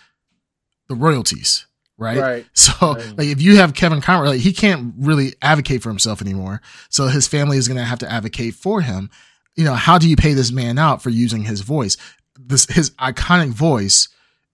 the 0.88 0.94
royalties, 0.94 1.66
right? 1.98 2.18
Right. 2.18 2.46
So, 2.54 2.94
Right. 2.94 3.18
like, 3.18 3.28
if 3.28 3.42
you 3.42 3.56
have 3.56 3.74
Kevin 3.74 4.00
Conroy, 4.00 4.28
like, 4.28 4.40
he 4.40 4.52
can't 4.52 4.94
really 4.98 5.34
advocate 5.42 5.82
for 5.82 5.90
himself 5.90 6.22
anymore. 6.22 6.62
So 6.88 7.08
his 7.08 7.26
family 7.28 7.58
is 7.58 7.68
going 7.68 7.76
to 7.78 7.84
have 7.84 7.98
to 8.00 8.10
advocate 8.10 8.54
for 8.54 8.80
him. 8.80 9.10
You 9.56 9.64
know, 9.64 9.74
how 9.74 9.98
do 9.98 10.08
you 10.08 10.16
pay 10.16 10.32
this 10.32 10.50
man 10.50 10.78
out 10.78 11.02
for 11.02 11.10
using 11.10 11.42
his 11.44 11.60
voice, 11.60 11.96
this 12.38 12.64
his 12.66 12.90
iconic 12.92 13.50
voice 13.50 14.08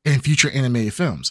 in 0.05 0.21
future 0.21 0.51
animated 0.51 0.95
films? 0.95 1.31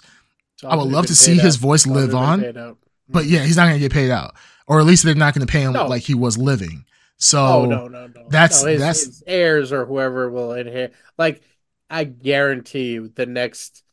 It's 0.56 0.64
all 0.64 0.72
I 0.72 0.76
would 0.76 0.92
love 0.92 1.06
to 1.08 1.16
see 1.16 1.36
paid 1.36 1.42
his 1.44 1.56
out. 1.58 1.62
voice 1.62 1.86
live 1.88 2.14
on. 2.16 2.40
be 2.40 2.46
paid 2.48 2.58
out. 2.58 2.78
But 3.10 3.26
yeah, 3.26 3.42
he's 3.44 3.56
not 3.58 3.64
going 3.66 3.76
to 3.76 3.80
get 3.80 3.92
paid 3.94 4.10
out, 4.12 4.36
or 4.68 4.80
at 4.80 4.86
least 4.86 5.04
they're 5.04 5.14
not 5.16 5.34
going 5.34 5.46
to 5.46 5.52
pay 5.52 5.62
him 5.62 5.74
No. 5.74 5.88
like 5.88 6.02
he 6.04 6.16
was 6.16 6.38
living. 6.38 6.86
So 7.18 7.40
oh 7.46 7.66
no 7.66 7.88
no 7.88 8.08
no 8.08 8.26
that's- 8.30 8.62
no, 8.64 8.70
his, 8.70 8.80
that's- 8.80 9.06
his 9.06 9.24
heirs 9.26 9.72
or 9.72 9.86
whoever 9.86 10.30
will 10.30 10.52
inherit 10.54 10.94
like 11.18 11.42
i 11.90 12.04
guarantee 12.04 12.92
you 12.94 13.08
the 13.08 13.26
next 13.26 13.84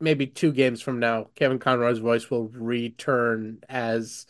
maybe 0.00 0.26
two 0.26 0.50
games 0.50 0.80
from 0.80 0.98
now 0.98 1.26
kevin 1.34 1.58
conroy's 1.58 1.98
voice 1.98 2.30
will 2.30 2.48
return 2.48 3.58
as 3.68 4.24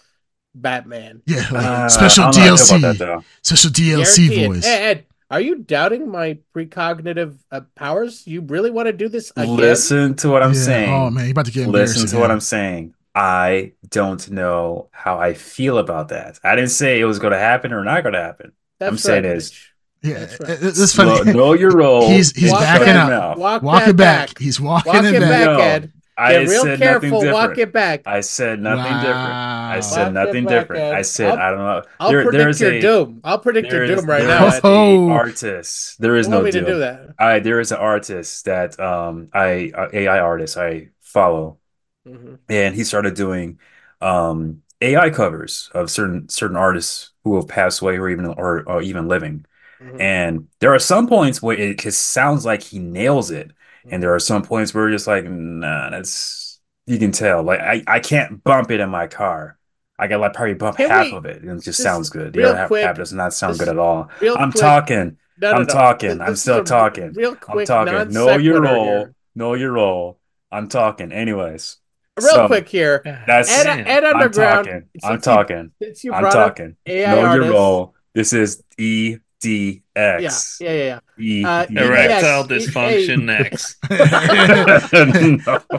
batman 0.54 1.22
yeah, 1.26 1.46
like, 1.52 1.64
Uh, 1.64 1.88
special 1.88 2.24
I 2.24 2.30
don't 2.32 2.40
know 2.40 2.46
how 2.48 2.54
I 2.54 2.56
feel 2.56 2.66
DLC, 2.66 2.78
about 2.78 2.98
that, 2.98 2.98
though. 2.98 3.24
special 3.42 3.70
DLC 3.70 4.46
voice. 4.48 4.66
Ed, 4.66 4.82
Ed, 4.98 5.06
are 5.32 5.40
you 5.40 5.56
doubting 5.56 6.08
my 6.08 6.38
precognitive 6.54 7.38
uh, 7.50 7.62
powers 7.74 8.26
you 8.26 8.42
really 8.42 8.70
want 8.70 8.86
to 8.86 8.92
do 8.92 9.08
this 9.08 9.30
again 9.32 9.56
Listen 9.56 10.14
to 10.16 10.28
what 10.28 10.42
I'm 10.42 10.52
Yeah. 10.52 10.60
saying. 10.60 10.92
Oh 10.92 11.10
man, 11.10 11.24
you 11.24 11.30
about 11.32 11.46
to 11.46 11.52
get 11.52 11.66
embarrassed. 11.66 11.96
Listen 11.96 12.16
to 12.16 12.20
what. 12.20 12.30
I'm 12.30 12.40
saying. 12.40 12.94
I 13.14 13.72
don't 13.90 14.30
know 14.30 14.88
how 14.92 15.18
I 15.18 15.34
feel 15.34 15.78
about 15.78 16.08
that. 16.08 16.38
I 16.44 16.54
didn't 16.54 16.70
say 16.70 17.00
it 17.00 17.04
was 17.04 17.18
going 17.18 17.32
to 17.32 17.38
happen 17.38 17.72
or 17.72 17.82
not 17.84 18.02
going 18.04 18.14
to 18.14 18.22
happen. 18.22 18.52
That's 18.78 18.90
I'm 18.90 18.96
saying 18.98 19.24
right, 19.24 19.36
is- 19.36 19.50
Mitch. 19.50 19.68
Yeah, 20.04 20.18
That's 20.20 20.40
right. 20.40 20.50
it- 20.50 20.62
it's 20.62 20.94
funny. 20.94 21.24
Know, 21.24 21.32
know 21.32 21.52
your 21.52 21.72
role. 21.76 22.08
He's- 22.08 22.32
he's 22.34 22.50
Shut 22.50 22.60
backing 22.60 22.88
your 22.88 22.96
out. 23.12 23.38
walk, 23.38 23.62
Walk 23.62 23.86
it 23.88 23.96
back. 23.96 24.38
He's 24.38 24.58
walking 24.60 24.92
walk 24.92 25.04
it 25.04 25.14
it 25.14 25.20
back. 25.20 25.46
back 25.46 25.60
ed 25.60 25.92
I 26.16 26.32
get 26.32 26.48
real 26.48 26.62
said 26.62 26.78
careful 26.78 27.08
nothing 27.08 27.20
different. 27.20 27.34
walk 27.50 27.58
it 27.58 27.72
back 27.72 28.02
I 28.06 28.20
said 28.20 28.60
nothing 28.60 28.92
different. 29.00 29.32
I 29.76 29.80
said 29.80 30.04
Walk 30.04 30.12
nothing 30.12 30.44
it 30.44 30.48
back, 30.48 30.60
different. 30.60 30.82
Ed. 30.82 30.94
I 30.94 31.02
said 31.02 31.30
I'll- 31.30 31.38
I 31.38 31.50
don't 31.50 31.58
know. 31.58 31.82
I'll 32.00 32.10
There- 32.10 32.22
predict 32.24 32.42
there's 32.42 32.60
your 32.60 32.70
a- 32.72 32.80
doom. 32.80 33.20
I'll 33.24 33.38
predict 33.38 33.70
There 33.70 33.84
your 33.86 33.94
is, 33.94 34.00
doom 34.00 34.10
right 34.10 34.18
there 34.24 34.40
now. 34.40 34.46
is 34.48 34.60
Oh. 34.62 35.08
a 35.08 35.12
artist. 35.12 36.00
There 36.00 36.16
is 36.16 36.26
You 36.26 36.32
want 36.32 36.42
no 36.42 36.44
me 36.46 36.50
to 36.52 36.60
doom. 36.60 36.68
do 36.68 36.78
that? 36.80 37.00
I 37.18 37.38
there 37.40 37.60
is 37.60 37.72
an 37.72 37.78
artist 37.78 38.44
that 38.44 38.78
um 38.78 39.28
I 39.32 39.72
uh, 39.74 39.88
AI 39.92 40.18
artist 40.18 40.56
I 40.58 40.88
follow, 41.00 41.58
Mhm. 42.06 42.38
and 42.48 42.74
he 42.74 42.84
started 42.84 43.14
doing 43.14 43.58
um 44.00 44.62
AI 44.80 45.10
covers 45.10 45.70
of 45.74 45.90
certain 45.90 46.28
certain 46.28 46.56
artists 46.56 47.10
who 47.24 47.36
have 47.36 47.48
passed 47.48 47.80
away 47.80 47.96
or 47.98 48.08
even 48.10 48.26
or, 48.26 48.64
or 48.66 48.82
even 48.82 49.08
living. 49.08 49.46
Mhm. 49.82 50.00
And 50.00 50.48
there 50.60 50.74
are 50.74 50.78
some 50.78 51.06
points 51.06 51.40
where 51.42 51.56
it 51.56 51.78
just 51.78 52.00
sounds 52.10 52.44
like 52.44 52.62
he 52.62 52.78
nails 52.80 53.30
it, 53.30 53.52
and 53.90 54.02
there 54.02 54.14
are 54.14 54.18
some 54.20 54.42
points 54.42 54.72
where 54.74 54.84
you're 54.84 54.96
just 54.96 55.06
like, 55.06 55.24
nah, 55.24 55.90
that's 55.90 56.60
you 56.86 56.98
can 56.98 57.12
tell. 57.12 57.42
Like 57.42 57.60
I 57.60 57.82
I 57.86 58.00
can't 58.00 58.42
bump 58.44 58.70
it 58.70 58.80
in 58.80 58.90
my 58.90 59.06
car. 59.06 59.58
I 59.98 60.06
got 60.08 60.20
like 60.20 60.32
probably 60.34 60.54
bump 60.54 60.76
Can 60.78 60.90
half 60.90 61.06
we- 61.06 61.12
of 61.16 61.26
it, 61.26 61.42
and 61.42 61.50
it 61.50 61.54
just 61.56 61.64
just 61.66 61.82
sounds 61.82 62.10
good. 62.10 62.32
The 62.32 62.38
real 62.40 62.48
other 62.50 62.58
half, 62.58 62.68
quick, 62.68 62.84
half 62.84 62.96
does 62.96 63.12
not 63.12 63.32
sound 63.34 63.58
good 63.58 63.68
at 63.68 63.78
all. 63.78 64.08
I'm 64.20 64.50
quick- 64.52 64.60
talking. 64.60 65.16
No, 65.40 65.50
no, 65.50 65.56
I'm 65.58 65.62
no. 65.62 65.72
talking. 65.72 66.18
This- 66.18 66.28
I'm 66.28 66.36
still 66.36 66.58
a 66.60 66.64
talking. 66.64 67.12
Real 67.12 67.30
I'm 67.32 67.36
quick, 67.36 67.66
talking. 67.66 67.94
non 67.94 68.10
Know 68.10 68.36
your 68.36 68.60
role. 68.62 68.84
here. 68.84 69.14
Know 69.34 69.54
your 69.54 69.72
role. 69.72 70.18
I'm 70.50 70.68
talking. 70.68 71.12
Anyways, 71.12 71.78
Real 72.20 72.28
So, 72.28 72.46
quick 72.46 72.68
here. 72.68 73.00
that's 73.26 73.50
Ed, 73.50 73.64
Man. 73.64 73.86
Ed 73.86 74.04
I'm 74.04 74.30
talking. 74.30 74.72
since 74.92 75.04
I'm 75.04 75.20
talking. 75.20 75.72
Since 75.80 76.04
you 76.04 76.12
I'm 76.12 76.24
talking. 76.30 76.76
AI 76.86 77.14
Know 77.14 77.34
your 77.34 77.50
role. 77.50 77.94
This 78.14 78.32
is 78.34 78.62
E 78.78 79.16
D 79.42 79.82
Yeah, 80.16 80.42
X. 80.42 80.58
yeah, 80.58 80.72
yeah, 80.72 81.00
E 81.18 81.48
Uh, 81.48 81.66
Erectile 81.74 82.44
Yes, 82.48 82.48
dysfunction 82.48 83.24
next. 83.24 83.78
no. 83.98 85.60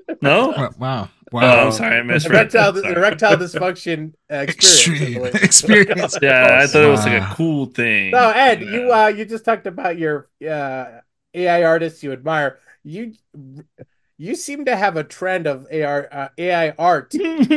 No? 0.22 0.54
wow. 0.78 1.10
Oh, 1.40 1.46
Wow. 1.46 1.66
I'm 1.66 1.72
sorry, 1.72 1.98
I 1.98 2.02
yeah. 2.08 2.14
misread. 2.14 2.52
Erectile, 2.52 2.76
Sorry. 2.76 2.96
erectile 2.96 3.36
dysfunction 3.36 4.14
uh, 4.30 4.36
experience. 4.36 4.94
Extreme 4.94 5.26
experience. 5.26 6.18
Yeah, 6.22 6.62
I 6.62 6.66
thought 6.66 6.84
it 6.84 6.88
was 6.88 7.06
like 7.06 7.22
a 7.22 7.26
cool 7.34 7.66
thing. 7.66 8.12
No, 8.12 8.30
Ed, 8.30 8.62
Yeah. 8.62 8.68
you 8.68 8.92
uh, 8.92 9.08
you 9.08 9.24
just 9.24 9.44
talked 9.44 9.66
about 9.66 9.98
your 9.98 10.28
uh, 10.46 11.00
AI 11.34 11.62
artists 11.64 12.02
you 12.02 12.12
admire. 12.12 12.58
You 12.84 13.14
you 14.18 14.34
seem 14.34 14.64
to 14.66 14.76
have 14.76 14.96
a 14.96 15.04
trend 15.04 15.46
of 15.46 15.66
AR 15.70 16.08
uh, 16.12 16.28
AI 16.38 16.70
art 16.78 17.14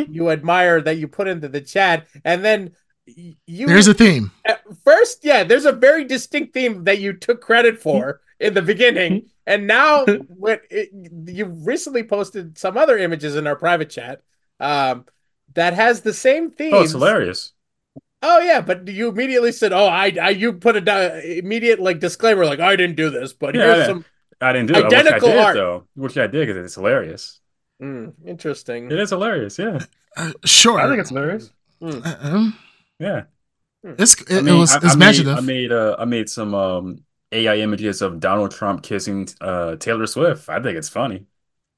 you 0.07 0.29
admire 0.29 0.81
that 0.81 0.97
you 0.97 1.07
put 1.07 1.27
into 1.27 1.47
the 1.49 1.61
chat, 1.61 2.07
and 2.23 2.43
then 2.43 2.63
y- 2.65 2.71
you 3.05 3.67
There's 3.67 3.87
a 3.87 3.93
theme. 3.93 4.31
At 4.45 4.61
first, 4.83 5.23
yeah, 5.23 5.43
there's 5.43 5.65
a 5.65 5.71
very 5.71 6.03
distinct 6.05 6.53
theme 6.53 6.83
that 6.85 6.99
you 6.99 7.13
took 7.13 7.41
credit 7.41 7.81
for 7.81 8.21
in 8.39 8.53
the 8.53 8.61
beginning, 8.61 9.29
and 9.47 9.67
now 9.67 10.05
when 10.05 10.59
it, 10.69 10.89
you 11.27 11.45
recently 11.45 12.03
posted 12.03 12.57
some 12.57 12.77
other 12.77 12.97
images 12.97 13.35
in 13.35 13.47
our 13.47 13.55
private 13.55 13.89
chat 13.89 14.21
um, 14.59 15.05
that 15.53 15.73
has 15.73 16.01
the 16.01 16.13
same 16.13 16.51
theme. 16.51 16.73
Oh, 16.73 16.83
it's 16.83 16.91
hilarious. 16.91 17.53
Oh 18.21 18.39
yeah, 18.39 18.61
but 18.61 18.87
you 18.87 19.09
immediately 19.09 19.51
said, 19.51 19.71
"Oh, 19.71 19.85
I, 19.85 20.11
I," 20.19 20.29
you 20.29 20.53
put 20.53 20.75
a 20.75 20.81
di- 20.81 21.37
immediate 21.39 21.79
like 21.79 21.99
disclaimer, 21.99 22.45
like 22.45 22.59
I 22.59 22.75
didn't 22.75 22.95
do 22.95 23.09
this, 23.11 23.33
but 23.33 23.53
Yeah, 23.53 23.61
here's 23.61 23.77
yeah. 23.79 23.85
some 23.85 24.05
I 24.41 24.53
didn't 24.53 24.73
do 24.73 24.79
it. 24.79 24.85
Identical 24.85 25.29
I 25.29 25.31
wish 25.31 25.33
I 25.33 25.37
did, 25.37 25.45
art. 25.45 25.55
though. 25.55 25.83
Which 25.95 26.17
I 26.17 26.27
did 26.27 26.47
because 26.47 26.65
it's 26.65 26.75
hilarious. 26.75 27.39
Mm, 27.81 28.13
interesting. 28.25 28.91
It 28.91 28.99
is 28.99 29.09
hilarious. 29.11 29.59
Yeah. 29.59 29.79
Uh, 30.17 30.31
sure. 30.43 30.79
I 30.79 30.87
think 30.87 31.01
it's 31.01 31.09
hilarious. 31.09 31.51
Mm. 31.81 32.05
Uh, 32.05 32.17
um, 32.21 32.57
Yeah. 32.99 33.23
it's 33.83 34.19
it, 34.23 34.31
I 34.45 34.49
it 34.49 34.57
was 34.57 34.71
I, 34.73 34.77
it's 34.77 34.85
I 34.85 34.87
made, 34.89 34.95
imaginative. 34.95 35.37
I 35.37 35.41
made 35.41 35.71
uh, 35.71 35.95
I 35.99 36.05
made 36.05 36.29
some 36.29 36.53
um 36.55 37.03
AI 37.31 37.57
images 37.57 38.01
of 38.01 38.19
Donald 38.19 38.51
Trump 38.51 38.83
kissing 38.83 39.27
uh 39.41 39.75
Taylor 39.77 40.07
Swift. 40.07 40.49
I 40.49 40.61
think 40.61 40.77
it's 40.77 40.89
funny. 40.89 41.25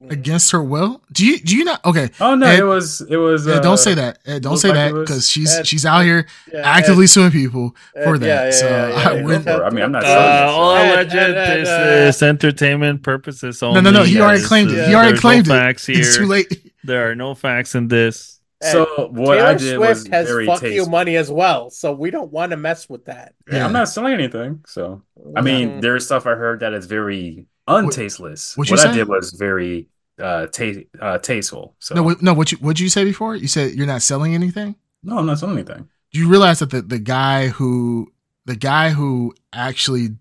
against 0.09 0.51
her 0.51 0.63
will. 0.63 1.01
Do 1.11 1.25
you 1.25 1.39
do 1.39 1.57
you 1.57 1.65
not? 1.65 1.83
Okay, 1.83 2.09
Oh 2.21 2.35
no, 2.35 2.45
Ed- 2.45 2.59
it 2.59 2.63
was 2.63 3.01
it 3.01 3.17
was. 3.17 3.47
yeah, 3.47 3.55
uh, 3.55 3.59
don't 3.61 3.77
say 3.79 3.95
that. 3.95 4.19
Ed, 4.27 4.43
don't 4.43 4.57
say 4.57 4.69
like 4.69 4.77
that 4.77 4.93
because 4.93 5.27
she's 5.27 5.55
Ed- 5.57 5.65
she's 5.65 5.85
out 5.87 6.01
here 6.05 6.27
Yeah, 6.53 6.61
actively 6.61 7.07
suing 7.07 7.31
people 7.31 7.75
for 8.03 8.15
Ed- 8.15 8.21
that. 8.21 8.27
yeah, 8.27 8.43
yeah, 8.45 8.51
so 8.51 8.65
yeah, 8.69 8.87
yeah, 8.89 9.09
I 9.09 9.13
yeah. 9.15 9.23
wouldn't. 9.23 9.47
I 9.47 9.69
mean, 9.71 9.83
I'm 9.83 9.91
not 9.91 10.03
Uh, 10.03 10.07
selling 10.07 10.45
this, 10.45 10.53
all 10.53 10.75
so- 10.75 10.83
alleged. 10.85 11.15
Ed, 11.15 11.35
Ed, 11.35 11.57
this 11.61 11.69
uh, 11.69 12.09
is 12.09 12.21
entertainment 12.23 13.01
purposes 13.03 13.63
only. 13.63 13.81
No, 13.81 13.89
no, 13.89 13.99
no. 13.99 14.05
He 14.05 14.21
already 14.21 14.43
claimed 14.43 14.69
it. 14.71 14.79
Uh, 14.81 14.87
He 14.87 14.93
already 14.93 15.11
there's 15.13 15.21
claimed 15.21 15.47
no 15.47 15.55
it. 15.55 15.57
facts 15.57 15.85
here. 15.87 15.99
It's 15.99 16.15
too 16.15 16.27
late. 16.27 16.71
There 16.83 17.09
are 17.09 17.15
no 17.15 17.33
facts 17.33 17.73
in 17.75 17.87
this. 17.89 18.36
So 18.63 19.09
what 19.11 19.35
Taylor 19.35 19.47
I 19.47 19.53
did 19.53 19.75
Swift 19.75 19.79
was 19.89 20.07
has 20.07 20.27
very 20.27 20.45
fuck 20.47 20.63
you 20.63 20.85
money 20.87 21.15
as 21.15 21.29
well, 21.29 21.69
so 21.69 21.93
we 21.93 22.09
don't 22.09 22.31
want 22.31 22.49
to 22.51 22.57
mess 22.57 22.89
with 22.89 23.05
that. 23.05 23.35
Yeah, 23.51 23.65
I'm 23.65 23.71
not 23.73 23.87
selling 23.89 24.13
anything. 24.13 24.63
So 24.65 25.03
I 25.35 25.41
mean, 25.41 25.69
Mhm. 25.69 25.81
there's 25.81 26.05
stuff 26.05 26.25
I 26.25 26.31
heard 26.35 26.61
that 26.61 26.73
is 26.73 26.87
very 26.87 27.45
untasteless. 27.67 28.57
what'd 28.57 28.71
what 28.71 28.83
you 28.83 28.89
I 28.89 28.93
did 28.93 29.07
was 29.07 29.31
very 29.31 29.87
uh, 30.19 30.47
ta- 30.47 30.81
uh 30.99 31.17
tasteful. 31.19 31.75
So 31.79 31.93
No, 31.93 32.01
what, 32.01 32.21
no. 32.23 32.33
What 32.33 32.51
you 32.51 32.57
what 32.59 32.79
you 32.79 32.89
say 32.89 33.03
before? 33.03 33.35
You 33.35 33.47
said 33.47 33.73
you're 33.75 33.85
not 33.85 34.01
selling 34.01 34.33
anything. 34.33 34.75
no, 35.03 35.19
I'm 35.19 35.27
not 35.27 35.37
selling 35.37 35.57
anything. 35.59 35.87
Do 36.11 36.19
you 36.19 36.27
realize 36.27 36.57
that 36.59 36.71
the, 36.71 36.81
the 36.81 36.97
guy 36.97 37.49
who 37.49 38.11
the 38.45 38.55
guy 38.55 38.89
who 38.89 39.35
actually 39.53 40.15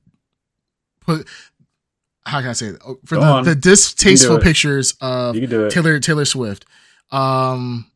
put 1.00 1.26
how 2.26 2.40
can 2.40 2.50
I 2.50 2.52
say 2.52 2.66
it? 2.66 2.76
Oh, 2.86 2.98
for 3.06 3.14
Go 3.14 3.20
the, 3.22 3.26
on. 3.28 3.44
the 3.44 3.54
distasteful 3.54 4.38
pictures 4.40 4.94
of 5.00 5.36
You 5.36 5.42
can 5.42 5.50
do 5.50 5.64
it. 5.66 5.70
Taylor 5.70 5.98
Taylor 6.00 6.24
Swift. 6.26 6.66
Um, 7.10 7.90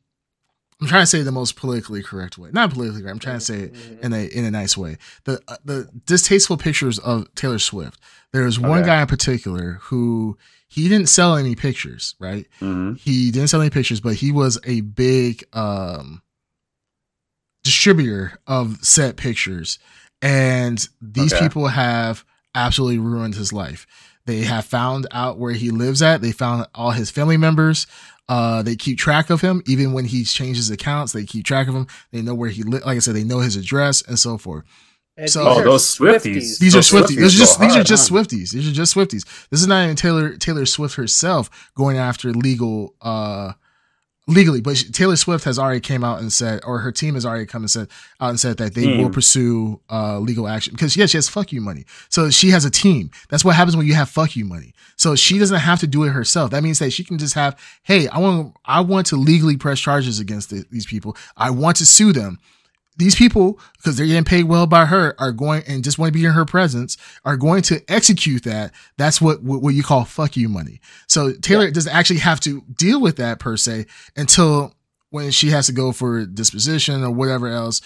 I'm 0.80 0.86
trying 0.86 1.02
to 1.02 1.06
say 1.06 1.22
the 1.22 1.32
most 1.32 1.56
politically 1.56 2.02
correct 2.02 2.38
way. 2.38 2.50
Not 2.52 2.72
politically 2.72 3.02
correct. 3.02 3.12
I'm 3.14 3.18
trying 3.18 3.38
to 3.38 3.44
say 3.44 3.58
it 3.64 3.74
Mhm. 3.74 4.04
in 4.04 4.12
a 4.12 4.24
in 4.26 4.44
a 4.44 4.50
nice 4.50 4.76
way. 4.76 4.96
The 5.24 5.40
uh, 5.48 5.56
the 5.64 5.88
distasteful 6.06 6.56
pictures 6.56 6.98
of 6.98 7.32
Taylor 7.34 7.58
Swift. 7.58 8.00
There's 8.32 8.58
one 8.58 8.80
Okay. 8.80 8.86
guy 8.86 9.00
in 9.02 9.06
particular 9.06 9.78
who 9.82 10.38
he 10.68 10.88
didn't 10.88 11.08
sell 11.08 11.36
any 11.36 11.54
pictures, 11.54 12.14
right? 12.18 12.46
hmm 12.60 12.94
He 12.94 13.30
didn't 13.30 13.48
sell 13.48 13.60
any 13.60 13.70
pictures, 13.70 14.00
but 14.00 14.14
he 14.14 14.32
was 14.32 14.58
a 14.64 14.80
big 14.82 15.44
um 15.52 16.22
distributor 17.62 18.38
of 18.46 18.78
set 18.82 19.16
pictures. 19.16 19.78
And 20.22 20.86
these 21.00 21.32
Okay. 21.32 21.44
people 21.44 21.68
have 21.68 22.24
absolutely 22.54 22.98
ruined 22.98 23.34
his 23.34 23.52
life. 23.52 23.86
They 24.26 24.42
have 24.42 24.64
found 24.64 25.06
out 25.10 25.38
where 25.38 25.52
he 25.52 25.70
lives 25.70 26.02
at. 26.02 26.20
They 26.20 26.32
found 26.32 26.66
all 26.74 26.90
his 26.92 27.10
family 27.10 27.36
members. 27.36 27.86
Uh, 28.30 28.62
they 28.62 28.76
keep 28.76 28.96
track 28.96 29.28
of 29.28 29.40
him 29.40 29.60
even 29.66 29.92
when 29.92 30.04
he 30.04 30.22
changes 30.24 30.70
accounts. 30.70 31.12
They 31.12 31.24
keep 31.24 31.44
track 31.44 31.66
of 31.68 31.74
him. 31.74 31.86
They 32.12 32.22
know 32.22 32.34
where 32.34 32.48
he 32.48 32.62
lives. 32.62 32.86
Like 32.86 32.96
I 32.96 33.00
said, 33.00 33.16
they 33.16 33.24
know 33.24 33.40
his 33.40 33.56
address 33.56 34.02
and 34.02 34.16
so 34.18 34.38
forth. 34.38 34.64
And 35.16 35.28
So- 35.28 35.40
these 35.44 35.48
Oh, 35.56 35.60
are 35.60 35.64
those 35.64 35.84
Swifties. 35.98 36.58
These 36.60 36.74
are 36.74 36.78
Those 36.78 36.90
Swifties. 36.90 37.16
These 37.18 37.34
are 37.34 37.38
just 37.38 37.58
go 37.58 37.66
these 37.66 37.76
are 37.76 37.82
just 37.82 38.08
huh? 38.08 38.14
Swifties. 38.14 38.50
These 38.52 38.68
are 38.68 38.72
just 38.72 38.94
Swifties. 38.94 39.24
This 39.50 39.60
is 39.60 39.66
not 39.66 39.82
even 39.82 39.96
Taylor 39.96 40.36
Taylor 40.36 40.64
Swift 40.64 40.94
herself 40.94 41.50
going 41.74 41.98
after 41.98 42.32
legal 42.32 42.94
uh 43.02 43.52
legally, 44.30 44.60
but 44.60 44.76
Taylor 44.92 45.16
Swift 45.16 45.44
has 45.44 45.58
already 45.58 45.80
came 45.80 46.04
out 46.04 46.20
and 46.20 46.32
said, 46.32 46.60
or 46.64 46.78
her 46.78 46.92
team 46.92 47.14
has 47.14 47.26
already 47.26 47.46
come 47.46 47.62
and 47.62 47.70
said 47.70 47.88
out 48.20 48.30
and 48.30 48.40
said 48.40 48.56
that 48.58 48.74
they 48.74 48.84
Team. 48.84 49.02
will 49.02 49.10
pursue 49.10 49.80
uh 49.90 50.18
legal 50.18 50.48
action 50.48 50.72
because 50.72 50.96
yeah, 50.96 51.06
she 51.06 51.18
has 51.18 51.28
fuck 51.28 51.52
you 51.52 51.60
money. 51.60 51.84
So 52.08 52.30
she 52.30 52.50
has 52.50 52.64
a 52.64 52.70
team. 52.70 53.10
That's 53.28 53.44
what 53.44 53.56
happens 53.56 53.76
when 53.76 53.86
you 53.86 53.94
have 53.94 54.08
fuck 54.08 54.36
you 54.36 54.44
money. 54.44 54.72
So 54.96 55.14
she 55.14 55.38
doesn't 55.38 55.58
have 55.58 55.80
to 55.80 55.86
do 55.86 56.04
it 56.04 56.10
herself. 56.10 56.50
That 56.50 56.62
means 56.62 56.78
that 56.78 56.92
she 56.92 57.04
can 57.04 57.18
just 57.18 57.34
have, 57.34 57.58
hey, 57.82 58.08
I 58.08 58.18
want 58.18 58.56
I 58.64 58.80
want 58.80 59.06
to 59.08 59.16
legally 59.16 59.56
press 59.56 59.80
charges 59.80 60.20
against 60.20 60.50
the, 60.50 60.64
these 60.70 60.86
people. 60.86 61.16
I 61.36 61.50
want 61.50 61.76
to 61.78 61.86
sue 61.86 62.12
them 62.12 62.38
these 63.00 63.16
people, 63.16 63.58
because 63.76 63.96
they're 63.96 64.06
getting 64.06 64.24
paid 64.24 64.44
well 64.44 64.66
by 64.66 64.84
her, 64.84 65.16
are 65.18 65.32
going 65.32 65.64
and 65.66 65.82
just 65.82 65.98
want 65.98 66.12
to 66.12 66.18
be 66.18 66.24
in 66.24 66.32
her 66.32 66.44
presence, 66.44 66.96
are 67.24 67.36
going 67.36 67.62
to 67.62 67.82
execute 67.88 68.44
that. 68.44 68.72
That's 68.96 69.20
what 69.20 69.42
what, 69.42 69.74
you 69.74 69.82
call 69.82 70.04
fuck 70.04 70.36
you 70.36 70.48
money. 70.48 70.80
So 71.08 71.32
Taylor 71.32 71.70
doesn't 71.70 71.92
actually 71.92 72.20
have 72.20 72.38
to 72.40 72.62
deal 72.72 73.00
with 73.00 73.16
that 73.16 73.40
per 73.40 73.56
se 73.56 73.86
until 74.16 74.74
when 75.10 75.32
she 75.32 75.50
has 75.50 75.66
to 75.66 75.72
go 75.72 75.90
for 75.90 76.24
disposition 76.24 77.02
or 77.02 77.10
whatever 77.10 77.48
else. 77.48 77.80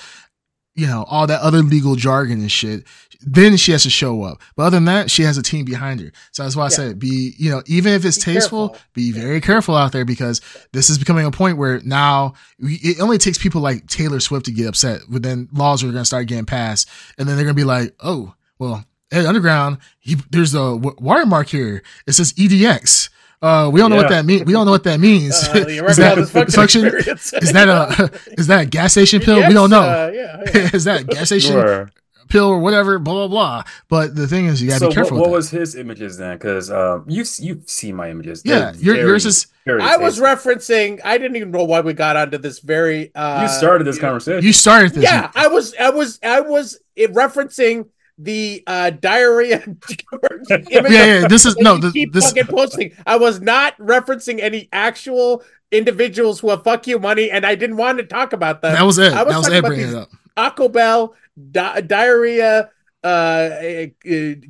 You 0.74 0.88
know, 0.88 1.04
all 1.08 1.28
that 1.28 1.40
other 1.40 1.62
legal 1.62 1.94
jargon 1.94 2.40
and 2.40 2.50
shit. 2.50 2.84
Then 3.26 3.56
she 3.56 3.72
has 3.72 3.82
to 3.84 3.90
show 3.90 4.22
up. 4.22 4.40
But 4.56 4.64
other 4.64 4.76
than 4.76 4.84
that, 4.86 5.10
she 5.10 5.22
has 5.22 5.38
a 5.38 5.42
team 5.42 5.64
behind 5.64 6.00
her. 6.00 6.12
So 6.32 6.42
that's 6.42 6.54
why 6.56 6.64
I 6.64 6.66
Yeah. 6.66 6.68
said 6.70 6.98
be, 6.98 7.34
you 7.38 7.50
know, 7.50 7.62
even 7.66 7.92
if 7.92 8.04
it's 8.04 8.16
Be 8.18 8.32
tasteful, 8.32 8.68
careful. 8.70 8.86
be 8.94 9.02
Yeah. 9.04 9.20
very 9.22 9.40
careful 9.40 9.76
out 9.76 9.92
there 9.92 10.04
because 10.04 10.40
this 10.72 10.90
is 10.90 10.98
becoming 10.98 11.24
a 11.26 11.30
point 11.30 11.56
where 11.58 11.80
now 11.84 12.34
it 12.60 13.00
only 13.00 13.18
takes 13.18 13.38
people 13.38 13.60
like 13.60 13.86
Taylor 13.86 14.20
Swift 14.20 14.46
to 14.46 14.52
get 14.52 14.66
upset, 14.66 15.00
but 15.08 15.22
then 15.22 15.48
laws 15.52 15.82
are 15.82 15.86
going 15.86 15.98
to 15.98 16.04
start 16.04 16.26
getting 16.26 16.44
passed, 16.46 16.88
and 17.18 17.28
then 17.28 17.36
they're 17.36 17.44
going 17.44 17.56
to 17.56 17.60
be 17.60 17.64
like, 17.64 17.94
"Oh, 18.00 18.34
well, 18.58 18.84
Ed 19.12 19.26
Underground, 19.26 19.78
he, 20.00 20.16
there's 20.30 20.54
a 20.54 20.58
w- 20.76 20.96
watermark 20.98 21.48
here. 21.48 21.82
It 22.06 22.12
says 22.12 22.32
EDX. 22.36 23.08
Uh, 23.42 23.68
we 23.70 23.78
don't 23.78 23.90
know 23.90 23.96
what 23.96 24.08
that 24.08 24.24
means. 24.24 24.44
We 24.44 24.52
don't 24.54 24.64
know 24.64 24.72
what 24.72 24.84
that 24.84 24.98
means. 25.00 25.34
Uh, 25.48 25.58
is 25.68 25.96
that 25.98 26.10
all 26.12 26.16
this 26.16 26.30
fucking 26.30 26.52
function? 26.52 26.86
Is 26.86 27.52
that 27.52 27.68
a 27.68 28.10
is 28.38 28.46
that 28.46 28.60
a 28.62 28.66
gas 28.66 28.92
station 28.92 29.20
pill? 29.20 29.36
Yes, 29.38 29.48
we 29.48 29.54
don't 29.54 29.68
know. 29.70 29.82
uh, 29.82 30.10
yeah, 30.14 30.42
yeah. 30.54 30.70
is 30.74 30.84
that 30.84 31.02
a 31.02 31.04
gas 31.04 31.26
station 31.26 31.52
Sure. 31.52 31.90
Pill 32.28 32.46
or 32.46 32.58
whatever? 32.58 32.98
Blah 32.98 33.14
blah 33.14 33.28
blah. 33.28 33.62
But 33.88 34.14
the 34.16 34.26
thing 34.26 34.46
is, 34.46 34.60
you 34.62 34.68
got 34.68 34.74
to 34.74 34.80
So 34.80 34.88
be 34.88 34.94
careful. 34.94 35.16
what, 35.18 35.22
what 35.24 35.30
with 35.30 35.36
was 35.38 35.50
his 35.50 35.74
images 35.76 36.16
then? 36.18 36.36
Because 36.36 36.70
um, 36.70 37.04
you 37.08 37.24
you 37.38 37.62
see 37.66 37.92
my 37.92 38.10
images. 38.10 38.42
Yeah, 38.44 38.72
They're 38.72 38.74
your- 38.82 38.94
very, 38.96 39.08
yours 39.08 39.26
is- 39.26 39.46
I 39.66 39.96
was 39.96 40.18
referencing. 40.20 41.00
I 41.04 41.16
didn't 41.16 41.36
even 41.36 41.50
know 41.50 41.64
why 41.64 41.80
we 41.80 41.94
got 41.94 42.16
onto 42.16 42.36
this 42.38 42.58
very. 42.58 43.14
Uh, 43.14 43.42
You 43.42 43.48
started 43.48 43.84
this 43.84 43.96
you 43.96 44.02
conversation. 44.02 44.44
You 44.44 44.52
started 44.52 44.92
this. 44.92 45.04
Yeah, 45.04 45.30
I 45.34 45.46
was. 45.48 45.74
I 45.80 45.88
was. 45.90 46.18
I 46.22 46.40
was 46.40 46.78
referencing 46.98 47.88
the 48.18 48.62
uh, 48.68 48.90
diarrhea 48.90 49.64
yeah, 50.48 50.88
yeah. 50.88 51.26
This 51.28 51.44
is 51.46 51.56
no. 51.56 51.74
you 51.74 51.80
This, 51.80 51.92
keep 51.92 52.12
this 52.12 52.28
fucking 52.28 52.46
posting. 52.46 52.92
I 53.06 53.16
was 53.16 53.40
not 53.40 53.76
referencing 53.78 54.38
any 54.40 54.68
actual 54.72 55.42
individuals 55.72 56.40
who 56.40 56.50
have 56.50 56.62
fuck 56.62 56.86
you 56.86 56.98
money, 56.98 57.30
and 57.30 57.44
I 57.44 57.54
didn't 57.54 57.76
want 57.76 57.98
to 57.98 58.04
talk 58.04 58.32
about 58.32 58.62
them. 58.62 58.74
that 58.74 58.82
was 58.84 58.98
it. 58.98 59.12
I 59.12 59.22
was 59.24 59.32
That 59.32 59.38
was 59.38 59.46
talking 59.46 59.56
it. 59.56 59.58
about 59.60 59.68
Bringing 59.68 59.86
these- 59.86 59.94
it 59.94 59.98
up. 59.98 60.10
Taco 60.36 60.68
Bell 60.68 61.14
di- 61.50 61.80
diarrhea, 61.82 62.70
uh, 63.02 63.50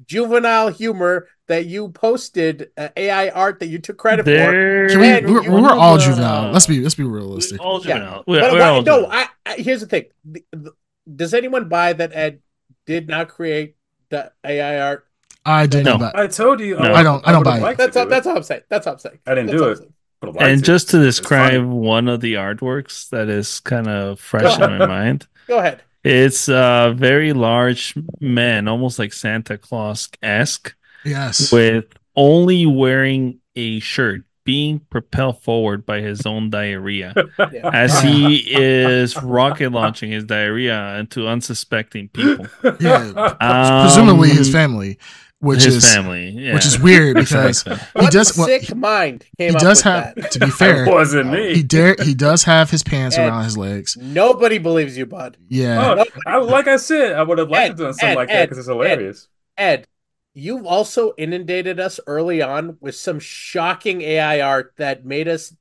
juvenile 0.07 0.69
humor 0.69 1.29
that 1.49 1.67
you 1.67 1.89
posted, 1.91 2.71
uh, 2.79 2.89
AI 2.97 3.29
art 3.31 3.59
that 3.61 3.67
you 3.67 3.79
took 3.79 3.97
credit 3.99 4.25
for. 4.25 4.31
There, 4.31 4.89
Can 4.89 5.01
we, 5.01 5.07
Man, 5.07 5.33
we're, 5.33 5.51
we're 5.63 5.71
all 5.71 5.99
juvenile. 5.99 6.51
Let's 6.53 6.67
be 6.67 6.81
let's 6.81 6.95
be 6.95 7.05
realistic. 7.05 7.61
all 7.61 7.81
Yeah. 7.85 7.95
juvenile. 7.99 8.25
We're, 8.27 8.41
But 8.41 8.53
we're 8.53 8.59
why- 8.61 8.69
all 8.69 8.83
no, 8.83 8.97
juvenile. 9.03 9.11
I, 9.13 9.29
I 9.47 9.55
here's 9.57 9.81
the 9.81 9.87
thing. 9.87 10.05
The- 10.25 10.45
the- 10.53 10.73
does 11.17 11.35
anyone 11.35 11.69
buy 11.69 11.93
that 11.93 12.13
Ed 12.15 12.41
did 12.87 13.09
not 13.09 13.29
create 13.29 13.77
the 14.09 14.33
AI 14.45 14.79
art? 14.81 15.07
I 15.45 15.67
didn't 15.67 15.85
No. 15.85 15.93
know 15.93 15.99
that. 15.99 16.17
I 16.17 16.27
told 16.29 16.61
you. 16.61 16.77
No. 16.79 16.95
I 16.95 17.03
don't- 17.03 17.27
I 17.29 17.33
don't 17.33 17.45
would've 17.45 17.61
buy 17.61 17.73
it. 17.73 17.77
That's 17.77 17.97
all. 17.97 18.05
do 18.05 18.11
That's 18.11 18.27
all 18.27 18.37
I'm 18.37 18.43
saying. 18.43 18.63
That's 18.71 18.87
all 18.87 18.95
I'm 18.95 18.99
saying. 18.99 19.19
I 19.27 19.35
didn't 19.35 19.49
That's 19.49 19.59
do 19.59 19.65
it. 19.65 19.71
I'm 19.73 19.77
saying. 19.77 19.93
Would've 20.23 20.35
liked 20.37 20.49
and 20.49 20.61
to. 20.61 20.65
just 20.65 20.91
to 20.91 21.03
describe 21.03 21.65
one 21.67 22.09
of 22.09 22.21
the 22.23 22.35
artworks 22.35 23.11
that 23.11 23.29
is 23.29 23.61
kind 23.61 23.87
of 23.89 24.19
fresh 24.21 24.55
in 24.59 24.79
my 24.79 24.87
mind, 24.87 25.27
Go 25.47 25.59
ahead. 25.59 25.83
It's 26.05 26.49
a 26.49 26.93
very 26.97 27.33
large 27.33 27.95
man, 28.21 28.69
almost 28.69 28.99
like 28.99 29.13
Santa 29.13 29.57
Claus 29.59 30.09
esque, 30.23 30.75
Yes. 31.05 31.51
with 31.53 31.87
only 32.17 32.67
wearing 32.67 33.39
a 33.57 33.81
shirt, 33.81 34.23
being 34.45 34.79
propelled 34.91 35.41
forward 35.43 35.87
by 35.87 36.01
his 36.03 36.27
own 36.27 36.51
diarrhea 36.51 37.15
Yeah. 37.51 37.71
as 37.73 37.99
he 38.03 38.37
is 38.55 39.17
rocket 39.23 39.73
launching 39.73 40.11
his 40.11 40.25
diarrhea 40.25 40.99
into 40.99 41.27
unsuspecting 41.27 42.09
people. 42.09 42.47
Yeah. 42.79 43.13
Um, 43.41 43.87
Presumably 43.87 44.29
his 44.29 44.51
family, 44.53 44.99
which 45.45 45.65
his 45.65 45.77
is 45.77 45.85
family, 45.95 46.31
yeah. 46.31 46.55
which 46.55 46.67
is 46.67 46.79
weird 46.79 47.17
because 47.19 47.65
he 47.99 48.07
What 48.07 48.11
does 48.11 48.37
well, 48.37 48.47
sick 48.47 48.75
mind 48.75 49.27
came 49.39 49.51
he 49.51 49.57
up 49.57 49.63
does 49.63 49.83
with 49.83 49.85
have 49.85 50.13
that? 50.17 50.31
to 50.33 50.41
be 50.41 50.51
It 50.61 50.77
fair, 50.77 50.85
wasn't 50.85 51.31
me. 51.31 51.55
he 51.55 51.63
dare 51.63 51.97
he 52.03 52.15
does 52.15 52.45
have 52.45 52.71
his 52.71 52.83
pants 52.83 53.17
Ed. 53.17 53.27
around 53.29 53.45
his 53.45 53.57
legs. 53.59 53.97
Nobody 53.97 54.59
believes 54.59 54.97
you, 54.99 55.07
bud. 55.07 55.39
Yeah. 55.49 55.97
Oh, 55.99 56.05
I, 56.27 56.39
like 56.39 56.69
I 56.69 56.77
said, 56.77 57.13
I 57.13 57.23
would 57.23 57.39
have 57.39 57.51
liked 57.51 57.71
Ed, 57.71 57.77
to 57.77 57.85
done 57.85 57.95
something 57.95 58.15
Ed, 58.15 58.15
like 58.17 58.31
that 58.33 58.47
because 58.47 58.59
it's 58.59 58.69
hilarious. 58.69 59.29
Ed, 59.57 59.87
you've 60.35 60.67
also 60.67 61.15
inundated 61.17 61.81
us 61.81 62.01
early 62.07 62.43
on 62.43 62.79
with 62.81 62.97
some 62.97 63.21
shocking 63.21 64.03
AI 64.03 64.41
art 64.41 64.75
that 64.77 65.05
made 65.05 65.29
us 65.29 65.55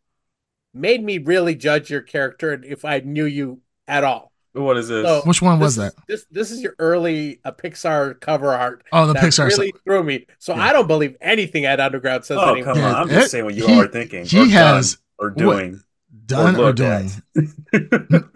made 0.73 1.03
me 1.03 1.19
really 1.19 1.55
judge 1.55 1.91
your 1.91 2.01
character 2.03 2.53
and 2.53 2.65
if 2.65 2.85
I 2.85 3.01
knew 3.01 3.25
you 3.25 3.61
at 3.87 4.05
all. 4.05 4.32
What 4.53 4.77
is 4.77 4.87
this? 4.87 5.05
So- 5.05 5.21
Which 5.25 5.41
one 5.41 5.59
was 5.59 5.75
this, 5.75 5.93
that? 5.93 6.07
This 6.07 6.25
this 6.31 6.51
is 6.51 6.61
your 6.61 6.75
early 6.79 7.39
uh, 7.43 7.51
Pixar 7.51 8.19
cover 8.19 8.51
art. 8.53 8.83
Oh, 8.91 9.07
the 9.07 9.13
that 9.13 9.23
Pixar 9.23 9.47
really 9.49 9.69
stuff. 9.69 9.81
threw 9.83 10.03
me. 10.03 10.27
So 10.39 10.53
Yeah. 10.55 10.63
I 10.65 10.73
don't 10.73 10.87
believe 10.87 11.17
anything 11.21 11.65
Ed 11.65 11.79
Underground 11.79 12.23
says 12.25 12.37
oh, 12.39 12.51
anymore. 12.53 12.75
Come 12.75 12.83
on. 12.83 12.95
I'm 12.95 13.09
just 13.09 13.31
saying 13.31 13.45
what 13.45 13.55
you 13.55 13.65
he- 13.65 13.79
are 13.81 13.87
thinking. 13.87 14.25
he 14.25 14.41
or 14.41 14.45
has- 14.49 14.93
done 14.93 15.01
or 15.19 15.29
doing. 15.31 15.83
Done 16.25 16.55
or 16.55 16.71
looked 16.71 16.77
doing? 16.77 17.11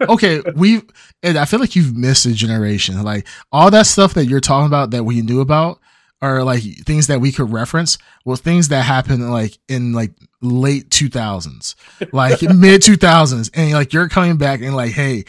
okay, 0.08 0.42
we 0.54 0.82
and 1.22 1.38
I 1.38 1.44
feel 1.46 1.60
like 1.60 1.74
you've 1.76 1.96
missed 1.96 2.26
a 2.26 2.32
generation. 2.32 3.02
Like 3.02 3.26
all 3.52 3.70
that 3.70 3.86
stuff 3.86 4.14
that 4.14 4.26
you're 4.26 4.40
talking 4.40 4.66
about 4.66 4.90
that 4.90 5.04
we 5.04 5.22
knew 5.22 5.40
about 5.40 5.78
are 6.20 6.42
like 6.42 6.62
things 6.84 7.06
that 7.06 7.20
we 7.20 7.32
could 7.32 7.50
reference. 7.50 7.96
Well, 8.24 8.36
things 8.36 8.68
that 8.68 8.82
happened 8.82 9.30
like 9.30 9.56
in 9.68 9.92
like 9.92 10.10
late 10.42 10.90
2000s, 10.90 11.76
like 12.12 12.42
mid 12.42 12.82
2000s, 12.82 13.50
and 13.54 13.72
like 13.72 13.92
you're 13.92 14.08
coming 14.08 14.36
back 14.36 14.60
and 14.60 14.76
like, 14.76 14.92
hey, 14.92 15.24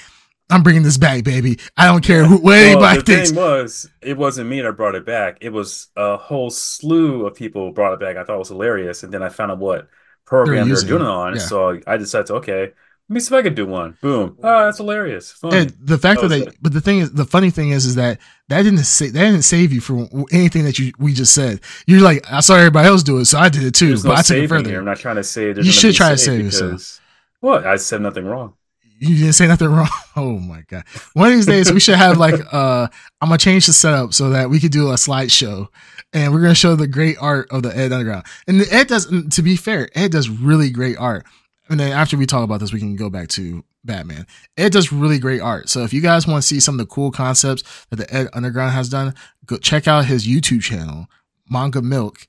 I'm 0.50 0.64
bringing 0.64 0.84
this 0.84 0.98
back, 0.98 1.24
baby. 1.24 1.60
I 1.78 1.86
don't 1.88 2.04
care 2.04 2.26
who, 2.26 2.36
what 2.38 2.56
Well, 2.72 2.84
anybody 2.84 3.02
the 3.02 3.04
thinks. 3.06 3.30
thing 3.30 3.36
was, 3.36 3.90
it 4.02 4.18
wasn't 4.18 4.50
me 4.50 4.62
that 4.62 4.74
brought 4.74 4.96
it 4.96 5.06
back. 5.06 5.38
It 5.42 5.50
was 5.50 5.88
a 5.96 6.18
whole 6.18 6.50
slew 6.50 7.26
of 7.28 7.36
people 7.36 7.72
brought 7.72 7.94
it 7.94 8.00
back. 8.00 8.18
I 8.18 8.24
thought 8.24 8.36
it 8.36 8.40
was 8.40 8.50
hilarious, 8.50 9.04
and 9.04 9.14
then 9.14 9.22
I 9.24 9.30
found 9.30 9.52
out 9.52 9.60
what 9.60 9.88
program 10.26 10.58
they 10.58 10.64
were 10.64 10.70
using 10.70 10.88
doing 10.88 11.02
it. 11.02 11.06
it 11.06 11.10
on. 11.10 11.34
Yeah. 11.36 11.40
So 11.42 11.80
I 11.86 11.98
decided 11.98 12.28
to 12.28 12.36
okay, 12.36 12.62
Let 12.62 12.74
me 13.08 13.20
see 13.20 13.34
if 13.34 13.40
I 13.40 13.42
could 13.44 13.56
do 13.56 13.66
one. 13.66 13.98
Boom. 14.02 14.38
Oh, 14.44 14.66
that's 14.66 14.78
hilarious. 14.78 15.32
Fun. 15.32 15.54
And 15.54 15.70
the 15.80 15.98
fact 15.98 16.22
That 16.22 16.28
that, 16.30 16.30
they, 16.30 16.42
it. 16.48 16.56
but 16.62 16.74
the 16.74 16.82
thing 16.82 17.00
is, 17.00 17.12
the 17.12 17.26
funny 17.26 17.50
thing 17.52 17.70
is, 17.70 17.86
is 17.86 17.96
that 17.96 18.20
that 18.50 18.62
didn't 18.64 18.84
say 18.86 19.08
that 19.10 19.24
didn't 19.24 19.44
save 19.44 19.72
you 19.74 19.82
from 19.82 20.26
anything 20.32 20.64
that 20.66 20.80
you 20.80 20.94
we 21.00 21.14
just 21.14 21.34
said. 21.34 21.62
You're 21.88 22.02
like, 22.02 22.26
I 22.32 22.40
saw 22.42 22.56
everybody 22.56 22.88
else 22.88 23.04
do 23.04 23.18
it, 23.20 23.26
so 23.26 23.38
I 23.40 23.50
did 23.50 23.64
it 23.64 23.76
too. 23.76 23.88
There's 23.90 24.04
but 24.04 24.10
no 24.10 24.16
I 24.16 24.22
took 24.24 24.38
it 24.38 24.48
further. 24.48 24.70
Here. 24.70 24.80
I'm 24.80 24.86
not 24.86 24.98
trying 24.98 25.16
to 25.18 25.24
say 25.24 25.54
there's 25.54 25.66
You 25.66 25.72
should 25.74 25.96
try 25.96 26.10
to 26.10 26.18
save 26.18 26.44
yourself. 26.44 27.00
What? 27.40 27.66
I 27.66 27.78
said 27.78 28.02
nothing 28.02 28.26
wrong. 28.26 28.54
You 29.00 29.16
didn't 29.16 29.34
say 29.34 29.48
nothing 29.48 29.68
wrong. 29.72 29.88
Oh 30.16 30.40
my 30.40 30.64
god! 30.68 30.84
One 31.14 31.30
of 31.30 31.34
these 31.34 31.46
days 31.46 31.72
we 31.72 31.80
should 31.80 31.96
have 31.96 32.18
like 32.18 32.36
uh, 32.54 32.88
I'm 33.22 33.30
gonna 33.30 33.38
change 33.38 33.66
the 33.66 33.74
setup 33.74 34.14
so 34.14 34.30
that 34.32 34.50
we 34.50 34.60
could 34.60 34.72
do 34.72 34.90
a 34.90 34.96
slideshow, 34.96 35.68
and 36.14 36.34
we're 36.34 36.42
gonna 36.42 36.56
show 36.56 36.76
the 36.76 36.88
great 36.88 37.18
art 37.22 37.50
of 37.52 37.64
the 37.64 37.76
Ed 37.76 37.92
Underground. 37.92 38.26
And 38.48 38.62
Ed 38.72 38.88
does, 38.88 39.08
to 39.30 39.42
be 39.42 39.56
fair, 39.56 39.90
Ed 39.96 40.12
does 40.12 40.30
really 40.30 40.70
great 40.70 40.98
art. 40.98 41.26
And 41.70 41.80
then 41.80 41.92
after 41.92 42.18
we 42.18 42.26
talk 42.26 42.44
about 42.44 42.60
this, 42.60 42.74
we 42.74 42.80
can 42.80 42.96
go 42.96 43.10
back 43.10 43.28
to 43.30 43.64
Batman. 43.86 44.26
Ed 44.58 44.72
does 44.74 44.92
really 44.92 45.20
great 45.20 45.40
art. 45.40 45.70
So 45.70 45.84
if 45.84 45.94
you 45.94 46.02
guys 46.02 46.28
want 46.28 46.42
to 46.42 46.48
see 46.48 46.60
some 46.60 46.76
of 46.76 46.80
the 46.80 46.86
cool 46.94 47.12
concepts 47.12 47.86
that 47.92 47.98
the 47.98 48.14
Ed 48.14 48.28
Underground 48.34 48.72
has 48.74 48.90
done, 48.90 49.14
go 49.46 49.58
check 49.58 49.88
out 49.88 50.06
his 50.06 50.28
YouTube 50.28 50.62
channel, 50.62 51.08
Manga 51.50 51.82
Milk. 51.82 52.28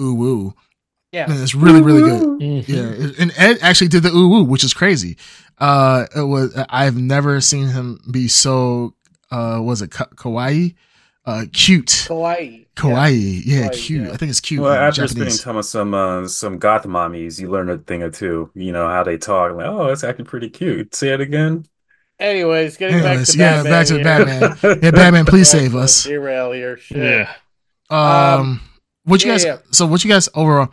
Ooh 0.00 0.14
woo. 0.14 0.54
Yeah. 1.12 1.30
And 1.30 1.40
it's 1.40 1.54
really, 1.54 1.80
really 1.80 2.02
good. 2.02 2.22
Mhm. 2.40 2.68
Yeah, 2.68 3.22
and 3.22 3.32
Ed 3.38 3.58
actually 3.62 3.86
did 3.88 4.02
the 4.02 4.10
ooh 4.10 4.28
woo, 4.28 4.44
which 4.44 4.64
is 4.64 4.74
crazy. 4.74 5.16
Uh, 5.58 6.06
it 6.16 6.22
was 6.22 6.56
I've 6.68 6.96
never 6.96 7.40
seen 7.40 7.68
him 7.68 8.00
be 8.10 8.28
so 8.28 8.94
uh, 9.30 9.60
was 9.62 9.82
it 9.82 9.90
ka- 9.90 10.08
kawaii, 10.16 10.74
uh, 11.26 11.44
cute, 11.52 11.86
Kawaii. 12.08 12.66
kawaii, 12.76 13.42
yeah, 13.44 13.68
Kawaii, 13.68 13.72
cute. 13.72 14.02
yeah. 14.06 14.12
I 14.12 14.16
think 14.16 14.30
it's 14.30 14.40
cute. 14.40 14.60
Well, 14.60 14.72
in 14.72 14.78
after 14.78 15.06
spending 15.08 15.36
time 15.36 15.56
with 15.56 15.66
some 15.66 15.94
uh, 15.94 16.26
some 16.28 16.58
goth 16.58 16.84
mommies, 16.84 17.40
you 17.40 17.50
learn 17.50 17.70
a 17.70 17.78
thing 17.78 18.02
or 18.02 18.10
two. 18.10 18.50
You 18.54 18.72
know 18.72 18.88
how 18.88 19.02
they 19.04 19.16
talk. 19.16 19.54
Like, 19.56 19.66
oh, 19.66 19.86
it's 19.88 20.04
actually 20.04 20.24
pretty 20.24 20.50
cute. 20.50 20.94
Say 20.94 21.12
it 21.14 21.20
again. 21.20 21.66
Anyways, 22.20 22.76
getting 22.76 23.00
back 23.00 23.24
to 23.26 23.38
yeah, 23.38 23.62
Batman. 23.62 23.72
back 23.72 23.86
to 23.88 23.94
here. 23.94 24.04
Batman. 24.04 24.78
Yeah, 24.82 24.90
Batman, 24.92 25.24
please 25.26 25.48
save 25.50 25.74
us. 25.74 26.04
Derail 26.04 26.52
here. 26.52 26.76
Shit. 26.76 26.98
Yeah. 26.98 27.32
Um, 27.90 28.40
Um, 28.40 28.60
what 29.04 29.22
you 29.24 29.30
yeah, 29.30 29.34
guys? 29.34 29.44
yeah. 29.44 29.58
So 29.72 29.86
what 29.86 30.04
you 30.04 30.10
guys 30.10 30.28
overall? 30.34 30.68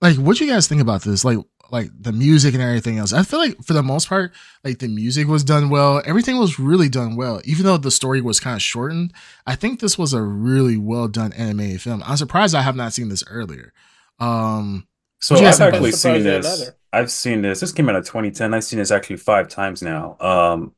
Like, 0.00 0.16
what 0.16 0.40
you 0.40 0.46
guys 0.48 0.66
think 0.66 0.80
about 0.80 1.02
this? 1.02 1.24
Like, 1.24 1.38
like 1.70 1.90
the 2.00 2.12
music 2.12 2.54
and 2.54 2.62
everything 2.62 2.98
else. 2.98 3.12
I 3.12 3.22
feel 3.22 3.38
like 3.38 3.62
for 3.64 3.72
the 3.74 3.82
most 3.82 4.08
part, 4.08 4.32
like 4.64 4.78
the 4.78 4.88
music 4.88 5.26
was 5.28 5.44
done 5.44 5.70
well. 5.70 6.02
Everything 6.04 6.38
was 6.38 6.58
really 6.58 6.88
done 6.88 7.16
well, 7.16 7.40
even 7.44 7.64
though 7.66 7.76
the 7.76 7.90
story 7.90 8.20
was 8.20 8.40
kind 8.40 8.56
of 8.56 8.62
shortened. 8.62 9.12
I 9.46 9.54
think 9.54 9.80
this 9.80 9.98
was 9.98 10.12
a 10.14 10.22
really 10.22 10.76
well 10.76 11.08
done 11.08 11.32
animated 11.34 11.82
film. 11.82 12.02
I'm 12.06 12.16
surprised 12.16 12.54
I 12.54 12.62
have 12.62 12.76
not 12.76 12.92
seen 12.92 13.08
this 13.08 13.24
earlier. 13.28 13.72
Um, 14.18 14.86
So 15.20 15.36
you 15.36 15.46
I've 15.46 15.60
actually 15.60 15.92
it? 15.92 15.92
seen 15.92 16.22
this. 16.22 16.44
another. 16.44 16.76
I've 16.92 17.10
seen 17.10 17.42
this. 17.42 17.60
This 17.60 17.72
came 17.72 17.88
out 17.88 17.96
of 17.96 18.06
2010. 18.06 18.54
I've 18.54 18.64
seen 18.64 18.78
this 18.78 18.90
actually 18.90 19.16
five 19.16 19.48
times 19.48 19.82
now. 19.82 20.16
Um, 20.20 20.74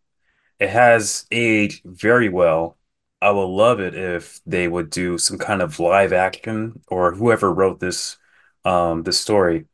it 0.61 0.71
has 0.71 1.27
aged 1.33 1.83
very 1.85 2.29
well. 2.29 2.79
I 3.23 3.31
would 3.33 3.45
love 3.47 3.81
it 3.81 3.95
if 3.95 4.41
they 4.47 4.69
would 4.69 4.91
do 4.91 5.19
some 5.19 5.39
kind 5.39 5.63
of 5.63 5.81
live 5.81 6.13
action 6.13 6.83
or 6.89 7.15
whoever 7.15 7.53
wrote 7.53 7.81
this 7.81 8.19
um 8.67 9.03
this 9.05 9.21
story 9.21 9.67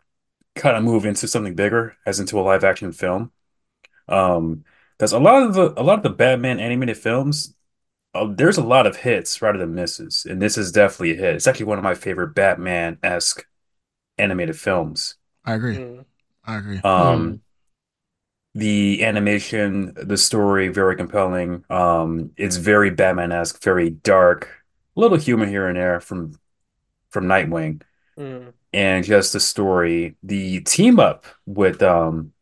kind 0.56 0.76
of 0.76 0.82
move 0.84 1.06
into 1.06 1.28
something 1.28 1.54
bigger, 1.54 1.96
as 2.06 2.20
into 2.20 2.40
a 2.40 2.42
live 2.42 2.64
action 2.64 2.92
film. 2.92 3.32
Um, 4.08 4.64
because 4.98 5.12
a 5.12 5.18
lot 5.18 5.42
of 5.42 5.54
the 5.54 5.74
a 5.80 5.82
lot 5.82 5.98
of 5.98 6.02
the 6.02 6.10
Batman 6.10 6.58
animated 6.58 6.96
films, 6.96 7.54
uh, 8.14 8.26
there's 8.34 8.56
a 8.56 8.64
lot 8.64 8.86
of 8.86 8.96
hits 8.96 9.42
rather 9.42 9.58
than 9.58 9.74
misses, 9.74 10.26
and 10.28 10.40
this 10.40 10.56
is 10.56 10.72
definitely 10.72 11.12
a 11.12 11.16
hit. 11.16 11.34
It's 11.36 11.46
actually 11.46 11.66
one 11.66 11.78
of 11.78 11.84
my 11.84 11.94
favorite 11.94 12.34
Batman-esque 12.34 13.46
animated 14.18 14.58
films. 14.58 15.16
I 15.44 15.54
agree. 15.54 15.76
Mm. 15.76 16.04
I 16.44 16.56
agree. 16.56 16.80
Um, 16.82 17.42
the 18.54 19.04
animation, 19.04 19.92
the 19.94 20.16
story, 20.16 20.68
very 20.68 20.96
compelling. 20.96 21.64
Um, 21.68 22.30
it's 22.36 22.56
very 22.56 22.90
Batman-esque, 22.90 23.62
very 23.62 23.90
dark, 23.90 24.48
a 24.96 25.00
little 25.00 25.18
humor 25.18 25.46
here 25.46 25.68
and 25.68 25.76
there 25.76 26.00
from 26.00 26.38
from 27.10 27.26
Nightwing, 27.26 27.82
Mm. 28.16 28.52
and 28.72 29.04
just 29.04 29.32
the 29.32 29.40
story, 29.40 30.16
the 30.22 30.60
team 30.60 30.98
up 31.00 31.24
with 31.46 31.82
um 31.82 32.32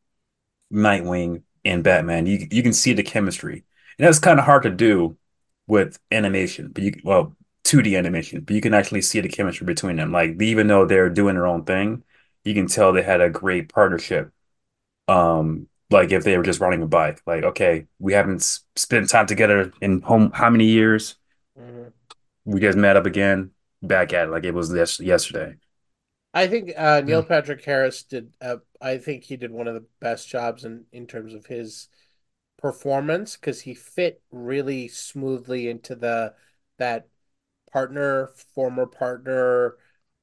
Nightwing 0.73 1.43
and 1.65 1.85
Batman. 1.85 2.27
You 2.27 2.47
you 2.51 2.63
can 2.63 2.73
see 2.73 2.93
the 2.93 3.03
chemistry, 3.03 3.65
and 3.99 4.07
that's 4.07 4.19
kind 4.19 4.39
of 4.39 4.47
hard 4.47 4.65
to 4.65 4.71
do 4.71 5.17
with 5.67 5.99
animation, 6.13 6.71
but 6.73 6.85
you 6.85 6.95
well 7.05 7.37
2D 7.65 7.97
animation, 7.97 8.43
but 8.43 8.55
you 8.55 8.63
can 8.63 8.75
actually 8.75 9.03
see 9.03 9.21
the 9.21 9.29
chemistry 9.29 9.67
between 9.67 9.97
them. 9.97 10.13
Like 10.13 10.41
even 10.43 10.67
though 10.69 10.87
they're 10.87 11.11
doing 11.11 11.35
their 11.37 11.47
own 11.47 11.65
thing, 11.65 12.05
you 12.45 12.55
can 12.55 12.67
tell 12.69 12.93
they 12.93 13.03
had 13.03 13.21
a 13.21 13.31
great 13.31 13.73
partnership. 13.73 14.33
Um, 15.09 15.69
like 15.91 16.13
if 16.13 16.25
they 16.25 16.37
were 16.39 16.45
just 16.45 16.61
riding 16.61 16.83
a 16.83 16.87
bike, 16.87 17.23
like 17.27 17.45
okay, 17.45 17.87
we 17.99 18.13
haven't 18.15 18.43
spent 18.77 19.09
time 19.11 19.27
together 19.27 19.73
in 19.81 20.03
home 20.03 20.33
how 20.33 20.51
many 20.51 20.67
years? 20.67 21.17
Mhm. 21.57 21.93
We 22.45 22.61
just 22.61 22.77
met 22.79 22.97
up 22.97 23.07
again, 23.07 23.51
back 23.83 24.13
at 24.13 24.29
it 24.29 24.31
like 24.31 24.45
it 24.45 24.53
was 24.55 24.73
yes 24.73 25.01
yesterday. 25.01 25.57
I 26.35 26.49
think 26.49 26.73
uh, 26.77 27.03
Neil 27.03 27.23
Patrick 27.23 27.65
Harris 27.65 28.05
did. 28.05 28.35
Uh, 28.43 28.59
I 28.83 28.99
think 28.99 29.25
he 29.25 29.37
did 29.39 29.53
one 29.53 29.69
of 29.69 29.75
the 29.75 29.87
best 30.01 30.29
jobs 30.29 30.65
in 30.65 30.87
in 30.93 31.07
terms 31.07 31.35
of 31.35 31.47
his 31.47 31.89
performance 32.59 33.37
because 33.37 33.63
he 33.63 33.75
fit 33.75 34.23
really 34.33 34.89
smoothly 34.89 35.69
into 35.69 35.95
the 35.97 36.35
that 36.79 37.09
partner, 37.73 38.29
former 38.55 38.87
partner, 38.87 39.77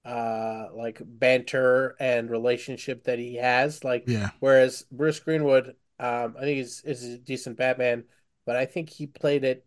uh, 0.06 0.68
like 0.74 1.02
banter 1.06 1.96
and 2.00 2.30
relationship 2.30 3.06
that 3.06 3.20
he 3.20 3.36
has. 3.36 3.84
Like, 3.84 4.08
Yeah. 4.08 4.32
whereas 4.40 4.86
Bruce 4.92 5.20
Greenwood, 5.20 5.76
um, 6.00 6.36
I 6.38 6.42
think 6.44 6.60
is 6.60 6.82
is 6.86 7.04
a 7.06 7.18
decent 7.20 7.58
Batman, 7.58 8.06
but 8.46 8.58
I 8.58 8.66
think 8.66 8.90
he 8.90 9.08
played 9.08 9.46
it 9.46 9.66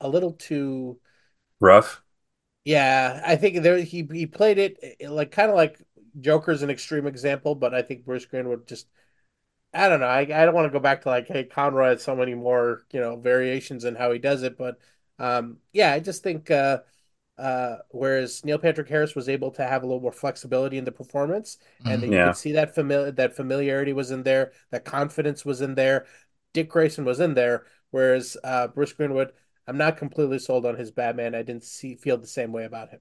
a 0.00 0.08
little 0.08 0.32
too. 0.32 0.98
Rough. 1.60 2.02
Yeah, 2.64 3.22
I 3.24 3.36
think 3.36 3.62
there 3.62 3.78
he 3.78 4.06
he 4.12 4.26
played 4.26 4.58
it 4.58 4.78
eh, 5.00 5.08
like 5.08 5.30
kind 5.30 5.50
of 5.50 5.56
like 5.56 5.80
Joker's 6.20 6.62
an 6.62 6.70
extreme 6.70 7.06
example, 7.06 7.54
but 7.54 7.74
I 7.74 7.82
think 7.82 8.04
Bruce 8.04 8.26
Greenwood 8.26 8.66
just 8.68 8.88
I 9.74 9.88
don't 9.88 10.00
know. 10.00 10.06
I, 10.06 10.20
I 10.22 10.26
don't 10.46 10.54
want 10.54 10.66
to 10.66 10.72
go 10.78 10.80
back 10.80 11.02
to 11.02 11.10
like 11.10 11.28
hey 11.28 11.44
Conroy 11.44 11.90
had 11.90 12.00
so 12.02 12.16
many 12.16 12.34
more 12.34 12.84
you 12.92 13.00
know 13.00 13.16
variations 13.16 13.84
in 13.84 13.96
how 13.96 14.12
he 14.12 14.18
does 14.20 14.42
it, 14.44 14.58
but 14.58 14.78
um 15.18 15.58
yeah, 15.72 15.92
I 15.94 16.00
just 16.00 16.22
think 16.24 16.50
uh 16.50 16.80
uh 17.38 17.78
whereas 17.90 18.44
Neil 18.44 18.58
Patrick 18.58 18.88
Harris 18.88 19.14
was 19.16 19.28
able 19.28 19.50
to 19.52 19.64
have 19.66 19.82
a 19.82 19.86
little 19.86 20.02
more 20.02 20.12
flexibility 20.12 20.78
in 20.78 20.84
the 20.84 20.92
performance, 20.92 21.58
and 21.86 22.02
then 22.02 22.12
you 22.12 22.18
Yeah. 22.18 22.22
could 22.22 22.36
see 22.36 22.52
that 22.52 22.74
familiar 22.74 23.12
that 23.12 23.36
familiarity 23.36 23.92
was 23.94 24.10
in 24.12 24.22
there, 24.24 24.52
that 24.70 24.84
confidence 24.84 25.44
was 25.44 25.60
in 25.62 25.74
there, 25.76 26.06
Dick 26.52 26.68
Grayson 26.70 27.04
was 27.04 27.20
in 27.20 27.34
there, 27.34 27.66
whereas 27.90 28.36
uh 28.44 28.68
Bruce 28.68 28.92
Greenwood. 28.92 29.32
I'm 29.68 29.76
not 29.76 29.98
completely 29.98 30.38
sold 30.38 30.64
on 30.64 30.76
his 30.76 30.90
Batman. 30.90 31.34
I 31.34 31.42
didn't 31.42 31.64
see 31.64 31.94
feel 31.94 32.16
the 32.16 32.26
same 32.26 32.52
way 32.52 32.64
about 32.64 32.88
him. 32.88 33.00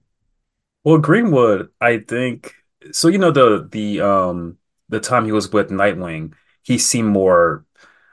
Well, 0.84 0.98
Greenwood, 0.98 1.70
I 1.80 2.00
think 2.00 2.54
so. 2.92 3.08
You 3.08 3.18
know 3.18 3.32
the 3.32 3.68
the 3.72 4.02
um 4.02 4.58
the 4.90 5.00
time 5.00 5.26
he 5.26 5.32
was 5.32 5.52
with 5.52 5.70
Nightwing, 5.70 6.34
he 6.64 6.78
seemed 6.78 7.10
more, 7.10 7.66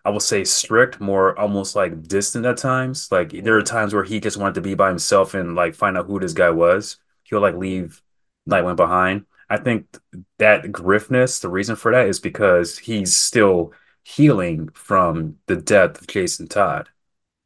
I 0.05 0.10
would 0.10 0.22
say, 0.22 0.44
strict, 0.44 1.01
more 1.01 1.39
almost 1.39 1.74
like 1.76 2.02
distant 2.05 2.47
at 2.47 2.56
times. 2.56 3.10
Like 3.10 3.31
there 3.31 3.56
are 3.56 3.62
times 3.62 3.93
where 3.93 4.05
he 4.05 4.20
just 4.20 4.36
wanted 4.36 4.55
to 4.55 4.60
be 4.60 4.74
by 4.74 4.89
himself 4.89 5.35
and 5.35 5.56
like 5.56 5.74
find 5.74 5.98
out 5.98 6.06
who 6.06 6.20
this 6.20 6.32
guy 6.32 6.51
was. 6.51 6.98
He'll 7.24 7.40
like 7.40 7.56
leave 7.56 8.02
Nightwing 8.48 8.76
behind. 8.76 9.26
I 9.51 9.56
think 9.59 9.98
that 10.39 10.72
griffness, 10.72 11.40
the 11.40 11.48
reason 11.48 11.76
for 11.76 11.93
that 11.93 12.06
is 12.09 12.20
because 12.20 12.78
he's 12.78 13.14
still 13.14 13.72
healing 14.05 14.68
from 14.74 15.36
the 15.47 15.56
death 15.56 16.01
of 16.01 16.06
Jason 16.06 16.48
Todd. 16.48 16.89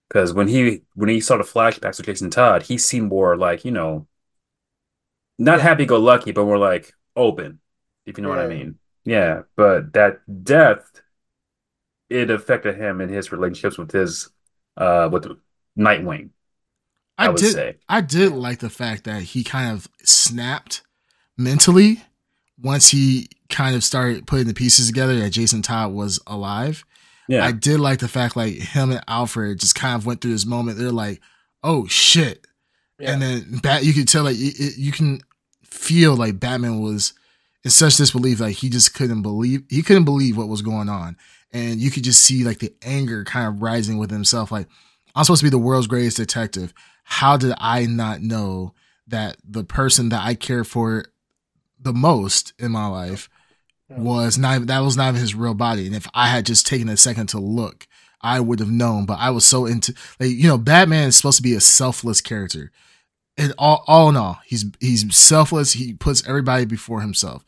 Because 0.09 0.33
when 0.33 0.49
he 0.49 0.83
when 0.95 1.09
he 1.11 1.21
saw 1.21 1.37
the 1.37 1.45
flashbacks 1.45 1.99
of 2.01 2.07
Jason 2.07 2.31
Todd, 2.31 2.65
he 2.65 2.79
seemed 2.79 3.09
more 3.09 3.37
like, 3.37 3.65
you 3.65 3.71
know, 3.73 4.07
not 5.39 5.61
happy-go-lucky, 5.61 6.33
but 6.33 6.45
more 6.45 6.59
like 6.59 6.95
open, 7.17 7.61
if 8.07 8.19
you 8.19 8.23
know 8.23 8.29
what 8.31 8.39
I 8.39 8.49
mean. 8.49 8.79
Yeah, 9.05 9.43
but 9.57 9.93
that 9.95 10.21
death, 10.45 11.03
it 12.11 12.31
affected 12.31 12.77
him 12.77 13.01
in 13.01 13.09
his 13.09 13.33
relationships 13.33 13.79
with 13.79 13.93
his 13.93 14.31
uh 14.77 15.09
with 15.13 15.27
Nightwing, 15.79 16.31
I 17.17 17.29
I 17.29 17.33
did. 17.33 17.53
say. 17.53 17.77
I 17.89 18.01
did 18.01 18.33
like 18.33 18.59
the 18.61 18.71
fact 18.71 19.05
that 19.05 19.23
he 19.23 19.45
kind 19.45 19.73
of 19.73 19.89
snapped 20.03 20.83
mentally 21.37 22.03
once 22.61 22.91
he 22.91 23.29
kind 23.49 23.77
of 23.77 23.85
started 23.85 24.27
putting 24.27 24.47
the 24.47 24.55
pieces 24.55 24.89
together 24.89 25.19
that 25.19 25.31
Jason 25.31 25.63
Todd 25.63 25.93
was 25.93 26.21
alive. 26.27 26.85
Yeah. 27.29 27.45
I 27.45 27.53
did 27.53 27.79
like 27.79 27.99
the 28.01 28.09
fact 28.09 28.37
like 28.37 28.55
him 28.55 28.91
and 28.91 29.05
Alfred 29.07 29.61
just 29.61 29.75
kind 29.75 29.95
of 29.97 30.07
went 30.07 30.21
through 30.21 30.33
this 30.33 30.47
moment. 30.47 30.79
They're 30.79 30.91
like, 30.91 31.21
"Oh 31.63 31.87
shit!" 31.87 32.47
Yeah. 32.99 33.13
And 33.13 33.23
then 33.23 33.59
Bat, 33.63 33.85
you 33.85 33.93
could 33.93 34.09
tell 34.09 34.25
like 34.25 34.37
it, 34.37 34.59
it- 34.59 34.79
you 34.79 34.93
can 34.93 35.21
feel 35.65 36.17
like 36.17 36.41
Batman 36.41 36.81
was 36.81 37.13
in 37.65 37.71
such 37.71 37.97
disbelief, 37.97 38.41
like 38.41 38.57
he 38.57 38.69
just 38.71 38.95
couldn't 38.95 39.23
believe 39.23 39.63
he 39.69 39.83
couldn't 39.83 40.05
believe 40.05 40.37
what 40.37 40.49
was 40.49 40.63
going 40.63 40.89
on, 40.89 41.17
and 41.53 41.79
you 41.81 41.91
could 41.91 42.05
just 42.05 42.23
see 42.25 42.45
like 42.45 42.59
the 42.61 42.73
anger 42.83 43.25
kind 43.25 43.47
of 43.49 43.63
rising 43.63 43.99
with 43.99 44.11
himself. 44.11 44.51
Like 44.51 44.67
I'm 45.15 45.25
supposed 45.25 45.41
to 45.41 45.47
be 45.47 45.51
the 45.51 45.59
world's 45.59 45.87
greatest 45.87 46.17
detective. 46.17 46.73
How 47.05 47.37
did 47.37 47.55
I 47.59 47.87
not 47.87 48.21
know 48.23 48.75
that 49.07 49.37
the 49.45 49.65
person 49.65 50.09
that 50.11 50.23
I 50.25 50.35
care 50.35 50.65
for 50.65 51.07
the 51.81 51.93
most 51.95 52.53
in 52.59 52.71
my 52.73 52.87
life 52.87 53.29
was 53.89 54.37
not 54.39 54.67
that 54.67 54.81
was 54.81 54.97
not 54.97 55.11
even 55.11 55.21
his 55.21 55.35
real 55.35 55.55
body. 55.55 55.87
And 55.87 55.95
if 55.95 56.07
I 56.15 56.29
had 56.29 56.47
just 56.47 56.67
taken 56.67 56.89
a 56.89 56.97
second 56.97 57.29
to 57.29 57.39
look, 57.39 57.87
I 58.21 58.41
would 58.41 58.61
have 58.61 58.71
known. 58.71 59.07
But 59.07 59.19
I 59.19 59.31
was 59.31 59.45
so 59.45 59.67
into 59.67 59.95
like 60.21 60.31
you 60.31 60.49
know, 60.49 60.59
Batman 60.59 61.09
is 61.09 61.17
supposed 61.17 61.39
to 61.39 61.43
be 61.43 61.55
a 61.55 61.61
selfless 61.61 62.21
character. 62.21 62.71
And 63.37 63.55
all, 63.57 63.85
all 63.87 64.09
in 64.09 64.17
all, 64.17 64.41
he's 64.45 64.67
he's 64.81 65.17
selfless. 65.17 65.73
He 65.73 65.95
puts 65.95 66.27
everybody 66.29 66.65
before 66.65 67.01
himself, 67.01 67.45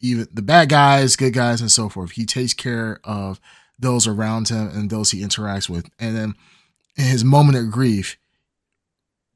even 0.00 0.26
the 0.32 0.42
bad 0.42 0.70
guys, 0.70 1.16
good 1.16 1.34
guys, 1.34 1.60
and 1.60 1.70
so 1.70 1.88
forth. 1.88 2.12
He 2.12 2.24
takes 2.24 2.54
care 2.54 2.98
of 3.04 3.40
those 3.78 4.06
around 4.06 4.48
him 4.48 4.68
and 4.68 4.88
those 4.88 5.10
he 5.10 5.20
interacts 5.20 5.68
with. 5.68 5.88
And 5.98 6.16
then 6.16 6.34
in 6.96 7.04
his 7.04 7.24
moment 7.24 7.58
of 7.58 7.70
grief, 7.70 8.16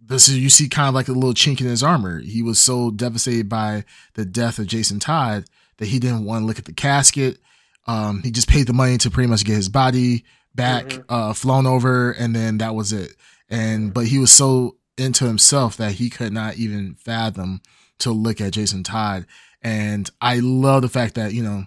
this 0.00 0.28
is 0.28 0.38
you 0.38 0.48
see 0.48 0.68
kind 0.68 0.88
of 0.88 0.94
like 0.94 1.08
a 1.08 1.12
little 1.12 1.34
chink 1.34 1.60
in 1.60 1.66
his 1.66 1.82
armor. 1.82 2.20
He 2.20 2.42
was 2.42 2.58
so 2.58 2.90
devastated 2.90 3.48
by 3.48 3.84
the 4.14 4.24
death 4.24 4.58
of 4.58 4.66
Jason 4.66 4.98
Todd 5.00 5.44
that 5.78 5.86
he 5.86 5.98
didn't 5.98 6.24
want 6.24 6.42
to 6.42 6.46
look 6.46 6.58
at 6.58 6.64
the 6.64 6.72
casket. 6.72 7.38
Um, 7.86 8.22
he 8.22 8.30
just 8.30 8.48
paid 8.48 8.66
the 8.66 8.72
money 8.72 8.98
to 8.98 9.10
pretty 9.10 9.28
much 9.28 9.44
get 9.44 9.56
his 9.56 9.68
body 9.68 10.24
back, 10.54 10.86
mm-hmm. 10.86 11.02
uh, 11.08 11.32
flown 11.32 11.66
over, 11.66 12.12
and 12.12 12.34
then 12.34 12.58
that 12.58 12.74
was 12.74 12.92
it. 12.92 13.14
And 13.48 13.94
but 13.94 14.06
he 14.06 14.18
was 14.18 14.30
so 14.30 14.76
into 14.98 15.24
himself 15.24 15.76
that 15.78 15.92
he 15.92 16.10
could 16.10 16.32
not 16.32 16.56
even 16.56 16.96
fathom 16.96 17.62
to 18.00 18.10
look 18.10 18.40
at 18.40 18.52
Jason 18.52 18.82
Todd. 18.82 19.26
And 19.62 20.10
I 20.20 20.40
love 20.40 20.82
the 20.82 20.88
fact 20.88 21.14
that 21.14 21.32
you 21.32 21.42
know, 21.42 21.64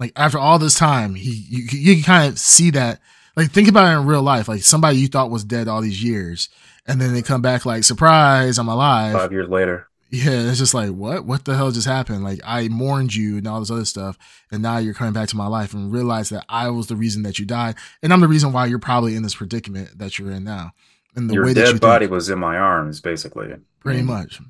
like 0.00 0.12
after 0.16 0.38
all 0.38 0.58
this 0.58 0.74
time, 0.74 1.14
he 1.14 1.30
you, 1.30 1.64
you 1.70 1.94
can 1.96 2.04
kind 2.04 2.32
of 2.32 2.38
see 2.38 2.70
that. 2.70 3.00
Like 3.36 3.52
think 3.52 3.68
about 3.68 3.86
it 3.86 3.96
in 4.00 4.06
real 4.06 4.22
life, 4.22 4.48
like 4.48 4.62
somebody 4.62 4.98
you 4.98 5.06
thought 5.06 5.30
was 5.30 5.44
dead 5.44 5.68
all 5.68 5.80
these 5.80 6.02
years, 6.02 6.48
and 6.86 7.00
then 7.00 7.14
they 7.14 7.22
come 7.22 7.42
back 7.42 7.64
like 7.64 7.84
surprise, 7.84 8.58
I'm 8.58 8.68
alive. 8.68 9.12
Five 9.12 9.32
years 9.32 9.48
later. 9.48 9.88
Yeah, 10.10 10.48
it's 10.48 10.58
just 10.58 10.74
like 10.74 10.90
what? 10.90 11.24
What 11.24 11.44
the 11.44 11.56
hell 11.56 11.70
just 11.70 11.86
happened? 11.86 12.24
Like 12.24 12.40
I 12.44 12.68
mourned 12.68 13.14
you 13.14 13.38
and 13.38 13.46
all 13.46 13.60
this 13.60 13.70
other 13.70 13.84
stuff, 13.84 14.18
and 14.50 14.60
now 14.60 14.78
you're 14.78 14.94
coming 14.94 15.12
back 15.12 15.28
to 15.28 15.36
my 15.36 15.46
life 15.46 15.72
and 15.72 15.92
realize 15.92 16.30
that 16.30 16.44
I 16.48 16.68
was 16.70 16.88
the 16.88 16.96
reason 16.96 17.22
that 17.22 17.38
you 17.38 17.46
died, 17.46 17.76
and 18.02 18.12
I'm 18.12 18.20
the 18.20 18.28
reason 18.28 18.52
why 18.52 18.66
you're 18.66 18.80
probably 18.80 19.14
in 19.14 19.22
this 19.22 19.36
predicament 19.36 19.98
that 19.98 20.18
you're 20.18 20.32
in 20.32 20.42
now. 20.42 20.72
And 21.14 21.30
the 21.30 21.34
Your 21.34 21.44
way 21.46 21.54
dead 21.54 21.66
that 21.66 21.72
you 21.74 21.80
body 21.80 22.06
think, 22.06 22.12
was 22.12 22.28
in 22.28 22.38
my 22.38 22.56
arms, 22.56 23.00
basically. 23.00 23.54
Pretty 23.80 24.02
much. 24.02 24.40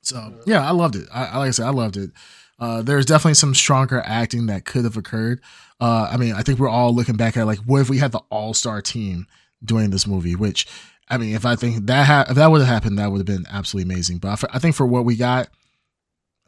So 0.00 0.34
yeah, 0.46 0.66
I 0.66 0.72
loved 0.72 0.96
it. 0.96 1.06
I, 1.12 1.38
like 1.38 1.48
I 1.48 1.50
said, 1.50 1.66
I 1.66 1.70
loved 1.70 1.96
it. 1.96 2.10
Uh, 2.58 2.80
there's 2.80 3.06
definitely 3.06 3.34
some 3.34 3.54
stronger 3.54 4.02
acting 4.06 4.46
that 4.46 4.64
could 4.64 4.84
have 4.84 4.96
occurred. 4.96 5.40
Uh, 5.80 6.08
I 6.10 6.16
mean, 6.16 6.32
I 6.32 6.42
think 6.42 6.58
we're 6.58 6.68
all 6.68 6.94
looking 6.94 7.16
back 7.16 7.36
at 7.36 7.46
like, 7.46 7.58
what 7.60 7.80
if 7.80 7.90
we 7.90 7.98
had 7.98 8.12
the 8.12 8.20
all 8.30 8.54
star 8.54 8.80
team 8.80 9.26
doing 9.64 9.90
this 9.90 10.06
movie? 10.06 10.36
Which 10.36 10.66
I 11.12 11.18
mean, 11.18 11.34
if 11.34 11.44
I 11.44 11.56
think 11.56 11.86
that 11.86 12.06
ha- 12.06 12.24
if 12.28 12.36
that 12.36 12.50
would 12.50 12.62
have 12.62 12.68
happened, 12.68 12.98
that 12.98 13.12
would 13.12 13.18
have 13.18 13.26
been 13.26 13.46
absolutely 13.50 13.92
amazing. 13.92 14.16
But 14.16 14.42
I, 14.50 14.58
think 14.58 14.74
for 14.74 14.86
what 14.86 15.04
we 15.04 15.14
got, 15.14 15.48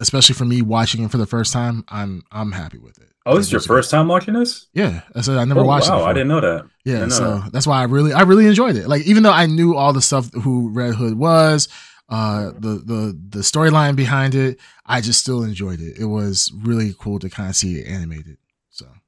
especially 0.00 0.34
for 0.34 0.46
me 0.46 0.62
watching 0.62 1.04
it 1.04 1.10
for 1.10 1.18
the 1.18 1.26
first 1.26 1.52
time, 1.52 1.84
I'm 1.88 2.22
I'm 2.32 2.50
happy 2.50 2.78
with 2.78 2.96
it. 2.98 3.08
Oh, 3.26 3.36
this 3.36 3.46
is 3.46 3.52
your 3.52 3.60
first 3.60 3.90
time 3.90 4.08
watching 4.08 4.32
this? 4.32 4.66
Yeah, 4.72 5.02
I 5.14 5.20
said 5.20 5.36
I 5.36 5.44
never 5.44 5.60
oh, 5.60 5.64
watched 5.64 5.90
wow, 5.90 5.98
it. 5.98 6.00
Wow, 6.00 6.06
I 6.06 6.12
didn't 6.14 6.28
know 6.28 6.40
that. 6.40 6.66
Yeah, 6.84 7.08
so 7.08 7.40
that. 7.40 7.52
that's 7.52 7.66
why 7.66 7.80
I 7.80 7.84
really 7.84 8.14
I 8.14 8.22
really 8.22 8.46
enjoyed 8.46 8.76
it. 8.76 8.88
Like 8.88 9.06
even 9.06 9.22
though 9.22 9.32
I 9.32 9.44
knew 9.44 9.76
all 9.76 9.92
the 9.92 10.02
stuff 10.02 10.32
who 10.32 10.70
Red 10.70 10.94
Hood 10.94 11.18
was, 11.18 11.68
uh, 12.08 12.52
the 12.58 12.82
the 12.84 13.20
the 13.28 13.40
storyline 13.40 13.96
behind 13.96 14.34
it, 14.34 14.58
I 14.86 15.02
just 15.02 15.20
still 15.20 15.42
enjoyed 15.42 15.80
it. 15.80 15.98
It 15.98 16.06
was 16.06 16.50
really 16.56 16.94
cool 16.98 17.18
to 17.18 17.28
kind 17.28 17.50
of 17.50 17.56
see 17.56 17.80
it 17.80 17.86
animated. 17.86 18.38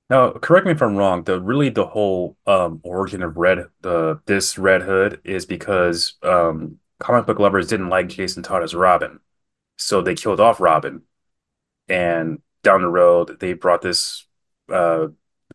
Now, 0.09 0.31
correct 0.31 0.67
me 0.67 0.73
if 0.73 0.83
I'm 0.83 0.97
wrong. 0.97 1.25
The 1.25 1.41
really 1.41 1.69
the 1.69 1.87
whole 1.87 2.37
um, 2.47 2.81
origin 2.85 3.23
of 3.23 3.37
Red 3.37 3.67
the 3.81 4.21
this 4.27 4.57
Red 4.57 4.83
Hood 4.83 5.21
is 5.25 5.47
because 5.47 6.15
um, 6.23 6.79
comic 7.01 7.27
book 7.27 7.41
lovers 7.41 7.67
didn't 7.67 7.89
like 7.89 8.09
Jason 8.09 8.43
Todd 8.43 8.63
as 8.63 8.75
Robin, 8.75 9.19
so 9.77 10.03
they 10.03 10.15
killed 10.15 10.41
off 10.41 10.61
Robin, 10.61 11.03
and 11.89 12.41
down 12.63 12.83
the 12.83 12.89
road 12.89 13.41
they 13.41 13.53
brought 13.53 13.83
this 13.83 14.27
uh, 14.73 15.09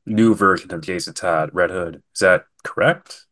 new 0.06 0.36
version 0.36 0.74
of 0.74 0.82
Jason 0.82 1.14
Todd, 1.14 1.52
Red 1.54 1.70
Hood. 1.70 2.04
Is 2.14 2.20
that 2.20 2.46
correct? 2.64 3.28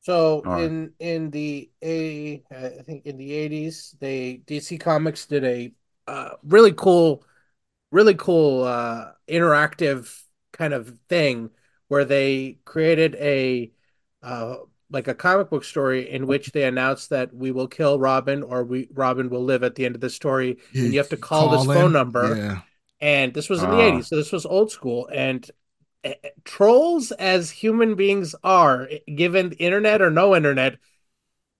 So 0.00 0.42
or... 0.44 0.58
in 0.58 0.92
in 0.98 1.30
the 1.30 1.70
a 1.84 2.42
I 2.50 2.82
think 2.82 3.06
in 3.06 3.16
the 3.16 3.32
eighties, 3.32 3.94
they 4.00 4.42
DC 4.44 4.80
Comics 4.80 5.26
did 5.26 5.44
a 5.44 5.72
uh, 6.08 6.30
really 6.42 6.72
cool, 6.72 7.24
really 7.92 8.14
cool 8.14 8.64
uh, 8.64 9.12
interactive 9.28 10.23
kind 10.54 10.72
of 10.72 10.98
thing 11.08 11.50
where 11.88 12.04
they 12.04 12.58
created 12.64 13.14
a 13.16 13.70
uh, 14.22 14.56
like 14.90 15.08
a 15.08 15.14
comic 15.14 15.50
book 15.50 15.64
story 15.64 16.08
in 16.08 16.26
which 16.26 16.52
they 16.52 16.64
announced 16.64 17.10
that 17.10 17.34
we 17.34 17.50
will 17.50 17.68
kill 17.68 17.98
Robin 17.98 18.42
or 18.42 18.64
we 18.64 18.88
Robin 18.92 19.28
will 19.28 19.44
live 19.44 19.62
at 19.62 19.74
the 19.74 19.84
end 19.84 19.94
of 19.94 20.00
the 20.00 20.08
story, 20.08 20.58
and 20.72 20.92
you 20.92 20.98
have 20.98 21.10
to 21.10 21.16
call, 21.16 21.48
call 21.48 21.58
this 21.58 21.66
him. 21.66 21.74
phone 21.74 21.92
number. 21.92 22.36
Yeah. 22.36 22.60
And 23.00 23.34
this 23.34 23.50
was 23.50 23.62
in 23.62 23.68
uh. 23.68 23.76
the 23.76 23.82
ah. 23.82 23.90
80s, 23.98 24.06
so 24.06 24.16
this 24.16 24.32
was 24.32 24.46
old 24.46 24.70
school. 24.70 25.08
And 25.12 25.48
uh, 26.04 26.12
trolls, 26.44 27.12
as 27.12 27.50
human 27.50 27.96
beings 27.96 28.34
are, 28.42 28.88
given 29.14 29.52
internet 29.52 30.00
or 30.00 30.10
no 30.10 30.34
internet, 30.34 30.78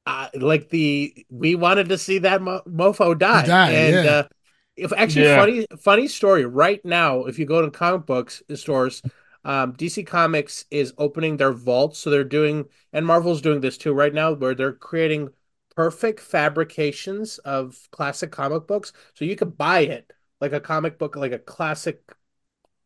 uh, 0.07 0.29
like 0.35 0.69
the 0.69 1.27
we 1.31 1.55
wanted 1.55 1.89
to 1.89 1.99
see 1.99 2.19
that 2.19 2.41
mo- 2.43 2.63
mofo 2.69 3.19
die, 3.19 3.47
die 3.47 3.71
and 3.71 4.05
yeah. 4.05 4.11
uh, 4.13 4.29
if 4.77 4.93
actually 4.93 5.27
yeah. 5.27 5.37
funny 5.37 5.67
funny 5.79 6.09
story 6.09 6.45
right 6.45 6.85
now, 6.85 7.25
if 7.25 7.39
you 7.39 7.47
go 7.47 7.63
to 7.63 7.71
comic 7.71 8.07
books 8.07 8.43
stores, 8.55 9.03
um, 9.45 9.73
DC 9.75 10.07
Comics 10.07 10.65
is 10.71 10.95
opening 10.99 11.37
their 11.37 11.53
vaults, 11.53 11.99
so 11.99 12.11
they're 12.11 12.25
doing, 12.25 12.65
and 12.93 13.07
Marvel's 13.07 13.43
doing 13.43 13.61
this 13.61 13.79
too 13.79 13.93
right 13.93 14.13
now, 14.13 14.33
where 14.33 14.55
they're 14.55 14.73
creating 14.73 15.29
perfect 15.77 16.21
fabrications 16.21 17.39
of 17.39 17.89
classic 17.91 18.31
comic 18.33 18.67
books, 18.67 18.93
so 19.15 19.25
you 19.25 19.37
could 19.37 19.57
buy 19.57 19.81
it 19.81 20.13
like 20.41 20.53
a 20.53 20.61
comic 20.61 20.99
book, 20.99 21.17
like 21.17 21.33
a 21.33 21.39
classic, 21.39 22.01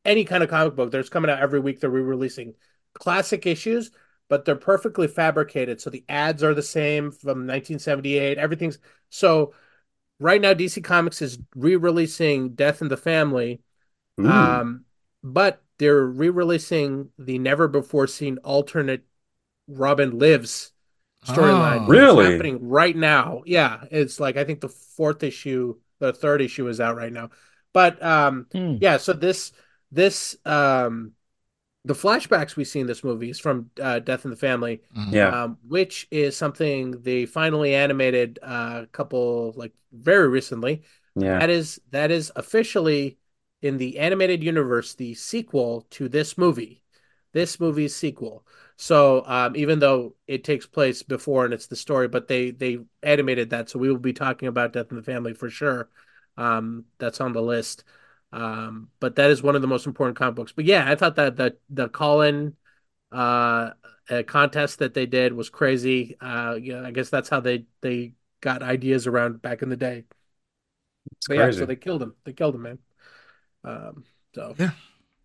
any 0.04 0.24
kind 0.24 0.42
of 0.42 0.50
comic 0.50 0.74
book. 0.74 0.90
There's 0.90 1.08
coming 1.10 1.30
out 1.30 1.40
every 1.40 1.60
week. 1.60 1.80
They're 1.80 1.90
re-releasing 1.90 2.54
classic 2.94 3.46
issues, 3.46 3.90
but 4.28 4.44
they're 4.44 4.56
perfectly 4.56 5.08
fabricated. 5.08 5.80
So 5.80 5.90
the 5.90 6.04
ads 6.08 6.42
are 6.42 6.54
the 6.54 6.62
same 6.62 7.10
from 7.10 7.46
1978. 7.46 8.38
Everything's 8.38 8.78
so 9.10 9.54
right 10.18 10.40
now 10.40 10.54
DC 10.54 10.82
Comics 10.82 11.22
is 11.22 11.38
re-releasing 11.54 12.50
Death 12.50 12.82
in 12.82 12.88
the 12.88 12.96
Family, 12.96 13.60
Ooh. 14.20 14.28
um, 14.28 14.84
but 15.22 15.62
they're 15.78 16.04
re-releasing 16.04 17.10
the 17.18 17.38
never 17.38 17.68
before 17.68 18.06
seen 18.06 18.38
alternate 18.38 19.04
Robin 19.68 20.18
Lives 20.18 20.72
storyline. 21.26 21.86
Oh, 21.86 21.86
really? 21.86 22.32
happening 22.32 22.68
right 22.68 22.96
now. 22.96 23.42
Yeah, 23.46 23.84
it's 23.90 24.18
like 24.18 24.36
I 24.36 24.44
think 24.44 24.60
the 24.60 24.68
fourth 24.68 25.22
issue, 25.22 25.76
the 25.98 26.12
third 26.12 26.42
issue 26.42 26.68
is 26.68 26.80
out 26.80 26.96
right 26.96 27.12
now. 27.12 27.30
But 27.72 28.02
um, 28.02 28.46
hmm. 28.52 28.76
yeah, 28.80 28.96
so 28.96 29.12
this 29.12 29.52
this 29.90 30.36
um 30.44 31.12
the 31.88 31.94
flashbacks 31.94 32.54
we 32.54 32.64
see 32.64 32.80
in 32.80 32.86
this 32.86 33.02
movie 33.02 33.30
is 33.30 33.40
from 33.40 33.70
uh, 33.80 33.98
Death 33.98 34.26
in 34.26 34.30
the 34.30 34.36
Family, 34.36 34.82
mm-hmm. 34.94 35.14
yeah, 35.14 35.44
um, 35.44 35.56
which 35.66 36.06
is 36.10 36.36
something 36.36 37.00
they 37.00 37.24
finally 37.24 37.74
animated 37.74 38.38
uh, 38.42 38.82
a 38.82 38.86
couple 38.88 39.54
like 39.56 39.72
very 39.90 40.28
recently. 40.28 40.82
Yeah, 41.16 41.38
that 41.38 41.48
is 41.48 41.80
that 41.90 42.10
is 42.10 42.30
officially 42.36 43.16
in 43.62 43.78
the 43.78 43.98
animated 43.98 44.44
universe 44.44 44.94
the 44.94 45.14
sequel 45.14 45.86
to 45.90 46.10
this 46.10 46.36
movie, 46.36 46.82
this 47.32 47.58
movie's 47.58 47.96
sequel. 47.96 48.46
So 48.76 49.24
um, 49.26 49.56
even 49.56 49.78
though 49.78 50.14
it 50.26 50.44
takes 50.44 50.66
place 50.66 51.02
before 51.02 51.46
and 51.46 51.54
it's 51.54 51.68
the 51.68 51.74
story, 51.74 52.06
but 52.06 52.28
they 52.28 52.50
they 52.50 52.80
animated 53.02 53.48
that, 53.50 53.70
so 53.70 53.78
we 53.78 53.88
will 53.88 53.96
be 53.96 54.12
talking 54.12 54.48
about 54.48 54.74
Death 54.74 54.90
in 54.90 54.96
the 54.98 55.02
Family 55.02 55.32
for 55.32 55.48
sure. 55.48 55.88
Um, 56.36 56.84
that's 56.98 57.22
on 57.22 57.32
the 57.32 57.42
list. 57.42 57.84
Um, 58.32 58.90
but 59.00 59.16
that 59.16 59.30
is 59.30 59.42
one 59.42 59.56
of 59.56 59.62
the 59.62 59.68
most 59.68 59.86
important 59.86 60.16
comic 60.18 60.34
books. 60.34 60.52
But 60.52 60.66
yeah, 60.66 60.90
I 60.90 60.94
thought 60.94 61.16
that 61.16 61.36
the 61.36 61.56
the 61.70 61.88
call-in 61.88 62.56
uh, 63.12 63.70
contest 64.26 64.78
that 64.80 64.94
they 64.94 65.06
did 65.06 65.32
was 65.32 65.50
crazy. 65.50 66.16
Uh, 66.20 66.58
yeah, 66.60 66.82
I 66.82 66.90
guess 66.90 67.10
that's 67.10 67.28
how 67.28 67.40
they 67.40 67.66
they 67.80 68.14
got 68.40 68.62
ideas 68.62 69.06
around 69.06 69.42
back 69.42 69.62
in 69.62 69.68
the 69.68 69.76
day. 69.76 70.04
Yeah, 71.30 71.50
so 71.50 71.66
they 71.66 71.76
killed 71.76 72.02
him. 72.02 72.14
They 72.24 72.32
killed 72.32 72.54
him, 72.54 72.62
man. 72.62 72.78
Um, 73.64 74.04
so 74.34 74.54
yeah. 74.58 74.70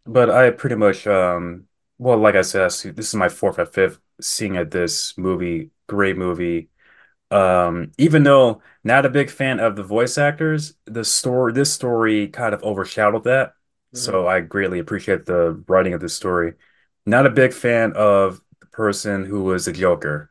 But 0.05 0.29
I 0.29 0.49
pretty 0.51 0.75
much 0.75 1.07
um 1.07 1.67
well, 1.97 2.17
like 2.17 2.35
I 2.35 2.41
said, 2.41 2.71
this 2.71 3.07
is 3.07 3.15
my 3.15 3.29
fourth 3.29 3.59
or 3.59 3.65
fifth 3.65 3.99
seeing 4.19 4.57
at 4.57 4.71
this 4.71 5.17
movie. 5.17 5.71
Great 5.87 6.17
movie. 6.17 6.69
Um, 7.33 7.91
even 7.97 8.23
though 8.23 8.61
not 8.83 9.07
a 9.07 9.09
big 9.09 9.31
fan 9.31 9.59
of 9.59 9.75
the 9.75 9.83
voice 9.83 10.19
actors, 10.19 10.75
the 10.85 11.03
story 11.03 11.51
this 11.51 11.73
story 11.73 12.27
kind 12.27 12.53
of 12.53 12.61
overshadowed 12.63 13.23
that. 13.23 13.49
Mm-hmm. 13.49 13.97
So 13.97 14.27
I 14.27 14.41
greatly 14.41 14.77
appreciate 14.77 15.25
the 15.25 15.63
writing 15.67 15.93
of 15.93 16.01
this 16.01 16.15
story. 16.15 16.53
Not 17.07 17.25
a 17.25 17.31
big 17.31 17.51
fan 17.53 17.93
of 17.93 18.39
the 18.59 18.67
person 18.67 19.25
who 19.25 19.43
was 19.43 19.65
the 19.65 19.71
Joker. 19.71 20.29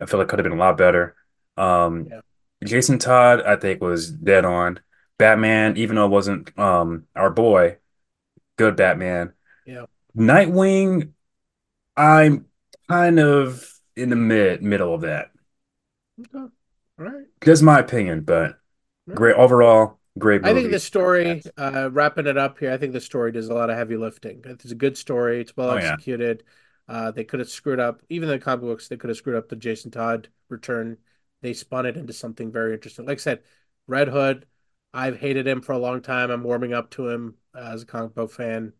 I 0.00 0.06
feel 0.06 0.18
like 0.18 0.28
could 0.28 0.40
have 0.40 0.44
been 0.44 0.58
a 0.58 0.60
lot 0.60 0.76
better. 0.76 1.14
Um, 1.56 2.08
yeah. 2.10 2.20
Jason 2.64 2.98
Todd, 2.98 3.42
I 3.42 3.54
think, 3.54 3.80
was 3.80 4.10
dead 4.10 4.44
on. 4.44 4.80
Batman, 5.18 5.76
even 5.76 5.94
though 5.94 6.06
it 6.06 6.10
wasn't 6.10 6.58
um 6.58 7.04
our 7.14 7.30
boy, 7.30 7.76
good 8.56 8.74
Batman. 8.74 9.32
Yeah. 9.64 9.84
Nightwing, 10.16 11.12
I'm 11.96 12.46
kind 12.88 13.20
of 13.20 13.64
in 13.94 14.10
the 14.10 14.16
mid 14.16 14.62
middle 14.62 14.92
of 14.92 15.02
that. 15.02 15.30
Okay. 16.20 16.38
All 16.38 16.50
right. 16.98 17.26
That's 17.40 17.62
my 17.62 17.78
opinion, 17.80 18.22
but 18.22 18.58
great 19.14 19.36
overall. 19.36 19.98
Great 20.18 20.42
I 20.42 20.52
think 20.52 20.70
the 20.70 20.78
story, 20.78 21.42
uh, 21.56 21.88
wrapping 21.90 22.26
it 22.26 22.36
up 22.36 22.58
here, 22.58 22.70
I 22.70 22.76
think 22.76 22.92
the 22.92 23.00
story 23.00 23.32
does 23.32 23.48
a 23.48 23.54
lot 23.54 23.70
of 23.70 23.76
heavy 23.76 23.96
lifting. 23.96 24.42
It's 24.44 24.70
a 24.70 24.74
good 24.74 24.98
story. 24.98 25.40
It's 25.40 25.56
well 25.56 25.70
Oh 25.70 25.76
yeah. 25.76 25.96
executed. 25.96 26.44
Uh, 26.86 27.10
they 27.10 27.24
could 27.24 27.40
have 27.40 27.48
screwed 27.48 27.80
up, 27.80 28.02
even 28.10 28.28
the 28.28 28.38
comic 28.38 28.60
books, 28.62 28.88
they 28.88 28.96
could 28.98 29.08
have 29.08 29.16
screwed 29.16 29.36
up 29.36 29.48
the 29.48 29.56
Jason 29.56 29.90
Todd 29.90 30.28
return. 30.50 30.98
They 31.40 31.54
spun 31.54 31.86
it 31.86 31.96
into 31.96 32.12
something 32.12 32.52
very 32.52 32.74
interesting. 32.74 33.06
Like 33.06 33.18
I 33.18 33.20
said, 33.20 33.42
Red 33.86 34.08
Hood, 34.08 34.46
I've 34.92 35.18
hated 35.18 35.46
him 35.46 35.62
for 35.62 35.72
a 35.72 35.78
long 35.78 36.02
time. 36.02 36.30
I'm 36.30 36.42
warming 36.42 36.74
up 36.74 36.90
to 36.92 37.08
him 37.08 37.36
uh, 37.54 37.70
as 37.72 37.82
a 37.82 37.86
comic 37.86 38.14
book 38.14 38.30
fan. 38.30 38.74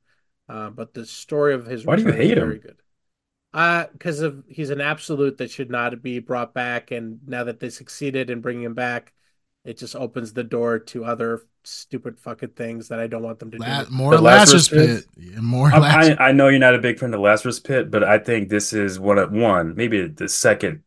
Uh, 0.48 0.68
but 0.68 0.92
the 0.92 1.06
story 1.06 1.54
of 1.54 1.64
his 1.64 1.86
Why 1.86 1.96
do 1.96 2.02
you 2.02 2.12
return 2.12 2.20
is 2.20 2.32
hate 2.32 2.36
very 2.36 2.58
him? 2.58 2.60
good. 2.60 2.76
Uh, 3.54 3.86
because 3.92 4.20
of 4.20 4.44
he's 4.48 4.70
an 4.70 4.80
absolute 4.80 5.38
that 5.38 5.50
should 5.50 5.70
not 5.70 6.02
be 6.02 6.18
brought 6.18 6.52
back, 6.54 6.90
and 6.90 7.20
now 7.28 7.44
that 7.44 7.60
they 7.60 7.70
succeeded 7.70 8.28
in 8.28 8.40
bringing 8.40 8.64
him 8.64 8.74
back, 8.74 9.12
it 9.64 9.78
just 9.78 9.94
opens 9.94 10.32
the 10.32 10.42
door 10.42 10.80
to 10.80 11.04
other 11.04 11.46
stupid 11.62 12.18
fucking 12.18 12.50
things 12.50 12.88
that 12.88 12.98
I 12.98 13.06
don't 13.06 13.22
want 13.22 13.38
them 13.38 13.52
to 13.52 13.58
La- 13.58 13.84
do. 13.84 13.86
more 13.90 14.16
The 14.16 14.20
Lazarus, 14.20 14.68
Lazarus 14.68 14.68
Pit. 14.68 15.06
Yeah, 15.16 15.40
more 15.40 15.70
I, 15.72 15.78
Lazarus. 15.78 16.18
I 16.18 16.28
I 16.28 16.32
know 16.32 16.48
you're 16.48 16.58
not 16.58 16.74
a 16.74 16.78
big 16.78 16.98
fan 16.98 17.14
of 17.14 17.20
Lazarus 17.20 17.60
Pit, 17.60 17.90
but 17.90 18.02
I 18.04 18.18
think 18.18 18.48
this 18.48 18.72
is 18.72 18.98
one 18.98 19.18
of 19.18 19.30
one, 19.32 19.74
maybe 19.76 20.06
the 20.08 20.28
second 20.28 20.82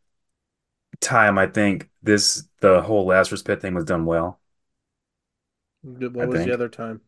time 1.00 1.38
I 1.38 1.46
think 1.46 1.88
this 2.02 2.48
the 2.60 2.82
whole 2.82 3.06
Lazarus 3.06 3.42
Pit 3.42 3.60
thing 3.60 3.74
was 3.74 3.84
done 3.84 4.04
well. 4.04 4.40
What 5.82 6.12
I 6.20 6.26
was 6.26 6.44
the 6.44 6.52
other 6.52 6.68
time? 6.68 7.00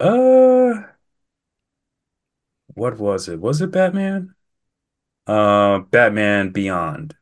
Uh, 0.00 0.82
what 2.74 2.98
was 2.98 3.28
it? 3.28 3.40
Was 3.40 3.60
it 3.60 3.70
Batman? 3.70 4.34
Uh, 5.26 5.80
Batman 5.80 6.50
Beyond. 6.50 7.14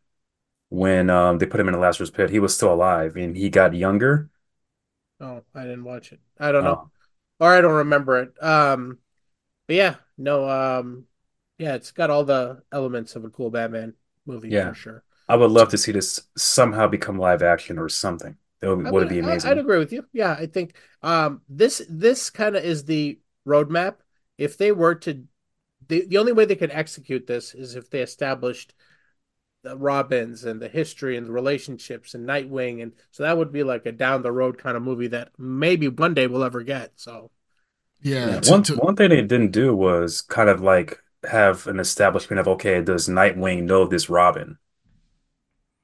When 0.69 1.11
um 1.11 1.39
they 1.39 1.47
put 1.47 1.59
him 1.59 1.67
in 1.69 1.75
the 1.75 1.81
Lazarus 1.81 2.11
Pit, 2.11 2.31
he 2.31 2.39
was 2.39 2.55
still 2.55 2.73
alive 2.73 3.17
and 3.17 3.37
he 3.37 3.51
got 3.51 3.75
younger. 3.75 4.31
Oh, 5.21 5.43
I 5.55 5.63
didn't 5.63 5.85
watch 5.85 6.13
it. 6.13 6.21
I 6.39 6.53
don't 6.53 6.65
know, 6.65 6.91
Oh, 7.41 7.45
or 7.45 7.53
I 7.53 7.61
don't 7.61 7.75
remember 7.75 8.19
it. 8.23 8.43
Um, 8.43 8.99
but 9.67 9.77
yeah, 9.77 9.95
no, 10.17 10.49
um, 10.49 11.05
yeah, 11.59 11.75
it's 11.75 11.91
got 11.91 12.11
all 12.11 12.25
the 12.25 12.63
elements 12.73 13.17
of 13.17 13.25
a 13.25 13.31
cool 13.31 13.51
Batman 13.51 13.95
movie 14.27 14.49
yeah. 14.49 14.69
for 14.71 14.75
sure. 14.75 15.05
I 15.29 15.37
would 15.37 15.51
love 15.51 15.69
to 15.71 15.79
see 15.79 15.93
this 15.93 16.23
somehow 16.37 16.87
become 16.89 17.19
live 17.19 17.43
action 17.43 17.79
or 17.79 17.89
something. 17.89 18.37
That 18.61 18.69
would, 18.69 18.85
would 18.85 18.93
would, 18.93 19.09
be 19.09 19.23
I, 19.23 19.35
I'd 19.35 19.59
agree 19.59 19.79
with 19.79 19.93
you. 19.93 20.07
Yeah, 20.13 20.33
I 20.33 20.47
think 20.47 20.75
um 21.03 21.43
this 21.49 21.83
this 21.89 22.31
kind 22.31 22.57
of 22.57 22.65
is 22.65 22.85
the 22.85 23.19
roadmap. 23.47 23.97
If 24.39 24.57
they 24.57 24.73
were 24.73 24.95
to, 24.97 25.25
the 25.91 26.07
the 26.07 26.19
only 26.19 26.33
way 26.33 26.47
they 26.47 26.57
could 26.57 26.73
execute 26.73 27.27
this 27.29 27.55
is 27.55 27.77
if 27.77 27.91
they 27.91 28.03
established 28.03 28.75
the 29.63 29.77
Robins 29.77 30.45
and 30.45 30.61
the 30.63 30.69
history 30.69 31.17
and 31.17 31.27
the 31.27 31.33
relationships 31.33 32.15
and 32.15 32.29
Nightwing, 32.29 32.83
and 32.83 32.93
so 33.13 33.25
that 33.25 33.39
would 33.39 33.53
be 33.53 33.63
like 33.65 33.87
a 33.87 33.93
down 33.93 34.23
the 34.23 34.33
road 34.33 34.59
kind 34.59 34.77
of 34.77 34.83
movie 34.85 35.09
that 35.09 35.33
maybe 35.39 35.89
one 35.89 36.15
day 36.15 36.27
we'll 36.29 36.45
ever 36.45 36.63
get. 36.63 36.93
So 36.97 37.31
Yeah, 38.25 38.37
Yeah, 38.37 38.41
to, 38.41 38.53
one 38.53 38.63
to 38.63 38.77
one 38.77 38.97
thing 38.97 39.11
they 39.11 39.23
didn't 39.23 39.53
do 39.53 39.75
was 39.77 40.21
kind 40.23 40.49
of 40.49 40.61
like 40.61 41.03
have 41.25 41.67
an 41.67 41.81
establishment 41.81 42.41
of 42.41 42.49
okay, 42.49 42.81
does 42.83 43.09
Nightwing 43.09 43.65
know 43.65 43.87
this 43.87 44.09
Robin? 44.11 44.59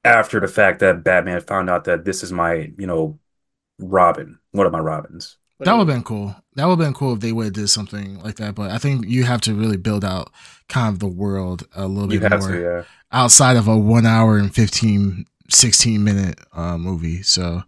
After 0.03 0.39
the 0.39 0.47
fact 0.47 0.79
that 0.79 1.03
Batman 1.03 1.41
found 1.41 1.69
out 1.69 1.83
that 1.83 2.03
this 2.05 2.23
is 2.23 2.31
my, 2.31 2.71
you 2.77 2.87
know, 2.87 3.19
Robin, 3.79 4.39
one 4.51 4.65
of 4.67 4.71
my 4.73 4.79
Robins. 4.79 5.37
What 5.57 5.65
that 5.65 5.73
would 5.73 5.87
have 5.87 5.95
been 5.95 6.03
cool. 6.03 6.35
That 6.55 6.65
would 6.65 6.79
have 6.79 6.87
been 6.87 6.93
cool 6.93 7.13
if 7.13 7.19
they 7.19 7.31
would 7.31 7.45
have 7.45 7.53
did 7.53 7.67
something 7.69 8.19
like 8.21 8.35
that. 8.37 8.55
But 8.55 8.71
I 8.71 8.77
think 8.77 9.05
you 9.07 9.23
have 9.23 9.41
to 9.41 9.53
really 9.53 9.77
build 9.77 10.05
out 10.05 10.31
kind 10.69 10.89
of 10.93 10.99
the 10.99 11.07
world 11.07 11.67
a 11.75 11.87
little 11.87 12.13
You 12.13 12.19
bit 12.19 12.31
have 12.31 12.41
more 12.41 12.51
to, 12.51 12.61
yeah. 12.61 12.83
outside 13.11 13.57
of 13.57 13.67
a 13.67 13.77
one 13.77 14.05
hour 14.05 14.37
and 14.37 14.53
15, 14.53 15.25
16 15.49 16.03
minute 16.03 16.39
uh, 16.53 16.77
movie. 16.77 17.21
So 17.23 17.63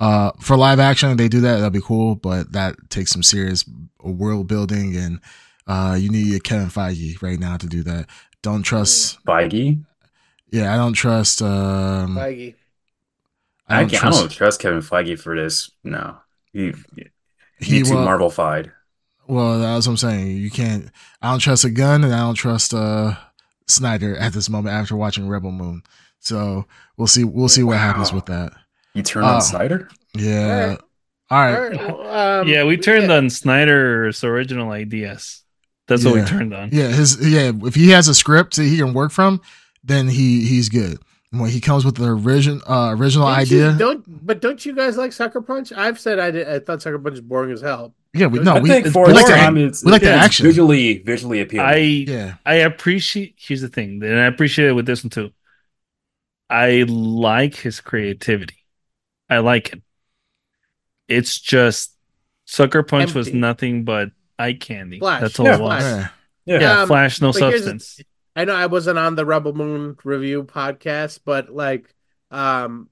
uh, 0.00 0.32
for 0.40 0.56
live 0.56 0.80
action, 0.80 1.10
if 1.10 1.16
they 1.18 1.28
do 1.28 1.40
that, 1.40 1.58
that'd 1.58 1.72
be 1.72 1.80
cool. 1.80 2.14
But 2.14 2.52
that 2.52 2.76
takes 2.90 3.10
some 3.10 3.22
serious 3.22 3.64
world 4.02 4.46
building, 4.48 4.96
and 4.96 5.20
uh, 5.66 5.96
you 5.98 6.10
need 6.10 6.34
a 6.34 6.40
Kevin 6.40 6.68
Feige 6.68 7.20
right 7.22 7.38
now 7.38 7.56
to 7.56 7.66
do 7.66 7.82
that. 7.84 8.08
Don't 8.42 8.62
trust. 8.62 9.18
Feige. 9.26 9.84
Yeah, 10.50 10.72
I 10.72 10.76
don't 10.76 10.94
trust. 10.94 11.42
Um, 11.42 12.16
Feige. 12.16 12.54
I 13.68 13.76
I 13.76 13.80
don't 13.80 13.88
can't, 13.90 14.04
I 14.04 14.06
trust. 14.08 14.20
don't 14.20 14.32
trust 14.32 14.60
Kevin 14.60 14.80
Feige 14.80 15.18
for 15.18 15.36
this. 15.36 15.70
No, 15.84 16.18
he 16.52 16.72
He 17.60 17.76
he 17.78 17.82
too 17.82 17.94
will. 17.94 18.04
Marvel-fied. 18.04 18.72
Well, 19.26 19.60
that's 19.60 19.86
what 19.86 19.92
I'm 19.92 19.96
saying. 19.96 20.36
You 20.38 20.50
can't. 20.50 20.90
I 21.22 21.30
don't 21.30 21.38
trust 21.38 21.64
a 21.64 21.70
Gunn, 21.70 22.02
and 22.04 22.12
I 22.14 22.18
don't 22.20 22.34
trust 22.34 22.74
uh 22.74 23.14
Snyder 23.68 24.16
at 24.16 24.32
this 24.32 24.48
moment 24.50 24.74
after 24.74 24.96
watching 24.96 25.28
Rebel 25.28 25.52
Moon. 25.52 25.82
So 26.18 26.66
we'll 26.96 27.06
see. 27.06 27.24
We'll 27.24 27.48
see 27.48 27.62
what 27.62 27.78
happens 27.78 28.12
with 28.12 28.26
that. 28.26 28.52
You 28.94 29.02
turn 29.02 29.24
Oh. 29.24 29.28
on 29.28 29.40
Snyder? 29.42 29.88
Yeah. 30.16 30.76
All 31.30 31.38
All 31.38 31.44
right. 31.52 31.70
right. 31.70 31.98
well, 31.98 32.40
um, 32.40 32.48
yeah, 32.48 32.64
we 32.64 32.76
turned 32.76 33.08
yeah. 33.08 33.16
on 33.18 33.30
Snyder's 33.30 34.24
original 34.24 34.72
ideas. 34.72 35.42
That's 35.86 36.04
what 36.04 36.14
we 36.14 36.24
turned 36.24 36.52
on. 36.52 36.70
Yeah. 36.72 36.88
His. 36.88 37.18
Yeah. 37.26 37.52
If 37.62 37.74
he 37.76 37.90
has 37.90 38.08
a 38.08 38.14
script 38.14 38.56
that 38.56 38.64
he 38.64 38.78
can 38.78 38.92
work 38.94 39.12
from, 39.12 39.40
then 39.84 40.08
he 40.08 40.44
he's 40.46 40.68
good. 40.68 40.98
When 41.32 41.48
he 41.48 41.60
comes 41.60 41.84
with 41.84 41.94
the 41.96 42.08
original 42.08 42.60
uh, 42.68 42.92
original 42.96 43.28
Didn't 43.32 43.50
you- 43.50 43.64
idea, 43.66 43.78
don't 43.78 44.26
but 44.26 44.40
don't 44.40 44.64
you 44.66 44.74
guys 44.74 44.96
like 44.96 45.12
Sucker 45.12 45.40
Punch? 45.40 45.72
I've 45.72 46.00
said 46.00 46.18
I 46.18 46.32
did, 46.32 46.48
I 46.48 46.58
thought 46.58 46.82
Sucker 46.82 46.98
Punch 46.98 47.14
is 47.14 47.20
boring 47.20 47.52
as 47.52 47.60
hell. 47.60 47.94
yeah, 48.12 48.26
we 48.26 48.40
I 48.40 48.42
no, 48.42 48.54
I 48.56 48.60
we, 48.60 48.68
think 48.68 48.86
we 48.86 49.12
like 49.12 49.26
the 49.26 49.32
time, 49.32 49.56
it's, 49.56 49.84
we 49.84 49.92
like 49.92 50.02
the 50.02 50.10
action. 50.10 50.44
visually 50.44 50.98
visually 50.98 51.40
appealing. 51.40 51.66
I 51.66 51.76
yeah. 51.76 52.34
I 52.44 52.54
appreciate. 52.54 53.36
Here's 53.38 53.60
the 53.60 53.68
thing, 53.68 54.02
and 54.02 54.18
I 54.18 54.24
appreciate 54.26 54.70
it 54.70 54.72
with 54.72 54.86
this 54.86 55.04
one 55.04 55.10
too. 55.10 55.30
I 56.48 56.84
like 56.88 57.54
his 57.54 57.80
creativity. 57.80 58.56
I 59.28 59.38
like 59.38 59.72
him. 59.72 59.84
It's 61.06 61.38
just 61.40 61.92
Sucker 62.44 62.82
Punch 62.82 63.14
was 63.14 63.32
nothing 63.32 63.84
but 63.84 64.10
eye 64.36 64.54
candy. 64.54 64.98
Flash. 64.98 65.20
That's 65.20 65.38
all 65.38 65.46
Yeah, 65.46 65.54
it 65.54 65.60
was. 65.60 65.82
Yeah. 65.84 66.08
yeah. 66.46 66.60
Yeah, 66.60 66.80
Um, 66.82 66.88
Flash, 66.88 67.20
no 67.20 67.30
substance. 67.30 68.00
I 68.36 68.44
know 68.44 68.54
I 68.54 68.66
wasn't 68.66 68.98
on 68.98 69.14
the 69.16 69.24
Rebel 69.26 69.52
Moon 69.52 69.96
review 70.04 70.44
podcast, 70.44 71.20
but 71.24 71.50
like 71.50 71.94
um 72.30 72.88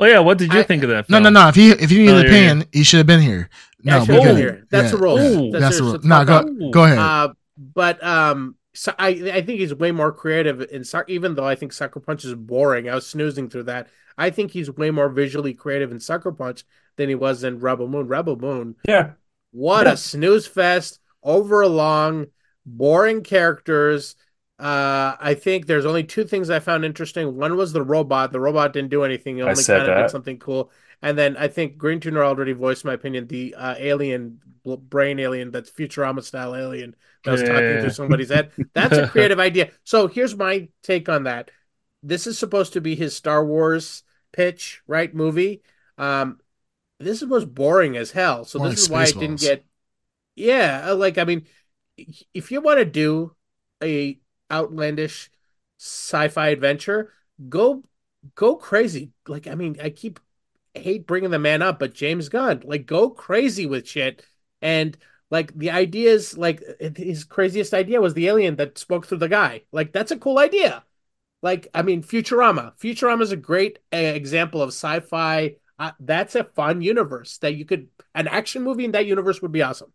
Oh 0.00 0.06
yeah, 0.06 0.18
what 0.18 0.38
did 0.38 0.52
you 0.52 0.60
I- 0.60 0.62
think 0.64 0.82
of 0.82 0.88
that? 0.90 1.08
No, 1.08 1.18
no, 1.20 1.30
no. 1.30 1.48
If 1.48 1.54
he 1.54 1.70
if 1.70 1.90
you 1.92 2.00
need 2.00 2.10
Oh, 2.10 2.16
an 2.18 2.22
yeah, 2.24 2.28
opinion, 2.30 2.64
he 2.72 2.82
should 2.82 2.98
have 2.98 3.06
been 3.06 3.20
here. 3.20 3.48
No, 3.84 4.00
should 4.00 4.08
we 4.08 4.14
have 4.16 4.24
been 4.24 4.34
good. 4.34 4.40
here. 4.40 4.66
That's 4.70 4.86
Yeah. 4.86 4.90
the 4.90 5.02
rule. 5.02 5.18
Ooh. 5.18 5.50
That's 5.52 5.78
the 5.78 5.84
your- 5.84 5.92
rule. 5.94 6.00
No, 6.04 6.24
go. 6.24 6.46
Ooh. 6.48 6.70
go 6.72 6.84
ahead. 6.84 6.98
Uh, 6.98 7.28
but 7.74 8.02
um, 8.04 8.56
so 8.74 8.92
I 8.98 9.08
I 9.08 9.42
think 9.42 9.60
he's 9.60 9.74
way 9.74 9.92
more 9.92 10.12
creative 10.12 10.60
in 10.62 10.84
Sucker. 10.84 11.10
Even 11.10 11.34
though 11.34 11.46
I 11.46 11.54
think 11.54 11.72
Sucker 11.72 12.00
Punch 12.00 12.24
is 12.24 12.34
boring, 12.34 12.88
I 12.88 12.94
was 12.94 13.06
snoozing 13.06 13.48
through 13.50 13.64
that. 13.64 13.88
I 14.16 14.30
think 14.30 14.50
he's 14.50 14.68
way 14.70 14.90
more 14.90 15.08
visually 15.08 15.54
creative 15.54 15.92
in 15.92 16.00
Sucker 16.00 16.32
Punch 16.32 16.64
than 16.96 17.08
he 17.08 17.14
was 17.14 17.44
in 17.44 17.60
Rebel 17.60 17.86
Moon. 17.88 18.08
Rebel 18.08 18.34
Moon, 18.36 18.74
yeah. 18.86 19.10
what 19.52 19.86
Yeah. 19.86 19.92
a 19.92 19.96
snooze 19.96 20.46
fest, 20.48 20.98
overlong, 21.22 22.26
boring 22.66 23.22
characters. 23.22 24.16
Uh, 24.58 25.14
I 25.20 25.34
think 25.34 25.66
there's 25.66 25.86
only 25.86 26.02
two 26.02 26.24
things 26.24 26.50
I 26.50 26.58
found 26.58 26.84
interesting. 26.84 27.36
One 27.36 27.56
was 27.56 27.72
the 27.72 27.82
robot. 27.82 28.32
The 28.32 28.40
robot 28.40 28.72
didn't 28.72 28.90
do 28.90 29.04
anything. 29.04 29.36
He 29.36 29.42
I 29.42 29.50
only 29.50 29.62
said 29.62 29.78
kind 29.78 29.88
of 29.88 29.96
did 29.96 30.04
that. 30.04 30.10
something 30.10 30.38
cool. 30.38 30.70
And 31.00 31.16
then 31.16 31.36
I 31.36 31.46
think 31.46 31.78
Green 31.78 32.00
Tuner 32.00 32.24
already 32.24 32.52
voiced 32.52 32.84
my 32.84 32.92
opinion. 32.94 33.28
The 33.28 33.54
uh, 33.54 33.76
alien, 33.78 34.40
brain 34.64 35.20
alien, 35.20 35.52
that's 35.52 35.70
Futurama 35.70 36.24
style 36.24 36.56
alien 36.56 36.96
that 37.24 37.30
was 37.30 37.42
talking 37.42 37.76
Yeah. 37.76 37.80
through 37.80 37.90
somebody's 37.90 38.30
head. 38.30 38.50
That's 38.74 38.96
a 38.98 39.06
creative 39.08 39.38
idea. 39.38 39.70
So 39.84 40.08
here's 40.08 40.34
my 40.36 40.68
take 40.82 41.08
on 41.08 41.22
that. 41.24 41.52
This 42.02 42.26
is 42.26 42.36
supposed 42.38 42.72
to 42.72 42.80
be 42.80 42.96
his 42.96 43.14
Star 43.14 43.44
Wars 43.44 44.02
pitch, 44.32 44.82
right? 44.88 45.14
Movie. 45.14 45.62
Um, 45.98 46.40
this 46.98 47.22
was 47.22 47.44
boring 47.44 47.96
as 47.96 48.10
hell. 48.10 48.44
So 48.44 48.58
More 48.58 48.68
this 48.70 48.80
is 48.82 48.88
why 48.90 49.04
it 49.04 49.18
didn't 49.18 49.40
get. 49.40 49.64
Yeah, 50.34 50.86
uh, 50.90 50.94
like 50.96 51.18
I 51.18 51.24
mean, 51.24 51.46
if 52.34 52.50
you 52.50 52.60
want 52.60 52.78
to 52.78 52.84
do 52.84 53.34
a 53.82 54.18
outlandish 54.50 55.30
sci-fi 55.78 56.48
adventure, 56.48 57.12
go 57.48 57.82
go 58.34 58.56
crazy. 58.56 59.12
Like 59.26 59.46
I 59.46 59.54
mean, 59.54 59.76
I 59.82 59.90
keep 59.90 60.20
I 60.76 60.80
hate 60.80 61.06
bringing 61.06 61.30
the 61.30 61.38
man 61.38 61.62
up, 61.62 61.78
but 61.78 61.94
James 61.94 62.28
Gunn, 62.28 62.62
like 62.64 62.86
go 62.86 63.10
crazy 63.10 63.66
with 63.66 63.88
shit. 63.88 64.24
And 64.60 64.96
like 65.30 65.56
the 65.56 65.70
ideas, 65.70 66.36
like 66.36 66.62
his 66.96 67.24
craziest 67.24 67.74
idea 67.74 68.00
was 68.00 68.14
the 68.14 68.28
alien 68.28 68.56
that 68.56 68.78
spoke 68.78 69.06
through 69.06 69.18
the 69.18 69.28
guy. 69.28 69.62
Like 69.72 69.92
that's 69.92 70.10
a 70.10 70.16
cool 70.16 70.38
idea. 70.38 70.84
Like 71.42 71.68
I 71.74 71.82
mean, 71.82 72.02
Futurama. 72.02 72.76
Futurama 72.78 73.22
is 73.22 73.32
a 73.32 73.36
great 73.36 73.78
uh, 73.92 73.96
example 73.96 74.62
of 74.62 74.70
sci-fi. 74.70 75.56
Uh, 75.78 75.92
that's 76.00 76.34
a 76.34 76.42
fun 76.42 76.82
universe 76.82 77.38
that 77.38 77.54
you 77.54 77.64
could 77.64 77.88
an 78.14 78.26
action 78.26 78.62
movie 78.62 78.84
in 78.84 78.92
that 78.92 79.06
universe 79.06 79.40
would 79.40 79.52
be 79.52 79.62
awesome. 79.62 79.92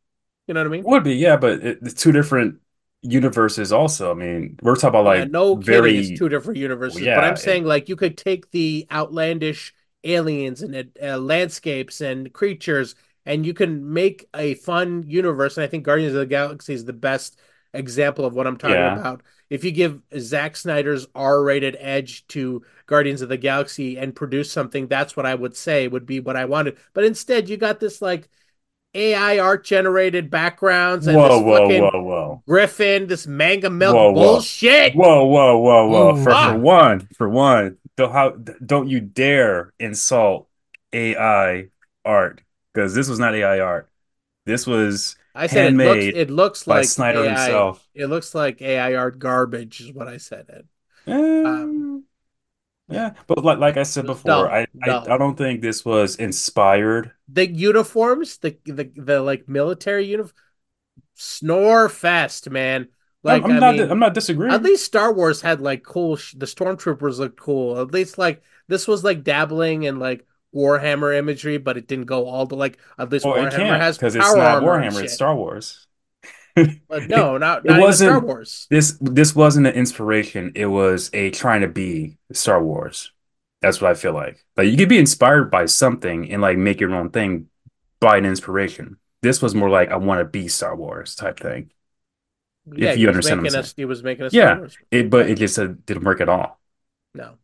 You 0.47 0.53
know 0.53 0.61
what 0.61 0.67
I 0.67 0.69
mean? 0.69 0.84
Would 0.84 1.03
be, 1.03 1.15
yeah, 1.15 1.38
but 1.38 1.63
it, 1.63 1.80
it's 1.81 1.93
two 1.93 2.11
different 2.11 2.59
universes 3.03 3.71
also. 3.71 4.11
I 4.11 4.13
mean, 4.15 4.57
we're 4.61 4.75
talking 4.75 4.89
about 4.99 5.05
Yeah, 5.11 5.23
like 5.23 5.31
no 5.31 5.55
very 5.55 5.93
kidding, 5.93 5.95
it's 5.95 6.11
two 6.11 6.30
different 6.30 6.59
universes. 6.59 7.01
Yeah, 7.01 7.15
but 7.15 7.23
I'm 7.23 7.35
it- 7.35 7.38
saying 7.38 7.65
like 7.65 7.89
you 7.89 7.95
could 7.95 8.17
take 8.17 8.51
the 8.51 8.88
outlandish 8.91 9.73
aliens 10.03 10.61
and 10.61 10.91
uh, 11.01 11.17
landscapes 11.17 12.01
and 12.01 12.31
creatures, 12.34 12.95
and 13.25 13.45
you 13.45 13.53
can 13.53 13.93
make 13.93 14.27
a 14.35 14.55
fun 14.55 15.03
universe. 15.07 15.57
And 15.57 15.63
I 15.63 15.67
think 15.67 15.84
Guardians 15.85 16.13
of 16.13 16.19
the 16.19 16.25
Galaxy 16.25 16.73
is 16.73 16.85
the 16.85 16.93
best 16.93 17.39
example 17.73 18.25
of 18.25 18.34
what 18.34 18.47
I'm 18.47 18.57
talking 18.57 18.75
Yeah. 18.75 18.93
about. 18.93 19.23
If 19.49 19.63
you 19.63 19.71
give 19.71 20.01
Zack 20.17 20.55
Snyder's 20.55 21.05
R-rated 21.13 21.77
edge 21.80 22.25
to 22.30 22.63
Guardians 22.88 23.21
of 23.21 23.30
the 23.30 23.38
Galaxy 23.38 23.97
and 23.97 24.15
produce 24.15 24.51
something, 24.51 24.88
that's 24.88 25.15
what 25.15 25.25
I 25.25 25.35
would 25.35 25.55
say 25.55 25.88
would 25.88 26.05
be 26.05 26.19
what 26.19 26.35
I 26.35 26.45
wanted. 26.45 26.77
But 26.93 27.03
instead, 27.05 27.49
you 27.49 27.57
got 27.57 27.80
this 27.80 28.01
like 28.01 28.30
AI 28.95 29.40
art 29.40 29.64
generated 29.64 30.30
backgrounds 30.30 31.07
and 31.07 31.15
Whoa, 31.15 31.26
this 31.26 31.41
whoa, 31.41 31.70
fucking 31.70 31.91
whoa, 31.91 32.03
whoa. 32.03 32.44
Griffin, 32.48 33.07
this 33.07 33.28
manga 33.28 33.70
milk 33.70 33.95
Whoa, 33.95 34.11
whoa. 34.11 34.14
bullshit. 34.15 34.94
Whoa, 34.94 35.26
whoa, 35.26 35.57
whoa, 35.57 35.88
whoa. 35.88 36.14
Ooh. 36.14 36.24
For, 36.24 36.36
for 36.36 36.53
one, 36.53 37.07
for 37.18 37.30
one, 37.30 37.78
don't, 37.98 38.11
how, 38.11 38.32
don't 38.65 38.90
you 38.90 38.99
dare 38.99 39.74
insult 39.80 40.48
AI 40.94 41.68
art 42.06 42.41
because 42.74 42.94
this 42.94 43.10
was 43.10 43.20
not 43.20 43.36
AI 43.36 43.60
art. 43.60 43.90
This 44.45 44.68
was 44.68 45.15
I 45.36 45.48
said 45.48 45.65
it 45.65 45.80
looks 45.80 46.10
it 46.14 46.30
looks 46.30 46.68
by 46.68 46.82
like 46.82 46.84
Snyder 46.84 47.20
AI, 47.20 47.26
himself. 47.26 47.88
It 47.94 48.07
looks 48.07 48.34
like 48.36 48.61
AI 48.61 48.95
art 48.95 49.20
garbage 49.20 49.82
is 49.82 49.91
what 49.91 50.07
I 50.07 50.18
said. 50.18 50.45
Ed. 50.49 50.68
Eh, 51.06 51.14
Um, 51.44 52.06
yeah, 52.89 53.14
but 53.27 53.43
like 53.43 53.60
like 53.60 53.77
I 53.77 53.84
said 53.84 54.05
before, 54.05 54.51
I, 54.51 54.68
I 54.84 55.18
don't 55.18 55.38
think 55.38 55.61
this 55.61 55.85
was 55.85 56.15
inspired. 56.18 57.11
The 57.27 57.49
uniforms, 57.49 58.38
the 58.38 58.57
the 58.65 58.91
the 58.95 59.22
like 59.22 59.47
military 59.47 60.05
uniform, 60.05 60.35
snore 61.15 61.89
fest, 61.89 62.49
man. 62.49 62.89
Like 63.23 63.43
I'm, 63.43 63.51
I'm 63.51 63.57
I 63.57 63.60
not 63.60 63.76
mean, 63.76 63.91
I'm 63.91 63.99
not 63.99 64.14
disagreeing. 64.14 64.53
at 64.53 64.64
least 64.64 64.85
Star 64.85 65.14
Wars 65.14 65.41
had 65.41 65.61
like 65.61 65.84
cool. 65.84 66.18
Sh- 66.18 66.35
the 66.38 66.45
stormtroopers 66.45 67.19
looked 67.19 67.39
cool. 67.39 67.80
At 67.80 67.91
least 67.91 68.18
like 68.18 68.43
this 68.68 68.88
was 68.88 69.03
like 69.03 69.23
dabbling 69.23 69.84
in 69.84 69.99
like 69.99 70.26
Warhammer 70.53 71.18
imagery, 71.18 71.57
but 71.57 71.77
it 71.77 71.88
didn't 71.88 72.05
go 72.05 72.27
all 72.27 72.45
the 72.45 72.55
like. 72.55 72.80
At 72.99 73.10
least 73.11 73.26
Warhammer 73.26 73.77
has 73.77 73.97
because 73.97 74.15
power 74.15 74.22
it's 74.22 74.35
not 74.35 74.64
Warhammer, 74.64 75.03
it's. 75.03 75.14
Star 75.14 75.35
Wars. 75.35 75.88
But 76.55 77.07
no, 77.09 77.38
not 77.38 77.65
It 77.65 77.69
not 77.69 77.73
even 77.77 77.81
wasn't- 77.81 78.09
Star 78.09 78.19
Wars. 78.19 78.67
This 78.69 78.97
this 79.01 79.35
wasn't 79.35 79.67
an 79.67 79.73
inspiration. 79.73 80.51
It 80.55 80.67
was 80.67 81.09
a 81.13 81.31
trying 81.31 81.61
to 81.61 81.67
be 81.67 82.17
Star 82.31 82.63
Wars. 82.63 83.11
That's 83.61 83.81
what 83.81 83.89
I 83.91 83.93
feel 83.95 84.13
like. 84.13 84.43
Like 84.57 84.67
you 84.67 84.77
could 84.77 84.89
be 84.89 84.99
inspired 84.99 85.49
by 85.49 85.65
something 85.65 86.30
and 86.31 86.41
like 86.41 86.57
make 86.57 86.80
your 86.80 86.93
own 86.93 87.09
thing 87.09 87.47
by 87.99 88.17
an 88.17 88.25
inspiration. 88.25 88.97
This 89.21 89.41
was 89.41 89.55
more 89.55 89.69
like 89.69 89.89
I 89.89 89.95
want 89.95 90.19
to 90.19 90.25
be 90.25 90.47
Star 90.47 90.75
Wars 90.75 91.15
type 91.15 91.39
thing. 91.39 91.71
Yeah, 92.71 92.91
if 92.91 92.97
you 92.99 93.07
understand 93.07 93.41
what 93.41 93.55
us. 93.55 93.73
He 93.75 93.85
was 93.85 94.03
making 94.03 94.25
us. 94.25 94.34
Yeah. 94.34 94.45
Star 94.47 94.57
Wars. 94.59 94.77
It, 94.91 95.09
but 95.09 95.30
it 95.30 95.38
just 95.38 95.57
uh, 95.57 95.67
didn't 95.85 96.03
work 96.03 96.21
at 96.21 96.30
all. 96.30 96.59
No. 97.13 97.35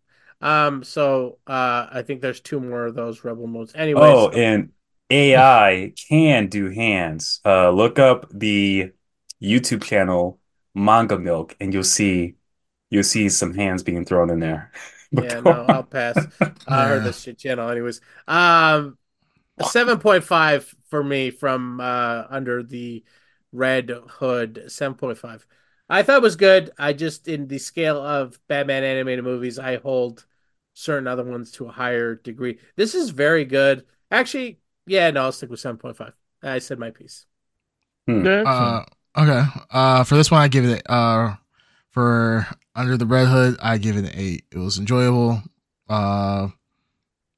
Um. 0.42 0.84
So, 0.84 1.40
uh, 1.48 1.88
I 1.92 2.04
think 2.06 2.22
there's 2.22 2.40
two 2.42 2.60
more 2.60 2.86
of 2.86 2.96
those 2.96 3.24
Rebel 3.24 3.48
Moons. 3.48 3.74
Anyway. 3.76 4.02
Oh, 4.02 4.30
and 4.30 4.70
AI 5.10 5.94
can 6.10 6.48
do 6.48 6.70
hands. 6.70 7.42
Uh, 7.46 7.72
look 7.72 7.98
up 8.00 8.28
the 8.34 8.92
YouTube 9.42 9.84
channel 9.84 10.40
Manga 10.76 11.18
Milk, 11.20 11.56
and 11.60 11.74
you'll 11.74 11.84
see 11.84 12.36
you'll 12.90 13.04
see 13.04 13.30
some 13.30 13.54
hands 13.56 13.84
being 13.84 14.06
thrown 14.06 14.30
in 14.30 14.40
there. 14.40 14.72
Yeah, 15.12 15.40
no, 15.40 15.64
I'll 15.66 15.84
pass. 15.84 16.28
I 16.68 16.88
heard 16.88 17.04
Yeah. 17.04 17.04
this 17.04 17.22
shit 17.22 17.40
channel, 17.40 17.70
anyways. 17.70 18.02
Um, 18.28 18.98
seven 19.60 20.00
point 20.00 20.24
five 20.24 20.76
for 20.90 21.04
me 21.04 21.32
from 21.32 21.82
uh 21.82 22.26
under 22.30 22.64
the 22.64 23.04
red 23.54 23.92
hood. 24.10 24.66
Seven 24.70 24.96
point 24.98 25.18
five. 25.18 25.48
I 25.90 26.04
thought 26.04 26.18
it 26.18 26.24
was 26.24 26.38
good. 26.38 26.72
I 26.80 26.94
just 26.94 27.28
in 27.28 27.48
the 27.48 27.60
scale 27.60 27.98
of 28.06 28.40
Batman 28.48 28.84
animated 28.84 29.26
movies, 29.26 29.60
I 29.60 29.78
hold 29.78 30.26
certain 30.76 31.08
other 31.08 31.24
ones 31.26 31.52
to 31.54 31.68
a 31.68 31.72
higher 31.74 32.16
degree. 32.16 32.60
This 32.78 32.96
is 32.96 33.12
very 33.12 33.46
good. 33.46 33.86
Actually, 34.12 34.62
yeah, 34.88 35.12
no, 35.12 35.24
I'll 35.26 35.32
stick 35.34 35.50
with 35.52 35.60
seven 35.62 35.78
point 35.78 35.98
five. 35.98 36.14
I 36.44 36.60
said 36.60 36.80
my 36.80 36.92
piece. 36.92 37.26
Good. 38.22 38.52
Uh, 38.52 38.84
okay. 39.20 39.44
Uh, 39.72 40.04
for 40.04 40.16
this 40.16 40.32
one, 40.32 40.42
I 40.42 40.48
give 40.48 40.66
it 40.66 40.82
uh, 40.90 41.36
for 41.92 42.48
Under 42.76 42.98
the 42.98 43.06
Red 43.06 43.28
Hood, 43.28 43.58
I 43.62 43.78
give 43.78 43.98
it 43.98 44.06
an 44.06 44.12
eight. 44.14 44.46
It 44.52 44.58
was 44.58 44.78
enjoyable. 44.78 45.42
Uh, 45.88 46.50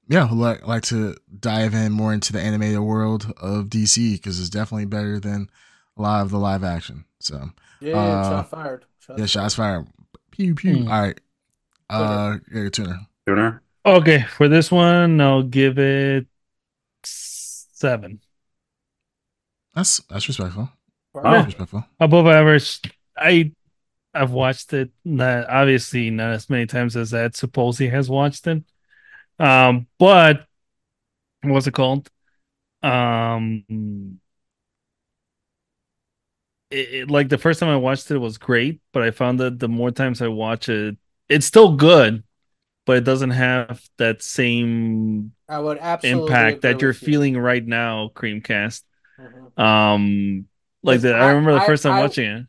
yeah, 0.07 0.29
would 0.29 0.37
like 0.37 0.67
like 0.67 0.83
to 0.83 1.15
dive 1.39 1.73
in 1.73 1.91
more 1.91 2.13
into 2.13 2.33
the 2.33 2.41
animated 2.41 2.79
world 2.79 3.33
of 3.41 3.65
DC 3.65 4.13
because 4.13 4.39
it's 4.39 4.49
definitely 4.49 4.85
better 4.85 5.19
than 5.19 5.49
a 5.97 6.01
lot 6.01 6.21
of 6.21 6.31
the 6.31 6.37
live 6.37 6.63
action. 6.63 7.05
So 7.19 7.49
Yeah, 7.79 7.97
Uh, 7.97 8.29
shot 8.29 8.49
fired. 8.49 8.85
Shots 8.99 9.19
yeah, 9.19 9.25
shots 9.25 9.55
fired. 9.55 9.87
Pew 10.31 10.53
pew. 10.55 10.83
Hmm. 10.83 10.87
All 10.91 11.01
right. 11.01 11.19
Uh, 11.89 12.37
yeah, 12.53 12.69
tuner. 12.69 12.99
Tuner? 13.27 13.61
Okay, 13.85 14.23
for 14.23 14.47
this 14.47 14.71
one, 14.71 15.19
I'll 15.19 15.43
give 15.43 15.77
it 15.79 16.27
seven. 17.03 18.21
That's 19.75 19.99
that's 20.09 20.27
respectful. 20.27 20.69
Fired. 21.13 21.45
That's 21.45 21.45
respectful. 21.47 21.85
Above 21.99 22.27
average. 22.27 22.81
I 23.17 23.51
I've 24.13 24.31
watched 24.31 24.73
it 24.73 24.91
not 25.05 25.49
obviously 25.49 26.09
not 26.11 26.33
as 26.33 26.49
many 26.49 26.65
times 26.67 26.97
as 26.97 27.11
that 27.11 27.35
suppose 27.35 27.77
he 27.77 27.87
has 27.89 28.09
watched 28.09 28.47
it. 28.47 28.63
Um, 29.39 29.87
but 29.99 30.47
what's 31.43 31.67
it 31.67 31.73
called? 31.73 32.09
Um 32.83 33.65
it, 36.69 36.93
it- 36.93 37.11
like 37.11 37.29
the 37.29 37.37
first 37.37 37.59
time 37.59 37.69
I 37.69 37.77
watched 37.77 38.09
it, 38.11 38.15
it 38.15 38.19
was 38.19 38.37
great, 38.37 38.81
but 38.93 39.03
I 39.03 39.11
found 39.11 39.39
that 39.39 39.59
the 39.59 39.67
more 39.67 39.91
times 39.91 40.21
I 40.21 40.27
watch 40.27 40.69
it, 40.69 40.97
it's 41.29 41.45
still 41.45 41.75
good, 41.75 42.23
but 42.85 42.97
it 42.97 43.03
doesn't 43.05 43.31
have 43.31 43.81
that 43.97 44.21
same 44.21 45.33
I 45.47 45.59
would 45.59 45.77
absolutely 45.79 46.19
impact 46.21 46.61
that 46.63 46.81
you're 46.81 46.93
you. 46.93 46.97
feeling 46.99 47.37
right 47.37 47.65
now, 47.65 48.09
Creamcast. 48.15 48.83
Mhm. 49.17 49.51
Um, 49.61 50.47
like 50.83 50.95
Yes, 50.95 51.01
the, 51.03 51.15
I 51.15 51.27
I- 51.27 51.29
remember 51.29 51.53
the 51.53 51.61
I- 51.61 51.65
first 51.65 51.83
time 51.83 51.93
I- 51.93 52.01
watching 52.01 52.29
it. 52.29 52.47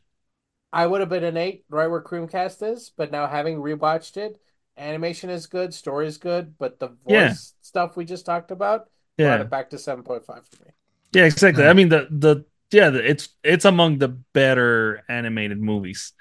I 0.72 0.86
would 0.86 1.00
have 1.00 1.10
been 1.10 1.24
an 1.24 1.36
eight, 1.36 1.64
right 1.68 1.86
where 1.88 2.00
Creamcast 2.00 2.62
is, 2.72 2.90
but 2.96 3.10
now 3.12 3.26
having 3.26 3.59
rewatched 3.59 4.16
it, 4.16 4.40
animation 4.78 5.28
is 5.28 5.46
good, 5.46 5.74
story 5.74 6.06
is 6.06 6.16
good, 6.16 6.56
but 6.59 6.78
the 6.80 6.88
voice 6.88 6.96
Yeah. 7.09 7.34
stuff 7.60 7.94
we 7.96 8.06
just 8.06 8.24
talked 8.24 8.50
about 8.50 8.88
brought 9.18 9.38
Yeah, 9.38 9.40
it 9.42 9.50
back 9.50 9.70
to 9.70 9.78
seven 9.78 10.02
point 10.02 10.24
five 10.24 10.46
for 10.46 10.64
me. 10.64 10.70
yeah, 11.12 11.24
exactly. 11.26 11.64
I 11.66 11.74
mean 11.74 11.90
the 11.90 12.09
the 12.10 12.44
yeah, 12.70 12.88
the, 12.88 13.06
it's 13.06 13.28
it's 13.44 13.66
among 13.66 13.98
the 13.98 14.09
better 14.09 15.02
animated 15.10 15.60
movies, 15.60 16.14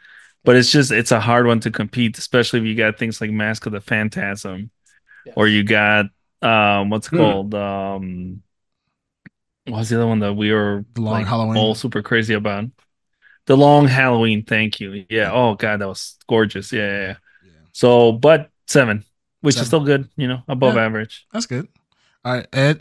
but 0.43 0.57
it's 0.57 0.69
just 0.69 0.91
it's 0.91 1.13
a 1.13 1.21
hard 1.21 1.47
one 1.47 1.61
to 1.61 1.71
compete, 1.71 2.17
especially 2.17 2.59
if 2.59 2.65
you 2.65 2.75
got 2.75 2.99
things 2.99 3.21
like 3.21 3.31
Mask 3.31 3.65
of 3.67 3.71
the 3.71 3.79
Phantasm, 3.79 4.69
Yes. 5.25 5.33
or 5.37 5.47
you 5.47 5.63
got 5.63 6.07
um 6.41 6.89
what's 6.89 7.07
it 7.07 7.11
Hmm. 7.11 7.17
called 7.17 7.55
um 7.55 8.43
what's 9.71 9.89
the 9.89 9.95
other 9.97 10.07
one 10.07 10.19
that 10.19 10.33
we 10.33 10.51
were 10.51 10.85
The 10.93 11.01
Long 11.01 11.13
like 11.13 11.27
Halloween. 11.27 11.57
all 11.57 11.75
super 11.75 12.01
crazy 12.01 12.33
about? 12.33 12.65
The 13.47 13.57
Long 13.57 13.87
Halloween. 13.87 14.43
Thank 14.45 14.79
you. 14.79 15.05
Yeah. 15.09 15.31
Oh 15.31 15.55
god, 15.55 15.81
that 15.81 15.87
was 15.87 16.17
gorgeous. 16.27 16.71
Yeah. 16.71 16.79
yeah, 16.81 16.99
yeah. 17.01 17.15
Yeah, 17.45 17.51
So, 17.73 18.11
but 18.11 18.49
seven, 18.67 19.03
which 19.41 19.55
Seven. 19.55 19.61
is 19.63 19.67
still 19.67 19.83
good. 19.83 20.09
You 20.15 20.27
know, 20.27 20.43
above 20.47 20.75
Yeah. 20.75 20.85
average. 20.85 21.25
that's 21.33 21.45
good. 21.47 21.67
All 22.23 22.33
right, 22.33 22.47
Ed. 22.53 22.79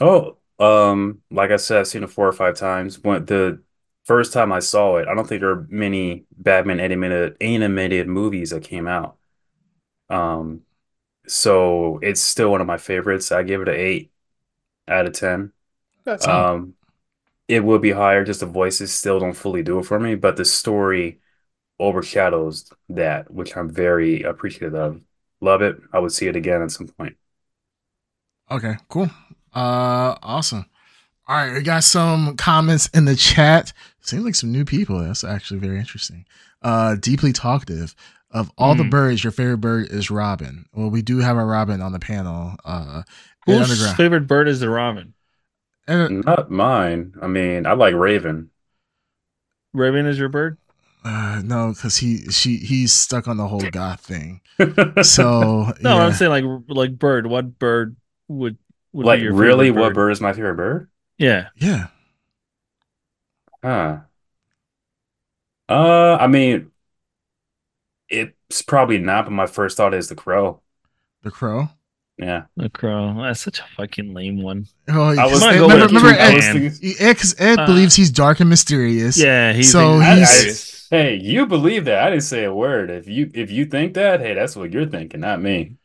Oh, 0.00 0.36
um, 0.60 1.22
like 1.30 1.50
I 1.50 1.56
said, 1.56 1.78
I've 1.80 1.88
seen 1.88 2.04
it 2.04 2.10
four 2.10 2.28
or 2.28 2.32
five 2.32 2.56
times. 2.56 3.02
When 3.02 3.24
the 3.26 3.60
first 4.04 4.32
time 4.32 4.52
I 4.52 4.60
saw 4.60 4.96
it, 4.98 5.08
I 5.08 5.14
don't 5.14 5.26
think 5.26 5.40
there 5.40 5.50
are 5.50 5.66
many 5.68 6.24
Batman 6.36 6.78
animated 6.80 7.36
animated 7.40 8.06
movies 8.06 8.50
that 8.50 8.62
came 8.62 8.86
out. 8.86 9.16
Um, 10.08 10.62
so 11.26 11.98
it's 12.02 12.20
still 12.20 12.50
one 12.52 12.60
of 12.60 12.66
my 12.66 12.78
favorites. 12.78 13.32
I 13.32 13.42
give 13.42 13.60
it 13.62 13.68
an 13.68 13.74
eight 13.74 14.12
out 14.86 15.06
of 15.06 15.12
ten. 15.12 15.52
That's. 16.08 16.26
Um, 16.26 16.74
it 17.48 17.64
would 17.64 17.82
be 17.82 17.92
higher, 17.92 18.24
just 18.24 18.40
the 18.40 18.46
voices 18.46 18.92
still 18.92 19.20
don't 19.20 19.32
fully 19.34 19.62
do 19.62 19.78
it 19.78 19.86
for 19.86 19.98
me, 20.00 20.14
but 20.14 20.36
the 20.36 20.44
story 20.44 21.20
overshadows 21.78 22.70
that, 22.90 23.30
which 23.30 23.56
I'm 23.56 23.70
very 23.70 24.22
appreciative 24.22 24.74
of. 24.74 25.02
Love 25.40 25.62
it. 25.62 25.76
I 25.92 25.98
would 26.00 26.12
see 26.12 26.26
it 26.26 26.36
again 26.36 26.62
at 26.62 26.70
some 26.72 26.88
point. 26.88 27.16
Okay, 28.50 28.76
cool. 28.88 29.10
Uh, 29.54 30.16
awesome. 30.22 30.66
All 31.26 31.36
right, 31.36 31.52
we 31.54 31.62
got 31.62 31.84
some 31.84 32.36
comments 32.36 32.88
in 32.94 33.04
the 33.04 33.16
chat. 33.16 33.72
Seems 34.00 34.24
like 34.24 34.34
some 34.34 34.50
new 34.52 34.64
people. 34.64 35.00
That's 35.00 35.24
actually 35.24 35.60
very 35.60 35.78
interesting. 35.78 36.24
Uh, 36.62 36.96
deeply 36.96 37.32
talkative. 37.32 37.94
Of 38.30 38.50
all 38.58 38.74
the 38.74 38.84
Hmm. 38.84 38.90
birds, 38.90 39.24
your 39.24 39.30
favorite 39.30 39.58
bird 39.58 39.88
is 39.90 40.10
robin. 40.10 40.66
Well, 40.74 40.90
we 40.90 41.00
do 41.02 41.18
have 41.18 41.36
a 41.38 41.44
robin 41.44 41.80
on 41.80 41.92
the 41.92 41.98
panel. 41.98 42.56
Uh, 42.64 43.02
Whose 43.46 43.94
favorite 43.94 44.26
bird 44.26 44.48
is 44.48 44.60
the 44.60 44.68
robin? 44.68 45.14
Ed- 45.88 46.12
Not 46.24 46.50
mine. 46.52 47.14
I 47.20 47.26
mean, 47.26 47.66
I 47.66 47.72
like 47.72 47.94
Raven. 47.94 48.50
Raven 49.72 50.06
is 50.06 50.18
your 50.18 50.28
bird? 50.28 50.58
uh, 51.04 51.40
no, 51.44 51.72
because 51.72 51.96
he 51.98 52.28
she 52.30 52.56
he's 52.58 52.92
stuck 52.92 53.28
on 53.28 53.36
the 53.36 53.48
whole 53.48 53.66
goth 53.70 54.00
thing. 54.00 54.40
So 55.02 55.72
No, 55.80 55.98
yeah. 55.98 56.04
I'm 56.04 56.12
saying 56.12 56.30
like 56.30 56.44
like 56.68 56.98
bird. 56.98 57.26
What 57.26 57.58
bird 57.58 57.96
would 58.28 58.58
would 58.92 59.04
Like 59.06 59.20
be 59.20 59.20
your 59.20 59.32
really, 59.32 59.66
favorite 59.66 59.70
what 59.70 59.94
bird 59.94 60.10
is 60.10 60.20
my 60.20 60.32
favorite 60.32 60.56
bird? 60.56 60.90
Yeah. 61.18 61.48
yeah. 61.56 61.88
Huh. 63.62 64.06
Uh, 65.68 66.16
I 66.20 66.26
mean, 66.26 66.70
it's 68.08 68.62
probably 68.62 68.98
not, 68.98 69.24
but 69.26 69.32
my 69.32 69.46
first 69.46 69.76
thought 69.76 69.94
is 69.94 70.08
the 70.08 70.14
crow. 70.14 70.62
The 71.22 71.30
crow. 71.30 71.68
Yeah. 72.18 72.42
The 72.56 72.68
crow. 72.68 73.14
That's 73.22 73.40
such 73.40 73.60
a 73.60 73.64
fucking 73.76 74.12
lame 74.12 74.42
one. 74.42 74.66
Oh, 74.88 75.02
I 75.16 75.26
was 75.26 75.40
because 75.40 75.40
gonna 75.40 75.52
Ed- 75.54 75.58
go 75.58 75.68
remember, 75.68 75.86
remember 75.86 76.10
Toucan. 76.40 76.66
Ed, 76.66 76.94
Ed, 77.00 77.14
'cause 77.16 77.34
Ed 77.38 77.58
Uh, 77.60 77.66
believes 77.66 77.94
he's 77.94 78.10
dark 78.10 78.40
and 78.40 78.50
mysterious. 78.50 79.16
Yeah, 79.16 79.52
he's 79.52 79.70
So 79.70 79.94
a- 79.94 79.98
I, 80.00 80.14
he's- 80.16 80.86
Hey, 80.90 81.16
you 81.16 81.46
believe 81.46 81.84
that? 81.84 82.02
I 82.02 82.10
didn't 82.10 82.22
say 82.22 82.44
a 82.44 82.52
word. 82.54 82.90
If 82.90 83.06
you 83.06 83.30
if 83.34 83.50
you 83.50 83.66
think 83.66 83.92
that, 83.94 84.20
hey, 84.20 84.32
that's 84.34 84.56
what 84.56 84.72
you're 84.72 84.86
thinking, 84.86 85.20
not 85.20 85.40
me. 85.40 85.76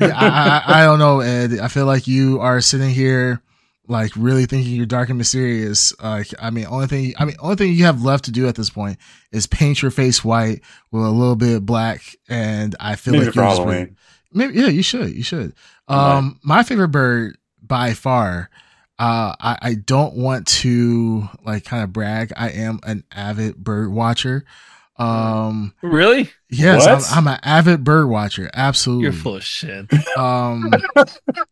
Yeah, 0.00 0.12
I, 0.16 0.72
I, 0.72 0.82
I 0.82 0.84
don't 0.86 0.98
know, 1.00 1.20
Ed. 1.20 1.58
I 1.58 1.68
feel 1.68 1.84
like 1.84 2.06
you 2.06 2.40
are 2.40 2.60
sitting 2.62 2.88
here, 2.90 3.42
like 3.88 4.12
really 4.16 4.46
thinking 4.46 4.72
you're 4.72 4.86
dark 4.86 5.08
and 5.10 5.18
mysterious. 5.18 5.92
Like, 6.00 6.28
I 6.40 6.48
mean, 6.50 6.64
only 6.70 6.86
thing, 6.86 7.12
I 7.18 7.24
mean, 7.26 7.36
only 7.40 7.56
thing 7.56 7.74
you 7.74 7.84
have 7.84 8.02
left 8.02 8.24
to 8.26 8.30
do 8.30 8.46
at 8.48 8.54
this 8.54 8.70
point 8.70 8.98
is 9.32 9.46
paint 9.46 9.82
your 9.82 9.90
face 9.90 10.24
white 10.24 10.62
with 10.92 11.02
a 11.04 11.10
little 11.10 11.36
bit 11.36 11.56
of 11.56 11.66
black, 11.66 12.00
and 12.28 12.74
I 12.80 12.94
feel 12.96 13.12
Maybe 13.14 13.26
like 13.26 13.34
you're 13.34 13.44
just 13.44 13.58
Halloween. 13.58 13.96
Maybe 14.32 14.54
yeah, 14.54 14.68
you 14.68 14.82
should. 14.82 15.10
You 15.14 15.22
should. 15.22 15.54
Um, 15.88 16.38
my 16.42 16.62
favorite 16.62 16.88
bird 16.88 17.36
by 17.62 17.94
far. 17.94 18.50
Uh, 18.98 19.34
I, 19.40 19.58
I 19.62 19.74
don't 19.74 20.14
want 20.14 20.46
to 20.48 21.28
like 21.44 21.64
kind 21.64 21.82
of 21.82 21.92
brag. 21.92 22.32
I 22.36 22.50
am 22.50 22.80
an 22.82 23.04
avid 23.10 23.56
bird 23.56 23.90
watcher. 23.90 24.44
Um, 24.98 25.74
Really? 25.82 26.30
Yes, 26.50 26.86
What? 26.86 27.10
I'm, 27.16 27.26
I'm 27.28 27.34
an 27.34 27.40
avid 27.42 27.84
bird 27.84 28.08
watcher. 28.08 28.50
Absolutely. 28.54 29.04
You're 29.04 29.12
full 29.12 29.36
of 29.36 29.44
shit. 29.44 29.86
Um, 30.16 30.70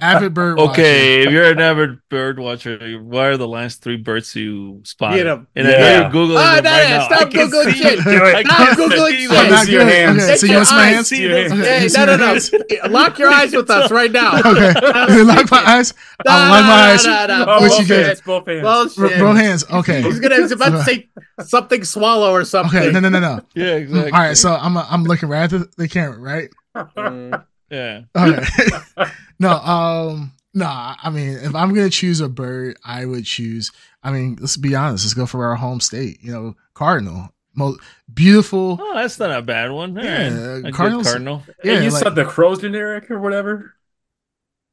avid 0.00 0.34
bird. 0.34 0.56
watcher. 0.58 0.70
Okay, 0.72 1.22
if 1.22 1.30
you're 1.30 1.50
an 1.50 1.60
avid 1.60 1.98
bird 2.08 2.38
watcher, 2.38 2.78
what 3.02 3.26
are 3.26 3.36
the 3.36 3.48
last 3.48 3.82
three 3.82 3.96
birds 3.96 4.34
you 4.36 4.80
spot? 4.84 5.12
spotted? 5.12 5.16
Get 5.18 5.26
'em. 5.26 5.46
And 5.56 5.68
I 5.68 5.70
know 5.70 5.78
you're 5.78 6.10
googling 6.10 6.36
Ah, 6.38 6.54
them 6.60 6.64
no, 6.64 6.70
right 6.70 6.88
no, 6.88 6.96
now. 6.98 7.04
stop 7.06 7.20
I 7.20 7.24
Googling 7.30 7.72
shit. 7.74 7.98
it. 7.98 8.04
Do 8.04 8.10
it. 8.10 8.22
I 8.22 8.42
Stop 8.42 8.76
can 8.76 8.90
Googling 8.90 9.10
see 9.10 9.20
shit. 9.22 9.30
them. 9.30 9.50
Not 9.50 9.66
See 9.66 9.72
your 9.72 9.84
hands. 9.84 10.22
Okay, 10.22 10.36
so 10.36 10.46
you 10.46 10.54
want 10.54 10.66
some 10.68 10.78
Get 10.78 10.84
your 10.86 10.94
hands? 10.94 11.08
See 11.08 11.22
your 11.22 11.36
hands. 11.36 11.94
Hey, 11.96 12.06
no, 12.06 12.16
no, 12.16 12.34
no. 12.84 12.88
Lock 12.90 13.18
your 13.18 13.30
eyes 13.30 13.52
with 13.54 13.70
us 13.70 13.90
right 13.90 14.10
now. 14.12 14.32
Okay, 14.52 14.72
lock 15.22 15.50
my 15.50 15.62
eyes. 15.64 15.94
I 16.26 16.48
lock 16.50 16.64
my 16.64 16.92
eyes. 16.92 17.04
No, 17.06 17.26
no, 17.26 17.44
no, 17.44 17.44
Oh, 17.52 17.60
What 17.60 17.70
both 17.70 17.80
you 17.80 17.86
get? 17.86 18.06
hands, 18.06 18.20
both 18.20 18.46
hands. 18.46 18.62
Bullshit. 18.96 19.18
Bro 19.18 19.32
hands. 19.34 19.64
Okay. 19.70 20.02
He's 20.02 20.20
gonna 20.20 20.36
he's 20.36 20.52
about 20.52 20.70
to 20.70 20.82
say 20.84 21.08
something 21.40 21.84
swallow 21.84 22.32
or 22.32 22.44
something. 22.44 22.78
Okay. 22.78 22.90
No, 22.92 23.00
no, 23.00 23.08
no, 23.08 23.20
no. 23.20 23.40
Yeah, 23.54 23.78
exactly. 23.98 24.12
All 24.12 24.18
right. 24.20 24.36
So 24.36 24.54
I'm 24.54 24.76
I'm 24.76 25.04
looking 25.04 25.28
right 25.28 25.44
at 25.44 25.50
the, 25.50 25.68
the 25.76 25.88
camera, 25.88 26.18
right? 26.18 26.50
Mm. 26.76 27.44
yeah. 27.70 28.02
Okay. 28.16 28.46
no, 29.38 29.50
um, 29.52 30.32
no. 30.54 30.66
I 30.66 31.10
mean, 31.10 31.38
if 31.42 31.54
I'm 31.54 31.74
gonna 31.74 31.90
choose 31.90 32.20
a 32.20 32.28
bird, 32.28 32.78
I 32.84 33.04
would 33.04 33.24
choose. 33.24 33.70
I 34.02 34.10
mean, 34.12 34.36
let's 34.40 34.56
be 34.56 34.74
honest. 34.74 35.04
Let's 35.04 35.14
go 35.14 35.26
for 35.26 35.46
our 35.46 35.54
home 35.56 35.80
state. 35.80 36.18
You 36.22 36.32
know, 36.32 36.54
cardinal. 36.74 37.28
Most 37.54 37.80
beautiful. 38.12 38.78
Oh, 38.80 38.94
that's 38.94 39.18
not 39.18 39.30
a 39.30 39.42
bad 39.42 39.70
one. 39.72 39.98
All 39.98 40.02
Yeah, 40.04 40.22
right. 40.22 40.56
A 40.58 40.62
good 40.62 40.74
Cardinals- 40.74 41.06
cardinal. 41.06 41.38
Hey, 41.62 41.74
Yeah, 41.74 41.80
you 41.80 41.90
like- 41.90 42.02
said 42.02 42.14
the 42.14 42.24
crow's 42.24 42.60
generic 42.62 43.10
or 43.10 43.18
whatever. 43.20 43.74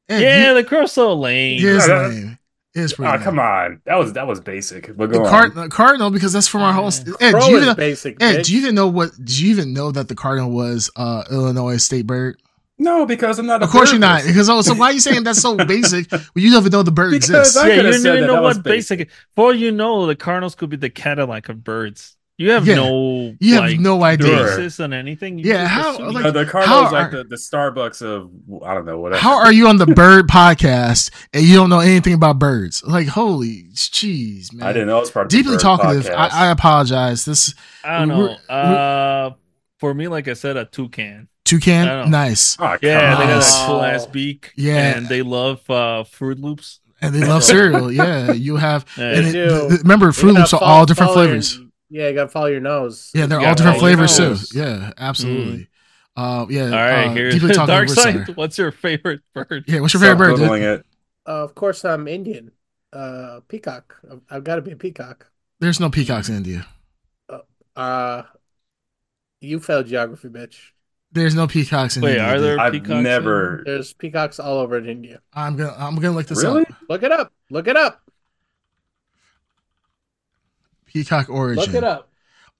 Ed, 0.08 0.22
Yeah, 0.22 0.48
you- 0.48 0.54
the 0.54 0.64
crow's 0.64 0.92
so 0.92 1.12
lame. 1.14 1.58
it 1.58 1.64
is 1.64 1.86
Yeah, 1.86 1.98
that- 1.98 2.10
lame. 2.10 2.38
It 2.74 2.80
is 2.82 2.92
pretty. 2.94 3.08
Oh, 3.08 3.14
lame. 3.14 3.22
come 3.24 3.38
on. 3.38 3.80
That 3.84 3.96
was 3.96 4.12
that 4.12 4.26
was 4.26 4.40
basic. 4.40 4.96
But 4.96 5.10
The 5.10 5.18
go 5.18 5.28
card, 5.28 5.56
on. 5.56 5.64
the 5.64 5.68
cardinal 5.68 6.10
because 6.10 6.32
that's 6.32 6.46
from 6.48 6.62
our 6.62 6.72
whole. 6.72 6.86
Ed, 7.20 7.32
do 7.32 7.50
you 7.50 7.56
is 7.58 7.62
even, 7.64 7.76
basic. 7.76 8.22
Ed, 8.22 8.38
bitch. 8.40 8.44
do 8.46 8.54
you 8.54 8.60
even 8.62 8.74
know 8.74 8.86
what? 8.88 9.10
Do 9.24 9.44
you 9.44 9.50
even 9.50 9.72
know 9.72 9.90
that 9.90 10.08
the 10.08 10.14
cardinal 10.14 10.50
was 10.52 10.90
uh 10.96 11.24
Illinois 11.30 11.78
state 11.78 12.06
bird? 12.06 12.40
No, 12.78 13.04
because 13.06 13.38
I'm 13.38 13.46
not. 13.46 13.60
A 13.60 13.64
Of 13.64 13.70
course 13.70 13.90
bird 13.90 13.94
you're 13.96 14.00
not. 14.00 14.22
Because 14.24 14.48
oh, 14.48 14.62
so 14.62 14.74
why 14.74 14.86
are 14.86 14.92
you 14.92 15.00
saying 15.00 15.24
that's 15.24 15.40
so 15.40 15.56
basic 15.66 16.10
Well, 16.12 16.20
you 16.36 16.50
don't 16.50 16.60
even 16.60 16.72
know 16.72 16.82
the 16.82 16.92
bird 16.92 17.10
Because 17.10 17.28
exists? 17.30 17.56
I 17.56 17.68
yeah, 17.68 17.76
could've 17.76 17.92
you 17.92 17.98
said 17.98 18.08
don't 18.08 18.16
even 18.18 18.26
know 18.28 18.34
that 18.36 18.42
what 18.42 18.62
basic. 18.62 19.10
For 19.36 19.52
you 19.52 19.72
know, 19.72 20.06
the 20.06 20.16
Cardinals 20.16 20.54
could 20.54 20.70
be 20.70 20.76
the 20.76 20.90
Cadillac 20.90 21.48
of 21.48 21.62
birds. 21.64 22.16
You 22.40 22.52
have 22.52 22.66
Yeah. 22.66 22.76
no, 22.76 23.36
You 23.38 23.54
have 23.56 23.64
like, 23.64 23.80
no 23.80 24.02
idea. 24.02 24.34
basis 24.34 24.80
on 24.80 24.94
anything. 24.94 25.38
You 25.38 25.52
Yeah, 25.52 25.66
how- 25.68 25.98
like- 25.98 26.24
Uh, 26.24 26.30
the 26.30 26.46
How 26.46 26.50
Cardinals 26.50 26.92
like 26.92 27.12
are- 27.12 27.16
the, 27.18 27.24
the 27.24 27.36
Starbucks 27.36 28.00
of 28.00 28.30
I 28.64 28.72
don't 28.72 28.86
know 28.86 28.98
whatever. 28.98 29.20
How 29.20 29.36
are 29.36 29.52
you 29.52 29.68
on 29.68 29.76
the 29.76 29.84
bird 29.86 30.26
podcast 30.26 31.10
and 31.34 31.44
you 31.44 31.54
don't 31.54 31.68
know 31.68 31.80
anything 31.80 32.14
about 32.14 32.38
birds? 32.38 32.82
Like, 32.82 33.08
holy 33.08 33.64
jeez, 33.74 34.54
man. 34.54 34.66
I 34.66 34.72
didn't 34.72 34.88
know 34.88 34.96
it 34.96 35.00
was 35.00 35.10
part 35.10 35.26
of 35.26 35.30
the 35.30 35.36
Deeply 35.36 35.56
bird 35.56 35.60
talkative. 35.60 36.06
podcast. 36.06 36.16
I, 36.32 36.46
I 36.46 36.50
apologize. 36.50 37.26
This 37.26 37.54
I 37.84 37.98
don't 37.98 38.08
know. 38.08 38.18
We're- 38.20 38.36
Uh, 38.48 39.30
for 39.78 39.92
me, 39.92 40.08
like 40.08 40.26
I 40.26 40.32
said, 40.32 40.56
a 40.56 40.64
toucan. 40.64 41.28
Toucan, 41.44 42.10
nice. 42.10 42.56
Oh, 42.58 42.76
Yeah, 42.80 43.16
they 43.16 43.24
got 43.24 43.34
Nice. 43.36 43.52
that 43.54 43.66
cool 43.66 43.82
ass 43.82 44.06
beak. 44.06 44.52
Yeah. 44.56 44.96
and 44.96 45.08
they 45.10 45.20
love 45.20 45.60
uh, 45.68 46.04
Froot 46.04 46.40
Loops. 46.40 46.80
And 47.02 47.14
they 47.14 47.26
love 47.26 47.44
cereal. 47.44 47.92
Yeah, 47.92 48.32
you 48.32 48.56
have. 48.56 48.86
Yeah. 48.96 49.04
And 49.10 49.26
it, 49.26 49.32
do. 49.32 49.48
th- 49.48 49.68
th- 49.68 49.80
remember, 49.82 50.06
Froot 50.12 50.34
Loops 50.36 50.54
are 50.54 50.62
all 50.62 50.86
different 50.86 51.12
follow 51.12 51.22
your- 51.26 51.30
flavors. 51.42 51.60
Yeah, 51.90 52.08
you 52.08 52.14
gotta 52.14 52.28
follow 52.28 52.46
your 52.46 52.60
nose. 52.60 53.10
Yeah, 53.14 53.26
they're 53.26 53.40
all 53.40 53.54
different 53.54 53.78
flavors 53.80 54.16
too. 54.16 54.36
Yeah, 54.56 54.92
absolutely. 54.96 55.68
Uh, 56.16 56.46
yeah. 56.48 56.64
All 56.64 56.70
right, 56.70 57.06
uh, 57.06 57.12
here's 57.12 57.34
deeply. 57.34 57.50
Darkseid. 57.54 58.36
What's 58.36 58.58
your 58.58 58.72
favorite 58.72 59.20
bird? 59.34 59.64
Yeah, 59.66 59.80
what's 59.80 59.94
your 59.94 60.02
Stop 60.02 60.18
favorite 60.18 60.30
bird? 60.30 60.36
dude? 60.38 60.48
Googling 60.50 60.74
it. 60.78 60.86
Uh, 61.26 61.44
of 61.44 61.54
course, 61.54 61.84
I'm 61.84 62.08
Indian. 62.08 62.52
Uh, 62.92 63.40
peacock. 63.48 63.96
I've, 64.10 64.20
I've 64.30 64.44
got 64.44 64.56
to 64.56 64.62
be 64.62 64.72
a 64.72 64.76
peacock. 64.76 65.30
There's 65.60 65.78
no 65.80 65.90
peacocks 65.90 66.28
in 66.28 66.36
India. 66.36 66.66
Uh, 67.76 68.22
you 69.40 69.60
failed 69.60 69.86
geography, 69.86 70.28
bitch. 70.28 70.56
There's 71.12 71.34
no 71.34 71.46
peacocks 71.46 71.96
in 71.96 72.02
Wait, 72.02 72.16
India. 72.18 72.24
Wait, 72.26 72.30
are 72.32 72.36
dude. 72.36 72.44
there 72.44 72.60
I've 72.60 72.72
peacocks? 72.72 72.90
in- 72.90 73.02
never. 73.02 73.62
There's 73.64 73.92
peacocks 73.94 74.38
all 74.38 74.58
over 74.58 74.78
in 74.78 74.88
India. 74.88 75.20
I'm 75.34 75.56
gonna 75.56 75.74
I'm 75.76 75.96
gonna 75.96 76.12
look 76.14 76.26
this 76.26 76.42
Really? 76.42 76.62
up. 76.62 76.68
Look 76.88 77.02
it 77.02 77.12
up. 77.12 77.32
Look 77.50 77.66
it 77.68 77.76
up. 77.76 78.00
Peacock 80.92 81.28
origin. 81.30 81.64
Look 81.64 81.74
it 81.74 81.84
up. 81.84 82.08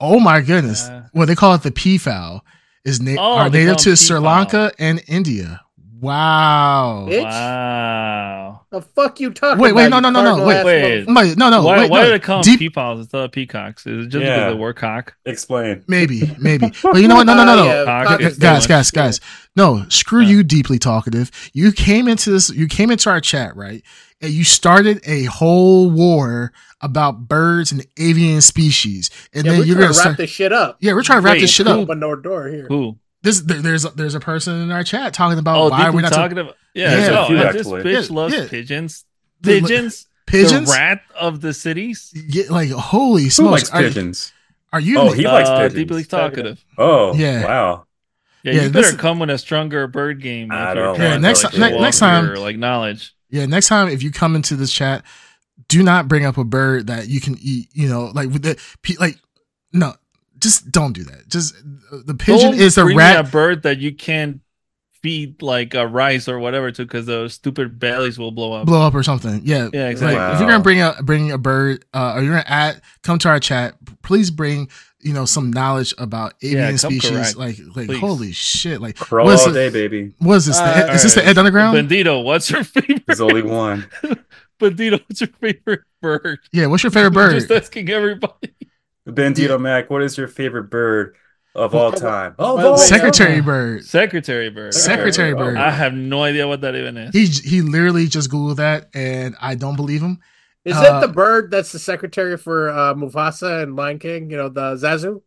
Oh 0.01 0.19
my 0.21 0.41
goodness! 0.41 0.89
Uh, 0.89 1.09
well, 1.13 1.27
they 1.27 1.35
call 1.35 1.55
it 1.55 1.63
the 1.63 1.71
peafowl. 1.71 2.45
Is 2.85 3.01
na- 3.01 3.17
Oh, 3.19 3.37
are 3.37 3.51
native 3.51 3.77
to 3.79 3.91
it 3.91 3.97
Sri. 3.97 4.19
Lanka 4.19 4.73
and 4.79 5.03
India. 5.07 5.61
Wow. 6.01 7.07
Bitch. 7.11 7.23
Wow. 7.25 8.60
The 8.71 8.81
fuck 8.83 9.19
you 9.19 9.31
talking? 9.33 9.61
Wait, 9.61 9.73
wait, 9.75 9.87
about, 9.89 10.01
no, 10.05 10.11
no, 10.11 10.23
no, 10.23 10.37
no, 10.37 10.47
wait. 10.47 10.65
Wait. 10.65 11.05
Wait, 11.09 11.37
no, 11.37 11.51
no, 11.51 11.65
why 11.65 11.79
wait, 11.81 11.91
why 11.91 11.99
no. 12.01 12.05
do 12.05 12.11
they 12.13 12.19
call 12.21 12.41
them 12.43 12.53
Deep- 12.53 12.61
peafows 12.61 13.01
instead 13.01 13.21
of 13.25 13.33
peacocks? 13.33 13.85
Is 13.85 14.07
it 14.07 14.09
just 14.11 14.25
Yeah. 14.25 14.37
because 14.37 14.55
they 14.55 14.59
work 14.61 14.77
cock? 14.79 15.15
Explain. 15.27 15.83
Maybe, 15.89 16.23
maybe. 16.39 16.73
But 16.83 16.97
you 17.03 17.09
know 17.09 17.17
what? 17.17 17.25
No, 17.27 17.35
no, 17.35 17.45
no, 17.45 17.53
Uh, 17.53 17.57
no. 17.57 17.65
yeah, 17.65 17.85
Cock 17.85 18.07
cock 18.07 18.21
is 18.21 18.33
is 18.35 18.39
guys, 18.39 18.67
guys, 18.69 18.93
one. 18.95 19.05
guys. 19.07 19.21
No, 19.57 19.85
screw 19.89 20.21
Yeah. 20.23 20.29
you, 20.29 20.43
deeply 20.45 20.79
talkative. 20.79 21.33
You 21.53 21.73
came 21.73 22.07
into 22.07 22.31
this. 22.31 22.49
You 22.51 22.69
came 22.69 22.93
into 22.93 23.11
our 23.11 23.21
chat, 23.21 23.57
right? 23.57 23.83
And 24.21 24.31
you 24.33 24.45
started 24.45 25.01
a 25.05 25.25
whole 25.25 25.91
war 25.91 26.53
about 26.81 27.27
birds 27.27 27.73
and 27.73 27.85
avian 27.99 28.41
species, 28.41 29.11
and 29.35 29.45
Yeah, 29.45 29.51
then 29.53 29.59
we're 29.61 29.65
you're 29.67 29.75
gonna 29.77 29.87
wrap 29.89 29.97
start. 29.97 30.17
this 30.17 30.31
shit 30.31 30.53
up. 30.53 30.77
Yeah, 30.81 30.93
we're 30.93 31.03
trying 31.03 31.19
to 31.19 31.25
wrap 31.25 31.35
Wait, 31.35 31.41
this 31.41 31.51
shit 31.51 31.67
who- 31.67 31.73
up. 31.73 31.79
Open 31.81 32.05
our 32.05 32.15
door 32.17 32.47
here. 32.49 32.67
Who? 32.69 32.99
This 33.23 33.41
there's 33.43 33.83
there's 33.83 34.15
a 34.15 34.21
person 34.21 34.63
in 34.63 34.71
our 34.71 34.83
chat 34.85 35.13
talking 35.13 35.39
about 35.39 35.59
Oh, 35.59 35.69
why 35.69 35.79
deeply 35.85 35.95
we're 35.97 36.01
not 36.03 36.13
talking 36.13 36.39
about. 36.39 36.57
Yeah, 36.75 36.97
Yeah, 36.99 37.09
no, 37.11 37.23
a 37.23 37.27
few, 37.27 37.37
uh, 37.39 37.53
this 37.53 37.67
bitch 37.67 38.09
Yeah, 38.09 38.15
loves 38.15 38.35
yeah. 38.35 38.47
pigeons. 38.49 39.05
The- 39.43 39.61
Pigeons. 39.61 40.07
pigeons. 40.27 40.69
The 40.69 40.73
rat 40.75 41.03
of 41.19 41.41
the 41.41 41.53
cities. 41.53 42.13
Yeah, 42.15 42.45
like 42.51 42.71
holy 42.71 43.25
Who 43.25 43.31
smokes! 43.31 43.53
likes 43.53 43.71
Are, 43.71 43.83
pigeons? 43.83 44.33
are 44.73 44.81
you? 44.81 44.99
Oh, 44.99 45.11
he 45.13 45.27
likes 45.27 45.49
Uh, 45.49 45.59
pigeons. 45.59 45.75
Deeply 45.75 46.05
talkative. 46.05 46.65
Oh, 46.79 47.15
Yeah. 47.15 47.45
Wow. 47.45 47.87
Yeah, 48.43 48.53
Yeah, 48.53 48.63
you 48.63 48.69
this 48.71 48.87
better 48.87 48.97
come 48.97 49.19
with 49.19 49.29
a 49.31 49.37
stronger 49.37 49.87
bird 49.87 50.23
game. 50.23 50.51
I 50.51 50.73
don't 50.73 50.95
trying 50.97 51.09
Yeah, 51.09 51.15
to, 51.17 51.21
next 51.21 51.45
like, 51.45 51.53
time- 51.73 51.83
next 51.83 51.99
time- 51.99 52.25
your, 52.27 52.39
like 52.39 52.57
knowledge. 52.57 53.13
Yeah, 53.29 53.45
next 53.47 53.69
time 53.69 53.89
if 53.89 54.03
you 54.03 54.11
come 54.11 54.35
into 54.35 54.57
this 54.57 54.73
chat, 54.73 55.05
do 55.69 55.83
not 55.83 56.09
bring 56.09 56.25
up 56.25 56.39
a 56.39 56.45
bird 56.45 56.87
that 56.87 57.09
you 57.09 57.21
can 57.21 57.37
eat. 57.43 57.69
You 57.73 57.89
know, 57.89 58.11
like 58.15 58.31
with 58.31 58.43
the 58.43 58.59
like, 58.99 59.19
no, 59.75 59.95
just 60.41 60.71
don't 60.73 60.93
do 60.93 61.05
that. 61.05 61.29
Just 61.29 61.55
uh, 61.93 61.99
the 62.05 62.15
pigeon 62.15 62.53
Don't 62.53 62.61
is 62.61 62.79
a 62.79 62.83
bring 62.85 62.97
rat. 62.97 63.27
a 63.27 63.31
bird 63.31 63.63
that 63.65 63.79
you 63.79 63.95
can't 63.95 64.41
feed 65.03 65.41
like 65.41 65.73
a 65.73 65.87
rice 65.87 66.29
or 66.29 66.39
whatever 66.39 66.71
to 66.71 66.83
because 66.85 67.07
those 67.07 67.33
stupid 67.33 67.79
bellies 67.79 68.19
will 68.19 68.33
blow 68.33 68.53
up. 68.53 68.67
blow 68.67 68.83
up 68.83 68.95
or 68.95 69.03
something. 69.03 69.41
Yeah, 69.45 69.69
Yeah, 69.73 69.85
Like, 69.85 69.91
exactly. 69.93 70.17
Wow. 70.17 70.33
if 70.35 70.41
you're 70.41 70.49
gonna 70.51 70.63
bring 70.63 70.81
a 70.83 70.95
bring 71.03 71.33
a 71.33 71.39
bird, 71.39 71.85
uh, 71.95 72.15
or 72.17 72.23
you're 72.23 72.33
gonna 72.35 72.45
add, 72.47 72.83
come 73.03 73.19
to 73.21 73.29
our 73.29 73.41
chat. 73.41 73.75
Please 74.03 74.31
bring 74.31 74.69
you 75.03 75.15
know 75.15 75.25
some 75.25 75.51
knowledge 75.51 75.95
about 75.97 76.35
avian 76.43 76.69
come 76.77 76.77
species. 76.77 77.11
correct, 77.11 77.37
Like 77.39 77.57
like 77.75 77.87
please. 77.87 77.99
holy 78.01 78.33
shit! 78.33 78.83
Like 78.83 78.97
Crow 78.97 79.25
what 79.25 79.35
is 79.35 79.41
all 79.43 79.49
it- 79.51 79.53
day, 79.55 79.69
baby. 79.71 80.13
what 80.19 80.35
is 80.35 80.47
this? 80.47 80.59
The, 80.59 80.65
Uh, 80.91 80.93
is 80.93 81.03
this 81.03 81.15
the 81.15 81.21
alright. 81.21 81.31
Ed 81.37 81.39
Underground? 81.39 81.77
Bandito, 81.89 82.23
what's 82.23 82.51
your 82.51 82.65
favorite? 82.65 83.03
There's 83.07 83.21
only 83.23 83.43
one. 83.43 83.89
Bandito, 84.61 85.01
what's 85.09 85.23
your 85.23 85.31
favorite 85.41 85.81
bird? 86.03 86.41
yeah, 86.53 86.67
what's 86.67 86.83
your 86.83 86.91
favorite 86.91 87.15
We're 87.15 87.31
bird? 87.31 87.41
Just 87.41 87.51
asking 87.51 87.89
everybody. 87.89 88.53
Bandito 89.11 89.61
Mac, 89.61 89.91
what 89.91 90.03
is 90.03 90.17
your 90.17 90.29
favorite 90.29 90.65
bird 90.71 91.17
of 91.55 91.75
all 91.75 91.93
time? 91.93 92.35
Oh, 92.39 92.57
By 92.57 92.63
the 92.63 92.77
Secretary 92.77 93.37
yeah. 93.37 93.41
bird. 93.41 93.85
Secretary 93.85 94.51
bird. 94.51 94.75
Secretary 94.75 95.35
bird. 95.35 95.57
I 95.57 95.71
have 95.71 95.93
no 95.95 96.23
idea 96.23 96.47
what 96.49 96.61
that 96.63 96.75
even 96.77 96.97
is. 96.97 97.15
He 97.43 97.49
he 97.49 97.63
literally 97.63 98.07
just 98.07 98.31
googled 98.31 98.57
that, 98.57 98.89
and 98.95 99.37
I 99.41 99.55
don't 99.55 99.77
believe 99.77 100.01
him. 100.03 100.19
Is 100.65 100.77
Uh, 100.77 100.83
that 100.83 101.01
the 101.07 101.13
bird 101.13 101.51
that's 101.51 101.73
the 101.73 101.79
secretary 101.79 102.37
for 102.37 102.69
uh, 102.71 102.95
Mufasa 102.95 103.63
and 103.63 103.77
Lion 103.77 103.99
King? 103.99 104.31
You 104.31 104.37
know, 104.37 104.49
the 104.49 104.75
Zazu? 104.77 105.23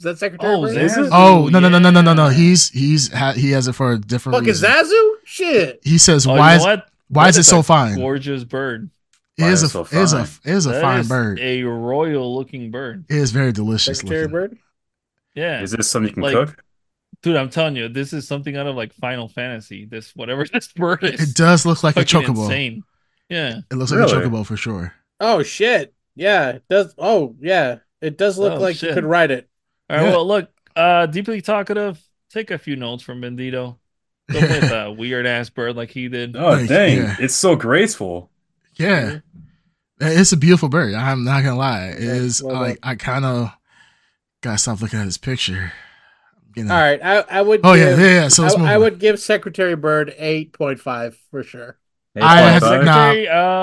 Is 0.00 0.04
that 0.04 0.18
secretary 0.18 0.54
Oh, 0.54 0.62
bird? 0.62 0.76
Zazu. 0.76 1.08
Oh 1.12 1.48
no 1.52 1.58
no 1.60 1.68
no 1.68 1.78
no 1.78 1.90
no 1.90 2.00
no 2.00 2.14
no! 2.14 2.28
He's 2.28 2.70
he's 2.70 3.12
ha- 3.12 3.32
he 3.32 3.50
has 3.50 3.68
it 3.68 3.74
for 3.74 3.92
a 3.92 3.98
different 3.98 4.34
Fucking 4.36 4.48
reason. 4.48 4.70
Zazu? 4.70 5.10
Shit. 5.24 5.80
He 5.84 5.98
says 5.98 6.26
Oh, 6.26 6.34
why 6.34 6.54
is 6.56 6.64
know 6.64 6.70
what? 6.70 6.88
why 7.08 7.24
That 7.24 7.30
is 7.30 7.36
it 7.36 7.40
is 7.40 7.46
so 7.48 7.62
fine? 7.62 7.96
Gorgeous 7.96 8.44
bird. 8.44 8.90
It 9.38 9.42
Why 9.42 9.50
is 9.52 9.62
a 9.62 9.66
is 9.66 9.70
it 9.70 9.72
so 9.72 9.80
it 9.82 9.92
is 9.92 10.12
a 10.12 10.16
fine? 10.16 10.24
a 10.54 10.72
That 10.72 10.82
fine 10.82 11.00
is 11.00 11.08
bird. 11.08 11.38
A 11.40 11.62
royal 11.62 12.36
looking 12.36 12.70
bird. 12.70 13.04
It 13.08 13.16
is 13.16 13.30
very 13.30 13.52
delicious 13.52 13.98
Secretary 13.98 14.22
looking. 14.22 14.32
bird? 14.32 14.58
Yeah. 15.34 15.62
Is 15.62 15.70
this 15.70 15.88
something 15.90 16.08
you 16.10 16.14
can 16.14 16.22
Like- 16.24 16.34
cook? 16.34 16.64
Dude, 17.22 17.36
I'm 17.36 17.48
telling 17.50 17.74
you, 17.74 17.88
this 17.88 18.12
is 18.12 18.28
something 18.28 18.56
out 18.56 18.66
of 18.68 18.76
like 18.76 18.92
Final 18.94 19.28
Fantasy. 19.28 19.84
This 19.86 20.14
whatever 20.14 20.44
this 20.52 20.68
bird 20.68 21.02
is. 21.04 21.30
It 21.30 21.34
does 21.36 21.64
look 21.66 21.82
like 21.82 21.96
a 21.96 22.04
fucking 22.04 22.22
chocobo. 22.34 22.42
insane. 22.44 22.82
Yeah. 23.28 23.60
It 23.70 23.74
looks 23.74 23.90
like 23.90 24.00
a 24.00 24.14
Really? 24.14 24.28
chocobo 24.28 24.46
for 24.46 24.56
sure. 24.56 24.94
Oh, 25.20 25.42
shit. 25.42 25.94
Yeah, 26.14 26.50
it 26.50 26.64
does. 26.70 26.94
Oh, 26.98 27.34
yeah. 27.40 27.78
It 28.00 28.18
does 28.18 28.38
look 28.38 28.54
Oh, 28.54 28.60
like 28.60 28.76
shit. 28.76 28.90
you 28.90 28.94
could 28.94 29.04
ride 29.04 29.30
it. 29.32 29.48
All 29.90 29.96
right, 29.96 30.04
Yeah. 30.04 30.10
well, 30.12 30.26
look, 30.26 30.48
uh, 30.76 31.06
deeply 31.06 31.40
talkative. 31.42 32.00
Take 32.30 32.50
a 32.52 32.58
few 32.58 32.76
notes 32.76 33.02
from 33.02 33.20
Bandito. 33.20 33.76
Go 34.30 34.40
with 34.40 34.70
a 34.70 34.92
weird 34.92 35.26
ass 35.26 35.50
bird 35.50 35.74
like 35.74 35.90
he 35.90 36.08
did. 36.08 36.36
Oh 36.36 36.64
dang, 36.66 36.98
yeah. 36.98 37.16
it's 37.18 37.34
so 37.34 37.56
graceful. 37.56 38.30
Yeah, 38.76 39.20
it's 40.00 40.32
a 40.32 40.36
beautiful 40.36 40.68
bird. 40.68 40.94
I'm 40.94 41.24
not 41.24 41.42
gonna 41.42 41.56
lie. 41.56 41.86
It 41.88 42.02
Yeah, 42.02 42.12
is 42.12 42.42
well 42.42 42.54
like 42.60 42.78
I 42.82 42.94
kind 42.94 43.24
of 43.24 43.50
gotta 44.42 44.58
stop 44.58 44.80
looking 44.80 44.98
at 45.00 45.04
this 45.06 45.18
picture. 45.18 45.72
I'm 46.46 46.52
getting- 46.54 46.70
All 46.70 46.78
right, 46.78 47.00
I, 47.02 47.38
I 47.38 47.42
would. 47.42 47.60
Oh 47.64 47.74
yeah, 47.74 47.90
give, 47.90 47.98
yeah, 48.00 48.06
yeah. 48.06 48.28
So 48.28 48.42
let's 48.42 48.54
I, 48.54 48.58
move. 48.58 48.68
I 48.68 48.78
would 48.78 48.98
give 48.98 49.18
Secretary 49.20 49.76
Bird 49.76 50.14
eight 50.18 50.52
point 50.52 50.80
five 50.80 51.16
for 51.30 51.42
sure. 51.42 51.78
I 52.20 52.40
have- 52.40 52.62
8.5? 52.62 52.84
nah, 52.84 53.10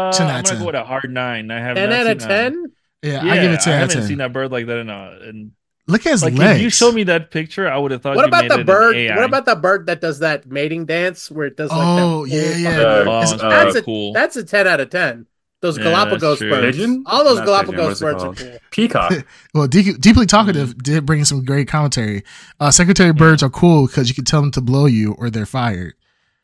uh, 0.10 0.12
10 0.14 0.28
I'm 0.28 0.34
gonna 0.36 0.44
10. 0.44 0.60
go 0.60 0.66
with 0.68 0.76
a 0.76 0.84
hard 0.86 1.12
nine. 1.12 1.52
I 1.52 1.60
have 1.60 1.76
Ten 1.76 1.90
not 1.90 2.00
out 2.02 2.08
of 2.18 2.24
a- 2.24 2.28
ten. 2.28 2.72
Yeah, 3.02 3.24
Yeah, 3.26 3.34
I 3.34 3.38
give 3.42 3.52
it 3.52 3.60
ten 3.62 3.74
I 3.74 3.78
haven't 3.78 3.96
ten. 3.98 4.08
seen 4.08 4.18
that 4.20 4.32
bird 4.34 4.52
like 4.52 4.66
that 4.68 4.78
in 4.78 4.90
a. 4.90 5.20
In, 5.30 5.52
Look 5.88 6.06
at 6.08 6.12
his 6.14 6.24
like 6.24 6.34
legs. 6.34 6.58
if 6.58 6.64
you 6.64 6.70
showed 6.72 6.96
me 6.96 7.04
that 7.04 7.30
picture, 7.30 7.68
I 7.70 7.78
would 7.78 7.92
have 7.92 8.02
thought. 8.02 8.16
What 8.16 8.24
you 8.24 8.28
about 8.30 8.44
made 8.46 8.52
the 8.52 8.60
it 8.62 8.66
bird? 8.66 8.96
What 9.16 9.24
about 9.26 9.46
the 9.46 9.56
bird 9.56 9.86
that 9.86 10.02
does 10.02 10.20
that 10.20 10.48
mating 10.48 10.86
dance 10.88 11.30
where 11.30 11.46
it 11.46 11.58
does 11.58 11.70
like 11.70 11.80
Oh, 11.80 12.26
that? 12.26 12.32
yeah, 12.34 12.56
yeah. 12.58 12.80
Uh, 12.80 13.04
Oh, 13.08 13.20
that's 13.20 13.76
uh, 13.76 13.80
a, 13.80 13.82
cool. 13.84 14.12
That's 14.14 14.36
a 14.36 14.44
ten 14.44 14.68
out 14.68 14.80
of 14.80 14.90
ten. 14.90 15.28
Those 15.66 15.78
Galapagos 15.78 16.22
that's 16.22 16.40
true. 16.40 16.50
birds. 16.50 16.78
Pigeon? 16.78 17.04
All 17.08 17.24
those 17.24 17.38
Not 17.40 17.46
Galapagos 17.46 17.92
is 17.94 18.00
birds 18.02 18.24
are 18.24 18.34
cool. 18.34 18.58
Peacock. 18.72 19.14
Well, 19.54 19.68
deep, 19.68 20.00
deeply 20.00 20.26
talkative 20.26 20.70
Mm-hmm. 20.70 20.80
did 20.80 21.06
bring 21.06 21.24
some 21.26 21.44
great 21.46 21.68
commentary. 21.68 22.24
Uh, 22.60 22.72
secretary 22.72 23.14
birds 23.14 23.42
are 23.44 23.50
cool 23.50 23.88
because 23.88 24.10
you 24.10 24.16
can 24.16 24.26
tell 24.26 24.42
them 24.42 24.52
to 24.52 24.62
blow 24.62 24.86
you 24.86 25.14
or 25.18 25.30
they're 25.30 25.46
fired. 25.46 25.94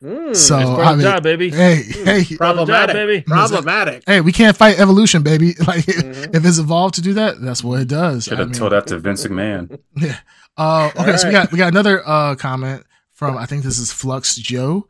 Mm, 0.02 0.34
So 0.34 0.58
It's 0.58 0.68
part 0.70 0.80
I 0.86 0.92
of 0.92 0.98
the 0.98 1.04
mean, 1.04 1.12
job, 1.12 1.22
baby. 1.22 1.50
hey, 1.50 1.82
hey, 2.04 2.36
problematic, 2.36 2.94
baby. 2.96 3.20
Problematic. 3.22 4.02
hey, 4.06 4.20
we 4.20 4.32
can't 4.32 4.56
fight 4.56 4.80
evolution, 4.80 5.22
baby. 5.22 5.54
Like 5.66 5.84
Mhm. 5.84 6.34
if 6.34 6.44
it's 6.44 6.58
evolved 6.58 6.94
to 6.96 7.02
do 7.02 7.14
that, 7.14 7.40
that's 7.40 7.62
what 7.62 7.80
it 7.80 7.88
does. 7.88 8.24
Should 8.24 8.34
I 8.34 8.36
have 8.38 8.48
mean, 8.48 8.58
told 8.58 8.72
that 8.72 8.86
to 8.88 8.98
Vince 8.98 9.24
McMahon. 9.26 9.78
Yeah. 9.96 10.16
Uh, 10.56 10.90
okay, 10.98 11.16
so 11.16 11.28
we 11.28 11.32
got 11.32 11.52
we 11.52 11.58
got 11.58 11.68
another 11.68 12.02
uh 12.06 12.34
comment 12.34 12.84
from 13.12 13.38
I 13.38 13.46
think 13.46 13.62
this 13.62 13.78
is 13.78 13.92
Flux 13.92 14.34
Joe, 14.36 14.86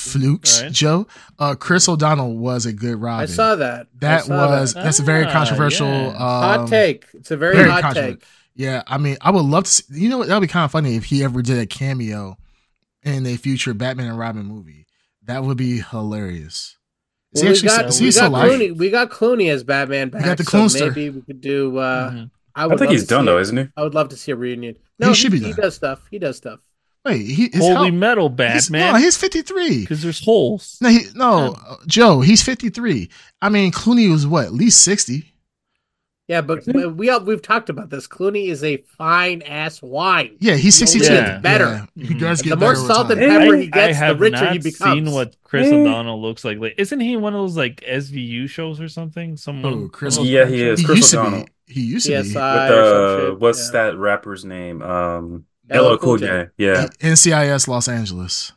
Flukes 0.00 0.58
Alright. 0.58 0.72
Joe. 0.72 1.06
Uh, 1.38 1.54
Chris 1.54 1.88
O'Donnell 1.88 2.36
was 2.36 2.66
a 2.66 2.72
good 2.72 3.00
Robin. 3.00 3.22
I 3.22 3.26
saw 3.26 3.54
that. 3.56 3.86
That 4.00 4.24
saw 4.24 4.34
was 4.48 4.74
that. 4.74 4.84
that's 4.84 4.98
a 4.98 5.02
very 5.02 5.24
Ah, 5.24 5.32
controversial. 5.32 5.86
yeah. 5.88 6.08
Um, 6.08 6.14
hot 6.16 6.68
take. 6.68 7.06
It's 7.14 7.30
a 7.30 7.36
very, 7.36 7.56
very 7.56 7.70
hot 7.70 7.94
take. 7.94 8.22
Yeah, 8.54 8.82
I 8.86 8.98
mean, 8.98 9.16
I 9.20 9.30
would 9.30 9.44
love 9.44 9.64
to. 9.64 9.70
See, 9.70 9.84
you 10.02 10.08
know, 10.08 10.18
what? 10.18 10.28
that 10.28 10.34
would 10.34 10.40
be 10.46 10.48
kind 10.52 10.64
of 10.64 10.70
funny 10.70 10.96
if 10.96 11.04
he 11.04 11.22
ever 11.24 11.40
did 11.42 11.58
a 11.58 11.66
cameo 11.66 12.36
in 13.02 13.24
a 13.26 13.36
future 13.36 13.72
Batman 13.74 14.08
and 14.08 14.18
Robin 14.18 14.44
movie. 14.44 14.86
That 15.24 15.44
would 15.44 15.56
be 15.56 15.80
hilarious. 15.80 16.76
Is 17.32 17.42
Well, 17.42 17.44
he 17.44 17.48
we 17.48 17.54
actually? 17.68 17.68
got, 17.68 17.86
is 17.90 18.00
we 18.00 18.10
still 18.10 18.30
got 18.30 18.46
alive? 18.46 18.50
Clooney. 18.60 18.76
We 18.76 18.90
got 18.90 19.10
Clooney 19.10 19.50
as 19.50 19.62
Batman 19.64 20.08
back. 20.08 20.24
got 20.24 20.36
the 20.38 20.44
so 20.44 20.86
maybe 20.88 21.10
we 21.10 21.22
could 21.22 21.40
do. 21.40 21.78
Uh, 21.78 22.10
Mhm. 22.10 22.30
I 22.56 22.64
I 22.66 22.76
think 22.76 22.90
he's 22.90 23.06
done 23.06 23.24
though, 23.26 23.38
it. 23.38 23.42
isn't 23.42 23.56
he? 23.56 23.68
I 23.76 23.82
would 23.84 23.94
love 23.94 24.08
to 24.08 24.16
see 24.16 24.32
a 24.32 24.36
reunion. 24.36 24.76
No, 24.98 25.12
should 25.14 25.32
he, 25.32 25.38
be 25.38 25.46
he 25.46 25.52
does 25.52 25.76
stuff. 25.76 26.00
He 26.10 26.18
does 26.18 26.36
stuff. 26.36 26.58
Wait, 27.04 27.22
he 27.26 27.46
is 27.46 27.60
Holy 27.60 27.90
how, 27.90 27.96
metal, 27.96 28.28
he's, 28.28 28.36
Batman. 28.36 28.92
no, 28.92 28.98
he's 28.98 29.16
fifty 29.16 29.40
three. 29.42 29.80
Because 29.80 30.02
there's 30.02 30.22
holes. 30.22 30.76
No, 30.82 30.88
he, 30.90 31.00
no, 31.14 31.56
uh, 31.66 31.76
Joe, 31.86 32.20
he's 32.20 32.42
fifty 32.42 32.68
three. 32.68 33.08
I 33.40 33.48
mean, 33.48 33.72
Clooney 33.72 34.10
was 34.10 34.26
what, 34.26 34.44
at 34.44 34.52
least 34.52 34.82
sixty. 34.82 35.26
Yeah, 36.28 36.42
but 36.42 36.64
but 36.66 36.94
we 36.94 37.10
all, 37.10 37.24
we've 37.24 37.42
talked 37.42 37.70
about 37.70 37.90
this. 37.90 38.06
Clooney 38.06 38.50
is 38.50 38.62
a 38.62 38.76
fine 38.98 39.42
ass 39.42 39.82
wine. 39.82 40.36
Yeah, 40.38 40.54
he's 40.54 40.76
sixty 40.78 41.00
two. 41.00 41.06
sixty 41.06 41.16
older 41.16 41.30
two. 41.30 41.36
he 41.36 41.40
better. 41.42 41.88
He 41.96 42.14
Mhm. 42.14 42.20
does 42.20 42.42
get 42.42 42.50
The 42.50 42.56
more 42.56 42.76
salt 42.76 43.10
and 43.10 43.20
time. 43.20 43.30
pepper 43.40 43.56
I, 43.56 43.60
he 43.60 43.66
gets, 43.66 43.98
the 43.98 44.16
richer 44.16 44.44
not 44.44 44.52
he 44.52 44.58
becomes. 44.58 45.06
seen 45.06 45.10
what 45.12 45.36
Chris 45.42 45.66
Eh. 45.68 45.74
O'Donnell 45.74 46.22
looks 46.22 46.44
like. 46.44 46.58
Like, 46.58 46.74
isn't 46.78 47.00
he 47.00 47.16
one 47.16 47.34
of 47.34 47.40
those 47.40 47.56
like 47.56 47.82
SVU 47.84 48.46
shows 48.48 48.80
or 48.80 48.88
something? 48.88 49.36
Someone. 49.38 49.72
Oh, 49.74 49.88
Chris 49.88 50.18
one 50.18 50.26
Yeah, 50.28 50.44
he 50.46 50.62
is. 50.62 50.78
He 50.80 50.84
Chris 50.86 50.98
used 50.98 51.10
to 51.12 51.30
be. 51.30 51.46
He 51.72 51.80
used 51.80 52.06
to 52.06 52.12
be. 52.22 52.28
With 52.28 52.36
or 52.36 53.30
uh, 53.32 53.34
what's 53.34 53.66
yeah. 53.74 53.90
that 53.90 53.96
rapper's 53.98 54.44
name? 54.44 54.82
Um, 54.82 55.46
LL 55.70 55.76
LL 55.82 55.88
Cool 55.88 55.98
Cool 55.98 56.16
J. 56.18 56.26
J. 56.26 56.48
Yeah. 56.58 56.86
NCIS 57.00 57.68
Los 57.68 57.88
Angeles. 57.88 58.52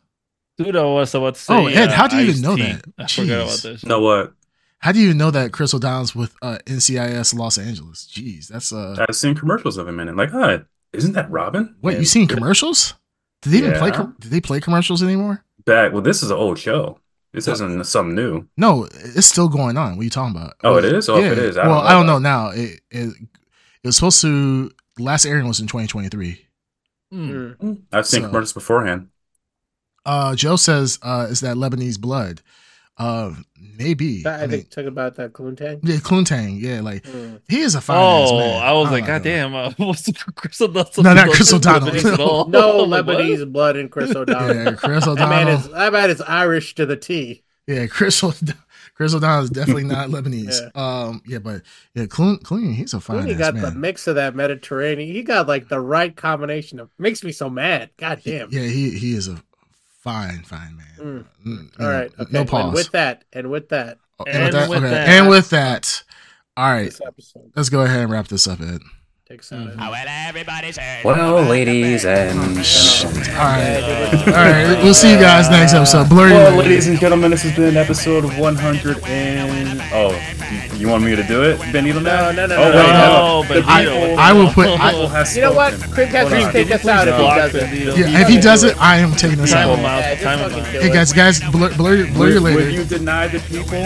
Dude, 0.57 0.75
I 0.75 0.83
was 0.83 1.13
about 1.15 1.35
to 1.35 1.41
say. 1.41 1.53
Oh, 1.55 1.67
Ed, 1.67 1.89
how 1.91 2.07
do 2.07 2.15
you 2.17 2.23
even 2.31 2.35
Ice-T. 2.35 2.41
know 2.43 2.55
that? 2.57 2.85
I 2.97 3.07
forgot 3.07 3.33
about 3.33 3.47
Jeez. 3.49 3.61
this. 3.63 3.83
You 3.83 3.89
know 3.89 4.01
what? 4.01 4.33
How 4.79 4.91
do 4.91 4.99
you 4.99 5.13
know 5.13 5.31
that 5.31 5.51
Chris 5.53 5.73
O'Donnell's 5.73 6.13
with 6.13 6.35
uh, 6.41 6.57
NCIS 6.65 7.33
Los 7.33 7.57
Angeles? 7.57 8.07
Jeez, 8.13 8.47
that's 8.49 8.71
uh. 8.73 9.03
I've 9.07 9.15
seen 9.15 9.33
commercials 9.35 9.77
of 9.77 9.87
him 9.87 9.99
in 9.99 10.09
it. 10.09 10.15
Like, 10.15 10.29
huh, 10.31 10.59
isn't 10.91 11.13
that 11.13 11.31
Robin? 11.31 11.75
Wait, 11.81 11.93
Yeah. 11.93 11.99
you 11.99 12.05
seen 12.05 12.27
commercials? 12.27 12.93
Did 13.41 13.51
they 13.53 13.57
even 13.59 13.73
play? 13.73 13.89
Yeah. 13.89 13.95
Com- 13.95 14.15
did 14.19 14.29
they 14.31 14.41
play 14.41 14.59
commercials 14.59 15.01
anymore? 15.01 15.43
back? 15.65 15.93
Well, 15.93 16.01
this 16.01 16.21
is 16.21 16.29
an 16.29 16.37
old 16.37 16.59
show. 16.59 16.99
This 17.31 17.47
isn't 17.47 17.85
something 17.87 18.13
new. 18.13 18.45
No, 18.57 18.83
it's 18.93 19.25
still 19.25 19.47
going 19.47 19.75
on. 19.77 19.95
What 19.95 20.01
are 20.01 20.03
you 20.03 20.09
talking 20.11 20.35
about? 20.35 20.53
Oh, 20.63 20.77
it 20.77 20.85
is? 20.85 21.09
Oh, 21.09 21.17
if 21.17 21.31
it 21.31 21.37
is, 21.39 21.57
I 21.57 21.63
don't 21.63 21.71
well, 21.71 21.81
I 21.81 21.93
don't 21.93 22.05
know 22.05 22.19
now. 22.19 22.49
It, 22.49 22.81
it 22.91 23.09
it 23.81 23.87
was 23.87 23.95
supposed 23.95 24.21
to 24.21 24.69
last 24.99 25.25
airing 25.25 25.47
was 25.47 25.59
in 25.59 25.65
2023. 25.67 26.45
Mm. 27.13 27.81
I've 27.91 28.07
seen 28.07 28.21
So- 28.21 28.27
commercials 28.27 28.53
beforehand. 28.53 29.07
Uh, 30.05 30.35
Joe 30.35 30.55
says, 30.57 30.99
uh, 31.01 31.27
"Is 31.29 31.39
that 31.41 31.55
Lebanese 31.55 31.99
blood?" 31.99 32.41
Uh, 32.97 33.31
maybe. 33.77 34.21
That- 34.23 34.41
I, 34.41 34.43
I 34.43 34.47
mean, 34.47 34.49
think 34.59 34.69
talking 34.69 34.87
about 34.89 35.15
that 35.15 35.33
Clooney. 35.33 35.79
yeah, 35.81 35.95
Kluntang. 35.97 36.59
Yeah, 36.61 36.81
like 36.81 37.03
Mm. 37.03 37.39
he 37.47 37.61
is 37.61 37.73
a 37.75 37.81
fine 37.81 37.97
ass 37.97 38.29
Oh, 38.31 38.37
man. 38.39 38.61
I 38.63 38.71
was 38.73 38.83
don't 38.85 38.91
like, 38.93 39.03
know. 39.03 39.07
God 39.07 39.23
damn, 39.23 39.55
uh, 39.55 39.71
what's 39.77 40.01
the 40.03 40.13
Chris 40.35 40.61
O'Donnell? 40.61 40.91
No, 41.03 41.13
not 41.13 41.29
Chris 41.29 41.53
O'Donnell. 41.53 41.89
Lebanese 41.89 42.13
at 42.13 42.19
all. 42.19 42.47
No 42.49 42.83
I'm 42.83 42.89
like, 42.91 43.05
what? 43.07 43.17
Lebanese 43.17 43.51
blood 43.51 43.77
in 43.77 43.89
Chris 43.89 44.13
O'Donnell. 44.15 44.55
Yeah, 44.55 44.71
Chris 44.73 45.05
That 45.05 45.15
man 45.15 45.47
O'Donnell. 45.47 45.59
is 45.59 45.69
that 45.69 45.93
man 45.93 46.09
is 46.09 46.21
Irish 46.21 46.75
to 46.75 46.85
the 46.85 46.95
T. 46.97 47.43
Yeah, 47.65 47.87
Chris 47.87 48.23
O'D- 48.23 48.53
Chris 48.95 49.13
O'Donnell 49.13 49.43
is 49.45 49.49
definitely 49.49 49.85
not 49.85 50.09
Lebanese. 50.11 50.75
Um, 50.77 51.21
yeah, 51.25 51.39
but 51.39 51.61
yeah, 51.95 52.05
Clooney, 52.05 52.39
Clooney 52.41 52.75
he's 52.75 52.93
a 52.93 52.99
fine 52.99 53.27
ass 53.29 53.37
got 53.37 53.53
man. 53.55 53.63
the 53.63 53.71
mix 53.71 54.05
of 54.07 54.15
that 54.15 54.35
Mediterranean. 54.35 55.13
He 55.13 55.23
got 55.23 55.47
like 55.47 55.67
the 55.67 55.79
right 55.79 56.15
combination 56.15 56.79
of 56.79 56.89
makes 56.99 57.23
me 57.23 57.31
so 57.31 57.49
mad. 57.49 57.89
God 57.97 58.21
damn. 58.23 58.49
Yeah, 58.51 58.61
he 58.61 58.91
he 58.91 59.13
is 59.15 59.27
a 59.27 59.41
fine, 60.01 60.43
fine 60.43 60.77
man. 60.77 61.25
Mm. 61.45 61.47
Mm, 61.47 61.79
you 61.79 61.85
All 61.85 61.91
right. 61.91 62.11
Okay. 62.19 62.31
No 62.31 62.41
And 62.41 62.49
pause. 62.49 62.73
with 62.73 62.91
that, 62.91 63.23
and 63.33 63.49
with 63.49 63.69
that, 63.69 63.97
Oh, 64.19 64.25
And 64.27 64.53
with 64.53 64.83
okay. 64.83 64.89
that- 64.89 65.09
And 65.09 65.27
with 65.27 65.49
that, 65.49 66.03
all 66.55 66.71
right, 66.71 66.93
let's 67.55 67.69
go 67.69 67.81
ahead 67.81 68.01
and 68.01 68.11
wrap 68.11 68.27
this 68.27 68.47
up, 68.47 68.61
Ed. 68.61 68.81
Takes 69.33 69.51
out. 69.51 69.59
Mhm. 69.65 69.77
Well, 69.89 70.05
everybody's 70.29 70.77
heard. 70.77 71.03
Well, 71.03 71.41
ladies 71.41 72.05
and 72.05 72.37
All 72.39 72.45
right, 73.35 73.81
all 74.27 74.33
right. 74.33 74.83
We'll 74.83 74.93
see 74.93 75.11
you 75.11 75.17
guys 75.17 75.49
next 75.49 75.73
episode. 75.73 76.07
Blurry. 76.07 76.33
well, 76.33 76.55
ladies 76.55 76.85
and 76.87 76.99
gentlemen, 76.99 77.31
this 77.31 77.41
has 77.41 77.55
been 77.55 77.75
episode 77.75 78.25
100 78.37 79.03
and 79.07 79.81
oh, 79.91 80.11
you, 80.71 80.77
you 80.81 80.87
want 80.87 81.03
me 81.03 81.15
to 81.15 81.23
do 81.23 81.41
it, 81.41 81.57
Benito? 81.73 81.99
No, 81.99 82.31
no, 82.31 82.45
no, 82.45 82.55
Oh, 82.55 82.69
no, 82.69 82.77
wait, 82.77 82.87
no, 82.93 83.41
no. 83.41 83.45
Benito. 83.49 84.15
The 84.15 84.21
I 84.21 84.33
will 84.33 84.49
put- 84.51 84.67
I- 84.67 84.91
You 85.33 85.41
know 85.41 85.53
what? 85.53 85.73
spoken. 85.73 85.93
Creepcast 85.95 86.19
Hold 86.21 86.31
just 86.33 86.45
on. 86.45 86.53
take 86.53 86.71
us 86.71 86.85
out 86.87 87.07
if 87.07 87.15
he 87.17 87.23
does 87.23 87.55
it. 87.55 87.97
Yeah, 87.97 88.21
if 88.21 88.27
he 88.27 88.37
does 88.39 88.63
it, 88.63 88.77
I 88.79 88.97
am 88.97 89.15
taking 89.15 89.39
this 89.39 89.53
out. 89.53 89.67
out. 89.79 89.79
Yeah, 89.79 90.11
just 90.11 90.23
Time 90.23 90.39
him 90.39 90.49
fucking 90.51 90.75
out. 90.77 90.83
Hey 90.83 90.89
guys, 90.93 91.11
guys, 91.11 91.39
blur, 91.51 91.73
blur, 91.73 92.05
blur 92.13 92.29
your 92.29 92.41
Would, 92.43 92.53
would 92.55 92.71
you 92.73 92.83
deny 92.83 93.27
the 93.29 93.39
people? 93.39 93.79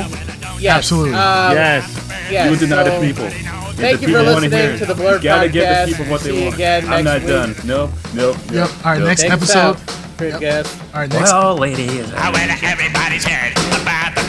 Yes. 0.60 0.78
Absolutely. 0.78 1.14
Um, 1.14 1.54
Yes. 1.54 2.28
yes. 2.30 2.44
you 2.46 2.52
would 2.52 2.60
deny 2.60 2.84
so- 2.84 3.00
the 3.00 3.08
people. 3.08 3.30
Thank 3.78 4.00
the 4.02 4.08
you 4.08 4.14
for 4.14 4.20
people 4.22 4.34
wanna 4.34 4.48
listening 4.48 4.70
hear 4.70 4.78
to 4.80 4.86
the 4.88 4.96
Blurred 4.96 5.24
you 5.24 5.30
gotta 5.38 5.50
give 5.50 5.68
the 5.70 5.86
people 5.96 6.12
what 6.12 6.22
they 6.22 6.46
want. 6.46 6.90
I'm 6.90 7.04
not 7.04 7.20
week. 7.20 7.28
done. 7.30 7.56
Nope, 7.66 7.92
nope, 8.14 8.38
Yep. 8.46 8.52
nope. 8.54 8.86
All 8.86 8.92
right, 8.92 9.00
nope. 9.00 9.08
next 9.08 9.22
Take 9.22 9.32
us 9.34 9.38
episode. 9.56 9.60
out, 9.60 9.78
Creepcast. 10.18 10.94
All 10.94 11.02
right, 11.02 11.10
next. 11.14 11.32
Well, 11.32 11.58
ladies. 11.58 12.12
Well, 12.12 12.36
everybody's 12.64 13.24
heard 13.26 13.52
about 13.82 14.16
the 14.16 14.27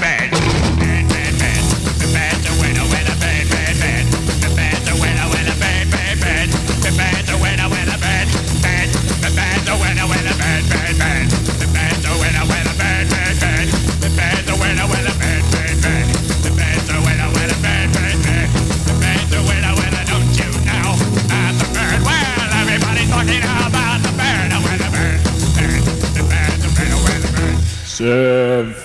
Seven. 27.98 28.78